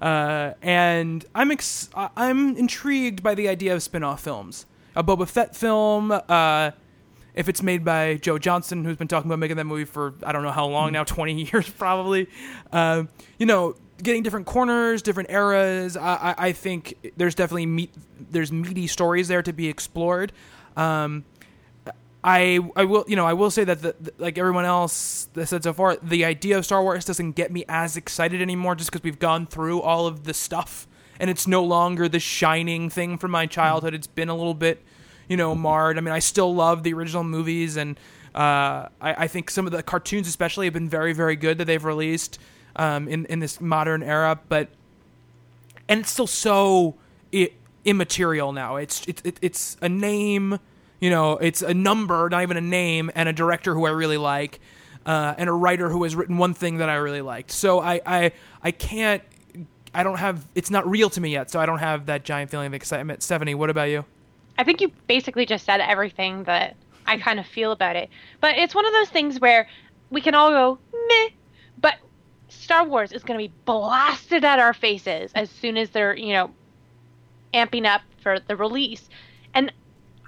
uh, 0.00 0.52
and 0.62 1.24
I'm 1.34 1.50
ex- 1.50 1.88
I- 1.96 2.10
I'm 2.16 2.56
intrigued 2.56 3.22
by 3.24 3.34
the 3.34 3.48
idea 3.48 3.74
of 3.74 3.82
spin-off 3.82 4.20
films. 4.20 4.66
A 4.94 5.02
Boba 5.02 5.26
Fett 5.26 5.56
film, 5.56 6.12
uh, 6.12 6.70
if 7.38 7.48
it's 7.48 7.62
made 7.62 7.84
by 7.84 8.16
Joe 8.16 8.36
Johnston, 8.38 8.84
who's 8.84 8.96
been 8.96 9.08
talking 9.08 9.30
about 9.30 9.38
making 9.38 9.56
that 9.56 9.64
movie 9.64 9.84
for 9.84 10.14
I 10.24 10.32
don't 10.32 10.42
know 10.42 10.50
how 10.50 10.66
long 10.66 10.92
now, 10.92 11.04
20 11.04 11.44
years 11.52 11.68
probably. 11.70 12.26
Uh, 12.72 13.04
you 13.38 13.46
know, 13.46 13.76
getting 14.02 14.22
different 14.22 14.46
corners, 14.46 15.02
different 15.02 15.30
eras. 15.30 15.96
I, 15.96 16.14
I, 16.16 16.34
I 16.48 16.52
think 16.52 16.94
there's 17.16 17.34
definitely 17.34 17.66
meat, 17.66 17.94
there's 18.30 18.50
meaty 18.52 18.86
stories 18.88 19.28
there 19.28 19.42
to 19.42 19.52
be 19.52 19.68
explored. 19.68 20.32
Um, 20.76 21.24
I 22.24 22.58
I 22.74 22.84
will 22.84 23.04
you 23.06 23.14
know 23.14 23.24
I 23.26 23.32
will 23.34 23.50
say 23.50 23.62
that 23.64 23.80
the, 23.80 23.94
the- 24.00 24.12
like 24.18 24.36
everyone 24.38 24.64
else 24.64 25.28
that 25.34 25.46
said 25.46 25.62
so 25.62 25.72
far, 25.72 25.96
the 26.02 26.24
idea 26.24 26.58
of 26.58 26.64
Star 26.64 26.82
Wars 26.82 27.04
doesn't 27.04 27.32
get 27.32 27.52
me 27.52 27.64
as 27.68 27.96
excited 27.96 28.42
anymore 28.42 28.74
just 28.74 28.90
because 28.90 29.04
we've 29.04 29.20
gone 29.20 29.46
through 29.46 29.80
all 29.80 30.06
of 30.08 30.24
the 30.24 30.34
stuff 30.34 30.88
and 31.20 31.30
it's 31.30 31.46
no 31.46 31.62
longer 31.62 32.08
the 32.08 32.18
shining 32.18 32.90
thing 32.90 33.18
from 33.18 33.30
my 33.30 33.46
childhood. 33.46 33.94
It's 33.94 34.08
been 34.08 34.28
a 34.28 34.34
little 34.34 34.54
bit 34.54 34.82
you 35.28 35.36
know 35.36 35.54
marred. 35.54 35.98
I 35.98 36.00
mean, 36.00 36.14
I 36.14 36.18
still 36.20 36.54
love 36.54 36.82
the 36.82 36.92
original 36.94 37.24
movies 37.24 37.76
and 37.76 37.98
uh, 38.34 38.88
I, 39.00 39.24
I 39.24 39.26
think 39.28 39.50
some 39.50 39.66
of 39.66 39.72
the 39.72 39.82
cartoons 39.82 40.28
especially 40.28 40.66
have 40.66 40.74
been 40.74 40.88
very 40.88 41.12
very 41.12 41.36
good 41.36 41.58
that 41.58 41.64
they've 41.64 41.84
released 41.84 42.38
um, 42.76 43.08
in 43.08 43.24
in 43.26 43.40
this 43.40 43.60
modern 43.60 44.02
era, 44.02 44.38
but 44.48 44.68
and 45.88 46.00
it's 46.00 46.10
still 46.10 46.26
so 46.26 46.94
I- 47.34 47.50
immaterial 47.84 48.52
now. 48.52 48.76
It's 48.76 49.06
it's 49.06 49.22
it, 49.24 49.38
it's 49.42 49.76
a 49.82 49.88
name, 49.88 50.58
you 51.00 51.10
know, 51.10 51.38
it's 51.38 51.62
a 51.62 51.74
number, 51.74 52.28
not 52.28 52.42
even 52.42 52.56
a 52.56 52.60
name, 52.62 53.10
and 53.14 53.28
a 53.28 53.32
director 53.32 53.74
who 53.74 53.86
I 53.86 53.90
really 53.90 54.18
like, 54.18 54.60
uh, 55.06 55.34
and 55.38 55.48
a 55.48 55.52
writer 55.52 55.88
who 55.88 56.02
has 56.04 56.14
written 56.14 56.38
one 56.38 56.54
thing 56.54 56.78
that 56.78 56.88
I 56.88 56.96
really 56.96 57.22
liked. 57.22 57.50
So 57.50 57.80
I 57.80 58.00
I 58.06 58.32
I 58.62 58.70
can't. 58.70 59.22
I 59.94 60.02
don't 60.02 60.18
have. 60.18 60.46
It's 60.54 60.70
not 60.70 60.88
real 60.88 61.10
to 61.10 61.20
me 61.20 61.30
yet, 61.30 61.50
so 61.50 61.58
I 61.58 61.66
don't 61.66 61.78
have 61.78 62.06
that 62.06 62.24
giant 62.24 62.50
feeling 62.50 62.66
of 62.66 62.74
excitement. 62.74 63.22
Stephanie, 63.22 63.54
what 63.54 63.70
about 63.70 63.88
you? 63.88 64.04
I 64.58 64.64
think 64.64 64.80
you 64.80 64.90
basically 65.06 65.46
just 65.46 65.64
said 65.64 65.80
everything 65.80 66.44
that 66.44 66.76
I 67.06 67.16
kind 67.16 67.38
of 67.40 67.46
feel 67.46 67.72
about 67.72 67.96
it. 67.96 68.10
But 68.40 68.58
it's 68.58 68.74
one 68.74 68.84
of 68.84 68.92
those 68.92 69.08
things 69.08 69.40
where 69.40 69.68
we 70.10 70.20
can 70.20 70.34
all 70.34 70.50
go 70.50 70.78
meh, 71.08 71.28
but 71.80 71.94
Star 72.48 72.84
Wars 72.84 73.12
is 73.12 73.22
going 73.22 73.38
to 73.38 73.46
be 73.48 73.54
blasted 73.64 74.44
at 74.44 74.58
our 74.58 74.74
faces 74.74 75.30
as 75.34 75.48
soon 75.48 75.76
as 75.76 75.90
they're 75.90 76.16
you 76.16 76.32
know 76.32 76.50
amping 77.54 77.86
up 77.86 78.02
for 78.22 78.40
the 78.40 78.56
release, 78.56 79.08
and 79.54 79.72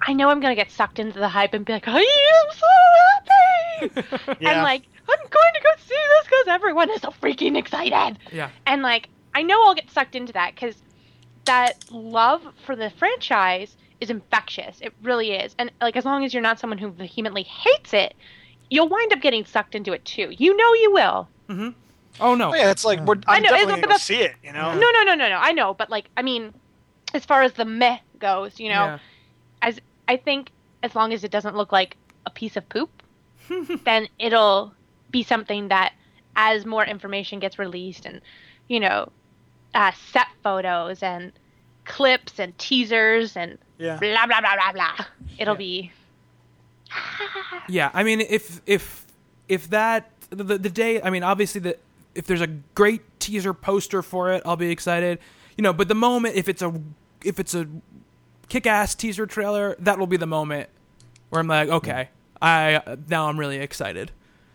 I 0.01 0.13
know 0.13 0.29
I'm 0.29 0.39
going 0.39 0.55
to 0.55 0.59
get 0.61 0.71
sucked 0.71 0.97
into 0.97 1.19
the 1.19 1.27
hype 1.29 1.53
and 1.53 1.65
be 1.65 1.73
like, 1.73 1.87
I 1.87 1.99
am 1.99 2.55
so 2.55 2.67
happy, 3.99 4.37
Yeah. 4.39 4.51
and 4.51 4.61
like 4.63 4.83
I'm 5.09 5.19
going 5.29 5.53
to 5.55 5.61
go 5.61 5.69
see 5.77 5.95
this 5.95 6.25
because 6.25 6.47
everyone 6.47 6.89
is 6.89 7.01
so 7.01 7.09
freaking 7.09 7.57
excited. 7.57 8.17
Yeah. 8.31 8.49
And 8.65 8.81
like, 8.81 9.09
I 9.35 9.43
know 9.43 9.61
I'll 9.65 9.75
get 9.75 9.89
sucked 9.91 10.15
into 10.15 10.33
that 10.33 10.55
because 10.55 10.75
that 11.45 11.91
love 11.91 12.41
for 12.65 12.75
the 12.75 12.89
franchise 12.91 13.75
is 14.01 14.09
infectious. 14.09 14.79
It 14.81 14.93
really 15.03 15.31
is. 15.31 15.55
And 15.57 15.71
like, 15.79 15.95
as 15.95 16.03
long 16.05 16.25
as 16.25 16.33
you're 16.33 16.43
not 16.43 16.59
someone 16.59 16.77
who 16.79 16.89
vehemently 16.91 17.43
hates 17.43 17.93
it, 17.93 18.13
you'll 18.69 18.89
wind 18.89 19.13
up 19.13 19.21
getting 19.21 19.45
sucked 19.45 19.75
into 19.75 19.93
it 19.93 20.03
too. 20.03 20.33
You 20.37 20.55
know 20.57 20.73
you 20.73 20.91
will. 20.91 21.29
Oh 22.19 22.35
no. 22.35 22.51
Oh, 22.51 22.53
yeah, 22.55 22.71
it's 22.71 22.83
like 22.83 22.99
we're. 23.01 23.15
I'm 23.27 23.41
know, 23.43 23.49
definitely 23.49 23.55
it's- 23.55 23.65
gonna 23.69 23.81
but 23.81 23.81
go 23.81 23.87
that's- 23.93 24.03
see 24.03 24.17
it. 24.21 24.35
You 24.43 24.51
know. 24.53 24.73
No, 24.73 24.89
no, 24.91 25.03
no, 25.03 25.15
no, 25.15 25.29
no. 25.29 25.37
I 25.37 25.53
know, 25.53 25.73
but 25.73 25.89
like, 25.89 26.09
I 26.17 26.21
mean, 26.21 26.53
as 27.13 27.23
far 27.25 27.41
as 27.43 27.53
the 27.53 27.65
meh 27.65 27.99
goes, 28.19 28.59
you 28.59 28.69
know, 28.69 28.85
Yeah. 28.85 28.99
as 29.61 29.79
I 30.07 30.17
think 30.17 30.51
as 30.83 30.95
long 30.95 31.13
as 31.13 31.23
it 31.23 31.31
doesn't 31.31 31.55
look 31.55 31.71
like 31.71 31.95
a 32.25 32.29
piece 32.29 32.57
of 32.57 32.67
poop, 32.69 32.89
then 33.85 34.07
it'll 34.19 34.73
be 35.11 35.23
something 35.23 35.67
that 35.69 35.93
as 36.35 36.65
more 36.65 36.85
information 36.85 37.39
gets 37.39 37.59
released 37.59 38.05
and 38.05 38.21
you 38.67 38.79
know, 38.79 39.11
uh, 39.75 39.91
set 40.11 40.27
photos 40.43 41.03
and 41.03 41.33
clips 41.91 42.39
and 42.39 42.57
teasers 42.57 43.35
and 43.35 43.57
Yeah. 43.77 43.97
blah 43.99 44.25
blah 44.27 44.39
blah 44.41 44.55
blah 44.55 44.71
blah, 44.73 45.05
it'll 45.37 45.55
be 45.55 45.91
Yeah, 47.67 47.89
I 47.93 48.03
mean, 48.03 48.21
if 48.21 48.61
if 48.65 49.05
if 49.47 49.69
that 49.69 50.11
the, 50.29 50.57
the 50.57 50.69
day, 50.69 51.01
I 51.01 51.09
mean, 51.09 51.23
obviously 51.23 51.61
the 51.61 51.77
if 52.15 52.25
there's 52.25 52.41
a 52.41 52.47
great 52.75 53.01
teaser 53.19 53.53
poster 53.53 54.01
for 54.01 54.31
it, 54.31 54.41
I'll 54.45 54.57
be 54.57 54.71
excited. 54.71 55.19
You 55.57 55.61
know, 55.63 55.73
but 55.73 55.87
the 55.87 55.95
moment 55.95 56.35
if 56.35 56.47
it's 56.49 56.61
a 56.61 56.73
if 57.23 57.39
it's 57.39 57.53
a 57.53 57.67
kick-ass 58.49 58.95
teaser 58.95 59.25
trailer, 59.25 59.75
that 59.79 59.97
will 59.99 60.07
be 60.07 60.17
the 60.17 60.27
moment 60.27 60.69
where 61.29 61.39
I'm 61.39 61.47
like, 61.47 61.69
okay, 61.69 62.09
I 62.41 62.81
now 63.07 63.27
I'm 63.29 63.39
really 63.39 63.57
excited. 63.57 64.11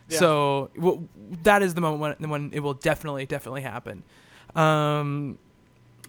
Yeah. 0.08 0.18
So 0.18 0.70
well, 0.76 1.04
that 1.42 1.62
is 1.62 1.74
the 1.74 1.80
moment 1.80 2.20
when, 2.20 2.30
when 2.30 2.50
it 2.52 2.60
will 2.60 2.74
definitely 2.74 3.26
definitely 3.26 3.62
happen. 3.62 4.02
Um, 4.54 5.38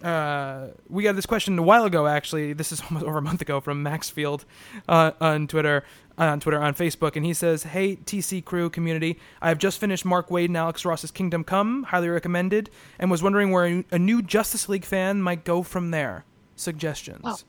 uh, 0.02 0.68
we 0.88 1.02
got 1.02 1.16
this 1.16 1.26
question 1.26 1.58
a 1.58 1.62
while 1.62 1.84
ago. 1.84 2.06
Actually, 2.06 2.52
this 2.52 2.72
is 2.72 2.80
almost 2.90 3.04
over 3.04 3.18
a 3.18 3.22
month 3.22 3.40
ago 3.40 3.60
from 3.60 3.82
Maxfield 3.82 4.44
uh, 4.88 5.12
on 5.20 5.46
Twitter, 5.46 5.84
uh, 6.18 6.24
on 6.24 6.40
Twitter, 6.40 6.60
on 6.60 6.74
Facebook, 6.74 7.16
and 7.16 7.24
he 7.24 7.34
says, 7.34 7.64
"Hey 7.64 7.96
TC 7.96 8.44
Crew 8.44 8.70
community, 8.70 9.18
I 9.40 9.48
have 9.48 9.58
just 9.58 9.78
finished 9.78 10.04
Mark 10.04 10.28
Waid 10.28 10.46
and 10.46 10.56
Alex 10.56 10.84
Ross's 10.84 11.10
Kingdom 11.10 11.44
Come, 11.44 11.84
highly 11.84 12.08
recommended, 12.08 12.70
and 12.98 13.10
was 13.10 13.22
wondering 13.22 13.50
where 13.50 13.66
a, 13.66 13.84
a 13.92 13.98
new 13.98 14.22
Justice 14.22 14.68
League 14.68 14.84
fan 14.84 15.22
might 15.22 15.44
go 15.44 15.62
from 15.62 15.90
there. 15.90 16.24
Suggestions." 16.56 17.22
Well. 17.22 17.40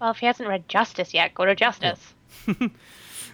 well. 0.00 0.10
If 0.10 0.18
he 0.18 0.26
hasn't 0.26 0.48
read 0.48 0.68
Justice 0.68 1.14
yet, 1.14 1.34
go 1.34 1.44
to 1.44 1.54
Justice. 1.54 2.14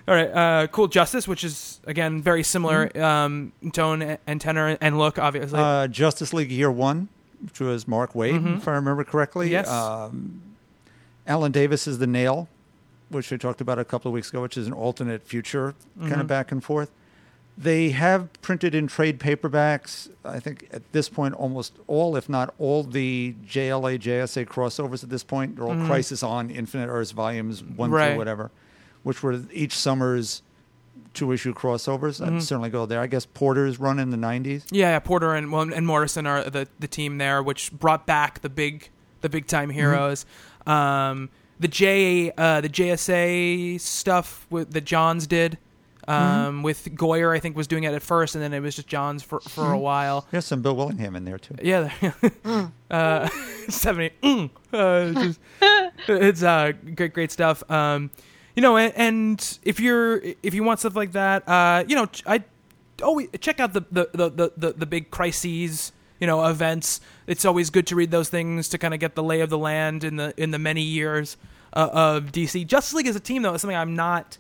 All 0.09 0.17
right, 0.17 0.31
uh, 0.31 0.67
cool. 0.67 0.89
Justice, 0.89 1.29
which 1.29 1.45
is 1.45 1.81
again 1.87 2.21
very 2.23 2.43
similar 2.43 2.91
um, 3.01 3.53
tone 3.73 4.19
and 4.27 4.41
tenor 4.41 4.77
and 4.81 4.99
look, 4.99 5.17
obviously. 5.19 5.61
Uh, 5.61 5.87
Justice 5.87 6.33
League 6.33 6.51
Year 6.51 6.73
One, 6.73 7.09
which 7.45 7.61
was 7.61 7.89
Mark 7.89 8.13
Waid, 8.13 8.35
mm-hmm. 8.35 8.55
if 8.55 8.69
I 8.69 8.73
remember 8.73 9.05
correctly. 9.05 9.51
Yes. 9.51 9.69
Um, 9.69 10.43
Alan 11.27 11.53
Davis 11.53 11.87
is 11.87 11.99
the 11.99 12.07
Nail, 12.07 12.49
which 13.09 13.31
we 13.31 13.39
talked 13.39 13.61
about 13.61 13.79
a 13.79 13.85
couple 13.85 14.09
of 14.09 14.13
weeks 14.15 14.31
ago, 14.31 14.43
which 14.43 14.57
is 14.57 14.67
an 14.67 14.73
alternate 14.73 15.23
future 15.23 15.75
kind 15.99 16.13
of 16.13 16.19
mm-hmm. 16.19 16.27
back 16.27 16.53
and 16.53 16.63
forth. 16.63 16.91
They 17.57 17.91
have 17.91 18.33
printed 18.41 18.75
in 18.75 18.87
trade 18.87 19.21
paperbacks. 19.21 20.11
I 20.25 20.41
think 20.41 20.69
at 20.73 20.91
this 20.93 21.09
point, 21.11 21.35
almost 21.35 21.75
all, 21.87 22.17
if 22.17 22.29
not 22.29 22.55
all, 22.59 22.83
the 22.83 23.35
JLA 23.47 23.99
JSA 23.99 24.47
crossovers 24.47 25.05
at 25.05 25.11
this 25.11 25.23
point. 25.23 25.57
They're 25.57 25.67
all 25.67 25.75
mm-hmm. 25.75 25.87
Crisis 25.87 26.23
on 26.23 26.51
Infinite 26.51 26.89
Earths 26.89 27.11
volumes 27.11 27.63
one 27.63 27.91
Right. 27.91 28.11
through 28.11 28.19
whatever, 28.19 28.51
which 29.03 29.23
were 29.23 29.43
each 29.53 29.77
summer's 29.77 30.43
two 31.15 31.33
issue 31.33 31.53
crossovers. 31.55 32.25
I'd 32.25 32.43
certainly 32.43 32.71
go 32.71 32.87
there. 32.87 33.01
I 33.01 33.07
guess 33.07 33.27
Porter's 33.27 33.79
run 33.79 33.99
in 33.99 34.11
the 34.11 34.17
90s. 34.17 34.65
Yeah, 34.71 34.91
yeah, 34.91 34.99
Porter 34.99 35.35
and 35.35 35.51
well, 35.53 35.73
and 35.73 35.87
Morrison 35.87 36.27
are 36.27 36.45
the 36.49 36.69
the 36.81 36.89
team 36.89 37.19
there, 37.19 37.43
which 37.43 37.73
brought 37.73 38.07
back 38.07 38.41
the 38.41 38.49
big 38.49 38.89
the 39.21 39.29
big 39.29 39.47
time 39.47 39.71
heroes. 39.71 40.25
Um, 40.67 41.29
the 41.61 41.69
J 41.69 42.33
uh, 42.37 42.61
the 42.61 42.69
JSA 42.69 43.81
stuff 43.81 44.47
with 44.51 44.73
that 44.73 44.85
Johns 44.85 45.27
did 45.27 45.59
um, 46.09 46.65
with 46.65 46.85
Goyer, 46.97 47.35
I 47.37 47.39
think 47.39 47.57
was 47.57 47.69
doing 47.69 47.85
it 47.85 47.95
at 47.95 48.03
first, 48.03 48.35
and 48.35 48.43
then 48.43 48.53
it 48.53 48.61
was 48.61 48.75
just 48.75 48.89
Johns 48.89 49.23
for 49.23 49.41
for 49.41 49.73
a 49.73 49.79
while. 49.79 50.27
There's 50.31 50.45
some 50.45 50.61
Bill 50.63 50.75
Willingham 50.75 51.15
in 51.15 51.25
there 51.25 51.39
too. 51.39 51.55
Yeah, 51.63 51.93
uh, 52.91 53.29
seventy. 53.69 54.11
Mm, 54.23 54.51
uh, 54.73 55.13
it's, 55.15 55.21
just- 55.21 55.41
it's 56.09 56.43
uh, 56.43 56.73
great, 56.97 57.13
great 57.13 57.31
stuff. 57.31 57.63
Um, 57.71 58.11
you 58.57 58.63
know, 58.63 58.77
and, 58.77 58.93
and 58.97 59.59
if 59.63 59.81
you're 59.81 60.23
if 60.43 60.55
you 60.55 60.63
want 60.63 60.81
stuff 60.81 60.97
like 60.97 61.13
that, 61.13 61.49
uh, 61.49 61.85
you 61.87 61.97
know, 61.97 62.09
I 62.27 62.45
always 63.03 63.29
check 63.41 63.61
out 63.61 63.73
the 63.73 63.85
the, 63.91 64.11
the, 64.13 64.31
the, 64.31 64.53
the 64.57 64.73
the 64.73 64.87
big 64.87 65.11
crises. 65.11 65.93
You 66.21 66.29
know, 66.29 66.45
events. 66.45 67.01
It's 67.27 67.45
always 67.45 67.69
good 67.71 67.85
to 67.89 67.97
read 67.97 68.13
those 68.13 68.29
things 68.29 68.69
to 68.69 68.79
kind 68.79 68.95
of 68.95 69.01
get 69.01 69.17
the 69.17 69.25
lay 69.25 69.41
of 69.41 69.51
the 69.51 69.59
land 69.59 70.05
in 70.05 70.15
the 70.15 70.33
in 70.37 70.53
the 70.53 70.59
many 70.59 70.83
years 70.83 71.37
uh, 71.73 71.89
of 71.93 72.31
DC. 72.31 72.65
Justice 72.65 72.95
League 72.95 73.09
as 73.09 73.17
a 73.17 73.21
team, 73.21 73.43
though, 73.43 73.55
is 73.55 73.61
something 73.61 73.77
I'm 73.77 73.97
not 73.97 74.39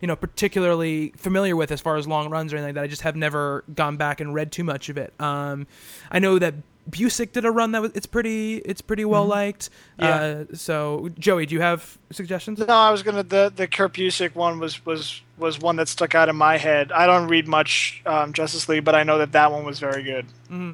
you 0.00 0.06
know, 0.06 0.16
particularly 0.16 1.14
familiar 1.16 1.56
with 1.56 1.72
as 1.72 1.80
far 1.80 1.96
as 1.96 2.06
long 2.06 2.28
runs 2.28 2.52
or 2.52 2.56
anything 2.56 2.68
like 2.68 2.74
that. 2.74 2.84
I 2.84 2.88
just 2.88 3.02
have 3.02 3.16
never 3.16 3.64
gone 3.74 3.96
back 3.96 4.20
and 4.20 4.34
read 4.34 4.52
too 4.52 4.62
much 4.62 4.90
of 4.90 4.98
it. 4.98 5.14
Um, 5.18 5.66
I 6.10 6.18
know 6.18 6.38
that 6.38 6.54
Busiek 6.90 7.32
did 7.32 7.44
a 7.44 7.50
run 7.50 7.72
that 7.72 7.82
was 7.82 7.92
it's 7.94 8.06
pretty 8.06 8.56
it's 8.58 8.80
pretty 8.80 9.04
well 9.04 9.24
liked. 9.24 9.70
Yeah. 9.98 10.16
Uh, 10.16 10.44
so 10.54 11.10
Joey, 11.18 11.46
do 11.46 11.54
you 11.54 11.60
have 11.60 11.98
suggestions? 12.12 12.58
No, 12.58 12.66
I 12.66 12.90
was 12.90 13.02
gonna 13.02 13.22
the 13.22 13.52
the 13.54 13.66
Kurt 13.66 13.94
Busiek 13.94 14.34
one 14.34 14.58
was 14.58 14.84
was 14.84 15.22
was 15.38 15.58
one 15.58 15.76
that 15.76 15.88
stuck 15.88 16.14
out 16.14 16.28
in 16.28 16.36
my 16.36 16.56
head. 16.56 16.92
I 16.92 17.06
don't 17.06 17.28
read 17.28 17.48
much 17.48 18.02
um, 18.06 18.32
Justice 18.32 18.68
League, 18.68 18.84
but 18.84 18.94
I 18.94 19.02
know 19.02 19.18
that 19.18 19.32
that 19.32 19.50
one 19.50 19.64
was 19.64 19.78
very 19.78 20.02
good. 20.02 20.26
Mm-hmm. 20.46 20.72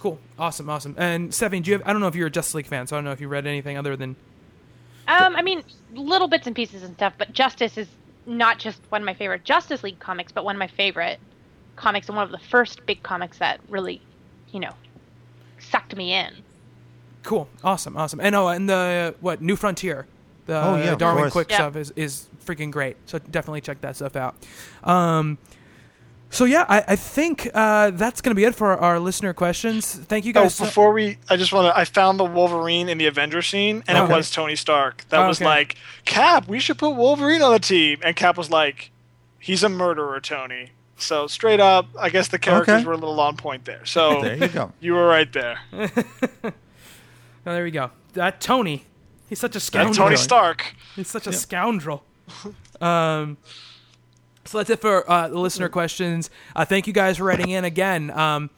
Cool, 0.00 0.18
awesome, 0.36 0.68
awesome. 0.68 0.96
And 0.98 1.30
Sevin, 1.30 1.62
do 1.62 1.70
you 1.70 1.78
have? 1.78 1.86
I 1.86 1.92
don't 1.92 2.00
know 2.00 2.08
if 2.08 2.16
you're 2.16 2.26
a 2.26 2.30
Justice 2.30 2.54
League 2.54 2.66
fan, 2.66 2.88
so 2.88 2.96
I 2.96 2.98
don't 2.98 3.04
know 3.04 3.12
if 3.12 3.20
you 3.20 3.28
read 3.28 3.46
anything 3.46 3.78
other 3.78 3.96
than. 3.96 4.16
Um, 5.06 5.36
I 5.36 5.42
mean, 5.42 5.62
little 5.94 6.28
bits 6.28 6.46
and 6.46 6.56
pieces 6.56 6.82
and 6.82 6.94
stuff, 6.94 7.14
but 7.18 7.32
Justice 7.32 7.78
is 7.78 7.88
not 8.26 8.58
just 8.58 8.80
one 8.88 9.02
of 9.02 9.06
my 9.06 9.14
favorite 9.14 9.44
Justice 9.44 9.82
League 9.82 9.98
comics, 10.00 10.32
but 10.32 10.44
one 10.44 10.56
of 10.56 10.58
my 10.58 10.66
favorite 10.66 11.20
comics 11.76 12.08
and 12.08 12.16
one 12.16 12.24
of 12.24 12.32
the 12.32 12.38
first 12.38 12.84
big 12.86 13.02
comics 13.02 13.38
that 13.38 13.60
really, 13.68 14.00
you 14.52 14.60
know, 14.60 14.72
sucked 15.72 15.96
me 15.96 16.12
in. 16.12 16.30
Cool, 17.24 17.48
awesome, 17.64 17.96
awesome. 17.96 18.20
And 18.20 18.34
oh, 18.36 18.48
and 18.48 18.68
the 18.68 19.14
what 19.20 19.40
New 19.42 19.56
Frontier, 19.56 20.06
the 20.46 20.54
Oh, 20.62 20.76
yeah, 20.76 20.92
of 20.92 20.98
Darwyn. 20.98 21.30
Quick 21.30 21.50
Yeah. 21.50 21.56
stuff 21.56 21.76
is 21.76 21.90
is 21.96 22.28
freaking 22.44 22.70
great. 22.70 22.96
So 23.06 23.18
definitely 23.18 23.60
check 23.62 23.80
that 23.80 23.96
stuff 23.96 24.14
out. 24.16 24.34
Um, 24.84 25.38
so 26.30 26.44
yeah, 26.46 26.64
I, 26.68 26.82
I 26.88 26.96
think 26.96 27.48
uh, 27.54 27.90
that's 27.90 28.20
gonna 28.22 28.34
be 28.34 28.44
it 28.44 28.54
for 28.54 28.76
our 28.76 28.98
listener 28.98 29.32
questions. 29.34 29.94
Thank 29.94 30.24
you 30.24 30.32
Oh, 30.34 30.42
guys. 30.44 30.54
so- 30.56 30.64
before 30.64 30.92
we, 30.92 31.18
I 31.28 31.36
just 31.36 31.52
want 31.52 31.72
to. 31.72 31.78
I 31.78 31.84
found 31.84 32.18
the 32.18 32.24
Wolverine 32.24 32.88
in 32.88 32.98
the 32.98 33.06
Avenger 33.06 33.42
scene, 33.42 33.84
and 33.86 33.98
Okay. 33.98 34.12
it 34.12 34.16
was 34.16 34.30
Tony 34.30 34.56
Stark. 34.56 35.04
That 35.10 35.26
was 35.28 35.40
like, 35.40 35.76
Cap, 36.04 36.48
we 36.48 36.58
should 36.58 36.78
put 36.78 36.90
Wolverine 36.96 37.42
on 37.42 37.52
the 37.52 37.58
team, 37.60 37.98
and 38.02 38.16
Cap 38.16 38.36
was 38.38 38.50
like, 38.50 38.90
he's 39.38 39.62
a 39.62 39.68
murderer, 39.68 40.20
Tony. 40.20 40.70
So 41.02 41.26
straight 41.26 41.60
up, 41.60 41.86
I 41.98 42.08
guess 42.10 42.28
the 42.28 42.38
characters 42.38 42.76
Okay. 42.76 42.84
were 42.86 42.92
a 42.92 42.96
little 42.96 43.18
on 43.20 43.36
point 43.36 43.64
there. 43.64 43.84
So 43.84 44.20
There 44.22 44.36
you 44.36 44.48
go. 44.48 44.72
you 44.80 44.94
were 44.94 45.06
right 45.06 45.30
there. 45.32 45.58
oh, 46.44 46.52
there 47.44 47.64
we 47.64 47.70
go. 47.70 47.90
That 48.14 48.40
Tony, 48.40 48.84
he's 49.28 49.38
such 49.38 49.52
a 49.52 49.54
That 49.54 49.60
scoundrel. 49.60 49.94
Tony 49.94 50.16
Stark. 50.16 50.74
He's 50.96 51.08
such 51.08 51.26
a 51.26 51.32
scoundrel. 51.32 52.04
um, 52.80 53.36
so 54.44 54.58
that's 54.58 54.70
it 54.70 54.80
for 54.80 55.08
uh, 55.10 55.28
the 55.28 55.38
listener 55.38 55.68
questions. 55.68 56.30
Uh, 56.54 56.64
thank 56.64 56.86
you 56.86 56.92
guys 56.92 57.18
for 57.18 57.24
writing 57.24 57.50
in 57.50 57.64
again. 57.64 58.10
Um, 58.10 58.50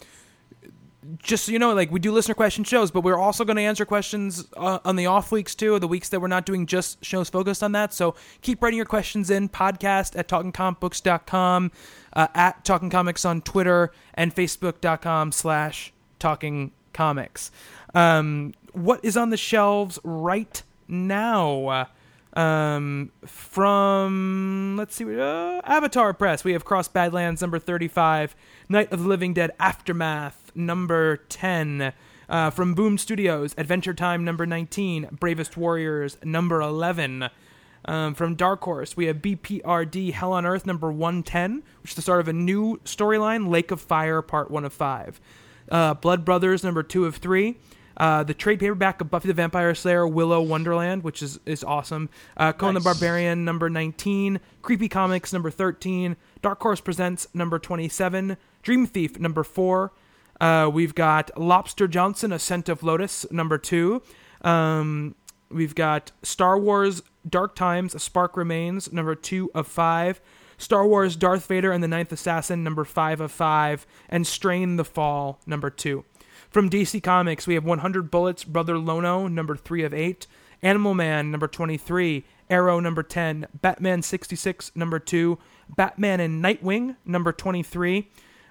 just 1.18 1.44
so 1.44 1.52
you 1.52 1.58
know, 1.58 1.74
like 1.74 1.90
we 1.90 2.00
do 2.00 2.12
listener 2.12 2.34
question 2.34 2.64
shows, 2.64 2.90
but 2.90 3.02
we're 3.02 3.18
also 3.18 3.44
going 3.44 3.56
to 3.56 3.62
answer 3.62 3.84
questions 3.84 4.46
uh, 4.56 4.78
on 4.84 4.96
the 4.96 5.06
off 5.06 5.32
weeks 5.32 5.54
too, 5.54 5.78
the 5.78 5.88
weeks 5.88 6.08
that 6.10 6.20
we're 6.20 6.28
not 6.28 6.46
doing 6.46 6.66
just 6.66 7.04
shows 7.04 7.28
focused 7.28 7.62
on 7.62 7.72
that. 7.72 7.92
So 7.92 8.14
keep 8.42 8.62
writing 8.62 8.76
your 8.76 8.86
questions 8.86 9.30
in 9.30 9.48
podcast 9.48 10.16
at 10.18 10.28
talkingcomicbooks.com, 10.28 11.72
uh, 12.12 12.26
at 12.34 12.64
Talking 12.64 12.90
Comics 12.90 13.24
on 13.24 13.42
Twitter, 13.42 13.92
and 14.14 14.34
facebook.com 14.34 15.32
slash 15.32 15.92
Talking 16.18 16.72
Comics. 16.92 17.50
Um, 17.94 18.54
what 18.72 19.00
is 19.04 19.16
on 19.16 19.30
the 19.30 19.36
shelves 19.36 19.98
right 20.04 20.62
now? 20.88 21.88
Um, 22.34 23.12
from 23.24 24.74
let's 24.76 24.96
see, 24.96 25.04
uh, 25.04 25.60
Avatar 25.64 26.12
Press, 26.12 26.42
we 26.44 26.52
have 26.52 26.64
Cross 26.64 26.88
Badlands 26.88 27.40
number 27.40 27.58
thirty-five, 27.58 28.34
Night 28.68 28.90
of 28.92 29.02
the 29.02 29.08
Living 29.08 29.34
Dead 29.34 29.52
Aftermath 29.60 30.50
number 30.54 31.18
ten, 31.28 31.92
Uh, 32.28 32.50
from 32.50 32.74
Boom 32.74 32.96
Studios, 32.98 33.54
Adventure 33.58 33.92
Time 33.94 34.24
number 34.24 34.46
19, 34.46 35.08
Bravest 35.20 35.56
Warriors 35.58 36.16
number 36.24 36.60
11. 36.62 37.28
Um, 37.84 38.14
from 38.14 38.34
Dark 38.34 38.62
Horse, 38.64 38.96
we 38.96 39.04
have 39.06 39.18
BPRD 39.18 40.12
Hell 40.14 40.32
on 40.32 40.46
Earth 40.46 40.64
number 40.64 40.90
110, 40.90 41.62
which 41.82 41.90
is 41.92 41.96
the 41.96 42.02
start 42.02 42.20
of 42.20 42.28
a 42.28 42.32
new 42.32 42.78
storyline, 42.86 43.50
Lake 43.50 43.70
of 43.70 43.78
Fire, 43.80 44.22
part 44.22 44.50
1 44.50 44.64
of 44.64 44.72
5. 44.72 45.20
Uh, 45.70 45.92
Blood 45.94 46.24
Brothers 46.24 46.64
number 46.64 46.82
2 46.82 47.04
of 47.04 47.16
3. 47.16 47.58
Uh, 47.96 48.22
the 48.22 48.34
trade 48.34 48.60
paperback 48.60 49.00
of 49.00 49.10
Buffy 49.10 49.28
the 49.28 49.34
Vampire 49.34 49.74
Slayer, 49.74 50.06
Willow 50.06 50.42
Wonderland, 50.42 51.02
which 51.02 51.22
is, 51.22 51.38
is 51.46 51.62
awesome. 51.62 52.08
Uh, 52.36 52.52
Conan 52.52 52.74
the 52.74 52.80
Barbarian 52.80 53.44
number 53.44 53.70
19. 53.70 54.40
Creepy 54.62 54.88
Comics 54.88 55.32
number 55.32 55.50
13. 55.50 56.16
Dark 56.42 56.60
Horse 56.60 56.80
Presents 56.80 57.28
number 57.34 57.58
27. 57.58 58.36
Dream 58.62 58.86
Thief 58.86 59.18
number 59.18 59.44
4. 59.44 59.92
Uh, 60.40 60.70
we've 60.72 60.94
got 60.94 61.30
Lobster 61.38 61.86
Johnson, 61.86 62.32
A 62.32 62.38
Scent 62.38 62.68
of 62.68 62.82
Lotus 62.82 63.30
number 63.30 63.58
2. 63.58 64.02
Um, 64.42 65.14
We've 65.54 65.74
got 65.74 66.10
Star 66.22 66.58
Wars 66.58 67.02
Dark 67.28 67.54
Times, 67.54 67.94
A 67.94 68.00
Spark 68.00 68.36
Remains, 68.36 68.92
number 68.92 69.14
two 69.14 69.50
of 69.54 69.68
five. 69.68 70.20
Star 70.58 70.86
Wars 70.86 71.16
Darth 71.16 71.46
Vader 71.46 71.72
and 71.72 71.82
the 71.82 71.88
Ninth 71.88 72.12
Assassin, 72.12 72.64
number 72.64 72.84
five 72.84 73.20
of 73.20 73.30
five. 73.30 73.86
And 74.08 74.26
Strain 74.26 74.76
the 74.76 74.84
Fall, 74.84 75.40
number 75.46 75.70
two. 75.70 76.04
From 76.54 76.70
DC 76.70 77.02
Comics, 77.02 77.48
we 77.48 77.54
have 77.54 77.64
100 77.64 78.12
Bullets, 78.12 78.44
Brother 78.44 78.78
Lono, 78.78 79.26
number 79.26 79.56
three 79.56 79.82
of 79.82 79.92
eight. 79.92 80.28
Animal 80.62 80.94
Man, 80.94 81.32
number 81.32 81.48
23. 81.48 82.24
Arrow, 82.48 82.78
number 82.78 83.02
10. 83.02 83.48
Batman 83.60 84.02
66, 84.02 84.70
number 84.76 85.00
two. 85.00 85.40
Batman 85.68 86.20
and 86.20 86.44
Nightwing, 86.44 86.94
number 87.04 87.32
23. 87.32 88.08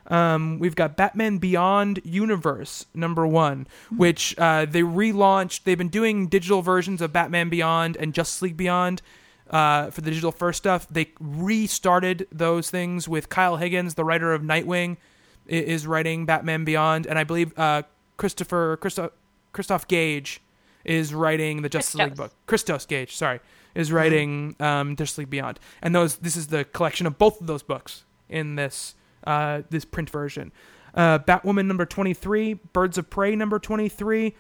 Um, 0.08 0.60
we've 0.60 0.76
got 0.76 0.98
Batman 0.98 1.38
Beyond 1.38 2.02
Universe 2.04 2.88
number 2.94 3.26
one, 3.26 3.68
which 3.96 4.38
uh, 4.38 4.66
they 4.66 4.82
relaunched. 4.82 5.64
They've 5.64 5.78
been 5.78 5.88
doing 5.88 6.28
digital 6.28 6.62
versions 6.62 7.02
of 7.02 7.14
Batman 7.14 7.48
Beyond 7.48 7.96
and 7.96 8.14
Justice 8.14 8.42
League 8.42 8.58
Beyond 8.58 9.02
uh, 9.50 9.92
for 9.92 10.02
the 10.02 10.10
digital 10.10 10.34
first 10.34 10.58
stuff. 10.58 10.90
They 10.90 11.14
restarted 11.22 12.28
those 12.34 12.70
things 12.70 13.08
with 13.08 13.30
Kyle 13.30 13.56
Higgins, 13.56 13.94
the 13.94 14.04
writer 14.04 14.34
of 14.34 14.42
Nightwing, 14.42 14.98
is 15.46 15.88
writing 15.88 16.26
Batman 16.26 16.64
Beyond, 16.64 17.06
and 17.06 17.20
I 17.20 17.24
believe 17.24 17.58
uh, 17.58 17.84
Christopher 18.18 18.78
Christoph 18.78 19.12
Christoph 19.52 19.88
Gage 19.88 20.42
is 20.84 21.14
writing 21.14 21.62
the 21.62 21.70
Justice 21.70 21.96
League 21.96 22.16
book. 22.16 22.34
Christos 22.46 22.86
Gage, 22.86 23.16
sorry, 23.16 23.40
is 23.74 23.92
writing 23.92 24.56
um, 24.60 24.96
Justice 24.96 25.20
League 25.20 25.30
Beyond, 25.30 25.60
and 25.82 25.96
those 25.96 26.18
this 26.18 26.36
is 26.36 26.48
the 26.48 26.66
collection 26.66 27.08
of 27.08 27.18
both 27.18 27.40
of 27.40 27.48
those 27.48 27.64
books 27.64 28.04
in 28.30 28.56
this 28.56 28.96
uh, 29.26 29.62
this 29.70 29.86
print 29.86 30.10
version. 30.10 30.52
Uh, 30.94 31.20
Batwoman 31.20 31.66
number 31.66 31.86
twenty 31.86 32.14
three, 32.14 32.54
Birds 32.54 32.98
of 32.98 33.10
Prey 33.10 33.36
number 33.36 33.60
twenty 33.60 33.90
three, 33.90 34.36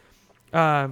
uh, 0.51 0.89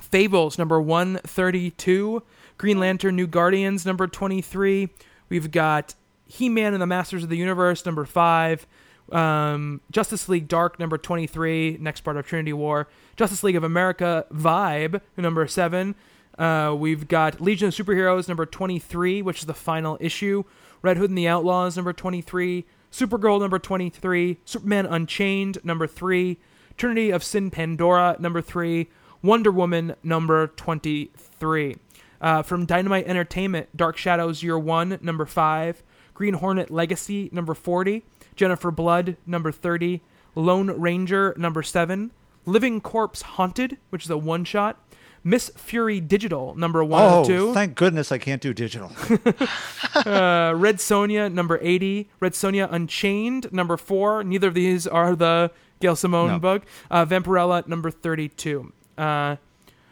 Fables 0.00 0.56
number 0.56 0.80
one 0.80 1.16
thirty 1.24 1.70
two, 1.70 2.22
Green 2.56 2.78
Lantern 2.78 3.16
New 3.16 3.26
Guardians 3.26 3.84
number 3.84 4.06
twenty 4.06 4.40
three. 4.40 4.88
We've 5.28 5.50
got 5.50 5.94
He 6.26 6.48
Man 6.48 6.72
and 6.72 6.80
the 6.80 6.86
Masters 6.86 7.22
of 7.22 7.28
the 7.28 7.36
Universe 7.36 7.84
number 7.84 8.04
five. 8.04 8.66
Um, 9.12 9.80
Justice 9.90 10.28
League 10.28 10.48
Dark 10.48 10.78
number 10.78 10.98
23, 10.98 11.78
next 11.80 12.02
part 12.02 12.16
of 12.16 12.26
Trinity 12.26 12.52
War. 12.52 12.88
Justice 13.16 13.42
League 13.42 13.56
of 13.56 13.64
America 13.64 14.26
Vibe 14.32 15.00
number 15.16 15.46
7. 15.46 15.94
Uh, 16.38 16.74
we've 16.78 17.08
got 17.08 17.40
Legion 17.40 17.68
of 17.68 17.74
Superheroes 17.74 18.28
number 18.28 18.46
23, 18.46 19.20
which 19.22 19.40
is 19.40 19.46
the 19.46 19.54
final 19.54 19.98
issue. 20.00 20.44
Red 20.82 20.96
Hood 20.96 21.10
and 21.10 21.18
the 21.18 21.28
Outlaws 21.28 21.76
number 21.76 21.92
23. 21.92 22.64
Supergirl 22.90 23.40
number 23.40 23.58
23. 23.58 24.38
Superman 24.44 24.86
Unchained 24.86 25.58
number 25.64 25.86
3. 25.86 26.38
Trinity 26.76 27.10
of 27.10 27.22
Sin 27.22 27.50
Pandora 27.50 28.16
number 28.18 28.40
3. 28.40 28.88
Wonder 29.22 29.50
Woman 29.50 29.94
number 30.02 30.46
23. 30.46 31.76
Uh, 32.22 32.42
from 32.42 32.66
Dynamite 32.66 33.06
Entertainment, 33.06 33.74
Dark 33.76 33.96
Shadows 33.96 34.42
Year 34.42 34.58
1 34.58 34.98
number 35.02 35.26
5. 35.26 35.82
Green 36.14 36.34
Hornet 36.34 36.70
Legacy 36.70 37.28
number 37.32 37.54
40. 37.54 38.04
Jennifer 38.40 38.70
Blood 38.70 39.18
number 39.26 39.52
30. 39.52 40.00
Lone 40.34 40.68
Ranger 40.80 41.34
number 41.36 41.62
7. 41.62 42.10
Living 42.46 42.80
Corpse 42.80 43.20
Haunted, 43.20 43.76
which 43.90 44.04
is 44.04 44.10
a 44.10 44.16
one 44.16 44.44
shot. 44.44 44.82
Miss 45.22 45.50
Fury 45.56 46.00
Digital 46.00 46.54
number 46.54 46.82
1 46.82 47.02
Oh, 47.02 47.20
of 47.20 47.26
2. 47.26 47.52
thank 47.52 47.74
goodness 47.74 48.10
I 48.10 48.16
can't 48.16 48.40
do 48.40 48.54
digital. 48.54 48.90
Uh, 49.94 50.54
Red 50.56 50.76
Sonja 50.76 51.30
number 51.30 51.58
80, 51.60 52.08
Red 52.20 52.32
Sonja 52.32 52.72
Unchained 52.72 53.52
number 53.52 53.76
4. 53.76 54.24
Neither 54.24 54.48
of 54.48 54.54
these 54.54 54.86
are 54.86 55.14
the 55.14 55.50
Gail 55.80 55.94
Simone 55.96 56.28
No. 56.28 56.38
book. 56.38 56.62
Uh, 56.90 57.04
Vampirella 57.04 57.66
number 57.68 57.90
32. 57.90 58.72
Uh, 58.96 59.36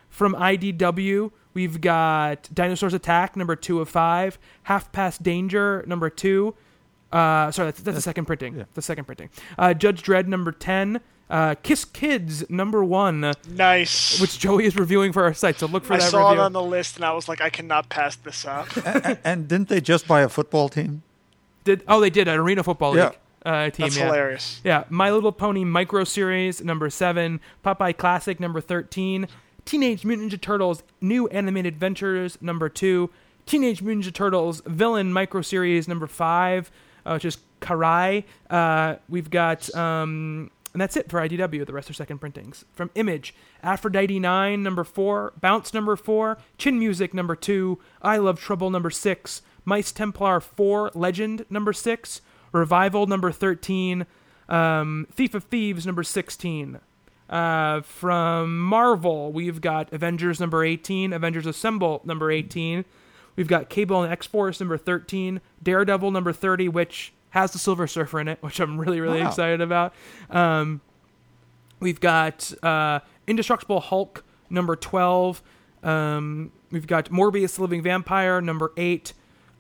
from 0.08 0.34
IDW, 0.34 1.32
we've 1.52 1.80
got 1.82 2.48
Dinosaurs 2.54 2.94
Attack 2.94 3.36
number 3.36 3.56
2 3.56 3.80
of 3.80 3.88
5, 3.90 4.38
Half 4.62 4.90
Past 4.92 5.22
Danger 5.22 5.84
number 5.86 6.08
2. 6.08 6.54
Uh, 7.12 7.50
sorry, 7.50 7.68
that's, 7.68 7.80
that's 7.80 7.96
the 7.96 8.02
second 8.02 8.26
printing. 8.26 8.64
The 8.74 8.82
second 8.82 9.04
printing. 9.06 9.30
Uh, 9.58 9.74
Judge 9.74 10.02
Dredd 10.02 10.26
number 10.26 10.52
10. 10.52 11.00
Uh, 11.30 11.54
Kiss 11.62 11.84
Kids 11.84 12.48
number 12.48 12.82
1, 12.82 13.32
Nice. 13.50 14.18
which 14.18 14.38
Joey 14.38 14.64
is 14.64 14.76
reviewing 14.76 15.12
for 15.12 15.24
our 15.24 15.34
site. 15.34 15.58
So 15.58 15.66
look 15.66 15.84
for 15.84 15.92
I 15.94 15.98
that 15.98 16.04
I 16.06 16.08
saw 16.08 16.28
review. 16.30 16.42
it 16.42 16.44
on 16.46 16.52
the 16.54 16.62
list 16.62 16.96
and 16.96 17.04
I 17.04 17.12
was 17.12 17.28
like, 17.28 17.42
I 17.42 17.50
cannot 17.50 17.90
pass 17.90 18.16
this 18.16 18.46
up. 18.46 18.66
and, 18.86 19.18
and 19.24 19.48
didn't 19.48 19.68
they 19.68 19.80
just 19.82 20.08
buy 20.08 20.22
a 20.22 20.28
football 20.28 20.68
team? 20.70 21.02
did 21.64 21.82
oh 21.86 22.00
they 22.00 22.08
did 22.08 22.28
an 22.28 22.38
arena 22.38 22.62
football 22.62 22.96
Yeah. 22.96 23.04
league 23.08 23.18
uh, 23.44 23.68
team. 23.70 23.84
That's 23.84 23.98
yeah. 23.98 24.06
hilarious. 24.06 24.60
Yeah, 24.64 24.84
My 24.88 25.10
Little 25.10 25.32
Pony 25.32 25.64
Micro 25.64 26.04
Series 26.04 26.64
number 26.64 26.88
seven, 26.88 27.40
Popeye 27.62 27.94
Classic 27.94 28.40
number 28.40 28.62
thirteen, 28.62 29.28
Teenage 29.66 30.02
Mutant 30.06 30.32
Ninja 30.32 30.40
Turtles 30.40 30.82
New 31.02 31.28
Animated 31.28 31.74
Adventures 31.74 32.38
number 32.40 32.70
two, 32.70 33.10
Teenage 33.44 33.82
Mutant 33.82 34.06
Ninja 34.06 34.14
Turtles 34.14 34.62
Villain 34.64 35.12
Micro 35.12 35.42
Series 35.42 35.86
number 35.86 36.06
five, 36.06 36.70
uh, 37.08 37.18
Karai. 37.60 38.24
Uh, 38.50 38.96
we've 39.08 39.30
got 39.30 39.74
um, 39.74 40.50
and 40.72 40.80
that's 40.80 40.96
it 40.96 41.10
for 41.10 41.20
IDW. 41.20 41.66
The 41.66 41.72
rest 41.72 41.90
are 41.90 41.94
second 41.94 42.18
printings 42.18 42.64
from 42.72 42.90
Image. 42.94 43.34
Aphrodite 43.62 44.20
nine 44.20 44.62
number 44.62 44.84
four, 44.84 45.32
Bounce 45.40 45.74
number 45.74 45.96
four, 45.96 46.38
Chin 46.56 46.78
Music 46.78 47.14
number 47.14 47.34
two, 47.34 47.78
I 48.02 48.18
Love 48.18 48.38
Trouble 48.38 48.70
number 48.70 48.90
six, 48.90 49.42
Mice 49.64 49.90
Templar 49.92 50.40
four, 50.40 50.90
Legend 50.94 51.46
number 51.50 51.72
six, 51.72 52.20
Revival 52.52 53.06
number 53.06 53.32
thirteen, 53.32 54.06
um, 54.48 55.06
Thief 55.10 55.34
of 55.34 55.44
Thieves 55.44 55.84
number 55.86 56.02
sixteen. 56.02 56.80
Uh, 57.28 57.82
from 57.82 58.58
Marvel, 58.58 59.32
we've 59.32 59.60
got 59.60 59.92
Avengers 59.92 60.40
number 60.40 60.64
18, 60.64 61.12
Avengers 61.12 61.44
Assemble 61.44 62.00
number 62.04 62.30
18. 62.30 62.86
We've 63.38 63.46
got 63.46 63.68
Cable 63.70 64.02
and 64.02 64.12
X 64.12 64.26
Force 64.26 64.58
number 64.58 64.76
13, 64.76 65.40
Daredevil 65.62 66.10
number 66.10 66.32
30, 66.32 66.68
which 66.70 67.12
has 67.30 67.52
the 67.52 67.58
Silver 67.58 67.86
Surfer 67.86 68.18
in 68.18 68.26
it, 68.26 68.38
which 68.42 68.58
I'm 68.58 68.80
really, 68.80 69.00
really 69.00 69.20
Wow. 69.22 69.28
excited 69.28 69.60
about. 69.60 69.94
Um, 70.28 70.80
we've 71.78 72.00
got 72.00 72.52
uh, 72.64 72.98
Indestructible 73.28 73.78
Hulk 73.78 74.24
number 74.50 74.74
12. 74.74 75.40
Um, 75.84 76.50
we've 76.72 76.88
got 76.88 77.10
Morbius 77.10 77.54
the 77.54 77.62
Living 77.62 77.80
Vampire 77.80 78.40
number 78.40 78.72
8. 78.76 79.12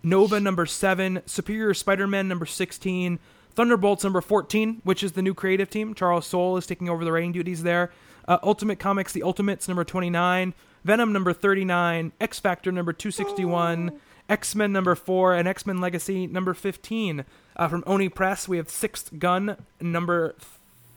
Nova 0.02 0.40
number 0.40 0.66
7. 0.66 1.22
Superior 1.26 1.72
Spider 1.72 2.08
Man 2.08 2.26
number 2.26 2.46
16. 2.46 3.20
Thunderbolts 3.52 4.02
number 4.02 4.20
14, 4.20 4.80
which 4.82 5.04
is 5.04 5.12
the 5.12 5.22
new 5.22 5.34
creative 5.34 5.70
team. 5.70 5.94
Charles 5.94 6.26
Soule 6.26 6.56
is 6.56 6.66
taking 6.66 6.88
over 6.88 7.04
the 7.04 7.12
writing 7.12 7.30
duties 7.30 7.62
there. 7.62 7.92
Uh, 8.26 8.38
Ultimate 8.42 8.80
Comics 8.80 9.12
The 9.12 9.22
Ultimates 9.22 9.68
number 9.68 9.84
29. 9.84 10.52
Venom 10.84 11.12
number 11.12 11.32
39. 11.32 12.12
X 12.20 12.38
Factor 12.38 12.72
number 12.72 12.92
261. 12.92 13.98
X 14.28 14.54
Men 14.54 14.72
number 14.72 14.94
4. 14.94 15.34
And 15.34 15.48
X 15.48 15.66
Men 15.66 15.80
Legacy 15.80 16.26
number 16.26 16.54
15. 16.54 17.24
Uh, 17.56 17.68
from 17.68 17.82
Oni 17.86 18.08
Press, 18.08 18.48
we 18.48 18.56
have 18.56 18.70
Sixth 18.70 19.18
Gun 19.18 19.56
number 19.80 20.34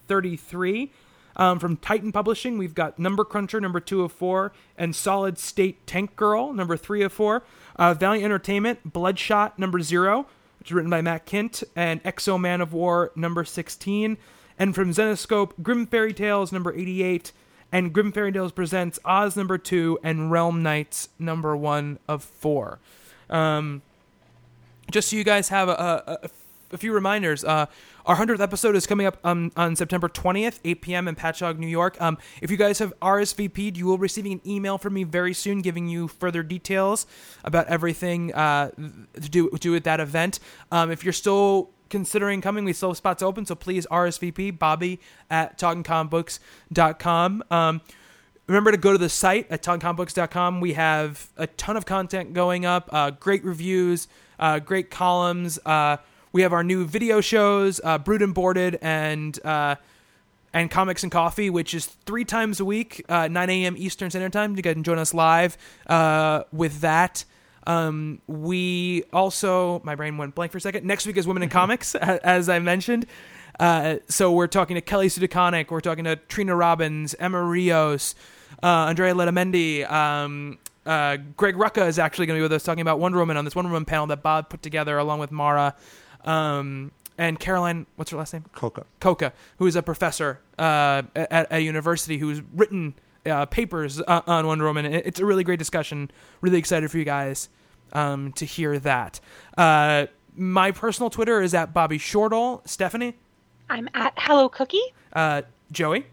33. 0.08 0.92
Um, 1.35 1.60
from 1.60 1.77
Titan 1.77 2.11
Publishing, 2.11 2.58
we've 2.58 2.76
got 2.76 3.00
Number 3.00 3.24
Cruncher, 3.24 3.61
number 3.61 3.80
two 3.80 4.03
of 4.03 4.11
four, 4.11 4.51
and 4.77 4.95
Solid 4.95 5.38
State 5.38 5.85
Tank 5.88 6.16
Girl, 6.16 6.53
number 6.53 6.76
three 6.76 7.03
of 7.03 7.14
four. 7.14 7.43
Uh, 7.77 7.93
Valiant 7.93 8.26
Entertainment, 8.26 8.92
Bloodshot, 8.92 9.58
number 9.58 9.80
zero, 9.80 10.27
which 10.60 10.69
is 10.69 10.74
written 10.74 10.92
by 10.92 11.01
Matt 11.01 11.26
Kindt, 11.26 11.64
and 11.76 12.01
X-O 12.03 12.38
Manowar, 12.38 13.16
number 13.16 13.43
16. 13.43 14.18
And 14.60 14.76
from 14.76 14.92
Zenescope, 14.92 15.53
Grimm 15.64 15.88
Fairy 15.88 16.14
Tales, 16.14 16.51
number 16.51 16.74
88, 16.74 17.32
and 17.72 17.93
Grimm 17.93 18.11
Fairy 18.11 18.32
Tales 18.32 18.51
presents 18.51 19.00
Oz, 19.06 19.35
number 19.35 19.58
two, 19.58 20.00
and 20.03 20.32
Realm 20.32 20.61
Knights, 20.61 21.09
number 21.17 21.56
one 21.56 22.00
of 22.08 22.24
four. 22.24 22.80
Um, 23.30 23.82
just 24.91 25.09
so 25.09 25.16
you 25.16 25.24
guys 25.24 25.50
have 25.50 25.69
a, 25.69 26.19
a, 26.24 26.30
a 26.72 26.77
few 26.77 26.93
reminders, 26.93 27.43
uh, 27.43 27.67
our 28.06 28.16
100th 28.16 28.40
episode 28.40 28.75
is 28.75 28.88
coming 28.88 29.06
up 29.06 29.17
um, 29.24 29.51
on 29.56 29.75
September 29.75 30.09
20th, 30.09 30.59
8 30.66 30.82
p.m. 30.82 31.08
in 31.08 31.16
Patchogue, 31.16 31.58
New 31.58 31.67
York. 31.67 32.01
Um, 32.01 32.17
if 32.41 32.50
you 32.50 32.58
guys 32.58 32.80
have 32.80 32.93
RSVP'd, 33.00 33.77
you 33.77 33.85
will 33.85 33.98
be 33.98 34.01
receiving 34.01 34.33
an 34.33 34.41
email 34.45 34.77
from 34.77 34.93
me 34.93 35.03
very 35.03 35.33
soon 35.33 35.61
giving 35.61 35.88
you 35.88 36.08
further 36.08 36.43
details 36.43 37.06
about 37.43 37.67
everything 37.67 38.33
uh, 38.33 38.72
to 38.72 39.30
do, 39.30 39.50
to 39.50 39.58
do 39.58 39.72
with 39.72 39.83
that 39.83 40.00
event. 40.00 40.40
Um, 40.72 40.91
if 40.91 41.03
you're 41.03 41.14
still 41.14 41.69
considering 41.92 42.42
coming, 42.42 42.66
we 42.66 42.74
still 42.74 42.90
have 42.90 42.98
spots 42.98 43.22
open, 43.22 43.45
so 43.45 43.53
please 43.53 43.86
RSVP 43.92 44.58
Bobby 44.58 45.00
at 45.30 45.60
talkingcombooks.com. 45.60 47.44
Um, 47.52 47.82
remember 48.48 48.72
to 48.72 48.78
go 48.78 48.92
to 48.94 48.98
the 48.98 49.10
site 49.10 49.45
at 49.52 49.61
talkingcombooks.com. 49.61 50.60
We 50.61 50.74
have 50.74 51.30
a 51.38 51.45
ton 51.45 51.78
of 51.78 51.86
content 51.86 52.34
going 52.34 52.66
up, 52.66 52.90
uh, 52.92 53.11
great 53.11 53.44
reviews, 53.44 54.08
uh, 54.40 54.58
great 54.58 54.90
columns. 54.90 55.60
Uh, 55.64 55.98
we 56.32 56.42
have 56.42 56.53
our 56.53 56.64
new 56.64 56.86
video 56.86 57.22
shows, 57.22 57.80
uh, 57.84 57.98
Brood 57.98 58.22
and 58.22 58.34
Boarded, 58.34 58.80
and 58.82 59.38
uh, 59.45 59.76
and 60.53 60.70
Comics 60.70 61.03
and 61.03 61.11
Coffee, 61.11 61.50
which 61.50 61.74
is 61.74 61.86
three 61.86 62.26
times 62.26 62.60
a 62.60 62.66
week, 62.66 63.06
uh, 63.08 63.28
9 63.28 63.50
a.m. 63.50 63.76
Eastern 63.78 64.10
Standard 64.10 64.34
Time. 64.34 64.56
You 64.56 64.64
can 64.64 64.84
join 64.84 65.00
us 65.00 65.14
live 65.14 65.58
uh, 65.88 66.44
with 66.52 66.82
that. 66.82 67.24
Um, 67.67 68.22
we 68.27 69.03
also, 69.14 69.81
my 69.83 69.95
brain 69.95 70.17
went 70.17 70.35
blank 70.35 70.51
for 70.51 70.57
a 70.57 70.61
second. 70.61 70.85
Next 70.85 71.06
week 71.06 71.17
is 71.17 71.27
Women 71.27 71.43
in 71.43 71.49
Comics, 71.49 71.95
as 71.95 72.49
I 72.49 72.59
mentioned. 72.59 73.06
Uh, 73.59 73.98
so 74.07 74.31
we're 74.31 74.48
talking 74.48 74.75
to 74.75 74.81
Kelly 74.81 75.09
Sue 75.09 75.22
DeConnick, 75.22 75.69
we're 75.69 75.81
talking 75.81 76.06
to 76.06 76.15
Trina 76.15 76.56
Robbins, 76.56 77.14
Emma 77.19 77.41
Rios, 77.41 78.15
uh, 78.64 78.65
Andrea 78.65 79.14
Letamendi. 79.14 79.90
Um, 79.90 80.57
uh, 80.85 81.17
Greg 81.38 81.56
Rucka 81.56 81.88
is 81.88 81.99
actually 81.99 82.25
going 82.25 82.38
to 82.38 82.40
be 82.40 82.43
with 82.43 82.53
us 82.53 82.64
talking 82.64 82.81
about 82.81 82.99
Wonder 82.99 83.19
Woman 83.19 83.38
on 83.38 83.45
this 83.45 83.56
Wonder 83.56 83.69
Woman 83.69 83.85
panel 83.85 84.07
that 84.07 84.23
Bob 84.23 84.49
put 84.49 84.64
together 84.64 84.98
along 84.98 85.19
with 85.19 85.31
Mara. 85.31 85.75
Um, 86.25 86.91
and 87.17 87.40
Caroline, 87.40 87.85
what's 87.98 88.09
her 88.09 88.17
last 88.17 88.33
name? 88.33 88.45
Cocca. 88.53 88.85
Cocca, 88.99 89.33
who 89.57 89.67
is 89.67 89.75
a 89.75 89.83
professor 89.83 90.40
uh, 90.57 91.03
at 91.15 91.48
a 91.51 91.59
university 91.59 92.17
who's 92.17 92.41
written 92.53 92.95
uh, 93.25 93.45
papers 93.45 94.01
uh, 94.01 94.22
on 94.27 94.48
Wonder 94.48 94.66
Woman. 94.66 94.85
It's 94.85 95.19
a 95.19 95.25
really 95.25 95.43
great 95.43 95.59
discussion. 95.59 96.09
Really 96.41 96.58
excited 96.59 96.90
for 96.91 96.98
you 96.98 97.06
guys 97.06 97.50
um, 97.93 98.32
to 98.33 98.45
hear 98.45 98.80
that. 98.80 99.19
Uh, 99.58 100.08
my 100.35 100.72
personal 100.72 101.09
Twitter 101.09 101.41
is 101.41 101.53
at 101.53 101.74
Bobby 101.74 101.98
Shortle. 101.98 102.61
Stephanie, 102.66 103.16
I'm 103.69 103.90
at 103.93 104.14
Hello 104.17 104.50
Cookie. 104.50 104.82
uh, 105.14 105.41
Joey, 105.72 106.06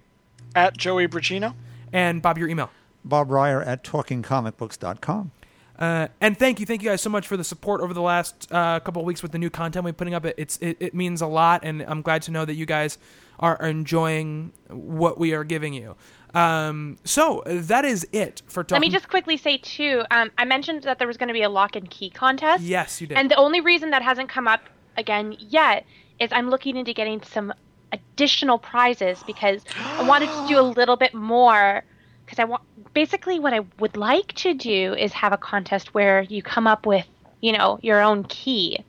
At 0.55 0.77
Joey 0.77 1.07
Braccino. 1.09 1.55
and 1.93 2.21
Bob, 2.23 2.39
your 2.39 2.49
email. 2.49 2.71
Bob 3.05 3.31
Reyer 3.31 3.63
at 3.63 3.83
talkingcomicbooks.com. 3.85 5.31
Uh, 5.79 6.09
and 6.21 6.37
thank 6.37 6.59
you, 6.59 6.67
thank 6.67 6.83
you 6.83 6.89
guys 6.91 7.01
so 7.01 7.09
much 7.11 7.27
for 7.29 7.37
the 7.37 7.45
support 7.45 7.81
over 7.81 7.95
the 7.95 8.03
last 8.03 8.49
uh, 8.51 8.81
couple 8.81 9.01
of 9.01 9.07
weeks 9.07 9.23
with 9.23 9.31
the 9.31 9.39
new 9.39 9.49
content 9.51 9.85
we're 9.85 9.93
putting 9.93 10.13
up. 10.15 10.25
It, 10.25 10.35
it's 10.37 10.57
it, 10.59 10.77
it 10.81 10.95
means 10.95 11.23
a 11.23 11.27
lot, 11.29 11.61
and 11.63 11.83
I'm 11.83 12.03
glad 12.03 12.23
to 12.23 12.33
know 12.33 12.45
that 12.45 12.55
you 12.55 12.67
guys 12.67 12.99
are 13.39 13.57
enjoying 13.65 14.53
what 14.69 15.19
we 15.19 15.33
are 15.35 15.45
giving 15.45 15.73
you. 15.75 15.95
Um, 16.35 16.99
so 17.05 17.43
that 17.47 17.85
is 17.85 18.07
it 18.13 18.43
for 18.47 18.63
talking. 18.63 18.81
Let 18.83 18.87
me 18.87 18.91
just 18.91 19.09
quickly 19.09 19.37
say 19.37 19.59
too. 19.59 20.03
Um, 20.11 20.31
I 20.37 20.45
mentioned 20.45 20.83
that 20.83 20.99
there 20.99 21.09
was 21.09 21.17
going 21.17 21.29
to 21.29 21.35
be 21.35 21.43
a 21.43 21.49
lock 21.49 21.77
and 21.77 21.89
key 21.91 22.11
contest. 22.11 22.63
Yes, 22.63 23.01
you 23.01 23.07
did. 23.07 23.17
And 23.17 23.31
the 23.31 23.37
only 23.37 23.61
reason 23.61 23.91
that 23.91 24.03
hasn't 24.03 24.29
come 24.29 24.47
up 24.47 24.63
again 24.97 25.37
yet 25.39 25.87
is 26.21 26.31
I'm 26.33 26.51
looking 26.51 26.77
into 26.77 26.93
getting 26.93 27.23
some 27.23 27.53
additional 27.93 28.59
prizes 28.59 29.23
because 29.27 29.65
I 29.77 30.07
wanted 30.07 30.27
to 30.29 30.47
do 30.49 30.59
a 30.59 30.63
little 30.79 30.97
bit 30.97 31.15
more. 31.15 31.85
Because 32.25 32.39
I 32.39 32.45
want 32.45 32.63
basically 32.93 33.39
what 33.39 33.55
I 33.55 33.61
would 33.79 33.97
like 33.97 34.35
to 34.35 34.53
do 34.53 34.95
is 34.95 35.13
have 35.15 35.33
a 35.33 35.39
contest 35.39 35.95
where 35.95 36.23
you 36.23 36.43
come 36.43 36.67
up 36.67 36.85
with 36.85 37.07
you 37.41 37.53
know 37.57 37.79
your 37.83 38.03
own 38.03 38.25
key. 38.25 38.85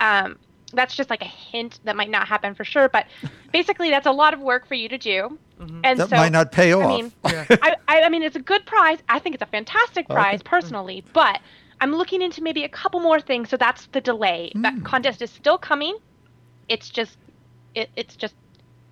Um, 0.00 0.38
that's 0.72 0.94
just 0.96 1.10
like 1.10 1.20
a 1.20 1.26
hint 1.26 1.80
that 1.84 1.96
might 1.96 2.08
not 2.08 2.26
happen 2.26 2.54
for 2.54 2.64
sure, 2.64 2.88
but 2.88 3.06
basically 3.52 3.90
that's 3.90 4.06
a 4.06 4.10
lot 4.10 4.32
of 4.32 4.40
work 4.40 4.66
for 4.66 4.74
you 4.74 4.88
to 4.88 4.96
do. 4.96 5.38
Mm-hmm. 5.62 5.80
And 5.84 5.98
That 5.98 6.10
so 6.10 6.16
might 6.16 6.32
not 6.32 6.52
pay 6.52 6.72
off. 6.72 6.84
I 6.84 6.96
mean, 6.96 7.12
I, 7.24 7.76
I, 7.88 8.02
I 8.02 8.08
mean, 8.08 8.22
it's 8.22 8.36
a 8.36 8.40
good 8.40 8.66
prize. 8.66 8.98
I 9.08 9.18
think 9.18 9.34
it's 9.34 9.42
a 9.42 9.46
fantastic 9.46 10.06
oh, 10.10 10.14
prize 10.14 10.42
personally, 10.42 11.04
but 11.12 11.40
I'm 11.80 11.94
looking 11.94 12.22
into 12.22 12.42
maybe 12.42 12.64
a 12.64 12.68
couple 12.68 13.00
more 13.00 13.20
things. 13.20 13.48
So 13.48 13.56
that's 13.56 13.86
the 13.86 14.00
delay. 14.00 14.52
That 14.56 14.74
hmm. 14.74 14.82
contest 14.82 15.22
is 15.22 15.30
still 15.30 15.58
coming. 15.58 15.96
It's 16.68 16.90
just, 16.90 17.16
it, 17.74 17.90
it's 17.96 18.16
just, 18.16 18.34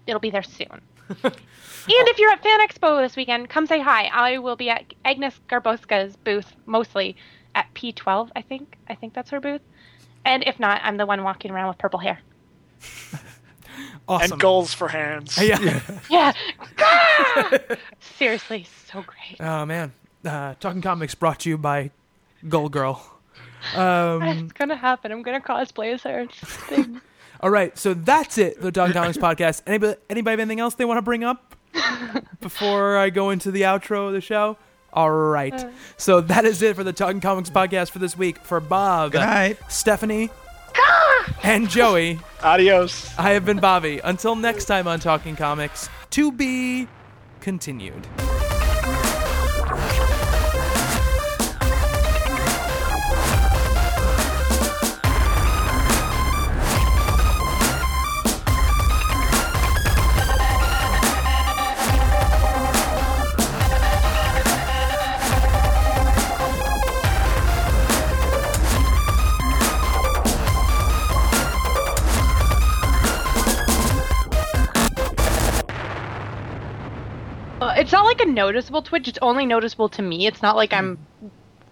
it'll 0.07 0.21
be 0.21 0.31
there 0.31 0.43
soon. 0.43 0.81
and 1.25 1.35
if 1.85 2.19
you're 2.19 2.31
at 2.31 2.43
Fan 2.43 2.61
Expo 2.61 3.03
this 3.03 3.17
weekend, 3.17 3.49
come 3.49 3.67
say 3.67 3.81
hi. 3.81 4.07
I 4.13 4.39
will 4.39 4.57
be 4.57 4.71
at 4.71 4.85
Agnes 5.05 5.41
Garbowska's 5.49 6.17
booth, 6.17 6.53
mostly 6.67 7.17
at 7.55 7.73
P12. 7.75 8.31
I 8.37 8.43
think. 8.43 8.77
I 8.89 8.95
think 8.95 9.15
that's 9.15 9.31
her 9.31 9.41
booth. 9.41 9.63
And 10.25 10.45
if 10.47 10.61
not, 10.61 10.81
I'm 10.85 10.99
the 10.99 11.07
one 11.07 11.25
walking 11.25 11.51
around 11.51 11.69
with 11.69 11.79
purple 11.79 11.99
hair. 11.99 12.21
awesome. 14.11 14.33
And 14.33 14.41
goals 14.41 14.75
for 14.75 14.89
hands. 14.89 15.39
Yeah. 15.41 15.81
Yeah. 16.11 16.33
Ah! 16.79 17.59
Seriously, 18.19 18.67
so 18.93 19.03
great. 19.03 19.41
Oh 19.41 19.65
man. 19.65 19.93
Uh, 20.25 20.55
Talking 20.61 20.83
Comics 20.83 21.15
brought 21.15 21.41
to 21.41 21.49
you 21.49 21.57
by 21.59 21.91
Gold 22.49 22.73
Girl. 22.73 23.03
Um, 23.75 24.23
It's 24.23 24.53
gonna 24.53 24.77
happen. 24.77 25.13
I'm 25.13 25.23
gonna 25.23 25.41
cosplay 25.41 25.95
as 25.95 26.03
her. 26.03 26.21
It's 26.21 26.43
a 26.43 26.47
thing. 26.47 27.01
all 27.41 27.51
right, 27.51 27.77
so 27.79 27.95
that's 27.95 28.37
it 28.39 28.57
for 28.57 28.63
the 28.65 28.73
Talking 28.73 28.95
Comics 28.95 29.17
podcast. 29.19 29.63
Anybody, 29.67 29.99
anybody 30.11 30.33
have 30.33 30.41
anything 30.41 30.61
else 30.61 30.75
they 30.75 30.85
want 30.85 30.99
to 30.99 31.03
bring 31.03 31.25
up 31.25 31.55
before 32.41 32.97
I 32.97 33.11
go 33.11 33.31
into 33.31 33.51
the 33.51 33.63
outro 33.63 34.09
of 34.09 34.13
the 34.13 34.21
show? 34.21 34.57
All 34.93 35.11
right. 35.11 35.71
So 35.99 36.21
that 36.23 36.45
is 36.45 36.61
it 36.63 36.75
for 36.75 36.83
the 36.85 36.93
Talking 36.93 37.21
Comics 37.21 37.49
podcast 37.51 37.91
for 37.91 37.99
this 38.01 38.17
week. 38.19 38.39
For 38.39 38.59
Bob, 38.61 39.13
Good 39.13 39.21
night. 39.21 39.59
Stephanie, 39.69 40.31
and 41.43 41.69
Joey, 41.69 42.21
Adios. 42.43 43.11
I 43.19 43.31
have 43.31 43.45
been 43.45 43.59
Bobby. 43.59 44.01
Until 44.03 44.37
next 44.37 44.67
time 44.67 44.87
on 44.87 45.01
Talking 45.01 45.37
Comics, 45.37 45.89
to 46.11 46.33
be 46.33 46.89
continued. 47.41 48.07
Noticeable 78.41 78.83
twitch. 78.83 79.07
It's 79.09 79.19
only 79.21 79.45
noticeable 79.47 79.89
to 79.91 80.03
me. 80.03 80.27
It's 80.27 80.43
not 80.43 80.57
like 80.57 80.73
I'm 80.73 80.99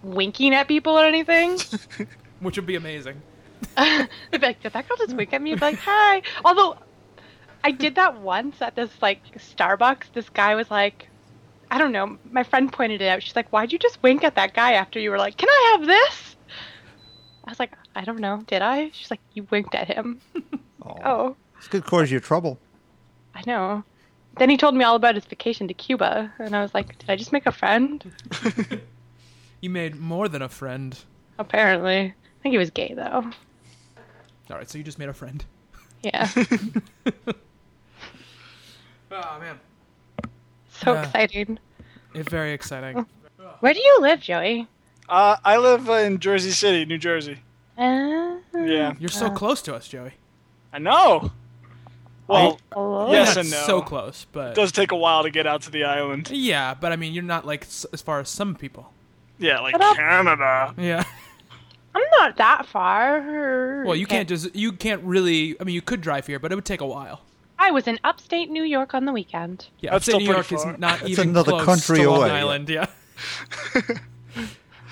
winking 0.03 0.53
at 0.53 0.67
people 0.67 0.93
or 0.93 1.05
anything. 1.05 1.57
Which 2.39 2.55
would 2.57 2.65
be 2.65 2.75
amazing. 2.75 3.21
They'd 3.77 4.07
be 4.31 4.37
like, 4.37 4.61
"Did 4.61 4.73
that 4.73 4.87
girl 4.87 4.97
just 4.97 5.15
wink 5.15 5.33
at 5.33 5.41
me?" 5.41 5.51
I'd 5.53 5.59
be 5.59 5.65
like, 5.65 5.79
"Hi." 5.79 6.21
Although, 6.45 6.77
I 7.63 7.71
did 7.71 7.95
that 7.95 8.21
once 8.21 8.61
at 8.61 8.75
this 8.75 8.91
like 9.01 9.21
Starbucks. 9.37 10.13
This 10.13 10.29
guy 10.29 10.55
was 10.55 10.69
like, 10.71 11.09
I 11.71 11.77
don't 11.77 11.91
know. 11.91 12.17
My 12.31 12.43
friend 12.43 12.71
pointed 12.71 13.01
it 13.01 13.07
out. 13.07 13.21
She's 13.23 13.35
like, 13.35 13.49
"Why'd 13.49 13.71
you 13.73 13.79
just 13.79 14.01
wink 14.01 14.23
at 14.23 14.35
that 14.35 14.53
guy 14.53 14.73
after 14.73 14.99
you 14.99 15.11
were 15.11 15.17
like, 15.17 15.37
can 15.37 15.49
I 15.49 15.75
have 15.75 15.87
this?" 15.87 16.35
I 17.45 17.51
was 17.51 17.59
like, 17.59 17.73
"I 17.95 18.05
don't 18.05 18.19
know. 18.19 18.43
Did 18.47 18.61
I?" 18.61 18.91
She's 18.93 19.11
like, 19.11 19.21
"You 19.33 19.47
winked 19.49 19.75
at 19.75 19.87
him." 19.87 20.21
oh, 20.85 21.35
This 21.57 21.67
could 21.67 21.85
cause 21.85 22.11
you 22.11 22.19
trouble. 22.19 22.57
I 23.35 23.41
know. 23.45 23.83
Then 24.39 24.49
he 24.49 24.57
told 24.57 24.73
me 24.73 24.83
all 24.85 24.95
about 24.95 25.15
his 25.15 25.25
vacation 25.25 25.67
to 25.67 25.73
Cuba, 25.73 26.33
and 26.39 26.55
I 26.55 26.61
was 26.61 26.73
like, 26.73 26.97
"Did 26.97 27.09
I 27.09 27.15
just 27.15 27.31
make 27.31 27.45
a 27.45 27.51
friend?" 27.51 28.03
You 29.61 29.69
made 29.69 29.97
more 29.99 30.29
than 30.29 30.41
a 30.41 30.47
friend. 30.47 30.97
Apparently, 31.37 31.97
I 31.97 32.13
think 32.41 32.53
he 32.53 32.57
was 32.57 32.69
gay 32.69 32.93
though. 32.95 33.29
All 34.49 34.57
right, 34.57 34.69
so 34.69 34.77
you 34.77 34.85
just 34.85 34.97
made 34.97 35.09
a 35.09 35.13
friend. 35.13 35.43
Yeah, 36.01 36.29
Oh 39.11 39.37
man, 39.39 39.59
so 40.71 40.93
Yeah. 40.93 41.03
exciting. 41.03 41.59
it's 42.13 42.29
very 42.29 42.53
exciting. 42.53 43.05
Where 43.59 43.73
do 43.73 43.79
you 43.79 43.97
live, 43.99 44.21
Joey? 44.21 44.67
Uh, 45.09 45.35
I 45.43 45.57
live 45.57 45.89
uh, 45.89 45.93
in 45.93 46.19
Jersey 46.19 46.51
City, 46.51 46.85
New 46.85 46.97
Jersey. 46.97 47.39
Uh, 47.77 48.37
Yeah. 48.53 48.93
You're 48.99 49.09
so 49.09 49.29
close 49.29 49.61
to 49.63 49.75
us, 49.75 49.87
Joey. 49.89 50.13
I 50.71 50.79
know. 50.79 51.31
Well, 52.29 52.59
hello? 52.71 53.11
yes 53.11 53.35
and 53.37 53.49
no. 53.49 53.57
so 53.65 53.81
close, 53.81 54.25
but 54.31 54.51
it 54.51 54.55
does 54.55 54.71
take 54.71 54.91
a 54.91 54.95
while 54.95 55.23
to 55.23 55.29
get 55.29 55.47
out 55.47 55.63
to 55.63 55.71
the 55.71 55.83
island. 55.83 56.29
yeah. 56.31 56.73
But 56.73 56.91
I 56.91 56.95
mean, 56.95 57.13
you're 57.13 57.23
not 57.23 57.45
like 57.45 57.63
s- 57.63 57.85
as 57.91 58.01
far 58.01 58.19
as 58.19 58.29
some 58.29 58.55
people. 58.55 58.91
Yeah, 59.39 59.59
like 59.61 59.73
Shut 59.73 59.81
up. 59.81 59.95
Canada. 59.97 60.73
Yeah. 60.77 61.03
I'm 61.95 62.03
not 62.19 62.37
that 62.37 62.65
far. 62.67 63.83
Well, 63.85 63.95
you 63.95 64.05
can't 64.05 64.29
just 64.29 64.55
you 64.55 64.71
can't 64.73 65.01
really. 65.03 65.55
I 65.59 65.63
mean, 65.63 65.73
you 65.75 65.81
could 65.81 66.01
drive 66.01 66.27
here, 66.27 66.37
but 66.39 66.51
it 66.51 66.55
would 66.55 66.65
take 66.65 66.81
a 66.81 66.85
while. 66.87 67.21
I 67.57 67.71
was 67.71 67.87
in 67.87 67.99
upstate 68.03 68.49
New 68.49 68.63
York 68.63 68.93
on 68.93 69.05
the 69.05 69.11
weekend. 69.11 69.67
Yeah, 69.79 69.91
That's 69.91 70.07
upstate 70.07 70.21
New 70.21 70.31
York 70.33 70.45
pretty 70.47 70.61
is 70.69 70.77
not 70.79 70.99
That's 70.99 71.09
even 71.09 71.29
another 71.29 71.51
close 71.53 71.65
country 71.65 71.97
to 72.03 72.09
Long 72.11 72.21
away. 72.21 72.31
Island. 72.31 72.69
Yeah. 72.69 72.85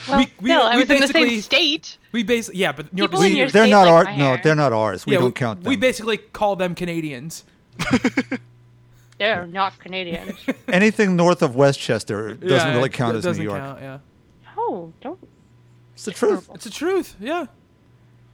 Well, 0.08 0.18
We- 0.20 0.32
we- 0.42 0.50
still, 0.50 0.62
I 0.62 0.76
we 0.76 0.82
was 0.82 0.90
in 0.90 0.96
the 0.96 1.02
basically- 1.02 1.30
same 1.30 1.42
state. 1.42 1.98
We 2.12 2.24
basically 2.24 2.60
yeah, 2.62 2.72
but 2.72 2.94
New 2.94 3.00
York 3.02 3.12
People 3.12 3.24
is 3.24 3.28
in 3.28 3.34
We, 3.34 3.40
your 3.40 3.50
they're 3.50 3.64
state 3.64 3.72
not 3.72 3.86
like 3.86 3.94
ours. 3.94 4.06
my 4.06 4.16
No, 4.18 4.26
hair. 4.26 4.42
they're 4.44 4.56
not 4.56 4.74
ours. 4.74 5.06
We 5.06 5.14
yeah, 5.14 5.20
don't 5.20 5.36
count 5.36 5.64
them. 5.64 5.70
We 5.70 5.76
basically 5.76 6.18
call 6.18 6.56
them 6.56 6.76
Canadians. 6.76 7.44
They're 9.18 9.48
not 9.48 9.80
Canadians. 9.80 10.38
Anything 10.68 11.16
north 11.16 11.42
of 11.42 11.56
Westchester 11.56 12.34
doesn't 12.36 12.50
Yeah, 12.50 12.74
really 12.76 12.86
it 12.90 12.94
count 12.94 13.16
as 13.18 13.24
doesn't 13.24 13.42
New 13.44 13.50
York. 13.50 13.60
count, 13.60 13.82
yeah. 13.82 13.98
oh, 14.58 14.94
don't. 15.02 15.20
It's 15.96 16.06
the 16.06 16.12
truth. 16.12 16.48
It's 16.54 16.66
the 16.66 16.70
truth. 16.70 17.16
Yeah. 17.20 17.48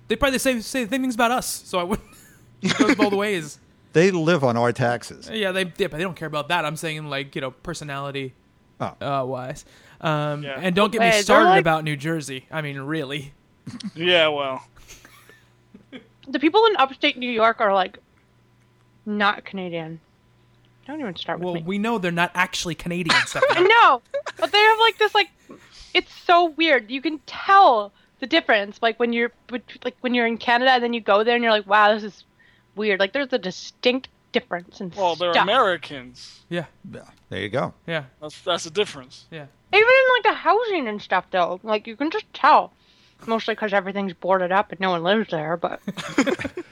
They 0.10 0.18
probably 0.18 0.40
say 0.40 0.60
say 0.60 0.84
the 0.84 0.90
same 0.90 1.02
things 1.02 1.16
about 1.16 1.32
us, 1.32 1.48
so 1.66 1.80
I 1.80 1.84
wouldn't. 1.84 2.08
It 2.61 2.77
goes 2.77 2.95
both 2.95 3.14
ways. 3.14 3.60
They 3.93 4.11
live 4.11 4.43
on 4.43 4.56
our 4.58 4.72
taxes. 4.72 5.30
Yeah, 5.32 5.52
they 5.52 5.64
yeah, 5.77 5.88
but 5.88 5.92
they 5.93 6.03
don't 6.03 6.16
care 6.16 6.27
about 6.27 6.48
that. 6.50 6.66
I'm 6.66 6.76
saying 6.77 7.10
like 7.10 7.35
you 7.35 7.42
know 7.42 7.52
personality 7.52 8.34
Oh. 8.82 8.95
uh, 9.02 9.26
wise. 9.26 9.64
Um, 10.03 10.43
Yeah. 10.43 10.59
And 10.61 10.75
don't 10.75 10.91
get 10.91 10.99
me 10.99 11.07
Wait, 11.07 11.11
they're 11.14 11.22
started 11.23 11.49
like- 11.49 11.61
about 11.61 11.83
New 11.83 11.95
Jersey. 11.95 12.45
I 12.51 12.61
mean, 12.61 12.80
really. 12.80 13.33
Yeah, 13.95 14.27
well. 14.27 14.64
The 16.27 16.40
people 16.40 16.65
in 16.67 16.75
upstate 16.77 17.17
New 17.17 17.30
York 17.30 17.59
are 17.61 17.73
like 17.73 17.98
not 19.06 19.43
Canadian. 19.45 19.99
Don't 20.88 20.99
even 20.99 21.15
start 21.15 21.40
with 21.40 21.45
Well, 21.45 21.53
me. 21.56 21.64
we 21.64 21.77
know 21.77 21.98
they're 21.98 22.11
not 22.11 22.32
actually 22.33 22.75
Canadian 22.75 23.15
stuff. 23.25 23.43
I 23.49 23.99
but 24.38 24.51
they 24.51 24.57
have 24.57 24.80
like 24.80 24.98
this 24.98 25.14
like 25.15 25.30
it's 25.93 26.11
so 26.25 26.45
weird. 26.51 26.90
You 26.91 27.01
can 27.01 27.19
tell 27.25 27.91
the 28.19 28.27
difference 28.27 28.80
like 28.82 28.99
when 28.99 29.14
you're 29.14 29.32
like 29.83 29.95
when 30.01 30.14
you're 30.14 30.27
in 30.27 30.38
Canada 30.38 30.72
and 30.72 30.83
then 30.83 30.93
you 30.93 31.01
go 31.01 31.23
there 31.23 31.35
and 31.35 31.43
you're 31.43 31.51
like, 31.53 31.67
wow, 31.67 31.93
this 31.93 32.03
is 32.03 32.23
weird. 32.75 32.99
Like 32.99 33.14
there's 33.14 33.32
a 33.33 33.38
distinct 33.40 34.07
difference 34.32 34.82
in 34.82 34.91
Well, 34.95 35.15
they're 35.15 35.33
stuff. 35.33 35.43
Americans. 35.43 36.41
yeah, 36.49 36.65
Yeah, 36.91 37.01
There 37.30 37.40
you 37.41 37.49
go. 37.49 37.73
yeah, 37.88 38.06
That's 38.22 38.41
that's 38.41 38.64
the 38.64 38.72
difference. 38.72 39.25
yeah. 39.32 39.45
Even 39.74 39.88
in 39.90 40.14
like 40.16 40.24
the 40.24 40.34
housing 40.34 40.88
and 40.88 41.02
stuff 41.02 41.26
though, 41.32 41.60
like 41.64 41.88
you 41.88 41.95
can 41.95 42.11
just 42.11 42.32
tell. 42.34 42.74
Mostly 43.26 43.53
because 43.53 43.72
everything's 43.74 44.14
boarded 44.14 44.52
up 44.52 44.72
and 44.72 44.80
no 44.82 44.92
one 44.92 45.02
lives 45.03 45.30
there, 45.32 45.56
but 45.56 45.80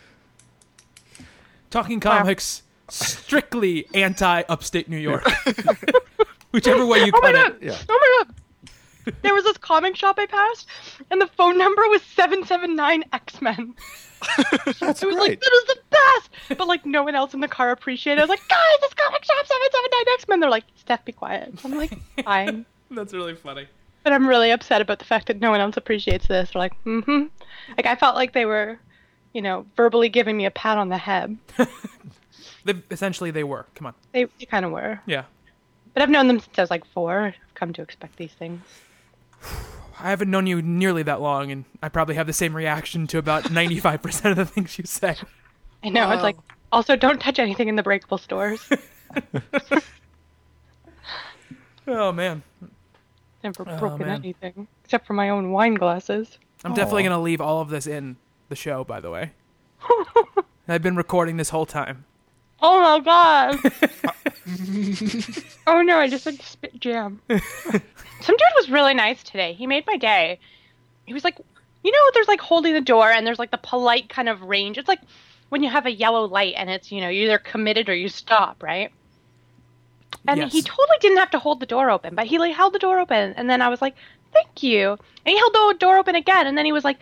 Talking 1.70 2.00
comics, 2.02 2.64
strictly 2.90 3.88
anti 3.94 4.42
upstate 4.50 4.90
New 4.90 4.98
York. 4.98 5.26
Whichever 6.52 6.86
way 6.86 7.06
you 7.06 7.12
oh 7.16 7.22
my 7.22 7.32
cut 7.32 7.36
god, 7.54 7.56
it. 7.64 7.68
Yeah. 7.68 7.78
oh 7.88 7.98
my 8.26 8.26
god. 8.26 8.36
There 9.24 9.34
was 9.34 9.46
this 9.46 9.58
comic 9.58 9.96
shop 9.96 10.16
I 10.20 10.26
passed, 10.26 10.68
and 11.10 11.22
the 11.22 11.28
phone 11.28 11.58
number 11.58 11.82
was 11.88 12.02
seven 12.04 12.44
seven 12.46 12.76
nine 12.76 13.06
X 13.14 13.42
Men. 13.42 13.74
That's 14.38 14.82
It 14.82 14.82
was 14.82 15.00
great. 15.02 15.16
like 15.18 15.40
that 15.40 15.52
is 15.54 15.64
the 15.76 15.80
best, 15.90 16.58
but 16.58 16.68
like 16.68 16.86
no 16.86 17.04
one 17.04 17.16
else 17.16 17.34
in 17.34 17.40
the 17.40 17.48
car 17.48 17.72
appreciated. 17.72 18.20
it. 18.20 18.24
I 18.24 18.26
was 18.26 18.30
like, 18.30 18.48
guys, 18.50 18.60
this 18.82 18.94
comic 18.94 19.24
shop 19.24 19.46
seven 19.48 19.68
seven 19.72 19.90
nine 19.92 20.14
X 20.16 20.28
Men. 20.28 20.40
They're 20.42 20.50
like, 20.50 20.66
Steph, 20.76 21.06
be 21.06 21.14
quiet. 21.14 21.54
I'm 21.64 21.72
like, 21.78 21.98
fine, 22.26 22.66
That's 22.95 23.14
really 23.14 23.36
funny. 23.36 23.68
but 24.03 24.14
I'm 24.14 24.28
really 24.28 24.52
upset 24.52 24.82
about 24.82 25.00
the 25.00 25.06
fact 25.06 25.28
that 25.28 25.40
no 25.40 25.52
one 25.52 25.60
else 25.61 25.78
appreciates 25.78 26.28
this. 26.28 26.52
They're 26.52 26.60
like, 26.61 26.74
mm-hmm. 26.84 27.26
Like 27.78 27.86
I 27.86 27.95
felt 27.95 28.16
like 28.16 28.34
they 28.34 28.45
were, 28.45 28.80
you 29.34 29.42
know, 29.42 29.66
verbally 29.78 30.10
giving 30.10 30.36
me 30.38 30.45
a 30.45 30.52
pat 30.52 30.78
on 30.78 30.90
the 30.90 30.98
head. 30.98 31.38
They, 32.64 32.76
essentially, 32.92 33.32
they 33.32 33.44
were. 33.44 33.66
Come 33.74 33.88
on. 33.88 33.95
They, 34.11 34.26
they 34.40 34.45
kind 34.45 34.66
of 34.66 34.72
were, 34.72 35.00
Yeah. 35.08 35.24
but 35.95 36.03
I've 36.03 36.11
known 36.11 36.28
them 36.28 36.40
since 36.40 36.60
I 36.60 36.61
was 36.61 36.70
like 36.70 36.86
four. 36.86 37.20
I've 37.22 37.36
come 37.56 37.74
to 37.74 37.82
expect 37.82 38.18
these 38.18 38.34
things. 38.34 38.61
I 40.00 40.11
haven't 40.11 40.30
known 40.30 40.45
you 40.45 40.61
nearly 40.61 41.02
that 41.02 41.22
long, 41.22 41.52
and 41.52 41.66
I 41.82 41.90
probably 41.90 42.14
have 42.14 42.28
the 42.28 42.34
same 42.34 42.56
reaction 42.56 43.08
to 43.08 43.18
about 43.18 43.44
95% 43.45 44.30
of 44.30 44.38
the 44.38 44.45
things 44.45 44.78
you 44.78 44.84
say. 44.86 45.16
I 45.84 45.90
know. 45.90 46.11
It's 46.11 46.22
like 46.22 46.38
also 46.72 46.95
don't 46.95 47.20
touch 47.20 47.40
anything 47.40 47.68
in 47.68 47.76
the 47.78 47.84
breakable 47.84 48.20
stores. 48.20 48.61
Oh, 51.88 52.11
man. 52.11 52.44
Never 53.44 53.66
Oh, 53.68 53.78
broken 53.78 54.08
man. 54.08 54.20
anything 54.20 54.68
except 54.84 55.08
for 55.08 55.14
my 55.14 55.30
own 55.30 55.52
wine 55.52 55.74
glasses. 55.76 56.38
I'm 56.64 56.74
definitely 56.74 57.03
Aw. 57.03 57.10
going 57.10 57.20
to 57.20 57.24
leave 57.24 57.42
all 57.42 57.60
of 57.61 57.70
this 57.70 57.88
in 57.88 58.18
the 58.50 58.56
show, 58.56 58.84
by 58.84 59.00
the 59.00 59.10
way. 59.10 59.32
I've 60.68 60.84
been 60.84 60.95
recording 60.95 61.38
this 61.38 61.50
whole 61.50 61.66
time. 61.66 62.06
Oh 62.61 62.80
my 62.82 63.00
god! 63.03 63.58
oh 65.68 65.82
no, 65.82 65.98
I 65.98 66.08
just 66.08 66.26
like 66.26 66.42
spit 66.44 66.80
jam. 66.80 67.20
Some 67.30 67.40
dude 68.38 68.40
was 68.56 68.70
really 68.70 68.94
nice 68.94 69.24
today. 69.24 69.53
He 69.53 69.66
made 69.66 69.86
my 69.88 69.98
day. 69.98 70.40
He 71.06 71.14
was 71.14 71.24
like, 71.24 71.38
you 71.84 71.92
know, 71.92 71.98
there's 72.14 72.28
like 72.28 72.40
holding 72.42 72.74
the 72.74 72.82
door 72.82 73.10
and 73.11 73.26
there's 73.26 73.40
like 73.40 73.52
the 73.52 73.58
polite 73.58 74.10
kind 74.10 74.30
of 74.30 74.44
range. 74.44 74.78
It's 74.78 74.88
like 74.88 75.02
when 75.50 75.64
you 75.64 75.70
have 75.70 75.88
a 75.88 75.92
yellow 75.92 76.26
light 76.28 76.53
and 76.56 76.70
it's, 76.70 76.92
you 76.92 77.02
know, 77.02 77.10
you're 77.10 77.26
either 77.26 77.40
committed 77.40 77.90
or 77.90 77.95
you 77.95 78.08
stop, 78.10 78.61
right? 78.61 78.92
And 80.28 80.44
he 80.44 80.62
totally 80.62 80.98
didn't 81.00 81.18
have 81.18 81.32
to 81.32 81.40
hold 81.40 81.60
the 81.60 81.66
door 81.66 81.90
open, 81.90 82.16
but 82.16 82.28
he 82.28 82.38
like 82.38 82.56
held 82.56 82.74
the 82.74 82.80
door 82.80 83.00
open 83.00 83.34
and 83.38 83.50
then 83.50 83.62
I 83.62 83.70
was 83.70 83.82
like, 83.82 83.96
thank 84.34 84.64
you. 84.64 84.92
And 84.92 85.34
he 85.34 85.38
held 85.38 85.54
the 85.54 85.76
door 85.80 85.98
open 85.98 86.16
again 86.16 86.48
and 86.48 86.58
then 86.58 86.66
he 86.66 86.72
was 86.72 86.84
like, 86.84 87.00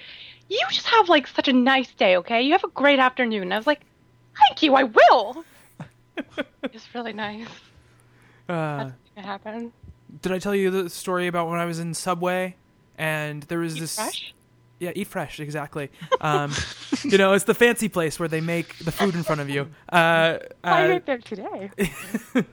you 0.49 0.59
just 0.71 0.87
have 0.87 1.09
like 1.09 1.27
such 1.27 1.47
a 1.47 1.53
nice 1.53 1.91
day, 1.93 2.17
okay? 2.17 2.41
You 2.41 2.53
have 2.53 2.63
a 2.63 2.69
great 2.69 2.99
afternoon. 2.99 3.43
And 3.43 3.53
I 3.53 3.57
was 3.57 3.67
like, 3.67 3.81
thank 4.37 4.63
you, 4.63 4.75
I 4.75 4.83
will. 4.83 5.45
it's 6.63 6.93
really 6.93 7.13
nice. 7.13 7.47
Uh, 8.49 8.89
happened. 9.15 9.71
did 10.23 10.31
I 10.31 10.39
tell 10.39 10.55
you 10.55 10.71
the 10.71 10.89
story 10.89 11.27
about 11.27 11.49
when 11.49 11.59
I 11.59 11.65
was 11.65 11.77
in 11.77 11.93
Subway 11.93 12.55
and 12.97 13.43
there 13.43 13.59
was 13.59 13.77
Eat 13.77 13.81
this 13.81 13.93
fresh? 13.93 14.33
Yeah, 14.79 14.91
eat 14.95 15.07
fresh, 15.07 15.39
exactly. 15.39 15.91
Um, 16.19 16.51
you 17.03 17.17
know, 17.17 17.33
it's 17.33 17.43
the 17.43 17.53
fancy 17.53 17.89
place 17.89 18.17
where 18.17 18.29
they 18.29 18.41
make 18.41 18.77
the 18.79 18.91
food 18.91 19.13
in 19.13 19.23
front 19.23 19.41
of 19.41 19.49
you. 19.49 19.69
Uh, 19.87 20.39
I 20.63 20.89
uh, 20.89 20.95
ate 20.95 21.05
there 21.05 21.17
today. 21.19 21.69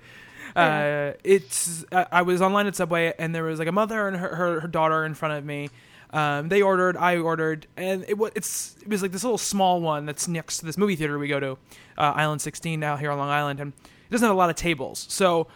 uh, 0.60 1.12
it's 1.23 1.85
uh, 1.93 2.05
I 2.10 2.23
was 2.23 2.41
online 2.41 2.67
at 2.67 2.76
Subway 2.76 3.12
and 3.18 3.35
there 3.35 3.44
was 3.44 3.59
like 3.59 3.68
a 3.68 3.73
mother 3.73 4.09
and 4.09 4.17
her, 4.17 4.35
her, 4.35 4.60
her 4.60 4.68
daughter 4.68 5.05
in 5.05 5.15
front 5.15 5.35
of 5.35 5.44
me. 5.44 5.70
Um, 6.10 6.49
they 6.49 6.62
ordered, 6.62 6.97
I 6.97 7.18
ordered, 7.18 7.67
and 7.76 8.05
it 8.09 8.17
was 8.17 8.31
it's 8.35 8.76
it 8.81 8.89
was 8.89 9.02
like 9.02 9.12
this 9.12 9.25
little 9.25 9.39
small 9.39 9.81
one 9.81 10.07
that's 10.07 10.28
next 10.28 10.59
to 10.59 10.67
this 10.67 10.78
movie 10.78 10.97
theater 10.97 11.18
we 11.18 11.28
go 11.28 11.41
to, 11.41 11.52
uh, 11.99 12.12
Island 12.15 12.41
16 12.41 12.83
out 12.83 13.01
here 13.01 13.10
on 13.10 13.18
Long 13.18 13.28
Island, 13.28 13.60
and 13.60 13.73
it 13.73 14.10
doesn't 14.10 14.25
have 14.25 14.35
a 14.35 14.39
lot 14.39 14.49
of 14.49 14.57
tables. 14.57 15.05
So 15.10 15.49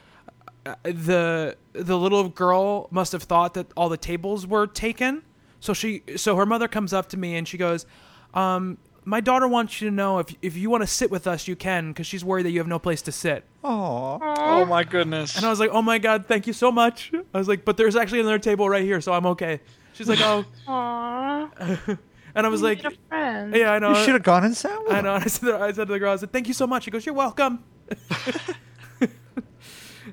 uh, 0.66 0.74
the 0.82 1.56
the 1.72 1.96
little 1.96 2.28
girl 2.28 2.88
must 2.90 3.12
have 3.12 3.22
thought 3.22 3.54
that 3.54 3.68
all 3.76 3.88
the 3.88 3.96
tables 3.96 4.46
were 4.46 4.66
taken. 4.66 5.22
So 5.60 5.72
she 5.72 6.02
so 6.16 6.36
her 6.36 6.46
mother 6.46 6.68
comes 6.68 6.92
up 6.92 7.08
to 7.10 7.16
me 7.16 7.36
and 7.36 7.46
she 7.46 7.56
goes, 7.56 7.86
um, 8.34 8.78
"My 9.10 9.20
daughter 9.20 9.48
wants 9.48 9.80
you 9.80 9.90
to 9.90 9.94
know 9.94 10.20
if 10.20 10.32
if 10.40 10.56
you 10.56 10.70
want 10.70 10.82
to 10.82 10.86
sit 10.86 11.10
with 11.10 11.26
us, 11.26 11.48
you 11.48 11.56
can, 11.56 11.88
because 11.88 12.06
she's 12.06 12.24
worried 12.24 12.44
that 12.46 12.52
you 12.52 12.58
have 12.60 12.68
no 12.68 12.78
place 12.78 13.02
to 13.02 13.12
sit." 13.12 13.42
Aw. 13.64 14.18
Oh 14.22 14.64
my 14.64 14.84
goodness. 14.84 15.36
And 15.36 15.44
I 15.44 15.50
was 15.50 15.58
like, 15.58 15.70
"Oh 15.72 15.82
my 15.82 15.98
god, 15.98 16.26
thank 16.26 16.46
you 16.46 16.52
so 16.52 16.70
much." 16.70 17.10
I 17.34 17.38
was 17.38 17.48
like, 17.48 17.64
"But 17.64 17.76
there's 17.76 17.96
actually 17.96 18.20
another 18.20 18.38
table 18.38 18.68
right 18.68 18.84
here, 18.84 19.00
so 19.00 19.12
I'm 19.12 19.26
okay." 19.26 19.60
She's 19.94 20.08
like, 20.08 20.20
"Oh," 20.20 20.44
Aww. 20.68 21.98
and 22.36 22.46
I 22.46 22.48
was 22.48 22.62
like, 22.62 22.84
a 22.84 22.92
friend. 23.08 23.54
"Yeah, 23.54 23.72
I 23.72 23.80
know." 23.80 23.90
You 23.90 24.04
should 24.04 24.14
have 24.14 24.22
gone 24.22 24.44
and 24.44 24.56
sat 24.56 24.80
with 24.84 24.92
I 24.92 25.00
know. 25.00 25.16
And 25.16 25.24
I 25.24 25.26
said, 25.26 25.46
to- 25.46 25.58
I 25.58 25.72
said 25.72 25.88
to 25.88 25.92
the 25.92 25.98
girl, 25.98 26.12
"I 26.12 26.16
said, 26.16 26.32
thank 26.32 26.46
you 26.46 26.54
so 26.54 26.66
much." 26.68 26.84
She 26.84 26.92
goes, 26.92 27.04
"You're 27.04 27.14
welcome." 27.16 27.64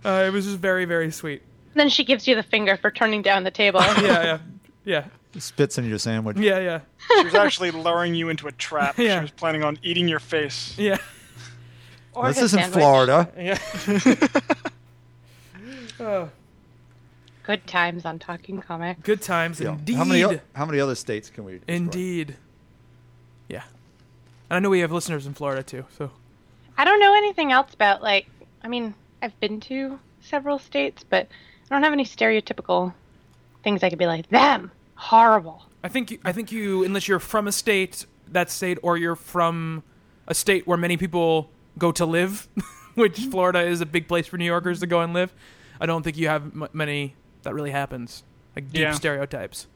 uh, 0.04 0.24
it 0.26 0.34
was 0.34 0.46
just 0.46 0.58
very, 0.58 0.86
very 0.86 1.12
sweet. 1.12 1.44
Then 1.76 1.90
she 1.90 2.04
gives 2.04 2.28
you 2.28 2.34
the 2.34 2.44
finger 2.44 2.76
for 2.78 2.90
turning 2.90 3.22
down 3.22 3.44
the 3.44 3.52
table. 3.52 3.80
Yeah, 3.82 4.24
yeah, 4.24 4.38
yeah, 4.84 5.06
Spits 5.40 5.78
in 5.78 5.86
your 5.86 6.00
sandwich. 6.00 6.38
yeah, 6.38 6.60
yeah, 6.60 6.80
She 7.18 7.24
was 7.26 7.36
actually 7.36 7.72
luring 7.72 8.16
you 8.16 8.30
into 8.30 8.48
a 8.48 8.52
trap. 8.52 8.98
Yeah. 9.00 9.20
She 9.20 9.22
was 9.24 9.32
planning 9.32 9.64
on 9.64 9.78
eating 9.84 10.08
your 10.08 10.20
face. 10.20 10.76
yeah, 10.78 10.98
Or 12.14 12.28
This 12.28 12.42
isn't 12.42 12.60
sandwich. 12.60 12.80
Florida. 12.82 13.30
yeah. 13.38 13.58
oh, 16.00 16.30
Good 17.44 17.66
times 17.66 18.04
on 18.06 18.20
Talking 18.20 18.60
Comic. 18.62 19.02
good 19.04 19.22
times, 19.22 19.60
Yeah. 19.62 19.72
indeed. 19.74 19.96
How 19.96 20.04
many 20.04 20.24
o- 20.24 20.40
how 20.54 20.66
many 20.66 20.80
other 20.82 20.96
states 20.96 21.30
can 21.30 21.46
we? 21.46 21.54
describe? 21.54 21.70
Indeed. 21.76 22.36
Yeah. 23.48 23.64
And 24.50 24.58
I 24.58 24.60
know 24.60 24.70
we 24.70 24.80
have 24.82 24.92
listeners 24.92 25.26
in 25.26 25.34
Florida 25.34 25.64
too, 25.64 25.86
so 25.98 26.12
I 26.78 26.84
don't 26.84 27.00
know 27.00 27.16
anything 27.16 27.52
else 27.54 27.74
about 27.74 28.02
like. 28.02 28.28
I 28.64 28.68
mean, 28.68 28.94
I've 29.22 29.40
been 29.40 29.62
to 29.62 29.98
several 30.20 30.60
states, 30.60 31.06
but 31.10 31.28
I 31.72 31.76
don't 31.76 31.84
have 31.84 31.94
any 31.94 32.04
stereotypical 32.04 32.94
things 33.64 33.82
I 33.82 33.90
could 33.90 34.00
be 34.00 34.08
like 34.08 34.28
them 34.30 34.72
horrible. 34.98 35.64
I 35.84 35.90
think 35.90 36.12
you, 36.12 36.20
I 36.24 36.32
think 36.32 36.52
you 36.52 36.84
unless 36.84 37.08
you're 37.08 37.20
from 37.20 37.48
a 37.48 37.52
state, 37.52 38.06
that 38.32 38.50
state, 38.52 38.78
or 38.82 38.98
you're 38.98 39.16
from 39.16 39.84
a 40.28 40.34
state 40.34 40.68
where 40.68 40.78
many 40.78 40.98
people 40.98 41.50
go 41.78 41.92
to 41.94 42.06
live, 42.06 42.48
which 42.96 43.18
mm-hmm. 43.18 43.32
Florida 43.32 43.62
is 43.62 43.82
a 43.82 43.86
big 43.86 44.08
place 44.08 44.28
for 44.28 44.38
New 44.38 44.46
Yorkers 44.46 44.80
to 44.82 44.88
go 44.88 45.02
and 45.02 45.14
live. 45.14 45.34
I 45.80 45.86
don't 45.86 46.04
think 46.04 46.18
you 46.18 46.28
have 46.28 46.44
m- 46.44 46.68
many 46.74 47.16
that 47.44 47.54
really 47.54 47.72
happens, 47.72 48.24
like 48.56 48.72
deep 48.72 48.82
Yeah. 48.82 48.92
stereotypes. 48.92 49.68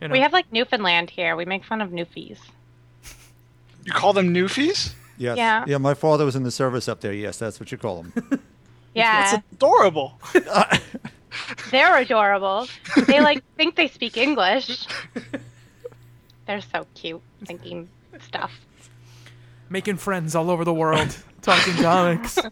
You 0.00 0.08
know? 0.08 0.12
We 0.12 0.20
have 0.20 0.32
like 0.32 0.50
Newfoundland 0.52 1.10
here. 1.10 1.36
We 1.36 1.44
make 1.44 1.64
fun 1.64 1.80
of 1.80 1.90
Newfies. 1.90 2.38
You 3.82 3.92
call 3.92 4.12
them 4.12 4.34
Newfies? 4.34 4.92
Yes. 5.16 5.38
Yeah. 5.38 5.64
Yeah. 5.66 5.78
My 5.78 5.94
father 5.94 6.26
was 6.26 6.36
in 6.36 6.42
the 6.42 6.50
service 6.50 6.86
up 6.86 7.00
there. 7.00 7.14
Yes, 7.14 7.38
that's 7.38 7.58
what 7.58 7.72
you 7.72 7.78
call 7.78 8.02
them. 8.02 8.40
Yeah, 8.94 9.30
That's 9.30 9.44
adorable. 9.52 10.20
They're 11.70 11.96
adorable. 11.98 12.66
They 13.06 13.20
like 13.20 13.42
think 13.56 13.76
they 13.76 13.88
speak 13.88 14.16
English. 14.16 14.86
They're 16.46 16.60
so 16.60 16.84
cute, 16.94 17.20
thinking 17.44 17.88
stuff. 18.26 18.52
making 19.68 19.98
friends 19.98 20.34
all 20.34 20.50
over 20.50 20.64
the 20.64 20.74
world, 20.74 21.16
talking 21.42 21.74
comics. 21.74 22.38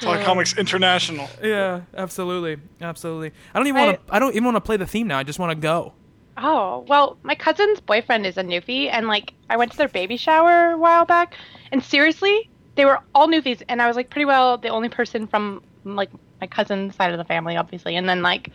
Talk 0.00 0.24
Comics 0.24 0.56
International. 0.56 1.28
Yeah, 1.42 1.80
absolutely, 1.96 2.58
absolutely. 2.80 3.32
I 3.52 3.58
don't 3.58 3.66
even 3.66 3.82
want 3.82 4.06
to. 4.06 4.14
I 4.14 4.18
don't 4.20 4.32
even 4.32 4.44
want 4.44 4.56
to 4.56 4.60
play 4.60 4.76
the 4.76 4.86
theme 4.86 5.08
now. 5.08 5.18
I 5.18 5.24
just 5.24 5.40
want 5.40 5.50
to 5.50 5.56
go. 5.56 5.92
Oh, 6.36 6.84
well, 6.86 7.18
my 7.24 7.34
cousin's 7.34 7.80
boyfriend 7.80 8.24
is 8.24 8.38
a 8.38 8.42
Newfie, 8.42 8.88
and 8.92 9.08
like 9.08 9.34
I 9.50 9.56
went 9.56 9.72
to 9.72 9.78
their 9.78 9.88
baby 9.88 10.16
shower 10.16 10.70
a 10.72 10.78
while 10.78 11.04
back, 11.04 11.34
and 11.72 11.82
seriously, 11.82 12.48
they 12.76 12.84
were 12.84 13.00
all 13.14 13.26
Newfies, 13.26 13.62
and 13.68 13.82
I 13.82 13.88
was 13.88 13.96
like 13.96 14.10
pretty 14.10 14.24
well 14.26 14.58
the 14.58 14.68
only 14.68 14.88
person 14.88 15.26
from 15.26 15.62
like 15.84 16.10
my 16.40 16.46
cousin's 16.46 16.94
side 16.96 17.12
of 17.12 17.18
the 17.18 17.24
family, 17.24 17.56
obviously, 17.56 17.96
and 17.96 18.08
then 18.08 18.22
like 18.22 18.50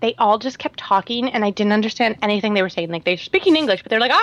they 0.00 0.14
all 0.18 0.38
just 0.38 0.58
kept 0.58 0.78
talking, 0.78 1.28
and 1.28 1.44
I 1.44 1.50
didn't 1.50 1.72
understand 1.72 2.16
anything 2.22 2.54
they 2.54 2.62
were 2.62 2.68
saying. 2.68 2.90
Like 2.90 3.04
they 3.04 3.14
were 3.14 3.16
speaking 3.18 3.56
English, 3.56 3.82
but 3.82 3.90
they're 3.90 3.98
like, 4.00 4.12
"Ah, 4.14 4.20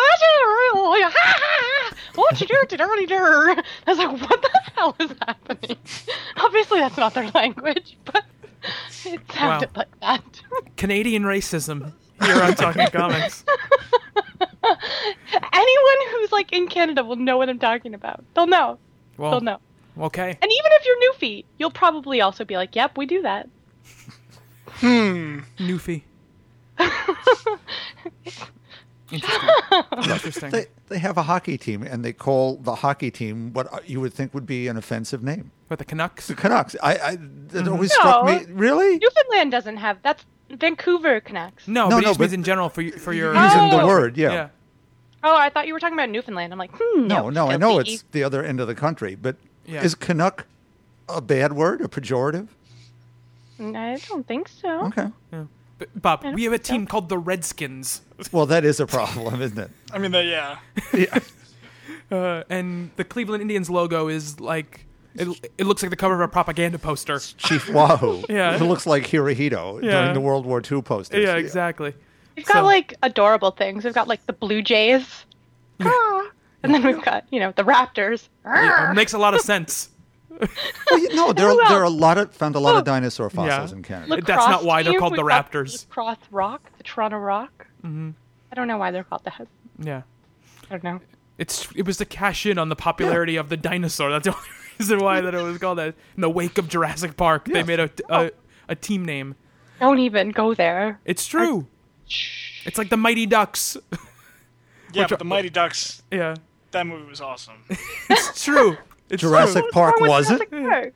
what 2.15 2.40
you 2.41 2.48
do. 2.48 3.15
I 3.17 3.64
was 3.88 3.98
like, 3.98 4.22
what 4.22 4.41
the 4.41 4.61
hell 4.75 4.95
is 4.99 5.11
happening? 5.27 5.77
Obviously, 6.38 6.80
that's 6.80 6.98
not 6.98 7.14
their 7.14 7.30
language, 7.32 7.98
but 8.06 8.24
it 9.06 9.19
sounded 9.32 9.69
Wow. 9.75 9.83
like 9.83 9.99
that. 10.01 10.24
Canadian 10.77 11.24
racism 11.24 11.91
here 12.24 12.41
on 12.41 12.56
Talking 12.56 12.88
Comics. 12.88 13.43
Anyone 14.64 15.98
who's 16.11 16.32
like 16.32 16.51
in 16.53 16.67
Canada 16.67 17.03
will 17.03 17.15
know 17.17 17.38
what 17.38 17.49
I'm 17.49 17.59
talking 17.59 17.93
about. 17.93 18.24
They'll 18.33 18.48
know. 18.48 18.80
Well, 19.17 19.32
They'll 19.32 19.41
know. 19.41 19.59
Okay. 19.99 20.30
And 20.41 20.51
even 20.51 20.72
if 20.74 20.85
you're 20.85 21.14
Newfie, 21.14 21.45
you'll 21.57 21.72
probably 21.72 22.22
also 22.22 22.43
be 22.45 22.56
like, 22.57 22.75
"Yep, 22.75 22.98
we 22.98 23.06
do 23.06 23.22
that." 23.22 23.49
Hmm. 24.67 25.40
Newfie. 25.57 26.03
Interesting. 29.11 29.49
Interesting. 29.98 30.49
They, 30.49 30.65
they 30.90 30.98
have 30.98 31.17
a 31.17 31.24
hockey 31.24 31.57
team, 31.57 31.83
and 31.83 32.03
they 32.03 32.11
call 32.11 32.56
the 32.57 32.74
hockey 32.75 33.11
team 33.11 33.53
what 33.53 33.88
you 33.88 34.01
would 34.01 34.14
think 34.14 34.33
would 34.33 34.48
be 34.48 34.67
an 34.67 34.77
offensive 34.77 35.24
name. 35.24 35.51
But 35.69 35.77
the 35.80 35.85
Canucks? 35.85 36.27
The 36.27 36.35
Canucks. 36.35 36.75
I, 36.82 36.98
I 36.98 37.17
that 37.49 37.67
always 37.67 37.93
struck 37.93 38.25
No. 38.25 38.40
me. 38.40 38.45
Really? 38.51 38.98
Newfoundland 38.98 39.51
doesn't 39.51 39.77
have 39.77 39.99
that's 40.01 40.25
Vancouver 40.49 41.19
Canucks. 41.22 41.67
No, 41.67 41.88
No, 41.88 41.90
but 41.90 41.98
it 41.98 42.01
no, 42.01 42.07
just 42.09 42.19
means 42.19 42.32
but- 42.32 42.35
in 42.35 42.43
general 42.43 42.69
for 42.69 42.82
you, 42.82 42.91
for 42.93 43.14
your 43.14 43.33
Using 43.33 43.69
the 43.69 43.82
Oh. 43.82 43.88
word, 43.88 44.17
yeah. 44.17 44.32
yeah. 44.32 44.49
Oh, 45.24 45.35
I 45.35 45.49
thought 45.49 45.65
you 45.67 45.74
were 45.74 45.80
talking 45.80 45.98
about 45.98 46.09
Newfoundland. 46.09 46.51
I'm 46.53 46.59
like, 46.59 46.72
hmm. 46.74 47.07
No, 47.07 47.30
no, 47.30 47.49
I 47.49 47.57
know 47.57 47.80
it's 47.80 48.03
the 48.11 48.24
other 48.24 48.43
end 48.43 48.59
of 48.59 48.67
the 48.67 48.75
country, 48.75 49.15
but 49.15 49.35
Yeah. 49.66 49.84
is 49.84 49.95
Canuck 49.95 50.45
a 51.10 51.22
bad 51.22 51.53
word, 51.53 51.82
a 51.82 51.88
pejorative? 51.88 52.48
I 53.60 53.98
don't 54.10 54.27
think 54.27 54.48
so. 54.50 54.85
Okay. 54.88 55.08
But, 55.77 56.02
Bob, 56.02 56.24
we 56.34 56.44
have 56.45 56.53
a 56.53 56.58
think 56.58 56.66
so. 56.66 56.74
team 56.74 56.85
called 56.88 57.10
the 57.10 57.18
Redskins, 57.18 58.02
Well, 58.32 58.45
that 58.45 58.64
is 58.64 58.80
a 58.80 58.88
problem, 58.88 59.42
isn't 59.42 59.58
it? 59.58 59.72
I 59.92 59.98
mean, 59.98 60.11
that, 60.11 60.26
yeah. 60.26 60.58
Yeah. 60.94 61.19
uh, 62.18 62.44
and 62.50 62.92
the 62.95 63.03
Cleveland 63.03 63.42
Indians 63.42 63.69
logo 63.69 64.08
is 64.08 64.40
like 64.40 64.85
it, 65.16 65.27
it 65.58 65.66
looks 65.66 65.82
like 65.82 65.90
the 65.90 65.95
cover 65.95 66.14
of 66.16 66.19
a 66.22 66.27
propaganda 66.27 66.77
poster. 66.80 67.19
Chief 67.19 67.69
Wahoo. 67.69 68.24
Yeah. 68.30 68.56
It 68.56 68.61
looks 68.61 68.85
like 68.85 69.03
Hirohito 69.08 69.82
Yeah. 69.82 69.92
during 70.02 70.14
the 70.14 70.22
World 70.22 70.45
War 70.45 70.61
II 70.61 70.82
posters. 70.82 71.24
Yeah, 71.24 71.35
exactly. 71.35 71.94
We've 72.35 72.45
got 72.45 72.53
So- 72.56 72.64
like 72.64 72.94
adorable 73.03 73.52
things. 73.52 73.84
We've 73.85 73.94
got 73.94 74.08
like 74.10 74.26
the 74.26 74.34
Blue 74.34 74.61
Jays. 74.61 75.26
Ah. 75.82 76.30
And 76.66 76.74
then 76.74 76.84
we've 76.84 77.02
got, 77.03 77.26
you 77.32 77.40
know, 77.40 77.52
the 77.56 77.64
Raptors. 77.64 78.27
Yeah, 78.45 78.92
it 78.92 78.95
makes 78.95 79.14
a 79.14 79.18
lot 79.18 79.34
of 79.34 79.42
sense. 79.42 79.90
Well, 80.92 81.00
you 81.00 81.16
know, 81.16 81.32
there, 81.32 81.48
are, 81.48 81.69
there 81.69 81.77
are 81.80 81.84
a 81.85 81.90
lot 81.90 82.18
of 82.18 82.34
found 82.34 82.56
a 82.56 82.60
lot 82.60 82.76
of 82.76 82.82
Oh. 82.82 82.84
dinosaur 82.84 83.30
fossils 83.30 83.72
Yeah. 83.72 83.77
in 83.77 83.84
Canada. 83.84 84.16
Look- 84.16 84.26
That's 84.26 84.45
not 84.48 84.66
why 84.66 84.84
they're 84.84 85.00
called 85.00 85.16
the 85.16 85.22
we've 85.24 85.30
got 85.30 85.50
Raptors. 85.50 85.85
Lacrosse 85.88 86.18
Rock, 86.30 86.72
the 86.77 86.84
Toronto 86.84 87.18
Rock. 87.18 87.68
Mm-hmm. 87.85 88.10
I 88.52 88.56
don't 88.56 88.68
know 88.68 88.77
why 88.77 88.92
they're 88.92 89.06
called 89.06 89.24
that. 89.24 89.48
Yeah. 89.80 90.02
I 90.69 90.72
don't 90.77 90.84
know. 90.84 91.00
It's 91.38 91.69
it 91.74 91.85
was 91.85 91.95
to 91.98 92.06
cash 92.06 92.45
in 92.45 92.58
on 92.58 92.68
the 92.68 92.76
popularity 92.76 93.38
of 93.38 93.48
the 93.48 93.56
dinosaur. 93.56 94.10
That's 94.11 94.26
the 94.26 94.34
only 94.35 94.48
reason 94.80 95.00
why 95.00 95.22
that 95.22 95.34
it 95.34 95.42
was 95.42 95.58
called 95.58 95.77
that. 95.77 95.95
In 96.18 96.22
the 96.22 96.30
wake 96.30 96.58
of 96.58 96.68
Jurassic 96.68 97.16
Park, 97.16 97.45
they 97.45 97.64
made 97.64 97.80
a, 97.80 97.90
a 98.10 98.32
a 98.68 98.76
team 98.76 99.06
name. 99.06 99.35
Don't 99.80 100.00
even 100.00 100.32
go 100.32 100.53
there. 100.53 101.00
It's 101.06 101.26
true. 101.26 101.68
It's 102.66 102.77
like 102.77 102.90
the 102.90 102.98
Mighty 102.98 103.26
Ducks. 103.26 103.77
Yeah, 104.94 105.03
Which 105.03 105.10
but 105.11 105.19
the 105.19 105.26
Mighty 105.26 105.50
Ducks, 105.50 106.03
yeah, 106.11 106.35
that 106.76 106.86
movie 106.88 107.10
was 107.10 107.22
awesome. 107.22 107.56
it's 108.10 108.44
true. 108.44 108.78
It's 109.10 109.22
Jurassic 109.22 109.64
What's 109.64 109.74
Park, 109.74 110.00
wrong 110.00 110.10
was 110.10 110.30
it? 110.32 110.50
Park? 110.52 110.94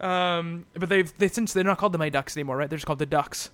Um, 0.00 0.66
but 0.74 0.88
they've 0.88 1.12
they 1.18 1.28
since 1.28 1.52
they're 1.52 1.64
not 1.64 1.78
called 1.78 1.92
the 1.92 1.98
Mighty 1.98 2.10
Ducks 2.10 2.36
anymore, 2.36 2.56
right? 2.56 2.68
They're 2.70 2.76
just 2.78 2.86
called 2.86 2.98
the 2.98 3.06
Ducks. 3.06 3.50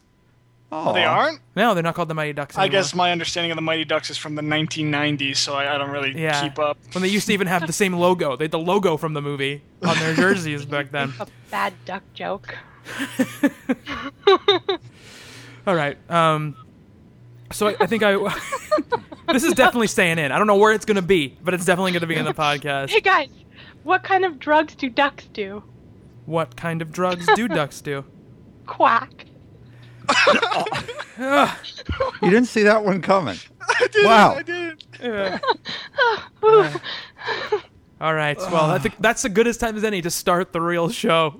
Oh, 0.70 0.92
They 0.92 1.04
aren't? 1.04 1.40
No, 1.56 1.72
they're 1.72 1.82
not 1.82 1.94
called 1.94 2.08
the 2.08 2.14
Mighty 2.14 2.34
Ducks. 2.34 2.54
Anymore. 2.54 2.64
I 2.66 2.68
guess 2.68 2.94
my 2.94 3.10
understanding 3.10 3.50
of 3.50 3.56
the 3.56 3.62
Mighty 3.62 3.86
Ducks 3.86 4.10
is 4.10 4.18
from 4.18 4.34
the 4.34 4.42
1990s, 4.42 5.36
so 5.36 5.54
I, 5.54 5.74
I 5.74 5.78
don't 5.78 5.90
really 5.90 6.12
Yeah. 6.20 6.42
keep 6.42 6.58
up. 6.58 6.76
When 6.92 7.00
they 7.00 7.08
used 7.08 7.26
to 7.28 7.32
even 7.32 7.46
have 7.46 7.66
the 7.66 7.72
same 7.72 7.94
logo, 7.94 8.36
they 8.36 8.44
had 8.44 8.50
the 8.50 8.58
logo 8.58 8.98
from 8.98 9.14
the 9.14 9.22
movie 9.22 9.62
on 9.82 9.98
their 9.98 10.14
jerseys 10.22 10.66
back 10.66 10.90
then. 10.90 11.14
A 11.20 11.26
bad 11.50 11.72
duck 11.86 12.02
joke. 12.12 12.54
All 15.66 15.74
right. 15.74 15.96
Um, 16.10 16.54
so 17.52 17.68
I, 17.68 17.76
I 17.80 17.86
think 17.86 18.02
I. 18.02 18.14
this 19.32 19.44
is 19.44 19.54
definitely 19.54 19.86
staying 19.86 20.18
in. 20.18 20.32
I 20.32 20.38
don't 20.38 20.46
know 20.46 20.56
where 20.56 20.72
it's 20.72 20.84
going 20.84 20.96
to 20.96 21.02
be, 21.02 21.36
but 21.42 21.54
it's 21.54 21.64
definitely 21.64 21.92
going 21.92 22.02
to 22.02 22.06
be 22.06 22.16
in 22.16 22.24
the 22.24 22.34
podcast. 22.34 22.90
Hey 22.90 23.00
guys, 23.00 23.30
what 23.82 24.02
kind 24.02 24.24
of 24.24 24.38
drugs 24.38 24.74
do 24.74 24.88
ducks 24.88 25.26
do? 25.26 25.62
What 26.26 26.56
kind 26.56 26.82
of 26.82 26.92
drugs 26.92 27.26
do 27.34 27.48
ducks 27.48 27.80
do? 27.80 28.04
Quack. 28.66 29.24
You 32.22 32.30
didn't 32.30 32.46
see 32.46 32.62
that 32.64 32.84
one 32.84 33.02
coming. 33.02 33.36
wow. 34.02 34.34
I 34.36 34.42
did. 34.42 34.84
All 38.00 38.14
right. 38.14 38.38
Well, 38.38 38.70
I 38.70 38.78
think 38.78 38.94
that's 39.00 39.22
the 39.22 39.28
goodest 39.28 39.60
time 39.60 39.76
as 39.76 39.84
any 39.84 40.00
to 40.02 40.10
start 40.10 40.52
the 40.52 40.60
real 40.60 40.88
show. 40.88 41.38